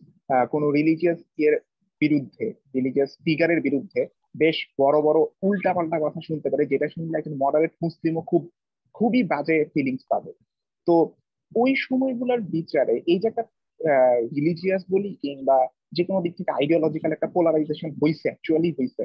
কোন 0.52 0.62
রিলিজিয়াস 0.78 1.20
ইয়ের 1.38 1.54
বিরুদ্ধে 2.00 2.46
রিলিজিয়াস 2.76 3.10
ফিগারের 3.24 3.60
বিরুদ্ধে 3.66 4.00
বেশ 4.34 4.56
বড় 4.80 4.98
বড় 5.06 5.18
উল্টা 5.46 5.70
পাল্টা 5.76 5.98
কথা 6.04 6.20
শুনতে 6.28 6.48
পারে, 6.52 6.64
যেটা 6.72 6.86
শুনলে 6.94 7.16
একজন 7.18 7.34
মডারেট 7.42 7.72
মুসলিমও 7.84 8.22
খুব, 8.30 8.42
খুবই 8.94 9.22
বাজে 9.32 9.56
ফিলিংস 9.72 10.02
পাবে। 10.12 10.30
তো 10.86 10.94
ওই 11.52 11.70
সময়গুলোর 11.86 12.40
বিচারে 12.54 12.94
এই 13.12 13.18
যে 13.22 13.26
একটা 13.30 13.44
রিলিজিয়াস 14.36 14.82
বলি 14.94 15.10
কিংবা 15.22 15.58
যে 15.96 16.02
কোনো 16.08 16.20
দিক 16.24 16.32
থেকে 16.38 16.50
আইডিওলজিক্যাল 16.58 17.12
একটা 17.14 17.32
পোলারাইজেশন 17.34 17.90
হয়েছে 18.00 18.26
অ্যাকচুয়ালি 18.28 18.70
হয়েছে 18.78 19.02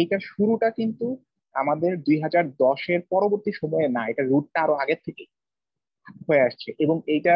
এইটা 0.00 0.16
শুরুটা 0.30 0.68
কিন্তু 0.78 1.06
আমাদের 1.54 1.92
দুই 2.06 2.16
হাজার 2.24 2.44
দশের 2.64 3.00
পরবর্তী 3.12 3.52
সময়ে 3.60 3.88
না, 3.96 4.02
এটা 4.12 4.22
রুটটা 4.30 4.58
আরও 4.64 4.74
আগের 4.82 5.00
থেকে 5.06 5.22
হয়ে 6.26 6.44
আসছে। 6.48 6.68
এবং 6.84 6.96
এইটা 7.14 7.34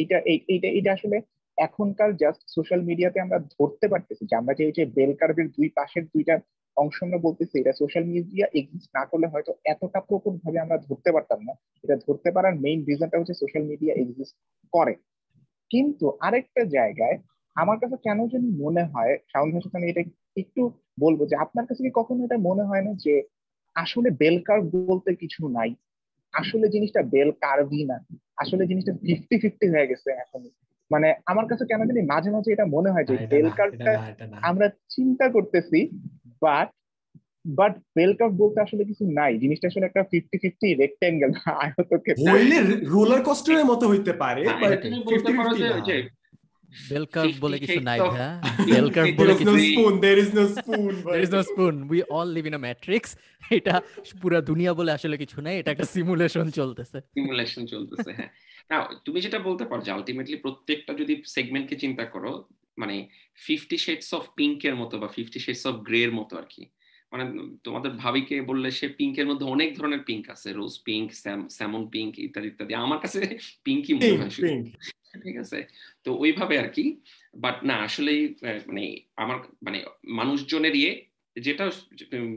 এইটা 0.00 0.16
এইটা 0.52 0.68
এইটা 0.76 0.90
আসলে 0.96 1.16
এখনকার 1.58 2.10
জাস্ট 2.22 2.42
সোশ্যাল 2.56 2.80
মিডিয়াতে 2.88 3.18
আমরা 3.20 3.38
ধরতে 3.56 3.86
পারতেছি 3.92 4.22
যে 4.30 4.34
আমরা 4.40 4.52
যে 4.58 4.62
এই 4.68 4.74
যে 4.78 4.84
বেল 4.96 5.12
কার্ভের 5.20 5.48
দুই 5.56 5.68
পাশের 5.78 6.04
দুইটা 6.12 6.34
অংশ 6.82 6.96
আমরা 7.02 7.18
বলতেছি, 7.18 7.54
এটা 7.58 7.72
সোশ্যাল 7.72 8.04
মিডিয়া 8.04 8.46
এক্সিস্ট 8.54 8.88
না 8.94 9.02
করলে 9.04 9.26
হয়তো 9.26 9.52
এতটা 9.64 10.00
প্রকট 10.00 10.34
ভাবে 10.44 10.58
আমরা 10.60 10.76
ধরতে 10.78 11.10
পারতাম 11.12 11.40
না। 11.42 11.52
এটা 11.84 11.96
ধরতে 11.96 12.28
পারার 12.30 12.54
মেইন 12.58 12.78
রিজনটা 12.88 13.16
হচ্ছে 13.18 13.34
সোশ্যাল 13.34 13.64
মিডিয়া 13.64 13.92
এক্সিস্ট 13.94 14.34
করে। 14.72 14.94
কিন্তু 15.70 16.06
আরেকটা 16.20 16.62
জায়গায় 16.76 17.16
আমার 17.56 17.76
কাছে 17.80 17.96
কেন 18.06 18.18
যেন 18.26 18.44
মনে 18.64 18.82
হয় 18.84 19.12
সাউন্ড 19.32 19.50
ভাষাতে 19.54 19.76
আমি 19.78 19.88
এটা 19.90 20.02
একটু 20.36 20.62
বলব 21.00 21.20
যে 21.26 21.34
আপনার 21.36 21.64
কাছে 21.66 21.80
কি 21.82 21.90
কখনো 21.94 22.20
এটা 22.24 22.38
মনে 22.48 22.62
হয় 22.62 22.84
না 22.86 22.92
যে 23.04 23.14
আসলে 23.76 24.08
বেল 24.10 24.36
কার্ভ 24.42 24.64
বলতে 24.90 25.10
কিছু 25.14 25.40
নাই? 25.48 25.70
আসলে 26.34 26.66
জিনিসটা 26.68 27.00
বেল 27.14 27.30
কার্ভই 27.40 27.82
না। 27.84 27.96
আসলে 28.36 28.62
জিনিসটা 28.66 28.92
ফিফটি 29.02 29.36
ফিফটি 29.38 29.66
হয়ে 29.68 29.86
গেছে 29.86 30.08
এখন 30.24 30.40
মানে 30.91 31.07
আমার 31.25 31.45
কাছে 31.47 31.63
কেন 31.65 31.81
জানি 31.87 32.01
মাঝে 32.13 32.29
মাঝে 32.31 32.49
এটা 32.51 32.65
মনে 32.75 32.89
হয় 32.93 33.05
যে 33.09 33.15
বেল 33.33 33.47
কার্ভটা 33.59 33.93
আমরা 34.49 34.65
চিন্তা 34.89 35.25
করতেছি 35.29 35.79
বাট 36.41 36.67
বাট 37.59 37.73
বেল 37.95 38.13
কার্ভ 38.19 38.33
বলতে 38.43 38.59
আসলে 38.61 38.83
কিছু 38.85 39.03
নাই 39.19 39.33
জিনিসটা 39.39 39.65
আসলে 39.67 39.85
একটা 39.87 40.03
ফিফটি 40.11 40.37
ফিফটি 40.43 40.67
রেক্ট্যাঙ্গেল 40.73 41.31
আয়তক্ষেত্র 41.63 42.27
হইলে 42.27 42.57
রোলার 42.93 43.21
কোস্টারের 43.23 43.65
মতো 43.65 43.85
হইতে 43.89 44.11
পারে 44.13 44.43
বাট 44.61 44.71
বলতে 45.09 45.31
পারো 45.37 45.51
যে 45.89 45.97
বেল 46.89 47.05
কার্ভ 47.05 47.33
বলে 47.41 47.57
কিছু 47.59 47.79
নাই 47.89 47.99
ভাই 48.07 48.27
বেল 48.69 48.87
কার্ভ 48.95 49.13
বলে 49.21 49.33
কিছু 49.33 49.55
spoon 49.67 49.93
there 50.03 50.17
is 50.23 50.29
no 50.37 50.43
spoon 50.55 50.91
there 51.03 51.21
is 51.23 51.31
no 51.35 51.41
spoon 51.43 51.73
we 51.91 51.99
all 52.09 52.27
live 52.35 52.43
in 52.45 52.55
a 52.59 52.61
matrix 52.67 53.11
এটা 53.51 53.75
পুরো 54.21 54.37
দুনিয়া 54.41 54.71
বলে 54.73 54.91
আসলে 54.91 55.15
কিছু 55.17 55.37
নাই 55.41 55.55
এটা 55.57 55.69
একটা 55.71 55.87
সিমুলেশন 55.93 56.45
চলতেছে 56.49 56.97
সিমুলেশন 57.15 57.63
চলতেছে 57.65 58.11
হ্যাঁ 58.19 58.31
না 58.70 58.88
তুমি 59.04 59.20
যেটা 59.20 59.38
বলতে 59.38 59.64
পারো 59.64 59.82
যে 59.82 59.90
আলটিমেটলি 59.90 60.36
প্রত্যেকটা 60.36 60.94
যদি 60.94 61.22
সেগমেন্টকে 61.26 61.76
চিন্তা 61.76 62.04
করো 62.04 62.48
মানে 62.78 63.08
ফিফটি 63.34 63.76
শেডস 63.78 64.14
অফ 64.14 64.28
পিঙ্কের 64.36 64.76
মতো 64.76 64.98
বা 64.98 65.08
ফিফটি 65.08 65.38
শেডস 65.38 65.66
অফ 65.66 65.74
গ্রে 65.74 66.02
এর 66.02 66.12
মতো 66.12 66.36
আর 66.36 66.46
কি 66.50 66.66
মানে 67.12 67.24
তোমাদের 67.64 67.90
ভাবিকে 67.90 68.42
বললে 68.42 68.70
সে 68.70 68.88
পিঙ্কের 68.88 69.26
মধ্যে 69.26 69.46
অনেক 69.46 69.78
ধরনের 69.78 69.98
পিঙ্ক 69.98 70.30
আছে 70.30 70.52
রোজ 70.52 70.82
পিঙ্ক 70.84 71.12
স্যামন 71.50 71.88
পিঙ্ক 71.88 72.18
ইত্যাদি 72.18 72.48
ইত্যাদি। 72.48 72.74
আমার 72.74 72.98
কাছে 72.98 73.38
পিঙ্কই 73.64 73.94
মনে 73.94 74.16
হয় 74.18 74.30
ঠিক 75.24 75.36
আছে? 75.36 75.66
তো 76.04 76.14
ওইভাবে 76.14 76.58
আর 76.58 76.68
কি 76.68 77.00
বাট 77.36 77.64
না 77.64 77.74
আসলেই 77.74 78.34
মানে 78.66 78.96
আমার 79.16 79.38
মানে 79.62 79.84
মানুষজনের 80.04 80.76
ইয়ে 80.76 81.09
যেটা 81.36 81.70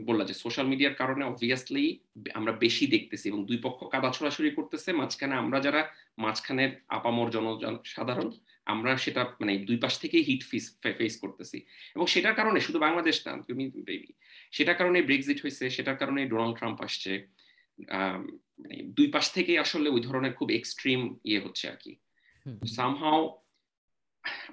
বললাম 0.04 0.26
যে 0.26 0.34
সোশ্যাল 0.34 0.66
মিডিয়ার 0.66 0.94
কারণে 0.94 1.24
অবভিয়াসলি 1.24 1.98
আমরা 2.34 2.52
বেশি 2.52 2.86
দেখতেছি 2.86 3.28
এবং 3.28 3.46
দুই 3.46 3.58
পক্ষ 3.62 3.84
কাদা 3.84 4.10
ছড়াছড়ি 4.10 4.50
করতেছে। 4.50 4.92
মাঝখানে 4.92 5.34
আমরা 5.34 5.60
যারা 5.60 5.92
মাঝখানের 6.18 6.70
আপামর 6.88 7.30
জন 7.30 7.78
সাধারণ 7.84 8.30
আমরা 8.66 8.96
সেটা 8.96 9.24
মানে 9.40 9.58
দুই 9.58 9.76
পাশ 9.76 9.98
থেকেই 9.98 10.22
হিট 10.22 10.44
ফিস 10.44 10.76
ফেস 10.80 11.16
করতেছি। 11.16 11.66
এবং 11.94 12.06
সেটার 12.06 12.34
কারণে 12.34 12.60
শুধু 12.60 12.78
বাংলাদেশ 12.78 13.26
না 13.26 13.42
তুমি 13.42 13.70
সেটার 14.52 14.74
কারণে 14.74 15.02
ব্রেক্সিট 15.02 15.42
হয়েছে 15.42 15.70
সেটার 15.70 15.96
কারণে 15.96 16.26
ডোনাল্ড 16.26 16.58
ট্রাম্প 16.58 16.82
আসছে। 16.82 17.26
মানে 18.58 18.82
দুই 18.82 19.06
পাশ 19.06 19.32
থেকেই 19.32 19.58
আসলে 19.58 19.88
ওই 19.88 20.00
ধরনের 20.00 20.32
খুব 20.32 20.50
এক্সট্রিম 20.50 21.18
ইয়ে 21.24 21.40
হচ্ছে 21.40 21.68
আর 21.68 21.76
কি। 21.76 21.96
সামহাও 22.66 23.43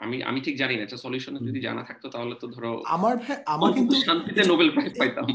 আমি 0.03 0.17
আমি 0.29 0.39
ঠিক 0.45 0.55
জানি 0.57 0.73
না 0.77 0.83
এটা 0.83 0.97
সলিউশন 1.05 1.33
যদি 1.47 1.59
জানা 1.67 1.83
থাকতো 1.89 2.05
তাহলে 2.13 2.35
তো 2.41 2.45
ধরো 2.55 2.71
আমার 2.95 3.15
ভাই 3.23 3.37
আমার 3.55 3.71
কিন্তু 3.77 3.95
শান্তিতে 4.07 4.41
নোবেল 4.51 4.69
প্রাইজ 4.75 4.93
পাইতাম। 5.01 5.25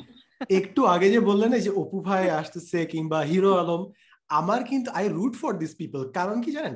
একটু 0.60 0.80
আগে 0.94 1.08
যে 1.14 1.20
বললেন 1.20 1.50
যে 1.66 1.70
অপু 1.82 1.98
ভাই 2.08 2.24
আসতেছে 2.40 2.78
কিংবা 2.92 3.18
হিরো 3.30 3.50
আলম 3.62 3.82
আমার 4.30 4.60
কিন্তু 4.70 4.88
I 4.98 5.04
root 5.08 5.34
for 5.40 5.52
this 5.62 5.72
people 5.80 6.00
কারণ 6.18 6.36
কি 6.44 6.50
জানেন? 6.56 6.74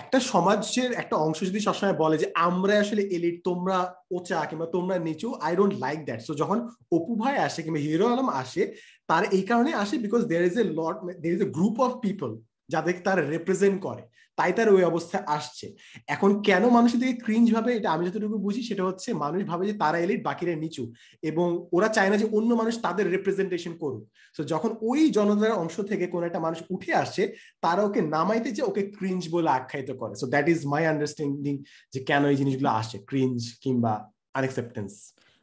একটা 0.00 0.18
সমাজের 0.32 0.90
একটা 0.92 1.16
অংশ 1.16 1.38
যদি 1.50 1.60
সবসময় 1.66 1.96
বলে 2.02 2.16
যে 2.22 2.26
আমরা 2.48 2.74
আসলে 2.84 3.02
এলিট 3.16 3.36
তোমরা 3.48 3.78
ওচা 4.16 4.38
কিংবা 4.50 4.66
তোমরা 4.76 4.96
নিচু 4.98 5.28
I 5.46 5.52
don't 5.56 5.74
like 5.84 5.98
that 6.08 6.20
so 6.26 6.32
যখন 6.34 6.58
অপু 6.96 7.12
ভাই 7.22 7.34
আসে 7.46 7.60
কিংবা 7.62 7.80
হিরো 7.86 8.06
আলম 8.14 8.28
আসে 8.42 8.62
তার 9.08 9.22
এই 9.36 9.44
কারণে 9.50 9.70
আসে 9.82 9.94
because 10.04 10.22
there 10.32 10.42
is 10.48 10.56
a 10.62 10.64
lot 10.78 10.96
there 11.22 11.32
is 11.36 11.42
a 11.46 11.48
group 11.56 11.76
of 11.86 11.92
people 12.04 12.30
যাদের 12.72 12.94
তার 13.06 13.18
রিপ্রেজেন্ট 13.34 13.78
করে। 13.86 14.02
তাই 14.38 14.52
তার 14.56 14.68
ওই 14.76 14.82
অবস্থায় 14.90 15.24
আসছে। 15.36 15.66
এখন 16.14 16.30
কেন 16.48 16.62
মানুষের 16.76 17.00
দিকে 17.02 17.14
ক্রিঞ্জ 17.24 17.46
ভাবে? 17.56 17.70
এটা 17.78 17.88
আমি 17.94 18.02
যতটুকু 18.06 18.38
বুঝি 18.46 18.62
সেটা 18.68 18.82
হচ্ছে 18.88 19.08
মানুষ 19.24 19.40
ভাবে 19.50 19.62
যে 19.70 19.74
তারা 19.82 19.96
এলিট 20.04 20.20
বাকিরা 20.28 20.52
নিচু 20.64 20.84
এবং 21.30 21.46
ওরা 21.76 21.88
চায় 21.96 22.10
না 22.12 22.16
যে 22.22 22.26
অন্য 22.36 22.50
মানুষ 22.60 22.74
তাদের 22.86 23.06
রিপ্রেজেন্টেশন 23.14 23.72
করুক। 23.82 24.02
তো 24.36 24.42
যখন 24.52 24.70
ওই 24.90 25.00
জনতার 25.16 25.58
অংশ 25.62 25.76
থেকে 25.90 26.04
কোন 26.14 26.22
একটা 26.28 26.40
মানুষ 26.46 26.58
উঠে 26.74 26.92
আসে 27.04 27.22
তারা 27.64 27.80
ওকে 27.88 28.00
নামাইতে 28.16 28.48
যে 28.56 28.62
ওকে 28.70 28.82
ক্রিঞ্জ 28.96 29.22
বলে 29.34 29.50
আখ্যায়িত 29.58 29.90
করে। 30.00 30.14
So 30.20 30.26
that 30.32 30.46
is 30.52 30.60
my 30.72 30.82
understanding 30.92 31.54
যে 31.92 31.98
কেন 32.10 32.22
এই 32.32 32.36
জিনিসগুলো 32.40 32.70
আসে 32.80 32.96
ক্রিঞ্জ 33.10 33.38
কিংবা 33.64 33.92
আনএক্সেপ্টেন্স 34.38 34.92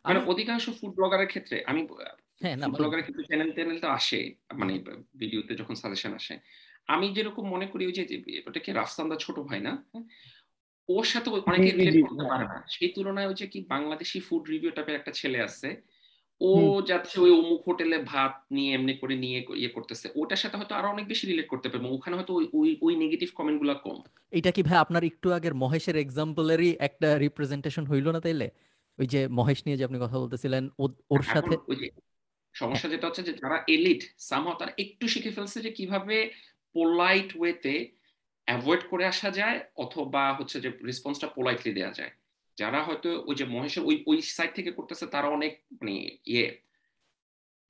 মানে 0.06 0.20
অধিকাংশ 0.32 0.66
ফুড 0.78 0.94
ব্লগারের 0.98 1.30
ক্ষেত্রে 1.32 1.58
আমি 1.72 1.82
ফুড 1.90 2.78
ব্লগারের 2.80 3.04
ক্ষেত্রে 3.06 3.24
চ্যানেল 3.30 3.50
চ্যানেল 3.58 3.78
তো 3.84 3.88
আসে 4.00 4.20
মানে 4.60 4.74
ভিডিওতে 5.22 5.54
যখন 5.62 5.76
সাজেশন 5.82 6.12
আসে। 6.20 6.36
আমি 6.88 7.14
যেরকম 7.14 7.50
মনে 7.50 7.68
করি 7.68 7.86
ওই 7.86 7.92
যে 7.92 8.04
ওটাকে 8.48 8.74
রাফসান্দা 8.74 9.16
ছোট 9.16 9.40
ভাই 9.40 9.60
না? 9.60 9.86
হ্যাঁ? 9.92 10.04
ওর 10.90 11.04
সাথে 11.04 11.30
অনেকে 11.30 11.72
রিলেট 11.72 12.06
করতে 12.10 12.26
পারে 12.30 12.44
না। 12.44 12.64
সেই 12.70 12.88
তুলনায় 12.88 13.28
ওই 13.28 13.34
যে 13.34 13.48
কি 13.48 13.66
বাংলাদেশি 13.70 14.20
ফুড 14.20 14.50
রিভিউ 14.50 14.72
টাইপের 14.72 14.96
একটা 14.96 15.12
ছেলে 15.12 15.42
আছে। 15.42 15.82
ও 16.42 16.82
যাচ্ছে 16.86 17.22
ওই 17.22 17.32
অমুক 17.32 17.62
হোটেলে 17.68 17.98
ভাত 17.98 18.46
নিয়ে 18.52 18.74
এমনি 18.74 18.94
করে 18.94 19.16
নিয়ে 19.16 19.46
ইয়ে 19.56 19.70
করতেছে। 19.70 20.10
ওটার 20.16 20.38
সাথে 20.38 20.58
হয়তো 20.58 20.76
আরও 20.76 20.90
অনেক 20.90 21.08
বেশি 21.08 21.28
রিলেট 21.28 21.48
করতে 21.48 21.70
পারব। 21.70 21.86
ওখানে 21.92 22.16
হয়তো 22.16 22.34
ওই 22.34 22.78
ওই 22.82 22.96
নেগেটিভ 22.96 23.30
কমেন্টগুলা 23.36 23.74
কম। 23.74 24.02
এটা 24.32 24.52
কি 24.52 24.64
ভাই 24.64 24.78
আপনার 24.78 25.04
একটু 25.04 25.32
আগের 25.32 25.54
মহেশের 25.54 25.96
এক্সাম্পলেরই 25.96 26.76
একটা 26.80 27.18
রিপ্রেজেন্টেশন 27.18 27.86
হইল 27.86 28.12
না 28.12 28.20
তাইলে? 28.20 28.50
ওই 29.00 29.08
যে 29.08 29.28
মহেশ 29.28 29.66
নিয়ে 29.66 29.78
যে 29.78 29.84
আপনি 29.84 30.00
কথা 30.02 30.20
বলতেছিলেন 30.20 30.70
ওর 30.80 31.22
সাথে 31.24 31.58
সমস্যা 32.56 32.90
যেটা 32.90 33.08
হচ্ছে 33.08 33.24
যে 33.24 33.34
যারা 33.34 33.64
এলিট 33.68 34.04
সামহাও 34.20 34.56
তারা 34.60 34.72
একটু 34.78 35.08
শিখে 35.08 35.32
ফেলছে 35.32 35.62
যে 35.62 35.72
কীভাবে 35.72 36.32
পোলাইট 36.74 37.38
ওয়েতে 37.38 37.90
অ্যাভয়েড 38.46 38.82
করে 38.90 39.06
আসা 39.06 39.32
যায় 39.32 39.60
অথবা 39.76 40.34
হচ্ছে 40.34 40.62
যে 40.62 40.70
রেসপন্সটা 40.86 41.28
পোলাইটলি 41.28 41.74
দেওয়া 41.74 41.94
যায়। 41.94 42.12
যারা 42.58 42.84
হয়তো 42.84 43.24
ওই 43.26 43.36
যে 43.36 43.46
মহেশের 43.46 43.84
ওই 43.84 44.04
ওই 44.08 44.22
সাইড 44.22 44.52
থেকে 44.56 44.72
করতেছে 44.72 45.08
তারা 45.08 45.28
অনেক 45.28 45.64
মানে 45.82 46.18
ইয়ে 46.26 46.58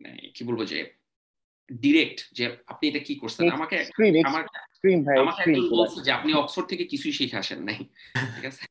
মানে 0.01 0.30
কি 0.34 0.43
বলব 0.43 0.65
যে 0.65 0.91
ডিরেক্ট 1.71 2.34
যে 2.34 2.57
আপনি 2.67 2.88
এটা 2.88 2.99
কি 2.99 3.15
করছেন? 3.15 3.51
আমাকে 3.51 3.85
আমার 4.23 4.43
আমাকে 5.17 5.43
বলছে 5.69 6.01
যে 6.01 6.11
আপনি 6.11 6.34
অক্সফোর্ড 6.34 6.69
থেকে 6.69 6.84
কিছুই 6.84 7.11
শিখে 7.11 7.38
আসেন 7.38 7.63
নাই। 7.63 7.80
ঠিক 8.35 8.45
আছে? 8.45 8.63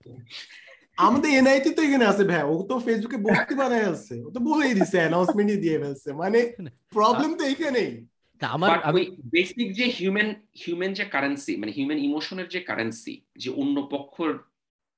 আমাদের 0.96 1.30
এনআইটি 1.30 1.70
তো 1.74 1.82
এখানে 1.82 2.04
আছে 2.04 2.24
ভাই 2.24 2.42
ও 2.42 2.62
তো 2.62 2.78
ফেসবুকে 2.78 3.16
বসতে 3.16 3.54
বানায় 3.54 3.84
আছে। 3.84 4.14
ও 4.24 4.30
তো 4.30 4.40
বলেই 4.40 4.74
দিছে 4.74 4.96
অ্যানাউন্সমেন্টই 4.98 5.56
দিয়ে 5.56 5.78
ফেলছে। 5.78 6.12
মানে 6.12 6.38
প্রবলেম 6.90 7.36
তো 7.36 7.44
এখানেই। 7.44 8.06
আমার 8.48 8.82
আমি 8.82 9.16
বেসিক 9.24 9.72
যে 9.72 9.84
হিউম্যান 9.84 10.34
হিউম্যান 10.64 10.92
যে 10.92 11.04
কারেন্সি 11.04 11.56
মানে 11.56 11.72
হিউম্যান 11.72 11.98
ইমোশনের 11.98 12.48
যে 12.48 12.60
কারেন্সি 12.60 13.22
যে 13.36 13.50
অন্য 13.50 13.88
পক্ষর 13.90 14.38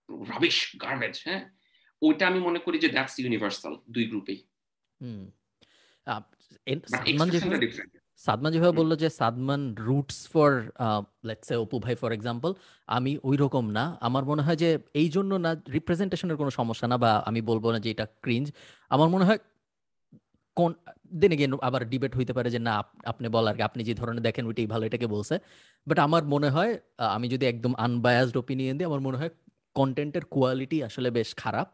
রাবিশ 0.08 0.76
গার্বেজ 0.76 1.22
হ্যাঁ? 1.24 1.50
ওইটা 2.02 2.26
আমি 2.26 2.40
মনে 2.40 2.58
করি 2.58 2.78
যে 2.78 2.88
দ্যাটস 2.88 3.18
ইউনিভার্সাল 3.18 3.76
দুই 3.90 4.04
গ্রুপেই 4.04 4.46
হুম। 5.00 5.30
সাদমান 8.20 8.52
যেভাবে 8.52 8.72
বলল 8.72 8.96
যে 8.96 9.10
Sadman 9.10 9.74
roots 9.78 10.28
for 10.28 10.70
let's 11.24 11.48
say 11.48 11.54
Apu 11.56 11.78
ভাই 11.78 11.94
ফর 11.94 12.12
এক্সাম্পল 12.12 12.54
আমি 12.86 13.18
ওই 13.22 13.36
রকম 13.36 13.70
না। 13.70 13.98
আমার 14.00 14.24
মনে 14.24 14.42
হয় 14.42 14.56
যে 14.56 14.78
এই 14.94 15.08
জন্য 15.08 15.34
না 15.34 15.54
রিপ্রেজেন্টেশনের 15.72 16.36
কোনো 16.36 16.50
সমস্যা 16.50 16.88
না 16.88 16.96
বা 16.96 17.22
আমি 17.26 17.40
বলব 17.40 17.70
না 17.70 17.78
যে 17.78 17.90
এটা 17.90 18.06
ক্রিঞ্জ 18.22 18.52
আমার 18.88 19.08
মনে 19.08 19.24
হয় 19.24 19.38
কোন 20.54 20.74
দেন 21.20 21.32
এগেন 21.36 21.52
আবার 21.68 21.82
ডিবেট 21.92 22.12
হইতে 22.18 22.32
পারে 22.36 22.48
যে 22.54 22.60
না 22.68 22.74
আপনি 23.12 23.26
বলার 23.36 23.54
আপনি 23.68 23.82
যে 23.88 23.94
ধরনের 24.00 24.22
দেখেন 24.28 24.44
ওইটাই 24.50 24.68
ভালো, 24.72 24.82
এটাকে 24.88 25.06
বলছে। 25.14 25.34
বাট 25.86 25.98
আমার 26.06 26.22
মনে 26.34 26.48
হয় 26.56 26.72
আমি 27.16 27.26
যদি 27.34 27.44
একদম 27.52 27.72
আনবায়াসড 27.86 28.36
ওপিনিয়ন 28.42 28.74
দিই, 28.78 28.86
আমার 28.90 29.02
মনে 29.06 29.16
হয় 29.20 29.30
কন্টেন্টের 29.78 30.24
কোয়ালিটি 30.34 30.78
আসলে 30.88 31.08
বেশ 31.18 31.30
খারাপ। 31.42 31.68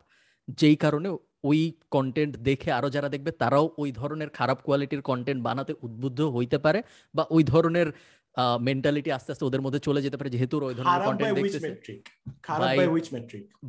যেই 0.60 0.76
কারণে 0.84 1.08
ওই 1.50 1.60
কন্টেন্ট 1.94 2.32
দেখে 2.48 2.70
আরও 2.78 2.88
যারা 2.96 3.08
দেখবে, 3.14 3.30
তারাও 3.42 3.66
ওই 3.82 3.90
ধরনের 4.00 4.30
খারাপ 4.38 4.58
কোয়ালিটির 4.66 5.02
কন্টেন্ট 5.10 5.40
বানাতে 5.48 5.72
উদ্বুদ্ধ 5.86 6.20
হইতে 6.36 6.58
পারে 6.64 6.80
বা 7.16 7.24
ওই 7.34 7.42
ধরনের 7.52 7.88
মেন্টালিটি 8.66 9.10
আস্তে 9.16 9.30
আস্তে 9.32 9.44
ওদের 9.44 9.62
মধ্যে 9.64 9.80
চলে 9.88 10.00
যেতে 10.04 10.16
পারে 10.18 10.30
যেহেতু 10.34 10.54
ওই 10.68 10.74
ধরনের 10.78 11.06
কন্টেন্ট 11.08 11.34
দেখতেছে। 11.38 11.70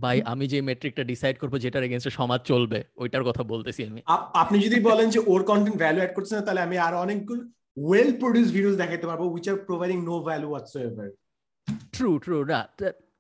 ভাই 0.04 0.18
আমি 0.32 0.46
যে 0.54 0.58
মেট্রিকটা 0.70 1.04
ডিসাইড 1.12 1.36
করব 1.42 1.54
যেটার 1.64 1.86
এগেইনস্টে 1.88 2.18
সমাজ 2.20 2.40
চলবে 2.52 2.80
ওইটার 3.02 3.24
কথা 3.30 3.44
বলতেছি 3.54 3.82
আমি। 3.90 4.02
আপনি 4.44 4.58
যদি 4.66 4.78
বলেন 4.90 5.08
যে 5.16 5.20
ওর 5.32 5.42
কন্টেন্ট 5.50 5.78
ভ্যালু 5.84 6.00
অ্যাড 6.02 6.14
করছে 6.18 6.34
না 6.36 6.42
তাহলে 6.46 6.62
আমি 6.68 6.78
আর 6.88 6.94
অনেকগুলো 7.04 7.42
ওয়েল 7.88 8.12
প্রোডিউস 8.22 8.48
ভিডিওস 8.58 8.76
দেখাতে 8.82 9.06
পারব 9.10 9.22
which 9.36 9.46
are 9.52 9.58
providing 9.70 9.98
no 10.10 10.16
value 10.30 10.48
whatsoever 10.52 11.08
true 11.96 12.10
true 12.26 12.38
না 12.54 12.62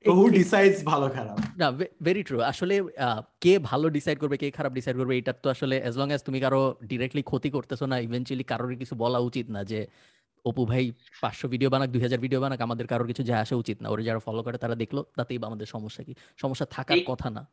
হু 0.05 0.25
ডিসাইডস 0.39 0.77
ভালো 0.91 1.07
খারাপ? 1.15 1.35
না 1.61 1.67
ভেরি 2.07 2.23
ট্রু 2.23 2.37
আসলে 2.51 2.75
কে 3.43 3.53
ভালো 3.69 3.85
ডিসাইড 3.97 4.17
করবে 4.19 4.37
কে 4.41 4.47
খারাপ 4.57 4.73
ডিসাইড 4.73 4.95
করবে 4.97 5.13
এটা 5.17 5.33
তো 5.43 5.47
আসলে 5.55 5.75
অ্যাজ 5.81 5.95
লং 6.01 6.07
অ্যাজ 6.11 6.21
তুমি 6.27 6.39
কারও 6.45 6.61
ডিরেক্টলি 6.91 7.23
ক্ষতি 7.23 7.49
করতেছো 7.55 7.85
না 7.91 7.97
ইভেন্চুয়ালি 8.07 8.45
কারোর 8.51 8.71
কিছু 8.81 8.95
বলা 9.03 9.19
উচিত 9.19 9.47
না 9.55 9.61
যে 9.63 9.79
অপু 10.45 10.61
ভাই 10.65 10.83
পাঁচশো 11.23 11.45
ভিডিও 11.53 11.69
বানাক 11.73 11.89
দুই 11.93 12.01
হাজার 12.01 12.19
ভিডিও 12.25 12.39
বানাক 12.43 12.59
আমাদের 12.61 12.85
কারোর 12.91 13.07
কিছু 13.07 13.23
যায় 13.23 13.41
আসা 13.43 13.55
উচিত 13.55 13.77
না। 13.83 13.87
ওরা 13.93 14.03
যারা 14.07 14.21
ফলো 14.27 14.41
করে 14.43 14.57
তারা 14.57 14.75
দেখল 14.81 14.97
তাতেই 15.17 15.37
বা 15.41 15.45
আমাদের 15.47 15.67
সমস্যা 15.75 16.01
কি? 16.07 16.13
সমস্যা 16.39 16.65
থাকার 16.75 16.99
কথা 17.09 17.27
না। 17.37 17.43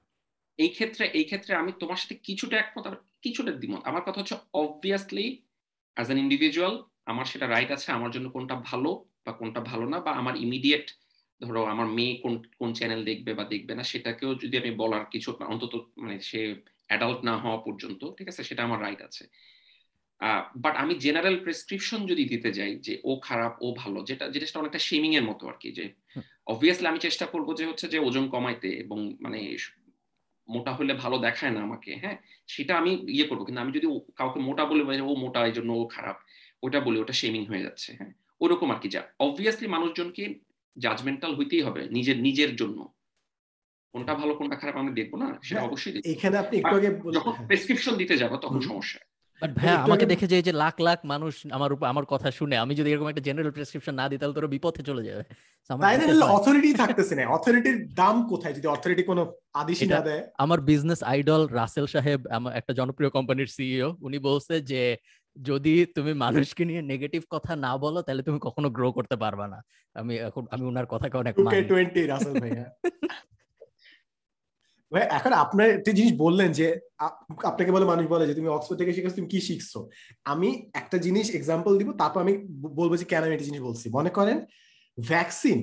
এই 0.59 0.71
ক্ষেত্রে 0.77 1.05
এই 1.19 1.25
ক্ষেত্রে 1.25 1.53
আমি 1.55 1.73
তোমার 1.83 1.99
সাথে 2.03 2.15
কিছুটা 2.27 2.57
একমত 2.59 2.87
কিছুটা 3.25 3.53
দ্বিমত। 3.61 3.83
আমার 3.91 4.03
কথা 4.07 4.19
হচ্ছে 4.21 4.37
অবভিয়াসলি 4.63 5.27
অ্যাজ 5.97 6.07
অ্যান 6.09 6.19
ইন্ডিভিজুয়াল 6.25 6.75
আমার 7.11 7.27
সেটা 7.33 7.47
রাইট 7.47 7.71
আছে 7.77 7.89
আমার 7.93 8.11
জন্য 8.15 8.27
কোনটা 8.37 8.57
ভালো 8.71 8.91
বা 9.25 9.33
কোনটা 9.41 9.61
ভালো 9.71 9.85
না 9.93 9.99
বা 10.07 10.13
আমার 10.21 10.35
ইমিডিয়েট 10.45 10.87
ধরো 11.41 11.63
আমার 11.73 11.87
মেয়ে 11.97 12.15
কোন 12.25 12.35
কোন 12.61 12.71
চ্যানেল 12.79 13.01
দেখবে 13.11 13.31
বা 13.39 13.45
দেখবে 13.55 13.73
না 13.79 13.85
সেটাকেও 13.93 14.31
যদি 14.43 14.55
আমি 14.63 14.71
বলার 14.83 15.05
কিছু 15.15 15.29
অন্তত 15.53 15.73
মানে 16.03 16.17
সে 16.31 16.41
অ্যাডাল্ট 16.91 17.19
না 17.29 17.35
হওয়া 17.43 17.59
পর্যন্ত 17.67 18.01
ঠিক 18.19 18.29
আছে? 18.33 18.43
সেটা 18.49 18.63
আমার 18.69 18.79
রাইট 18.85 19.01
আছে। 19.09 19.25
বাট 20.55 20.75
আমি 20.77 20.95
জেনারেল 20.95 21.37
প্রেসক্রিপশন 21.37 22.01
যদি 22.07 22.25
দিতে 22.25 22.51
যাই 22.53 22.73
যে 22.77 22.95
ও 23.05 23.13
খারাপ 23.21 23.53
ও 23.61 23.67
ভালো 23.73 23.99
যেটা 24.03 24.25
জিনিসটা 24.29 24.61
অনেকটা 24.61 24.79
শেমিং 24.79 25.11
এর 25.15 25.25
মতো 25.25 25.45
আর 25.49 25.57
কি 25.61 25.69
যে 25.73 25.85
অবভিয়াসলি 26.47 26.87
আমি 26.87 26.99
চেষ্টা 26.99 27.27
করব 27.27 27.49
যে 27.55 27.65
হচ্ছে 27.67 27.87
যে 27.89 27.99
ওজন 27.99 28.25
কমাইতে 28.29 28.71
এবং 28.75 28.99
মানে 29.21 29.39
মোটা 30.49 30.73
হলে 30.73 30.93
ভালো 30.95 31.17
দেখায় 31.19 31.53
না 31.53 31.61
আমাকে 31.63 31.91
হ্যাঁ? 31.97 32.17
সেটা 32.49 32.73
আমি 32.77 32.91
ইয়ে 33.09 33.27
করব 33.27 33.41
কিন্তু 33.45 33.61
আমি 33.61 33.73
যদি 33.73 33.87
কাউকে 34.17 34.39
মোটা 34.39 34.65
বলে 34.65 34.83
ও 35.03 35.13
মোটা 35.15 35.41
এই 35.47 35.53
জন্য 35.53 35.71
ও 35.73 35.85
খারাপ 35.87 36.17
ওটা 36.63 36.79
বলে 36.81 36.99
ওটা 36.99 37.13
শেমিং 37.13 37.43
হয়ে 37.47 37.63
যাচ্ছে 37.63 37.91
হ্যাঁ? 37.93 38.13
ওরকম 38.41 38.69
আর 38.71 38.79
কি 38.79 38.89
যা 38.89 39.01
অবভিয়াসলি 39.19 39.69
মানুষজনকে 39.69 40.25
জাজমেন্টাল 40.77 41.33
হইতেই 41.35 41.63
হবে 41.63 41.83
নিজের 41.91 42.19
নিজের 42.21 42.53
জন্য। 42.57 42.79
কোনটা 43.95 44.15
ভালো 44.15 44.33
কোনটা 44.35 44.57
খারাপ 44.57 44.77
আমি 44.77 44.91
দেখব 44.93 45.13
না 45.17 45.29
সেটা 45.43 45.61
হ্যাঁ, 45.61 45.69
অবশ্যই 45.69 45.93
এখানে 46.05 46.37
আপনি 46.39 46.55
একটু 46.59 46.75
আগে 46.77 46.89
যখন 47.13 47.33
প্রেসক্রিপশন 47.47 47.95
দিতে 47.97 48.15
যাব 48.17 48.33
তখন 48.37 48.61
সমস্যা। 48.61 49.01
বাট 49.43 49.51
ভাই 49.53 49.69
আমাকে 49.77 50.07
দেখে 50.07 50.27
যে 50.27 50.43
যে 50.43 50.53
লাখ 50.53 50.75
লাখ 50.81 50.99
মানুষ 51.05 51.47
আমার 51.51 51.71
উপর 51.73 51.87
আমার 51.87 52.05
কথা 52.05 52.31
শুনে 52.31 52.57
আমি 52.57 52.75
যদি 52.75 52.89
এরকম 52.93 53.09
একটা 53.09 53.21
জেনারেল 53.21 53.51
প্রেসক্রিপশন 53.51 53.95
না 53.95 54.09
দিই 54.09 54.19
তাহলে 54.19 54.35
তোর 54.35 54.47
বিপথে 54.47 54.83
চলে 54.83 55.03
যাবে। 55.05 55.23
অথরিটি 56.31 56.75
থাকতেছে 56.75 57.15
না। 57.15 57.23
অথরিটির 57.29 57.95
দাম 57.95 58.29
কোথায়? 58.29 58.55
যদি 58.55 58.67
অথরিটি 58.67 59.03
কোনো 59.03 59.23
আদেশ 59.53 59.79
না 59.83 60.01
দেয়? 60.01 60.23
আমার 60.39 60.61
বিজনেস 60.61 61.03
আইডল 61.03 61.47
রাসেল 61.51 61.87
সাহেব 61.87 62.21
আমার 62.31 62.53
একটা 62.57 62.73
জনপ্রিয় 62.73 63.11
কোম্পানির 63.11 63.47
সিইও 63.47 63.97
উনি 64.01 64.19
বলছে 64.19 64.61
যে 64.63 64.83
যদি 65.37 65.87
তুমি 65.95 66.13
মানুষকে 66.15 66.65
নিয়ে 66.65 66.83
নেগেটিভ 66.83 67.23
কথা 67.31 67.57
না 67.57 67.77
বলো 67.77 68.03
তাহলে 68.03 68.23
তুমি 68.23 68.39
কখনো 68.43 68.71
গ্রো 68.71 68.93
করতে 68.93 69.17
পারবে 69.17 69.47
না। 69.47 69.59
আমি 69.95 70.15
এখন 70.19 70.47
আমি 70.51 70.65
ওনার 70.67 70.87
কথাকে 70.87 71.17
অনেক 71.17 71.35
মানি। 71.39 71.57
20 71.63 72.07
রাসেল 72.07 72.41
ভাইয়া। 72.41 72.65
ভাই 74.93 75.03
এখন 75.11 75.33
আপনার 75.33 75.67
একটা 75.71 75.93
জিনিস 75.93 76.13
বললেন 76.17 76.49
যে 76.53 76.67
আপনাকে 77.45 77.71
বলে 77.73 77.87
মানুষ 77.87 78.05
বলে 78.07 78.25
যে 78.27 78.35
তুমি 78.35 78.49
অক্সফোর্ড 78.49 78.79
থেকে 78.81 78.93
শিখেছো 78.93 79.17
তুমি 79.17 79.29
কি 79.29 79.41
শিখছো? 79.41 79.79
আমি 80.25 80.49
একটা 80.75 80.97
জিনিস 80.99 81.27
এক্সাম্পল 81.31 81.73
দিব 81.79 81.89
তারপর 81.93 82.21
আমি 82.21 82.35
বলব 82.79 82.93
যে 82.97 83.05
কেন 83.05 83.23
আমি 83.23 83.35
একটা 83.35 83.45
জিনিস 83.45 83.63
বলছি। 83.63 83.87
মনে 83.89 84.11
করেন 84.11 84.37
ভ্যাকসিন 84.99 85.59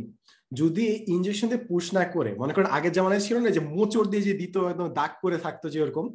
যদি 0.52 0.86
ইঞ্জেকশন 1.08 1.48
দিয়ে 1.48 1.68
পুশ 1.68 1.86
না 1.94 2.04
করে 2.06 2.32
মনে 2.36 2.54
করেন 2.54 2.68
আগের 2.68 2.94
জামানায় 2.94 3.20
ছিল 3.20 3.36
না 3.38 3.50
যে 3.50 3.62
মোচড় 3.76 4.08
দিয়ে 4.08 4.24
যে 4.24 4.34
দিত 4.34 4.56
একদম 4.58 4.88
দাগ 4.94 5.12
করে 5.22 5.38
থাকতো 5.38 5.66
যে 5.70 5.80
ওরকম 5.82 6.06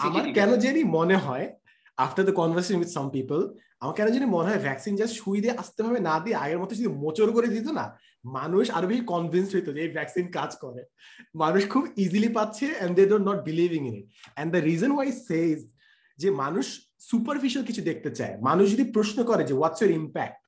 আমার 0.00 0.24
কেন 0.32 0.50
জানি 0.56 0.80
মনে 0.98 1.16
হয় 1.16 1.46
after 1.98 2.24
the 2.24 2.32
conversation 2.32 2.78
with 2.78 2.88
some 2.88 3.06
people 3.10 3.40
আমার 3.80 3.94
কেন 3.94 4.08
জানি 4.08 4.26
মনে 4.26 4.48
হয় 4.50 4.60
ভ্যাকসিন 4.66 4.94
জাস্ট 4.96 5.14
সুই 5.22 5.38
দিয়ে 5.40 5.54
আসতে 5.58 5.80
হবে 5.82 5.98
না 6.00 6.14
দিয়ে 6.20 6.36
আগের 6.36 6.58
মতো 6.58 6.72
যদি 6.74 6.90
মোচর 7.02 7.28
করে 7.32 7.48
দিত 7.48 7.68
না 7.70 7.84
মানুষ 8.24 8.64
আরও 8.76 8.86
বেশি 8.90 9.04
কনভিন্স 9.14 9.48
হইতো 9.54 9.70
যে 9.74 9.80
এই 9.84 9.90
ভ্যাকসিন 9.96 10.26
কাজ 10.38 10.50
করে। 10.64 10.82
মানুষ 11.42 11.62
খুব 11.72 11.84
ইজিলি 12.04 12.30
পাচ্ছে 12.36 12.66
and 12.82 12.92
they 12.98 13.04
don't 13.10 13.26
not 13.30 13.38
believing 13.48 13.82
in 13.90 13.94
it 14.00 14.06
and 14.40 14.48
the 14.54 14.60
reason 14.68 14.90
why 14.96 15.08
says 15.28 15.58
যে 16.22 16.28
মানুষ 16.42 16.66
সুপারফিশিয়াল 17.10 17.64
কিছু 17.68 17.82
দেখতে 17.90 18.10
চায়। 18.18 18.34
মানুষ 18.48 18.66
যদি 18.74 18.84
প্রশ্ন 18.96 19.18
করে 19.30 19.42
যে 19.48 19.54
what's 19.58 19.80
your 19.82 19.92
impact 20.00 20.40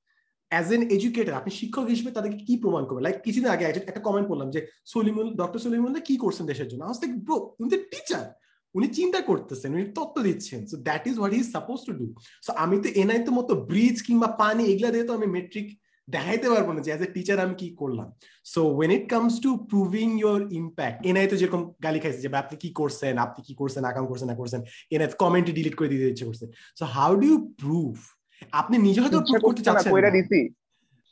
as 0.53 0.67
an 0.77 0.83
educator 0.97 1.39
আপনি 1.41 1.51
শিক্ষক 1.61 1.87
হিসেবে 1.93 2.11
তাদেরকে 2.17 2.39
কি 2.47 2.55
প্রমাণ 2.63 2.83
করবেন? 2.87 3.05
লাইক 3.07 3.17
কিছুদিন 3.27 3.51
আগে 3.55 3.65
একটা 3.91 4.03
কমেন্ট 4.07 4.27
করলাম 4.31 4.49
যে, 4.55 4.61
সলিমুল 4.93 5.29
ডক্টর 5.41 5.61
সলিমুল্লাহ 5.65 6.03
কি 6.09 6.15
করছেন 6.25 6.45
দেশের 6.51 6.69
জন্য? 6.71 6.83
আজ 6.91 6.97
ব্রো 7.27 7.37
তুমি 7.57 7.69
টিচার 7.93 8.27
উনি 8.75 8.87
চিন্তা 8.99 9.21
করতেছেন, 9.31 9.71
উনি 9.77 9.87
তত্ত্ব 9.97 10.17
দিচ্ছেন। 10.29 10.61
So 10.71 10.77
that 10.89 11.03
is 11.11 11.15
what 11.21 11.35
is 11.39 11.47
suppose 11.57 11.79
to 11.87 11.93
do 12.01 12.07
so 12.47 12.51
আমি 12.65 12.77
তো 12.85 12.89
এনআই 13.03 13.21
তো 13.27 13.31
মতো 13.39 13.53
ব্রিজ 13.71 13.97
কিংবা 14.07 14.29
পানি 14.43 14.63
এগুলা 14.73 14.91
দিয়ে 14.95 15.07
তো 15.09 15.13
আমি 15.19 15.27
মেট্রিক 15.37 15.69
দেখাইতে 16.09 16.47
পারব 16.51 16.69
না 16.73 16.81
যে 16.81 16.91
অ্যাজ 16.93 17.03
এ 17.07 17.09
টিচার 17.15 17.39
আমি 17.41 17.55
কি 17.55 17.69
করলাম। 17.81 18.09
So 18.45 18.61
when 18.77 18.91
it 18.91 19.05
comes 19.09 19.35
to 19.41 19.51
proving 19.71 20.07
your 20.23 20.41
impact 20.53 20.99
NI 21.07 21.27
তো 21.33 21.37
যেরকম 21.37 21.63
গালি 21.85 21.99
খাইছে 22.01 22.21
যে 22.25 22.29
আপনি 22.43 22.57
কি 22.63 22.71
করছেন? 22.81 23.15
আপনি 23.19 23.41
কি 23.47 23.55
করছেন? 23.55 23.83
আকাম 23.85 24.05
করছেন? 24.07 24.29
না 24.33 24.37
করছেন? 24.41 24.61
এনআই 24.91 25.09
কমেন্টে 25.23 25.53
ডিলিট 25.53 25.75
করে 25.79 25.89
দিতে 25.89 26.05
ইচ্ছে 26.13 26.25
করছে। 26.29 26.47
So 26.79 26.85
how 26.97 27.11
do 27.21 27.27
you 27.33 27.39
prove 27.63 27.93
আপনি 28.53 28.79
নিজে 28.79 29.01
হয়তো 29.01 29.19
প্রুভ 29.21 29.43
করতে 29.47 29.63
চাচ্ছেন 29.63 29.93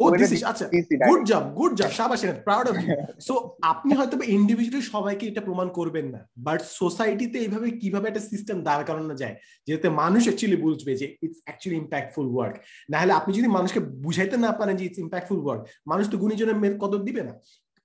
ও 0.03 0.07
দিস 0.21 0.31
আচ্ছা 0.51 0.65
গুড 1.09 1.23
জব 1.31 1.45
গুড 1.59 1.73
জব 1.79 1.91
শাবাশ 1.99 2.21
প্রাউড 2.47 2.67
অফ 2.71 2.75
ইউ 2.85 2.89
সো 3.29 3.35
আপনি 3.73 3.93
হয়তো 3.99 4.15
ইন্ডিভিজুয়ালি 4.39 4.83
সবাইকে 4.95 5.25
এটা 5.31 5.43
প্রমাণ 5.49 5.69
করবেন 5.79 6.07
না 6.15 6.21
বাট 6.47 6.61
সোসাইটিতে 6.81 7.37
এইভাবে 7.45 7.69
কীভাবে 7.81 8.07
একটা 8.09 8.23
সিস্টেম 8.31 8.57
দাঁড় 8.69 8.83
করানো 8.89 9.15
যায় 9.23 9.35
যেতে 9.69 9.89
মানুষ 10.03 10.23
অ্যাকচুয়ালি 10.27 10.59
বুঝবে 10.65 10.93
যে 11.01 11.07
ইটস 11.25 11.39
অ্যাকচুয়ালি 11.47 11.79
ইম্প্যাক্টফুল 11.83 12.27
ওয়ার্ক 12.35 12.55
না 12.91 12.97
হলে 13.03 13.13
আপনি 13.21 13.31
যদি 13.39 13.49
মানুষকে 13.57 13.81
বুঝাইতে 14.05 14.37
না 14.45 14.51
পারেন 14.59 14.75
যে 14.79 14.85
ইটস 14.89 15.01
ইম্প্যাক্টফুল 15.05 15.39
ওয়ার্ক 15.45 15.63
মানুষ 15.91 16.05
তো 16.13 16.17
গুণীজনের 16.23 16.59
মেয়ের 16.61 16.77
কদর 16.83 17.01
দিবে 17.09 17.25
না। 17.29 17.35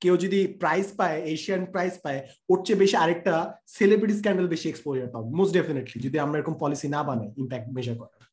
কেউ 0.02 0.16
যদি 0.24 0.40
প্রাইজ 0.62 0.88
পায় 1.00 1.18
এশিয়ান 1.34 1.62
প্রাইজ 1.74 1.94
পায় 2.04 2.20
ওর 2.50 2.58
চেয়ে 2.66 2.80
বেশি 2.84 2.96
আরেকটা 3.04 3.34
সেলিব্রিটি 3.78 4.16
স্ক্যান্ডাল 4.20 4.48
বেশি 4.54 4.68
এক্সপোজার 4.70 5.08
পাবো 5.14 5.28
মোস্ট 5.40 5.54
ডেফিনেটলি 5.58 5.98
যদি 6.06 6.18
আমরা 6.26 6.36
এরকম 6.40 6.56
পলিসি 6.62 6.88
না 6.96 7.02
বানাই 7.08 7.30
ইম্প্যাক্ট 7.42 7.68
মেজার 7.76 7.96
করার। 8.02 8.27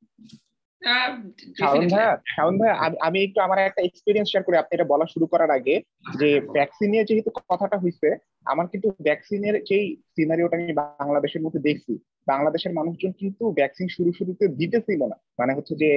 শাওন 1.58 1.84
ভাইয়া 1.92 2.12
শাওন 2.34 2.54
ভাইয়া 2.58 2.76
আমি 3.06 3.18
একটু 3.22 3.38
আমার 3.40 3.58
একটা 3.60 3.82
এক্সপিরিয়েন্স 3.84 4.28
শেয়ার 4.30 4.44
করি 4.44 4.56
আপনি 4.58 4.72
এটা 4.74 4.90
বলা 4.92 5.06
শুরু 5.06 5.26
করার 5.26 5.50
আগে 5.50 5.74
যে 6.20 6.28
ভ্যাকসিন 6.56 6.88
নিয়ে 6.90 7.08
যেহেতু 7.08 7.30
কথাটা 7.40 7.76
হয়েছে 7.78 8.08
আমার 8.46 8.66
কিন্তু 8.68 8.88
ভ্যাকসিনের 9.04 9.56
যেই 9.64 9.86
সিনারিওটা 10.14 10.56
আমি 10.58 10.74
বাংলাদেশের 11.00 11.42
মধ্যে 11.42 11.60
দেখছি 11.60 11.92
বাংলাদেশের 12.26 12.72
মানুষজন 12.72 13.12
কিন্তু 13.12 13.44
ভ্যাকসিন 13.58 13.86
শুরু 13.88 14.10
শুরুতে 14.12 14.44
দিতেছিল 14.60 15.00
না। 15.06 15.16
মানে 15.38 15.52
হচ্ছে 15.56 15.74
যে 15.82 15.90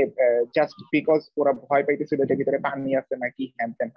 জাস্ট 0.55 0.77
বিকজ 0.93 1.21
ওরা 1.37 1.51
ভয় 1.61 1.83
পাইতেছিল 1.83 2.19
যে 2.25 2.35
ভিতরে 2.35 2.57
পানি 2.57 2.89
আছে 2.95 3.13
নাকি 3.15 3.43
হ্যান 3.55 3.69
ত্যান 3.77 3.89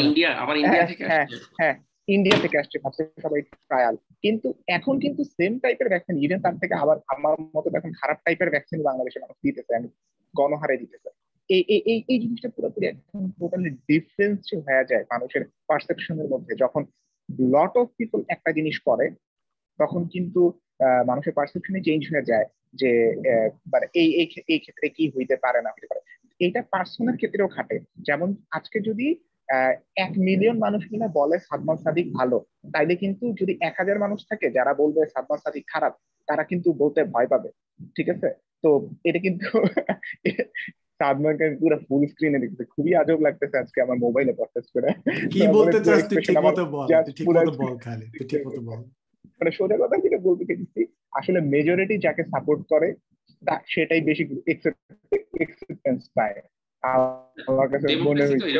ইন্ডিয়া 0.00 0.30
আবার 0.42 0.54
ইন্ডিয়া 0.56 0.84
থেকে 0.86 1.02
হ্যাঁ 1.04 1.26
হ্যাঁ। 1.60 1.76
ইন্ডিয়া 2.14 2.38
থেকে 2.44 2.56
আসছে 2.62 2.76
সবাই 3.24 3.40
ট্রায়াল 3.68 3.94
কিন্তু 4.24 4.48
এখন 4.76 4.94
কিন্তু 5.04 5.22
সেম 5.36 5.52
টাইপের 5.62 5.88
ভ্যাকসিন 5.92 6.16
ইভেন 6.24 6.40
তার 6.44 6.56
থেকে 6.62 6.74
আবার 6.82 6.96
আমার 7.14 7.34
মতো 7.56 7.68
এখন 7.80 7.92
খারাপ 8.00 8.18
টাইপের 8.24 8.52
ভ্যাকসিন 8.54 8.80
বাংলাদেশে 8.88 9.22
মানুষ 9.24 9.36
দিতেছে, 9.44 9.72
আমি 9.78 9.88
গণহারে 10.34 10.76
দিতেছে। 10.82 11.08
এই 11.50 11.62
এই 11.74 11.98
এই 12.12 12.18
জিনিসটা 12.24 12.48
পুরোপুরি 12.56 12.84
একদম 12.88 13.22
টোটালি 13.38 13.70
ডিফারেন্স 13.90 14.40
হয়ে 14.66 14.88
যায় 14.90 15.04
মানুষের 15.12 15.42
পারসেপশনের 15.70 16.28
মধ্যে। 16.32 16.52
যখন 16.62 16.82
লট 17.54 17.72
অফ 17.80 17.86
পিপল 17.98 18.20
একটা 18.34 18.50
জিনিস 18.58 18.76
করে, 18.88 19.06
তখন 19.78 20.02
কিন্তু 20.14 20.40
মানুষের 21.10 21.36
পারসেপশনে 21.38 21.80
চেঞ্জ 21.86 22.02
হয়ে 22.10 22.28
যায় 22.30 22.46
যে 22.80 22.90
মানে 23.72 23.86
এই 24.00 24.08
এই 24.52 24.60
ক্ষেত্রে 24.64 24.86
কি 24.96 25.04
হইতে 25.14 25.36
পারে 25.44 25.58
না 25.64 25.70
হইতে 25.74 25.88
পারে। 25.90 26.00
এইটা 26.40 26.60
পার্সোনাল 26.74 27.14
ক্ষেত্রেও 27.20 27.52
খাটে। 27.54 27.76
যেমন 28.08 28.28
আজকে 28.58 28.78
যদি 28.88 29.06
এক 29.96 30.12
মিলিয়ন 30.18 30.58
মানুষ 30.58 30.82
কিনা 30.86 31.08
বলে 31.08 31.38
সাদমান 31.38 31.76
সাদিক 31.76 32.06
ভালো। 32.14 32.44
তাইলে 32.72 32.96
কিন্তু 32.96 33.32
যদি 33.40 33.58
এক 33.60 33.74
হাজার 33.78 33.98
মানুষ 33.98 34.26
থাকে 34.28 34.50
যারা 34.50 34.74
বলবে 34.74 35.06
সাদমান 35.06 35.38
সাদিক 35.38 35.64
খারাপ 35.68 35.92
তারা 36.26 36.44
কিন্তু 36.44 36.72
বলতে 36.72 37.04
ভয় 37.04 37.26
পাবে। 37.26 37.48
ঠিক 37.96 38.08
আছে? 38.08 38.28
তো 38.62 38.88
এটা 39.04 39.18
কিন্তু 39.18 39.46
সাদমানকে 41.00 41.56
পুরো 41.56 41.76
ফুল 41.88 42.06
স্ক্রিনে 42.06 42.38
দেখতে 42.38 42.64
খুবই 42.64 42.94
আজব 42.94 43.20
লাগতেছে 43.20 43.58
আজকে 43.58 43.82
আমার 43.82 43.98
মোবাইলে 43.98 44.32
প্রসেস 44.32 44.66
করে। 44.70 44.88
কি 45.30 45.46
বলতে 45.46 45.78
চাস 45.80 46.08
তুই? 46.08 46.22
ঠিক 46.26 46.38
মতো 46.38 46.66
বল 46.66 46.86
ঠিক 47.16 47.26
মতো 47.28 47.50
বল 47.50 47.78
খালি 47.78 48.06
তুই 48.18 48.26
ঠিক 48.28 48.46
মতো 48.46 48.60
বল। 48.60 48.80
মানে 49.40 49.50
সোজা 49.50 49.76
কথা 49.76 49.96
যেটা 49.96 50.18
বলতে 50.18 50.44
চাইছি 50.44 50.86
আসলে 51.12 51.40
মেজরিটি 51.40 51.98
যাকে 51.98 52.24
সাপোর্ট 52.24 52.60
করে 52.68 52.94
সেটাই 53.66 54.00
বেশি 54.00 54.22
এক্সেপ্টেন্স 54.46 56.10
পায়। 56.14 56.34
আমার 57.48 57.68
কাছে 57.68 57.96
মনে 57.96 58.26
হয়েছে 58.26 58.50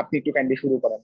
আপনি 0.00 0.14
একটু 0.20 0.30
কাইন্ডলি 0.36 0.56
শুরু 0.62 0.76
করেন 0.82 0.98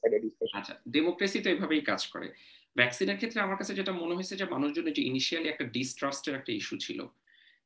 আচ্ছা 0.58 0.74
ডেমোক্রেসি 0.96 1.38
তো 1.44 1.48
এভাবেই 1.54 1.82
কাজ 1.90 2.02
করে। 2.12 2.28
ভ্যাকসিনের 2.76 3.18
ক্ষেত্রে 3.20 3.38
আমার 3.46 3.58
কাছে 3.60 3.72
যেটা 3.78 3.92
মনে 4.02 4.16
হয়েছে 4.16 4.34
যে, 4.40 4.46
মানুষজনের 4.54 4.94
যে 4.98 5.02
ইনিশিয়ালি 5.10 5.48
একটা 5.50 5.64
ডিস্ট্রাস্টের 5.76 6.34
একটা 6.38 6.52
ইস্যু 6.60 6.76
ছিল, 6.86 7.00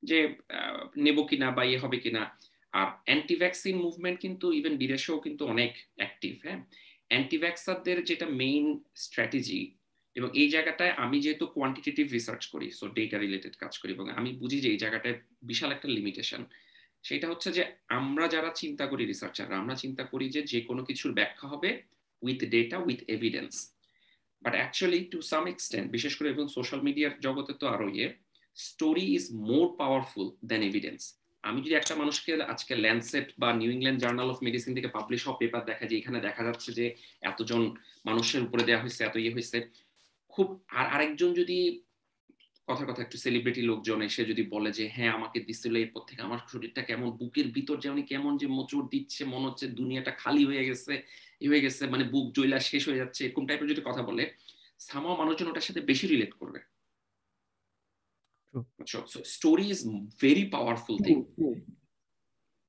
যে 0.03 0.19
নেব 1.05 1.19
কিনা 1.31 1.49
বা 1.57 1.63
ইয়ে 1.69 1.79
হবে 1.85 1.99
কিনা। 2.05 2.23
আর 2.79 2.87
অ্যান্টি 3.07 3.37
ভ্যাকসিন 3.43 3.77
মুভমেন্ট 3.87 4.17
কিন্তু 4.25 4.47
ইভেন 4.59 4.75
বিদেশেও 4.83 5.17
কিন্তু 5.25 5.43
অনেক 5.55 5.73
অ্যাক্টিভ 6.01 6.33
হ্যাঁ? 6.45 6.59
অ্যান্টি 7.11 7.39
ভ্যাক্সারদের 7.45 7.99
যেটা 8.09 8.27
মেইন 8.43 8.67
স্ট্র্যাটেজি 9.05 9.63
এবং 10.17 10.29
এই 10.41 10.49
জায়গাটায় 10.55 10.93
আমি 11.05 11.17
যেহেতু 11.25 11.45
কোয়ান্টিটেটিভ 11.57 12.05
রিসার্চ 12.19 12.43
করি 12.53 12.69
সো 12.79 12.85
ডেটা 12.99 13.17
রিলেটেড 13.25 13.55
কাজ 13.63 13.73
করি, 13.81 13.91
এবং 13.97 14.07
আমি 14.19 14.31
বুঝি 14.41 14.59
যে 14.65 14.69
এই 14.75 14.79
জায়গাটায় 14.83 15.17
বিশাল 15.51 15.71
একটা 15.77 15.89
লিমিটেশন 15.97 16.43
সেটা 17.05 17.27
হচ্ছে 17.31 17.49
যে 17.53 17.63
আমরা 17.99 18.25
যারা 18.29 18.51
চিন্তা 18.53 18.85
করি 18.87 19.03
রিসার্চাররা 19.05 19.57
আমরা 19.59 19.75
চিন্তা 19.75 20.05
করি 20.05 20.27
যে 20.29 20.41
যে 20.43 20.61
কোনো 20.61 20.83
কিছুর 20.85 21.13
ব্যাখ্যা 21.13 21.47
হবে 21.49 21.71
with 22.23 22.41
data 22.45 22.77
with 22.79 23.01
evidence 23.09 23.53
but 24.43 24.55
actually 24.55 25.01
to 25.05 25.19
some 25.23 25.45
extent 25.47 25.87
বিশেষ 25.91 26.13
করে 26.17 26.29
এবং 26.31 26.45
সোশ্যাল 26.49 26.81
মিডিয়ার 26.81 27.13
জগতে 27.21 27.53
তো 27.53 27.67
আরও 27.69 27.87
ইয়ে 27.89 28.07
story 28.57 29.07
is 29.17 29.25
more 29.51 29.67
powerful 29.81 30.27
than 30.51 30.63
evidence 30.63 31.03
আমি 31.45 31.59
যদি 31.61 31.75
একটা 31.75 31.95
মানুষকে 31.95 32.31
আজকে 32.53 32.73
ল্যান্ডসেট 32.77 33.27
বা 33.39 33.49
New 33.53 33.71
England 33.71 34.01
Journal 34.01 34.29
of 34.31 34.39
Medicine 34.43 34.73
থেকে 34.75 34.89
পাবলিশ 34.89 35.21
হওয়া 35.27 35.39
পেপার 35.39 35.63
দেখা 35.65 35.85
যায় 35.89 35.99
এখানে 35.99 36.19
দেখা 36.21 36.43
যাচ্ছে 36.45 36.71
যে 36.79 36.87
এতজন 37.23 37.63
মানুষের 38.05 38.43
উপরে 38.43 38.63
দেওয়া 38.63 38.83
হয়েছে, 38.83 39.01
এত 39.05 39.17
ইয়ে 39.17 39.35
হয়েছে, 39.37 39.59
খুব 40.33 40.47
আর 40.71 40.87
আরেকজন 40.87 41.31
যদি 41.35 41.59
কথার 42.69 42.89
কথা 42.91 43.03
একটু 43.03 43.17
সেলিব্রিটি 43.25 43.63
লোকজন 43.71 43.99
এসে 44.09 44.23
যদি 44.31 44.43
বলে 44.55 44.71
যে 44.79 44.85
হ্যাঁ 44.97 45.13
আমাকে 45.19 45.39
দিছিল 45.49 45.75
এরপর 45.77 46.03
থেকে 46.09 46.21
আমার 46.23 46.41
শরীরটা 46.53 46.83
কেমন? 46.91 47.09
বুকের 47.21 47.47
ভিতর 47.57 47.77
যেমন 47.85 48.01
কেমন 48.13 48.33
যে 48.43 48.47
মোচড় 48.57 48.87
দিচ্ছে 48.95 49.23
মনে 49.25 49.47
হচ্ছে 49.49 49.67
দুনিয়াটা 49.79 50.13
খালি 50.23 50.43
হয়ে 50.51 50.65
গেছে 50.69 50.93
ই 51.41 51.47
হয়ে 51.51 51.65
গেছে 51.67 51.83
মানে 51.87 52.05
বুক 52.13 52.27
জইলা 52.37 52.59
শেষ 52.71 52.83
হয়ে 52.89 53.01
যাচ্ছে 53.03 53.21
এরকম 53.27 53.45
টাইপের 53.49 53.71
যদি 53.73 53.83
কথা 53.89 54.03
বলে 54.03 54.25
সামাও 54.81 55.15
মানুষজন 55.21 55.49
ওটার 55.51 55.67
সাথে 55.69 55.81
বেশি 55.91 56.07
রিলেট 56.07 56.33
করবে। 56.41 56.61
Story 59.35 59.67
is 59.75 59.81
very 60.23 60.45
powerful 60.55 60.97
thing 61.07 61.17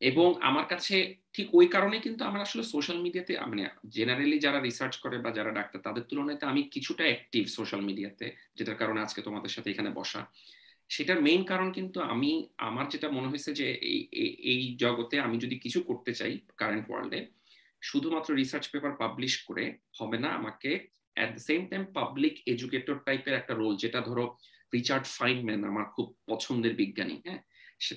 এবং 0.10 0.28
আমার 0.50 0.66
কাছে 0.72 0.96
ঠিক 1.36 1.48
ওই 1.60 1.68
কারণে 1.76 1.98
কিন্তু 2.06 2.22
আমার 2.30 2.42
আসলে 2.48 2.64
সোশ্যাল 2.74 2.98
মিডিয়াতে 3.06 3.34
মানে 3.52 3.64
জেনারেলি 3.96 4.38
যারা 4.46 4.60
রিসার্চ 4.60 4.94
করে 5.04 5.18
বা 5.26 5.30
যারা 5.38 5.52
ডাক্তার, 5.60 5.80
তাদের 5.88 6.04
তুলনায় 6.10 6.40
আমি 6.52 6.62
কিছুটা 6.76 7.04
অ্যাক্টিভ 7.10 7.44
সোশ্যাল 7.58 7.82
মিডিয়াতে 7.90 8.26
যেটার 8.58 8.78
কারণে 8.82 9.00
আজকে 9.06 9.22
তোমাদের 9.28 9.52
সাথে 9.56 9.70
এখানে 9.74 9.90
বসা। 10.00 10.22
সেটার 10.90 11.20
মেইন 11.28 11.42
কারণ 11.52 11.68
কিন্তু 11.78 12.00
আমি, 12.14 12.32
আমার 12.70 12.86
যেটা 12.94 13.08
মনে 13.18 13.30
হয়েছে 13.32 13.52
যে 13.60 13.68
এই 13.92 14.00
এই 14.54 14.62
জগতে 14.84 15.16
আমি 15.26 15.38
যদি 15.44 15.56
কিছু 15.66 15.80
করতে 15.90 16.12
চাই 16.20 16.34
কারেন্ট 16.62 16.86
ওয়ার্ল্ডে 16.90 17.20
শুধুমাত্র 17.82 18.30
রিসার্চ 18.42 18.66
পেপার 18.74 18.94
পাবলিশ 19.04 19.34
করে 19.48 19.66
হবে 20.00 20.18
না, 20.24 20.30
আমাকে 20.40 20.72
at 21.18 21.30
the 21.36 21.42
same 21.50 21.62
time 21.72 21.84
public 22.00 22.34
educator 22.54 22.98
টাইপের 23.08 23.36
একটা 23.38 23.54
রোল 23.54 23.74
যেটা 23.84 24.00
ধরো 24.10 24.26
রিচার্ড 24.74 25.06
ফাইনম্যান 25.18 25.62
আমার 25.72 25.86
খুব 25.96 26.08
পছন্দের 26.30 26.74
বিজ্ঞানী 26.82 27.16
হ্যাঁ? 27.26 27.42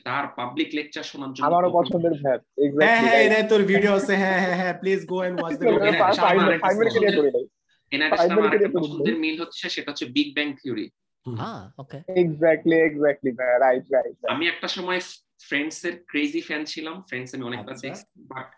তার 0.07 0.25
পাবলিক 0.39 0.69
লেকচার 0.75 1.05
শোনার 1.05 1.31
জন্য 1.33 1.47
আমারও 1.49 1.71
পছন্দের 1.71 2.15
ভ্যাপ 2.23 2.41
হ্যাঁ 2.81 3.01
হ্যাঁ 3.31 3.45
তোর 3.49 3.63
ভিডিও 3.63 3.93
আছে 3.95 4.15
হ্যাঁ 4.17 4.41
হ্যাঁ 4.41 4.57
হ্যাঁ 4.57 4.75
please 4.81 5.01
go 5.07 5.19
and 5.25 5.37
watch 5.41 5.55
the 5.59 5.67
পছন্দের 8.77 9.17
মিল 9.17 9.37
হচ্ছে 9.41 9.65
সেটা 9.69 9.89
হচ্ছে 9.91 10.07
Big 10.07 10.29
Bang 10.35 10.49
Theory 10.61 10.87
exactly 12.17 12.77
exactly 12.81 13.31
right 13.61 13.85
right 13.93 14.17
আমি 14.35 14.45
একটা 14.49 14.69
সময় 14.69 15.01
ফ্রেন্ডস 15.49 15.79
এর 15.85 15.95
ক্রেজি 16.07 16.41
ফ্যান 16.41 16.63
ছিলাম। 16.65 16.97
ফ্রেন্ডস 17.09 17.31
আমি 17.35 17.45
অনেকটা 17.45 17.73
দেখছি 17.83 18.05
বাট 18.33 18.49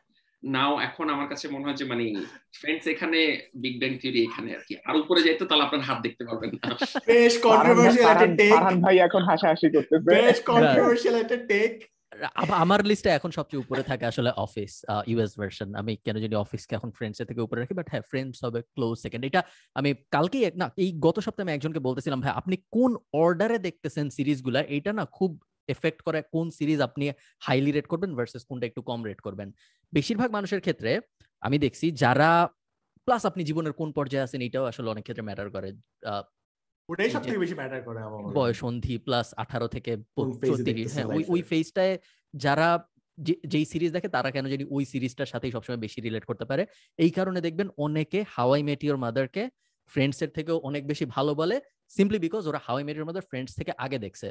নাও 0.43 0.73
এখন 0.89 1.06
আমার 1.15 1.28
কাছে 1.32 1.47
মনে 1.55 1.65
হয় 1.66 1.78
যে 1.81 1.85
মানে 1.93 2.05
ফ্রেন্ডস 2.60 2.85
এখানে 2.94 3.19
বিগ 3.62 3.74
ব্যাং 3.81 3.93
থিওরি 4.01 4.20
এখানে 4.28 4.48
আর 4.56 4.62
কি। 4.69 4.74
আর 4.89 4.94
উপরে 5.02 5.20
যাইতো 5.27 5.44
তাহলে 5.48 5.65
আপনার 5.66 5.86
হাত 5.89 5.98
দেখতে 6.06 6.23
পারবেন 6.28 6.51
না। 6.52 6.69
বেশ 7.10 7.35
কন্ট্রোভার্সিয়াল 7.47 8.10
একটা 8.15 8.28
টেক 8.40 8.52
ফারহান 8.55 8.77
ভাই 8.85 8.97
এখন 9.06 9.23
হাসাহাসি 9.31 9.69
করতেছে। 9.74 10.05
বেশ 10.12 10.36
কন্ট্রোভার্সিয়াল 10.51 11.16
একটা 11.23 11.39
টেক 11.52 11.73
আমার 12.62 12.81
লিস্টে 12.90 13.10
এখন 13.19 13.31
সবচেয়ে 13.39 13.62
উপরে 13.65 13.82
থাকে 13.90 14.05
আসলে 14.10 14.31
অফিস 14.44 14.73
ইউএস 15.10 15.32
ভার্সন 15.40 15.69
আমি 15.81 15.93
কেন 16.05 16.16
জানি 16.23 16.35
অফিসকে 16.44 16.73
এখন 16.78 16.90
ফ্রেন্ডস 16.97 17.19
থেকে 17.31 17.40
উপরে 17.47 17.59
রাখি 17.60 17.74
বাট 17.81 17.89
হ্যাঁ 17.93 18.05
ফ্রেন্ডস 18.10 18.36
হবে 18.44 18.60
ক্লোজ 18.74 18.97
সেকেন্ড 19.05 19.23
এটা 19.28 19.40
আমি 19.77 19.90
কালকেই 20.15 20.43
না 20.60 20.66
এই 20.85 20.90
গত 21.06 21.16
সপ্তাহে 21.24 21.44
আমি 21.47 21.55
একজনকে 21.55 21.81
বলতেছিলাম 21.86 22.20
ভাই 22.23 22.32
আপনি 22.40 22.55
কোন 22.77 22.90
অর্ডারে 23.23 23.59
দেখতেছেন 23.66 24.06
সিরিজগুলা 24.16 24.60
এটা 24.77 24.90
না 24.98 25.05
খুব 25.19 25.31
এফেক্ট 25.74 26.01
করে 26.07 26.19
কোন 26.35 26.47
সিরিজ 26.59 26.78
আপনি 26.89 27.05
হাইলি 27.47 27.70
রেট 27.73 27.86
করবেন 27.93 28.11
ভার্সেস 28.19 28.43
কোনটা 28.49 28.66
একটু 28.70 28.81
কম 28.89 29.01
রেট 29.09 29.20
করবেন। 29.27 29.49
বেশিরভাগ 29.93 30.28
মানুষের 30.36 30.61
ক্ষেত্রে 30.65 30.90
আমি 31.43 31.57
দেখছি 31.65 31.86
যারা 32.03 32.31
প্লাস 33.07 33.23
আপনি 33.31 33.43
জীবনের 33.49 33.74
কোন 33.81 33.89
পর্যায়ে 33.99 34.24
আছেন 34.27 34.40
এটাও 34.47 34.65
আসলে 34.70 34.89
অনেক 34.95 35.05
ক্ষেত্রে 35.07 35.27
ম্যাটার 35.28 35.49
করে। 35.57 35.69
ওটাই 36.89 37.11
সব 37.15 37.23
বেশি 37.45 37.55
ম্যাটার 37.61 37.81
করে 37.89 38.01
আমার 38.09 38.20
বয়স 38.39 38.57
সন্ধি 38.62 38.95
প্লাস 39.07 39.27
আঠারো 39.43 39.69
থেকে 39.74 39.93
তিরিশ 40.66 40.89
হ্যাঁ 40.97 41.09
ওই 41.16 41.23
ওই 41.32 41.40
ফেজটায় 41.51 41.95
যারা 42.35 42.69
যেই 43.53 43.66
সিরিজ 43.73 43.90
দেখে 43.97 44.09
তারা 44.16 44.28
কেন 44.35 44.45
জানি 44.53 44.65
ওই 44.77 44.85
সিরিজটার 44.93 45.31
সাথেই 45.32 45.53
সবসময় 45.55 45.81
বেশি 45.85 45.99
রিলেট 46.07 46.24
করতে 46.31 46.45
পারে। 46.51 46.62
এই 46.99 47.12
কারণে 47.16 47.39
দেখবেন 47.47 47.69
অনেকে 47.86 48.20
হাওয়াই 48.35 48.62
মেটিওর 48.69 48.99
মাদারকে 49.05 49.43
ফ্রেন্ডস 49.90 50.19
এর 50.24 50.31
থেকেও 50.36 50.57
অনেক 50.69 50.82
বেশি 50.90 51.05
ভালো 51.15 51.32
বলে 51.40 51.57
সিম্পলি 51.97 52.19
বিকজ 52.27 52.43
ওরা 52.51 52.61
হাওয়াই 52.66 52.85
মেটিওর 52.89 53.09
মাদার 53.09 53.24
ফ্রেন্ডস 53.31 53.53
থেকে 53.59 53.73
আগে 53.85 53.99
দেখছে। 54.05 54.28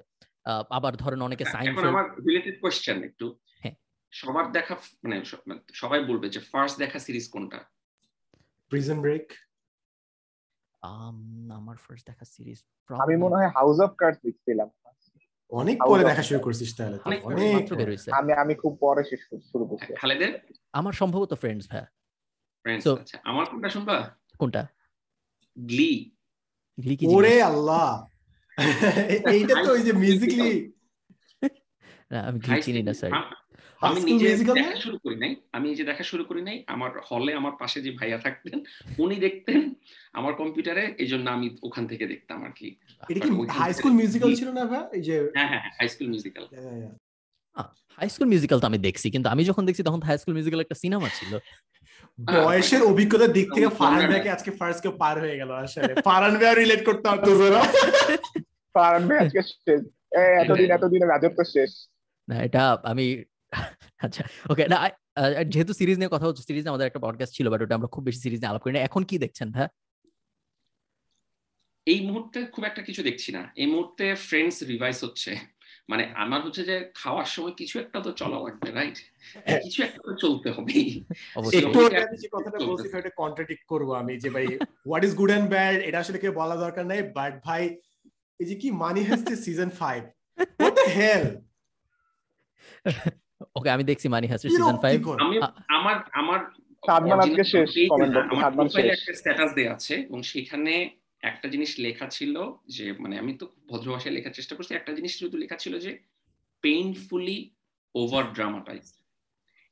আবার 0.77 0.93
ধরেন 1.03 1.19
অনেকে 1.27 1.45
সাইন্স 1.53 1.77
আমার 1.91 2.05
রিলেটেড 2.27 2.55
কোশ্চেন 2.63 2.97
একটু। 3.09 3.25
সবার 4.13 4.45
দেখা 4.57 4.75
মানে 5.03 5.17
সবাই 5.81 5.99
বলবে 6.09 6.27
যে 6.35 6.39
ফার্স্ট 6.51 6.75
দেখা 6.83 6.99
সিরিজ 7.05 7.25
কোনটা? 7.33 7.59
প্রিজন 8.71 8.97
ব্রেক 9.05 9.27
আমার 11.59 11.77
ফার্স্ট 11.85 12.03
দেখা 12.09 12.25
সিরিজ 12.33 12.59
আমি 12.89 13.15
মনে 13.23 13.35
হয় 13.39 13.49
হাউস 13.57 13.77
অফ 13.85 13.91
কার্ডস 14.01 14.19
দেখছিলাম। 14.27 14.69
অনেক 15.51 15.77
পরে 15.89 16.03
দেখা 16.09 16.23
শুরু 16.27 16.39
করছিস 16.45 16.69
তাহলে 16.77 16.97
অনেক 17.29 17.63
বের 17.79 17.87
হইছে 17.91 18.09
আমি 18.19 18.31
আমি 18.43 18.53
খুব 18.61 18.73
পরে 18.83 19.03
শেষ 19.09 19.21
শুরু 19.51 19.65
করছি। 19.71 19.89
খালেদের? 20.01 20.31
আমার 20.79 20.93
সম্ভবত 21.01 21.31
ফ্রেন্ডস 21.41 21.65
ভাই 21.71 21.83
ফ্রেন্ডস 22.65 22.83
আচ্ছা। 23.01 23.17
আমার 23.31 23.45
কোনটা 23.51 23.69
শুনবা 23.75 23.95
কোনটা? 24.41 24.61
গ্লি 25.57 25.91
গ্লি 26.77 26.93
কি 26.99 27.03
ওরে 27.15 27.35
আল্লাহ। 27.49 27.87
এইটা 29.35 29.53
তো 29.63 29.69
ওই 29.71 29.81
যে 29.81 29.93
মিউজিক্যালি 30.03 30.55
না 32.11 32.19
আমি 32.27 32.37
চিনি 32.61 32.81
না 32.81 32.93
স্যার 32.93 33.11
আমি 33.81 33.99
নিজে 34.11 34.27
দেখা 34.57 34.77
শুরু 34.85 34.97
করি 35.03 35.17
নাই। 35.23 35.33
আমি 35.51 35.65
নিজে 35.71 35.83
দেখা 35.83 36.03
শুরু 36.03 36.23
করি 36.29 36.41
নাই। 36.41 36.57
আমার 36.67 36.91
হলে 37.09 37.31
আমার 37.33 37.53
পাশে 37.61 37.77
যে 37.85 37.91
ভাইয়া 37.91 38.17
থাকতেন 38.17 38.57
উনি 38.99 39.15
দেখতেন 39.19 39.59
আমার 40.13 40.33
কম্পিউটারে 40.33 40.83
এই 40.97 41.07
জন্য 41.07 41.25
আমি 41.29 41.47
ওখান 41.63 41.83
থেকে 41.87 42.05
দেখতাম 42.07 42.39
আর 42.43 42.53
কি। 42.59 42.67
এটা 43.09 43.19
কি 43.19 43.29
হাই 43.59 43.71
স্কুল 43.73 43.93
মিউজিক্যাল 43.93 44.31
ছিল 44.39 44.49
না 44.51 44.63
ভাই? 44.65 44.83
এই 44.97 45.01
যে 45.01 45.15
হ্যাঁ 45.37 45.49
হ্যাঁ 45.51 45.63
High 45.77 45.87
School 45.93 46.07
Musical 46.13 46.43
High 47.97 48.07
School 48.09 48.27
Musical 48.27 48.59
তো 48.61 48.65
আমি 48.67 48.79
দেখছি 48.87 49.07
কিন্তু 49.11 49.27
আমি 49.33 49.43
যখন 49.49 49.63
দেখছি 49.65 49.83
তখন 49.83 50.01
হাই 50.07 50.15
স্কুল 50.21 50.33
মিউজিক্যাল 50.37 50.61
একটা 50.61 50.77
সিনেমা 50.83 51.09
ছিল। 51.09 51.31
বয়সের 52.25 52.81
অভিজ্ঞতার 52.81 53.31
দিক 53.33 53.47
থেকে 53.53 53.69
ফারান 53.69 54.07
ভাইকে 54.11 54.29
আজকে 54.29 54.51
ফার্স্ট 54.51 54.81
কেউ 54.81 54.91
পার 54.91 55.15
হয়ে 55.19 55.37
গেল 55.37 55.51
আসলে। 55.51 55.95
ফারান 56.01 56.33
ভাই 56.37 56.55
রিলেট 56.55 56.85
করতে 56.85 57.05
পারতো 57.09 57.49
না। 57.55 57.61
ফারান 58.73 59.07
ভাই 59.07 59.17
আজকে 59.17 59.41
শেষ। 59.41 59.81
এতদিন 60.41 60.71
এতদিন 60.71 61.03
রাজত্ব 61.03 61.43
শেষ। 61.43 61.71
না 62.29 62.35
এটা 62.43 62.63
আমি 62.83 63.23
আচ্ছা 63.97 64.23
ওকে 64.49 64.67
না 64.67 64.77
যেহেতু 65.43 65.73
সিরিজ 65.73 65.97
নিয়ে 65.97 66.09
কথা 66.11 66.25
হচ্ছে 66.25 66.43
সিরিজ 66.43 66.67
আমাদের 66.67 66.87
একটা 66.87 66.99
পডকাস্ট 66.99 67.33
ছিল 67.33 67.49
বাট 67.49 67.61
ওটা 67.61 67.75
আমরা 67.75 67.87
খুব 67.87 68.03
বেশি 68.03 68.19
সিরিজ 68.19 68.39
নিয়ে 68.39 68.49
আলাপ 68.49 68.61
করি 68.61 68.73
না 68.73 68.79
এখন 68.79 69.03
কি 69.03 69.17
দেখছেন 69.17 69.51
ভাই 69.51 69.67
এই 71.85 72.07
মুহূর্তে 72.07 72.45
খুব 72.45 72.63
একটা 72.65 72.81
কিছু 72.81 73.03
দেখছি 73.03 73.31
না। 73.31 73.51
এই 73.55 73.65
মুহূর্তে 73.65 74.15
ফ্রেন্ডস 74.15 74.63
রিভাইস 74.63 75.03
হচ্ছে। 75.03 75.37
মানে 75.91 76.03
আমার 76.23 76.39
হচ্ছে 76.45 76.61
যে 76.69 76.75
খাওয়ার 77.01 77.27
সময় 77.35 77.55
কিছু 77.59 77.75
একটা 77.83 77.99
তো 78.05 78.11
চলা 78.21 78.37
লাগবে 78.45 78.67
রাইট 78.77 78.97
কিছু 79.65 79.79
একটা 79.87 80.01
তো 80.07 80.11
চলতে 80.23 80.49
হবে। 80.55 80.77
একটু 81.59 81.79
যে 82.23 82.27
কথাটা 82.35 82.57
বলছি 82.69 82.87
সেটা 82.93 83.11
কন্ট্রাডিক্ট 83.21 83.63
করব 83.71 83.89
আমি 84.01 84.13
যে 84.23 84.29
ভাই 84.35 84.45
what 84.87 85.03
is 85.07 85.13
good 85.19 85.31
and 85.37 85.47
bad 85.53 85.77
এটা 85.87 85.97
আসলে 86.03 86.17
কেউ 86.23 86.33
বলা 86.41 86.55
দরকার 86.63 86.83
নাই 86.91 86.99
বাট 87.17 87.33
ভাই 87.47 87.63
এই 88.41 88.47
যে 88.49 88.55
কি 88.61 88.67
Money 88.83 89.01
Heist 89.09 89.33
season 89.45 89.69
5 89.79 90.03
what 90.59 90.73
the 90.79 90.87
hell 90.97 91.25
okay 93.57 93.69
আমি 93.75 93.83
দেখছি 93.89 94.07
মানি 94.15 94.27
হাসের 94.31 94.49
সিজন 94.55 94.77
5 94.83 95.23
আমি 95.25 95.35
আমার 95.77 95.95
আমার 96.21 96.39
সাদমান 96.87 97.19
আজকে 97.25 97.43
শেষ 97.53 97.71
কমেন্ট 97.91 98.13
একটা 98.93 99.13
স্ট্যাটাস 99.19 99.51
দেয়া 99.57 99.71
আছে 99.77 99.95
এবং 100.07 100.19
সেখানে 100.31 100.73
একটা 101.23 101.47
জিনিস 101.47 101.71
লেখা 101.79 102.07
ছিল 102.07 102.35
যে 102.67 102.85
মানে 102.99 103.15
আমি 103.19 103.33
তো 103.33 103.45
ভদ্র 103.67 103.87
ভাষায় 103.91 104.13
লেখার 104.13 104.33
চেষ্টা 104.33 104.55
করছি 104.55 104.71
একটা 104.73 104.91
জিনিস 104.93 105.13
শুধু 105.19 105.37
লেখা 105.37 105.55
ছিল 105.55 105.73
যে 105.79 105.91
পেইনফুলি 106.63 107.37
ওভার 107.95 108.25
ড্রামাটাইজ 108.33 108.85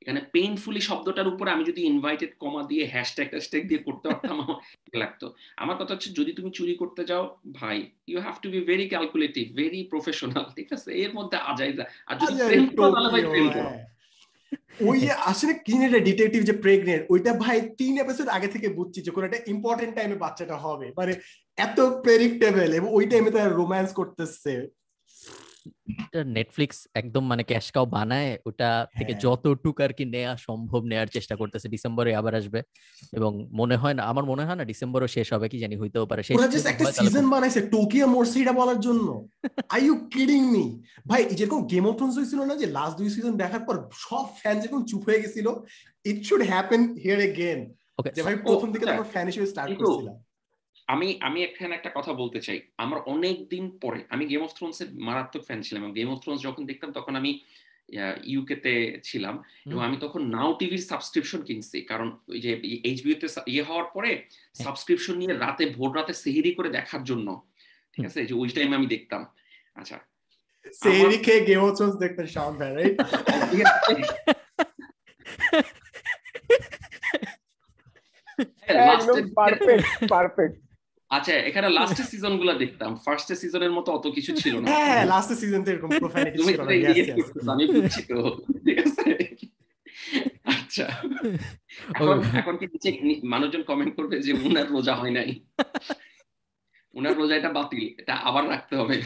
এখানে 0.02 0.20
পেইনফুলি 0.32 0.80
শব্দটার 0.80 1.28
উপরে 1.28 1.50
আমি 1.50 1.64
যদি 1.64 1.80
ইনভাইটেড 1.82 2.32
কমা 2.40 2.62
দিয়ে 2.62 2.84
হ্যাশট্যাগ 2.86 3.28
ট্যাশট্যাগ 3.30 3.62
দিয়ে 3.68 3.80
করতে 3.82 4.06
পারতাম 4.08 4.38
লাগতো। 5.02 5.26
আমার 5.56 5.76
কথা 5.76 5.92
হচ্ছে 5.94 6.10
যদি 6.12 6.32
তুমি 6.32 6.50
চুরি 6.50 6.74
করতে 6.74 7.02
যাও 7.04 7.24
ভাই 7.52 7.76
you 8.08 8.18
have 8.20 8.36
to 8.42 8.48
be 8.50 8.60
very 8.60 8.86
calculative 8.88 9.44
very 9.54 9.80
professional 9.84 10.44
ঠিক 10.56 10.68
আছে? 10.72 10.88
এর 10.94 11.12
মধ্যে 11.14 11.36
আজাইজা 11.50 11.84
আর 12.06 12.16
যদি 12.20 12.34
প্রেম 12.48 12.64
করো 12.68 12.88
তাহলে 12.94 13.08
ভাই 13.10 13.22
প্রেম 13.32 13.48
করো। 13.48 13.70
ওই 14.80 14.96
যে 15.00 15.10
আসলে 15.10 15.52
কি 15.66 15.74
এটা 15.84 15.98
ডিটেকটিভ 15.98 16.40
যে 16.42 16.54
প্রেগনেন্ট 16.64 17.02
ওইটা 17.10 17.32
ভাই 17.44 17.56
তিন 17.78 17.92
এপিসোড 17.98 18.28
আগে 18.28 18.48
থেকে 18.48 18.68
বুঝছি 18.68 18.98
যে 19.02 19.10
কোনো 19.10 19.26
একটা 19.26 19.40
ইম্পর্টেন্ট 19.46 19.92
টাইমে 19.94 20.16
বাচ্চাটা 20.24 20.56
হবে। 20.56 20.86
মানে 20.98 21.12
এত 21.56 21.80
প্রেডিক্টেবল 21.80 22.68
এবং 22.72 22.88
ওই 22.94 23.04
টাইমে 23.06 23.30
তারা 23.30 23.48
রোম্যান্স 23.48 23.90
করতেছে। 23.92 24.54
নেটফ্লিক্স 26.36 26.78
একদম 26.94 27.22
মানে 27.28 27.42
ক্যাশ 27.42 27.66
কাও 27.70 27.86
বানায় 27.96 28.30
ওটা 28.48 28.68
থেকে 28.98 29.12
হ্যাঁ। 29.12 29.22
যতটুকু 29.24 29.80
আর 29.82 29.92
কি 29.92 30.04
নেওয়া 30.14 30.32
সম্ভব 30.46 30.80
নেয়ার 30.90 31.08
চেষ্টা 31.08 31.34
করতেছে। 31.36 31.66
ডিসেম্বরে 31.68 32.10
আবার 32.20 32.34
আসবে 32.34 32.60
এবং 33.12 33.32
মনে 33.52 33.76
হয় 33.76 33.94
না 33.94 34.02
আমার 34.04 34.24
মনে 34.24 34.44
হয় 34.46 34.58
না 34.60 34.64
ডিসেম্বরও 34.64 35.08
শেষ 35.16 35.28
হবে 35.34 35.46
কি 35.52 35.56
জানি 35.58 35.76
হইতেও 35.76 36.06
পারে। 36.10 36.22
শেষ 36.22 36.34
ওরা 36.36 36.48
জাস্ট 36.52 36.68
একটা 36.72 36.84
সিজন 36.98 37.26
বানাইছে 37.30 37.60
টোকিও 37.74 38.06
মোরসিটা 38.14 38.52
বলার 38.52 38.78
জন্য। 38.80 39.08
আই 39.74 39.80
ইউ 39.86 39.94
কিডিং 40.14 40.40
মি 40.54 40.64
ভাই 41.06 41.20
যেরকম 41.38 41.60
গেম 41.72 41.84
অফ 41.88 41.94
থ্রোনস 41.98 42.14
হয়েছিল 42.18 42.40
না 42.50 42.54
যে 42.62 42.66
লাস্ট 42.76 42.94
দুই 42.98 43.08
সিজন 43.14 43.34
দেখার 43.42 43.62
পর 43.66 43.74
সব 44.04 44.26
ফ্যান 44.40 44.56
যেরকম 44.60 44.80
চুপ 44.90 45.02
হয়ে 45.08 45.22
গেছিল 45.24 45.46
it 46.04 46.18
should 46.28 46.42
happen 46.52 46.82
here 47.02 47.20
again 47.28 47.60
Okay, 47.98 48.12
যে 48.16 48.22
ভাই 48.22 48.36
প্রথম 48.46 48.68
দিকে 48.72 48.84
হ্যাঁ। 48.84 48.96
তোমার 48.96 49.10
ফ্যান 49.12 49.26
হিসেবে 49.30 49.46
স্টার্ট 49.46 49.70
করছিলাম। 49.80 50.16
আমি 50.88 51.08
আমি 51.28 51.38
এখানে 51.44 51.72
একটা 51.74 51.90
কথা 51.94 52.12
বলতে 52.12 52.40
চাই। 52.40 52.58
আমার 52.84 52.98
অনেক 53.14 53.36
দিন 53.52 53.64
পরে 53.82 54.00
আমি 54.14 54.24
গেম 54.26 54.42
অফ 54.46 54.52
থ্রোনস 54.56 54.78
এর 54.80 54.88
মারাত্মক 55.08 55.42
ফ্যান 55.48 55.60
ছিলাম 55.62 55.80
এবং 55.82 55.92
গেম 55.98 56.08
অফ 56.12 56.18
থ্রোনস 56.22 56.40
যখন 56.42 56.62
দেখতাম 56.66 56.90
তখন 56.92 57.14
আমি 57.16 57.32
ইউকে 58.32 58.56
তে 58.64 58.74
ছিলাম 59.02 59.34
এবং 59.66 59.82
আমি 59.88 59.96
তখন 60.04 60.20
নাও 60.34 60.50
টিভির 60.58 60.84
সাবস্ক্রিপশন 60.92 61.40
কিনছি। 61.48 61.78
কারণ 61.90 62.08
ওই 62.32 62.40
যে 62.44 62.50
এইচবিও 62.88 63.16
তে 63.22 63.28
ইয়ে 63.52 63.64
হওয়ার 63.68 63.88
পরে 63.94 64.10
সাবস্ক্রিপশন 64.64 65.14
নিয়ে 65.20 65.32
রাতে 65.44 65.64
ভোর 65.76 65.90
রাতে 65.96 66.12
সেহেরি 66.22 66.52
করে 66.58 66.68
দেখার 66.68 67.02
জন্য। 67.04 67.28
ঠিক 67.94 68.04
আছে? 68.08 68.20
যে 68.28 68.34
ওই 68.40 68.48
টাইমে 68.56 68.74
আমি 68.80 68.88
দেখতাম। 68.94 69.22
আচ্ছা। 69.80 69.96
সেরি 70.82 71.18
খেয়ে 71.24 71.42
গেম 71.48 71.60
অফ 71.66 71.72
থ্রোনস 71.76 71.96
দেখতে 72.04 72.22
শাওন 72.34 72.54
ভাই 72.60 72.70
রাইট 72.76 72.96
পারফেক্ট 79.38 79.86
পারফেক্ট 80.14 80.56
আচ্ছা 81.10 81.32
এখানে 81.48 81.68
লাস্টের 81.68 82.04
সিজনগুলো 82.04 82.52
দেখতাম। 82.54 82.90
ফার্স্ট 82.96 83.28
সিজনের 83.34 83.72
মতো 83.72 83.88
অত 83.92 84.06
কিছু 84.06 84.30
ছিল 84.36 84.54
না। 84.60 84.66
হ্যাঁ 84.66 85.02
লাস্ট 85.06 85.30
সিজন 85.32 85.60
তো 85.64 85.70
এরকম 85.70 85.90
প্রোফাইলিটি 85.98 86.38
তুমি 86.38 86.52
ছিল 86.52 86.62
না। 86.62 86.72
ইয়ে 86.72 87.04
আমি 87.52 87.64
বুঝছি 87.66 88.02
তো। 88.02 88.18
ঠিক 88.64 88.78
আছে? 88.78 89.10
আচ্ছা। 90.44 90.86
এখন 92.00 92.16
এখন 92.40 92.54
কি 92.56 92.66
নিচে 92.66 92.90
মানুষজন 93.24 93.62
কমেন্ট 93.62 93.92
করবে 93.96 94.16
যে 94.20 94.32
উনার 94.32 94.66
রোজা 94.70 94.94
হয় 94.94 95.10
নাই। 95.10 95.30
উনার 96.94 97.14
রোজা 97.16 97.34
এটা 97.36 97.50
বাতিল 97.52 97.84
এটা 97.98 98.14
আবার 98.14 98.44
রাখতে 98.48 98.74
হবে। 98.76 98.96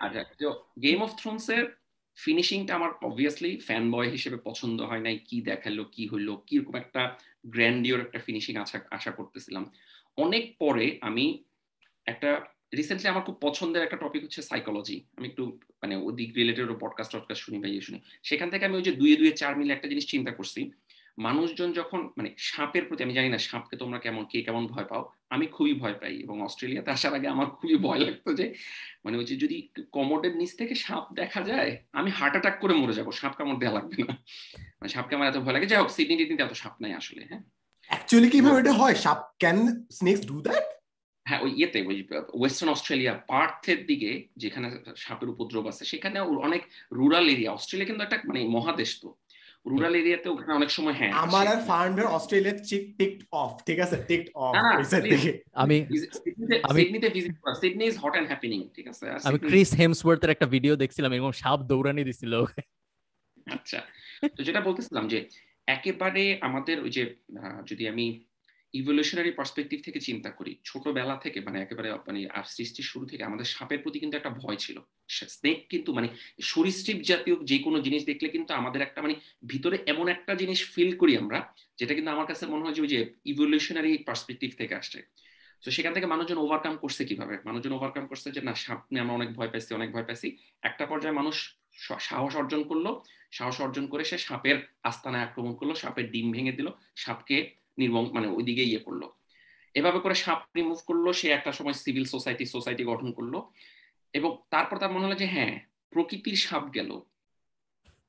আচ্ছা 0.00 0.22
তো 0.40 0.48
গেম 0.82 0.98
অফ 1.02 1.10
থ্রোনস 1.16 1.46
এর 1.50 1.64
ফিনিশিংটা 2.18 2.72
আমার 2.74 2.90
অবভিয়াসলি 3.02 3.50
ফ্যান 3.60 3.84
বয় 3.90 4.10
হিসেবে 4.10 4.36
পছন্দ 4.36 4.78
হয় 4.82 5.00
নাই। 5.00 5.16
কি 5.18 5.36
দেখাল 5.40 5.76
কি 5.94 6.02
হইল 6.08 6.28
কীরকম 6.46 6.74
একটা 6.76 7.02
গ্র্যান্ডিওর 7.46 8.00
একটা 8.00 8.18
ফিনিশিং 8.18 8.56
আশা 8.56 8.80
আশা 8.90 9.10
করতেছিলাম। 9.10 9.70
অনেক 10.16 10.56
পরে 10.58 10.98
আমি 11.00 11.44
একটা 12.06 12.40
রিসেন্টলি 12.76 13.08
আমার 13.08 13.22
খুব 13.22 13.38
পছন্দের 13.40 13.82
একটা 13.82 13.96
টপিক 13.96 14.22
হচ্ছে 14.22 14.42
সাইকোলজি 14.42 15.04
আমি 15.16 15.28
একটু 15.28 15.58
মানে 15.82 15.96
ওদিক 15.96 16.34
রিলেটেড 16.36 16.68
পডকাস্ট 16.80 17.12
টডকাস্ট 17.12 17.42
শুনি 17.42 17.58
বা 17.58 17.68
ইয়ে 17.68 17.80
শুনি। 17.80 18.00
সেখান 18.22 18.50
থেকে 18.50 18.64
আমি 18.64 18.76
ওই 18.76 18.82
যে 18.82 18.92
দুয়ে 18.92 19.16
দুয়ে 19.16 19.30
চার 19.30 19.58
মিলে 19.58 19.72
একটা 19.72 19.88
জিনিস 19.88 20.06
চিন্তা 20.06 20.30
করছি। 20.30 20.70
মানুষজন 21.18 21.72
যখন 21.72 22.10
মানে 22.16 22.34
সাপের 22.38 22.84
প্রতি, 22.84 23.04
আমি 23.04 23.14
জানি 23.14 23.28
না 23.28 23.38
সাপকে 23.38 23.76
তোমরা 23.76 23.98
কেমন, 23.98 24.24
কে 24.24 24.42
কেমন 24.42 24.66
ভয় 24.66 24.84
পাও, 24.84 25.12
আমি 25.30 25.46
খুবই 25.46 25.74
ভয় 25.74 25.94
পাই 25.94 26.20
এবং 26.20 26.42
অস্ট্রেলিয়াতে 26.42 26.90
আসার 26.90 27.14
আগে 27.14 27.28
আমার 27.28 27.46
খুবই 27.46 27.76
ভয় 27.76 27.98
লাগতো 27.98 28.34
যে 28.34 28.54
মানে 29.04 29.18
ওই 29.18 29.24
যে 29.24 29.36
যদি 29.36 29.68
কমোডের 29.92 30.36
নিচ 30.36 30.56
থেকে 30.56 30.74
সাপ 30.74 31.14
দেখা 31.14 31.40
যায়, 31.40 31.84
আমি 31.92 32.10
হার্ট 32.10 32.32
অ্যাটাক 32.32 32.60
করে 32.60 32.74
মরে 32.74 32.92
যাব 32.92 33.10
সাপ 33.10 33.36
কামড় 33.36 33.58
দেওয়া 33.58 33.74
লাগবে 33.74 34.02
না। 34.02 34.16
মানে 34.82 34.88
সাপকে 34.88 35.14
আমার 35.14 35.28
এত 35.28 35.36
ভয় 35.36 35.52
লাগে। 35.52 35.66
যাই 35.66 35.78
হোক 35.78 35.90
সিডনি 35.90 36.16
টিডনিতে 36.16 36.42
এত 36.42 36.52
সাপ 36.52 36.74
নাই 36.82 36.92
আসলে 36.92 37.24
হ্যাঁ। 37.24 37.42
অ্যাকচুয়ালি 37.88 38.30
কীভাবে 38.30 38.58
এটা 38.60 38.72
হয়? 38.72 38.94
সাপ 38.94 39.20
ক্যান 39.38 39.58
স্নেকস 39.90 40.26
ডু 40.26 40.40
দ্যাট 40.40 40.64
হ্যাঁ 41.26 41.40
ওই 41.40 41.50
ইয়েতে 41.56 41.78
ওই 41.82 41.96
ওয়েস্টার্ন 42.32 42.72
অস্ট্রেলিয়া 42.72 43.12
পার্থের 43.28 43.86
দিকে 43.86 44.10
যেখানে 44.36 44.66
সাপের 44.96 45.28
উপদ্রব 45.28 45.68
আছে 45.68 45.84
সেখানে 45.84 46.20
অনেক 46.20 46.62
রুরাল 46.92 47.28
এরিয়া 47.28 47.50
অস্ট্রেলিয়া 47.52 47.86
কিন্তু 47.86 48.02
একটা 48.02 48.18
মানে 48.26 48.40
মহাদেশ 48.48 48.90
তো। 49.02 49.08
রুরাল 49.66 49.94
এরিয়াতে 49.94 50.28
ওখানে 50.28 50.52
অনেক 50.54 50.70
সময় 50.70 50.92
হ্যাঁ 50.92 51.12
আমার 51.12 51.46
আর। 51.48 51.60
ফার্মের 51.66 52.06
অস্ট্রেলিয়া 52.06 52.58
চিক 52.58 52.96
টিকড 52.98 53.20
অফ 53.32 53.50
ঠিক 53.66 53.78
আছে? 53.80 53.96
টিকড 54.08 54.28
অফ 54.34 54.56
আমি 54.56 54.84
সিডনিতে- 54.84 56.60
আমি- 56.64 56.76
সিডনিতে 56.76 57.08
ভিজিট 57.08 57.38
করা। 57.38 57.54
Sydney 57.54 57.84
is 57.84 57.96
hot 57.98 58.10
and 58.10 58.28
happening 58.28 58.68
ঠিক 58.74 58.86
আছে? 58.88 59.04
আমি 59.24 59.38
ক্রিস 59.38 59.70
হেমসওয়ার্থের 59.74 60.30
একটা 60.30 60.46
ভিডিও 60.46 60.76
দেখছিলাম 60.76 61.12
এরকম 61.12 61.30
সাপ 61.32 61.60
দৌড়ানি 61.60 62.04
দিছিল। 62.04 62.32
আচ্ছা 63.50 63.78
তো 64.36 64.40
যেটা 64.42 64.60
বলতেছিলাম 64.60 65.04
যে 65.08 65.18
একেবারে 65.66 66.22
আমাদের 66.40 66.76
ওই 66.84 66.90
যে 66.90 67.02
যদি 67.66 67.84
আমি 67.88 68.06
ইভলিউশনারি 68.74 69.30
পার্সপেক্টিভ 69.30 69.78
থেকে 69.84 70.00
চিন্তা 70.00 70.30
করি, 70.30 70.52
ছোটবেলা 70.64 71.16
থেকে 71.16 71.40
মানে 71.40 71.58
একেবারে 71.60 71.88
মানে 72.08 72.20
সৃষ্টির 72.46 72.84
শুরু 72.84 73.04
থেকে 73.06 73.22
আমাদের 73.24 73.44
সাপের 73.44 73.78
প্রতি 73.78 73.98
কিন্তু 73.98 74.16
একটা 74.16 74.30
ভয় 74.30 74.56
ছিল। 74.56 74.76
স্নেক 75.08 75.58
কিন্তু 75.68 75.90
মানে 75.92 76.08
সরীসৃপ 76.42 76.98
জাতীয় 77.02 77.36
যে 77.44 77.58
কোনো 77.58 77.78
জিনিস 77.80 78.02
দেখলে 78.04 78.28
কিন্তু 78.28 78.50
আমাদের 78.54 78.80
একটা 78.82 79.00
মানে 79.02 79.14
ভিতরে 79.44 79.76
এমন 79.86 80.08
একটা 80.08 80.32
জিনিস 80.34 80.60
ফিল 80.74 80.90
করি 80.96 81.12
আমরা, 81.16 81.38
যেটা 81.78 81.92
কিন্তু 81.94 82.10
আমার 82.10 82.26
কাছে 82.26 82.44
মনে 82.46 82.64
হয় 82.64 82.74
যে 82.74 82.82
ওই 82.82 82.88
যে 82.88 83.00
ইভলিউশনারি 83.24 83.92
পার্সপেক্টিভ 84.08 84.50
থেকে 84.58 84.74
আসছে। 84.74 84.98
তো 85.64 85.68
সেখান 85.70 85.92
থেকে 85.94 86.06
মানুষজন 86.06 86.38
ওভারকাম 86.38 86.74
করছে 86.76 87.02
কীভাবে? 87.04 87.34
মানুষজন 87.44 87.72
ওভারকাম 87.72 88.04
করছে 88.06 88.28
যে, 88.30 88.40
না, 88.40 88.54
সাপ 88.54 88.80
নিয়ে 88.90 89.02
আমরা 89.02 89.14
অনেক 89.14 89.30
ভয় 89.32 89.50
পাইছি, 89.52 89.70
অনেক 89.74 89.88
ভয় 89.92 90.06
পাইছি। 90.08 90.28
একটা 90.62 90.84
পর্যায়ে 90.86 91.18
মানুষ 91.20 91.36
সাহস 91.72 92.36
অর্জন 92.36 92.62
করল। 92.62 93.00
সাহস 93.30 93.60
অর্জন 93.60 93.86
করে 93.86 94.04
সে 94.04 94.18
সাপের 94.18 94.66
আস্তানায় 94.82 95.22
আক্রমণ 95.22 95.54
করল, 95.54 95.74
সাপের 95.74 96.10
ডিম 96.10 96.32
ভেঙে 96.32 96.52
দিল, 96.52 96.68
সাপকে 96.96 97.54
নির্বং 97.78 98.12
মানে 98.12 98.26
ওইদিকে 98.26 98.64
ইয়ে 98.64 98.78
করল। 98.78 99.08
এভাবে 99.74 100.00
করে 100.00 100.14
সাপ 100.14 100.46
রিমুভ 100.56 100.78
করল, 100.86 101.12
সে 101.12 101.28
একটা 101.28 101.52
সময় 101.52 101.72
সিভিল 101.72 102.04
সোসাইটি 102.04 102.46
সোসাইটি 102.46 102.84
গঠন 102.84 103.12
করল 103.12 103.42
এবং 104.12 104.42
তারপর 104.50 104.78
তার 104.78 104.92
মনে 104.92 105.06
হলো 105.06 105.14
যে 105.14 105.26
হ্যাঁ 105.26 105.60
প্রকৃতির 105.90 106.36
সাপ 106.36 106.74
গেল। 106.74 106.90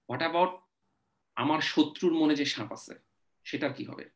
হোয়াট 0.08 0.22
অ্যাবাউট 0.22 0.50
আমার 1.36 1.62
শত্রুর 1.62 2.14
মনে 2.14 2.36
যে 2.36 2.46
সাপ 2.46 2.72
আছে 2.72 2.96
সেটা 3.44 3.70
কি 3.70 3.84
হবে? 3.86 4.10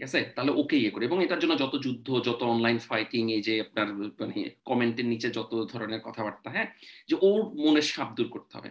ঠিক 0.00 0.08
আছে? 0.08 0.32
তাহলে 0.36 0.50
ওকে 0.50 0.76
ইয়ে 0.76 0.90
করে। 0.90 1.04
এবং 1.04 1.24
এটার 1.24 1.38
জন্য 1.38 1.58
যত 1.58 1.78
যুদ্ধ 1.82 2.20
যত 2.20 2.42
অনলাইন 2.42 2.78
ফাইটিং 2.78 3.32
এই 3.32 3.42
যে 3.42 3.60
আপনার 3.60 3.94
মানে 3.94 4.50
কমেন্টের 4.64 5.06
নিচে 5.06 5.30
যত 5.30 5.66
ধরনের 5.72 6.00
কথাবার্তা 6.00 6.50
হ্যাঁ? 6.50 6.66
যে 7.08 7.16
ওর 7.20 7.42
মনের 7.54 7.82
সাপ 7.82 8.14
দূর 8.14 8.28
করতে 8.28 8.58
হবে। 8.58 8.70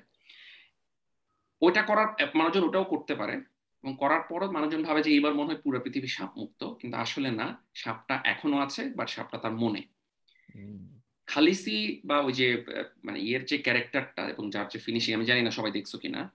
ওইটা 1.61 1.81
করার 1.81 2.07
মানুষজন 2.35 2.63
ওটাও 2.63 2.83
করতে 2.83 3.15
পারে। 3.15 3.33
এবং 3.83 3.95
করার 3.99 4.21
পরও 4.29 4.51
মানুষজন 4.51 4.83
ভাবে 4.83 5.03
যে 5.03 5.11
এইবার 5.11 5.33
মনে 5.33 5.45
হয় 5.45 5.61
পুরো 5.61 5.79
পৃথিবী 5.79 6.07
সাপ 6.07 6.37
মুক্ত 6.37 6.73
কিন্তু 6.73 6.97
আসলে 6.97 7.31
না 7.31 7.63
সাপটা 7.73 8.21
এখনও 8.23 8.57
আছে 8.57 8.89
বাট 8.89 9.09
সাপটা 9.09 9.37
তার 9.37 9.51
মনে। 9.51 9.81
খালিসি 11.27 12.01
বা 12.05 12.19
ওই 12.19 12.33
যে 12.33 12.65
মানে 13.03 13.19
ইয়ের 13.19 13.45
যে 13.45 13.57
ক্যারেক্টারটা 13.57 14.29
এবং 14.29 14.49
যার 14.49 14.67
যে 14.67 14.79
ফিনিশিং 14.79 15.15
আমি 15.15 15.25
জানি 15.25 15.41
না 15.41 15.51
সবাই 15.51 15.71
দেখছ 15.71 15.95
কিনা। 15.95 16.31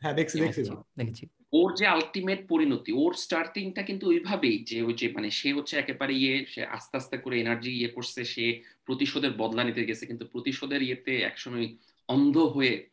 হ্যাঁ 0.00 0.14
দেখছি 0.14 0.40
দেখছি। 0.40 0.62
দেখেছি। 0.96 1.26
ওর 1.52 1.74
যে 1.74 1.86
আলটিমেট 1.86 2.48
পরিণতি, 2.48 2.92
ওর 2.92 3.12
স্টার্টিংটা 3.14 3.82
কিন্তু 3.82 4.06
ওইভাবেই 4.08 4.58
যে 4.70 4.82
ওই 4.82 4.94
যে 4.94 5.08
মানে 5.16 5.30
সে 5.30 5.52
হচ্ছে 5.52 5.78
একেবারে 5.78 6.14
ইয়ে 6.14 6.46
সে 6.46 6.64
আস্তে 6.66 6.96
আস্তে 6.96 7.16
করে 7.18 7.40
এনার্জি 7.40 7.70
ইয়ে 7.78 7.88
করছে, 7.88 8.24
সে 8.24 8.62
প্রতিশোধের 8.86 9.30
বদলা 9.30 9.64
নিতে 9.64 9.84
গেছে, 9.84 10.06
কিন্তু 10.06 10.26
প্রতিশোধের 10.26 10.82
ইয়েতে 10.82 11.12
একসময় 11.20 11.66
অন্ধ 12.08 12.38
হয়ে, 12.38 12.88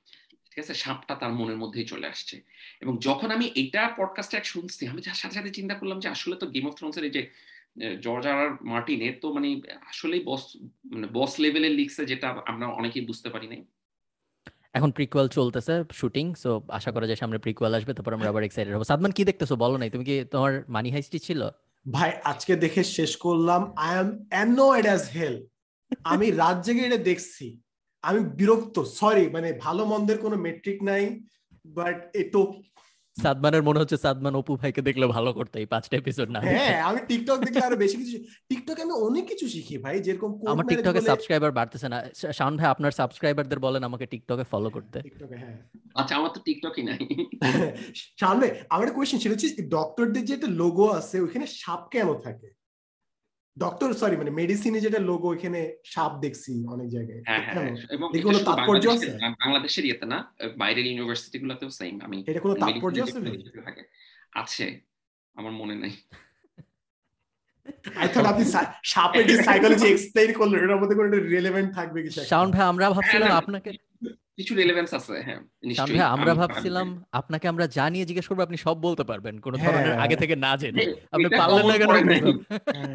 ঠিক 0.50 0.60
আছে, 0.60 0.74
সাপটা 0.74 1.16
তার 1.16 1.34
মনের 1.34 1.58
মধ্যেই 1.58 1.86
চলে 1.86 2.08
আসছে। 2.08 2.42
এবং 2.82 2.98
যখন 3.00 3.32
আমি 3.32 3.52
এটা 3.56 3.82
পডকাস্টে 3.98 4.38
এক 4.38 4.46
শুনছি, 4.46 4.88
আমি 4.88 5.02
তার 5.02 5.16
সাথে 5.16 5.36
সাথে 5.36 5.50
চিন্তা 5.50 5.76
করলাম 5.76 6.00
যে 6.00 6.10
আসলে 6.10 6.36
তো 6.36 6.46
গেম 6.48 6.68
অফ 6.68 6.74
থ্রোনসের 6.76 7.04
এই 7.04 7.12
যে 7.12 7.22
জর্জ 8.00 8.28
আর 8.28 8.38
আর 8.38 8.50
মার্টিন 8.62 9.14
তো 9.22 9.34
মানে 9.34 9.62
আসলেই 9.92 10.24
বস 10.24 10.58
মানে 10.86 11.08
বস 11.08 11.40
লেভেলের 11.40 11.72
লিখছে 11.72 12.06
যেটা 12.06 12.28
আমরা 12.46 12.68
অনেকেই 12.68 13.06
বুঝতে 13.06 13.30
পারি 13.30 13.48
নাই। 13.48 13.62
এখন 14.78 14.90
প্রিকুয়াল 14.98 15.28
চলতেছে 15.38 15.74
শুটিং 16.00 16.26
সো 16.44 16.50
আশা 16.78 16.90
করা 16.96 17.06
যায় 17.10 17.20
সামনে 17.22 17.38
প্রিকুয়াল 17.46 17.72
আসবে, 17.78 17.92
তারপর 17.96 18.16
আমরা 18.18 18.30
আবার 18.32 18.44
এক্সাইটেড 18.46 18.74
হব। 18.76 18.84
সাদমান, 18.90 19.12
কি 19.18 19.24
দেখতেছো? 19.30 19.56
বলো 19.64 19.76
নাই, 19.82 19.90
তুমি 19.94 20.04
কি 20.10 20.16
তোমার 20.34 20.54
মানি 20.76 20.90
হাইস্টি 20.96 21.20
ছিল? 21.28 21.42
ভাই, 21.86 22.12
আজকে 22.32 22.54
দেখে 22.64 22.82
শেষ 22.98 23.12
করলাম 23.26 23.62
I 23.86 23.92
am 24.02 24.10
annoyed 24.34 24.86
as 24.90 25.04
hell 25.18 25.36
আমি 26.14 26.28
রাত 26.42 26.58
জেগে 26.66 26.84
এটা 26.88 27.00
দেখছি। 27.10 27.48
আমি 28.04 28.22
বিরক্ত 28.40 28.78
সরি 29.00 29.26
মানে 29.36 29.50
ভালো 29.66 29.84
মন্দের 29.92 30.18
কোনো 30.26 30.36
মেট্রিক 30.46 30.80
নাই 30.90 31.04
বাট 31.78 31.98
এটো 32.22 32.42
সাদমানের 33.18 33.64
মনে 33.64 33.80
হচ্ছে 33.82 33.98
সাদমান 33.98 34.34
অপু 34.36 34.54
ভাইকে 34.62 34.82
দেখলে 34.82 35.06
ভালো 35.08 35.32
করতে 35.34 35.56
এই 35.60 35.68
পাঁচটা 35.74 35.96
এপিসোড 35.98 36.28
না। 36.30 36.40
হ্যাঁ 36.48 36.76
আমি 36.90 37.00
টিকটক 37.10 37.40
দেখলে 37.46 37.62
আরও 37.68 37.78
বেশি 37.84 37.96
কিছু 38.02 38.16
টিকটকে 38.50 38.82
আমি 38.82 38.94
অনেক 39.08 39.24
কিছু 39.32 39.46
শিখি 39.48 39.76
ভাই 39.78 39.96
যেরকম 40.00 40.30
আমার 40.48 40.66
টিকটকে 40.66 41.02
সাবস্ক্রাইবার 41.02 41.52
বাড়তেছে 41.52 41.88
না। 41.90 41.98
শাওন 42.38 42.54
ভাই 42.58 42.68
আপনার 42.70 42.92
সাবস্ক্রাইবারদের 42.92 43.60
বলেন 43.60 43.82
আমাকে 43.84 44.06
টিকটকে 44.06 44.46
ফলো 44.54 44.70
করতে। 44.70 44.98
টিকটকে 45.02 45.36
হ্যাঁ। 45.44 45.56
আচ্ছা 45.96 46.14
আমার 46.16 46.32
তো 46.36 46.40
টিকটকই 46.46 46.84
নাই। 46.84 47.00
শাওন 48.20 48.38
ভাই 48.42 48.52
আমার 48.70 48.84
একটা 48.84 48.96
কোয়েশ্চেন 48.98 49.20
ছিল 49.24 49.32
হচ্ছে 49.32 49.48
ডক্টরদের 49.76 50.24
যে 50.26 50.34
একটা 50.34 50.50
লোগো 50.62 50.86
আছে 51.00 51.16
ওখানে 51.22 51.46
সাপ 51.62 51.82
কেন 51.92 52.08
থাকে? 52.26 52.48
ডক্টর 53.58 53.90
সরি 53.94 54.16
মানে 54.18 54.32
মেডিসিনে 54.32 54.80
যেটা 54.82 55.00
লোগো 55.02 55.28
এখানে 55.34 55.60
সাপ 55.86 56.12
দেখছি 56.22 56.52
অনেক 56.68 56.88
জায়গায় 56.90 57.22
হ্যাঁ 57.22 57.42
হ্যাঁ? 57.46 57.56
হ্যাঁ। 57.56 57.72
তাৎপর্য 58.48 58.84
বাংলাদেশের- 58.84 59.16
আছে? 59.16 59.36
বাংলাদেশের 59.42 59.84
ইয়েতে 59.86 60.06
না 60.06 60.18
বাইরের 60.58 60.86
ইউনিভার্সিটি 60.88 61.38
গুলোতেও 61.40 61.70
সেম 61.72 61.96
আমি 62.06 62.18
এটা 62.28 62.40
কোনো 62.40 62.56
তাৎপর্য 62.56 62.98
আছে 64.36 64.66
আমার 65.36 65.54
মনে 65.62 65.76
নাই 65.76 65.94
আই 67.96 68.08
থট 68.08 68.26
আপনি 68.26 68.44
সাপের 68.86 69.24
যে 69.30 69.36
সাইকোলজি 69.48 69.86
এক্সপ্লেইন 69.88 70.30
করলেন 70.34 70.60
এটার 70.60 70.80
মধ্যে 70.82 70.96
কোনো 70.96 71.08
রিলেভেন্ট 71.30 71.70
থাকবে 71.76 71.98
একটা। 72.02 72.22
শাওন 72.30 72.50
ভাই 72.52 72.66
আমরা 72.72 72.86
ভাবছিলাম 72.96 73.32
আপনাকে 73.42 73.70
কিছু 74.38 74.52
রিলেভেন্স 74.56 74.92
আছে 74.94 75.16
হ্যাঁ 75.28 75.42
নিশ্চয়ই 75.64 76.02
আমরা 76.16 76.34
ভাবছিলাম 76.34 76.88
আপনাকে 77.12 77.46
আমরা 77.48 77.66
জানিয়ে 77.78 78.06
জিজ্ঞেস 78.06 78.28
করব 78.28 78.40
আপনি 78.42 78.58
সব 78.58 78.76
বলতে 78.78 79.04
পারবেন 79.04 79.36
কোনো 79.40 79.56
হ্যাঁ। 79.58 79.74
ধরনের 79.74 79.96
আগে 80.00 80.16
থেকে 80.16 80.36
না 80.36 80.52
জেনে 80.58 80.84
আপনি 81.14 81.26
এটা 81.26 81.38
পারলেন 81.42 81.66
না 81.66 81.76
কেন 81.78 81.92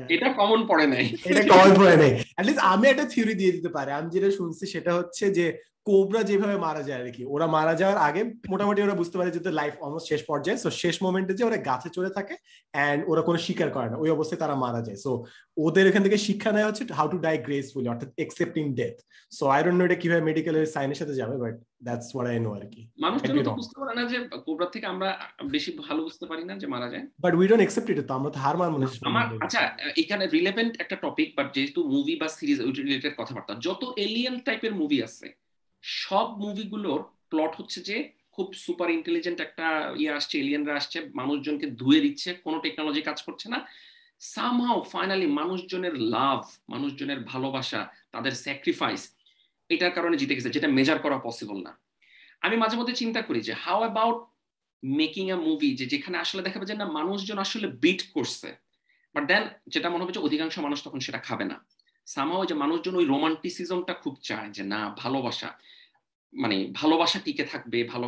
এটা 0.08 0.28
কমন 0.32 0.60
পড়ে 0.66 0.86
নাই। 0.86 1.04
হ্যাঁ। 1.06 1.30
এটা 1.30 1.42
কমন 1.52 1.70
পড়ে 1.78 1.94
নাই 1.96 2.12
অ্যাট 2.14 2.28
অ্যাটলিস্ট 2.36 2.62
আমি 2.72 2.84
একটা 2.88 3.04
থিওরি 3.12 3.34
দিয়ে 3.34 3.52
দিতে 3.52 3.70
পারি 3.76 3.90
আমি 3.92 4.08
যেটা 4.10 4.30
শুনছি 4.30 4.64
সেটা 4.66 4.92
হচ্ছে 4.94 5.24
যে 5.30 5.46
কোবরা 5.90 6.20
যেভাবে 6.30 6.56
মারা 6.66 6.82
যায় 6.88 7.00
আর 7.02 7.08
কি 7.16 7.22
ওরা 7.34 7.46
মারা 7.56 7.74
যাওয়ার 7.80 7.98
আগে 8.08 8.22
মোটামুটি 8.52 8.80
ওরা 8.86 8.98
বুঝতে 9.00 9.16
পারে 9.18 9.30
যে 9.36 9.40
লাইফ 9.60 9.74
অলমোস্ট 9.84 10.06
শেষ 10.12 10.20
পর্যায়ে। 10.30 10.58
সো 10.62 10.68
শেষ 10.82 10.94
মোমেন্টে 11.04 11.32
যে 11.38 11.44
ওরা 11.48 11.58
গাছে 11.68 11.88
চড়ে 11.96 12.10
থাকে 12.16 12.34
এন্ড 12.88 13.00
ওরা 13.10 13.22
কোনো 13.28 13.38
শিকার 13.46 13.68
করে 13.76 13.88
না 13.92 13.96
ওই 14.02 14.10
অবস্থায় 14.16 14.40
তারা 14.42 14.54
মারা 14.64 14.80
যায়। 14.86 14.98
সো 15.04 15.10
ওদের 15.64 15.84
এখান 15.90 16.02
থেকে 16.06 16.18
শিক্ষা 16.26 16.50
নেওয়া 16.56 16.68
হচ্ছে 16.70 16.84
হাউ 16.98 17.06
টু 17.12 17.18
ডাই 17.26 17.36
গ্রেসফুলি 17.46 17.88
অর্থাৎ 17.92 18.10
accepting 18.24 18.64
death 18.78 18.96
so 19.38 19.44
I 19.54 19.60
don't 19.64 19.78
know 19.78 19.84
এটা 19.88 19.98
কীভাবে 20.02 20.22
মেডিকেলের 20.28 20.66
সাইনের 20.74 20.98
সাথে 21.00 21.14
যাবে 21.20 21.36
but 21.42 21.54
that's 21.86 22.08
what 22.12 22.26
I 22.32 22.38
know 22.44 22.50
আর 22.58 22.64
কি 22.72 22.82
wrong. 23.02 23.58
বুঝতে 23.60 23.76
পারে 23.80 23.92
না 23.98 24.02
যে 24.12 24.18
কোবরা 24.46 24.66
থেকে 24.74 24.86
আমরা 24.94 25.08
বেশি 25.54 25.70
ভালো 25.84 26.00
বুঝতে 26.06 26.24
পারি 26.30 26.42
না 26.48 26.54
যে 26.62 26.66
মারা 26.74 26.88
যায়। 26.92 27.04
But 27.24 27.32
we 27.38 27.46
don't 27.48 27.62
accept 27.64 27.88
it 27.92 27.98
তো 28.08 28.14
আমরা 28.18 28.30
তো 28.34 28.38
হার 28.44 28.56
মান 28.60 28.68
মনে 28.74 28.86
আমার 29.10 29.24
আচ্ছা 29.44 29.60
এখানে 30.02 30.24
রিলেভেন্ট 30.36 30.72
একটা 30.82 30.96
টপিক 31.04 31.28
বাট 31.38 31.46
যেহেতু 31.56 31.80
মুভি 31.94 32.14
বা 32.22 32.28
সিরিজ 32.38 32.58
রিলেটেড 32.86 33.12
কথাবার্তা 33.20 33.52
যত 33.66 33.82
এলিয়েন 34.04 34.34
টাইপের 34.46 34.72
মুভি 34.80 34.98
আছে 35.08 35.28
সব 35.82 36.26
মুভিগুলোর 36.44 37.00
প্লট 37.30 37.52
হচ্ছে 37.56 37.80
যে 37.80 37.96
খুব 38.32 38.46
সুপার 38.54 38.90
ইন্টেলিজেন্ট 38.90 39.40
একটা 39.40 39.66
ইয়ে 39.96 40.10
আসছে 40.10 40.34
এলিয়েনরা 40.38 40.74
আসছে, 40.76 40.98
মানুষজনকে 41.14 41.66
ধুয়ে 41.70 42.00
দিচ্ছে, 42.00 42.34
কোনো 42.34 42.58
টেকনোলজি 42.58 43.02
কাজ 43.02 43.22
করছে 43.22 43.48
না। 43.48 43.58
সামহাও 44.20 44.80
ফাইনালি 44.80 45.26
মানুষজনের 45.26 45.94
লাভ 45.98 46.40
মানুষজনের 46.68 47.20
ভালোবাসা, 47.20 47.80
তাদের 48.12 48.32
স্যাক্রিফাইস 48.32 49.02
এটার 49.70 49.90
কারণে 49.90 50.16
জিতে 50.16 50.34
গেছে, 50.36 50.50
যেটা 50.50 50.68
মেজার 50.68 50.98
করা 50.98 51.18
পসিবল 51.18 51.58
না। 51.62 51.72
আমি 52.40 52.56
মাঝে 52.56 52.76
মধ্যে 52.76 52.94
চিন্তা 52.94 53.22
করি 53.22 53.40
যে 53.40 53.52
how 53.52 53.78
about 53.78 54.18
making 54.82 55.30
a 55.30 55.36
movie 55.36 55.76
যে 55.76 55.86
যেখানে 55.86 56.18
আসলে 56.18 56.42
দেখাবে 56.42 56.66
যে 56.66 56.74
না, 56.74 56.86
মানুষজন 56.98 57.38
আসলে 57.38 57.66
বিট 57.66 58.00
করছে 58.14 58.48
বাট 59.14 59.24
দেন 59.26 59.42
যেটা 59.68 59.90
মনে 59.90 60.02
হবে 60.02 60.12
যে 60.12 60.20
অধিকাংশ 60.20 60.58
মানুষ 60.58 60.84
তখন 60.84 61.00
সেটা 61.00 61.18
খাবে 61.18 61.44
না। 61.44 61.56
সামাও 62.06 62.44
যে 62.44 62.54
মানুষজন 62.54 62.94
ওই 62.96 63.04
রোমান্টিসিজমটা 63.04 63.94
খুব 63.94 64.14
চায় 64.22 64.50
যে 64.56 64.62
না, 64.72 64.80
ভালোবাসা 64.98 65.50
মানে 66.32 66.56
ভালোবাসা 66.80 67.18
টিকে 67.24 67.44
থাকবে, 67.44 67.78
ভালো 67.84 68.06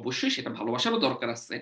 অবশ্যই 0.00 0.30
সেটা 0.30 0.50
ভালোবাসারও 0.50 0.98
দরকার 0.98 1.28
আছে 1.30 1.56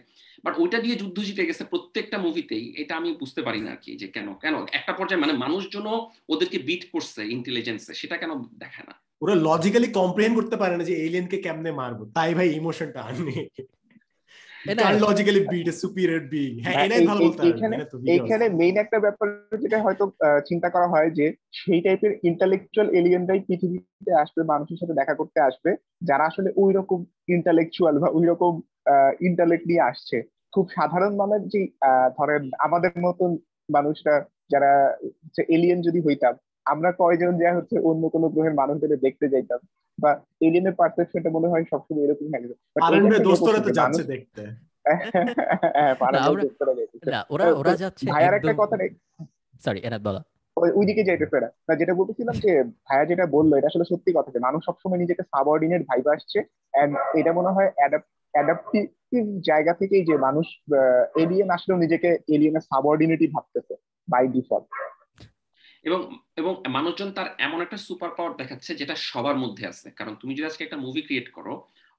বাট 0.44 0.54
ওইটা 0.58 0.78
দিয়ে 0.80 0.96
যুদ্ধ 0.96 1.18
জিতে 1.20 1.48
গেছে 1.48 1.64
প্রত্যেকটা 1.64 2.16
মুভিতেই 2.18 2.64
এটা 2.82 2.92
আমি 2.96 3.10
বুঝতে 3.22 3.40
পারি 3.42 3.60
না 3.60 3.70
আর 3.70 3.80
কি 3.84 3.96
যে 3.96 4.06
কেন 4.08 4.28
কেন? 4.34 4.54
একটা 4.72 4.92
পর্যায়ে 4.92 5.22
মানে 5.22 5.34
মানুষজনও 5.44 5.96
ওদেরকে 6.32 6.58
বিট 6.58 6.82
করছে 6.92 7.20
ইন্টেলিজেন্সে 7.36 7.92
সেটা 7.94 8.16
কেন 8.16 8.32
দেখায় 8.62 8.86
না? 8.88 8.94
ওরা 9.22 9.34
লজিক্যালি 9.46 9.88
কমপ্লেন 9.98 10.30
করতে 10.34 10.56
পারে 10.56 10.74
না 10.76 10.84
যে 10.84 10.94
এলিয়েনকে 11.06 11.38
কেমনে 11.46 11.70
মারবো, 11.80 12.02
তাই 12.16 12.32
ভাই 12.34 12.48
ইমোশনটা 12.50 13.00
কার 13.02 13.14
logically 15.00 15.42
beat 15.44 15.66
a 15.68 15.74
superior 15.82 16.22
being 16.32 16.50
হ্যাঁ 16.56 16.74
হ্যাঁ, 16.74 16.86
এটাই 16.86 17.02
ভালো 17.06 17.20
বলতে 17.22 17.46
এইখানে 18.14 18.44
মেইন 18.60 18.76
একটা 18.78 18.98
ব্যাপার 19.00 19.26
যেটা 19.62 19.78
হয়তো 19.78 20.04
চিন্তা 20.46 20.68
করা 20.70 20.86
হয় 20.88 21.10
যে 21.10 21.26
সেই 21.60 21.80
টাইপের 21.80 22.12
ইন্টালেকচুয়াল 22.24 22.88
এলিয়েনরাই 22.90 23.40
পৃথিবীতে 23.48 24.12
আসবে 24.14 24.40
মানুষের 24.42 24.78
সাথে 24.80 24.94
দেখা 24.94 25.14
করতে 25.14 25.38
আসবে 25.40 25.70
যারা 26.02 26.24
আসলে 26.24 26.50
ওই 26.56 26.72
রকম 26.72 26.98
ইন্টালেকচুয়াল 27.28 27.94
বা 27.98 28.08
ওই 28.08 28.24
রকম 28.26 28.52
ইন্টালেক্ট 29.20 29.64
নিয়ে 29.66 29.86
আসছে। 29.90 30.16
খুব 30.52 30.66
সাধারণ 30.70 31.12
মানের 31.16 31.42
যে 31.48 31.60
আহ, 31.80 32.08
ধরেন 32.18 32.42
আমাদের 32.58 32.92
মতন 32.98 33.30
মানুষরা 33.68 34.14
যারা 34.50 34.70
এলিয়েন 35.48 35.80
যদি 35.82 36.00
হইতাম 36.00 36.34
আমরা 36.66 36.90
কয়জন 36.92 37.32
যা 37.38 37.50
হচ্ছে 37.54 37.76
অন্য 37.80 38.02
কোনো 38.08 38.26
গ্রহের 38.28 38.54
মানুষদের 38.54 38.92
দেখতে 38.98 39.26
যাইতাম 39.28 39.60
বা 39.98 40.10
এলিয়েনের 40.40 40.74
পারসেপশনটা 40.74 41.30
মনে 41.30 41.48
হয় 41.48 41.64
সবসময় 41.70 42.04
এরকম 42.04 42.26
থাকে। 42.30 42.46
হ্যাঁ 44.86 45.00
ভাইয়ার 48.12 48.34
একটা 48.34 48.52
কথা 48.62 48.76
নেই। 48.76 48.90
সরি 49.62 49.80
এনায়েত 49.80 50.02
বলা। 50.02 50.20
ওই- 50.56 50.74
ওইদিকে 50.76 51.02
যাইতেছে 51.04 51.36
না 51.40 51.48
না 51.68 51.74
যেটা 51.74 51.94
বলতেছিলাম 51.94 52.36
যে 52.36 52.52
ভাইয়া 52.86 53.04
যেটা 53.04 53.24
বলল 53.26 53.50
এটা 53.54 53.66
আসলে 53.66 53.84
সত্যি 53.84 54.10
কথা 54.12 54.30
যে 54.30 54.38
মানুষ 54.38 54.60
সবসময় 54.64 54.98
নিজেকে 54.98 55.22
সাবঅর্ডিনেট 55.22 55.82
ভাইব 55.88 56.06
আসছে 56.08 56.38
এন্ড 56.74 56.92
এটা 57.14 57.32
মনে 57.32 57.50
হয় 57.50 57.68
অ্যাডাপটিভ 58.34 58.84
জায়গা 59.46 59.72
থেকেই 59.72 60.04
যে 60.04 60.14
মানুষ 60.16 60.46
এলিয়েন 61.16 61.48
আসলেও 61.50 61.78
নিজেকে 61.78 62.08
এলিয়েনের 62.28 62.60
সাবঅর্ডিনেটই 62.60 63.26
ভাবতেছে 63.26 63.74
বাই 64.08 64.24
ডিফল্ট 64.28 64.66
এবং 65.88 66.00
এবং 66.40 66.52
মানুষজন 66.76 67.08
তার 67.18 67.28
এমন 67.46 67.58
একটা 67.66 67.78
সুপার 67.86 68.10
পাওয়ার 68.16 68.32
দেখাচ্ছে 68.40 68.70
যেটা 68.80 68.94
সবার 69.10 69.36
মধ্যে 69.44 69.64
আছে। 69.72 69.88
কারণ 69.98 70.12
তুমি 70.20 70.32
যদি 70.36 70.46
আজকে 70.50 70.62
একটা 70.64 70.78
মুভি 70.84 71.02
ক্রিয়েট 71.06 71.28
করো 71.36 71.54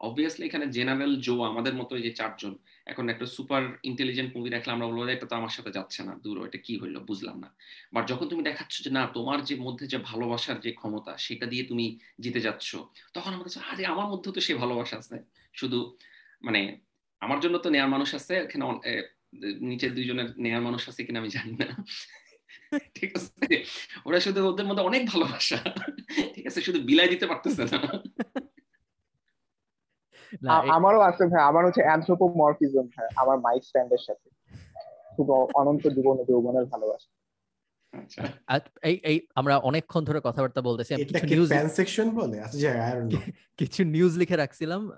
অবভিয়াসলি 0.07 0.43
এখানে 0.49 0.65
জেনারেল 0.77 1.13
জো 1.25 1.35
আমাদের 1.51 1.73
মতো 1.79 1.93
যে 2.05 2.11
চারজন, 2.19 2.53
এখন 2.91 3.05
একটা 3.13 3.25
সুপার 3.35 3.63
ইন্টেলিজেন্ট 3.89 4.29
মুভি 4.35 4.49
দেখলে 4.55 4.71
আমরা 4.75 4.87
বলব 4.89 5.01
এটা 5.15 5.27
তো 5.31 5.35
আমার 5.39 5.53
সাথে 5.57 5.71
যাচ্ছে 5.77 6.01
না, 6.07 6.13
দূর, 6.23 6.37
এটা 6.47 6.59
কি 6.65 6.73
হইল, 6.81 6.95
বুঝলাম 7.09 7.37
না। 7.43 7.49
বাট 7.93 8.03
যখন 8.11 8.25
তুমি 8.31 8.41
দেখাচ্ছ 8.49 8.75
যে, 8.85 8.91
না, 8.97 9.03
তোমার 9.17 9.39
যে 9.49 9.55
মধ্যে 9.65 9.85
যে 9.93 9.97
ভালোবাসার 10.09 10.57
যে 10.65 10.71
ক্ষমতা, 10.79 11.11
সেটা 11.25 11.45
দিয়ে 11.51 11.63
তুমি 11.71 11.85
জিতে 12.23 12.39
যাচ্ছ, 12.47 12.69
তখন 13.15 13.31
আমাদের 13.37 13.51
আরে, 13.71 13.83
আমার 13.93 14.07
মধ্যেও 14.11 14.33
তো 14.37 14.41
সে 14.47 14.53
ভালোবাসা 14.63 14.95
আছে। 15.01 15.17
শুধু 15.59 15.79
মানে 16.47 16.61
আমার 17.21 17.39
জন্য 17.43 17.55
তো 17.63 17.69
নেয়ার 17.75 17.91
মানুষ 17.95 18.09
আছে, 18.19 18.33
এখানে 18.45 18.63
নিচের 19.69 19.91
দুইজনের 19.97 20.27
নেয়ার 20.43 20.63
মানুষ 20.67 20.81
আছে 20.89 21.01
কিনা 21.07 21.19
আমি 21.23 21.29
জানি 21.37 21.53
না। 21.61 21.67
ঠিক 22.95 23.15
আছে? 23.15 23.63
ওরা 24.05 24.19
শুধু 24.19 24.49
ওদের 24.49 24.65
মধ্যে 24.65 24.83
অনেক 24.83 25.09
ভালোবাসা। 25.09 25.57
ঠিক 26.33 26.47
আছে? 26.47 26.61
শুধু 26.61 26.79
বিলাই 26.79 27.07
দিতে 27.09 27.27
পারতেছে 27.27 27.63
না। 27.63 28.01
আমারও 30.51 30.99
আছে 30.99 31.25
ভাই। 31.25 31.43
আমার 31.43 31.65
হচ্ছে 31.65 31.81
অ্যানথ্রোপোমরফিজম 31.81 32.87
ভাই। 32.87 33.07
আমার 33.15 33.37
মাইক 33.39 33.63
স্ট্যান্ডের 33.63 33.97
সাথে। 33.97 34.29
খুব 35.15 35.31
অনন্ত 35.31 35.87
জীবন 35.87 36.23
যৌবনের 36.23 36.65
ভালোবাসা। 36.65 37.24
এই 38.81 38.99
এই 39.03 39.27
আমরা 39.35 39.57
অনেকক্ষণ 39.57 40.03
ধরে 40.03 40.19
কথাবার্তা 40.23 40.61
বলতেছি 40.61 40.93
আমি 40.93 41.05
কিছু 41.05 41.25
নিউজ 41.25 41.49
সেকশন 41.71 42.09
বলে? 42.09 42.41
আচ্ছা 42.41 43.01
কিছু 43.57 43.83
নিউজ 43.83 44.17
লিখে 44.17 44.35
রাখছিলাম 44.35 44.91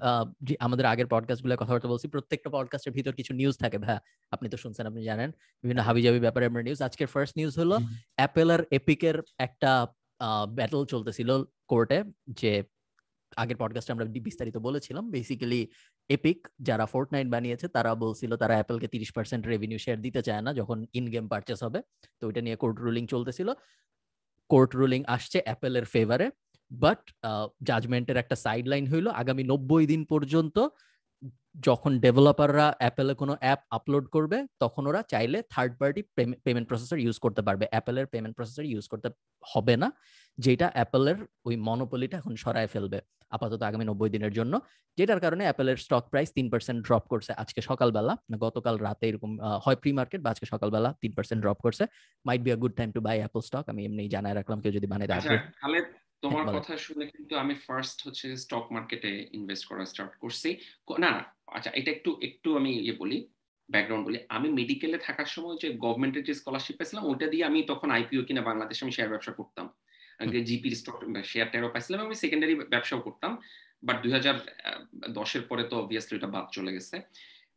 যে 0.43 0.55
আমাদের 0.59 0.85
আগের 0.85 1.07
পডকাস্টগুলো 1.07 1.57
কথাবার্তা 1.57 1.87
বলছি 1.87 2.07
প্রত্যেকটা 2.07 2.49
পডকাস্টের 2.49 2.93
ভিতর 2.93 3.13
কিছু 3.13 3.33
নিউজ 3.33 3.57
থাকে 3.57 3.77
ভাই 3.77 3.97
আপনি 4.31 4.49
তো 4.49 4.57
শুনছেন 4.57 4.87
আপনি 4.87 5.03
জানেন। 5.03 5.31
বিভিন্ন 5.63 5.81
হাবিজাবি 5.81 6.19
ব্যাপারে 6.19 6.45
আমরা 6.45 6.63
নিউজ 6.63 6.81
আজকের 6.81 7.07
ফার্স্ট 7.07 7.37
নিউজ 7.37 7.59
হলো 7.59 7.79
অ্যাপেল 8.15 8.51
আর 8.51 8.63
এপিকের 8.71 9.21
একটা 9.37 9.87
ব্যাটল 10.49 10.85
চলতেছিল 10.85 11.43
কোর্টে 11.67 12.03
যে 12.27 12.63
আগের 13.35 13.57
পডকাস্টে 13.57 13.91
আমরা 13.91 14.05
বিস্তারিত 14.05 14.57
বলেছিলাম। 14.57 15.09
বেসিক্যালি 15.09 15.67
এপিক 16.15 16.39
যারা 16.67 16.85
ফোর্ট 16.91 17.07
নাইট 17.13 17.27
বানিয়েছে, 17.35 17.65
তারা 17.75 17.91
বলছিল 18.03 18.31
তারা 18.41 18.53
অ্যাপেলকে 18.57 18.87
তিরিশ 18.93 19.09
পার্সেন্ট 19.17 19.43
রেভিনিউ 19.51 19.79
শেয়ার 19.85 19.99
দিতে 20.05 20.21
চায় 20.27 20.41
না 20.45 20.51
যখন 20.59 20.77
ইন 20.99 21.05
গেম 21.13 21.25
পারচেস 21.33 21.59
হবে। 21.65 21.79
তো 22.19 22.23
ওইটা 22.29 22.41
নিয়ে 22.45 22.57
কোর্ট 22.63 22.77
রুলিং 22.85 23.03
চলতেছিল। 23.13 23.49
কোর্ট 24.49 24.71
রুলিং 24.79 25.01
আসছে 25.15 25.37
অ্যাপেলের 25.47 25.85
ফেভারে 25.93 26.27
বাট 26.71 27.01
জাজমেন্টের 27.67 28.17
একটা 28.23 28.35
সাইড 28.45 28.65
লাইন 28.71 28.85
হইল। 28.91 29.07
আগামী 29.21 29.43
নব্বই 29.51 29.85
দিন 29.91 30.01
পর্যন্ত 30.11 30.57
যখন 31.67 31.91
ডেভেলপাররা 32.05 32.65
অ্যাপেলে 32.81 33.13
কোনো 33.21 33.33
অ্যাপ 33.43 33.61
আপলোড 33.77 34.05
করবে, 34.15 34.37
তখন 34.63 34.83
ওরা 34.89 35.01
চাইলে 35.13 35.39
third 35.53 35.73
party 35.79 36.01
payment 36.45 36.67
processor 36.69 36.97
use 37.05 37.17
করতে 37.25 37.41
পারবে। 37.47 37.65
অ্যাপেলের 37.71 38.07
পেমেন্ট 38.13 38.35
প্রসেসর 38.37 38.63
ইউজ 38.71 38.85
করতে 38.91 39.07
হবে 39.43 39.75
না। 39.81 39.87
যেটা 40.45 40.67
অ্যাপেলের 40.75 41.19
ওই 41.47 41.55
মনোপলিটা 41.67 42.15
এখন 42.21 42.33
সরায় 42.43 42.69
ফেলবে 42.73 42.99
আপাতত 43.35 43.61
আগামী 43.69 43.85
নব্বই 43.89 44.11
দিনের 44.15 44.33
জন্য 44.39 44.53
যেটার 44.97 45.21
কারণে 45.25 45.43
অ্যাপেলের 45.47 45.77
স্টক 45.85 46.05
প্রাইস 46.11 46.29
তিন 46.37 46.47
পার্সেন্ট 46.53 46.79
ড্রপ 46.87 47.03
করছে 47.11 47.31
আজকে 47.41 47.59
সকালবেলা। 47.69 48.13
গতকাল 48.45 48.75
রাতে 48.85 49.05
এরকম 49.09 49.31
হয় 49.63 49.77
প্রি 49.81 49.91
মার্কেট 49.99 50.19
বা 50.23 50.29
আজকে 50.33 50.45
সকালবেলা 50.53 50.89
তিন 51.01 51.11
পার্সেন্ট 51.17 51.39
ড্রপ 51.43 51.59
করছে। 51.65 51.83
Might 52.27 52.41
be 52.45 52.51
a 52.55 52.57
good 52.63 52.73
time 52.79 52.89
to 52.95 53.01
buy 53.07 53.17
Apple 53.21 53.41
stock 53.47 53.65
আমি 53.71 53.81
এমনি 53.87 54.03
জানায় 54.15 54.35
রাখলাম 54.39 54.57
কেউ 54.63 54.73
যদি 54.77 54.87
বানাই 54.93 55.07
আচ্ছা 55.07 55.19
আগ্রহ 55.19 55.85
তোমার 56.23 56.45
কথা 56.55 56.73
শুনে 56.85 57.05
কিন্তু 57.15 57.33
আমি 57.43 57.53
ফার্স্ট 57.65 57.97
হচ্ছে 58.05 58.27
স্টক 58.43 58.65
মার্কেটে 58.75 59.11
ইনভেস্ট 59.37 59.63
করা 59.69 59.83
স্টার্ট 59.91 60.13
করছি। 60.23 60.49
না 61.03 61.09
না 61.15 61.21
আচ্ছা 61.55 61.69
এটা 61.79 61.89
একটু 61.95 62.09
একটু 62.27 62.49
আমি 62.59 62.71
ইয়ে 62.85 62.95
বলি 63.01 63.17
ব্যাকগ্রাউন্ড 63.69 64.03
বলি। 64.07 64.17
আমি 64.37 64.47
মেডিকেলে 64.59 64.97
থাকার 65.07 65.29
সময় 65.35 65.55
যে 65.63 65.67
গভর্নমেন্টের 65.83 66.23
যে 66.27 66.33
স্কলারশিপ 66.39 66.75
পেয়েছিলাম 66.77 67.03
ওইটা 67.09 67.27
দিয়ে 67.33 67.43
আমি 67.49 67.59
তখন 67.71 67.87
আইপিও 67.97 68.21
কিনা 68.27 68.41
বাংলাদেশে 68.49 68.81
আমি 68.85 68.93
শেয়ার 68.97 69.11
ব্যবসা 69.13 69.33
করতাম। 69.39 69.65
জিপির 70.47 70.75
স্টক 70.79 70.97
শেয়ার 71.31 71.47
টেয়ারও 71.51 71.73
পাইছিলাম 71.73 71.99
আমি 72.05 72.15
সেকেন্ডারি 72.23 72.53
ব্যবসাও 72.73 73.01
করতাম। 73.07 73.31
বাট 73.87 73.97
দুই 74.03 74.11
হাজার 74.17 74.35
দশের 75.17 75.43
পরে 75.49 75.63
তো 75.71 75.75
অবভিয়াসলি 75.83 76.13
এটা 76.19 76.29
বাদ 76.35 76.45
চলে 76.55 76.71
গেছে। 76.75 76.95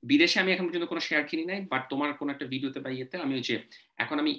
বিদেশে 0.03 0.37
আমি 0.43 0.51
এখন 0.53 0.65
পর্যন্ত 0.67 0.87
কোনো 0.93 1.03
শেয়ার 1.09 1.25
কিনি 1.31 1.45
নাই 1.51 1.61
বাট 1.73 1.83
তোমার 1.93 2.11
কোনো 2.21 2.31
একটা 2.35 2.47
ভিডিওতে 2.53 2.79
বা 2.85 2.91
ইয়েতে 2.97 3.17
আমি 3.25 3.33
ওই 3.39 3.45
যে 3.49 3.55
এখন 4.05 4.17
আমি 4.23 4.33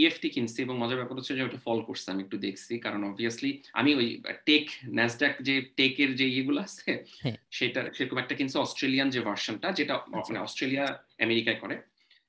ইএফটি 0.00 0.28
কিনছি 0.34 0.58
এবং 0.66 0.74
মজার 0.82 0.98
ব্যাপার 1.00 1.16
হচ্ছে 1.18 1.34
যে 1.38 1.42
ওটা 1.48 1.58
ফল 1.66 1.78
করছে 1.88 2.06
আমি 2.14 2.20
একটু 2.26 2.36
দেখছি। 2.46 2.72
কারণ 2.84 3.00
অবভিয়াসলি 3.10 3.50
আমি 3.80 3.90
ওই 4.00 4.08
টেক 4.48 4.64
ন্যাসডাক 4.98 5.32
যে 5.48 5.54
টেকের 5.78 6.10
যে 6.20 6.26
ইয়েগুলো 6.34 6.60
আছে 6.66 6.90
হ্যাঁ। 7.22 7.36
সেটা 7.58 7.80
সেরকম 7.96 8.18
একটা 8.22 8.34
কিনছি 8.38 8.56
অস্ট্রেলিয়ান 8.58 9.08
যে 9.14 9.20
ভার্সনটা 9.20 9.68
যেটা 9.78 9.94
মানে 10.28 10.38
অস্ট্রেলিয়া 10.46 10.84
আমেরিকায় 11.26 11.58
করে। 11.62 11.74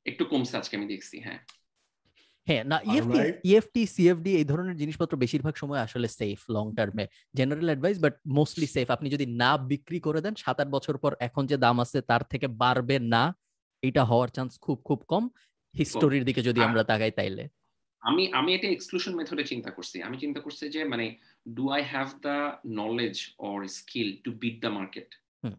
একটু 0.06 0.24
কমছে 0.32 0.56
আজকে 0.58 0.74
আমি 0.80 0.88
দেখছি 0.94 1.16
হ্যাঁ। 1.26 1.40
হ্যাঁ 2.48 2.64
না 2.64 2.78
ইএফটি 2.92 3.20
ইএফটি 3.44 3.82
সিএফডি 3.86 4.32
এই 4.36 4.46
ধরনের 4.46 4.76
জিনিসপত্র 4.76 5.14
বেশিরভাগ 5.18 5.54
সময় 5.56 5.82
আসলে 5.82 6.08
সেফ 6.20 6.40
লং 6.50 6.66
টার্মে 6.76 7.06
general 7.34 7.68
advice 7.68 7.98
but 8.00 8.14
mostly 8.30 8.68
safe 8.68 8.88
আপনি 8.92 9.08
যদি 9.10 9.26
না 9.42 9.52
বিক্রি 9.72 10.00
করে 10.00 10.20
দেন 10.22 10.34
সাত 10.36 10.58
আট 10.60 10.70
বছর 10.70 10.96
পর 10.98 11.12
এখন 11.20 11.44
যে 11.48 11.58
দাম 11.58 11.78
আছে 11.80 12.00
তার 12.02 12.24
থেকে 12.24 12.48
বাড়বে 12.62 12.98
না। 13.14 13.24
এটা 13.84 14.02
হওয়ার 14.06 14.30
চান্স 14.30 14.52
খুব 14.60 14.78
খুব 14.84 15.00
কম। 15.04 15.24
হিস্টোরির 15.76 16.24
দিকে 16.24 16.42
যদি 16.42 16.60
আমরা 16.62 16.84
তাকাই 16.84 17.12
তাইলে। 17.12 17.44
আমি 18.04 18.24
আমি 18.32 18.50
এটা 18.54 18.68
এক্সক্লুশন 18.68 19.14
মেথডে 19.16 19.44
চিন্তা 19.44 19.72
করছি। 19.72 19.98
আমি 20.02 20.18
চিন্তা 20.18 20.40
করছি 20.42 20.64
যে 20.70 20.82
মানে 20.84 21.06
do 21.48 21.64
I 21.70 21.82
have 21.84 22.08
the 22.22 22.38
knowledge 22.82 23.16
or 23.40 23.58
skill 23.78 24.10
to 24.24 24.30
beat 24.34 24.56
the 24.62 24.70
market 24.70 25.10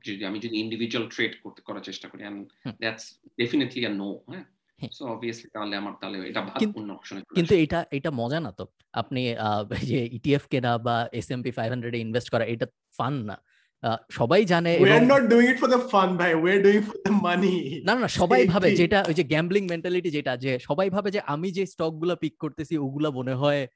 যদি 0.05 0.23
আমি 0.25 0.39
যদি 0.41 0.57
ইন্ডিভিজুয়াল 0.57 1.05
ট্রেড 1.09 1.33
করতে 1.43 1.61
করার 1.63 1.83
চেষ্টা 1.83 2.07
করি 2.09 2.23
hmm. 2.25 2.75
That's 2.81 3.05
definitely 3.39 3.81
a 3.87 3.93
no 3.93 4.11
হ্যাঁ। 4.29 4.47
সো 4.93 5.07
অবভিয়াসলি 5.07 5.51
তাহলে 5.53 5.77
আমার 5.77 5.93
তাহলে 6.01 6.29
এটা 6.29 6.47
কিন্তু- 6.59 6.81
অন্য 6.81 6.93
অপশনে 6.93 7.21
কিন্তু 7.35 7.55
এটা 7.55 7.85
এটা 7.93 8.11
মজা 8.11 8.41
না 8.41 8.53
তো? 8.53 8.67
আপনি 8.93 9.35
যে 9.83 10.07
ইটিএফ 10.13 10.49
কেনা 10.49 10.79
বা 10.79 11.09
S 11.13 11.31
and 11.31 11.43
P 11.43 11.51
five 11.51 11.71
hundred 11.71 11.95
invest 11.95 12.31
করা 12.31 12.45
এটা 12.45 12.67
ফান 12.99 13.13
না। 13.13 13.43
আহ, 13.83 13.97
সবাই 14.11 14.45
জানে 14.45 14.77
we 14.77 14.85
are 14.85 14.93
এবং- 14.93 15.09
not 15.09 15.31
doing 15.31 15.55
it 15.55 15.65
for 15.65 15.71
the 15.71 15.79
ভাই। 16.17 16.35
We 16.35 16.47
are 16.47 16.63
doing 16.63 16.79
it 16.79 16.85
for 16.85 16.97
the 17.05 17.85
না 17.85 17.95
না, 17.95 18.01
না 18.01 18.09
সবাই 18.09 18.47
ভাবে 18.47 18.77
যেটা 18.77 19.05
ওই 19.09 19.15
যে 19.15 19.25
গ্যাম্বলিং 19.25 19.67
মেন্টালিটি 19.67 20.11
যেটা 20.11 20.37
যে 20.37 20.59
সবাই 20.59 20.91
ভাবে 20.91 21.11
যে 21.11 21.21
আমি 21.21 21.53
যে 21.53 21.67
স্টকগুলা 21.67 22.17
পিক 22.17 22.39
করতেছি 22.39 22.79
ওগুলা 22.79 23.11
মনে 23.11 23.35
হয় 23.35 23.67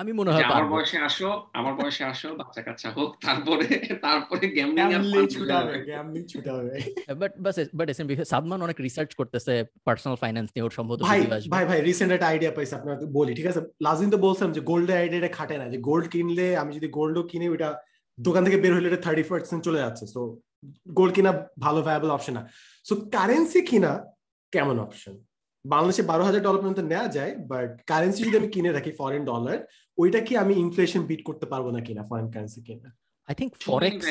আমি 0.00 0.12
মনে 0.20 0.30
হয় 0.34 0.44
আমার 0.50 0.66
বয়সে 0.74 0.98
আসো 1.08 1.28
আমার 1.58 1.74
বয়সে 1.80 2.04
আসো 2.12 2.28
বাচ্চা 2.40 2.60
কাচ্চা 2.66 2.88
হোক 2.96 3.10
তারপরে 3.26 3.66
তারপরে 4.06 4.44
gambling 4.56 4.90
fun 5.12 5.24
ছুটা 5.34 5.54
হবে 5.60 5.74
হবে। 5.98 6.20
ছুটা 6.32 6.50
হবে। 6.56 6.74
বাট 7.20 7.32
বাস 7.44 7.56
বাট 7.78 7.86
এস 7.92 7.98
সাদমান 8.32 8.60
অনেক 8.66 8.78
রিসার্চ 8.86 9.10
করতেছে 9.20 9.52
পার্সোনাল 9.86 10.16
ফাইন্যান্স 10.22 10.48
নিয়ে 10.54 10.64
ওর 10.66 10.74
সম্ভবত 10.78 10.98
ভাই 11.10 11.20
ভাই 11.54 11.64
ভাই 11.70 11.78
রিসেন্ট 11.88 12.10
একটা 12.16 12.28
আইডিয়া 12.32 12.52
পাইছি 12.56 12.74
আপনাকে 12.78 13.06
বলি 13.18 13.32
ঠিক 13.38 13.48
আছে? 13.50 13.60
দিন 14.00 14.10
তো 14.14 14.18
বলছিলাম 14.26 14.50
যে 14.56 14.60
গোল্ডের 14.70 14.98
আইডিয়াটা 15.02 15.30
খাটে 15.38 15.56
না 15.60 15.66
যে 15.72 15.78
গোল্ড 15.88 16.04
কিনলে 16.14 16.46
আমি 16.62 16.72
যদি 16.78 16.88
গোল্ডও 16.98 17.22
কিনি 17.32 17.46
ওইটা 17.52 17.68
দোকান 18.18 18.42
থেকে 18.46 18.58
বের 18.62 18.72
হলে 18.76 18.88
এটা 18.90 19.00
থার্টি 19.06 19.24
পার্সেন্ট 19.30 19.60
চলে 19.68 19.82
যাচ্ছে। 19.84 20.04
সো 20.14 20.20
গোল্ড 20.98 21.12
কিনা 21.16 21.30
ভালো 21.64 21.80
ভায়াবল 21.86 22.10
অপশন 22.16 22.34
না। 22.38 22.42
সো 22.88 22.94
কারেন্সি 23.16 23.60
কিনা 23.70 23.92
কেমন 24.54 24.78
অপশন 24.86 25.16
বাংলাদেশে 25.64 26.02
বারো 26.10 26.22
হাজার 26.28 26.42
ডলার 26.46 26.60
পর্যন্ত 26.60 26.80
নেওয়া 26.92 27.08
যায় 27.16 27.32
বাট 27.50 27.70
কারেন্সি 27.90 28.20
যদি 28.26 28.36
আমি 28.40 28.48
কিনে 28.54 28.70
রাখি 28.72 28.92
ফরেন 29.00 29.22
ডলার 29.30 29.58
ওইটা 29.98 30.20
কি 30.26 30.32
আমি 30.42 30.54
ইনফ্লেশন 30.64 31.02
বিট 31.10 31.22
করতে 31.28 31.46
পারব 31.52 31.66
না 31.76 31.80
কিনা 31.86 32.02
ফরেন 32.10 32.26
কারেন্সি 32.34 32.60
কিনা? 32.66 32.88
I 33.28 33.34
think 33.40 33.52
forex. 33.66 34.04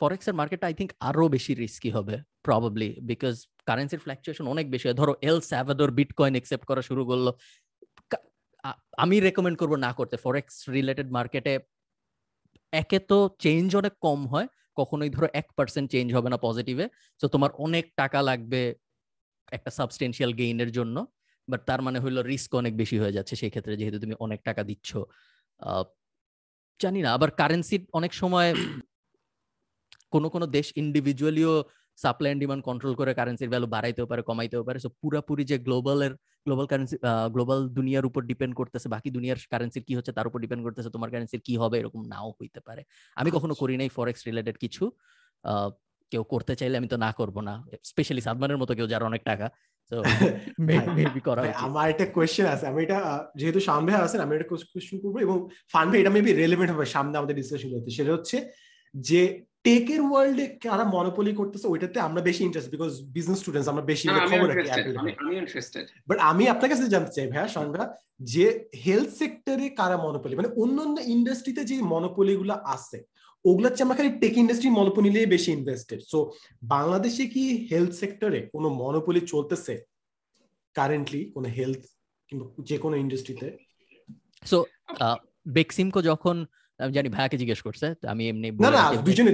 ফরেক্স 0.00 0.24
এর 0.30 0.34
মার্কেটটা 0.40 0.66
আই 0.70 0.74
থিঙ্ক 0.78 0.90
আরও 1.08 1.26
বেশি 1.36 1.52
রিস্কি 1.64 1.90
হবে 1.96 2.14
প্রবাবলি 2.46 2.90
বিকজ 3.10 3.34
কারেন্সির 3.68 4.02
ফ্ল্যাকচুয়েশন 4.04 4.46
অনেক 4.54 4.66
বেশি 4.74 4.84
হয়। 4.88 4.98
ধরো 5.00 5.12
এল 5.28 5.38
স্যাভাদোর 5.50 5.90
বিটকয়েন 5.98 6.34
একসেপ্ট 6.40 6.64
করা 6.70 6.82
শুরু 6.88 7.02
করল। 7.10 7.26
আমি 9.04 9.16
রেকমেন্ড 9.26 9.56
করব 9.60 9.72
না 9.86 9.90
করতে। 9.98 10.16
ফরেক্স 10.24 10.54
রিলেটেড 10.76 11.08
মার্কেটে 11.16 11.54
একে 12.72 12.98
তো 13.10 13.18
চেঞ্জ 13.44 13.68
অনেক 13.80 13.94
কম 14.06 14.20
হয় 14.32 14.48
কখনোই 14.80 15.10
ধরো 15.14 15.28
এক 15.40 15.46
পার্সেন্ট 15.58 15.86
চেঞ্জ 15.94 16.08
হবে 16.16 16.28
না 16.32 16.38
পজিটিভে 16.46 16.86
তো 17.20 17.26
তোমার 17.34 17.50
অনেক 17.66 17.84
টাকা 18.00 18.18
লাগবে 18.28 18.60
একটা 19.56 19.70
সাবস্টেন্সিয়াল 19.78 20.30
গেইনের 20.40 20.70
জন্য। 20.78 20.96
বাট 21.48 21.66
তার 21.66 21.82
মানে 21.82 21.98
হইল 22.00 22.18
রিস্ক 22.22 22.54
অনেক 22.54 22.76
বেশি 22.76 22.98
হয়ে 22.98 23.12
যাচ্ছে 23.12 23.36
সেই 23.36 23.50
ক্ষেত্রে 23.50 23.76
যেহেতু 23.76 23.98
তুমি 24.00 24.14
অনেক 24.20 24.40
টাকা 24.42 24.62
দিচ্ছ। 24.62 24.96
আহ, 25.58 25.84
জানি 26.82 27.02
না 27.02 27.14
আবার 27.14 27.30
কারেন্সি 27.30 27.86
অনেক 27.92 28.14
সময় 28.14 28.54
কোনো 30.10 30.28
কোনো 30.28 30.46
দেশ 30.46 30.72
ইন্ডিভিজুয়ালিও 30.76 31.64
সাপ্লাই 31.96 32.30
এন্ড 32.32 32.40
ডিমান্ড 32.42 32.64
কন্ট্রোল 32.64 32.94
করে 32.94 33.14
কারেন্সির 33.14 33.48
ভ্যালু 33.48 33.66
বাড়াইতেও 33.66 34.06
পারে 34.06 34.22
কমাইতেও 34.22 34.64
পারে। 34.64 34.78
সো 34.78 34.88
পুরাপুরি 34.88 35.44
যে 35.44 35.58
গ্লোবালের 35.58 36.12
গ্লোবাল 36.46 36.66
কারেন্সি 36.66 36.96
গ্লোবাল 37.32 37.68
দুনিয়ার 37.68 38.06
উপর 38.06 38.22
ডিপেন্ড 38.22 38.54
করতেছে 38.54 38.88
বাকি 38.88 39.10
দুনিয়ার 39.10 39.36
কারেন্সির 39.50 39.84
কি 39.84 39.94
হচ্ছে 39.94 40.12
তার 40.12 40.26
উপর 40.26 40.38
ডিপেন্ড 40.40 40.62
করতেছে 40.62 40.90
তোমার 40.90 41.10
কারেন্সির 41.10 41.40
কি 41.40 41.56
হবে 41.56 41.78
এরকম 41.78 42.02
নাও 42.08 42.30
হইতে 42.30 42.60
পারে। 42.60 42.84
আমি 43.16 43.30
কখনো 43.30 43.54
করি 43.54 43.76
নাই 43.76 43.88
ফরেক্স 43.88 44.22
রিলেটেড 44.26 44.56
কিছু। 44.58 44.90
আহ, 45.42 45.70
কেউ 46.10 46.24
করতে 46.24 46.56
চাইলে 46.56 46.76
আমি 46.78 46.88
তো 46.88 46.96
না 46.96 47.12
করব 47.12 47.40
না। 47.40 47.64
স্পেশালি 47.84 48.20
সাদমানের 48.20 48.58
মতো 48.58 48.74
কেউ 48.74 48.86
যার 48.86 49.02
অনেক 49.02 49.22
টাকা। 49.24 49.50
তো 49.90 49.96
মেবি 50.98 51.20
করা 51.28 51.40
আমার 51.66 51.86
একটা 51.92 52.06
কোয়েশ্চেন 52.16 52.46
আছে। 52.54 52.64
আমি 52.70 52.78
এটা 52.86 52.98
যেহেতু 53.38 53.60
ভাই 53.86 53.96
আছেন 54.06 54.20
আমি 54.24 54.32
একটা 54.34 54.48
কোয়েশ্চেন 54.50 54.96
করব 55.02 55.16
এবং 55.26 55.36
ফান 55.72 55.86
ভাই 55.90 55.98
এটা 56.02 56.12
মেবি 56.16 56.30
রেলেভেন্ট 56.32 56.70
হবে 56.72 56.84
সামনে 56.94 57.16
আমাদের 57.20 57.36
ডিসকাশন 57.40 57.68
করতে। 57.72 57.88
সেটা 57.98 58.12
হচ্ছে 58.16 58.36
যে 58.94 59.20
টেকের 59.66 60.02
ওয়ার্ল্ডে 60.08 60.46
কারা 60.64 60.84
মনোপলি 60.96 61.32
করতেছে 61.40 61.66
ওইটাতে 61.68 61.98
আমরা 62.00 62.20
বেশি 62.28 62.42
ইন্টারেস্ট 62.44 62.70
বিকজ 62.74 62.90
বিজনেস 63.16 63.38
স্টুডেন্টস 63.40 63.68
আমরা 63.72 63.84
বেশি 63.92 64.06
খবর 64.30 64.48
রাখি 64.50 64.68
বাট 66.08 66.18
আমি 66.30 66.44
আপনার 66.52 66.70
কাছে 66.70 66.94
জানতে 66.94 67.12
চাই 67.16 67.26
ভাইয়া 67.32 67.48
সন্ধ্যা 67.56 67.84
যে 68.32 68.44
হেলথ 68.84 69.10
সেক্টরে 69.20 69.66
কারা 69.80 69.96
মনোপলি 69.96 70.34
মানে 70.36 70.50
অন্য 70.62 70.76
অন্য 70.86 70.96
ইন্ডাস্ট্রিতে 71.16 71.62
যে 71.70 71.76
মনোপলি 71.92 72.34
গুলো 72.36 72.54
আছে 72.74 72.98
ওগুলোর 73.44 73.70
চেয়ে 73.70 73.82
আমরা 73.82 73.96
খালি 73.96 74.18
টেক 74.18 74.36
ইন্ডাস্ট্রি 74.36 74.70
মনোপলি 74.70 75.10
নিয়ে 75.10 75.26
বেশি 75.26 75.52
ইনভেস্টেড 75.52 76.00
সো 76.00 76.32
বাংলাদেশে 76.62 77.26
কি 77.26 77.68
হেলথ 77.70 77.92
সেক্টরে 77.92 78.40
কোনো 78.52 78.68
মনোপলি 78.68 79.20
চলতেছে 79.20 79.84
কারেন্টলি 80.74 81.30
কোনো 81.30 81.48
হেলথ 81.48 81.84
কিংবা 82.28 82.62
যে 82.62 82.78
কোনো 82.78 82.96
ইন্ডাস্ট্রিতে 82.96 83.58
সো 84.44 84.64
বেক্সিমকো 85.48 86.02
যখন 86.02 86.46
আমি 86.78 86.92
জানি 86.92 87.08
ভাইয়াকে 87.08 87.38
জিজ্ঞেস 87.38 87.62
করছে 87.62 87.94
আমি 88.08 88.28
এমনি 88.28 88.50
না 88.50 88.70
না 88.70 89.02
দুজনে 89.02 89.30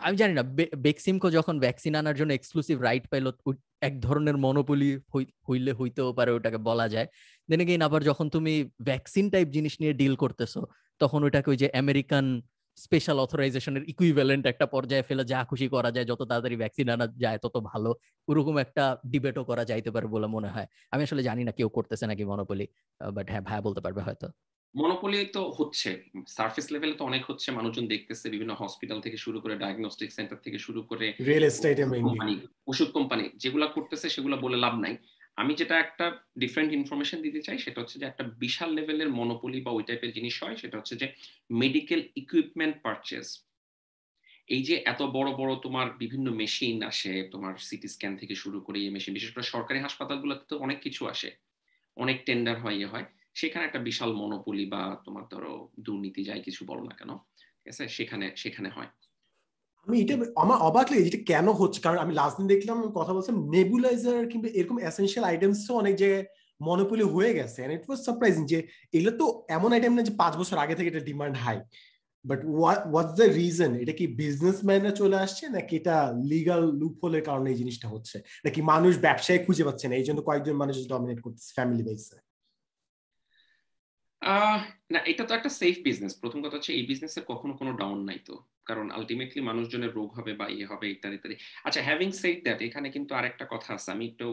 আমি 0.00 0.16
জানি 0.16 0.32
না 0.32 0.42
বেক্সিমকো 0.76 1.30
যখন 1.30 1.60
ভ্যাকসিন 1.60 1.94
আনার 1.94 2.14
জন্য 2.14 2.32
এক্সক্লুসিভ 2.32 2.80
রাইট 2.80 3.08
পাইলো 3.08 3.32
এক 3.80 4.00
ধরনের 4.00 4.36
মনোপলি 4.36 4.98
হইলে 5.50 5.72
হইতেও 5.72 6.12
পারে 6.12 6.30
ওটাকে 6.30 6.56
বলা 6.56 6.88
যায়। 6.88 7.06
দেন 7.50 7.60
এগেইন 7.60 7.82
আবার 7.82 8.02
যখন 8.02 8.28
তুমি 8.28 8.70
ভ্যাকসিন 8.82 9.30
টাইপ 9.30 9.48
জিনিস 9.48 9.80
নিয়ে 9.80 9.92
ডিল 9.92 10.16
করতেছো 10.16 10.66
তখন 11.00 11.20
ওইটাকে 11.24 11.48
ওই 11.50 11.56
যে 11.56 11.68
আমেরিকান 11.74 12.26
স্পেশাল 12.78 13.18
অথরাইজেশনের 13.18 13.84
ইকুইভ্যালেন্ট 13.88 14.44
একটা 14.46 14.66
পর্যায়ে 14.66 15.02
ফেলে 15.02 15.24
যা 15.24 15.40
খুশি 15.50 15.66
করা 15.68 15.90
যায় 15.90 16.06
যত 16.06 16.20
তাড়াতাড়ি 16.22 16.56
ভ্যাকসিন 16.56 16.88
আনা 16.90 17.06
যায় 17.18 17.38
তত 17.38 17.56
ভালো। 17.70 17.90
ওরকম 18.28 18.54
একটা 18.58 18.84
ডিবেটও 19.12 19.44
করা 19.44 19.62
যাইতে 19.64 19.90
পারে 19.90 20.06
বলে 20.06 20.26
মনে 20.26 20.48
হয়। 20.48 20.68
আমি 20.92 21.02
আসলে 21.02 21.22
জানি 21.22 21.42
না 21.44 21.52
কেউ 21.52 21.68
করতেছে 21.68 22.04
নাকি 22.06 22.24
মনোপলি 22.24 22.66
বাট 23.00 23.26
হ্যাঁ 23.30 23.42
ভাইয়া 23.42 23.62
বলতে 23.62 23.80
পারবে 23.80 24.02
হয়তো। 24.02 24.26
মনোপলি 24.74 25.18
তো 25.26 25.42
হচ্ছে। 25.58 25.90
সার্ফেস 26.28 26.66
লেভেলে 26.72 26.94
তো 26.94 27.04
অনেক 27.04 27.22
হচ্ছে। 27.30 27.48
মানুষজন 27.52 27.84
দেখতেছে 27.88 28.26
বিভিন্ন 28.30 28.52
হসপিটাল 28.54 28.98
থেকে 29.00 29.16
শুরু 29.16 29.38
করে 29.40 29.54
ডায়াগনস্টিক 29.56 30.10
সেন্টার 30.12 30.38
থেকে 30.44 30.58
শুরু 30.58 30.80
করে 30.82 31.06
রিয়েল 31.26 31.44
এস্টেটে 31.44 31.84
কোম্পানি 32.06 32.34
ওষুধ 32.66 32.88
কোম্পানি 32.90 33.24
যেগুলা 33.36 33.66
করতেছে 33.66 34.06
সেগুলো 34.08 34.36
বলে 34.36 34.56
লাভ 34.56 34.74
নাই। 34.78 34.94
আমি 35.38 35.52
যেটা 35.60 35.74
একটা 35.78 36.06
ডিফারেন্ট 36.42 36.70
ইনফরমেশন 36.72 37.18
দিতে 37.26 37.40
চাই, 37.46 37.58
সেটা 37.58 37.78
হচ্ছে 37.80 37.96
যে 38.00 38.06
একটা 38.08 38.24
বিশাল 38.44 38.70
লেভেলের 38.78 39.10
মনোপলি 39.20 39.58
বা 39.66 39.70
ওই 39.70 39.84
টাইপের 39.88 40.12
জিনিস 40.12 40.34
হয়, 40.42 40.56
সেটা 40.56 40.76
হচ্ছে 40.78 40.94
যে 41.02 41.06
মেডিকেল 41.62 42.00
ইকুইপমেন্ট 42.22 42.76
পারচেজ 42.86 43.26
এই 44.48 44.62
যে 44.68 44.74
এত 44.92 45.00
বড় 45.16 45.30
বড় 45.40 45.52
তোমার 45.64 45.86
বিভিন্ন 45.98 46.26
মেশিন 46.42 46.76
আসে, 46.82 47.12
তোমার 47.32 47.54
সিটি 47.68 47.88
স্ক্যান 47.88 48.14
থেকে 48.16 48.34
শুরু 48.34 48.58
করে 48.60 48.78
এই 48.80 48.90
মেশিন 48.90 49.12
বিশেষ 49.18 49.30
করে 49.34 49.44
সরকারি 49.54 49.78
হাসপাতালগুলোতে 49.80 50.44
তো 50.50 50.54
অনেক 50.58 50.78
কিছু 50.80 51.02
আসে, 51.06 51.30
অনেক 51.96 52.18
টেন্ডার 52.26 52.56
হয় 52.62 52.76
ইয়ে 52.78 52.86
হয়। 52.86 53.06
সেখানে 53.34 53.64
একটা 53.66 53.80
বিশাল 53.88 54.10
মনোপলি 54.12 54.64
বা 54.74 54.82
তোমার 55.04 55.24
ধরো 55.32 55.52
দুর্নীতি, 55.86 56.20
যাই 56.24 56.40
কিছু 56.40 56.62
বলো 56.64 56.82
না 56.88 56.94
কেন, 57.00 57.10
ঠিক 57.58 57.68
আছে? 57.72 57.84
সেখানে 57.88 58.26
সেখানে 58.36 58.68
হয়। 58.68 58.90
আমি 59.86 59.96
এটা 60.02 60.14
আমার 60.42 60.58
অবাক 60.68 60.86
লাগে 60.90 61.02
এটা 61.08 61.20
কেন 61.30 61.46
হচ্ছে? 61.60 61.78
কারণ 61.84 61.98
আমি 62.04 62.12
লাস্ট 62.20 62.36
দিন 62.38 62.46
দেখলাম 62.54 62.78
কথা 62.98 63.12
বলছিলাম 63.14 63.40
নেবুলাইজার 63.54 64.20
কিংবা 64.30 64.48
এরকম 64.58 64.76
এসেনশিয়াল 64.90 65.24
আইটেমস 65.30 65.60
অনেক 65.80 65.94
যে 66.02 66.10
মনোপলি 66.60 67.04
হয়ে 67.14 67.32
গেছে। 67.38 67.58
এন্ড 67.64 67.72
ইট 67.76 67.84
ওয়াজ 67.88 68.00
সারপ্রাইজিং 68.06 68.42
যে 68.52 68.58
এগুলো 68.96 69.12
তো 69.20 69.26
এমন 69.56 69.70
আইটেম 69.74 69.92
না 69.96 70.02
যে 70.08 70.12
পাঁচ 70.22 70.32
বছর 70.40 70.56
আগে 70.64 70.74
থেকে 70.78 70.88
এটা 70.92 71.02
demand 71.10 71.36
high 71.44 71.58
but 72.24 72.40
what's 72.90 73.12
the 73.20 73.26
reason 73.40 73.72
এটা 73.82 73.94
কি 74.00 74.04
বিজনেসম্যানরা 74.22 74.92
চলে 75.00 75.16
আসছে 75.24 75.44
নাকি 75.56 75.72
এটা 75.80 75.96
লিগাল 76.32 76.62
লুপহোলের 76.80 77.22
কারণে 77.28 77.48
এই 77.52 77.58
জিনিসটা 77.62 77.86
হচ্ছে? 77.94 78.16
নাকি 78.44 78.60
মানুষ 78.72 78.92
ব্যবসায় 79.06 79.40
খুঁজে 79.46 79.64
পাচ্ছে 79.68 79.86
না? 79.88 79.94
এই 80.00 80.06
জন্য 80.08 80.18
কয়েকজন 80.28 80.54
মানুষ 80.62 80.76
ডমিনেট 80.92 81.18
করতেছে 81.24 81.50
ফ্যামিলি 81.58 81.82
বেসে 81.88 82.16
না, 84.22 84.98
এটা 85.10 85.22
তো 85.28 85.32
একটা 85.34 85.50
সেফ 85.60 85.76
বিজনেস 85.88 86.12
প্রথম 86.22 86.38
কথা 86.44 86.56
হচ্ছে, 86.56 86.72
এই 86.78 86.84
বিজনেসের 86.90 87.24
কখনো 87.32 87.52
কোনো 87.60 87.72
ডাউন 87.80 87.98
নাই 88.08 88.18
তো। 88.28 88.34
কারণ 88.68 88.86
আলটিমেটলি 88.90 89.40
মানুষজনের 89.50 89.92
রোগ 89.98 90.08
হবে 90.18 90.32
বা 90.40 90.46
ইয়ে 90.48 90.66
হবে, 90.72 90.86
ইত্যাদি 90.94 91.16
ইত্যাদি। 91.18 91.36
আচ্ছা 91.66 91.80
হ্যাভিং 91.88 92.10
সেড 92.20 92.38
দ্যাট 92.46 92.58
এখানে 92.68 92.88
কিন্তু 92.90 93.12
আরেকটা 93.14 93.44
কথা 93.54 93.70
আছে। 93.76 93.88
আমি 93.94 94.04
একটু 94.10 94.26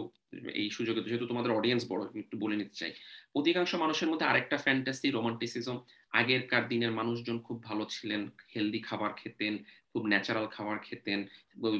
এই 0.61 0.67
সুযোগে, 0.77 1.01
যেহেতু 1.07 1.25
তোমাদের 1.31 1.51
অডিয়েন্স 1.57 1.83
বড় 1.91 2.01
একটু 2.23 2.35
বলে 2.43 2.55
নিতে 2.61 2.75
চাই। 2.81 2.91
অধিকাংশ 3.39 3.71
মানুষের 3.83 4.09
মধ্যে 4.11 4.25
আরেকটা 4.31 4.57
ফ্যান্টাসি 4.65 5.07
রোমান্টিসিজম 5.09 5.77
আগেরকার 6.13 6.63
দিনের 6.71 6.91
মানুষজন 6.99 7.37
খুব 7.47 7.57
ভালো 7.69 7.83
ছিলেন 7.95 8.21
হেলদি 8.53 8.79
খাবার 8.89 9.11
খেতেন 9.21 9.53
খুব 9.93 10.03
ন্যাচারাল 10.11 10.47
খাবার 10.55 10.77
খেতেন। 10.87 11.19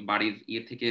বাড়ির 0.10 0.36
ইয়ে 0.52 0.64
থেকে 0.70 0.88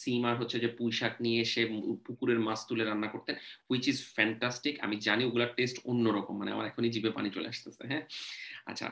সিম 0.00 0.22
আর 0.28 0.34
হচ্ছে 0.40 0.56
যে 0.64 0.68
পুঁই 0.78 0.92
শাক 0.98 1.14
নিয়ে 1.24 1.38
এসে 1.46 1.62
পুকুরের 2.06 2.40
মাছ 2.46 2.60
তুলে 2.68 2.84
রান্না 2.84 3.08
করতেন 3.14 3.34
হুইচ 3.68 3.84
ইজ 3.92 3.98
ফ্যান্টাস্টিক 4.16 4.74
আমি 4.84 4.94
জানি 5.06 5.22
ওগুলার 5.28 5.50
টেস্ট 5.58 5.76
অন্যরকম 5.90 6.34
মানে 6.40 6.50
আমার 6.54 6.68
এখনই 6.70 6.92
জিভে 6.94 7.10
পানি 7.16 7.28
চলে 7.36 7.50
আসতেছে 7.52 7.82
হ্যাঁ? 7.90 8.04
আচ্ছা 8.70 8.86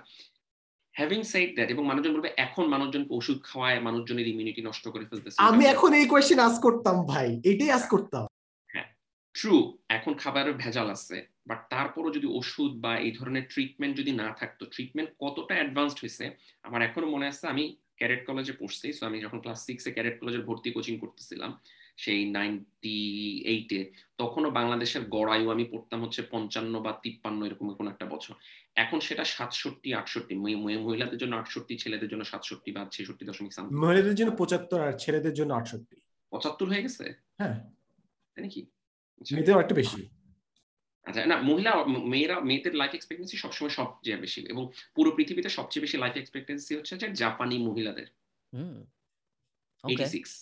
হ্যাভিং 0.94 1.20
সাইড 1.32 1.50
দ্যাট 1.56 1.68
এবং 1.74 1.84
মানুষজন 1.90 2.12
বলবে, 2.16 2.30
এখন 2.46 2.64
মানুষজনকে 2.74 3.12
ওষুধ 3.18 3.38
খাওয়ায়, 3.48 3.78
মানুষজনের 3.86 4.26
ইমিউনিটি 4.32 4.60
নষ্ট 4.68 4.84
করে 4.94 5.04
ফেলতেছে। 5.10 5.38
আমি 5.50 5.64
এখন 5.74 5.90
এই 6.00 6.06
কোয়েশ্চেন 6.12 6.40
আস 6.48 6.56
করতাম 6.66 6.96
ভাই, 7.10 7.28
এটাই 7.50 7.70
আস 7.78 7.84
করতাম। 7.92 8.24
ট্রু 9.34 9.78
এখন 9.88 10.14
খাবারের 10.14 10.54
ভেজাল 10.54 10.88
আছে 10.90 11.16
বাট 11.46 11.60
তারপরও 11.70 12.10
যদি 12.12 12.26
ওষুধ 12.26 12.72
বা 12.74 12.92
এই 12.96 13.12
ধরনের 13.12 13.44
ট্রিটমেন্ট 13.48 13.96
যদি 13.96 14.12
না 14.12 14.28
থাকতো 14.32 14.66
ট্রিটমেন্ট 14.66 15.10
কতটা 15.18 15.54
অ্যাডভান্সড 15.54 15.98
হয়েছে 16.00 16.24
আমার 16.62 16.82
এখনও 16.82 17.08
মনে 17.10 17.26
আছে 17.26 17.44
আমি 17.46 17.76
ক্যারেট 17.96 18.26
কলেজে 18.26 18.52
পড়ছি 18.52 18.92
সো 18.92 19.06
আমি 19.06 19.20
যখন 19.20 19.38
ক্লাস 19.40 19.60
সিক্সে 19.66 19.90
ক্যারেট 19.92 20.16
কলেজের 20.20 20.42
ভর্তি 20.42 20.70
কোচিং 20.70 20.94
করতেছিলাম 20.98 21.50
সেই 21.96 22.30
নাইনটি 22.30 22.96
এইটে 23.44 23.80
তখনও 24.18 24.50
বাংলাদেশের 24.50 25.02
গড় 25.08 25.30
আয়ু 25.32 25.46
আমি 25.50 25.64
পড়তাম 25.64 26.00
হচ্ছে 26.04 26.22
পঞ্চান্ন 26.30 26.74
বা 26.80 26.92
তিপ্পান্ন 27.02 27.40
এরকম 27.44 27.66
কোনো 27.74 27.88
একটা 27.90 28.06
বছর। 28.06 28.34
এখন 28.76 29.00
সেটা 29.00 29.24
সাতষট্টি 29.24 29.94
আটষট্টি 29.94 30.34
মহিলাদের 30.84 31.18
জন্য 31.18 31.36
আটষট্টি 31.36 31.74
ছেলেদের 31.76 32.08
জন্য 32.08 32.24
সাতষট্টি 32.24 32.70
বা 32.72 32.82
ছেষট্টি 32.92 33.24
দশমিক 33.24 33.52
মহিলাদের 33.84 34.14
জন্য 34.14 34.30
পঁচাত্তর 34.36 34.80
আর 34.80 34.92
ছেলেদের 34.98 35.34
জন্য 35.34 35.50
আটষট্টি। 35.54 35.96
পঁচাত্তর 36.32 36.66
হয়ে 36.68 36.82
গেছে? 36.82 37.04
হ্যাঁ। 37.38 37.56
তাই 38.36 38.42
নাকি? 38.44 38.66
মেয়েদের 39.30 39.62
একটা 39.64 39.74
বেশি। 39.74 40.00
আচ্ছা 41.06 41.20
না 41.26 41.36
মহিলা 41.42 41.72
মেয়েরা 42.12 42.36
মেয়েদের 42.40 42.74
লাইফ 42.74 42.92
এক্সপেক্টেন্সি 42.94 43.36
সবসময় 43.36 43.70
সবচেয়ে 43.70 44.16
বেশি 44.16 44.40
এবং 44.46 44.64
পুরো 44.94 45.10
পৃথিবীতে 45.10 45.48
সবচেয়ে 45.48 45.82
বেশি 45.82 45.96
লাইফ 45.98 46.14
এক্সপেক্টেন্সি 46.16 46.72
হচ্ছে 46.76 46.94
যে 46.96 47.06
জাপানি 47.12 47.56
মহিলাদের। 47.58 48.08
এইটি 49.84 50.04
সিক্স 50.06 50.32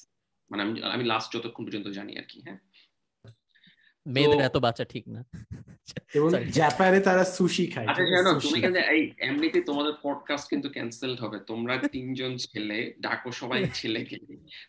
মানে 0.51 0.63
আমি 0.63 0.73
আমি 0.97 1.05
লাস্ট 1.05 1.29
যতক্ষণ 1.37 1.63
পর্যন্ত 1.67 1.89
জানি 1.89 2.13
আর 2.19 2.27
কি 2.29 2.39
হ্যাঁ। 2.41 2.59
মেয়েদের 4.07 4.41
এত 4.41 4.57
বাচ্চা 4.57 4.85
ঠিক 4.85 5.09
না। 5.09 5.25
এবং 6.15 6.31
জাপানে 6.51 7.01
তারা 7.01 7.25
সুশি 7.25 7.67
খায়। 7.67 7.87
আচ্ছা 7.87 8.05
জানো 8.05 8.41
তুমি 8.41 8.61
কিন্তু 8.61 8.79
এই 8.79 9.13
এমনিতে 9.19 9.61
তোমাদের 9.61 9.93
পডকাস্ট 10.03 10.49
কিন্তু 10.49 10.69
ক্যান্সেলড 10.71 11.21
হবে। 11.21 11.39
তোমরা 11.47 11.79
তিনজন 11.89 12.37
ছেলে 12.37 12.95
ডাকো 13.01 13.33
সবাই 13.33 13.71
ছেলেকে। 13.75 14.17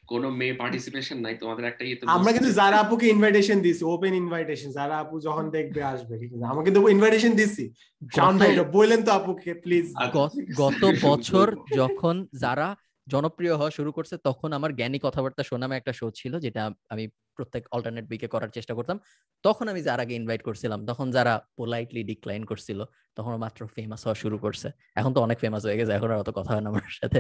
কোনো 0.07 0.29
মেয়ে 0.29 0.53
পার্টিসিপেশন 0.53 1.19
নাই 1.19 1.35
তোমাদের 1.37 1.65
একটা 1.65 1.85
ইয়ে 1.85 1.97
আমরা 2.07 2.31
কিন্তু 2.31 2.51
যারা 2.51 2.79
আপুকে 2.79 3.07
ইনভাইটেশন 3.07 3.61
দিছি 3.61 3.83
ওপেন 3.85 4.13
ইনভাইটেশন 4.13 4.71
যারা 4.71 4.97
আপু 4.97 5.19
যখন 5.19 5.49
দেখবে 5.49 5.83
আসবে 5.83 6.15
আমাকে 6.45 6.71
তো 6.71 6.89
ইনভাইটেশন 6.89 7.35
দিছি। 7.35 7.71
জান 8.15 8.37
ভাই 8.37 8.59
বলেন 8.71 9.03
তো 9.03 9.11
আপুকে 9.11 9.53
প্লিজ 9.53 9.93
গত 10.61 10.83
বছর 11.01 11.55
যখন 11.75 12.27
যারা 12.33 12.75
জনপ্রিয় 13.13 13.53
হওয়া 13.55 13.71
শুরু 13.71 13.91
করছে 13.91 14.15
তখন 14.27 14.49
আমার 14.57 14.71
জ্ঞানী 14.75 14.99
কথাবার্তা 14.99 15.43
শোনামে 15.43 15.75
একটা 15.77 15.93
শো 15.93 16.07
ছিল 16.11 16.33
যেটা 16.39 16.61
আমি 16.89 17.03
প্রত্যেক 17.37 17.63
অল্টারনেট 17.71 18.05
উইকে 18.11 18.27
করার 18.27 18.49
চেষ্টা 18.49 18.73
করতাম। 18.73 18.97
তখন 19.43 19.65
আমি 19.67 19.81
যারাকে 19.81 20.13
ইনভাইট 20.15 20.41
করছিলাম 20.43 20.79
তখন 20.85 21.07
যারা 21.11 21.33
পোলাইটলি 21.57 22.01
ডিক্লাইন 22.03 22.41
করছিল 22.45 22.79
তখন 23.17 23.33
মাত্র 23.35 23.59
ফেমাস 23.75 24.01
হওয়া 24.05 24.17
শুরু 24.23 24.37
করছে। 24.37 24.67
এখন 24.95 25.11
তো 25.15 25.19
অনেক 25.21 25.37
ফেমাস 25.39 25.63
হয়ে 25.65 25.77
গেছে 25.79 25.91
এখন 25.91 26.09
আর 26.13 26.19
অত 26.23 26.29
কথা 26.37 26.51
হয় 26.53 26.63
না 26.65 26.69
আমার 26.69 26.93
সাথে। 26.99 27.19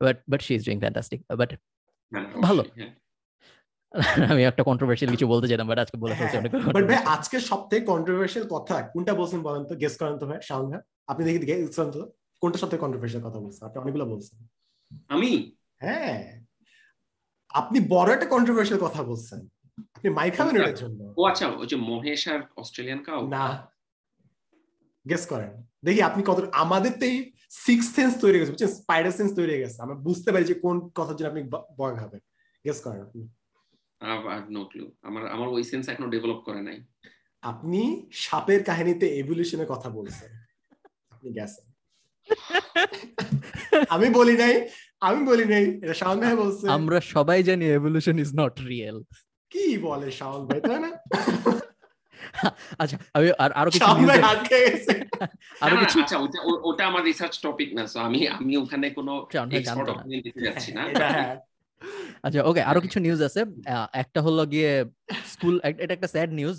But 0.00 0.16
but 0.28 0.40
she 0.42 0.52
is 0.54 0.62
doing 0.64 0.78
fantastic 0.80 1.20
but 1.40 1.50
ভালো। 2.42 2.62
হ্যাঁ। 2.78 2.92
আমি 4.32 4.42
একটা 4.44 4.62
কন্ট্রোভার্সিয়াল 4.62 5.10
কিছু 5.14 5.26
বলতে 5.26 5.46
চাইতাম 5.48 5.66
বাট 5.70 5.78
আজকে 5.78 5.96
বলে 5.96 6.14
ফেলছি 6.14 6.36
অনেক 6.36 6.50
বাট 6.76 6.84
ভাই 6.90 6.98
আজকে 7.14 7.36
সবথেকে 7.50 7.82
কন্ট্রোভার্সিয়াল 7.86 8.44
কথা 8.50 8.76
কোনটা 8.94 9.12
বলছেন 9.14 9.40
বলেন 9.42 9.62
তো? 9.64 9.74
গেস 9.76 9.94
করেন 10.00 10.14
তো 10.18 10.24
ভাই 10.26 10.38
শাওন 10.42 10.64
ভাই। 10.70 10.80
আপনি 11.08 11.22
দেখি 11.26 11.38
গেস 11.50 11.76
করেন 11.78 11.90
তো 11.90 12.00
কোনটা 12.42 12.58
সবথেকে 12.58 12.82
কন্ট্রোভার্সিয়াল 12.84 13.22
কথা 13.26 13.38
বলছেন? 13.40 13.62
আপনি 13.68 13.78
অনেকগুলো 13.82 14.06
বলছেন। 14.06 14.36
আমি? 15.08 15.30
হ্যাঁ। 15.80 16.40
আপনি 17.50 17.80
বড় 17.88 18.08
একটা 18.14 18.26
কন্ট্রোভার্সিয়াল 18.26 18.80
কথা 18.80 19.02
বলছেন। 19.02 19.40
আপনি 19.96 20.10
মাই 20.10 20.30
খাবেন 20.30 20.56
এটার 20.56 20.74
জন্য। 20.74 21.14
ও 21.16 21.24
আচ্ছা 21.24 21.46
ওই 21.52 21.66
যে 21.66 21.76
মহেশ 21.76 22.28
আর 22.28 22.40
অস্ট্রেলিয়ান 22.56 23.02
কাউ? 23.02 23.20
না। 23.28 23.46
গেস 25.06 25.26
করেন। 25.26 25.52
দেখি 25.84 26.02
আপনি 26.02 26.22
কত 26.26 26.38
আমাদের 26.52 26.92
তো 27.00 27.04
এই 27.06 27.16
সিক্স 27.50 27.86
সেন্স 27.94 28.12
তৈরি 28.20 28.38
গেছে 28.38 28.52
বুঝছেন? 28.52 28.68
স্পাইডার 28.68 29.12
সেন্স 29.12 29.30
তৈরি 29.36 29.52
হয়ে 29.52 29.60
গেছে। 29.60 29.82
আমরা 29.82 29.94
বুঝতে 29.94 30.32
পারি 30.32 30.44
যে 30.44 30.54
কোন 30.54 30.76
কথার 30.94 31.16
জন্য 31.16 31.28
আপনি 31.28 31.42
ভয় 31.76 31.94
খাবেন 31.96 32.20
গেস 32.64 32.80
করেন 32.80 33.00
আপনি। 33.02 33.22
নো 34.50 34.64
ক্লু 34.64 34.84
আমার 35.02 35.22
আমার 35.26 35.48
ওই 35.48 35.64
সেন্স 35.64 35.88
এখনও 35.88 36.08
ডেভেলপ 36.08 36.40
করে 36.42 36.62
নাই। 36.62 36.78
আপনি 37.42 37.80
সাপের 38.12 38.64
কাহিনীতে 38.64 39.06
এভলিউশনের 39.16 39.66
কথা 39.66 39.88
বলছেন। 39.90 40.30
আপনি 41.10 41.28
গেছেন 41.32 41.66
আমি 43.94 44.08
বলি 44.18 44.34
নাই 44.42 44.54
আমি 45.08 45.20
বলি 45.30 45.44
নাই 45.52 45.64
এটা 45.82 45.94
শাওন 46.00 46.18
ভাই 46.22 46.36
বলছে। 46.42 46.64
আমরা 46.78 46.98
সবাই 47.14 47.38
জানি 47.48 47.64
এভলিউশন 47.78 48.16
ইজ 48.24 48.30
নট 48.40 48.54
রিয়েল 48.70 48.96
কি 49.52 49.66
বলে 49.86 50.08
শাওন 50.18 50.42
ভাই 50.48 50.60
তাই 50.68 50.78
না? 50.84 50.90
আচ্ছা 52.82 52.96
আমি 53.16 53.26
আর 53.44 53.50
আরও 53.60 53.70
কিছু 53.74 53.86
আরও 55.64 55.76
কিছু? 55.82 55.98
আচ্ছা 56.04 56.16
ওটা 56.24 56.38
ওটা 56.68 56.82
আমার 56.90 57.02
রিসার্চ 57.10 57.34
টপিক 57.46 57.70
না 57.78 57.82
সো 57.92 57.98
আমি 58.08 58.20
আমি 58.38 58.52
ওখানে 58.62 58.86
কোনো 58.98 59.12
এক্সপার্ট 59.58 59.88
অপিনিয়ন 59.94 60.20
দিতে 60.26 60.40
যাচ্ছি 60.46 60.70
না। 60.76 60.82
আচ্ছা 62.26 62.40
ওকে 62.50 62.62
আরও 62.70 62.80
কিছু 62.86 62.98
নিউজ 63.06 63.20
আছে। 63.28 63.40
একটা 64.02 64.20
হলো 64.26 64.42
গিয়ে 64.52 64.72
স্কুল 65.32 65.54
এটা 65.82 65.92
একটা 65.96 66.08
স্যাড 66.14 66.30
নিউজ 66.40 66.56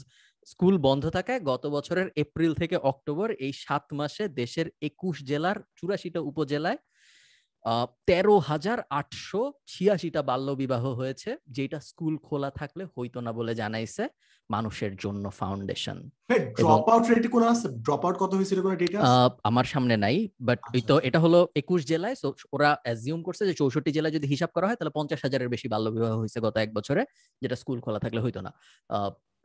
স্কুল 0.47 0.75
বন্ধ 0.77 1.03
থাকায় 1.09 1.41
গত 1.41 1.63
বছরের 1.67 2.07
এপ্রিল 2.15 2.51
থেকে 2.53 2.75
অক্টোবর 2.91 3.27
এই 3.45 3.53
সাত 3.65 3.85
মাসে 3.93 4.23
দেশের 4.33 4.67
একুশ 4.81 5.15
জেলার 5.23 5.57
চুরাশিটা 5.75 6.19
উপজেলায় 6.21 6.79
তেরো 8.07 8.35
হাজার 8.39 8.79
আটশো 8.89 9.41
ছিয়াশিটা 9.67 10.21
বাল্য 10.21 10.47
বিবাহ 10.55 10.83
হয়েছে 10.93 11.31
যেটা 11.47 11.79
স্কুল 11.79 12.13
খোলা 12.17 12.49
থাকলে 12.51 12.83
হইতো 12.95 13.19
না 13.21 13.31
বলে 13.31 13.53
জানাইছে 13.55 14.03
মানুষের 14.49 14.93
জন্য 14.95 15.23
ফাউন্ডেশন। 15.29 15.97
আমার 19.43 19.65
সামনে 19.65 19.95
নাই 19.97 20.17
বাট 20.41 20.59
ওই 20.75 20.81
তো 20.81 20.93
আচ্ছা। 20.95 21.07
এটা 21.07 21.19
হলো 21.19 21.39
একুশ 21.55 21.81
জেলায় 21.85 22.15
ওরা 22.53 22.69
অ্যাজিউম 22.83 23.19
করছে 23.23 23.43
যে 23.45 23.53
চৌষট্টি 23.53 23.91
জেলায় 23.91 24.13
যদি 24.13 24.27
হিসাব 24.27 24.49
করা 24.55 24.67
হয় 24.67 24.77
তাহলে 24.79 24.93
পঞ্চাশ 24.95 25.19
হাজারের 25.23 25.49
বেশি 25.49 25.67
বাল্য 25.67 25.87
বিবাহ 25.89 26.13
হয়েছে 26.17 26.39
গত 26.41 26.55
এক 26.57 26.69
বছরে 26.73 27.01
যেটা 27.41 27.55
স্কুল 27.55 27.77
খোলা 27.81 27.99
থাকলে 27.99 28.19
হইতো 28.21 28.39
না। 28.41 28.51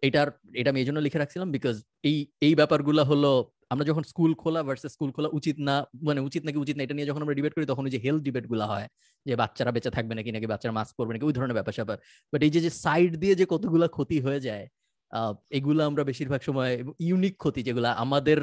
এটার, 0.06 0.28
এটা 0.60 0.68
আমি 0.72 0.78
এই 0.82 0.86
জন্য 0.88 0.98
লিখে 1.06 1.18
রাখছিলাম 1.22 1.48
বিকজ 1.56 1.76
এই 2.08 2.16
এই 2.46 2.54
ব্যাপারগুলো 2.60 3.02
হলো 3.10 3.32
আমরা 3.72 3.84
যখন 3.90 4.04
স্কুল 4.12 4.32
খোলা 4.42 4.60
ভার্সেস 4.68 4.90
স্কুল 4.96 5.10
খোলা 5.16 5.28
উচিত 5.38 5.56
না 5.68 5.74
মানে 6.08 6.20
উচিত 6.28 6.42
নাকি 6.46 6.58
উচিত 6.64 6.74
না 6.76 6.82
এটা 6.86 6.94
নিয়ে 6.96 7.08
যখন 7.10 7.20
আমরা 7.24 7.36
ডিবেট 7.38 7.52
করি 7.56 7.64
তখন 7.72 7.82
ওই 7.88 7.92
যে 7.94 8.00
হেলথ 8.04 8.22
ডিবেটগুলো 8.28 8.64
হয়, 8.72 8.86
যে 9.26 9.34
বাচ্চারা 9.42 9.70
বেঁচে 9.76 9.90
থাকবে 9.96 10.12
নাকি 10.18 10.30
নাকি 10.36 10.46
বাচ্চারা 10.52 10.74
মাস্ক 10.78 10.92
পরবে 10.98 11.12
নাকি, 11.14 11.24
ওই 11.28 11.34
ধরনের 11.36 11.56
ব্যাপার 11.58 11.74
স্যাপার। 11.78 11.96
বাট 12.32 12.40
এই 12.46 12.50
যে 12.54 12.70
সাইড 12.84 13.10
দিয়ে 13.22 13.34
যে 13.40 13.44
কতগুলো 13.52 13.86
ক্ষতি 13.96 14.18
হয়ে 14.26 14.40
যায় 14.48 14.64
এগুলো 15.58 15.80
আমরা 15.90 16.02
বেশিরভাগ 16.10 16.40
সময় 16.48 16.72
ইউনিক 17.08 17.34
ক্ষতি, 17.42 17.60
যেগুলো 17.68 17.88
আমাদের 18.04 18.38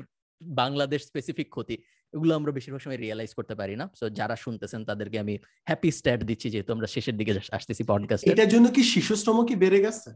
বাংলাদেশ 0.61 0.99
স্পেসিফিক 1.09 1.47
ক্ষতি, 1.55 1.75
এগুলো 2.15 2.31
আমরা 2.39 2.51
বেশিরভাগ 2.57 2.81
সময় 2.85 2.99
রিয়েলাইজ 3.03 3.31
করতে 3.37 3.53
পারি 3.59 3.75
না। 3.81 3.85
সো 3.99 4.05
যারা 4.19 4.35
শুনতেছেন 4.43 4.81
তাদেরকে 4.89 5.17
আমি 5.23 5.33
হ্যাপি 5.69 5.89
স্ট্যাট 5.97 6.19
দিচ্ছি, 6.29 6.47
যেহেতু 6.53 6.71
আমরা 6.75 6.87
শেষের 6.95 7.15
দিকে 7.19 7.31
আসতেছি 7.57 7.83
পডকাস্ট 7.91 8.23
এটার 8.33 8.49
জন্য 8.53 8.65
কি 8.75 8.81
শিশু 8.93 9.13
শ্রম 9.21 9.37
কি 9.49 9.55
বেড়ে 9.63 9.79
গেছে? 9.85 10.09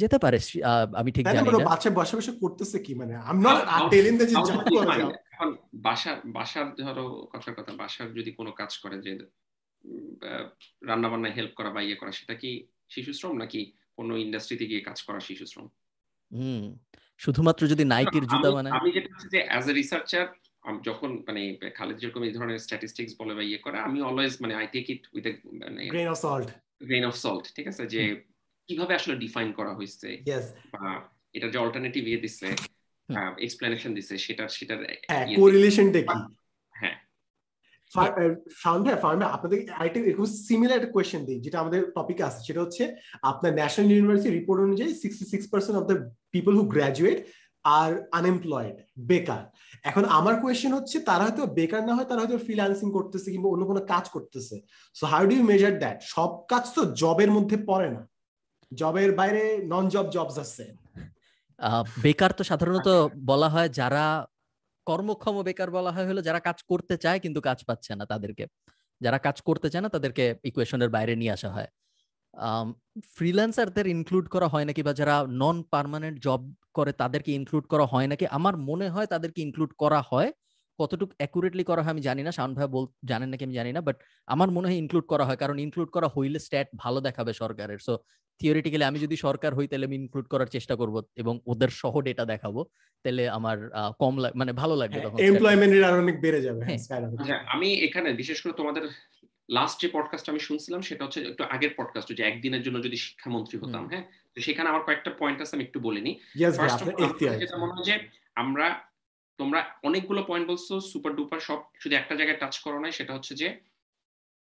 যেতে 0.00 0.16
পারে 0.24 0.38
আমি 1.00 1.10
ঠিক 1.16 1.24
জানি 1.34 1.48
না। 1.54 1.68
বাচ্চা 1.70 1.90
বসে 1.98 2.14
বসে 2.18 2.32
করতেছে 2.42 2.78
কি? 2.86 2.92
মানে 3.00 3.12
I 3.26 3.32
am 3.34 3.38
not 3.46 3.58
telling 3.94 4.12
the 4.20 4.26
এখন 5.34 5.48
বাসা 5.86 6.12
বাসার 6.36 6.66
ধরো 6.80 7.04
কথার 7.32 7.54
কথা 7.58 7.72
বাসার 7.82 8.08
যদি 8.18 8.30
কোনো 8.38 8.50
কাজ 8.60 8.72
করে 8.82 8.96
যে 9.06 9.12
রান্না 10.88 11.08
বান্নায় 11.12 11.34
হেল্প 11.38 11.52
করা 11.58 11.70
বা 11.74 11.80
ইয়ে 11.86 12.00
করা 12.00 12.12
সেটা 12.18 12.34
কি 12.42 12.50
শিশু 12.94 13.12
শ্রম 13.18 13.34
নাকি 13.42 13.60
কোনো 13.98 14.12
ইন্ডাস্ট্রিতে 14.24 14.64
গিয়ে 14.70 14.82
কাজ 14.88 14.98
করা 15.06 15.20
শিশু 15.28 15.44
শ্রম? 15.52 15.66
হুম 16.30 16.64
শুধুমাত্র 17.20 17.62
যদি 17.72 17.84
নাইকের 17.92 18.24
জুতা 18.30 18.50
বানায়। 18.56 18.72
আমি 18.78 18.88
যেটা 18.96 19.08
হচ্ছে 19.12 19.28
যে 19.34 19.40
অ্যাজ 19.50 19.64
এ 19.70 19.72
রিসার্চার 19.80 20.26
যখন 20.88 21.10
মানে 21.26 21.42
খালেদ 21.76 21.96
যেরকম 22.00 22.22
এই 22.28 22.32
ধরনের 22.36 22.60
স্ট্যাটিস্টিক্স 22.64 23.12
বলে 23.20 23.32
বা 23.38 23.42
ইয়ে 23.48 23.60
করে 23.64 23.76
আমি 23.88 23.98
অলওয়েজ 24.08 24.34
মানে 24.42 24.54
আই 24.60 24.66
টেক 24.74 24.86
ইট 24.94 25.02
উইথ 25.14 25.24
মানে 25.60 25.82
grain 25.94 26.08
of 26.14 26.18
salt 26.24 26.48
grain 26.88 27.04
of 27.10 27.14
salt 27.24 27.44
ঠিক 27.56 27.66
আছে? 27.72 27.82
যে 27.94 28.02
কীভাবে 28.68 28.92
আসলে 28.98 29.14
ডিফাইন 29.24 29.48
করা 29.58 29.72
হয়েছে? 29.78 30.08
বা 30.74 30.84
এটা 31.36 31.46
যে 31.52 31.58
অল্টারনেটিভ 31.64 32.02
ইয়ে 32.10 32.22
দিচ্ছে 32.24 32.48
এক্সপ্লেনেশন 33.46 33.90
দিচ্ছে 33.96 34.14
সেটা 34.26 34.44
সেটার 34.56 34.80
কোরিলেশনটা 35.42 35.98
ইয়ে 36.00 36.06
কি? 36.08 36.18
হ্যাঁ। 36.74 36.96
ফাউন্ড 38.62 38.84
ফাউন্ড 39.02 39.22
আপনাদের 39.36 39.58
আরেকটা 39.78 39.98
এরকম 40.00 40.26
সিমিলার 40.48 40.78
একটা 40.78 40.94
কোয়েশ্চেন 40.94 41.22
দিই 41.26 41.40
যেটা 41.44 41.58
আমাদের 41.62 41.80
টপিকে 41.96 42.22
আছে 42.28 42.40
সেটা 42.48 42.60
হচ্ছে 42.64 42.84
আপনার 43.30 43.52
ন্যাশনাল 43.60 43.88
ইউনিভার্সিটি 43.92 44.30
রিপোর্ট 44.38 44.60
অনুযায়ী 44.66 44.90
sixty 45.02 45.24
six 45.32 45.46
percent 45.52 45.76
of 45.80 45.84
the 45.90 45.96
people 46.34 46.52
who 46.58 46.64
graduate 46.74 47.18
are 47.64 47.90
unemployed 48.18 48.76
বেকার। 49.10 49.42
এখন 49.90 50.04
আমার 50.18 50.34
কোয়েশ্চেন 50.42 50.72
হচ্ছে 50.78 50.96
তারা 51.08 51.22
হয়তো 51.26 51.42
বেকার 51.58 51.82
না 51.88 51.92
হয় 51.96 52.08
তারা 52.10 52.20
হয়তো 52.22 52.38
ফ্রিল্যান্সিং 52.46 52.88
করতেছে 52.96 53.28
কিংবা 53.32 53.48
অন্য 53.54 53.64
কোনো 53.70 53.80
কাজ 53.92 54.04
করতেছে। 54.14 54.56
So 54.96 55.04
how 55.12 55.22
do 55.28 55.34
you 55.38 55.44
measure 55.52 55.72
that 55.82 55.98
সব 56.14 56.30
কাজ 56.52 56.64
তো 56.76 56.80
জবের 57.02 57.30
মধ্যে 57.36 57.56
পড়ে 57.70 57.88
না। 57.96 58.02
জবের 58.72 59.10
বাইরে 59.12 59.42
নন 59.66 59.84
জব 59.88 60.06
জবস 60.10 60.36
আছে 60.38 60.64
বেকার 62.04 62.32
তো 62.32 62.42
সাধারণত 62.44 62.88
বলা 63.24 63.48
হয় 63.48 63.68
যারা 63.70 64.04
কর্মক্ষম 64.86 65.34
বেকার 65.42 65.68
বলা 65.70 65.90
হয় 65.92 66.06
হলো 66.06 66.20
যারা 66.22 66.40
কাজ 66.40 66.58
করতে 66.62 66.94
চায় 66.96 67.18
কিন্তু 67.20 67.40
কাজ 67.40 67.58
পাচ্ছে 67.64 67.92
না 67.96 68.04
তাদেরকে। 68.06 68.44
যারা 69.00 69.18
কাজ 69.18 69.36
করতে 69.42 69.68
চায় 69.70 69.82
না 69.82 69.88
তাদেরকে 69.88 70.24
ইকুয়েশনের 70.44 70.90
বাইরে 70.90 71.14
নিয়ে 71.16 71.32
আসা 71.32 71.50
হয়। 71.50 71.68
ফ্রিল্যান্সারদের 73.16 73.86
ইনক্লুড 73.86 74.26
করা 74.28 74.48
হয় 74.48 74.64
নাকি 74.64 74.82
বা 74.82 74.92
যারা 74.92 75.16
নন 75.42 75.56
পার্মানেন্ট 75.70 76.16
জব 76.20 76.40
করে 76.74 76.92
তাদেরকে 76.92 77.30
ইনক্লুড 77.32 77.64
করা 77.66 77.86
হয় 77.86 78.06
নাকি? 78.06 78.24
আমার 78.38 78.54
মনে 78.70 78.86
হয় 78.88 79.06
তাদেরকে 79.06 79.40
ইনক্লুড 79.42 79.72
করা 79.78 80.00
হয়। 80.10 80.30
কতটুকু 80.80 81.12
অ্যাকুরেটলি 81.20 81.64
করা 81.70 81.82
হয় 81.84 81.92
আমি 81.96 82.02
জানি 82.08 82.22
না। 82.26 82.30
শাওন 82.36 82.52
ভাই 82.58 82.66
বল 82.76 82.84
জানেন 83.10 83.28
নাকি 83.32 83.44
আমি 83.48 83.56
জানি 83.60 83.70
না 83.76 83.80
বাট 83.88 83.96
আমার 84.34 84.48
মনে 84.56 84.66
হয় 84.68 84.78
ইনক্লুড 84.82 85.06
করা 85.12 85.24
হয়। 85.28 85.38
কারণ 85.42 85.56
ইনক্লুড 85.66 85.90
করা 85.96 86.08
হইলে 86.16 86.38
স্ট্যাট 86.46 86.68
ভালো 86.84 86.98
দেখাবে 87.06 87.32
সরকারের। 87.42 87.80
সো 87.86 87.94
থিওরিটিক্যালি 88.40 88.84
আমি 88.90 88.98
যদি 89.04 89.16
সরকার 89.26 89.50
হই 89.58 89.66
তাহলে 89.70 89.86
আমি 89.88 89.96
ইনক্লুড 90.02 90.26
করার 90.32 90.48
চেষ্টা 90.56 90.74
করব 90.80 90.94
এবং 91.22 91.34
ওদের 91.52 91.70
সহ 91.80 91.94
ডেটা 92.06 92.24
দেখাবো। 92.32 92.60
তাহলে 93.04 93.24
আমার 93.38 93.56
কম 94.02 94.14
মানে 94.40 94.52
ভালো 94.62 94.74
লাগবে 94.82 94.98
তখন 95.04 95.18
এমপ্লয়মেন্ট 95.30 95.72
রেট 95.74 95.84
অনেক 96.04 96.16
বেড়ে 96.24 96.40
যাবে। 96.46 96.60
হ্যাঁ। 96.64 96.78
আচ্ছা, 97.20 97.34
আমি 97.54 97.68
এখানে 97.86 98.08
বিশেষ 98.12 98.38
করে 98.42 98.54
তোমাদের 98.60 98.84
লাস্ট 99.48 99.76
যে 99.82 99.88
পডকাস্ট 99.96 100.26
আমি 100.32 100.40
শুনছিলাম 100.48 100.80
সেটা 100.88 101.02
হচ্ছে 101.04 101.20
একটু 101.30 101.42
আগের 101.54 101.72
পডকাস্ট 101.78 102.08
যে 102.18 102.22
একদিনের 102.30 102.62
জন্য 102.66 102.78
যদি 102.86 102.96
শিক্ষামন্ত্রী 103.06 103.56
হতাম 103.62 103.84
হ্যাঁ? 103.90 104.04
তো 104.34 104.38
সেখানে 104.46 104.66
আমার 104.68 104.82
কয়েকটা 104.86 105.10
পয়েন্ট 105.20 105.38
আছে 105.42 105.54
আমি 105.56 105.64
একটু 105.64 105.78
বলিনি 105.80 106.12
ফার্স্ট 106.58 106.80
যেটা 107.42 107.56
মনে 107.62 107.72
হয় 107.74 107.86
যে 107.90 107.94
আমরা 108.42 108.66
তোমরা 109.38 109.60
অনেকগুলো 109.82 110.22
পয়েন্ট 110.22 110.46
বলছো 110.48 110.80
সুপার 110.80 111.12
ডুপার 111.16 111.40
সব 111.40 111.58
শুধু 111.78 111.94
একটা 111.96 112.14
জায়গায় 112.14 112.38
টাচ 112.38 112.58
করো 112.58 112.78
নাই 112.80 112.92
সেটা 112.92 113.12
হচ্ছে 113.14 113.34
যে 113.34 113.48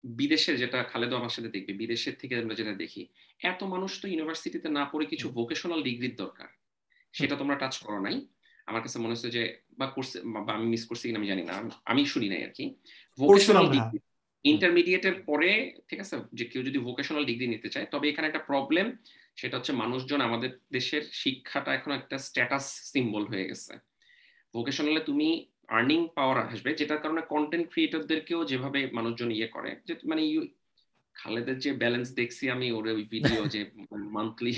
বিদেশের 0.04 0.58
যেটা 0.58 0.84
খালেদ 0.84 1.14
আমার 1.14 1.30
সাথে 1.30 1.50
দেখবে 1.50 1.74
বিদেশের 1.74 2.16
থেকে 2.16 2.34
আমরা 2.42 2.56
যেটা 2.56 2.74
দেখি 2.74 3.08
এত 3.42 3.64
মানুষ 3.64 4.02
তো 4.02 4.08
ইউনিভার্সিটিতে 4.08 4.70
না 4.70 4.86
পড়ে 4.86 5.06
কিছু 5.06 5.30
ভোকেশনাল 5.30 5.84
ডিগ্রির 5.84 6.16
দরকার। 6.16 6.50
সেটা 7.14 7.36
তোমরা 7.36 7.56
টাচ 7.56 7.78
করো 7.78 8.00
নাই। 8.00 8.28
আমার 8.68 8.82
কাছে 8.82 8.98
মনে 9.00 9.14
হচ্ছে 9.14 9.30
যে 9.30 9.44
বা 9.78 9.88
করছে 9.88 10.18
বা 10.46 10.54
আমি 10.54 10.66
মিস 10.66 10.84
করছি 10.86 11.08
কিনা 11.08 11.20
আমি 11.20 11.28
জানি 11.28 11.44
না 11.44 11.54
আমি 11.86 12.06
শুনি 12.06 12.28
নাই 12.30 12.44
আর 12.44 12.50
কি 12.50 12.66
ভোকেশনাল 13.20 13.68
ডিগ্রি 13.72 13.98
ইন্টারমিডিয়েটের 14.46 15.16
পরে 15.24 15.50
ঠিক 15.88 16.00
আছে 16.00 16.16
যে 16.34 16.46
কেউ 16.46 16.62
যদি 16.64 16.78
ভোকেশনাল 16.78 17.26
ডিগ্রি 17.26 17.48
নিতে 17.48 17.70
চায় 17.70 17.86
তবে 17.86 18.10
এখানে 18.10 18.28
একটা 18.28 18.40
প্রবলেম 18.40 18.86
সেটা 19.36 19.58
হচ্ছে 19.58 19.74
মানুষজন 19.74 20.22
আমাদের 20.22 20.52
দেশের 20.72 21.04
শিক্ষাটা 21.12 21.74
এখন 21.74 21.92
একটা 21.92 22.18
স্ট্যাটাস 22.18 22.66
সিম্বল 22.94 23.26
হয়ে 23.26 23.48
গেছে। 23.48 23.74
ভোকেশনালে 24.58 25.02
তুমি 25.02 25.28
আর্নিং 25.68 26.00
পাওয়ার 26.16 26.38
আসবে 26.46 26.70
যেটার 26.74 26.98
কারণে 26.98 27.22
কন্টেন্ট 27.30 27.66
ক্রিয়েটরদেরকেও 27.72 28.42
যেভাবে 28.46 28.80
মানুষজন 28.94 29.30
ইয়ে 29.32 29.48
করে 29.48 29.72
যে 29.88 29.94
মানে 30.04 30.22
খালেদের 31.16 31.58
যে 31.60 31.72
ব্যালেন্স 31.74 32.08
দেখছি 32.12 32.44
আমি 32.50 32.68
ওর 32.72 32.86
ওই 32.92 33.04
ভিডিও 33.04 33.42
যে 33.48 33.62
মান্থলি 34.16 34.54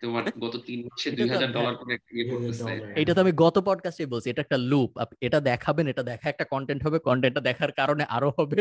তোমার 0.00 0.24
গত 0.38 0.54
তিন 0.66 0.78
মাসে 0.86 1.08
দুই 1.10 1.28
হাজার 1.28 1.50
ডলার 1.52 1.74
করে 1.76 1.94
ইয়ে 2.14 2.26
করতেছে 2.30 2.72
এটা 2.94 3.12
তো 3.14 3.20
আমি 3.20 3.32
গত 3.44 3.56
পডকাস্টে 3.58 4.04
বলছি 4.06 4.26
এটা 4.30 4.42
একটা 4.42 4.58
লুপ 4.70 4.90
এটা 5.20 5.38
দেখাবেন 5.40 5.86
এটা 5.88 6.02
দেখা 6.02 6.26
একটা 6.28 6.44
কন্টেন্ট 6.44 6.80
হবে 6.86 6.98
কন্টেন্টটা 6.98 7.40
দেখার 7.40 7.72
কারণে 7.72 8.04
আরও 8.08 8.30
হবে 8.38 8.60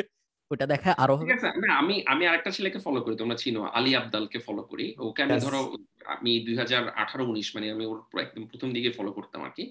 ওটা 0.51 0.65
দেখা 0.65 0.91
আরও 0.97 1.15
ঠিক 1.17 1.35
আছে 1.35 1.47
আমি 1.81 1.95
আমি 2.05 2.23
আরেকটা 2.27 2.51
ছেলেকে 2.51 2.79
ফলো 2.79 2.99
করি 3.01 3.15
তোমরা 3.15 3.35
চিনো 3.35 3.61
আলী 3.69 3.91
আবদালকে 3.95 4.39
ফলো 4.39 4.63
করি 4.63 4.85
ওকে 4.97 5.19
আমি 5.23 5.37
ধরো 5.39 5.59
আমি 6.05 6.31
দুই 6.39 6.55
হাজার 6.57 6.83
আঠারো 6.95 7.23
উনিশ 7.23 7.47
মানে 7.55 7.67
আমি 7.71 7.85
ওর 7.85 7.99
একদম 8.19 8.43
প্রথম 8.47 8.69
দিকে 8.73 8.89
ফলো 8.91 9.11
করতাম 9.11 9.41
আর 9.43 9.53
কি। 9.55 9.65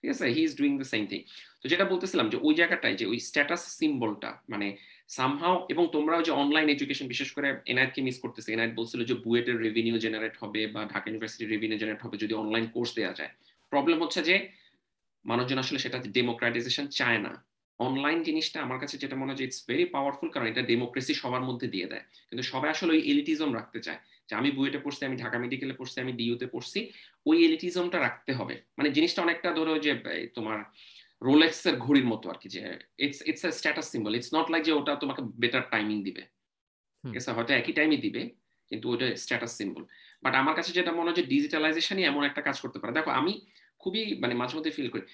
ঠিক 0.00 0.10
আছে? 0.14 0.26
He 0.36 0.42
is 0.48 0.52
doing 0.60 0.72
the 0.80 0.86
same 0.92 1.02
thing 1.10 1.20
তো 1.60 1.64
যেটা 1.72 1.84
বলতেছিলাম 1.92 2.26
যে 2.32 2.36
ওই 2.46 2.54
জায়গাটায় 2.54 2.96
যে 3.00 3.04
ওই 3.12 3.18
স্ট্যাটাস 3.28 3.62
সিম্বলটা 3.78 4.30
মানে 4.52 4.66
সামহাও 5.16 5.56
এবং 5.72 5.84
তোমরা 5.92 6.14
যে 6.22 6.32
অনলাইন 6.42 6.66
এডুকেশন 6.74 7.06
বিশেষ 7.14 7.28
করে 7.36 7.48
এনআইট 7.72 7.92
কে 7.94 8.00
মিস 8.02 8.16
করতেছে 8.18 8.48
এনআইট 8.52 8.74
বলছিল 8.74 9.00
যে 9.04 9.14
বুয়েটের 9.24 9.56
রেভিনিউ 9.66 9.96
জেনারেট 9.98 10.34
হবে 10.42 10.60
বা 10.74 10.80
ঢাকা 10.92 11.06
ইউনিভার্সিটি 11.08 11.44
রেভিনিউ 11.46 11.78
জেনারেট 11.82 12.00
হবে 12.04 12.16
যদি 12.22 12.34
অনলাইন 12.42 12.66
কোর্স 12.74 12.90
দেওয়া 12.98 13.12
যায়। 13.12 13.32
প্রবলেম 13.72 13.98
হচ্ছে 14.02 14.20
যে 14.22 14.36
মানুষজন 15.24 15.58
আসলে 15.58 15.78
সেটা 15.78 15.98
ডেমোক্রাটাইজেশন 16.18 16.86
চায় 16.98 17.20
না। 17.26 17.32
অনলাইন 17.80 18.18
জিনিসটা 18.22 18.58
আমার 18.62 18.78
কাছে 18.78 18.96
যেটা 18.98 19.16
মনে 19.16 19.30
হয় 19.32 19.40
ইটস 19.44 19.60
ভেরি 19.68 19.84
পাওয়ারফুল 19.94 20.28
কারণ 20.30 20.46
এটা 20.46 20.62
ডেমোক্রেসি 20.62 21.12
সবার 21.14 21.42
মধ্যে 21.42 21.66
দিয়ে 21.68 21.86
দেয়। 21.86 22.04
কিন্তু 22.28 22.42
সবাই 22.42 22.68
আসলে 22.70 22.90
ওই 22.92 23.02
এলিটিজম 23.10 23.50
রাখতে 23.54 23.78
চায়। 23.80 24.00
যে 24.28 24.32
আমি 24.34 24.50
বুয়েটে 24.50 24.78
পড়ছি 24.78 25.02
আমি 25.04 25.16
ঢাকা 25.16 25.36
মেডিকেলে 25.38 25.74
পড়ছি 25.74 25.96
আমি 26.00 26.12
ডিইউতে 26.12 26.46
পড়ছি 26.46 26.78
ওই 27.26 27.36
এলিটিজমটা 27.46 27.98
রাখতে 27.98 28.30
হবে। 28.32 28.54
মানে 28.78 28.88
জিনিসটা 28.90 29.20
অনেকটা 29.22 29.48
ধরো 29.52 29.72
যে 29.78 29.92
তোমার 30.34 30.58
রোলেক্স 31.22 31.60
এর 31.66 31.76
ঘড়ির 31.76 32.06
মতো 32.12 32.26
আর 32.32 32.38
কি 32.42 32.48
যে 32.48 32.62
it's 32.98 33.18
it's 33.30 33.42
a 33.44 33.50
status 33.58 33.86
symbol 33.92 34.12
it's 34.14 34.30
not 34.34 34.46
like 34.52 34.62
যে 34.68 34.72
ওটা 34.72 34.92
তোমাকে 35.02 35.22
বেটার 35.42 35.64
টাইমিং 35.72 35.96
দিবে। 36.06 36.22
ঠিক 37.04 37.16
আছে? 37.20 37.30
হয়তো 37.36 37.52
একই 37.60 37.72
টাইমই 37.72 37.98
দিবে 38.06 38.22
কিন্তু 38.70 38.86
ওটা 38.92 39.06
স্ট্যাটাস 39.24 39.52
সিম্বল 39.58 39.82
বাট 40.22 40.34
আমার 40.34 40.54
কাছে 40.58 40.70
যেটা 40.78 40.92
মনে 40.98 41.08
হয় 41.08 41.18
যে 41.20 41.24
ডিজিটালাইজেশনই 41.32 42.04
এমন 42.10 42.22
একটা 42.24 42.42
কাজ 42.48 42.56
করতে 42.62 42.78
পারে। 42.80 42.92
দেখো 42.98 43.10
আমি 43.20 43.32
খুবই 43.82 44.02
মানে 44.22 44.34
মাঝে 44.40 44.54
মধ্যে 44.56 44.72
ফিল 44.76 44.88
করি 44.94 45.04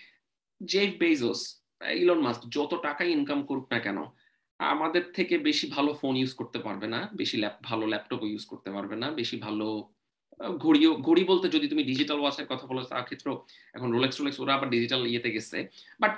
জেফ 0.60 0.90
বেজোস 1.02 1.40
ইলন 1.80 2.20
মাস্ক 2.26 2.42
যত 2.56 2.72
টাকাই 2.86 3.08
ইনকাম 3.16 3.40
করুক 3.48 3.66
না 3.72 3.78
কেন, 3.86 3.98
আমাদের 4.60 5.04
থেকে 5.16 5.34
বেশি 5.48 5.66
ভালো 5.76 5.90
ফোন 6.00 6.14
ইউজ 6.20 6.32
করতে 6.40 6.58
পারবে 6.66 6.86
না, 6.94 7.00
বেশি 7.20 7.36
ভালো 7.68 7.84
ল্যাপটপ 7.92 8.20
ইউজ 8.32 8.44
করতে 8.52 8.70
পারবে 8.76 8.96
না, 9.02 9.06
বেশি 9.20 9.36
ভালো 9.46 9.66
ঘড়িও, 10.64 10.90
ঘড়ি 11.08 11.22
বলতে 11.30 11.46
যদি 11.56 11.66
তুমি 11.72 11.82
ডিজিটাল 11.90 12.18
ওয়াচের 12.20 12.46
কথা 12.52 12.64
বলো 12.70 12.80
তার 12.92 13.04
ক্ষেত্রে 13.08 13.30
এখন 13.76 13.88
রোলেক্স 13.96 14.16
রোলেক্স 14.20 14.38
ওরা 14.42 14.52
আবার 14.56 14.68
ডিজিটাল 14.74 15.00
ইয়েতে 15.10 15.30
গেছে 15.36 15.58
বাট 16.02 16.12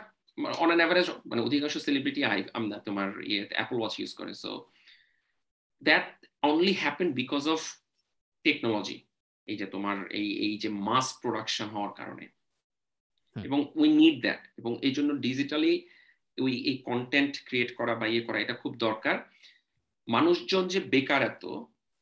অন 0.62 0.68
অ্যান 0.70 0.80
অ্যাভারেজ 0.82 1.06
মানে 1.30 1.40
অধিকাংশ 1.48 1.74
সেলিব্রিটি 1.86 2.20
আই 2.32 2.38
আমরা 2.58 2.76
তোমার 2.86 3.08
ইয়ে 3.30 3.40
অ্যাপল 3.58 3.76
ওয়াচ 3.80 3.94
ইউজ 4.00 4.12
করে 4.18 4.32
so 4.42 4.50
that 5.82 6.06
only 6.50 6.74
happen 6.82 7.08
because 7.20 7.42
of 7.54 7.60
technology 8.44 8.98
এই 9.50 9.56
যে 9.60 9.66
তোমার 9.74 9.96
এই 10.20 10.28
এই 10.46 10.54
যে 10.62 10.68
মাস 10.88 11.06
প্রোডাকশন 11.22 11.68
হওয়ার 11.74 11.92
কারণে। 12.00 12.24
এবং 13.46 13.58
উই 13.80 13.88
নিড 14.00 14.16
দ্যাট 14.24 14.42
এবং 14.60 14.72
এই 14.86 14.92
জন্য 14.96 15.10
ডিজিটালি 15.26 15.72
ওই 16.38 16.52
এই 16.70 16.76
কন্টেন্ট 16.88 17.34
ক্রিয়েট 17.46 17.70
করা 17.78 17.94
বা 18.00 18.06
ইয়ে 18.12 18.22
করা 18.26 18.38
এটা 18.44 18.54
খুব 18.62 18.72
দরকার। 18.86 19.16
মানুষজন 20.08 20.64
যে 20.72 20.80
বেকার 20.92 21.22
এত 21.30 21.44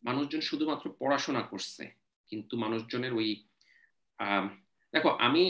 মানুষজন 0.02 0.42
শুধুমাত্র 0.50 0.86
পড়াশোনা 1.00 1.42
করছে 1.52 1.84
কিন্তু 2.30 2.54
মানুষজনের 2.64 3.12
ওই 3.20 3.28
দেখো 4.94 5.10
আমি 5.26 5.42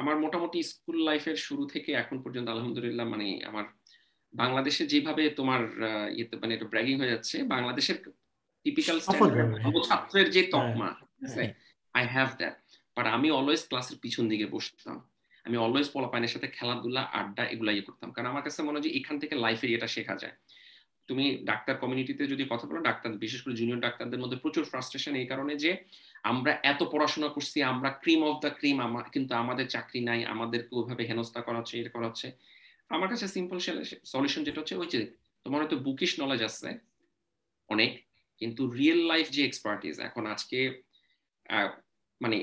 আমার 0.00 0.16
মোটামুটি 0.24 0.58
স্কুল 0.72 0.98
লাইফের 1.08 1.36
শুরু 1.46 1.64
থেকে 1.72 1.90
এখন 2.02 2.16
পর্যন্ত 2.24 2.46
আলহামদুলিল্লাহ 2.54 3.06
মানে 3.14 3.26
আমার 3.50 3.64
বাংলাদেশে 4.34 4.84
যেভাবে 4.92 5.22
তোমার 5.38 5.60
ইয়েতে 6.16 6.34
মানে 6.42 6.52
এটা 6.54 6.66
ব্র্যাগিং 6.72 6.94
হয়ে 7.00 7.12
যাচ্ছে 7.14 7.36
বাংলাদেশের 7.54 7.98
টিপিক্যাল 8.66 8.98
ছাত্রের 9.88 10.26
যে 10.34 10.42
তকমা 10.54 10.88
আই 11.94 12.04
হ্যাভ 12.14 12.28
দ্যাট 12.40 12.56
বাট 12.96 13.06
আমি 13.16 13.28
অলওয়েজ 13.38 13.62
ক্লাসের 13.70 13.96
পিছন 14.02 14.24
দিকে 14.32 14.46
বসতাম। 14.54 14.96
আমি 15.48 15.56
অলওয়েজ 15.64 15.88
পোলাপাইনের 15.94 16.32
সাথে 16.34 16.48
খেলাধুলা, 16.56 17.02
আড্ডা 17.20 17.42
এগুলা 17.54 17.72
ইয়ে 17.74 17.84
করতাম। 17.88 18.08
কারণ 18.14 18.26
আমার 18.32 18.42
কাছে 18.46 18.60
মনে 18.66 18.76
হয় 18.76 18.84
যে 18.86 18.92
এখান 18.98 19.16
থেকে 19.22 19.34
লাইফের 19.44 19.70
এটা 19.76 19.88
শেখা 19.96 20.14
যায়। 20.22 20.36
তুমি 21.08 21.24
ডাক্তার 21.50 21.74
কমিউনিটিতে 21.82 22.22
যদি 22.32 22.44
কথা 22.52 22.64
বলো, 22.68 22.80
ডাক্তার, 22.88 23.10
বিশেষ 23.24 23.40
করে 23.44 23.54
জুনিয়র 23.60 23.84
ডাক্তারদের 23.86 24.20
মধ্যে 24.22 24.38
প্রচুর 24.44 24.64
ফ্রাস্ট্রেশন 24.70 25.12
এই 25.22 25.26
কারণে 25.32 25.52
যে 25.64 25.70
আমরা 26.30 26.52
এত 26.72 26.80
পড়াশোনা 26.92 27.28
করছি, 27.36 27.58
আমরা 27.72 27.88
ক্রিম 28.02 28.20
অফ 28.30 28.36
দ্য 28.44 28.50
ক্রিম 28.58 28.78
কিন্তু 29.14 29.32
আমাদের 29.42 29.66
চাকরি 29.74 30.00
নাই, 30.08 30.20
আমাদেরকে 30.34 30.72
ওইভাবে 30.78 31.02
হেনস্থা 31.10 31.40
করা 31.46 31.58
হচ্ছে 31.60 31.74
এটা 31.80 31.92
করা 31.96 32.06
হচ্ছে। 32.10 32.28
আমার 32.94 33.08
কাছে 33.12 33.26
সিম্পল 33.36 33.58
সলিউশন 34.12 34.42
যেটা 34.46 34.58
হচ্ছে, 34.60 34.76
ওই 34.82 34.88
যে 34.94 35.00
তোমার 35.44 35.58
হয়তো 35.62 35.78
বুকিশ 35.86 36.12
নলেজ 36.22 36.40
আছে, 36.50 36.68
অনেক, 37.74 37.92
কিন্তু 38.40 38.62
রিয়েল 38.78 39.00
লাইফ 39.12 39.26
যে 39.36 39.42
এক্সপার্টিস 39.48 39.94
এখন 40.08 40.24
আজকে 40.34 40.58
মানে 42.20 42.38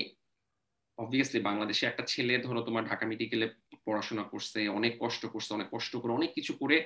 অবভিয়াসলি 0.98 1.40
বাংলাদেশে 1.48 1.84
একটা 1.86 2.04
ছেলে, 2.12 2.34
ধরো 2.46 2.60
তোমার 2.68 2.84
ঢাকা 2.90 3.04
মেডিকেলে 3.12 3.46
পড়াশোনা 3.86 4.24
করছে, 4.32 4.58
অনেক 4.78 4.92
কষ্ট 5.04 5.22
করছে, 5.32 5.50
অনেক 5.54 5.68
কষ্ট 5.74 5.92
করে 6.02 6.12
অনেক 6.18 6.30
কিছু 6.38 6.52
করে 6.62 6.76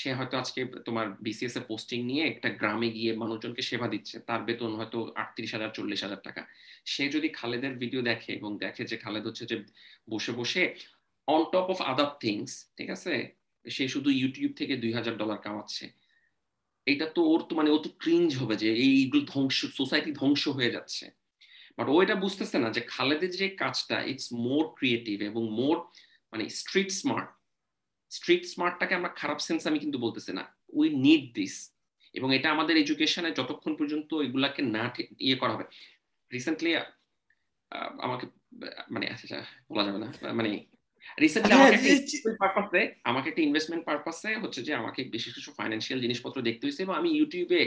সে 0.00 0.08
হয়তো 0.18 0.34
আজকে 0.42 0.60
তোমার 0.86 1.06
বিসিএস 1.26 1.54
এ 1.60 1.62
পোস্টিং 1.70 1.98
নিয়ে 2.10 2.24
একটা 2.32 2.48
গ্রামে 2.60 2.88
গিয়ে 2.96 3.10
মানুষজনকে 3.22 3.62
সেবা 3.70 3.86
দিচ্ছে, 3.94 4.16
তার 4.28 4.40
বেতন 4.48 4.70
হয়তো 4.78 4.98
আটত্রিশ 5.22 5.50
হাজার, 5.54 5.70
চল্লিশ 5.76 6.00
হাজার 6.04 6.20
টাকা। 6.26 6.42
সে 6.92 7.04
যদি 7.14 7.28
খালেদের 7.38 7.72
ভিডিও 7.82 8.02
দেখে 8.10 8.30
এবং 8.38 8.50
দেখে 8.64 8.82
যে 8.90 8.96
খালেদ 9.04 9.24
হচ্ছে 9.28 9.44
যে 9.50 9.56
বসে 10.12 10.32
বসে 10.40 10.62
on 11.28 11.42
top 11.52 11.66
of 11.74 11.78
other 11.92 12.10
things 12.24 12.52
ঠিক 12.76 12.88
আছে? 12.96 13.14
সে 13.64 13.84
শুধু 13.94 14.08
ইউটিউব 14.20 14.52
থেকে 14.60 14.74
দুই 14.82 14.92
হাজার 14.98 15.14
ডলার 15.20 15.38
কামাচ্ছে। 15.46 15.84
এটা 16.86 17.06
তো 17.16 17.20
ওর 17.32 17.40
তো 17.48 17.52
মানে 17.58 17.70
ও 17.70 17.78
তো 17.84 17.90
ক্রিঞ্জ 18.02 18.30
হবে 18.40 18.54
যে 18.62 18.68
এইগুলো 18.86 19.22
ধ্বংস 19.32 19.58
সোসাইটি 19.78 20.10
ধ্বংস 20.20 20.42
হয়ে 20.58 20.74
যাচ্ছে। 20.76 21.04
বাট 21.80 21.88
ও 21.88 21.96
এটা 22.02 22.14
বুঝতেছে 22.14 22.56
না 22.58 22.68
যে 22.70 22.80
খালেদের 22.86 23.30
যে 23.30 23.46
কাজটা 23.62 23.96
ইটস 24.02 24.26
মোর 24.46 24.62
ক্রিয়েটিভ 24.78 25.16
এবং 25.22 25.42
মোর 25.50 25.76
মানে 26.32 26.44
স্ট্রিট 26.60 26.90
স্মার্ট 26.90 27.28
স্ট্রিট 28.12 28.42
স্মার্টটাকে 28.44 28.94
আমরা 28.94 29.10
খারাপ 29.20 29.38
সেন্স 29.38 29.62
আমি 29.66 29.78
কিন্তু 29.78 29.98
বলতেছি 29.98 30.32
না। 30.32 30.44
উই 30.72 30.86
নিড 30.96 31.24
দিস 31.34 31.54
এবং 32.14 32.28
এটা 32.34 32.48
আমাদের 32.50 32.74
এডুকেশনে 32.76 33.30
যতক্ষণ 33.30 33.72
পর্যন্ত 33.76 34.10
এগুলাকে 34.26 34.60
না 34.76 34.84
ইয়ে 35.18 35.36
করা 35.36 35.52
হবে। 35.52 35.64
রিসেন্টলি 36.32 36.70
আমাকে 37.98 38.26
মানে 38.90 39.06
বলা 39.70 39.82
যাবে 39.84 39.98
না। 39.98 40.08
মানে 40.32 40.50
রিসেন্টলি 41.20 41.54
হ্যাঁ, 41.54 41.68
আমাকে 41.70 41.78
একটা 41.80 41.82
ইনভেস্টমেন্ট 41.92 42.38
পারপাসে 42.42 42.80
আমাকে 43.04 43.26
একটা 43.28 43.42
ইনভেস্টমেন্ট 43.42 43.84
পারপাসে 43.84 44.30
হচ্ছে 44.36 44.60
যে 44.62 44.72
আমাকে 44.74 45.00
বিশেষ 45.04 45.32
কিছু 45.34 45.50
ফাইন্যান্সিয়াল 45.52 45.98
জিনিসপত্র 46.00 46.38
দেখতে 46.42 46.62
হয়েছে 46.66 46.82
এবং 46.82 46.94
আমি 46.96 47.10
ইউটিউবে 47.10 47.60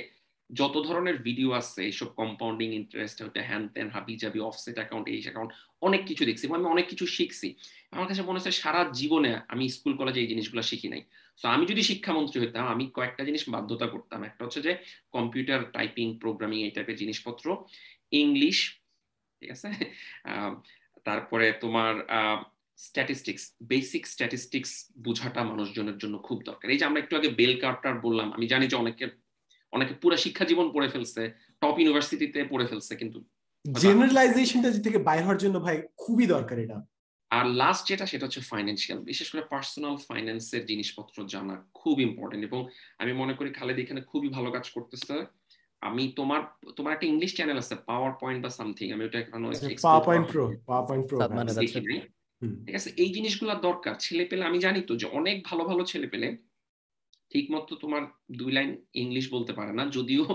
যত 0.49 0.75
ধরনের 0.87 1.17
ভিডিও 1.27 1.49
আছে, 1.61 1.79
এইসব 1.89 2.09
কম্পাউন্ডিং 2.21 2.69
ইন্টারেস্ট 2.79 3.17
হতে 3.25 3.39
হ্যান 3.49 3.63
ত্যান 3.73 3.87
হাবি 3.95 4.15
জাবি 4.23 4.39
অফসেট 4.49 4.75
অ্যাকাউন্ট 4.79 5.05
এই 5.13 5.19
অ্যাকাউন্ট 5.25 5.51
অনেক 5.87 6.01
কিছু 6.09 6.23
দেখছি 6.29 6.43
আমি 6.59 6.67
অনেক 6.75 6.85
কিছু 6.91 7.05
শিখছি। 7.17 7.47
আমার 7.95 8.07
কাছে 8.09 8.21
মনে 8.27 8.37
হচ্ছে 8.39 8.53
সারা 8.61 8.81
জীবনে 8.99 9.31
আমি 9.53 9.63
স্কুল 9.75 9.93
কলেজে 9.99 10.19
এই 10.23 10.29
জিনিসগুলো 10.33 10.61
শিখি 10.71 10.87
নাই। 10.93 11.03
তো 11.41 11.45
আমি 11.55 11.63
যদি 11.71 11.81
শিক্ষামন্ত্রী 11.89 12.37
হতাম 12.43 12.65
আমি 12.75 12.85
কয়েকটা 12.97 13.23
জিনিস 13.29 13.43
বাধ্যতা 13.53 13.87
করতাম। 13.93 14.19
একটা 14.29 14.41
হচ্ছে 14.45 14.61
যে 14.67 14.71
কম্পিউটার 15.15 15.59
টাইপিং 15.75 16.07
প্রোগ্রামিং 16.23 16.57
এই 16.67 16.71
টাইপের 16.75 16.97
জিনিসপত্র 17.01 17.45
ইংলিশ 18.21 18.57
ঠিক 19.41 19.49
আছে? 19.55 19.69
তারপরে 21.07 21.45
তোমার 21.63 21.93
স্ট্যাটিস্টিক্স 22.79 23.43
বেসিক 23.71 24.03
স্ট্যাটিস্টিক্স 24.13 24.71
বোঝাটা 25.05 25.41
মানুষজনের 25.51 25.97
জন্য 26.01 26.15
খুব 26.27 26.37
দরকার। 26.49 26.67
এই 26.73 26.79
যে 26.79 26.85
আমরা 26.89 26.99
একটু 27.03 27.13
আগে 27.19 27.29
বেল 27.39 27.53
কার্টার 27.63 27.93
বললাম, 28.05 28.27
আমি 28.35 28.45
জানি 28.53 28.65
যে 28.71 28.77
অনেকে 28.83 29.05
অনেকে 29.75 29.93
পুরো 30.01 30.15
শিক্ষা 30.23 30.45
জীবন 30.49 30.67
পড়ে 30.75 30.89
ফেলছে 30.93 31.21
টপ 31.61 31.75
ইউনিভার্সিটিতে 31.81 32.39
পড়ে 32.51 32.65
ফেলছে 32.69 32.93
কিন্তু। 33.01 33.19
জেনারেলাইজেশনটা 33.65 34.69
থেকে 34.87 34.99
বাইর 35.07 35.23
হওয়ার 35.25 35.41
জন্য 35.43 35.55
ভাই 35.65 35.75
খুবই 36.03 36.25
দরকার 36.35 36.57
এটা। 36.65 36.77
আর 37.31 37.45
লাস্ট 37.61 37.83
যেটা 37.89 38.05
সেটা 38.11 38.25
হচ্ছে 38.25 38.41
ফাইন্যান্সিয়াল 38.51 38.99
বিশেষ 39.11 39.27
করে 39.31 39.43
পার্সোনাল 39.53 39.95
ফাইন্যান্সের 40.07 40.63
জিনিসপত্র 40.71 41.15
জানা 41.33 41.55
খুব 41.79 41.95
ইম্পর্টেন্ট 42.07 42.43
এবং 42.49 42.61
আমি 43.01 43.11
মনে 43.21 43.33
করি 43.39 43.49
খালেদ 43.57 43.77
এখানে 43.83 44.01
খুবই 44.11 44.29
ভালো 44.37 44.49
কাজ 44.55 44.65
করতেছে। 44.75 45.15
আমি 45.81 46.03
তোমার 46.19 46.41
তোমার 46.77 46.93
একটা 46.93 47.07
ইংলিশ 47.11 47.31
চ্যানেল 47.37 47.57
আছে 47.63 47.75
পাওয়ার 47.89 48.11
পয়েন্ট 48.21 48.39
বা 48.45 48.49
সামথিং 48.59 48.87
আমি 48.95 49.03
ওটা 49.07 49.19
এখনও 49.23 49.49
power 49.85 50.03
point 50.07 50.27
pro 50.31 50.43
power 50.69 50.85
point 50.89 51.05
pro 51.09 51.17
ঠিক 52.65 52.75
আছে 52.79 52.89
এই 53.03 53.09
জিনিসগুলো 53.15 53.51
দরকার। 53.67 53.93
ছেলে 54.05 54.23
পেলে 54.29 54.43
আমি 54.49 54.59
জানি 54.65 54.79
তো 54.89 54.93
যে 55.01 55.07
অনেক 55.19 55.35
ভালো 55.49 55.63
ভালো 55.69 55.83
ছেলে 55.91 56.07
পেলে 56.13 56.27
ঠিক 57.33 57.45
মতো 57.53 57.71
তোমার 57.83 58.03
দুই 58.39 58.51
লাইন 58.57 58.71
ইংলিশ 59.03 59.25
বলতে 59.35 59.53
পারে 59.59 59.71
না 59.79 59.83
যদিও 59.97 60.25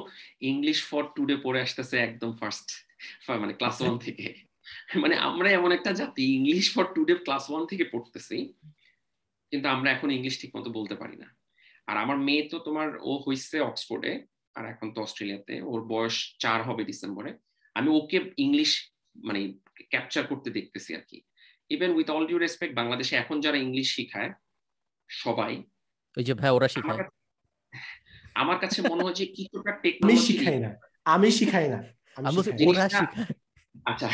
ইংলিশ 0.51 0.79
ফর 0.91 1.03
টুডে 1.15 1.37
পড়ে 1.45 1.61
আসতেছে 1.67 1.97
একদম 2.09 2.31
ফার্স্ট 2.41 2.69
মানে 3.43 3.55
ক্লাস 3.59 3.77
ওয়ান 3.83 3.97
থেকে। 4.07 4.27
মানে 5.03 5.15
আমরা 5.29 5.49
এমন 5.59 5.71
একটা 5.79 5.93
জাতি 6.01 6.23
English 6.39 6.67
for 6.75 6.87
Today 6.95 7.15
class 7.27 7.45
one 7.51 7.63
থেকে 7.71 7.85
পড়তেছি 7.93 8.37
কিন্তু 9.53 9.67
আমরা 9.75 9.89
এখন 9.97 10.09
ইংলিশ 10.19 10.35
ঠিক 10.41 10.53
মতো 10.57 10.69
বলতে 10.79 10.95
পারি 11.03 11.17
না। 11.23 11.29
আর 11.89 11.97
আমার 12.05 12.19
মেয়ে 12.27 12.45
তো 12.53 12.57
তোমার 12.67 12.89
ও 13.11 13.13
হইছে 13.25 13.57
অক্সফোর্ডে 13.71 14.13
আর 14.57 14.65
এখন 14.73 14.87
তো 14.95 14.99
অস্ট্রেলিয়াতে। 15.07 15.55
ওর 15.71 15.81
বয়স 15.93 16.17
চার 16.43 16.59
হবে 16.69 16.83
ডিসেম্বরে। 16.91 17.31
আমি 17.77 17.89
ওকে 17.99 18.19
ইংলিশ 18.47 18.71
মানে 19.29 19.41
ক্যাপচার 19.93 20.25
করতে 20.31 20.49
দেখতেছি 20.59 20.91
আর 20.99 21.05
কি। 21.11 21.19
Even 21.75 21.91
with 21.97 22.09
all 22.15 22.25
due 22.29 22.39
respect 22.39 22.75
বাংলাদেশে 22.81 23.15
এখন 23.23 23.37
যারা 23.45 23.59
ইংলিশ 23.67 23.89
শিখায় 23.97 24.31
সবাই 25.11 25.55
ওই 26.19 26.25
যে 26.25 26.35
ভাই 26.35 26.51
ওরা 26.51 26.69
আমার 26.69 26.75
শিখায়। 26.75 26.99
আমার 28.35 28.59
কাছে 28.59 28.79
মনে 28.83 29.03
হয় 29.03 29.15
যে 29.15 29.27
কিছুটা 29.27 29.71
আমি 29.75 29.81
টেকনোলজি 29.83 30.23
শিখাই 30.29 30.59
না। 30.59 30.71
আমি 31.07 31.29
শিখাই 31.31 31.67
না। 31.69 31.79
আমি। 32.17 32.29
ওরা 32.67 32.85
শিখায়। 32.89 33.27
আচ্ছা 33.85 34.09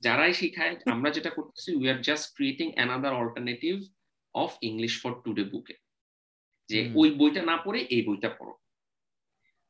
যারাই 0.00 0.34
শিখায় 0.34 0.72
আমরা 0.90 1.10
যেটা 1.10 1.30
করতেছি 1.30 1.70
we 1.76 1.86
are 1.90 1.98
just 2.00 2.26
creating 2.34 2.68
another 2.74 3.14
alternative 3.14 3.74
of 4.34 4.50
English 4.60 4.92
for 5.02 5.12
Today 5.24 5.44
বুকে 5.44 5.74
যে 6.68 6.78
ওই 6.94 7.08
বইটা 7.10 7.42
না 7.42 7.56
পড়ে 7.56 7.80
এই 7.90 8.02
বইটা 8.02 8.28
পড়ো। 8.28 8.54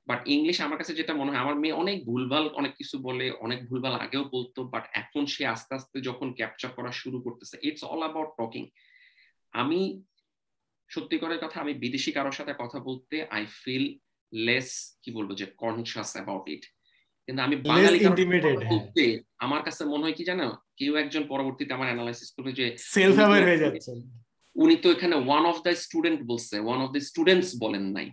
বাট 0.06 0.20
ইংলিশ 0.28 0.56
আমার 0.60 0.78
কাছে 0.78 0.94
যেটা 0.94 1.14
মনে 1.14 1.30
হয় 1.30 1.38
আমার 1.38 1.54
মেয়ে 1.54 1.74
অনেক 1.74 1.96
ভুলভাল 2.04 2.44
অনেক 2.54 2.72
কিছু 2.76 2.96
বলে 2.98 3.26
অনেক 3.40 3.58
ভুলভাল 3.68 3.94
আগেও 3.94 4.24
বলতো 4.24 4.60
বাট 4.64 4.84
এখন 4.92 5.26
সে 5.26 5.46
আস্তে 5.46 5.74
আস্তে 5.74 5.96
যখন 6.00 6.28
ক্যাপচার 6.32 6.70
করা 6.72 6.90
শুরু 6.92 7.18
করতেছে 7.22 7.56
ইটস 7.62 7.82
অল 7.84 7.98
অ্যাবাউট 7.98 8.30
টকিং 8.36 8.64
আমি 9.52 9.80
সত্যি 10.88 11.18
করে 11.18 11.38
কথা 11.38 11.60
আমি 11.60 11.74
বিদেশি 11.74 12.12
কারোর 12.12 12.32
সাথে 12.32 12.52
কথা 12.58 12.78
বলতে 12.78 13.22
আই 13.30 13.46
ফিল 13.46 13.98
লেস 14.32 14.98
কি 15.02 15.10
বলব 15.10 15.34
যে 15.34 15.46
কনসিয়াস 15.46 16.12
অ্যাবাউট 16.12 16.48
ইট 16.48 16.64
কিন্তু 17.26 17.42
আমি 17.42 17.56
বাঙালি 17.56 17.98
কারোর। 17.98 18.64
বলতে 18.66 19.22
আমার 19.38 19.62
কাছে 19.62 19.84
মনে 19.84 20.02
হয় 20.02 20.12
কি 20.12 20.24
জানো 20.24 20.56
কেউ 20.76 20.96
একজন 20.96 21.26
পরবর্তীতে 21.28 21.74
আমার 21.74 21.86
অ্যানালাইসিস 21.86 22.30
করবে 22.32 22.52
যে 22.52 22.76
সেলফ 22.78 23.14
অ্যাওয়ার 23.16 23.42
হয়ে 23.42 23.58
যাচ্ছে। 23.58 23.92
উনি 24.56 24.76
তো 24.76 24.90
এখানে 24.92 25.16
ওয়ান 25.16 25.46
অফ 25.46 25.62
দ্য 25.62 25.74
স্টুডেন্ট 25.76 26.22
বলছে 26.22 26.60
ওয়ান 26.60 26.78
অফ 26.80 26.90
দ্য 26.90 27.00
স্টুডেন্টস 27.00 27.54
বলেন 27.60 27.82
নাই। 27.82 28.10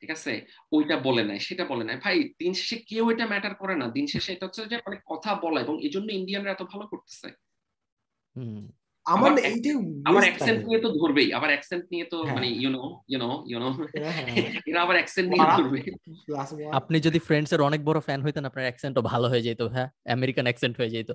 ঠিক 0.00 0.10
আছে? 0.10 0.46
ওইটা 0.72 0.96
বলে 0.96 1.24
নাই 1.24 1.38
সেটা 1.38 1.64
বলে 1.64 1.84
নাই। 1.84 1.96
ভাই 1.96 2.32
দিন 2.38 2.54
শেষে 2.54 2.76
কেউ 2.76 3.10
এটা 3.10 3.26
ম্যাটার 3.26 3.54
করে 3.54 3.76
না। 3.76 3.88
দিন 3.88 4.06
শেষে 4.06 4.32
এটা 4.32 4.46
হচ্ছে 4.46 4.66
যে 4.66 4.76
মানে 4.76 4.96
কথা 5.06 5.34
বলা 5.34 5.60
এবং 5.60 5.82
এই 5.82 5.88
জন্য 5.88 6.12
ইন্ডিয়ানরা 6.12 6.50
এত 6.50 6.62
ভালো 6.62 6.86
করতেছে। 6.86 7.28
হুম। 8.36 8.81
আমার 9.06 9.30
এইটাই 9.42 9.74
waste 10.06 10.24
অ্যাকসেন্ট 10.24 10.60
নিয়ে 10.66 10.80
তো 10.80 10.88
ধরবেই 10.92 11.28
আবার 11.32 11.50
অ্যাকসেন্ট 11.50 11.84
নিয়ে 11.92 12.04
তো 12.04 12.16
হ্যাঁ। 12.18 12.34
মানে 12.36 12.48
ইউনো 12.54 12.82
ইউনো 13.08 13.28
ইউনো 13.46 13.68
হ্যাঁ, 13.96 14.12
হ্যাঁ। 14.18 14.26
এরা 14.68 14.80
আবার 14.82 14.96
অ্যাকসেন্ট 14.98 15.28
নিয়ে 15.32 15.44
ধরবে। 15.52 15.78
আপনি 16.72 16.96
যদি 17.00 17.18
ফ্রেন্ডস 17.18 17.50
এর 17.52 17.60
অনেক 17.60 17.80
বড় 17.84 17.98
ফ্যান 18.00 18.20
হইতেন 18.22 18.44
আপনার 18.44 18.64
অ্যাকসেন্টও 18.64 19.02
ভালো 19.12 19.26
হয়ে 19.28 19.44
যেত 19.46 19.60
হ্যাঁ? 19.74 19.88
আমেরিকান 20.16 20.44
অ্যাকসেন্ট 20.44 20.74
হয়ে 20.78 20.92
যেত। 20.94 21.10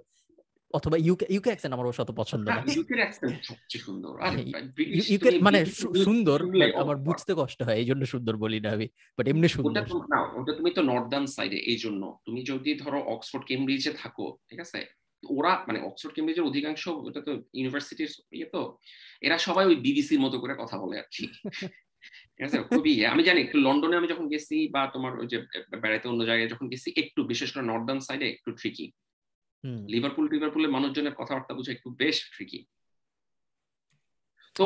অথবা 0.74 0.98
ইউকে 1.00 1.26
ইউকে 1.30 1.50
অ্যাকসেন্ট 1.50 1.74
আমার 1.74 1.86
অবশ্য 1.88 2.02
অত 2.02 2.12
পছন্দ 2.14 2.46
না। 2.48 2.62
ইউকের 2.76 3.00
অ্যাকসেন্ট 3.00 3.34
সবচেয়ে 3.50 3.84
সুন্দর। 3.84 4.14
আরে 4.20 4.42
ইউকে 5.08 5.30
মানে 5.48 5.60
সু- 5.70 5.88
নিউজ 5.88 6.06
সুন্দর 6.06 6.40
আমার 6.82 6.98
বুঝতে 7.08 7.32
কষ্ট 7.34 7.60
হয় 7.64 7.78
এই 7.82 7.88
জন্য 7.90 8.02
সুন্দর 8.06 8.34
বলি 8.44 8.58
না 8.60 8.70
আমি 8.72 8.86
বাট 9.18 9.26
এমনি 9.32 9.48
সুন্দর। 9.56 9.84
না 10.14 10.20
ওটা 10.38 10.52
তুমি 10.54 10.70
তো 10.72 10.82
নর্দার্ন 10.84 11.28
সাইডে 11.36 11.58
এই 11.72 11.78
জন্য 11.84 12.02
তুমি 12.26 12.40
যদি 12.52 12.72
ধরো 12.76 13.00
অক্সফোর্ড 13.14 13.44
কেমব্রিজে 13.50 13.92
থাকো 13.94 14.26
ঠিক 14.50 14.60
আছে? 14.60 14.80
ওরা 15.23 15.52
মানে 15.68 15.80
অক্সফোর্ড 15.81 16.14
কেমব্রিজের 16.15 16.48
অধিকাংশ 16.49 16.88
ওটা 17.07 17.22
তো 17.22 17.31
ইউনিভার্সিটির 17.57 18.11
ইয়ে 18.31 18.45
তো 18.45 18.61
এরা 19.22 19.38
সবাই 19.38 19.65
ওই 19.65 19.76
বিবিসির 19.76 20.23
মতো 20.26 20.38
করে 20.39 20.53
কথা 20.57 20.77
বলে 20.77 20.95
আর 20.99 21.07
কি। 21.15 21.26
ঠিক 22.34 22.44
আছে? 22.48 22.57
খুবই 22.69 22.91
ইয়ে। 22.95 23.07
আমি 23.07 23.23
জানি 23.23 23.41
লন্ডনে 23.65 23.95
আমি 23.98 24.07
যখন 24.07 24.26
গেছি 24.30 24.68
বা 24.68 24.81
তোমার 24.94 25.19
ওই 25.19 25.27
যে 25.27 25.38
বেড়াইতে 25.81 26.07
অন্য 26.07 26.26
জায়গায় 26.26 26.49
যখন 26.49 26.65
গেছি 26.69 26.89
একটু 26.95 27.23
বিশেষ 27.23 27.49
করে 27.53 27.65
নর্দার্ন 27.65 27.99
সাইডে 27.99 28.30
একটু 28.30 28.52
ট্রিকি 28.52 28.88
লিভারপুল 29.88 30.26
লিভারপুলের 30.34 30.72
মানুষজনের 30.72 31.14
কথাবার্তা 31.14 31.53
বুঝে 31.53 31.72
একটু 31.72 31.89
বেশ 31.89 32.18
ট্রিকি 32.35 32.60
তো 34.56 34.61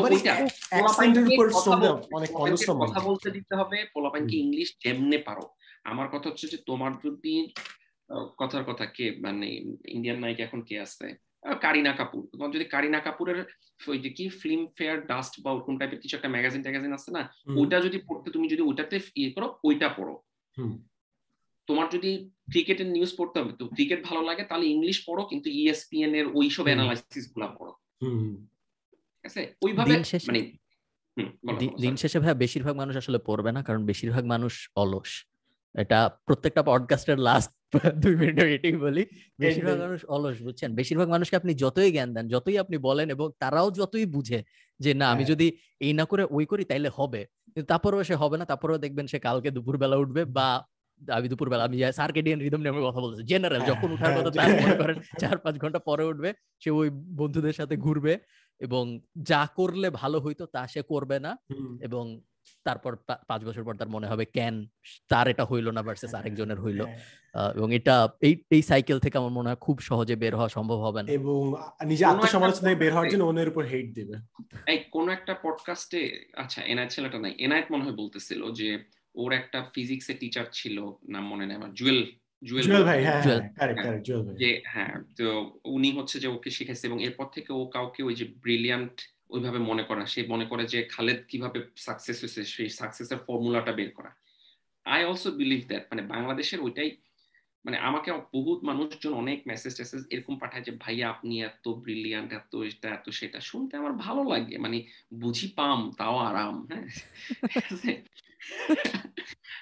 কথা 2.79 2.99
বলতে 2.99 3.31
দিতে 3.31 3.55
হবে 3.55 3.85
পোলাপাইনকে 3.93 4.35
ইংলিশ 4.37 4.77
যেমনে 4.83 5.17
পারো। 5.17 5.45
আমার 5.83 6.07
কথা 6.07 6.29
হচ্ছে 6.29 6.47
যে 6.47 6.57
তোমার 6.65 6.91
যদি 7.05 7.53
কথার 8.37 8.63
কথা 8.63 8.85
কে? 8.85 9.11
মানে 9.19 9.47
ইন্ডিয়ান 9.85 10.19
নায়িকা 10.19 10.43
এখন 10.43 10.61
কে 10.61 10.79
আছে? 10.79 11.15
কারিনা 11.61 11.91
কাপুর 11.91 12.27
তোমার 12.31 12.51
যদি 12.51 12.65
কারিনা 12.65 12.99
কাপুরের 12.99 13.45
ওই 13.87 13.99
যে 13.99 14.09
কি 14.09 14.29
ফিল্ম 14.29 14.67
ফেয়ার 14.77 15.07
ডাস্ট 15.07 15.41
বা 15.41 15.59
কোন 15.59 15.77
টাইপের 15.77 15.99
কিছু 15.99 16.15
একটা 16.15 16.29
ম্যাগাজিন 16.29 16.61
ট্যাগাজিন 16.61 16.93
আছে 16.93 17.11
না 17.11 17.33
ওইটা 17.57 17.81
যদি 17.81 18.01
পড়তে 18.07 18.31
তুমি 18.31 18.47
যদি 18.47 18.61
ওইটাতে 18.61 18.99
ইয়ে 19.15 19.31
করো 19.31 19.57
ওইটা 19.63 19.89
পড়ো। 19.89 20.21
তোমার 21.67 21.89
যদি 21.89 22.29
ক্রিকেটের 22.49 22.87
নিউজ 22.87 23.17
পড়তে 23.17 23.39
হবে 23.39 23.53
তো 23.59 23.67
ক্রিকেট 23.67 24.05
ভালো 24.05 24.21
লাগে 24.21 24.43
তাহলে 24.43 24.65
ইংলিশ 24.65 25.03
পড়ো 25.07 25.25
কিন্তু 25.25 25.49
E 25.49 25.53
ইএসপিএন 25.53 26.15
এর 26.15 26.27
ওইসব। 26.33 26.63
অ্যানালাইসিসগুলা 26.63 27.47
পড়ো। 27.47 27.73
হুম। 28.01 28.47
ঠিক 28.91 29.25
আছে? 29.25 29.55
ওইভাবে 29.61 30.03
মানে 30.23 31.69
দিন 31.81 31.95
শেষে 31.95 32.19
ভাই 32.19 32.33
বেশিরভাগ 32.33 32.75
মানুষ 32.75 32.97
আসলে 32.97 33.19
পড়বে 33.25 33.51
না 33.51 33.63
কারণ 33.63 33.85
বেশিরভাগ 33.85 34.25
মানুষ 34.25 34.69
অলস। 34.75 35.25
এটা 35.75 35.99
প্রত্যেকটা 36.25 36.63
পডকাস্টের 36.63 37.19
লাস্ট 37.19 37.51
দুই 38.03 38.13
মিনিট 38.15 38.37
এটাই 38.47 38.75
বলি। 38.77 39.03
বেশিরভাগ 39.39 39.77
মানুষ 39.79 39.99
অলস 40.07 40.37
বুঝছেন? 40.41 40.69
বেশিরভাগ 40.75 41.07
মানুষকে 41.09 41.35
আপনি 41.35 41.51
যতই 41.55 41.89
জ্ঞান 41.91 42.09
দেন 42.13 42.25
যতই 42.27 42.57
আপনি 42.57 42.77
বলেন 42.79 43.07
এবং 43.09 43.27
তারাও 43.39 43.67
যতই 43.71 44.05
বুঝে 44.07 44.39
যে 44.79 44.91
না 44.93 45.05
আমি 45.07 45.17
হ্যাঁ। 45.17 45.31
যদি 45.31 45.47
এই 45.81 45.91
না 45.93 46.03
করে 46.05 46.23
ওই 46.31 46.45
করি 46.45 46.63
তাইলে 46.65 46.89
হবে। 46.89 47.21
তারপরেও 47.67 48.01
সে 48.03 48.15
হবে 48.15 48.35
না। 48.37 48.45
তারপরেও 48.45 48.77
দেখবেন 48.77 49.05
সে 49.07 49.17
কালকে 49.19 49.49
দুপুরবেলা 49.51 49.95
উঠবে 49.97 50.21
বা 50.37 50.47
আমি 51.01 51.27
দুপুরবেলা 51.27 51.63
আমি 51.63 51.77
সার্কেডিয়ান 51.93 52.39
রিদম 52.39 52.61
নিয়ে 52.61 52.73
কথা 52.89 53.01
বলছি 53.03 53.21
জেনারেল 53.23 53.55
হ্যাঁ, 53.55 53.69
যখন 53.71 53.89
উঠার 53.91 54.11
হ্যাঁ, 54.11 54.17
কথা 54.17 54.31
তার 54.37 54.49
মনে 54.61 54.75
করেন 54.75 54.97
চার 55.19 55.37
পাঁচ 55.37 55.55
ঘণ্টা 55.57 55.79
পরে 55.79 56.03
উঠবে 56.03 56.29
সে 56.61 56.69
ওই 56.71 56.87
বন্ধুদের 57.19 57.55
সাথে 57.59 57.75
ঘুরবে 57.77 58.13
এবং 58.61 58.83
যা 59.23 59.41
করলে 59.57 59.87
ভালো 60.01 60.17
হইতো 60.19 60.43
তা 60.45 60.61
সে 60.67 60.81
করবে 60.83 61.17
না 61.19 61.31
এবং 61.81 62.03
তারপর 62.65 62.91
পাঁচ 63.29 63.41
বছর 63.45 63.63
পর 63.63 63.75
তার 63.75 63.89
মনে 63.89 64.07
হবে 64.07 64.25
কেন? 64.33 64.55
তার 65.09 65.25
এটা 65.27 65.43
হইল 65.45 65.67
না 65.69 65.81
ভার্সেস 65.81 66.13
আরেকজনের 66.13 66.59
হইল। 66.65 66.81
হ্যাঁ। 66.81 66.99
আহ, 67.35 67.49
এবং 67.57 67.69
এটা 67.73 67.95
এই 68.21 68.33
এই 68.51 68.61
সাইকেল 68.61 68.97
থেকে 68.99 69.15
আমার 69.17 69.33
মনে 69.33 69.49
হয় 69.49 69.59
খুব 69.61 69.77
সহজে 69.81 70.15
বের 70.15 70.33
হওয়া 70.35 70.49
সম্ভব 70.49 70.79
হবে 70.79 70.99
না। 71.01 71.09
এবং 71.11 71.39
নিজে 71.85 72.03
কোনো 72.03 72.13
আত্মসমালোচনা 72.13 72.67
থেকে 72.67 72.79
বের 72.79 72.91
হওয়ার 72.93 73.09
জন্য 73.09 73.23
অন্যের 73.23 73.49
উপর 73.49 73.63
হেট 73.65 73.87
দিবে। 73.93 74.15
এই 74.67 74.79
কোন 74.91 75.05
একটা 75.09 75.33
পডকাস্টে 75.43 76.01
আচ্ছা 76.37 76.59
এনায়েত 76.63 76.89
ছেলেটা 76.91 77.17
নাই 77.19 77.33
এনায়েত 77.39 77.67
মনে 77.71 77.83
হয় 77.83 77.97
বলতেছিল 77.97 78.41
যে 78.51 78.69
ওর 79.15 79.31
একটা 79.33 79.59
ফিজিক্সের 79.73 80.17
টিচার 80.19 80.45
ছিল 80.51 80.77
নাম 81.09 81.23
মনে 81.27 81.45
নেই 81.45 81.55
আমার 81.55 81.73
জুয়েল 81.73 81.99
ভাই 82.85 82.99
হ্যাঁ 83.03 83.21
ভাই। 83.79 83.99
যে 84.41 84.49
হ্যাঁ 84.65 84.93
তো 85.17 85.25
উনি 85.67 85.89
হচ্ছে 85.91 86.17
যে 86.19 86.27
ওকে 86.27 86.49
শিখাইছে 86.49 86.85
এবং 86.87 86.99
এরপর 87.03 87.27
থেকে 87.31 87.51
ও 87.53 87.61
কাউকে 87.67 88.01
ওই 88.03 88.15
যে 88.15 88.25
ব্রিলিয়ান্ট 88.43 88.95
ওইভাবে 89.31 89.59
মনে 89.59 89.83
করা 89.83 90.05
সে 90.05 90.27
মনে 90.27 90.45
করে 90.45 90.65
যে 90.65 90.83
খালেদ 90.83 91.23
কীভাবে 91.27 91.67
সাকসেস 91.75 92.21
হয়েছে 92.21 92.45
সেই 92.45 92.69
সাকসেসের 92.69 93.17
ফর্মুলাটা 93.17 93.71
বের 93.71 93.91
করা। 93.91 94.15
আই 94.85 95.05
অলসো 95.05 95.31
বিলিভ 95.31 95.67
দ্যাট 95.67 95.87
মানে 95.91 96.01
বাংলাদেশের 96.01 96.59
ওইটাই 96.59 96.97
মানে 97.65 97.77
আমাকে 97.77 98.11
বহুত 98.33 98.63
মানুষজন 98.63 99.13
অনেক 99.13 99.47
মেসেজ 99.47 99.77
টেসেজ 99.77 100.03
এরকম 100.09 100.39
পাঠায় 100.39 100.61
যে 100.61 100.71
ভাইয়া 100.71 101.09
আপনি 101.09 101.43
এত 101.43 101.67
ব্রিলিয়ান্ট 101.67 102.33
এত 102.33 102.55
এটা 102.55 102.89
এত 102.89 103.09
সেটা। 103.09 103.39
শুনতে 103.39 103.77
আমার 103.77 103.93
ভালো 103.93 104.23
লাগে 104.23 104.57
মানে 104.57 104.83
বুঝি 105.13 105.47
পাম 105.47 105.91
তাও 105.97 106.17
আরাম 106.17 106.67
হ্যাঁ। 106.67 106.87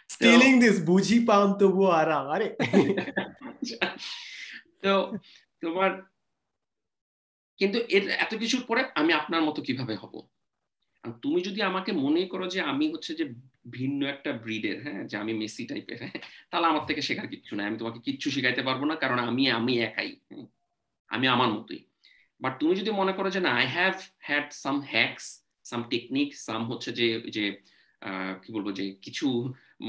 স্টিলিং 0.09 0.59
দিস 0.59 0.83
বুঝি 0.83 1.25
পাম 1.25 1.53
তবু 1.53 1.85
আরাম 1.85 2.29
আরে। 2.29 2.55
তো 4.83 5.11
তোমার 5.61 6.01
কিন্তু 7.61 7.77
এর 7.95 8.03
এত 8.26 8.34
কিছুর 8.41 8.64
পরে 8.69 8.81
আমি 8.99 9.11
আপনার 9.19 9.41
মতো 9.48 9.60
কীভাবে 9.68 9.95
হব? 10.02 10.14
তুমি 11.23 11.40
যদি 11.48 11.60
আমাকে 11.69 11.91
মনে 12.06 12.22
করো 12.34 12.45
যে 12.53 12.60
আমি 12.72 12.86
হচ্ছে 12.94 13.11
যে 13.19 13.26
ভিন্ন 13.77 13.99
একটা 14.14 14.31
ব্রিডের 14.44 14.77
হ্যাঁ 14.86 15.02
যে 15.10 15.15
আমি 15.23 15.34
মেসি 15.41 15.64
টাইপের 15.69 15.98
হ্যাঁ 16.03 16.18
তাহলে 16.49 16.68
আমার 16.72 16.84
থেকে 16.90 17.02
শেখার 17.07 17.27
কিচ্ছু 17.34 17.52
নাই। 17.56 17.65
আমি 17.69 17.77
তোমাকে 17.81 17.99
কিচ্ছু 18.07 18.27
শেখাইতে 18.36 18.61
পারব 18.68 18.81
না, 18.90 18.95
কারণ 19.03 19.19
আমি 19.30 19.44
আমি 19.60 19.73
একাই? 19.88 20.11
আমি 21.11 21.26
আমার 21.36 21.49
মতোই। 21.56 21.81
বাট 22.41 22.53
তুমি 22.61 22.73
যদি 22.81 22.91
মনে 23.02 23.14
করো 23.18 23.30
যে 23.36 23.41
না 23.48 23.52
I 23.61 23.68
have 23.77 23.95
had 24.27 24.48
some 24.64 24.77
hacks 24.94 25.26
some 25.69 25.81
technique 25.94 26.30
some 26.48 26.61
হচ্ছে 26.72 26.90
যে 26.99 27.07
যে 27.36 27.45
কি 28.44 28.49
বলব 28.56 28.68
যে, 28.80 28.86
কিছু 29.06 29.27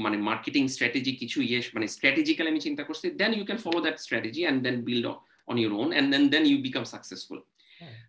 মানে 0.03 0.17
মার্কেটিং 0.29 0.63
স্ট্র্যাটেজি 0.75 1.11
কিছু 1.21 1.37
ইয়ে 1.49 1.59
মানে 1.75 1.87
স্ট্র্যাটেজিক্যালি 1.95 2.49
আমি 2.53 2.61
চিন্তা 2.67 2.83
করছি 2.87 3.05
then 3.21 3.31
you 3.37 3.43
can 3.49 3.59
follow 3.65 3.79
that 3.85 3.97
strategy 4.05 4.41
and 4.45 4.59
then 4.65 4.77
build 4.87 5.05
on 5.49 5.55
your 5.61 5.73
own 5.81 5.89
and 5.95 6.07
then 6.13 6.23
then 6.33 6.43
you 6.49 6.57
become 6.67 6.83
successful 6.93 7.39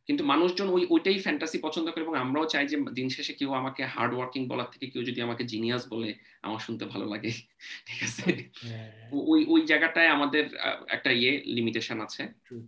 কিন্তু 0.06 0.24
মানুষজন 0.24 0.68
ওই 0.68 0.86
ওইটাই 0.90 1.18
ফ্যান্টাসি 1.18 1.58
পছন্দ 1.58 1.90
করে 1.90 2.02
এবং 2.02 2.14
আমরাও 2.14 2.46
চাই 2.46 2.66
যে 2.66 2.76
দিন 2.94 3.08
শেষে 3.08 3.32
কেউ 3.32 3.52
আমাকে 3.52 3.84
হার্ড 3.84 4.14
ওয়ার্কিং 4.14 4.48
বলার 4.48 4.66
থেকে 4.72 4.86
কেউ 4.86 5.02
যদি 5.02 5.22
আমাকে 5.22 5.44
জিনিয়াস 5.44 5.92
বলে 5.92 6.14
আমার 6.42 6.58
শুনতে 6.58 6.84
ভালো 6.84 7.06
লাগে। 7.06 7.30
ঠিক 7.86 8.02
আছে? 8.02 8.50
হ্যাঁ। 8.66 9.10
ওই 9.12 9.46
ওই 9.48 9.66
জায়গাটায় 9.66 10.08
আমাদের 10.08 10.48
একটা 10.88 11.10
ইয়ে 11.10 11.42
লিমিটেশন 11.44 12.00
আছে। 12.00 12.22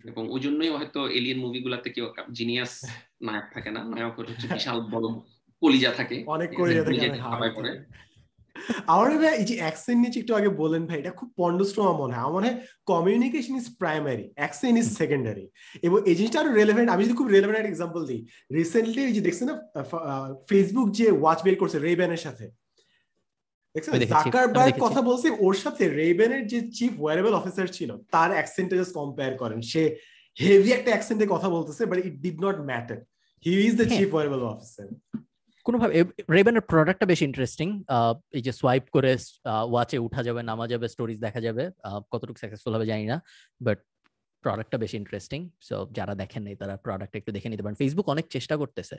এবং 0.05 0.31
ওই 0.31 0.41
জন্যই 0.41 0.69
হয়তো 0.69 1.09
এলিয়েন 1.09 1.39
মুভিগুলোতে 1.39 1.91
কেউ 1.91 2.13
জিনিয়াস 2.33 2.85
নায়ক 3.23 3.45
থাকে 3.53 3.71
না। 3.71 3.85
নায়ক 3.85 4.19
হচ্ছে 4.19 4.49
বিশাল 4.53 4.81
বড় 4.81 5.21
কলিজা 5.61 5.91
থাকে। 5.91 6.25
অনেক 6.27 6.51
কলিজা 6.57 6.85
থাকে 6.85 7.85
আমার 8.95 9.09
ভাই 9.23 9.33
এই 9.41 9.47
যে 9.51 9.55
অ্যাকসেন্ট 9.63 9.99
নিচে 10.05 10.19
একটু 10.21 10.33
আগে 10.39 10.51
বলেন 10.63 10.83
ভাই 10.89 10.99
এটা 11.03 11.13
খুব 11.21 11.29
পন্ডস্ট্রমা 11.41 11.93
মনে 12.03 12.13
হয়। 12.15 12.23
আমার 12.25 12.35
মনে 12.37 12.47
হয় 12.49 12.59
communication 12.93 13.55
is 13.61 13.67
primary 13.81 14.27
accent 14.41 14.77
is 14.83 14.89
secondary 15.01 15.47
এবং 15.87 15.99
এই 16.11 16.15
জিনিসটা 16.19 16.39
আরও 16.43 16.53
রেলেভেন্ট 16.61 16.89
আমি 16.95 17.03
যদি 17.07 17.17
খুব 17.21 17.29
রেলেভেন্ট 17.29 17.59
একটা 17.59 17.73
এক্সাম্পল 17.73 18.01
দিই 18.11 18.21
রিসেন্টলি 18.59 19.03
এই 19.09 19.15
যে 19.17 19.23
দেখছেন 19.27 19.47
না 19.51 19.55
ফেসবুক 20.51 20.89
যে 20.99 21.07
ওয়াচ 21.21 21.39
বেল 21.47 21.57
করছে 21.63 21.79
রেবেনের 21.79 22.23
সাথে। 22.27 22.47
জাকারবার্গ 24.15 24.75
কথা 24.87 25.01
বলছে 25.09 25.29
ওর 25.47 25.55
সাথে 25.63 25.85
রেবেনের 26.01 26.43
যে 26.53 26.59
চিফ 26.77 26.93
ওয়ারেবল 27.01 27.33
অফিসার 27.41 27.69
ছিল 27.77 27.91
তার 28.15 28.31
অ্যাকসেন্টে 28.37 28.75
জাস্ট 28.81 28.95
কম্পেয়ার 28.99 29.33
করেন। 29.43 29.61
সে 29.73 29.83
হেভি 30.37 30.71
একটা 30.75 30.91
অ্যাকসেন্টে 30.93 31.27
কথা 31.35 31.49
বলতেছে 31.57 31.83
but 31.91 31.99
it 32.09 32.15
did 32.25 32.39
not 32.47 32.57
matter 32.71 32.99
he 33.45 33.53
is 33.69 33.75
the 33.81 33.87
chief 33.97 34.09
wearable 34.15 34.41
officer 34.53 34.87
কোনোভাবে 35.67 35.93
রেবেনের 36.37 36.65
প্রোডাক্টটা 36.71 37.07
বেশি 37.13 37.25
ইন্টারেস্টিং 37.25 37.69
এই 38.37 38.43
যে 38.47 38.53
সোয়াইপ 38.53 38.85
করে 38.91 39.13
ওয়াচে 39.71 39.97
উঠা 39.99 40.21
যাবে 40.23 40.41
নামা 40.43 40.65
যাবে 40.69 40.87
স্টোরিজ 40.89 41.19
দেখা 41.27 41.41
যাবে 41.41 41.65
কতটুকু 42.13 42.39
সাকসেসফুল 42.41 42.73
হবে 42.75 42.87
জানি 42.87 43.05
না 43.07 43.17
বাট 43.61 43.79
প্রোডাক্টটা 44.45 44.79
বেশি 44.79 44.97
ইন্টারেস্টিং 44.97 45.41
সো 45.61 45.77
যারা 45.93 46.15
দেখেন 46.15 46.43
নাই 46.43 46.57
তারা 46.57 46.75
প্রোডাক্ট 46.77 47.15
একটু 47.17 47.31
দেখে 47.33 47.49
নিতে 47.49 47.63
পারেন। 47.63 47.79
ফেসবুক 47.83 48.07
অনেক 48.09 48.27
চেষ্টা 48.27 48.55
করতেছে 48.57 48.97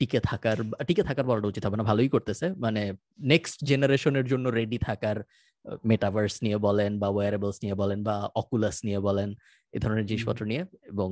টিকে 0.00 0.20
থাকার 0.20 0.58
টিকে 0.86 1.02
থাকার 1.02 1.26
বড়টা 1.26 1.48
উচিত 1.48 1.62
হবে 1.66 1.76
না 1.76 1.84
ভালোই 1.90 2.08
করতেছে 2.08 2.46
মানে 2.56 2.82
নেক্সট 3.32 3.58
জেনারেশনের 3.64 4.26
জন্য 4.26 4.46
রেডি 4.48 4.78
থাকার 4.78 5.18
মেটাভার্স 5.84 6.34
নিয়ে 6.42 6.58
বলেন 6.58 6.92
বা 6.98 7.08
ওয়ারেবলস 7.08 7.58
নিয়ে 7.62 7.74
বলেন 7.74 7.98
বা 8.02 8.14
অকুলাস 8.34 8.76
নিয়ে 8.84 9.00
বলেন 9.00 9.28
এ 9.72 9.78
ধরনের 9.78 10.06
জিনিসপত্র 10.06 10.42
নিয়ে 10.46 10.62
এবং 10.92 11.08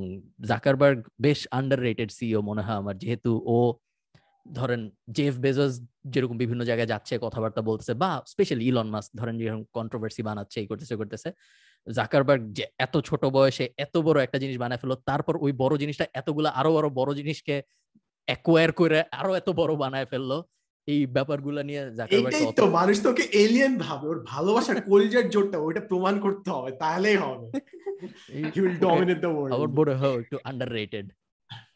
জাকারবার্গ 0.47 0.99
বেশ 1.21 1.39
আন্ডার 1.51 1.79
রেটেড 1.79 2.09
সিও 2.11 2.39
মনে 2.41 2.61
হয় 2.61 2.77
আমার 2.77 2.95
যেহেতু 2.97 3.31
ও 3.47 3.57
ধরেন 4.51 4.81
জেফ 5.11 5.35
বেজস 5.37 5.73
যেরকম 6.05 6.37
বিভিন্ন 6.37 6.61
জায়গায় 6.63 6.87
যাচ্ছে 6.87 7.13
কথাবার্তা 7.17 7.61
বলতেছে 7.61 7.93
বা 7.93 8.11
স্পেশালি 8.25 8.63
ইলন 8.67 8.87
মাস্ক 8.89 9.09
ধরেন 9.15 9.35
যেরকম 9.37 9.63
কন্ট্রোভার্সি 9.73 10.21
বানাচ্ছে 10.23 10.57
এই 10.59 10.67
করতেছে 10.67 10.95
করতেছে 10.95 11.29
জাকারবার্গ 11.87 12.41
যে 12.51 12.63
এত 12.79 12.95
ছোট 12.99 13.21
বয়সে 13.25 13.65
এত 13.77 13.95
বড় 13.97 14.17
একটা 14.21 14.37
জিনিস 14.37 14.57
বানায় 14.57 14.79
ফেলো 14.79 14.95
তারপর 15.05 15.33
ওই 15.41 15.51
বড় 15.53 15.73
জিনিসটা 15.77 16.05
এতগুলা 16.13 16.49
আরও 16.49 16.71
আরও 16.77 16.89
বড় 16.89 17.11
জিনিসকে 17.15 17.55
অ্যাকোয়ার 18.27 18.69
করে 18.71 18.99
আরও 19.11 19.31
এত 19.35 19.49
বড় 19.49 19.73
বানায় 19.75 20.05
ফেলল 20.05 20.31
এই 20.87 21.01
ব্যাপারগুলো 21.05 21.59
নিয়ে 21.63 21.81
এইটাই 22.09 22.45
তো 22.53 22.65
মানুষ 22.69 22.97
তোকে 23.03 23.23
এলিয়েন 23.33 23.73
ভাবে 23.77 24.05
ওর 24.07 24.19
ভালোবাসার 24.23 24.81
কলিজার 24.81 25.25
জোরটা 25.29 25.57
ওইটা 25.57 25.81
প্রমাণ 25.81 26.13
করতে 26.19 26.49
হবে 26.51 26.71
তাহলেই 26.71 27.17
হবে। 27.17 27.45
He 28.53 28.59
will 28.61 28.77
dominate 28.77 29.17
the 29.21 29.29
world 29.29 29.53
আমার 29.55 29.69
বড় 29.79 29.91
হয় 29.95 30.15
একটু 30.19 30.37
আন্ডাররেটেড 30.43 31.05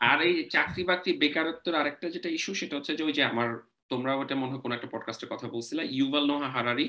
আর 0.10 0.18
এই 0.28 0.34
চাকরি 0.56 0.84
বাকরি 0.90 1.12
বেকারত্বের 1.24 1.76
আরেকটা 1.76 2.08
যেটা 2.16 2.30
ইস্যু 2.38 2.52
সেটা 2.56 2.74
হচ্ছে 2.78 2.94
যে 2.98 3.04
ওই 3.04 3.14
যে 3.18 3.24
আমার 3.32 3.50
তোমরা 3.92 4.12
ওটা 4.16 4.36
মনে 4.42 4.52
হয় 4.52 4.62
কোনো 4.66 4.74
একটা 4.76 4.90
পডকাস্টের 4.94 5.30
কথা 5.34 5.48
বলছিলে, 5.56 5.82
ইউভাল 5.98 6.24
নোহা 6.28 6.50
হারারি, 6.56 6.88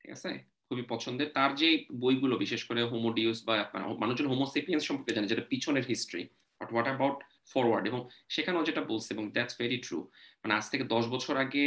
ঠিক 0.00 0.10
আছে? 0.16 0.30
খুবই 0.68 0.84
পছন্দের। 0.92 1.28
তার 1.36 1.50
যে 1.60 1.68
বইগুলো, 2.02 2.34
বিশেষ 2.44 2.62
করে 2.68 2.80
হোমোডিউস 2.92 3.38
বা 3.48 3.54
মানুষজন 4.02 4.26
হোমোসেপিয়েন্স 4.32 4.82
সম্পর্কে 4.88 5.14
জানে, 5.16 5.30
যেটা 5.32 5.44
পিছনের 5.52 5.84
history 5.90 6.22
but 6.60 6.68
what 6.72 6.86
about 6.90 7.16
forward 7.52 7.84
এবং 7.90 8.00
সেখানেও 8.34 8.66
যেটা 8.68 8.82
বলছে, 8.90 9.08
এবং 9.14 9.24
দ্যাটস 9.34 9.54
ভেরি 9.60 9.78
ট্রু 9.86 9.98
মানে 10.42 10.52
আজ 10.54 10.64
থেকে 10.72 10.84
দশ 10.94 11.04
বছর 11.14 11.34
আগে 11.36 11.64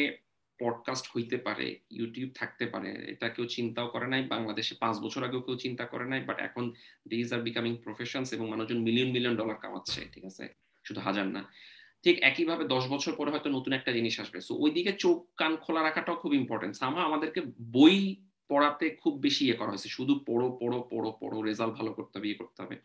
পডকাস্ট 0.60 1.06
হইতে 1.14 1.38
পারে 1.38 1.68
ইউটিউব 1.98 2.30
থাকতে 2.36 2.66
পারে, 2.74 2.90
এটা 3.14 3.28
কেউ 3.30 3.46
চিন্তাও 3.56 3.88
করে 3.88 4.08
নাই, 4.14 4.22
বাংলাদেশে 4.34 4.74
পাঁচ 4.84 4.96
বছর 5.06 5.22
আগেও 5.28 5.42
কেউ 5.42 5.56
চিন্তা 5.56 5.86
করে 5.86 6.06
নাই 6.12 6.22
বাট 6.30 6.38
এখন 6.40 6.64
দিজ 7.08 7.28
আর 7.34 7.42
বিকামিং 7.42 7.74
প্রফেশনস 7.86 8.30
এবং 8.34 8.46
মানুষজন 8.50 8.80
মিলিয়ন 8.88 9.10
মিলিয়ন 9.16 9.36
ডলার 9.36 9.58
কামাচ্ছে, 9.64 10.00
ঠিক 10.14 10.26
আছে? 10.26 10.46
শুধু 10.88 11.00
হাজার 11.08 11.28
না। 11.36 11.42
ঠিক 12.04 12.16
একইভাবে 12.30 12.64
দশ 12.74 12.84
বছর 12.94 13.12
পরে 13.20 13.30
হয়তো 13.34 13.50
নতুন 13.58 13.72
একটা 13.74 13.92
জিনিস 13.98 14.16
আসবে। 14.24 14.40
সো 14.48 14.54
ওই 14.64 14.72
দিকে 14.78 14.92
চোখ 15.04 15.18
কান 15.40 15.54
খোলা 15.64 15.82
রাখাটাও 15.84 16.18
খুব 16.22 16.32
ইম্পর্টেন্ট 16.42 16.74
সামা 16.82 17.02
আমাদেরকে 17.10 17.42
বই 17.76 17.98
পড়াতে 18.50 18.86
খুব 19.02 19.14
বেশি 19.26 19.42
ইয়ে 19.46 19.60
করা 19.60 19.72
হয়েছে। 19.72 19.90
শুধু 19.98 20.14
পড়ো 20.28 20.48
পড়ো 20.62 20.80
পড়ো 20.92 21.10
পড়ো 21.22 21.38
রেজাল্ট 21.50 21.74
ভালো 21.80 21.92
করতে 21.98 22.14
হবে 22.18 22.28
ইয়ে 22.30 22.40
করতে 22.42 22.60
হবে। 22.64 22.76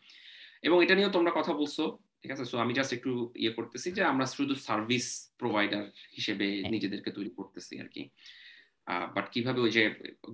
এবং 0.67 0.77
এটা 0.83 0.95
নিয়েও 0.95 1.15
তোমরা 1.17 1.31
কথা 1.35 1.53
বলছো 1.53 1.83
ঠিক 2.21 2.31
আছে? 2.31 2.45
সো 2.51 2.55
আমি 2.63 2.73
জাস্ট 2.73 2.91
একটু 2.93 3.11
ইয়ে 3.35 3.53
করতেছি 3.57 3.87
যে 3.97 4.01
আমরা 4.11 4.25
শুধু 4.37 4.53
সার্ভিস 4.67 5.05
প্রোভাইডার 5.39 5.83
হিসেবে 6.15 6.47
হ্যাঁ। 6.53 6.71
নিজেদেরকে 6.75 7.09
তৈরি 7.11 7.31
করতেছি 7.39 7.73
আর 7.83 7.89
কি। 7.95 8.03
বাট 9.15 9.25
কীভাবে 9.33 9.59
ওই 9.61 9.71
যে 9.77 9.83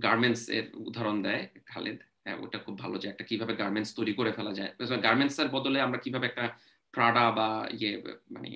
গার্মেন্টস 0.03 0.43
এর 0.57 0.65
উদাহরণ 0.89 1.17
দেয় 1.21 1.43
খালেদ? 1.65 1.99
হ্যাঁ, 2.23 2.37
ওটা 2.43 2.57
খুব 2.65 2.75
ভালো 2.79 2.95
যে 3.01 3.07
একটা 3.09 3.23
কীভাবে 3.23 3.53
গার্মেন্টস 3.61 3.91
তৈরি 3.95 4.13
করে 4.13 4.31
ফেলা 4.31 4.53
যায়। 4.53 4.71
গার্মেন্টস 5.05 5.35
এর 5.39 5.49
বদলে 5.55 5.77
আমরা 5.81 5.99
কীভাবে 6.03 6.25
একটা 6.27 6.45
প্রাডা 6.93 7.31
বা 7.31 7.67
ইয়ে 7.71 7.91
মানে 8.31 8.49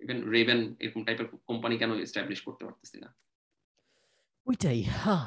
ইভেন 0.00 0.18
রেভেন 0.30 0.74
এরকম 0.78 1.04
টাইপের 1.04 1.26
কোম্পানি 1.46 1.78
কেন 1.78 1.90
এস্টাবলিশ 1.98 2.40
করতে 2.42 2.64
পারতেছি 2.64 2.96
না? 3.00 3.08
ওইটাই 4.46 4.82
হ্যাঁ 4.82 5.24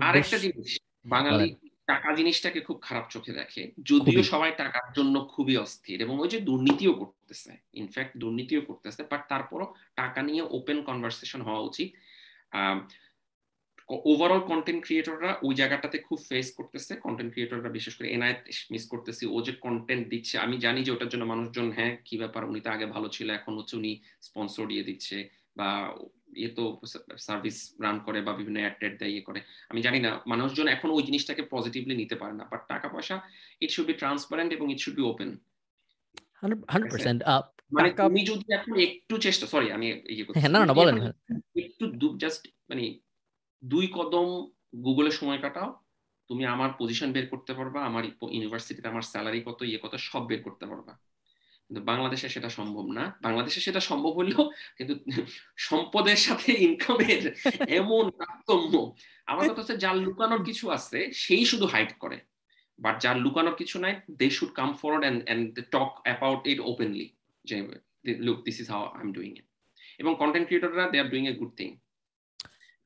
আর 0.00 0.14
একটা 0.16 0.38
জিনিস 0.38 0.70
বাঙালি 1.04 1.48
টাকা 1.86 2.08
জিনিসটাকে 2.14 2.60
খুব 2.60 2.78
খারাপ 2.82 3.04
চোখে 3.10 3.32
দেখে 3.32 3.62
যদিও 3.82 4.22
সবাই 4.22 4.52
টাকার 4.56 4.86
জন্য 4.92 5.14
খুবই 5.28 5.56
অস্থির 5.56 6.00
এবং 6.00 6.14
ওই 6.20 6.28
যে 6.28 6.40
দুর্নীতিও 6.40 6.94
করতেছে 6.94 7.52
ইনফ্যাক্ট 7.72 8.12
দুর্নীতিও 8.16 8.60
করতেছে 8.60 9.02
বাট 9.02 9.22
তারপরও 9.28 9.74
টাকা 9.94 10.22
নিয়ে 10.22 10.42
ওপেন 10.50 10.78
কনভারসেশন 10.82 11.40
হওয়া 11.42 11.60
উচিত। 11.60 11.88
ওভারঅল 14.06 14.42
কন্টেন্ট 14.42 14.80
ক্রিয়েটররা 14.84 15.30
ওই 15.42 15.54
জায়গাটাতে 15.54 15.96
খুব 15.98 16.18
ফেস 16.28 16.46
করতেছে 16.50 16.92
কন্টেন্ট 16.96 17.30
ক্রিয়েটররা 17.32 17.70
বিশেষ 17.70 17.92
করে 17.96 18.08
এনআইট 18.08 18.40
মিস 18.70 18.84
করতেছি 18.86 19.24
ও 19.26 19.36
যে 19.42 19.52
কন্টেন্ট 19.60 20.04
দিচ্ছে 20.08 20.34
আমি 20.38 20.56
জানি 20.58 20.80
যে 20.82 20.90
ওটার 20.92 21.08
জন্য 21.08 21.24
মানুষজন 21.24 21.66
হ্যাঁ 21.72 21.92
কি 22.04 22.14
ব্যাপার 22.16 22.42
উনি 22.44 22.60
তো 22.60 22.68
আগে 22.70 22.86
ভালো 22.86 23.08
ছিল 23.08 23.28
এখন 23.30 23.52
হচ্ছে 23.58 23.74
উনি 23.76 23.92
স্পন্সর 24.22 24.64
দিয়ে 24.66 24.84
দিচ্ছে 24.84 25.16
বা 25.56 25.68
ইয়ে 26.36 26.50
তো 26.50 26.64
সার্ভিস 27.18 27.56
রান 27.80 27.96
করে 28.00 28.18
বা 28.22 28.32
বিভিন্ন 28.32 28.58
অ্যাড 28.60 28.74
ট্যাড 28.80 28.94
দেয় 29.00 29.12
ইয়ে 29.12 29.22
করে। 29.22 29.40
আমি 29.70 29.80
জানি 29.82 29.98
না 30.00 30.10
মানুষজন 30.26 30.66
এখন 30.68 30.88
ওই 30.90 31.02
জিনিসটাকে 31.02 31.42
পজিটিভলি 31.50 31.94
নিতে 31.96 32.16
পারে 32.16 32.34
না 32.40 32.44
বাট 32.44 32.62
টাকা 32.68 32.86
পয়সা 32.88 33.16
ইট 33.60 33.70
শুড 33.70 33.86
বি 33.86 33.94
ট্রান্সপারেন্ট 33.94 34.50
এবং 34.52 34.66
ইট 34.70 34.80
শুড 34.80 34.96
বি 34.96 35.04
ওপেন 35.04 35.30
মানে 37.72 37.88
তুমি 37.98 38.20
যদি 38.24 38.46
এখন 38.52 38.72
একটু 38.78 39.14
চেষ্টা 39.18 39.46
সরি 39.46 39.68
আমি 39.72 39.86
ইয়ে 40.14 40.24
করছি 40.24 40.38
হ্যাঁ, 40.40 40.52
না 40.54 40.58
না 40.60 40.74
বলেন 40.80 40.96
একটু 41.62 41.84
জাস্ট 42.22 42.42
মানে 42.70 42.84
দুই 43.72 43.86
কদম 43.96 44.28
গুগলে 44.84 45.10
সময় 45.10 45.40
কাটাও। 45.44 45.70
তুমি 46.30 46.42
আমার 46.54 46.70
পজিশন 46.78 47.08
বের 47.12 47.26
করতে 47.26 47.52
পারবা, 47.54 47.80
আমার 47.84 48.04
ইউনিভার্সিটিতে 48.36 48.88
আমার 48.88 49.04
স্যালারি 49.12 49.40
কত 49.40 49.60
ইয়ে 49.62 49.80
কত, 49.82 49.94
সব 50.08 50.22
বের 50.26 50.40
করতে 50.42 50.66
পারবা। 50.66 50.92
কিন্তু 51.66 51.80
বাংলাদেশে 51.84 52.28
সেটা 52.28 52.48
সম্ভব 52.48 52.86
না। 52.92 53.04
বাংলাদেশে 53.22 53.60
সেটা 53.60 53.80
সম্ভব 53.80 54.12
হলেও 54.20 54.42
কিন্তু 54.76 54.94
সম্পদের 55.56 56.18
সাথে 56.26 56.50
ইনকামের 56.66 57.22
এমন 57.80 58.04
তারতম্য। 58.10 58.74
আমার 59.26 59.44
কথা 59.48 59.60
হচ্ছে, 59.62 59.76
যার 59.76 59.96
লুকানোর 59.96 60.42
কিছু 60.44 60.64
আছে, 60.70 60.98
সেই 61.24 61.44
শুধু 61.44 61.66
হাইড 61.66 61.90
করে। 61.98 62.18
বাট 62.78 62.94
যার 63.02 63.16
লুকানোর 63.16 63.56
কিছু 63.60 63.76
নাই 63.84 63.94
they 64.10 64.26
should 64.30 64.52
come 64.58 64.70
forward 64.80 65.04
and 65.08 65.20
and 65.28 65.46
talk 65.74 65.90
about 66.04 66.40
it 66.46 66.58
openly 66.70 67.06
যে 67.44 67.56
look 68.26 68.38
this 68.46 68.56
is 68.60 68.66
how 68.70 68.82
I 68.96 69.00
am 69.04 69.10
doing 69.12 69.30
it 69.40 69.46
এবং 69.98 70.12
content 70.18 70.46
ক্রিয়েটররা 70.46 70.84
they 70.92 70.96
are 71.02 71.08
doing 71.12 71.24
a 71.32 71.34
good 71.40 71.52
thing 71.56 71.70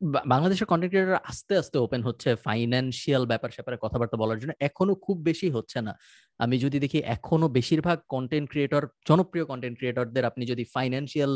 বাংলাদেশের 0.01 0.67
কন্টেন্ট 0.67 0.93
ক্রিয়েটর 0.93 1.19
আস্তে 1.31 1.55
আস্তে 1.57 1.77
ওপেন 1.79 2.01
হচ্ছে 2.03 2.29
ফাইন্যান্সিয়াল 2.47 3.23
ব্যাপার 3.27 3.51
স্যাপারে 3.51 3.77
কথাবার্তা 3.85 4.17
বলার 4.17 4.39
জন্য। 4.43 4.53
এখনও 4.61 4.95
খুব 4.97 5.17
বেশি 5.29 5.49
হচ্ছে 5.57 5.79
না। 5.87 5.93
আমি 6.41 6.57
যদি 6.65 6.77
দেখি 6.85 6.99
এখনও 7.17 7.49
বেশিরভাগ 7.59 7.99
কন্টেন্ট 8.09 8.47
ক্রিয়েটর 8.53 8.83
জনপ্রিয় 9.09 9.45
কন্টেন্ট 9.45 9.77
ক্রিয়েটরদের 9.79 10.25
আপনি 10.25 10.43
যদি 10.47 10.65
ফাইন্যান্সিয়াল 10.75 11.33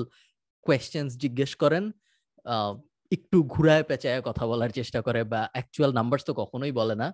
কোয়েশ্চেন্স 0.66 1.10
জিজ্ঞেস 1.18 1.52
করেন 1.62 1.84
একটু 3.12 3.36
ঘুরায় 3.44 3.84
পেঁচায় 3.88 4.20
কথা 4.28 4.44
বলার 4.46 4.70
চেষ্টা 4.70 5.00
করে 5.06 5.20
বা 5.32 5.40
অ্যাকচুয়াল 5.54 5.90
নাম্বারস 5.92 6.24
তো 6.28 6.32
কখনোই 6.34 6.72
বলে 6.72 6.94
না। 7.02 7.08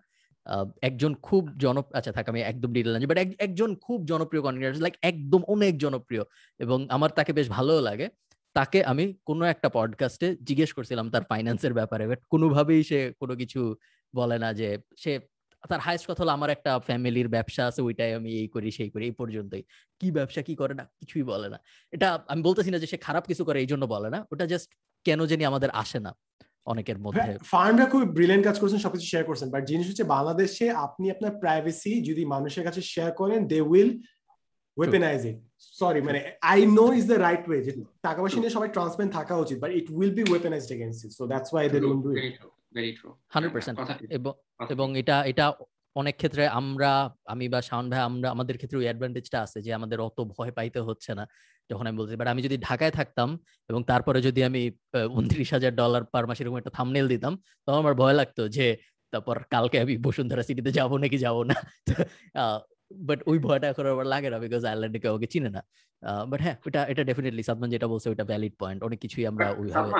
একজন 0.82 1.12
খুব 1.22 1.42
জন 1.62 1.76
আচ্ছা 1.98 2.12
থাক 2.16 2.26
আমি 2.32 2.40
একদম 2.42 2.70
ডিটেল 2.72 2.94
বাট 3.06 3.18
একজন 3.46 3.70
খুব 3.86 3.98
জনপ্রিয় 4.06 4.42
কন্টেন্ট 4.44 4.78
লাইক 4.86 4.94
একদম 5.02 5.40
অনেক 5.54 5.72
জনপ্রিয় 5.78 6.22
এবং 6.60 6.78
আমার 6.96 7.10
তাকে 7.18 7.32
বেশ 7.38 7.46
ভালোও 7.50 7.80
লাগে। 7.88 8.06
তাকে 8.52 8.84
আমি 8.84 9.14
কোনো 9.24 9.44
একটা 9.44 9.68
পডকাস্টে 9.68 10.36
জিজ্ঞেস 10.42 10.72
করছিলাম 10.72 11.10
তার 11.10 11.22
ফাইন্যান্সের 11.28 11.74
ব্যাপারে। 11.74 12.08
বাট 12.08 12.20
কোনোভাবেই 12.28 12.82
সে 12.82 13.12
কোনো 13.20 13.36
কিছু 13.36 13.76
বলে 14.14 14.38
না 14.38 14.52
যে 14.52 14.78
সে 14.98 15.20
তার 15.68 15.80
হাইস্ট 15.80 16.10
কথা 16.10 16.22
হলো 16.22 16.32
আমার 16.32 16.50
একটা 16.50 16.78
ফ্যামিলির 16.78 17.28
ব্যবসা 17.28 17.66
আছে 17.66 17.82
ওইটাই 17.82 18.12
আমি 18.14 18.30
এই 18.32 18.48
করি 18.48 18.70
সেই 18.70 18.90
করি 18.90 19.04
এই 19.04 19.10
পর্যন্তই। 19.10 19.62
কি 20.00 20.12
ব্যবসা 20.12 20.42
কি 20.42 20.54
করে 20.54 20.74
না 20.74 20.84
কিছুই 20.98 21.22
বলে 21.22 21.48
না। 21.48 21.58
এটা 21.92 22.18
আমি 22.28 22.42
বলতেছি 22.42 22.70
না 22.70 22.78
যে 22.78 22.86
সে 22.86 22.96
খারাপ 22.96 23.26
কিছু 23.26 23.44
করে 23.44 23.60
এই 23.60 23.66
জন্য 23.66 23.86
বলে 23.86 24.10
না। 24.10 24.26
ওটা 24.32 24.46
জাস্ট 24.46 24.70
কেন 25.04 25.26
জানি 25.26 25.44
আমাদের 25.44 25.70
আসে 25.70 26.00
না 26.00 26.16
অনেকের 26.66 26.98
মধ্যে। 26.98 27.38
ফার্মরা 27.44 27.86
খুব 27.86 28.02
ব্রিলিয়েন্ট 28.08 28.46
কাজ 28.46 28.60
করছেন 28.60 28.78
সবকিছু 28.78 29.06
শেয়ার 29.06 29.24
করছেন। 29.24 29.50
বাট 29.50 29.64
জিনিস 29.64 29.88
হচ্ছে 29.88 30.04
বাংলাদেশে 30.04 30.70
আপনি 30.70 31.10
আপনার 31.10 31.32
প্রাইভেসি 31.38 32.00
যদি 32.02 32.24
মানুষের 32.24 32.64
কাছে 32.64 32.82
শেয়ার 32.82 33.12
করেন 33.12 33.46
they 33.46 33.60
will 33.60 33.90
weaponize 34.80 35.20
it 35.30 35.38
sorry 35.80 36.00
মানে 36.08 36.20
I 36.52 36.58
know 36.78 36.86
is 36.98 37.04
the 37.12 37.18
right 37.26 37.44
way 37.48 37.60
যে 37.66 37.72
টাকা 38.06 38.18
পয়সা 38.22 38.38
নিয়ে 38.42 38.54
সবাই 38.56 38.68
ট্রান্সপারেন্ট 38.68 39.12
থাকা 39.18 39.34
উচিত 39.36 39.56
but 39.62 39.70
it 39.70 39.86
will 39.96 40.12
be 40.18 40.22
weaponized 40.32 40.70
against 40.72 41.00
it 41.04 41.12
so 41.12 41.24
that's 41.26 41.50
why 41.54 41.64
they 41.70 41.78
don't 41.80 42.00
do 42.04 42.10
it 42.16 42.34
very 42.74 42.92
true 42.98 43.08
100% 43.34 44.18
এবং 44.18 44.32
এবং 44.70 44.88
এটা 44.98 45.16
এটা 45.24 45.46
অনেক 45.96 46.14
ক্ষেত্রে 46.16 46.42
আমরা 46.60 46.90
আমি 47.24 47.44
বা 47.48 47.60
শাওন 47.62 47.86
ভাই 47.90 48.00
আমরা 48.00 48.28
আমাদের 48.30 48.56
ক্ষেত্রে 48.56 48.78
ওই 48.78 48.84
অ্যাডভান্টেজটা 48.84 49.38
আছে 49.42 49.58
যে 49.62 49.70
আমাদের 49.74 49.98
অত 50.00 50.18
ভয় 50.36 50.52
পাইতে 50.52 50.80
হচ্ছে 50.80 51.10
না 51.14 51.24
যখন 51.70 51.84
আমি 51.86 51.96
বলছি 51.98 52.14
বাট 52.16 52.28
আমি 52.28 52.40
যদি 52.42 52.56
ঢাকায় 52.58 52.90
থাকতাম 52.90 53.28
এবং 53.70 53.80
তারপরে 53.84 54.18
যদি 54.22 54.40
আমি 54.44 54.62
উনত্রিশ 55.10 55.48
হাজার 55.52 55.72
ডলার 55.74 56.02
পার 56.04 56.24
মাসে 56.26 56.40
এরকম 56.44 56.56
একটা 56.56 56.70
থামনেল 56.70 57.06
দিতাম 57.08 57.32
তখন 57.66 57.78
আমার 57.78 57.94
ভয় 57.94 58.12
লাগতো 58.12 58.42
যে 58.48 58.66
তারপর 59.12 59.36
কালকে 59.50 59.76
আমি 59.80 59.94
বসুন্ধরা 59.96 60.42
সিটিতে 60.42 60.70
যাব 60.72 60.90
নাকি 60.96 61.18
যাব 61.18 61.36
না? 61.42 61.56
বাট 62.90 63.18
ওই 63.30 63.38
ভয়টা 63.38 63.66
এখন 63.72 63.86
আবার 63.86 64.06
লাগে 64.14 64.28
না 64.30 64.38
বিকজ 64.44 64.62
আয়ারল্যান্ডে 64.64 64.98
কেউ 65.04 65.14
চিনে 65.32 65.50
না। 65.56 65.62
বাট 66.30 66.40
হ্যাঁ 66.44 66.56
এটা 66.68 66.80
এটা 66.92 67.02
ডেফিনেটলি 67.10 67.42
সাদমান 67.48 67.68
যেটা 67.74 67.86
বলছে 67.92 68.06
ওটা 68.12 68.24
ভ্যালিড 68.30 68.54
পয়েন্ট 68.58 68.80
অনেক 68.88 68.98
কিছুই 69.04 69.24
আমরা 69.30 69.46
ওইভাবে 69.60 69.90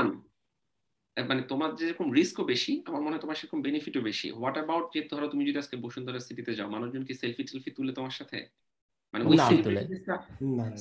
মানে 1.17 1.43
তোমার 1.43 1.71
যেরকম 1.79 2.07
রিস্কও 2.19 2.45
বেশি 2.45 2.73
আমার 2.89 3.01
মনে 3.05 3.15
হয় 3.15 3.23
তোমার 3.25 3.37
সেরকম 3.41 3.59
বেনিফিটও 3.67 4.03
বেশি। 4.11 4.29
হোয়াট 4.31 4.57
অ্যাবাউট 4.59 4.85
যে 4.95 5.01
ধরো 5.11 5.27
তুমি 5.33 5.43
যদি 5.49 5.59
আজকে 5.59 5.77
বসুন্ধরা 5.85 6.21
সিটিতে 6.27 6.53
যাও 6.59 6.69
মানুষজন 6.75 7.03
কি 7.09 7.15
সেলফি 7.15 7.43
টেলফি 7.49 7.71
তুলে 7.71 7.93
তোমার 7.99 8.15
সাথে? 8.19 8.39
মানে 9.13 9.23
ওই 9.31 9.37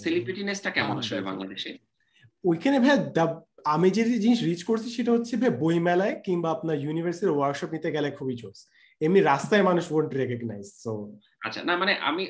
সেলিব্রিটিনেসটা 0.03 0.69
কেমন 0.77 0.95
আসলে 0.97 1.21
বাংলাদেশে? 1.21 1.71
ওইখানে 2.43 2.77
ভাই 2.79 2.97
আমি 3.65 3.87
যে 3.97 4.03
জিনিস 4.23 4.39
রিচ 4.43 4.61
করছি 4.63 4.87
সেটা 4.89 5.11
হচ্ছে 5.11 5.33
ভাই 5.41 5.51
বই 5.63 5.77
মেলায় 5.79 6.15
কিংবা 6.25 6.49
আপনার 6.51 6.75
ইউনিভার্সিটির 6.85 7.35
ওয়ার্কশপ 7.35 7.69
নিতে 7.75 7.89
গেলে 7.91 8.09
খুবই 8.11 8.35
জোস। 8.41 8.59
এমনি 9.01 9.19
রাস্তায় 9.21 9.63
মানুষ 9.63 9.85
ওন্ট 9.91 10.11
রেকগনাইজ 10.13 10.67
সো 10.83 10.91
আচ্ছা 11.41 11.61
না 11.63 11.73
মানে 11.77 11.93
আমি 11.99 12.23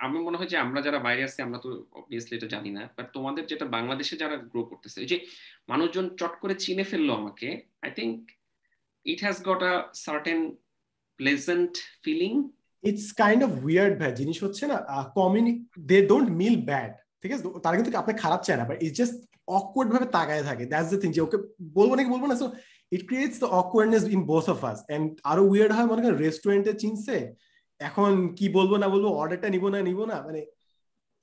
আমি 0.00 0.18
মনে 0.18 0.36
হয় 0.36 0.46
যে 0.46 0.56
আমরা 0.56 0.80
যারা 0.82 0.98
বাইরে 0.98 1.22
আছি 1.24 1.38
আমরা 1.42 1.58
তো 1.58 1.68
অবভিয়াসলি 1.92 2.34
এটা 2.36 2.46
জানি 2.46 2.70
না 2.70 2.82
বাট 2.96 3.06
তোমাদের 3.12 3.44
যেটা 3.46 3.66
বাংলাদেশে 3.66 4.14
যারা 4.16 4.36
গ্রো 4.52 4.62
করতেছে 4.64 5.00
যে 5.04 5.16
মানুষজন 5.68 6.06
চট 6.16 6.34
করে 6.40 6.54
চিনে 6.54 6.84
ফেলল 6.84 7.08
আমাকে 7.10 7.48
I 7.82 7.90
think 7.90 8.16
it 9.06 9.18
has 9.22 9.36
got 9.44 9.60
a 9.62 9.74
certain 9.94 10.38
pleasant 11.20 11.72
feeling 12.04 12.32
it's 12.84 13.08
kind 13.12 13.40
of 13.44 13.50
weird 13.64 13.94
ভাই 14.00 14.12
জিনিস 14.12 14.38
হচ্ছে 14.44 14.64
না 14.66 14.76
কমিউনি 15.14 15.52
দে 15.80 15.96
ডোন্ট 16.06 16.28
মিল 16.30 16.56
ব্যাড 16.62 16.90
ঠিক 17.22 17.30
আছে? 17.32 17.44
তারা 17.62 17.74
কিন্তু 17.76 17.90
আপনি 17.98 18.12
খারাপ 18.14 18.40
চায় 18.42 18.58
না 18.58 18.64
বাট 18.64 18.76
ইটস 18.82 18.96
জাস্ট 18.96 19.16
অকওয়ার্ড 19.48 19.88
ভাবে 19.92 20.06
তাকায় 20.06 20.42
থাকে 20.42 20.64
দ্যাটস 20.66 20.88
দ্য 20.90 20.98
থিং 21.00 21.10
যে 21.12 21.20
ওকে 21.20 21.38
বলব 21.76 21.90
নাকি 21.94 22.10
বলব 22.10 22.24
না 22.26 22.36
so 22.36 22.46
it 22.92 23.02
creates 23.08 23.36
the 23.42 23.48
awkwardness 23.60 24.02
in 24.14 24.20
both 24.32 24.46
of 24.54 24.58
us 24.70 24.78
and 24.94 25.06
আরও 25.30 25.42
উইয়ার্ড 25.50 25.72
হয় 25.76 25.88
মনে 25.90 26.00
করেন 26.02 26.16
রেস্টুরেন্টে 26.26 26.72
চিনছে, 26.82 27.16
এখন 27.80 28.12
কি 28.38 28.46
বলব 28.56 28.72
না 28.82 28.86
বলব 28.94 29.06
অর্ডারটা 29.20 29.48
নিবো 29.54 29.68
না 29.74 29.78
নিবো 29.88 30.04
না 30.12 30.18
মানে 30.28 30.42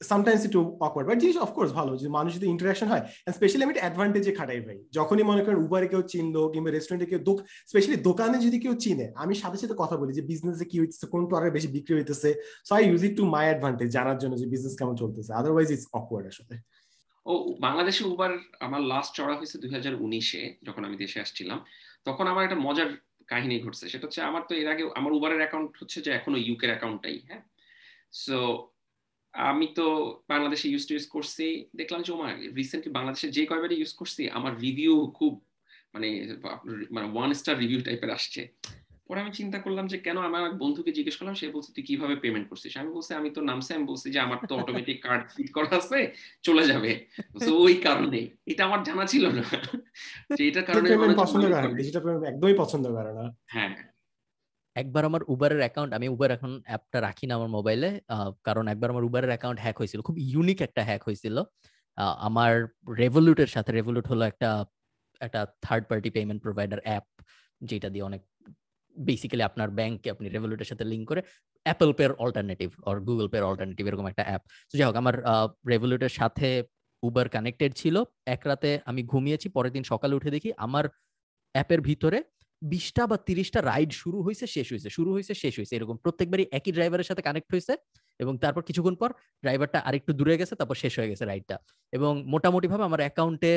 সামটাইমস 0.02 0.44
একটু 0.48 0.62
অকওয়ার্ড 0.86 1.08
বাট 1.10 1.18
জিনিস 1.24 1.38
অফকোর্স 1.46 1.72
ভালো, 1.80 1.92
যে 2.02 2.08
মানুষ 2.18 2.32
যদি 2.38 2.48
ইন্টারাকশন 2.54 2.88
হয় 2.92 3.04
স্পেশালি 3.38 3.64
আমি 3.68 3.74
অ্যাডভান্টেজে 3.84 4.32
খাটাই 4.40 4.62
ভাই। 4.68 4.78
যখনই 4.98 5.26
মনে 5.32 5.42
করেন 5.46 5.58
উবারে 5.66 5.88
কেউ 5.92 6.02
চিনলো 6.14 6.42
কিংবা 6.54 6.70
রেস্টুরেন্টে 6.70 7.08
কেউ 7.12 7.22
দোক 7.28 7.38
স্পেশালি 7.72 7.98
দোকানে 8.10 8.38
যদি 8.46 8.58
কেউ 8.64 8.74
চিনে, 8.84 9.06
আমি 9.24 9.34
সাথে 9.42 9.58
সাথে 9.62 9.76
কথা 9.82 9.96
বলি 10.02 10.12
যে 10.20 10.24
বিজনেসে 10.32 10.66
কি 10.72 10.76
হইতেছে, 10.82 11.06
কোন 11.14 11.22
প্রোডাক্ট 11.30 11.54
বেশি 11.58 11.70
বিক্রি 11.76 11.94
হইতেছে। 11.98 12.30
So 12.68 12.72
I 12.78 12.82
use 12.90 13.02
it 13.08 13.14
to 13.20 13.24
my 13.36 13.46
advantage 13.50 13.90
জানার 13.98 14.18
জন্য 14.22 14.34
যে 14.42 14.48
বিজনেস 14.54 14.74
কেমন 14.80 14.96
চলতেছে। 15.02 15.32
আদারওয়াইজ 15.40 15.68
ইটস 15.76 15.86
অকওয়ার্ড 16.00 16.26
আসলে। 16.32 16.56
ও 17.26 17.34
বাংলাদেশে 17.60 18.04
উবার 18.14 18.32
আমার 18.60 18.82
লাস্ট 18.92 19.12
চড়া 19.18 19.36
হয়েছে 19.40 19.58
দুই 19.62 19.72
হাজার 19.76 19.94
উনিশে, 20.06 20.44
যখন 20.68 20.82
আমি 20.88 20.98
দেশে 21.04 21.18
আসছিলাম, 21.26 21.60
তখন 22.08 22.26
আমার 22.32 22.44
একটা 22.44 22.60
মজার 22.68 22.90
কাহিনী 23.32 23.56
ঘটছে। 23.66 23.86
সেটা 23.92 24.04
হচ্ছে 24.08 24.22
আমার 24.22 24.44
তো 24.50 24.54
এর 24.62 24.68
আগে, 24.74 24.84
আমার 25.00 25.12
উবারের 25.18 25.42
অ্যাকাউন্ট 25.44 25.72
হচ্ছে 25.82 25.98
যে 26.06 26.12
এখনও 26.20 26.38
ইউকের 26.48 26.70
অ্যাকাউন্টটাই 26.70 27.18
হ্যাঁ? 27.30 27.44
সো 28.24 28.38
আমি 29.34 29.66
তো 29.78 29.86
বাংলাদেশে 30.30 30.66
ইউজ 30.70 30.84
টু 30.88 30.94
ইউজ 30.96 31.08
করছি। 31.16 31.46
দেখলাম 31.76 32.00
যে 32.06 32.12
আমার 32.14 32.34
রিসেন্টলি 32.60 32.92
বাংলাদেশে 32.98 33.28
যে 33.38 33.44
কয়বারই 33.46 33.78
ইউজ 33.82 33.94
করছি, 34.00 34.22
আমার 34.38 34.54
রিভিউ 34.66 34.96
খুব 35.18 35.34
মানে 35.94 36.08
মানে 36.96 37.08
ওয়ান 37.14 37.30
স্টার 37.40 37.56
রিভিউ 37.64 37.80
টাইপের 37.88 38.12
আসছে। 38.18 38.42
পরে 39.12 39.22
আমি 39.24 39.32
চিন্তা 39.32 39.58
করলাম 39.60 39.86
যে 39.92 39.98
কেন 39.98 40.18
আমার 40.28 40.42
এক 40.50 40.56
বন্ধুকে 40.58 40.92
জিজ্ঞেস 40.98 41.16
করলাম 41.18 41.36
সে 41.40 41.46
বলছে 41.56 41.70
তুই 41.76 41.84
কীভাবে 41.90 42.16
পেমেন্ট 42.24 42.46
করছিস? 42.50 42.74
আমি 42.82 42.90
বলছি 42.98 43.12
আমি 43.20 43.30
তো 43.36 43.42
নামছে 43.50 43.72
আমি 43.78 43.86
বলছি 43.92 44.08
যে 44.16 44.20
আমার 44.26 44.38
তো 44.50 44.54
অটোমেটিক 44.56 44.98
কার্ড 45.04 45.24
ফিট 45.36 45.50
করা 45.56 45.70
আছে 45.78 46.00
চলে 46.48 46.64
যাবে। 46.68 46.92
তো 47.46 47.52
ওই 47.66 47.76
কারণে। 47.76 48.20
এটা 48.52 48.62
আমার 48.68 48.80
জানা 48.84 49.06
ছিল 49.06 49.24
না। 49.38 49.44
যে 50.38 50.44
এটার 50.48 50.66
কারণে 50.68 50.88
পছন্দ 51.24 51.44
করে। 51.44 51.56
না 51.56 51.74
ডিজিটাল 51.82 52.02
পেমেন্ট 52.06 52.26
একদমই 52.28 52.56
পছন্দ 52.58 52.86
করে 52.88 53.12
না। 53.20 53.26
হ্যাঁ। 53.54 53.72
একবার 54.76 55.04
আমার 55.10 55.22
উবারের 55.34 55.62
অ্যাকাউন্ট 55.64 55.92
আমি 55.98 56.08
উবার 56.16 56.30
এখন 56.32 56.52
অ্যাপটা 56.66 57.00
রাখি 57.02 57.26
না 57.28 57.34
আমার 57.36 57.50
মোবাইলে 57.58 57.90
কারণ 58.44 58.66
একবার 58.74 58.90
আমার 58.94 59.08
উবারের 59.10 59.32
অ্যাকাউন্ট 59.34 59.60
হ্যাক 59.60 59.78
হয়েছিল। 59.78 60.00
খুব 60.02 60.16
ইউনিক 60.32 60.60
একটা 60.62 60.82
হ্যাক 60.84 61.02
হয়েছিল। 61.04 61.36
আমার 62.28 62.52
রেভলিউটের 63.04 63.50
সাথে 63.56 63.72
রেভলিউট 63.72 64.08
হলো 64.12 64.24
একটা 64.32 64.50
একটা 65.22 65.40
third 65.62 65.84
party 65.90 66.10
payment 66.10 66.40
provider 66.46 66.80
app 66.80 67.06
যেটা 67.70 67.90
দিয়ে 67.94 68.06
অনেক 68.10 68.22
বেসিক্যালি 69.08 69.44
আপনার 69.50 69.70
ব্যাংককে 69.78 70.08
আপনি 70.14 70.26
রেভলিউটের 70.36 70.70
সাথে 70.72 70.84
লিঙ্ক 70.92 71.06
করে 71.10 71.22
অ্যাপল 71.66 71.90
পের 72.00 72.12
অল্টারনেটিভ 72.24 72.70
আর 72.90 72.98
গুগল 73.08 73.28
পের 73.34 73.44
অল্টারনেটিভ 73.50 73.84
এরকম 73.90 74.06
একটা 74.12 74.24
অ্যাপ 74.28 74.42
তো 74.70 74.74
যাই 74.78 74.88
হোক, 74.88 74.96
আমার 75.02 75.16
রেভলিউটের 75.72 76.14
সাথে 76.20 76.48
উবার 77.04 77.28
কানেক্টেড 77.36 77.72
ছিল। 77.82 77.96
এক 78.36 78.42
রাতে 78.50 78.70
আমি 78.90 79.02
ঘুমিয়েছি, 79.12 79.48
পরের 79.56 79.72
দিন 79.76 79.84
সকালে 79.92 80.14
উঠে 80.18 80.30
দেখি 80.36 80.50
আমার 80.66 80.86
অ্যাপের 81.56 81.82
ভিতরে 81.90 82.20
বিশটা 82.62 83.04
বা 83.12 83.18
তিরিশটা 83.28 83.60
রাইড 83.72 83.92
শুরু 84.02 84.18
হয়েছে 84.26 84.46
শেষ 84.56 84.68
হয়েছে 84.72 84.90
শুরু 84.98 85.10
হয়েছে 85.16 85.34
শেষ 85.44 85.54
হয়েছে 85.60 85.74
এরকম 85.78 85.96
প্রত্যেকবারই 86.04 86.46
একই 86.58 86.72
ড্রাইভারের 86.76 87.08
সাথে 87.10 87.22
কানেক্ট 87.28 87.50
হয়েছে 87.54 87.74
এবং 88.20 88.34
তারপর 88.44 88.62
কিছুক্ষণ 88.70 88.96
পর 89.02 89.10
ড্রাইভারটা 89.44 89.80
আরেকটু 89.88 90.12
দূরে 90.20 90.36
গেছে, 90.42 90.54
তারপর 90.60 90.78
শেষ 90.84 90.94
হয়ে 91.00 91.10
গেছে 91.12 91.24
রাইডটা 91.26 91.56
এবং 91.94 92.12
মোটামুটি 92.34 92.68
ভাবে 92.72 92.84
আমার 92.90 93.02
অ্যাকাউন্টে 93.06 93.54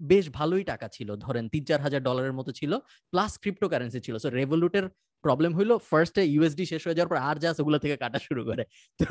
বেশ 0.00 0.24
ভালোই 0.38 0.64
টাকা 0.72 0.86
ছিল। 0.96 1.08
ধরেন 1.24 1.44
তিন 1.52 1.62
চার 1.68 1.80
হাজার 1.86 2.00
ডলারের 2.08 2.34
মতো 2.38 2.50
ছিল 2.60 2.72
প্লাস 3.12 3.32
ক্রিপ্টো 3.42 3.66
কারেন্সি 3.72 4.00
ছিল 4.06 4.14
সো 4.22 4.28
রেভলুটের 4.38 4.84
প্রবলেম 5.24 5.52
হইল 5.58 5.72
ফার্স্টে 5.90 6.22
ইউএসডি 6.34 6.64
শেষ 6.72 6.82
হয়ে 6.86 6.96
যাওয়ার 6.96 7.10
পর 7.12 7.18
আর 7.28 7.36
যা 7.44 7.50
সেগুলো 7.58 7.78
থেকে 7.84 7.96
কাটা 8.02 8.18
শুরু 8.26 8.42
করে। 8.48 8.62
তো 9.00 9.06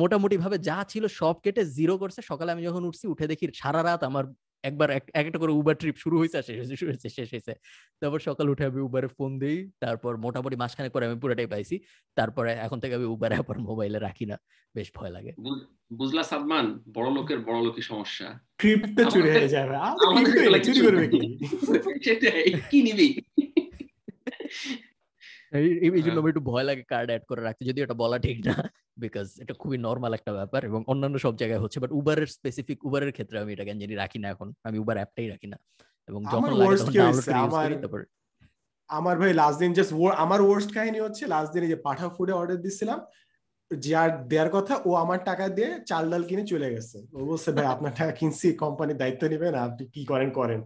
মোটামুটি 0.00 0.36
ভাবে 0.44 0.56
যা 0.68 0.78
ছিল 0.92 1.04
সব 1.20 1.34
কেটে 1.44 1.62
জিরো 1.78 1.94
করছে। 2.02 2.20
সকালে 2.30 2.50
আমি 2.54 2.62
যখন 2.68 2.82
উঠছি, 2.88 3.04
উঠে 3.12 3.26
দেখি 3.30 3.44
সারা 3.62 3.80
রাত 3.88 4.00
আমার 4.10 4.24
একবার 4.64 4.88
এক 4.98 5.04
একটা 5.20 5.38
করে 5.42 5.52
উবার 5.60 5.76
ট্রিপ 5.80 5.96
শুরু 6.04 6.16
হয়েছে 6.20 6.36
শেষ 6.48 6.56
হয়েছে 6.60 6.76
শুরু 6.80 6.90
হয়েছে 6.92 7.08
শেষ 7.16 7.28
হয়েছে 7.34 7.52
তারপর 8.00 8.18
সকাল 8.28 8.46
উঠে 8.52 8.64
আমি 8.70 8.80
উবারে 8.88 9.08
ফোন 9.16 9.30
দিই 9.42 9.58
তারপর 9.82 10.12
মোটামুটি 10.24 10.56
মাসখানেক 10.62 10.92
করে 10.94 11.04
আমি 11.08 11.16
পুরোটাই 11.22 11.48
পাইছি। 11.52 11.76
তারপরে 12.16 12.50
এখন 12.66 12.78
থেকে 12.82 12.94
আমি 12.98 13.06
উবারে 13.14 13.34
আবার 13.42 13.56
মোবাইলে 13.68 13.98
রাখি 14.06 14.24
না 14.30 14.36
বেশ 14.74 14.88
ভয় 14.96 15.12
লাগে। 15.16 15.32
বুঝলা 16.00 16.22
সাদমান 16.30 16.66
বড় 16.96 17.08
লোকের 17.16 17.38
বড় 17.48 17.58
লোকের 17.66 17.84
সমস্যা। 17.90 18.28
ক্রিপ্টো 18.60 19.02
চুরি 19.12 19.28
হয়ে 19.36 19.50
যাবে। 19.54 19.76
চুরি 20.66 20.80
করবে 20.86 21.06
কি? 21.12 21.20
সেটাই 22.06 22.48
কি 22.70 22.78
নিবি? 22.86 23.08
এই 25.96 26.02
জন্য 26.06 26.18
আমি 26.22 26.30
একটু 26.32 26.44
ভয় 26.50 26.64
লাগে 26.68 26.82
কার্ড 26.92 27.08
অ্যাড 27.10 27.24
করে 27.30 27.42
রাখতে 27.42 27.62
যদি 27.70 27.78
এটা 27.84 27.96
বলা 28.02 28.18
ঠিক 28.26 28.38
না। 28.48 28.54
বিকজ 28.98 29.26
এটা 29.40 29.54
খুবই 29.54 29.78
নর্মাল 29.78 30.12
একটা 30.14 30.32
ব্যাপার 30.32 30.60
এবং 30.64 30.80
অন্যান্য 30.86 31.16
সব 31.18 31.34
জায়গায় 31.36 31.60
হচ্ছে 31.60 31.78
বাট 31.80 31.90
উবারের 31.92 32.28
স্পেসিফিক 32.36 32.78
উবারের 32.84 33.12
ক্ষেত্রে 33.12 33.36
আমি 33.40 33.50
এটা 33.52 33.64
জানি 33.64 33.94
রাখি 33.94 34.18
না 34.18 34.28
এখন। 34.28 34.48
আমি 34.64 34.76
উবার 34.78 34.96
অ্যাপটাই 34.96 35.28
রাখি 35.28 35.46
না। 35.46 35.58
এবং 36.08 36.20
যখন 36.24 36.50
লাগে 36.52 36.76
তখন 36.76 36.92
ডাউনলোড 36.92 37.24
করে 37.24 37.38
ইউজ 37.38 37.54
করি 37.56 37.76
তারপর 37.82 38.00
আমার 38.90 39.16
ভাই 39.18 39.32
লাস্ট 39.34 39.58
দিন 39.60 39.72
জাস্ট 39.72 39.92
আমার 40.16 40.40
ওয়ার্স্ট 40.42 40.70
কাহিনী 40.74 40.98
হচ্ছে 41.00 41.22
লাস্ট 41.26 41.50
দিনে 41.54 41.66
যে 41.66 41.78
পাঠা 41.86 42.06
ফুডে 42.08 42.32
অর্ডার 42.32 42.58
দিছিলাম 42.60 42.98
যার 43.70 44.10
দেওয়ার 44.28 44.50
কথা 44.50 44.74
ও 44.86 44.90
আমার 44.94 45.20
টাকা 45.24 45.44
দিয়ে 45.48 45.70
চাল 45.86 46.04
ডাল 46.10 46.22
কিনে 46.22 46.44
চলে 46.46 46.68
গেছে। 46.70 46.98
ও 47.12 47.18
বলছে 47.24 47.48
ভাই 47.52 47.66
আপনার 47.66 47.92
টাকা 47.98 48.12
কিনছি 48.12 48.46
কোম্পানির 48.56 48.96
দায়িত্ব 48.96 49.22
নেবেন 49.28 49.54
আপনি 49.66 49.84
কি 49.86 50.02
করেন 50.04 50.30
করেন। 50.30 50.60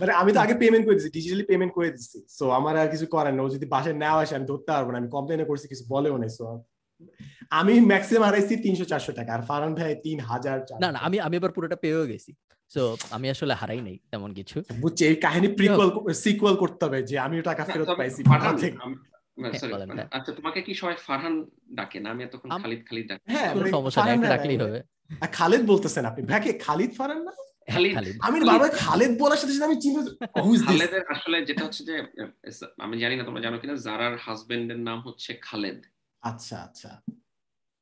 মানে 0.00 0.12
আমি 0.20 0.30
তো 0.34 0.38
আগে 0.44 0.54
পেমেন্ট 0.62 0.84
করে 0.86 0.96
দিচ্ছি 0.96 1.12
ডিজিটালি 1.16 1.44
পেমেন্ট 1.50 1.72
করে 1.76 1.88
দিচ্ছি 1.96 2.18
সো 2.38 2.44
আমার 2.58 2.74
আর 2.82 2.88
কিছু 2.94 3.06
করার 3.14 3.34
না 3.36 3.40
ও 3.46 3.48
যদি 3.56 3.66
বাসায় 3.74 3.96
না 4.04 4.10
আসে 4.22 4.34
আমি 4.38 4.46
ধরতে 4.50 4.70
পারব 4.74 4.88
না। 4.92 4.96
আমি 5.02 5.08
কমপ্লেন 5.16 5.38
করছি 5.50 5.66
কিছু 5.72 5.84
বলেও 5.94 6.16
নাই। 6.22 6.30
সো 6.38 6.44
আমি 7.60 7.74
ম্যাক্সিমাম 7.92 8.24
হারাইছি 8.28 8.54
তিনশো 8.64 8.84
চারশো 8.90 9.12
টাকা। 9.18 9.30
আর 9.36 9.42
ফারান 9.48 9.72
ভাই 9.78 9.90
তিন 10.06 10.18
হাজার 10.30 10.56
না 10.82 10.88
না 10.94 10.98
আমি 11.06 11.16
আমি 11.26 11.34
এবার 11.40 11.52
পুরোটা 11.56 11.76
পেয়েও 11.84 12.04
গেছি। 12.12 12.30
সো 12.74 12.82
আমি 13.16 13.26
আসলে 13.34 13.54
হারাই 13.60 13.80
নাই 13.86 13.96
তেমন 14.12 14.30
কিছু। 14.38 14.56
বুঝছি 14.82 15.02
এই 15.10 15.16
কাহিনী 15.26 15.48
প্রিকুয়াল 15.58 15.88
সিকুয়াল 16.24 16.54
করতে 16.62 16.82
হবে 16.86 16.98
যে 17.10 17.16
আমিও 17.26 17.42
টাকা 17.50 17.62
ফেরত 17.72 17.90
পাইছি। 18.00 18.20
হ্যাঁ, 18.28 18.40
হ্যাঁ। 19.96 20.08
আচ্ছা 20.16 20.32
তোমাকে 20.38 20.60
কি 20.66 20.72
সবাই 20.80 20.96
ফারহান 21.06 21.34
ডাকে? 21.78 21.98
না 22.04 22.08
আমি 22.14 22.22
এতক্ষণ 22.26 22.48
খালিদ 22.64 22.80
খালিদ 22.88 23.06
ডাকি 23.10 23.22
হ্যাঁ 23.34 23.50
মানে 23.56 23.70
সমস্যা 23.76 24.02
ডাকলেই 24.34 24.58
হবে। 24.64 24.80
খালিদ 25.38 25.62
বলতেছেন 25.72 26.04
আপনি। 26.10 26.20
ভাইকে 26.30 26.50
খালিদ 26.66 26.92
ফারান 26.98 27.20
না? 27.26 27.32
আমি। 27.68 28.38
বারবার 28.44 28.70
খালিদ 28.78 29.12
বলার 29.18 29.38
সাথে 29.38 29.52
সাথে 29.52 29.64
আমি 29.64 29.78
চিন্তা? 29.80 30.00
খালেদের 30.68 31.02
আসলে 31.08 31.36
যেটা 31.44 31.62
হচ্ছে 31.64 31.82
যে 31.84 31.94
আমি 32.78 32.94
জানি 32.98 33.14
না 33.16 33.24
তোমরা 33.24 33.40
জানো 33.40 33.56
কিনা 33.58 33.74
জারার 33.86 34.14
হাজবেন্ডের 34.16 34.80
নাম 34.80 34.98
হচ্ছে 35.00 35.30
খালেদ। 35.42 35.78
আচ্ছা 36.22 36.56
আচ্ছা। 36.58 36.90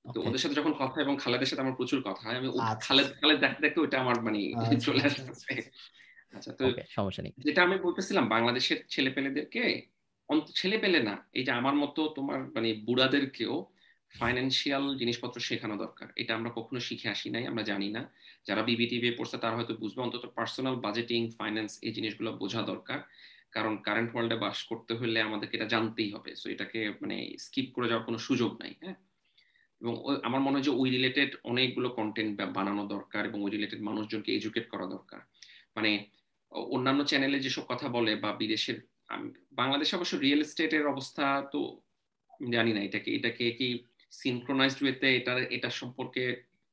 তো 0.04 0.18
ওদের 0.20 0.40
সাথে 0.40 0.54
যখন 0.54 0.72
কথা 0.78 0.98
এবং 1.00 1.14
খালেদের 1.16 1.48
সাথে 1.48 1.62
আমার 1.62 1.76
প্রচুর 1.76 2.00
কথা 2.02 2.22
হয় 2.26 2.36
আমি 2.36 2.48
আচ্ছা। 2.64 2.84
খালেদ 2.86 3.08
খালেদ 3.20 3.38
দেখতে 3.40 3.60
দেখতে 3.60 3.78
ওইটা 3.80 3.96
আমার 4.00 4.16
মানে 4.22 4.40
আচ্ছা, 4.54 4.76
চলে 4.86 5.02
আচ্ছা, 5.02 5.22
আসতেছে। 5.22 5.52
আচ্ছা। 6.32 6.50
তো 6.52 6.64
সমস্যা 6.88 7.22
নেই। 7.22 7.32
যেটা 7.38 7.60
আমি 7.62 7.76
বলতেছিলাম 7.78 8.24
বাংলাদেশের 8.28 8.78
ছেলেপেলেদেরকে 8.88 9.62
ছেলে 10.54 10.76
পেলে 10.78 11.00
না 11.02 11.14
এই 11.32 11.44
যে 11.44 11.52
আমার 11.52 11.74
মতো 11.74 12.00
তোমার 12.16 12.38
মানে 12.54 12.68
বুড়াদেরকেও 12.84 13.54
ফাইন্যান্সিয়াল 14.14 14.84
জিনিসপত্র 15.00 15.38
শেখানো 15.40 15.76
দরকার। 15.76 16.08
এটা 16.16 16.32
আমরা 16.38 16.50
কখনো 16.58 16.80
শিখে 16.80 17.08
আসি 17.08 17.28
নাই, 17.30 17.44
আমরা 17.46 17.62
জানি 17.62 17.88
না। 17.96 18.02
যারা 18.46 18.62
বিবিটিভি 18.62 19.10
পড়ছে, 19.18 19.36
তারা 19.38 19.54
হয়তো 19.56 19.74
বুঝবে। 19.74 20.00
অন্তত 20.02 20.24
পার্সোনাল 20.38 20.76
বাজেটিং 20.76 21.20
ফাইন্যান্স 21.38 21.72
এই 21.86 21.92
জিনিসগুলো 21.92 22.30
বোঝা 22.32 22.62
দরকার। 22.62 23.00
কারণ 23.52 23.72
কারেন্ট 23.86 24.10
ওয়ার্ল্ডে 24.12 24.36
বাস 24.44 24.58
করতে 24.62 24.92
হলে 24.94 25.18
আমাদেরকে 25.20 25.54
এটা 25.56 25.68
জানতেই 25.74 26.10
হবে। 26.14 26.30
সো 26.36 26.46
এটাকে 26.48 26.80
মানে 27.02 27.16
স্কিপ 27.38 27.66
করে 27.74 27.86
যাওয়ার 27.88 28.06
কোনো 28.06 28.18
সুযোগ 28.18 28.50
নাই 28.62 28.72
হ্যাঁ? 28.82 28.96
এবং 29.80 29.94
আমার 30.22 30.40
মনে 30.40 30.56
হয় 30.56 30.66
যে 30.68 30.72
ওই 30.80 30.88
রিলেটেড 30.90 31.30
অনেকগুলো 31.44 31.88
কন্টেন্ট 31.90 32.32
বানানো 32.54 32.82
দরকার 32.86 33.22
এবং 33.26 33.38
ওই 33.42 33.50
রিলেটেড 33.50 33.80
মানুষজনকে 33.80 34.30
এডুকেট 34.34 34.66
করা 34.68 34.86
দরকার। 34.86 35.20
মানে 35.76 35.90
অন্যান্য 36.52 37.00
চ্যানেলে 37.04 37.38
যেসব 37.40 37.64
কথা 37.68 37.86
বলে 37.88 38.12
বা 38.16 38.30
বিদেশের 38.32 38.76
বাংলাদেশে 39.52 39.94
অবশ্য 39.96 40.14
রিয়েল 40.16 40.40
এস্টেটের 40.40 40.84
অবস্থা 40.86 41.24
তো 41.52 41.60
জানি 42.50 42.72
না 42.72 42.80
এটাকে 42.80 43.10
এটাকে 43.14 43.44
কি 43.50 43.68
সিনক্রোনাইজড 44.12 44.80
ওয়েতে 44.82 45.16
এটা 45.16 45.32
এটা 45.50 45.70
সম্পর্কে 45.70 46.22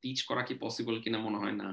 টিচ 0.04 0.24
করা 0.24 0.42
কি 0.42 0.54
পসিবল 0.60 0.96
কিনা 1.02 1.20
মনে 1.20 1.38
হয় 1.38 1.52
না। 1.52 1.68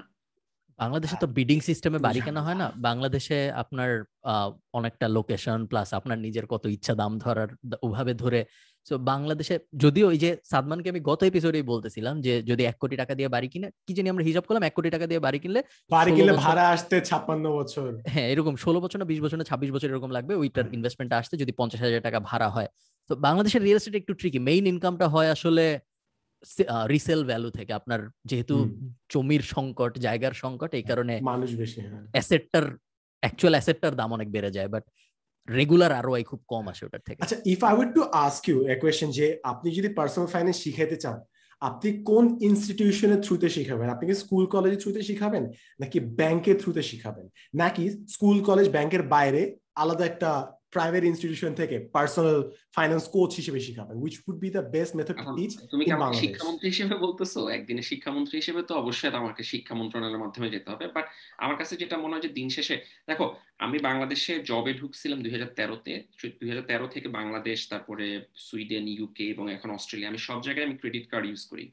বাংলাদেশে 0.79 1.17
তো 1.21 1.27
বিডিং 1.29 1.59
সিস্টেমে 1.61 1.99
বাড়ি 1.99 2.21
কেনা 2.21 2.41
হয় 2.41 2.55
না। 2.55 2.67
বাংলাদেশে 2.79 3.39
আপনার 3.53 3.91
আহ, 4.25 4.49
অনেকটা 4.73 5.07
লোকেশন 5.09 5.59
প্লাস 5.67 5.89
আপনার 5.95 6.19
নিজের 6.19 6.47
কত 6.47 6.65
ইচ্ছা 6.67 6.95
দাম 6.95 7.13
ধরার 7.19 7.49
ওভাবে 7.83 8.15
ধরে 8.15 8.41
তো 8.87 8.95
বাংলাদেশে 9.13 9.55
যদিও 9.85 10.07
ওই 10.13 10.19
যে 10.25 10.31
সাদমানকে 10.51 10.89
আমি 10.93 11.01
গত 11.11 11.21
এপিসোডেই 11.31 11.65
বলতেছিলাম 11.73 12.15
যে 12.27 12.33
যদি 12.51 12.63
এক 12.65 12.77
কোটি 12.83 12.97
টাকা 13.03 13.13
দিয়ে 13.19 13.29
বাড়ি 13.35 13.49
কিনে 13.53 13.69
কি 13.87 13.93
জানি 13.97 14.09
আমরা 14.13 14.25
হিসাব 14.29 14.45
করলাম 14.47 14.65
এক 14.67 14.75
কোটি 14.77 14.89
টাকা 14.95 15.07
দিয়ে 15.11 15.21
বাড়ি 15.27 15.39
কিনলে 15.43 15.61
বাড়ি 15.91 16.11
কিনলে 16.17 16.33
ভাড়া 16.45 16.65
আসতে 16.75 16.97
ছাপ্পান্ন 17.09 17.45
বছর। 17.59 17.89
হ্যাঁ 18.13 18.29
এরকম 18.33 18.55
ষোলো 18.65 18.79
বছর 18.85 18.99
না 19.01 19.07
বিশ 19.13 19.21
বছর 19.25 19.39
না 19.41 19.45
ছাব্বিশ 19.51 19.71
বছর 19.75 19.89
এরকম 19.93 20.11
লাগবে 20.17 20.33
ওইটার 20.43 20.67
ইনভেস্টমেন্ট 20.77 21.11
আসতে 21.21 21.35
যদি 21.43 21.53
পঞ্চাশ 21.61 21.81
হাজার 21.85 22.07
টাকা 22.07 22.19
ভাড়া 22.29 22.49
হয়। 22.55 22.69
তো 23.11 23.13
বাংলাদেশের 23.27 23.63
রিয়েল 23.67 23.79
এস্টেট 23.81 23.97
একটু 24.03 24.13
ট্রিকি 24.21 24.41
মেইন 24.49 24.65
ইনকামটা 24.73 25.07
হয় 25.15 25.29
আসলে 25.37 25.65
রিসেল 26.93 27.21
ভ্যালু 27.31 27.49
থেকে। 27.59 27.73
আপনার 27.81 28.01
যেহেতু 28.31 28.55
জমির 29.13 29.43
সংকট 29.55 29.93
জায়গার 30.07 30.35
সংকট 30.43 30.71
এই 30.79 30.85
কারণে 30.91 31.15
মানুষ 31.33 31.51
বেশি 31.63 31.81
হ্যাঁ। 31.81 32.05
অ্যাসেটটার 32.15 32.67
অ্যাকচুয়াল 33.23 33.55
অ্যাসেটটার 33.57 33.95
দাম 34.01 34.11
অনেক 34.17 34.29
বেড়ে 34.35 34.51
যায়। 34.57 34.69
বাট 34.75 34.85
রেগুলার 35.51 35.93
আরও 35.93 36.25
খুব 36.25 36.45
কম 36.49 36.69
আসে 36.69 36.87
ওটার 36.87 37.01
থেকে। 37.07 37.23
আচ্ছা 37.23 37.37
if 37.47 37.65
I 37.65 37.77
would 37.77 37.95
to 37.95 38.03
ask 38.03 38.49
you 38.49 38.69
a 38.69 38.75
question 38.79 39.11
যে 39.11 39.39
আপনি 39.43 39.71
যদি 39.71 39.89
পার্সোনাল 39.89 40.29
ফাইন্যান্স 40.29 40.59
শিখাইতে 40.63 40.97
চান, 40.97 41.21
আপনি 41.61 42.03
কোন 42.03 42.39
ইনস্টিটিউশনের 42.43 43.23
থ্রুতে 43.23 43.49
শিখাবেন? 43.49 43.89
আপনি 43.91 44.07
কি 44.07 44.15
স্কুল 44.15 44.47
কলেজের 44.47 44.81
থ্রুতে 44.81 45.03
শিখাবেন? 45.03 45.51
নাকি 45.81 46.01
ব্যাংকের 46.01 46.61
থ্রুতে 46.61 46.83
শিখাবেন? 46.83 47.29
নাকি 47.55 47.91
স্কুল 47.91 48.45
কলেজ 48.45 48.69
ব্যাংকের 48.69 49.03
বাইরে 49.03 49.57
আলাদা 49.75 50.07
একটা 50.07 50.56
প্রাইভেট 50.77 51.03
ইনস্টিটিউশন 51.11 51.53
থেকে 51.61 51.77
পার্সোনাল 51.97 52.39
ফাইন্যান্স 52.77 53.05
কোচ 53.15 53.31
হিসেবে 53.41 53.61
শিখাবেন 53.67 53.97
which 54.05 54.15
would 54.29 54.39
be 54.45 54.49
the 54.57 54.63
best 54.75 54.93
method 54.99 55.17
to 55.23 55.27
teach 55.37 55.53
তুমি 55.73 55.83
কি 55.87 55.93
আমাকে? 55.99 56.21
শিক্ষামন্ত্রী 56.25 56.67
হিসেবে 56.73 56.95
বলতেছো? 57.05 57.41
একদিনের 57.57 57.87
শিক্ষামন্ত্রী 57.91 58.35
হিসেবে 58.43 58.61
তো 58.69 58.73
অবশ্যই 58.83 59.13
আমাকে 59.23 59.43
শিক্ষা 59.53 59.75
মন্ত্রণালয়ের 59.81 60.23
মাধ্যমে 60.25 60.49
যেতে 60.55 60.69
হবে 60.73 60.85
বাট 60.97 61.07
আমার 61.45 61.57
কাছে 61.61 61.75
যেটা 61.83 61.97
মনে 62.03 62.15
হয় 62.15 62.25
যে 62.27 62.31
দিন 62.39 62.49
শেষে 62.57 62.77
দেখো 63.11 63.27
আমি 63.65 63.77
বাংলাদেশে 63.89 64.33
জবে 64.51 64.73
ঢুকছিলাম 64.81 65.19
দুই 65.25 65.33
হাজার 65.37 65.51
তেরোতে 65.59 65.95
দুই 66.41 66.49
হাজার 66.53 66.67
তেরো 66.71 66.87
থেকে 66.95 67.09
বাংলাদেশ 67.19 67.59
তারপরে 67.73 68.07
সুইডেন 68.47 68.87
ইউকে 68.95 69.25
এবং 69.35 69.45
এখন 69.57 69.69
অস্ট্রেলিয়া 69.77 70.11
আমি 70.13 70.21
সব 70.29 70.39
জায়গায় 70.47 70.67
আমি 70.69 70.77
ক্রেডিট 70.81 71.07
কার্ড 71.13 71.27
ইউজ 71.31 71.45
করি। 71.53 71.67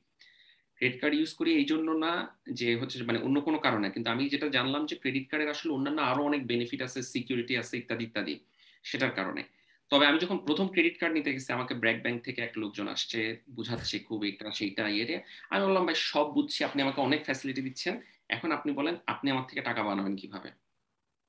ক্রেডিট 0.77 0.97
কার্ড 1.01 1.15
ইউজ 1.19 1.31
করি 1.39 1.49
এই 1.59 1.67
জন্য 1.71 1.87
না 2.05 2.11
যে 2.59 2.69
হচ্ছে 2.79 2.95
মানে 3.09 3.19
অন্য 3.27 3.37
কোনো 3.47 3.57
কারণে 3.65 3.87
কিন্তু 3.95 4.07
আমি 4.13 4.23
যেটা 4.33 4.47
জানলাম 4.57 4.81
যে 4.89 4.95
ক্রেডিট 5.01 5.25
কার্ডের 5.29 5.53
আসলে 5.55 5.71
অন্যান্য 5.77 5.99
আরও 6.11 6.21
অনেক 6.29 6.41
বেনিফিট 6.51 6.81
আছে 6.87 6.99
সিকিউরিটি 7.13 7.53
আছে 7.61 7.73
ইত্যাদি 7.81 8.03
ইত্যাদি। 8.09 8.35
সেটার 8.83 9.13
কারণে। 9.19 9.43
তবে 9.91 10.05
আমি 10.09 10.17
যখন 10.19 10.37
প্রথম 10.47 10.67
ক্রেডিট 10.67 10.95
কার্ড 10.99 11.13
নিতে 11.17 11.29
গেছি, 11.33 11.49
আমাকে 11.53 11.73
ব্র্যাক 11.81 11.97
ব্যাংক 12.03 12.17
থেকে 12.23 12.39
এক 12.41 12.53
লোকজন 12.57 12.87
আসছে, 12.87 13.19
বুঝাচ্ছে 13.49 13.95
খুব 13.99 14.19
এটা, 14.29 14.47
সেইটা 14.51 14.83
ইয়ে 14.95 15.17
আমি 15.51 15.61
বললাম, 15.67 15.83
ভাই, 15.85 15.97
সব 16.11 16.25
বুঝছি, 16.35 16.59
আপনি 16.63 16.79
আমাকে 16.81 16.99
অনেক 17.01 17.21
ফ্যাসিলিটি 17.27 17.61
দিচ্ছেন। 17.61 17.93
এখন 18.35 18.49
আপনি 18.51 18.71
বলেন, 18.79 18.95
আপনি 19.13 19.27
আমার 19.31 19.45
থেকে 19.49 19.61
টাকা 19.61 19.81
বানাবেন 19.83 20.15
কীভাবে? 20.21 20.49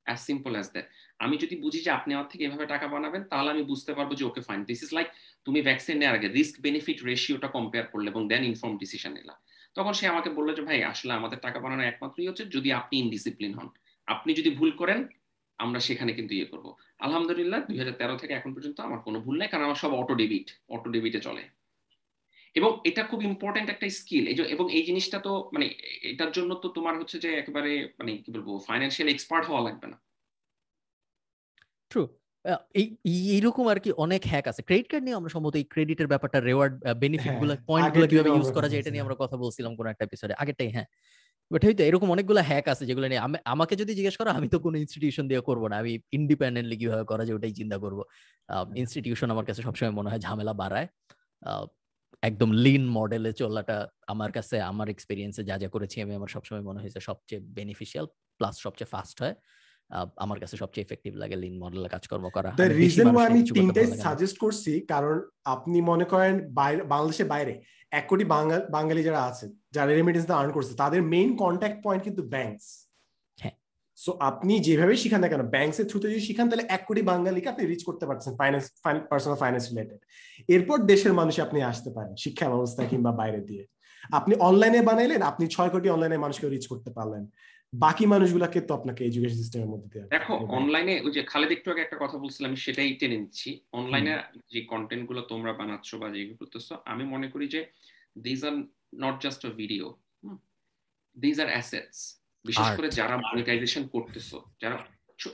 অ্যাজ 0.06 0.20
সিম্পল 0.28 0.52
অ্যাজ 0.52 0.68
দ্যাট 0.74 0.86
আমি 1.24 1.34
যদি 1.36 1.54
বুঝি 1.56 1.80
যে 1.86 1.90
আপনি 1.90 2.10
আমার 2.14 2.28
থেকে 2.32 2.42
এভাবে 2.44 2.66
টাকা 2.66 2.86
বানাবেন, 2.88 3.22
তাহলে 3.22 3.48
আমি 3.50 3.62
বুঝতে 3.62 3.92
পারব 3.94 4.10
যে, 4.14 4.24
okay 4.24 4.40
fine 4.40 4.60
this 4.64 4.80
is 4.82 4.90
like 4.92 5.08
তুমি 5.44 5.60
ভ্যাকসিন 5.62 5.96
নেওয়ার 5.98 6.16
আগে 6.18 6.28
রিস্ক 6.28 6.54
বেনিফিট 6.60 6.98
রেশিওটা 7.10 7.48
কম্পেয়ার 7.56 7.86
করলে 7.92 8.08
এবং 8.10 8.22
দেন 8.28 8.42
ইনফর্ম 8.44 8.74
ডিসিশন 8.82 9.12
নিলাম 9.12 9.38
তখন 9.74 9.92
সে 9.92 10.04
আমাকে 10.12 10.28
বলল 10.30 10.48
যে, 10.54 10.62
ভাই, 10.62 10.78
আসলে 10.92 11.12
আমাদের 11.12 11.38
টাকা 11.38 11.58
বানানোর 11.58 11.90
একমাত্রই 11.92 12.28
হচ্ছে 12.28 12.44
যদি 12.46 12.68
আপনি 12.80 12.94
ইনডিসিপ্লিন 13.04 13.52
হন। 13.58 13.68
আপনি 14.06 14.30
যদি 14.34 14.50
ভুল 14.50 14.70
করেন 14.70 14.98
আমরা 15.58 15.80
সেখানে 15.80 16.12
কিন্তু 16.12 16.34
ইয়ে 16.34 16.44
করব। 16.44 16.74
আলহামদুলিল্লাহ 16.98 17.60
দুই 17.60 17.78
হাজার 17.78 17.92
তেরো 17.92 18.16
থেকে 18.16 18.34
এখন 18.34 18.54
পর্যন্ত 18.54 18.80
আমার 18.80 18.98
কোনো 18.98 19.20
ভুল 19.20 19.38
নাই 19.38 19.48
কারণ 19.48 19.64
আমার 19.64 19.74
সব 19.74 19.94
অটো 19.94 20.14
ডেবিট 20.14 20.50
অটো 20.68 20.90
ডেবিটে 20.90 21.20
চলে। 21.20 21.42
এবং 22.54 22.80
এটা 22.84 23.04
খুব 23.04 23.22
ইম্পর্টেন্ট 23.22 23.70
একটা 23.70 23.90
স্কিল 23.90 24.26
এই 24.26 24.34
এবং 24.34 24.72
এই 24.72 24.82
জিনিসটা 24.82 25.18
তো 25.18 25.50
মানে 25.54 25.66
এটার 26.02 26.32
জন্য 26.32 26.54
তো 26.54 26.68
তোমার 26.68 26.98
হচ্ছে 26.98 27.18
যে 27.18 27.34
একেবারে 27.34 27.88
মানে 27.98 28.16
কি 28.16 28.32
বলব 28.32 28.58
ফাইন্যান্সিয়াল 28.66 29.12
এক্সপার্ট 29.12 29.46
হওয়া 29.46 29.60
লাগবে 29.60 29.86
না। 29.86 30.00
ট্রু 31.90 32.08
এই 32.74 32.96
এই- 33.04 33.32
এইরকম 33.32 33.68
আর 33.68 33.78
কি 33.78 33.92
অনেক 33.92 34.22
হ্যাক 34.24 34.48
আছে। 34.48 34.62
ক্রেডিট 34.62 34.88
কার্ড 34.90 35.04
নিয়ে 35.04 35.16
আমরা 35.16 35.30
সম্ভবত 35.30 35.56
এই 35.56 35.64
ক্রেডিটের 35.64 36.06
ব্যাপারটা 36.06 36.40
রেওয়ার্ড 36.40 36.74
বেনিফিটগুলো 37.00 37.56
পয়েন্টগুলো 37.66 38.06
কীভাবে 38.06 38.28
ইউজ 38.28 38.42
করা 38.42 38.52
কথা 38.52 38.68
যায় 38.68 38.80
এটা 38.80 38.90
নিয়ে 38.90 39.02
বলছিলাম। 39.02 39.04
আমরা 39.04 39.26
কথা 39.26 39.36
বলছিলাম 39.36 39.76
কোন 39.76 39.86
একটা 39.86 40.04
এপিসোডে 40.04 40.34
আগেরটাই 40.38 40.70
হ্যাঁ। 40.70 40.84
বাট 41.52 41.64
হয়তো 41.64 41.82
এরকম 41.82 42.10
অনেকগুলো 42.10 42.42
হ্যাক 42.42 42.68
আছে 42.68 42.86
যেগুলো 42.86 43.08
নিয়ে 43.08 43.18
আমি- 43.18 43.40
আমাকে 43.44 43.76
যদি 43.76 43.94
জিজ্ঞেস 43.94 44.16
করো 44.16 44.30
আমি 44.30 44.48
তো 44.48 44.58
কোনো 44.58 44.78
ইনস্টিটিউশন 44.78 45.28
দিয়ে 45.28 45.40
করব 45.40 45.66
না। 45.66 45.76
আমি 45.76 45.98
ইন্ডিপেন্ডেন্টলি 46.12 46.76
কীভাবে 46.76 47.04
করা 47.04 47.24
যায় 47.24 47.38
ওটাই 47.38 47.52
চিন্তা 47.52 47.78
করব। 47.78 48.02
ইনস্টিটিউশন 48.76 49.30
আমার 49.30 49.44
কাছে 49.44 49.62
সবসময় 49.62 49.90
মনে 49.90 50.10
হয় 50.10 50.18
ঝামেলা 50.18 50.52
বাড়ায়। 50.52 50.86
একদম 52.22 52.52
লিন 52.52 52.88
মডেলে 52.90 53.32
চলাটা 53.32 53.88
আমার 54.06 54.32
কাছে 54.32 54.60
আমার 54.60 54.88
এক্সপিরিয়েন্সে 54.88 55.44
যা 55.44 55.58
যা 55.58 55.68
করেছি 55.68 56.00
আমি 56.00 56.14
আমার 56.14 56.28
সবসময় 56.28 56.60
মনে 56.60 56.80
হয়েছে 56.80 57.00
সবচেয়ে 57.00 57.40
বেনিফিশিয়াল 57.40 58.06
প্লাস 58.38 58.60
সবচেয়ে 58.60 58.88
ফাস্ট 58.90 59.22
হয়। 59.22 59.34
আমার 60.16 60.40
কাছে 60.40 60.56
সবচেয়ে 60.56 60.82
এফেক্টিভ 60.82 61.14
লাগে 61.14 61.36
লিন 61.36 61.64
মডেলে 61.64 61.88
কাজ 61.88 62.08
কর্ম 62.08 62.28
করা। 62.28 62.50
দ্য 62.50 62.62
রিজন 62.62 63.16
আমি 63.16 63.42
তিনটাই। 63.50 63.86
সাজেস্ট 63.86 64.38
করছি 64.38 64.80
কারণ 64.80 65.20
আপনি 65.44 65.80
মনে 65.80 66.04
করেন 66.04 66.54
বাইরে 66.54 66.82
বাংলাদেশের 66.82 67.26
বাইরে। 67.26 67.62
এক 67.94 68.04
কোটি 68.08 68.24
বাঙাল- 68.24 69.02
যারা 69.02 69.24
আছে 69.24 69.48
যারা 69.72 69.92
রেমিটেন্স 69.92 70.30
আর্ন 70.30 70.52
করছে 70.52 70.74
তাদের 70.74 71.02
মেইন 71.02 71.36
কন্ট্যাক্ট 71.36 71.84
পয়েন্ট 71.84 72.04
কিন্তু 72.04 72.22
ব্যাংকস। 72.22 72.84
সো 73.96 74.12
আপনি 74.20 74.60
যেভাবে 74.60 74.96
শিখান 74.96 75.20
না 75.20 75.28
কেন 75.28 75.42
ব্যাংকস 75.42 75.80
এর 75.80 75.86
থ্রুতে 75.88 76.10
যদি 76.10 76.20
শিখান 76.20 76.50
তাহলে 76.50 76.64
এক 76.68 76.84
কোটি 76.86 77.02
বাঙালিকে 77.02 77.48
আপনি 77.48 77.66
রিচ 77.66 77.84
করতে 77.84 78.06
পারছেন 78.06 78.36
ফাইন্যান্স 78.36 78.70
পার্সোনাল 79.08 79.38
ফাইন্যান্স 79.38 79.68
রিলেটেড 79.68 79.98
এরপর 80.48 80.78
দেশের 80.78 81.12
মানুষে 81.12 81.42
আপনি 81.42 81.62
আসতে 81.62 81.90
পারেন 81.90 82.14
শিক্ষা 82.16 82.48
ব্যবস্থা 82.48 82.84
কিংবা 82.84 83.12
বাইরে 83.12 83.40
দিয়ে। 83.40 83.66
আপনি 84.12 84.34
অনলাইনে 84.34 84.82
বানাইলেন 84.82 85.22
আপনি 85.22 85.46
ছয় 85.46 85.68
কোটি 85.68 85.88
অনলাইনে 85.88 86.18
মানুষকে 86.18 86.48
রিচ 86.48 86.66
করতে 86.66 86.90
পারলেন। 86.90 87.26
বাকি 87.80 88.04
মানুষগুলাকে 88.06 88.58
তো 88.60 88.72
আপনাকে 88.74 89.00
এডুকেশন 89.04 89.38
সিস্টেমের 89.38 89.70
মধ্যে 89.72 89.88
দিয়ে 89.88 90.04
দেখো 90.06 90.32
অনলাইনে 90.58 90.94
ওই 91.00 91.12
যে 91.12 91.22
খালেদ 91.22 91.50
একটু 91.52 91.68
আগে 91.70 91.82
একটা 91.84 91.98
কথা 92.00 92.16
বলছিলাম 92.18 92.48
আমি 92.48 92.58
সেটাই 92.66 92.90
টেনে 93.00 93.16
নিচ্ছি। 93.16 93.50
অনলাইনে 93.72 94.12
যে 94.52 94.60
কন্টেন্টগুলো 94.64 95.20
তোমরা 95.22 95.52
বানাচ্ছ 95.52 95.88
বা 95.94 96.06
যেগুলো 96.14 96.36
করতেছো 96.40 96.74
আমি 96.84 97.04
মনে 97.04 97.28
করি 97.28 97.46
যে 97.48 97.60
these 98.16 98.40
are 98.44 98.54
not 99.04 99.16
just 99.22 99.40
a 99.44 99.50
video 99.52 99.86
these 101.16 101.36
are 101.40 101.48
assets 101.48 101.98
বিশেষ 102.44 102.68
করে 102.76 102.88
যারা 102.90 103.14
মনিটাইজেশন 103.26 103.82
করতেছো 103.88 104.38
যারা 104.62 104.76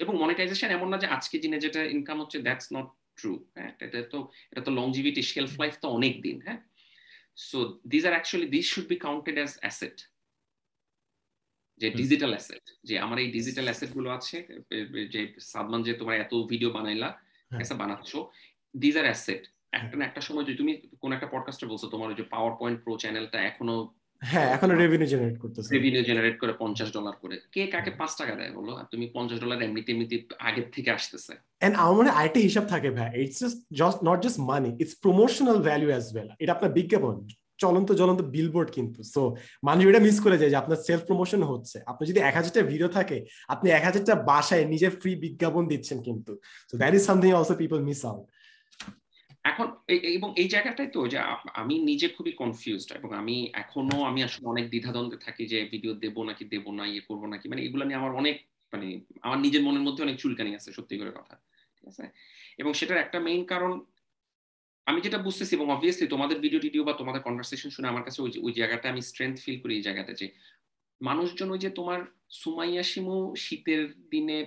এবং 0.00 0.14
মনিটাইজেশন 0.14 0.68
এমন 0.70 0.88
না 0.92 0.98
যে 0.98 1.06
আজকে 1.06 1.36
দিনে 1.38 1.58
যেটা 1.58 1.80
ইনকাম 1.96 2.16
হচ্ছে 2.22 2.38
দ্যাটস 2.38 2.66
নট 2.76 2.88
ট্রু 3.18 3.32
হ্যাঁ? 3.56 3.70
এটা 3.84 3.98
তো 4.12 4.18
এটা 4.50 4.62
তো 4.66 4.70
লংজিভিটি 4.70 5.22
শেলফ 5.22 5.52
লাইফ 5.62 5.74
তো 5.82 5.86
অনেক 5.88 6.14
দিন 6.22 6.36
হ্যাঁ? 6.46 6.60
So 7.38 7.58
these 7.92 8.02
are 8.08 8.14
actually 8.16 8.48
this 8.56 8.66
should 8.72 8.86
be 8.92 8.96
counted 8.98 9.36
as 9.40 9.52
asset 9.58 9.96
যে 11.80 11.88
ডিজিটাল 12.00 12.30
অ্যাসেট 12.34 12.64
যে 12.88 12.94
আমার 13.04 13.18
এই 13.22 13.28
ডিজিটাল 13.36 13.66
অ্যাসেটগুলো 13.68 14.08
আছে 14.18 14.36
যে 15.14 15.20
সাদমান 15.52 15.80
যে 15.86 15.92
তোমার 16.00 16.14
এত 16.24 16.32
ভিডিও 16.52 16.70
বানাইলা 16.76 17.08
এসে 17.62 17.74
বানাচ্ছ 17.82 18.10
দিজ 18.82 18.94
আর 19.00 19.06
অ্যাসেট 19.10 19.42
একটা 19.78 19.94
না 19.98 20.04
একটা 20.04 20.20
সময় 20.26 20.44
যদি 20.44 20.56
তুমি 20.56 20.72
কোন 21.02 21.10
একটা 21.12 21.28
পডকাস্টে 21.34 21.66
বলছো 21.66 21.86
তোমার 21.94 22.08
ওই 22.08 22.16
যে 22.20 22.24
পাওয়ার 22.34 22.52
পয়েন্ট 22.60 22.78
প্রো 22.84 22.92
চ্যানেলটা 23.02 23.38
এখনও 23.50 23.78
হ্যাঁ 24.22 24.48
এখনও 24.56 24.74
রেভিনিউ 24.82 25.08
জেনারেট 25.12 25.36
করতেছে। 25.42 25.68
রেভিনিউ 25.76 26.02
জেনারেট 26.08 26.36
করে 26.42 26.52
পঞ্চাশ 26.62 26.88
ডলার 26.96 27.14
করে। 27.22 27.36
কে 27.54 27.62
কাকে 27.74 27.90
পাঁচ 28.00 28.12
টাকা 28.20 28.34
দেয় 28.40 28.52
বলো? 28.58 28.72
আর 28.80 28.86
তুমি 28.92 29.04
পঞ্চাশ 29.16 29.38
ডলার 29.44 29.58
এমনিতে 29.66 29.88
এমনিতে 29.92 30.16
আগের 30.48 30.66
থেকে 30.74 30.90
আসতেছে। 30.98 31.32
এন্ড 31.64 31.74
আমার 31.82 31.94
মনে 31.98 32.10
আরেকটা 32.18 32.40
হিসাব 32.48 32.64
থাকে 32.72 32.90
ভাই 32.98 33.10
it's 33.22 33.38
just 33.42 33.58
just 33.80 33.98
not 34.08 34.18
just 34.24 34.38
money 34.50 34.70
it's 34.82 34.94
promotional 35.04 35.58
value 35.68 35.86
as 35.92 36.06
well 36.14 36.28
এটা 36.42 36.52
আপনার 36.56 36.72
বিজ্ঞাপন। 36.78 37.16
চলন্ত 37.62 37.88
চলন্ত 38.00 38.20
বিলবোর্ড 38.34 38.68
কিন্তু। 38.76 39.00
সো 39.14 39.22
মানুষ 39.68 39.82
এটা 39.90 40.00
মিস 40.06 40.16
করে 40.24 40.36
যায় 40.40 40.50
যে 40.52 40.60
আপনার 40.62 40.78
সেলফ 40.86 41.02
প্রমোশন 41.08 41.40
হচ্ছে। 41.50 41.76
আপনি 41.90 42.04
যদি 42.10 42.20
এক 42.28 42.34
হাজারটা 42.38 42.60
ভিডিও 42.72 42.88
থাকে, 42.96 43.18
আপনি 43.54 43.66
এক 43.78 43.84
হাজারটা 43.88 44.14
বাসায় 44.30 44.64
নিজের 44.72 44.92
ফ্রি 45.00 45.12
বিজ্ঞাপন 45.24 45.62
দিচ্ছেন 45.72 45.98
কিন্তু। 46.06 46.32
So 46.68 46.74
that 46.80 46.92
is 46.96 47.02
something 47.08 47.28
also 47.38 47.54
people 47.62 47.78
miss 47.90 48.02
out 48.10 48.26
এখন 49.50 49.66
এবং 50.18 50.28
এই 50.42 50.48
জায়গাটাই 50.54 50.88
তো 50.96 51.00
যে 51.12 51.18
আমি 51.60 51.74
নিজে 51.90 52.06
খুবই 52.16 52.32
কনফিউজড 52.42 52.90
এবং 52.98 53.10
আমি 53.20 53.36
এখনও 53.62 53.98
আমি 54.10 54.20
আসলে 54.26 54.46
অনেক 54.52 54.64
দ্বিধাদ্বন্দ্বে 54.72 55.18
থাকি 55.26 55.42
যে 55.52 55.58
ভিডিও 55.72 55.92
দেব 56.02 56.16
নাকি 56.28 56.44
দেব 56.52 56.66
না 56.78 56.84
ইয়ে 56.92 57.02
করব 57.08 57.22
নাকি। 57.32 57.46
মানে 57.50 57.60
এগুলো 57.66 57.82
নিয়ে 57.86 58.00
আমার 58.02 58.12
অনেক 58.20 58.36
মানে 58.72 58.88
আমার 59.26 59.38
নিজের 59.44 59.62
মনের 59.66 59.84
মধ্যে 59.86 60.04
অনেক 60.06 60.16
চুলকানি 60.22 60.50
আছে, 60.58 60.68
সত্যি 60.78 60.94
করে 61.00 61.12
কথা। 61.18 61.34
ঠিক 61.76 61.86
আছে? 61.92 62.04
এবং 62.60 62.70
সেটার 62.78 63.02
একটা 63.04 63.18
মেইন 63.26 63.42
কারণ 63.52 63.72
আমি 64.86 64.98
যেটা 65.06 65.18
বুঝতেছি 65.26 65.52
এবং 65.58 65.68
অবভিয়াসলি 65.76 66.06
তোমাদের 66.14 66.38
ভিডিও 66.44 66.60
টিডিও 66.64 66.82
বা 66.88 66.94
তোমাদের 67.00 67.24
কনভারসেশন 67.26 67.70
শুনে 67.76 67.90
আমার 67.92 68.04
কাছে 68.06 68.18
ওই 68.22 68.30
ওই 68.46 68.52
জায়গাটা 68.60 68.86
আমি 68.92 69.02
স্ট্রেংথ 69.10 69.36
ফিল 69.44 69.58
করি 69.62 69.72
এই 69.78 69.84
জায়গাটা 69.88 70.12
যে, 70.20 70.26
মানুষজন 71.00 71.48
ওই 71.54 71.60
যে 71.64 71.70
তোমার 71.70 72.00
সুমাইয়া 72.40 72.84
শিমু 72.92 73.16
শীতের 73.44 73.82
দিনে 74.12 74.38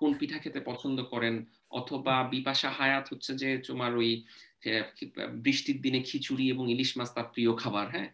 কোন 0.00 0.10
পিঠা 0.20 0.38
খেতে 0.38 0.60
পছন্দ 0.70 0.98
করেন 1.12 1.34
অথবা 1.80 2.14
বিপাশা 2.34 2.68
হায়াত 2.78 3.04
হচ্ছে 3.12 3.32
যে 3.42 3.48
তোমার 3.68 3.92
ওই 3.96 4.10
বৃষ্টির 5.44 5.78
দিনে 5.84 6.00
খিচুড়ি 6.08 6.44
এবং 6.54 6.64
ইলিশ 6.74 6.90
মাছ 6.98 7.08
তার 7.16 7.26
প্রিয় 7.34 7.52
খাবার 7.62 7.86
হ্যাঁ? 7.94 8.08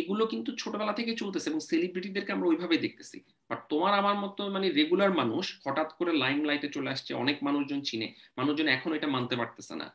এগুলো 0.00 0.22
কিন্তু 0.32 0.50
ছোটবেলা 0.62 0.94
থেকে 0.98 1.12
চলতেছে 1.22 1.46
এবং 1.50 1.60
সেলিব্রিটিদেরকে 1.70 2.30
আমরা 2.36 2.48
ওইভাবে 2.48 2.76
দেখতেছি। 2.84 3.18
বাট 3.50 3.60
তোমার 3.72 3.92
আমার 4.00 4.16
মতো 4.24 4.40
মানে 4.56 4.66
রেগুলার 4.70 5.12
মানুষ 5.20 5.44
হঠাৎ 5.66 5.88
করে 5.98 6.12
লাইম 6.22 6.40
লাইটে 6.48 6.68
চলে 6.76 6.88
আসছে, 6.94 7.10
অনেক 7.14 7.36
মানুষজন 7.46 7.80
চিনে, 7.88 8.08
মানুষজন 8.38 8.66
এখন 8.76 8.90
এটা 8.98 9.08
মানতে 9.16 9.34
পারতেছে 9.40 9.74
না। 9.82 9.88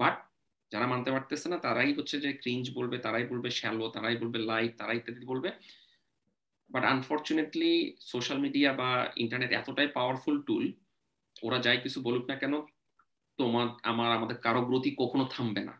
বাট 0.00 0.14
যারা 0.72 0.86
মানতে 0.92 1.10
পারতেছে 1.14 1.46
না, 1.52 1.56
তারাই 1.66 1.92
হচ্ছে 1.98 2.16
যে 2.24 2.30
ক্রিঞ্জ 2.42 2.64
বলবে, 2.78 2.96
তারাই 3.04 3.26
বলবে 3.32 3.48
শ্যালো 3.58 3.86
তারাই 3.94 4.16
বলবে 4.22 4.38
লাইট 4.50 4.72
তারাই 4.80 4.98
ইত্যাদি 5.00 5.26
বলবে। 5.32 5.50
বাট 6.70 6.84
আনফর্চুনেটলি 6.94 7.72
সোশ্যাল 8.12 8.38
মিডিয়া 8.44 8.70
বা 8.80 8.90
ইন্টারনেট 9.22 9.50
এতটাই 9.60 9.88
পাওয়ারফুল 9.96 10.36
টুল 10.48 10.64
ওরা 11.46 11.58
যাই 11.64 11.78
কিছু 11.84 11.98
বলুক 12.06 12.24
না 12.30 12.36
কেন, 12.42 12.54
তোমার, 13.38 13.66
আমার, 13.90 14.08
আমাদের 14.18 14.36
কারও 14.44 14.62
গ্রতি 14.68 14.90
কখনো 15.02 15.24
থামবে 15.34 15.62
না। 15.68 15.74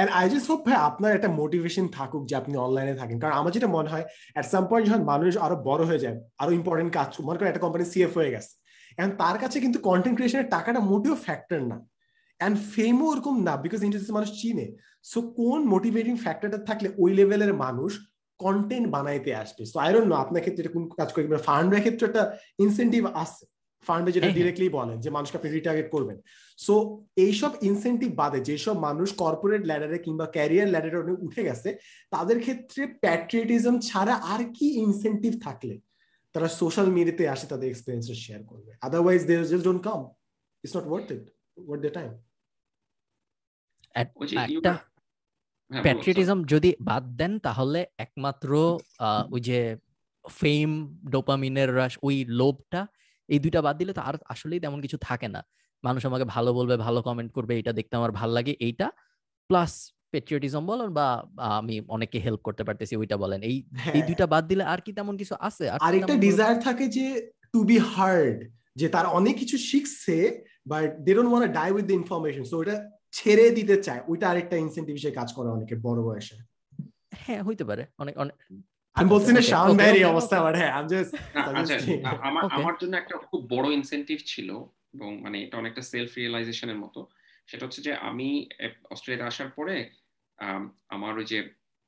এন্ড 0.00 0.10
আই 0.18 0.24
জাস্ট 0.32 0.46
হোপ 0.50 0.60
ভাই, 0.66 0.78
আপনার 0.88 1.10
একটা 1.16 1.30
মোটিভেশন 1.40 1.86
থাকুক 1.96 2.22
যে 2.30 2.34
আপনি 2.40 2.54
অনলাইনে 2.66 2.94
থাকেন। 3.00 3.16
কারণ 3.22 3.34
আমার 3.40 3.52
যেটা 3.56 3.68
মনে 3.76 3.88
হয় 3.92 4.04
এট 4.38 4.46
সাম 4.52 4.64
পয়েন্ট 4.70 4.84
যখন 4.88 5.02
মানুষ 5.12 5.32
আরও 5.44 5.56
বড় 5.68 5.82
হয়ে 5.88 6.02
যায়, 6.04 6.16
আরও 6.42 6.50
ইম্পর্টেন্ট 6.60 6.90
কাজ, 6.98 7.10
মনে 7.28 7.36
করেন 7.38 7.50
একটা 7.50 7.64
কোম্পানি 7.64 7.84
সিএফ 7.92 8.12
হয়ে 8.18 8.32
গেছে, 8.34 8.52
এখন 8.98 9.12
তার 9.22 9.36
কাছে 9.42 9.56
কিন্তু 9.64 9.78
কন্টেন্ট 9.88 10.16
ক্রিয়েশনের 10.18 10.48
টাকাটা 10.54 10.80
মোটেও 10.90 11.14
ফ্যাক্টর 11.26 11.60
না। 11.70 11.78
অ্যান্ড 12.40 12.56
ফেমও 12.74 13.06
ওরকম 13.12 13.34
না 13.48 13.56
বিকজ 13.64 13.80
ইন্টারনেট 13.84 14.10
মানুষ 14.10 14.30
চিনে। 14.40 14.66
সো 15.02 15.18
কোন 15.38 15.58
মোটিভেটিং 15.74 16.16
ফ্যাক্টরটা 16.16 16.58
থাকলে 16.58 16.88
ওই 16.98 17.10
লেভেলের 17.14 17.54
মানুষ 17.64 17.90
কন্টেন্ট 18.38 18.86
বানাইতে 18.88 19.30
আসবে? 19.42 19.62
সো 19.66 19.76
আই 19.84 19.92
ডোন্ট 19.92 20.08
নো 20.12 20.14
আপনার 20.14 20.42
ক্ষেত্রে 20.44 20.68
কোন 20.68 20.88
কাজ 20.88 21.08
করে? 21.12 21.24
ফান্ডের 21.48 21.80
ক্ষেত্রে 21.80 22.04
একটা 22.08 22.22
ইনসেন্টিভ 22.64 23.02
আছে। 23.24 23.44
ফান্ডে 23.86 24.10
যেটা 24.12 24.28
ডিরেক্টলি 24.28 24.68
হ্যাঁ, 24.68 24.74
হ্যাঁ। 24.74 24.86
বলেন 24.86 25.00
যে 25.04 25.08
মানুষকে 25.10 25.36
আপনি 25.38 25.50
রিটার্গেট 25.50 25.88
করবেন। 25.94 26.18
সো 26.66 26.74
এইসব 27.24 27.50
ইনসেন্টিভ 27.62 28.10
বাদে 28.20 28.40
যেসব 28.40 28.74
মানুষ 28.78 29.08
কর্পোরেট 29.22 29.62
ল্যাডারে 29.66 29.98
কিংবা 29.98 30.26
ক্যারিয়ার 30.26 30.68
ল্যাডারে 30.68 30.98
অনেক 31.04 31.16
উঠে 31.26 31.42
গেছে 31.48 31.68
তাদের 32.14 32.40
ক্ষেত্রে 32.40 32.82
প্যাট্রিয়টিজম 33.02 33.74
ছাড়া 33.88 34.14
আর 34.32 34.40
কি 34.56 34.66
ইনসেন্টিভ 34.86 35.32
থাকলে? 35.46 35.74
তারা 36.34 36.48
সোশ্যাল 36.60 36.86
মিডিয়াতে 36.96 37.24
আসে 37.28 37.46
তাদের 37.46 37.68
এক্সপিরিয়েন্স 37.70 38.06
শেয়ার 38.26 38.42
করবে। 38.50 38.70
Otherwise 38.86 39.20
they 39.26 39.34
just 39.36 39.64
don't 39.68 39.82
come 39.88 40.00
it's 40.64 40.74
not 40.76 40.86
worth 40.90 41.08
it 41.16 41.24
worth 41.66 41.82
the 41.86 41.92
time 41.98 42.10
একটা 43.94 44.72
প্যাট্রিয়টিজম 45.70 46.38
যদি 46.44 46.70
বাদ 46.80 47.04
দেন 47.20 47.32
তাহলে 47.38 47.80
একমাত্র 47.98 48.50
ওই 49.34 49.40
যে 49.40 49.58
ফেম 50.24 50.70
ডোপামিনের 51.10 51.70
রাশ 51.76 51.94
ওই 52.02 52.16
লোভটা 52.40 52.80
এই 53.28 53.38
দুইটা 53.38 53.60
বাদ 53.62 53.74
দিলে 53.80 53.92
তো 53.92 54.00
আর 54.00 54.14
আসলেই 54.28 54.60
তেমন 54.60 54.78
কিছু 54.80 54.96
থাকে 55.08 55.28
না। 55.28 55.40
মানুষ 55.84 56.02
আমাকে 56.06 56.24
ভালো 56.24 56.50
বলবে 56.54 56.74
ভালো 56.76 56.98
কমেন্ট 57.02 57.30
করবে 57.32 57.52
এটা 57.58 57.72
দেখতে 57.72 57.94
আমার 57.96 58.12
ভালো 58.20 58.32
লাগে 58.32 58.52
এইটা। 58.60 58.86
প্লাস 59.50 59.72
পেট্রিয়টিজম 60.12 60.62
বলেন 60.66 60.88
বা 60.98 61.06
আমি 61.60 61.76
অনেকে 61.88 62.18
হেল্প 62.24 62.40
করতে 62.46 62.62
পারতেছি 62.64 62.94
ওইটা 62.96 63.16
বলেন। 63.16 63.40
এই 63.42 63.56
এই 63.56 63.60
হ্যাঁ। 63.78 64.06
দুইটা 64.08 64.26
বাদ 64.32 64.44
দিলে 64.50 64.64
আর 64.72 64.80
কি 64.80 64.90
তেমন 64.98 65.14
কিছু 65.16 65.34
আছে? 65.48 65.64
আর 65.86 65.92
একটা 65.94 66.14
ডিজায়ার 66.26 66.56
থাকে 66.66 66.84
যে 66.96 67.06
টু 67.52 67.60
বি 67.64 67.76
হার্ড 67.92 68.38
যে 68.76 68.86
তার 68.94 69.06
অনেক 69.18 69.34
কিছু 69.38 69.56
শিখছে 69.70 70.16
but 70.70 70.88
they 71.04 71.10
don't 71.16 71.30
want 71.30 71.50
die 71.58 71.68
with 71.74 71.84
the 71.90 71.96
information 72.00 72.44
so 72.50 72.56
ওটা 72.62 72.76
ছেড়ে 73.12 73.50
দিতে 73.50 73.76
চায় 73.82 74.00
ওইটা 74.10 74.26
আরেকটা 74.30 74.56
ইনসেন্টিভ 74.56 74.94
হিসেবে 74.98 75.14
কাজ 75.14 75.28
করে 75.32 75.48
অনেকে 75.56 75.74
বড় 75.86 76.00
বয়সে। 76.02 76.36
হ্যাঁ 77.24 77.42
হইতে 77.42 77.64
পারে। 77.64 77.82
অনেক 77.98 78.14
অনেক 78.18 78.36
আমি 78.96 79.08
বলছি 79.08 79.30
না 79.32 79.42
শাওন 79.50 79.76
ভাইয়ের 79.76 80.06
অবস্থা 80.06 80.36
বাট 80.44 80.54
হ্যাঁ 80.56 80.72
আই 80.78 80.84
জাস্ট 80.92 81.12
আমার 82.28 82.44
আমার 82.58 82.74
জন্য 82.80 82.94
একটা 82.96 83.14
খুব 83.30 83.40
বড় 83.54 83.66
ইনসেন্টিভ 83.72 84.18
ছিল 84.26 84.48
এবং 84.94 85.10
মানে 85.22 85.36
এটা 85.44 85.56
অনেকটা 85.58 85.82
সেলফ 85.82 86.10
রিয়েলাইজেশনের 86.14 86.78
মতো। 86.78 87.00
সেটা 87.46 87.62
হচ্ছে 87.66 87.80
যে 87.82 87.92
আমি 88.10 88.28
অস্ট্রেলিয়াতে 88.90 89.26
আসার 89.26 89.50
পরে 89.56 89.76
আমার 90.88 91.12
ওই 91.18 91.24
যে 91.24 91.38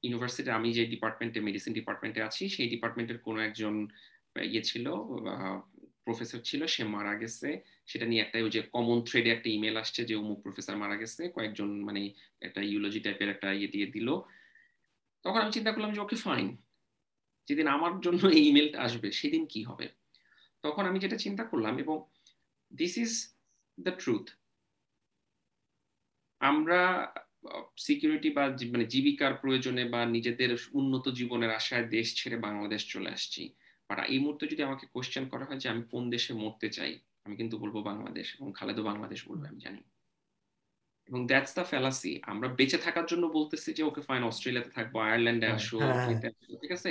ইউনিভার্সিটি 0.02 0.50
আমি 0.50 0.68
যে 0.72 0.82
ডিপার্টমেন্টে 0.86 1.40
মেডিসিন 1.40 1.72
ডিপার্টমেন্টে 1.72 2.20
আছি 2.22 2.48
সেই 2.48 2.68
ডিপার্টমেন্টের 2.68 3.18
কোনো 3.18 3.38
একজন 3.40 3.74
ইয়ে 4.52 4.62
ছিল 4.62 4.86
প্রফেসর 6.10 6.40
ছিল, 6.48 6.60
সে 6.74 6.82
মারা 6.96 7.14
গেছে। 7.22 7.48
সেটা 7.90 8.06
নিয়ে 8.10 8.22
একটা 8.22 8.36
ওই 8.46 8.50
যে 8.56 8.60
কমন 8.74 8.98
থ্রেডে 9.08 9.30
একটা 9.36 9.48
ইমেল 9.56 9.76
আসছে 9.82 10.00
যে 10.08 10.14
অমুক 10.22 10.38
প্রফেসর 10.44 10.74
মারা 10.82 10.96
গেছে, 11.02 11.22
কয়েকজন 11.36 11.68
মানে 11.88 12.02
একটা 12.46 12.60
ইউলজি 12.70 13.00
টাইপের 13.06 13.28
একটা 13.34 13.48
ইয়ে 13.58 13.72
দিয়ে 13.74 13.88
দিল। 13.94 14.08
তখন 15.24 15.40
আমি 15.44 15.52
চিন্তা 15.56 15.70
করলাম 15.74 15.90
যে 15.94 16.00
ওকে 16.00 16.16
ফাইন 16.26 16.48
যেদিন 17.48 17.66
আমার 17.76 17.92
জন্য 18.04 18.22
এই 18.38 18.44
ইমেলটা 18.50 18.78
আসবে, 18.86 19.08
সেদিন 19.20 19.42
কি 19.52 19.60
হবে? 19.68 19.86
তখন 20.64 20.84
আমি 20.90 20.98
যেটা 21.04 21.16
চিন্তা 21.24 21.44
করলাম, 21.50 21.74
এবং 21.84 21.96
দিস 22.80 22.94
ইজ 23.04 23.12
দ্য 23.78 23.92
ট্রুথ 24.02 24.26
আমরা 26.40 26.80
সিকিউরিটি 27.86 28.30
বা 28.36 28.44
মানে 28.72 28.84
জীবিকার 28.92 29.32
প্রয়োজনে 29.42 29.84
বা 29.94 30.00
নিজেদের 30.16 30.50
উন্নত 30.80 31.04
জীবনের 31.18 31.50
আশায় 31.50 31.86
দেশ 31.96 32.06
ছেড়ে 32.18 32.36
বাংলাদেশ 32.46 32.82
চলে 32.92 33.10
আসছি। 33.16 33.42
বাট 33.90 33.98
এই 34.08 34.18
মুহূর্তে 34.18 34.44
যদি 34.46 34.62
আমাকে 34.62 34.86
কোশ্চেন 34.86 35.24
করা 35.28 35.44
হয় 35.44 35.58
যে 35.58 35.68
আমি 35.68 35.82
কোন 35.90 36.10
দেশে 36.10 36.32
মরতে 36.34 36.68
চাই 36.68 36.92
আমি 37.24 37.36
কিন্তু 37.36 37.54
বলব 37.58 37.76
বাংলাদেশ 37.82 38.26
এবং 38.34 38.48
খালেদও 38.52 38.82
বাংলাদেশ 38.82 39.28
বলবে 39.28 39.46
আমি 39.48 39.60
জানি। 39.60 39.82
এবং 41.08 41.26
দ্যাটস 41.26 41.52
দ্য 41.54 41.64
ফেলাসি 41.64 42.20
আমরা 42.22 42.48
বেঁচে 42.48 42.78
থাকার 42.78 43.06
জন্য 43.06 43.24
বলতেছি 43.26 43.72
যে 43.72 43.82
ওকে 43.82 44.00
ফাইন 44.00 44.22
অস্ট্রেলিয়াতে 44.22 44.70
থাকব 44.70 44.94
আয়ারল্যান্ডে 44.98 45.46
হ্যাঁ, 45.46 45.58
আসো 45.58 45.78
হ্যাঁ। 45.78 46.20
ঠিক 46.62 46.72
আছে? 46.72 46.90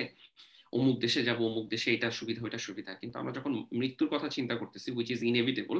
অমুক 0.73 0.95
দেশে 1.05 1.21
যাব 1.27 1.39
অমুক 1.49 1.65
দেশে 1.73 1.89
এটা 1.95 2.07
সুবিধা 2.19 2.41
ওইটা 2.45 2.59
সুবিধা। 2.67 2.91
কিন্তু 3.01 3.15
আমরা 3.21 3.31
যখন 3.37 3.51
মৃত্যুর 3.81 4.09
কথা 4.13 4.27
চিন্তা 4.37 4.55
করতেছি 4.61 4.89
উইচ 4.97 5.09
ইজ 5.13 5.21
ইনএভিটেবল 5.29 5.77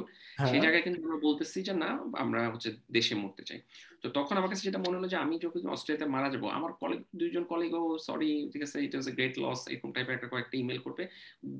সেই 0.50 0.60
জায়গায় 0.64 0.84
কিন্তু 0.86 0.98
আমরা 1.06 1.20
বলতেছি 1.28 1.58
যে 1.68 1.74
না 1.82 1.90
আমরা 2.24 2.40
হচ্ছে 2.52 2.70
দেশে 2.96 3.14
মরতে 3.22 3.42
চাই। 3.48 3.60
তো 4.02 4.06
তখন 4.18 4.34
আমার 4.38 4.50
কাছে 4.52 4.64
যেটা 4.68 4.80
মনে 4.86 4.96
হলো 4.98 5.08
যে 5.12 5.18
আমি 5.24 5.34
যখন 5.44 5.60
অস্ট্রেলিয়াতে 5.74 6.06
মারা 6.14 6.28
যাব 6.34 6.44
আমার 6.58 6.72
কলেজ 6.82 7.00
দুইজন 7.20 7.44
কলিগ 7.50 7.72
ও 7.80 7.84
সরি 8.08 8.30
ঠিক 8.52 8.62
আছে 8.66 8.76
ইট 8.86 8.92
ওয়াজ 8.94 9.06
এ 9.10 9.12
গ্রেট 9.18 9.34
লস 9.44 9.60
এরকম 9.72 9.90
টাইপের 9.94 10.14
একটা 10.16 10.28
কয়েকটা 10.32 10.56
ইমেল 10.62 10.80
করবে। 10.86 11.02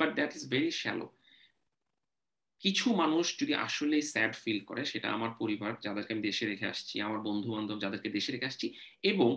But 0.01 0.11
that 0.19 0.31
is 0.37 0.43
very 0.55 0.71
shallow 0.83 1.07
কিছু 2.63 2.87
মানুষ 3.03 3.27
যদি 3.41 3.53
আসলে 3.67 3.97
স্যাড 4.13 4.33
ফিল 4.43 4.61
করে 4.61 4.83
সেটা 4.93 5.09
আমার 5.17 5.31
পরিবার 5.41 5.73
যাদেরকে 5.85 6.11
আমি 6.15 6.23
দেশে 6.31 6.45
রেখে 6.47 6.67
আসছি 6.73 6.95
আমার 7.07 7.21
বন্ধু 7.29 7.49
বান্ধব 7.55 7.79
যাদেরকে 7.85 8.09
দেশে 8.17 8.31
রেখে 8.33 8.49
আসছি 8.51 8.67
এবং 9.03 9.31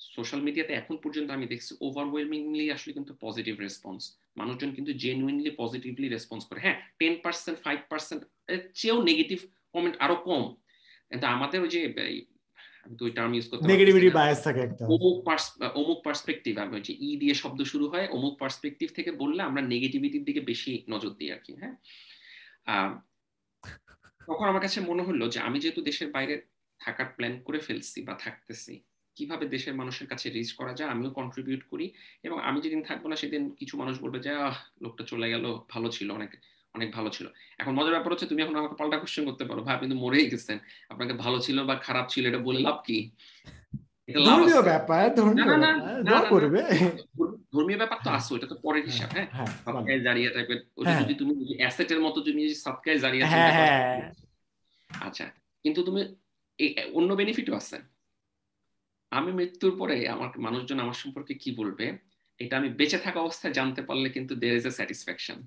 সোশ্যাল 0.00 0.40
মিডিয়াতে 0.46 0.72
এখন 0.80 0.96
পর্যন্ত 1.04 1.28
আমি 1.36 1.46
দেখছি 1.52 1.72
ওভারওয়েলমিংলি 1.86 2.66
আসলে 2.76 2.92
কিন্তু 2.98 3.12
পজিটিভ 3.24 3.54
রেসপন্স 3.66 4.00
মানুষজন 4.40 4.70
কিন্তু 4.76 4.92
জেনুইনলি 5.04 5.50
পজিটিভলি 5.62 6.06
রেসপন্স 6.08 6.42
করে। 6.48 6.60
হ্যাঁ 6.66 6.78
টেন 7.00 7.14
পার্সেন্ট 7.24 7.56
ফাইভ 7.64 7.78
পার্সেন্ট 7.92 8.20
এর 8.52 8.60
চেয়েও 8.80 8.98
নেগেটিভ 9.10 9.38
কমেন্ট 9.74 9.96
আরও 10.04 10.16
কম। 10.28 10.42
কিন্তু 11.10 11.26
আমাদের 11.34 11.58
ওই 11.64 11.70
যে 11.74 11.80
আমি 12.84 12.94
তো 12.98 13.02
ওই 13.06 13.12
টার্ম 13.18 13.32
ইউজ 13.34 13.46
করতে 13.48 13.72
নেগেটিভিটি 13.74 14.08
বায়াস 14.18 14.40
থাকে 14.46 14.60
একটা। 14.68 14.82
অমুক 14.94 15.16
অমুক 15.80 15.98
পার্সপেক্টিভ 16.06 16.54
আমি 16.64 16.76
যে 16.88 16.92
ই 17.08 17.10
দিয়ে 17.20 17.34
শব্দ 17.42 17.60
শুরু 17.72 17.86
হয় 17.92 18.06
অমুক 18.16 18.34
পার্সপেক্টিভ 18.42 18.88
থেকে 18.98 19.10
বললে 19.22 19.40
আমরা 19.48 19.62
নেগেটিভিটির 19.74 20.24
দিকে 20.28 20.40
বেশি 20.50 20.72
নজর 20.92 21.12
দিই 21.18 21.30
আর 21.34 21.40
কি 21.46 21.52
হ্যাঁ 21.60 21.74
তখন 24.28 24.46
আমার 24.50 24.62
কাছে 24.66 24.78
মনে 24.90 25.02
হলো 25.08 25.24
যে 25.34 25.38
আমি 25.48 25.58
যেহেতু 25.62 25.80
দেশের 25.90 26.08
বাইরে 26.16 26.34
থাকার 26.80 27.08
প্ল্যান 27.16 27.34
করে 27.46 27.60
ফেলছি 27.66 27.98
বা 28.08 28.14
থাকতেছি 28.24 28.74
কীভাবে 29.16 29.44
দেশের 29.48 29.74
মানুষের 29.74 30.06
কাছে 30.06 30.26
রিচ 30.30 30.50
করা 30.52 30.72
যায় 30.74 30.90
আমিও 30.90 31.10
কন্ট্রিবিউট 31.10 31.62
করি 31.62 31.86
এবং 32.24 32.36
আমি 32.40 32.58
যেদিন 32.60 32.82
থাকব 32.82 33.04
না 33.08 33.16
সেদিন 33.16 33.50
কিছু 33.50 33.74
মানুষ 33.76 33.94
বলবে 34.00 34.18
যে 34.18 34.30
আহ 34.40 34.54
লোকটা 34.80 35.04
চলে 35.04 35.26
গেল 35.30 35.44
ভালো 35.68 35.88
ছিল 35.88 36.08
অনেক 36.10 36.30
অনেক 36.74 36.88
ভালো 36.92 37.08
ছিল। 37.10 37.26
এখন 37.58 37.72
মজার 37.74 37.92
ব্যাপার 37.92 38.12
হচ্ছে 38.12 38.26
তুমি 38.26 38.40
এখন 38.42 38.56
আমাকে 38.56 38.76
পাল্টা 38.76 38.96
কোশ্চেন 38.98 39.24
করতে 39.24 39.44
পারো 39.44 39.60
ভাই 39.62 39.74
আপনি 39.74 39.86
তো 39.88 39.96
মরেই 39.96 40.26
গেছেন 40.30 40.58
আপনাকে 40.88 41.12
ভালো 41.14 41.38
ছিল 41.38 41.58
বা 41.64 41.74
খারাপ 41.76 42.06
ছিল 42.08 42.22
এটা 42.26 42.38
বলে 42.38 42.60
লাভ 42.60 42.78
কি? 42.86 42.98
ধর্মীয় 44.08 44.62
ব্যাপার 44.62 45.04
ধর্মীয় 45.14 45.44
করবে। 46.28 46.60
ধর্মীয় 47.52 47.78
ব্যাপার 47.78 47.98
তো 48.04 48.10
আসো 48.10 48.32
এটা 48.36 48.46
তো 48.46 48.56
পরের 48.62 48.84
হিসাব 48.84 49.08
হ্যাঁ? 49.10 49.28
সাবকায় 49.64 50.00
জারিয়া 50.00 50.30
টাইপের 50.30 50.58
ওটা 50.76 50.92
যদি 51.00 51.14
তুমি 51.14 51.32
অ্যাসেটের 51.58 52.00
মতো 52.00 52.18
তুমি 52.20 52.38
যদি 52.42 52.56
সাবকায় 52.56 52.98
জারিয়া 52.98 53.24
আচ্ছা 54.90 55.26
কিন্তু 55.64 55.80
তুমি 55.82 56.00
অন্য 56.92 57.10
বেনিফিটও 57.14 57.54
আছে। 57.56 57.76
আমি 59.18 59.30
মৃত্যুর 59.38 59.72
পরে 59.80 59.96
আমার 60.14 60.28
মানুষজন 60.46 60.78
আমার 60.84 60.98
সম্পর্কে 61.02 61.34
কি 61.42 61.50
বলবে, 61.60 61.86
এটা 62.40 62.54
আমি 62.60 62.68
বেঁচে 62.78 62.98
থাকা 63.04 63.18
অবস্থায় 63.22 63.54
জানতে 63.58 63.80
পারলে 63.88 64.08
কিন্তু 64.16 64.32
দের 64.42 64.54
ইজ 64.60 64.66
এ 64.70 64.72
স্যাটিসফ্যাকশন 64.78 65.38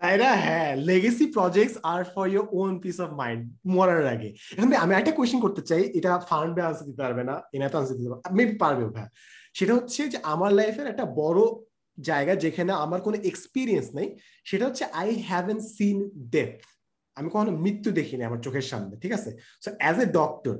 তাই 0.00 0.16
না 0.22 0.30
হ্যাঁ 0.44 0.70
legacy 0.90 1.26
projects 1.36 1.76
are 1.92 2.02
for 2.14 2.26
your 2.32 2.46
own 2.60 2.72
peace 2.84 2.96
of 3.04 3.08
mind 3.20 3.42
মরার 3.74 4.04
আগে। 4.14 4.30
এখন 4.56 4.68
আমি 4.84 4.92
একটা 5.00 5.12
কোয়েশ্চেন 5.16 5.40
করতে 5.44 5.62
চাই, 5.70 5.82
এটা 5.98 6.10
ফান্ড 6.30 6.54
আনসার 6.68 6.86
দিতে 6.88 7.02
পারবে 7.06 7.22
না 7.30 7.34
এনাতে 7.56 7.76
আনসার 7.80 7.96
দিতে 7.98 8.10
পারবে 8.10 8.24
মেবি 8.38 8.54
পারবে 8.64 8.84
ভাই। 8.96 9.08
সেটা 9.58 9.72
হচ্ছে 9.78 10.00
যে 10.12 10.18
আমার 10.32 10.50
লাইফের 10.58 10.86
একটা 10.92 11.06
বড় 11.20 11.40
জায়গা 11.98 12.32
যেখানে 12.44 12.72
আমার 12.84 13.00
কোনো 13.06 13.16
এক্সপিরিয়েন্স 13.30 13.86
নেই, 13.98 14.08
সেটা 14.48 14.64
হচ্ছে 14.68 14.84
আই 15.00 15.08
হ্যাভেন 15.30 15.58
সিন 15.74 15.98
ডেথ 16.34 16.54
আমি 17.16 17.28
কখনো 17.34 17.52
মৃত্যু 17.64 17.90
দেখিনি 17.98 18.22
আমার 18.28 18.40
চোখের 18.46 18.66
সামনে, 18.70 18.94
ঠিক 19.02 19.12
আছে? 19.18 19.30
So 19.64 19.68
as 19.80 19.96
a 20.04 20.06
doctor 20.20 20.56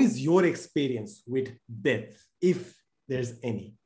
is 0.00 0.18
your 0.18 0.44
experience 0.44 1.22
with 1.26 1.46
death 1.82 2.04
if 2.42 2.58
there 3.08 3.20
is 3.20 3.30
any 3.42 3.76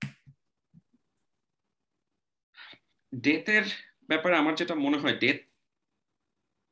ডেথের 3.21 3.65
ব্যাপারে 4.09 4.37
আমার 4.37 4.55
যেটা 4.55 4.75
মনে 4.75 4.99
হয় 4.99 5.19
ডেথ 5.19 5.41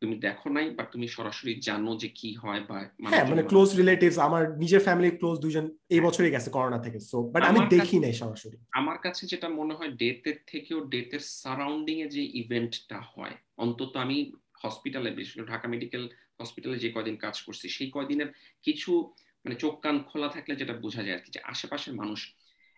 তুমি 0.00 0.18
দেখো 0.18 0.50
নাই 0.50 0.70
বা 0.70 0.84
তুমি 0.84 1.08
সরাসরি 1.08 1.54
জানো 1.60 1.96
যে 1.96 2.08
কি 2.08 2.34
হয় 2.34 2.60
বা 2.60 2.90
হ্যাঁ 3.10 3.28
মানে 3.28 3.42
ক্লোজ 3.42 3.76
রিলেটিভস 3.76 4.18
আমার 4.18 4.58
নিজের 4.58 4.80
ফ্যামিলি 4.80 5.10
ক্লোজ 5.16 5.38
দুজন 5.38 5.78
এই 5.88 6.00
বছরই 6.00 6.30
গেছে 6.30 6.50
করোনা 6.50 6.78
থেকে 6.78 7.00
সো 7.00 7.22
বাট 7.22 7.42
আমি 7.42 7.60
দেখি 7.68 7.98
নাই 7.98 8.12
সরাসরি। 8.12 8.56
আমার 8.72 8.98
কাছে 8.98 9.26
যেটা 9.26 9.48
মনে 9.48 9.74
হয় 9.74 9.88
ডেথের 9.88 10.38
থেকেও 10.46 10.84
ডেথের 10.84 11.20
সারাউন্ডিং 11.20 12.00
এ 12.00 12.08
যে 12.08 12.22
ইভেন্টটা 12.22 13.00
হয় 13.00 13.36
অন্তত 13.56 13.96
আমি 13.96 14.32
হসপিটালে 14.64 15.10
বিশেষ 15.10 15.34
করে 15.34 15.46
ঢাকা 15.46 15.68
মেডিকেল 15.68 16.08
হসপিটালে 16.40 16.78
যে 16.78 16.92
কয়দিন 16.92 17.16
কাজ 17.16 17.42
করছি, 17.42 17.68
সেই 17.68 17.90
কয়দিনের 17.90 18.30
কিছু 18.62 19.14
মানে 19.44 19.54
চোখ 19.54 19.80
কান 19.80 19.96
খোলা 20.02 20.28
থাকলে 20.28 20.56
যেটা 20.56 20.72
বোঝা 20.72 21.02
যায় 21.02 21.16
আর 21.16 21.20
কি 21.20 21.30
যে 21.30 21.40
আশেপাশের 21.44 21.94
মানুষ, 21.94 22.34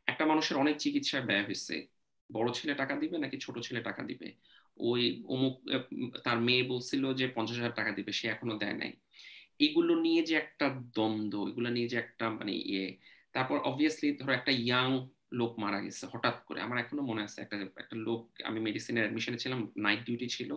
একটা 0.06 0.26
মানুষের 0.26 0.56
অনেক 0.56 0.76
চিকিৎসায় 0.76 1.24
ব্যয় 1.26 1.44
হয়েছে। 1.44 1.86
বড় 2.32 2.52
ছেলে 2.52 2.74
টাকা 2.74 2.96
দিবে 2.96 3.18
নাকি 3.18 3.36
ছোট 3.38 3.58
ছেলে 3.58 3.80
টাকা 3.80 4.02
দিবে? 4.02 4.32
ওই 4.76 5.22
অমুক 5.28 5.54
তার 6.24 6.40
মেয়ে 6.40 6.62
বলছিল 6.62 7.14
যে 7.14 7.28
পঞ্চাশ 7.28 7.56
হাজার 7.56 7.74
টাকা 7.74 7.90
দিবে, 7.90 8.12
সে 8.12 8.28
এখনও 8.28 8.56
দেয় 8.58 8.72
নাই। 8.72 8.92
এগুলো 9.58 10.00
নিয়ে 10.00 10.22
যে 10.22 10.34
একটা 10.34 10.66
দ্বন্দ্ব, 10.68 11.48
এগুলো 11.48 11.68
নিয়ে 11.70 11.88
যে 11.88 11.96
একটা 11.96 12.30
মানে 12.30 12.52
ইয়ে 12.52 12.96
তারপর 13.32 13.58
অবভিয়াসলি 13.58 14.16
ধরো 14.16 14.32
একটা 14.32 14.52
ইয়াং 14.52 15.08
লোক 15.32 15.58
মারা 15.58 15.80
গেছে 15.80 16.06
হঠাৎ 16.12 16.36
করে। 16.44 16.60
আমার 16.60 16.78
এখনও 16.78 17.02
মনে 17.02 17.22
আছে 17.22 17.40
একটা 17.40 17.56
একটা 17.76 17.96
লোক, 17.96 18.20
আমি 18.44 18.60
মেডিসিনের 18.60 19.02
অ্যাডমিশনে 19.02 19.38
ছিলাম 19.38 19.72
নাইট 19.76 20.00
ডিউটি 20.04 20.28
ছিল। 20.28 20.50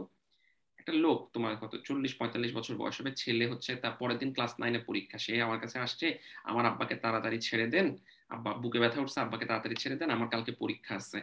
একটা 0.81 0.93
লোক 1.05 1.19
তোমার 1.35 1.53
কত, 1.61 1.73
চল্লিশ, 1.87 2.13
পঁয়তাল্লিশ 2.19 2.51
বছর 2.57 2.73
বয়স 2.81 2.95
হবে 2.99 3.11
ছেলে 3.21 3.45
হচ্ছে, 3.51 3.71
তার 3.83 3.93
পরের 3.99 4.17
দিন 4.21 4.29
ক্লাস 4.35 4.51
নাইনে 4.61 4.79
পরীক্ষা। 4.89 5.17
সে 5.25 5.33
আমার 5.47 5.59
কাছে 5.63 5.77
আসছে, 5.85 6.07
আমার 6.49 6.65
আব্বাকে 6.71 6.95
তাড়াতাড়ি 7.03 7.37
ছেড়ে 7.47 7.67
দেন, 7.73 7.87
আব্বা 8.35 8.51
বুকে 8.61 8.79
ব্যথা 8.83 8.99
উঠছে, 9.03 9.19
আব্বাকে 9.25 9.45
তাড়াতাড়ি 9.49 9.75
ছেড়ে 9.83 9.95
দেন, 9.99 10.09
আমার 10.15 10.27
কালকে 10.33 10.51
পরীক্ষা 10.61 10.93
আছে 11.01 11.19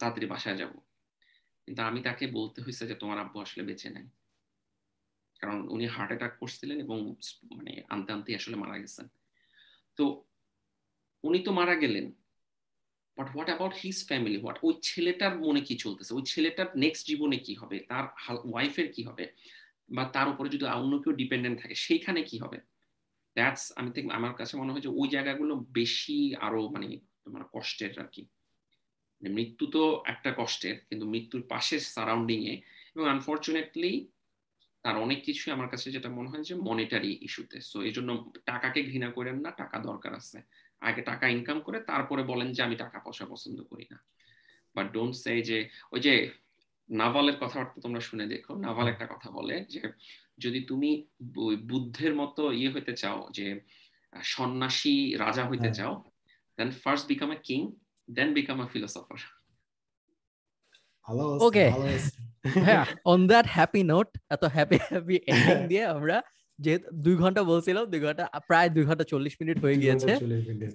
তাড়াতাড়ি 0.00 0.26
বাসায় 0.32 0.56
যাব। 0.60 0.72
কিন্তু 1.64 1.80
আমি 1.88 2.00
তাকে 2.08 2.24
বলতে 2.38 2.58
হয়েছে 2.64 2.84
যে, 2.90 2.94
তোমার 3.02 3.18
আব্বু 3.24 3.36
আসলে 3.44 3.62
বেঁচে 3.68 3.88
নাই। 3.96 4.06
কারণ 5.40 5.58
উনি 5.74 5.84
হার্ট 5.94 6.10
অ্যাটাক 6.12 6.32
করছিলেন 6.40 6.78
এবং 6.84 6.98
মানে 7.56 7.72
আনতে 7.94 8.10
আনতে 8.14 8.30
আসলে 8.40 8.56
মারা 8.62 8.76
গেছেন। 8.82 9.06
তো 9.98 10.04
উনি 11.24 11.38
তো 11.46 11.50
মারা 11.58 11.74
গেলেন 11.82 12.06
but 13.18 13.26
what 13.34 13.48
about 13.50 13.74
his 13.82 13.98
family 14.08 14.38
what 14.42 14.56
ওই 14.66 14.74
ছেলেটার 14.88 15.34
মনে 15.46 15.60
কি 15.68 15.74
চলতেছে? 15.84 16.12
ওই 16.18 16.24
ছেলেটার 16.32 16.68
নেক্সট 16.84 17.02
জীবনে 17.10 17.36
কি 17.46 17.54
হবে? 17.60 17.76
তার 17.90 18.04
ওয়াইফের 18.52 18.88
কি 18.94 19.02
হবে? 19.08 19.24
বা 19.96 20.04
তার 20.16 20.26
উপরে 20.32 20.48
যদি 20.54 20.64
অন্য 20.80 20.92
কেউ 21.02 21.12
ডিপেন্ডেন্ট 21.22 21.56
থাকে, 21.62 21.74
সেইখানে 21.86 22.20
কি 22.30 22.36
হবে? 22.44 22.58
দ্যাটস 23.36 23.64
আমি 23.78 23.90
থিঙ্ক 23.94 24.08
আমার 24.18 24.32
কাছে 24.40 24.54
মনে 24.60 24.70
হয় 24.72 24.84
যে 24.86 24.90
ওই 25.00 25.08
জায়গাগুলো 25.14 25.52
বেশি 25.78 26.18
আরও 26.46 26.62
মানে 26.74 26.88
তোমার 27.24 27.42
কষ্টের 27.54 27.92
আর 28.02 28.08
কি। 28.14 28.22
মৃত্যু 29.22 29.64
তো 29.74 29.82
একটা 30.12 30.30
কষ্টের, 30.40 30.76
কিন্তু 30.88 31.04
মৃত্যুর 31.12 31.42
পাশের 31.52 31.82
সারাউন্ডিং 31.94 32.40
এ, 32.52 32.54
এবং 32.94 33.06
আনফর্চুনেটলি 33.14 33.92
তার 34.84 34.96
অনেক 35.04 35.18
কিছুই 35.26 35.50
আমার 35.56 35.68
কাছে 35.72 35.86
যেটা 35.96 36.08
মনে 36.18 36.28
হয় 36.32 36.44
যে 36.48 36.54
মনিটারি 36.68 37.12
ইস্যুতে 37.26 37.58
সো 37.70 37.76
এই 37.88 37.92
জন্য 37.96 38.10
টাকাকে 38.50 38.80
ঘৃণা 38.90 39.08
করেন 39.16 39.36
না, 39.44 39.50
টাকা 39.60 39.76
দরকার 39.88 40.12
আছে। 40.20 40.38
আগে 40.82 41.02
টাকা 41.02 41.24
ইনকাম 41.28 41.58
করে 41.60 41.78
তারপরে 41.80 42.22
বলেন 42.22 42.48
যে 42.52 42.60
আমি 42.62 42.76
টাকা 42.76 42.98
পয়সা 43.00 43.24
পছন্দ 43.26 43.58
করি 43.62 43.86
না। 43.90 43.98
বাট 44.74 44.86
ডোন্ট 44.92 45.14
সে 45.14 45.32
যে 45.42 45.58
ওই 45.92 46.00
যে 46.00 46.14
নাভালের 46.90 47.36
কথাবার্তা 47.40 47.78
তোমরা 47.80 48.00
শুনে 48.00 48.26
দেখো। 48.26 48.52
নাভাল 48.56 48.86
একটা 48.88 49.06
কথা 49.06 49.28
বলে 49.30 49.64
যে 49.64 49.80
যদি 50.38 50.60
তুমি 50.64 50.90
বুদ্ধের 51.70 52.14
মতো 52.14 52.42
ইয়ে 52.52 52.72
হইতে 52.74 52.92
চাও 52.92 53.28
যে 53.32 53.46
সন্ন্যাসী 54.12 54.96
রাজা 55.16 55.44
হইতে 55.44 55.70
চাও 55.72 55.92
then 56.58 56.70
first 56.82 57.04
become 57.08 57.30
a 57.32 57.38
king 57.42 57.60
then 58.08 58.28
become 58.34 58.56
a 58.60 58.66
philosopher 58.66 59.20
okay 61.46 61.66
হ্যাঁ 62.66 62.84
অন 63.04 63.20
দ্যাট 63.26 63.46
হ্যাপি 63.46 63.82
নোট 63.82 64.08
এত 64.28 64.42
হ্যাপি 64.44 64.78
হ্যাপি 64.88 65.16
এন্ডিং 65.26 65.58
দিয়ে 65.68 65.84
আমরা 65.96 66.16
যে 66.58 66.72
দুই 67.04 67.14
ঘণ্টা 67.22 67.42
বলছিলাম 67.52 67.84
দুই 67.92 68.00
ঘণ্টা 68.06 68.24
প্রায় 68.48 68.68
দুই 68.76 68.84
ঘণ্টা 68.88 69.04
চল্লিশ 69.12 69.34
মিনিট 69.40 69.56
হয়ে 69.64 69.76
গিয়েছে। 69.82 70.10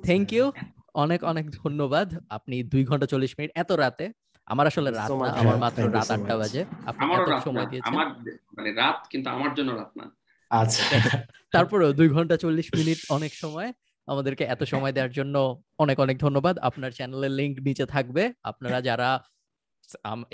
থ্যাংক 0.08 0.28
ইউ 0.36 0.46
অনেক 1.04 1.20
অনেক 1.32 1.46
ধন্যবাদ। 1.62 2.08
আপনি 2.38 2.56
দুই 2.74 2.84
ঘণ্টা 2.90 3.08
চল্লিশ 3.14 3.32
মিনিট 3.38 3.52
এত 3.56 3.72
রাতে? 3.84 4.06
আমার 4.48 4.66
আসলে 4.68 4.90
রাত 4.92 5.12
না 5.22 5.30
আমার 5.42 5.58
মাত্র 5.64 5.82
রাত 5.98 6.10
আটটা 6.16 6.36
বাজে। 6.42 6.62
আপনি 6.90 7.04
এত 7.18 7.30
সময় 7.48 7.68
দিয়েছেন। 7.72 7.92
আমার 7.94 8.08
মানে 8.58 8.70
রাত 8.82 8.98
কিন্তু 9.12 9.28
আমার 9.36 9.52
জন্য 9.58 9.70
রাত 9.82 9.92
না। 10.00 10.06
আচ্ছা। 10.52 10.84
তারপরে 11.54 11.84
দুই 12.00 12.10
ঘণ্টা 12.16 12.36
চল্লিশ 12.44 12.68
মিনিট 12.78 13.00
অনেক 13.18 13.32
সময়। 13.44 13.70
আমাদেরকে 14.08 14.44
এত 14.54 14.62
সময় 14.64 14.94
দেওয়ার 14.96 15.14
জন্য 15.20 15.36
অনেক 15.84 15.98
অনেক 16.06 16.18
ধন্যবাদ। 16.26 16.56
আপনার 16.70 16.92
চ্যানেলের 16.98 17.34
লিংক 17.40 17.54
নিচে 17.68 17.86
থাকবে। 17.86 18.24
আপনারা 18.44 18.78
যারা 18.90 19.10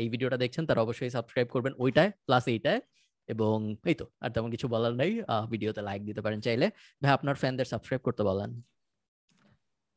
এই 0.02 0.08
ভিডিওটা 0.14 0.38
দেখছেন 0.44 0.64
তারা 0.70 0.80
অবশ্যই 0.86 1.12
সাবস্ক্রাইব 1.16 1.48
করবেন 1.54 1.74
ওইটায় 1.84 2.12
প্লাস 2.26 2.46
এইটায়। 2.56 2.80
এবং 3.28 3.56
এই 3.86 3.96
তো 3.96 4.06
আর 4.24 4.30
তেমন 4.36 4.50
কিছু 4.52 4.68
বলার 4.68 4.94
নেই। 5.02 5.12
ভিডিওতে 5.50 5.82
লাইক 5.82 6.02
দিতে 6.10 6.22
পারেন 6.22 6.40
চাইলে। 6.42 6.66
ভাই 7.02 7.12
আপনার 7.12 7.36
ফ্যানদের 7.36 7.68
সাবস্ক্রাইব 7.74 8.02
করতে 8.08 8.24
বলেন। 8.24 8.52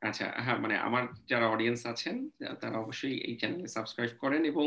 আচ্ছা 0.02 0.26
হ্যাঁ 0.44 0.58
মানে 0.58 0.74
আমার 0.78 1.02
যারা 1.28 1.46
অডিয়েন্স 1.48 1.80
আছেন 1.86 2.16
তারা 2.62 2.76
অবশ্যই 2.78 3.16
এই 3.28 3.34
চ্যানেলে 3.36 3.68
সাবস্ক্রাইব 3.68 4.10
করেন 4.22 4.42
এবং 4.44 4.64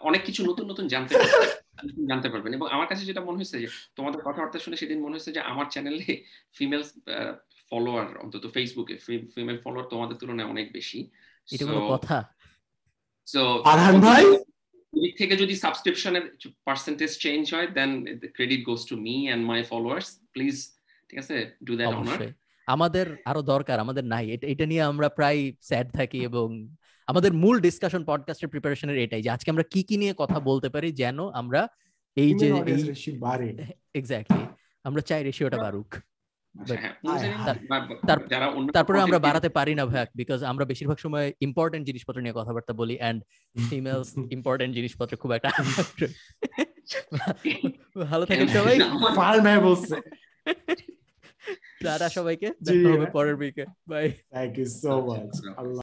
অনেক 0.00 0.22
কিছু 0.24 0.40
নতুন 0.46 0.64
নতুন 0.70 0.86
জানতে 0.88 1.12
জানতে 2.10 2.28
পারবেন। 2.28 2.52
এবং 2.54 2.66
আমার 2.70 2.86
কাছে 2.86 3.04
যেটা 3.04 3.22
মনে 3.24 3.38
হয়েছে 3.38 3.56
যে 3.58 3.68
তোমাদের 3.96 4.20
কথাবার্তা 4.22 4.58
শুনে 4.58 4.76
সেদিন 4.76 4.98
মনে 5.00 5.14
হয়েছে 5.14 5.32
যে 5.32 5.40
আমার 5.42 5.66
চ্যানেলে 5.70 6.08
ফিমেল 6.54 6.82
ফলোয়ার 7.70 8.08
অন্তত 8.18 8.44
ফেসবুকে 8.54 8.94
ফিমেল 9.34 9.58
ফলোয়ার 9.64 9.86
তোমাদের 9.88 10.16
তুলনায় 10.16 10.48
অনেক 10.48 10.66
বেশি। 10.72 10.98
এটা 11.48 11.64
কোনো 11.64 11.82
কথা? 11.88 12.16
সো 13.28 13.42
ভাই? 14.06 14.24
দিক 14.92 15.18
থেকে 15.18 15.36
যদি 15.36 15.56
সাবস্ক্রিপশনের 15.56 16.22
পার্সেন্টেজ 16.64 17.18
চেঞ্জ 17.18 17.54
হয় 17.54 17.66
then 17.66 18.04
credit 18.34 18.64
goes 18.64 18.86
to 18.86 18.96
me 18.96 19.28
and 19.28 19.46
my 19.46 19.62
followers 19.62 20.20
please 20.32 20.72
ঠিক 21.08 21.18
আছে 21.18 21.56
ডু 21.64 21.76
দ্যাট 21.76 21.94
অনার 21.94 22.32
আমাদের 22.66 23.16
আরও 23.24 23.42
দরকার 23.42 23.80
আমাদের 23.80 24.04
নাই। 24.04 24.38
এটা 24.42 24.66
নিয়ে 24.66 24.82
আমরা 24.82 25.08
প্রায় 25.08 25.52
স্যাড 25.60 25.92
থাকি 25.92 26.18
এবং 26.18 26.68
আমাদের 27.06 27.32
মূল 27.32 27.60
ডিসকাশন 27.60 28.04
পডকাস্টের 28.04 28.48
প্রিপারেশনের 28.48 28.98
এটাই 28.98 29.22
যে 29.22 29.30
আজকে 29.30 29.50
আমরা 29.50 29.62
কি 29.62 29.82
কি 29.82 29.96
নিয়ে 29.96 30.14
কথা 30.18 30.40
বলতে 30.40 30.68
পারি 30.68 30.92
যেন 30.92 31.28
আমরা 31.30 31.68
এই 32.16 32.34
যে 32.34 32.48
এক্স্যাক্টলি 33.94 34.44
আমরা 34.84 35.02
চাই 35.02 35.22
রেশিওটা 35.22 35.56
বাড়ুক। 35.56 35.94
তারপরে 38.72 39.00
আমরা 39.00 39.18
বাড়াতে 39.18 39.48
পারি 39.48 39.74
না 39.74 39.86
ভাই 39.86 40.06
বিকজ 40.14 40.44
আমরা 40.44 40.64
বেশিরভাগ 40.64 40.98
সময় 40.98 41.32
ইম্পর্টেন্ট 41.40 41.86
জিনিসপত্র 41.86 42.20
নিয়ে 42.20 42.32
কথাবার্তা 42.32 42.72
বলি 42.72 42.96
অ্যান্ড 42.96 43.22
ফিমেলস 43.68 44.14
ইম্পর্টেন্ট 44.30 44.74
জিনিসপত্র 44.74 45.16
খুব 45.16 45.32
একটা 45.32 45.48
ভালো 48.10 48.26
থাকেন 48.26 48.48
সবাই। 48.48 48.78
বলছে। 49.60 49.96
টাটা 51.80 52.08
সবাইকে 52.08 52.52
দেখা 52.62 52.92
হবে 52.92 53.06
পরের 53.06 53.34
উইকে 53.34 53.64
bye 53.86 54.10
thank 54.10 54.58
you 54.58 54.66
so 54.66 55.02
much 55.02 55.56
Allah 55.56 55.78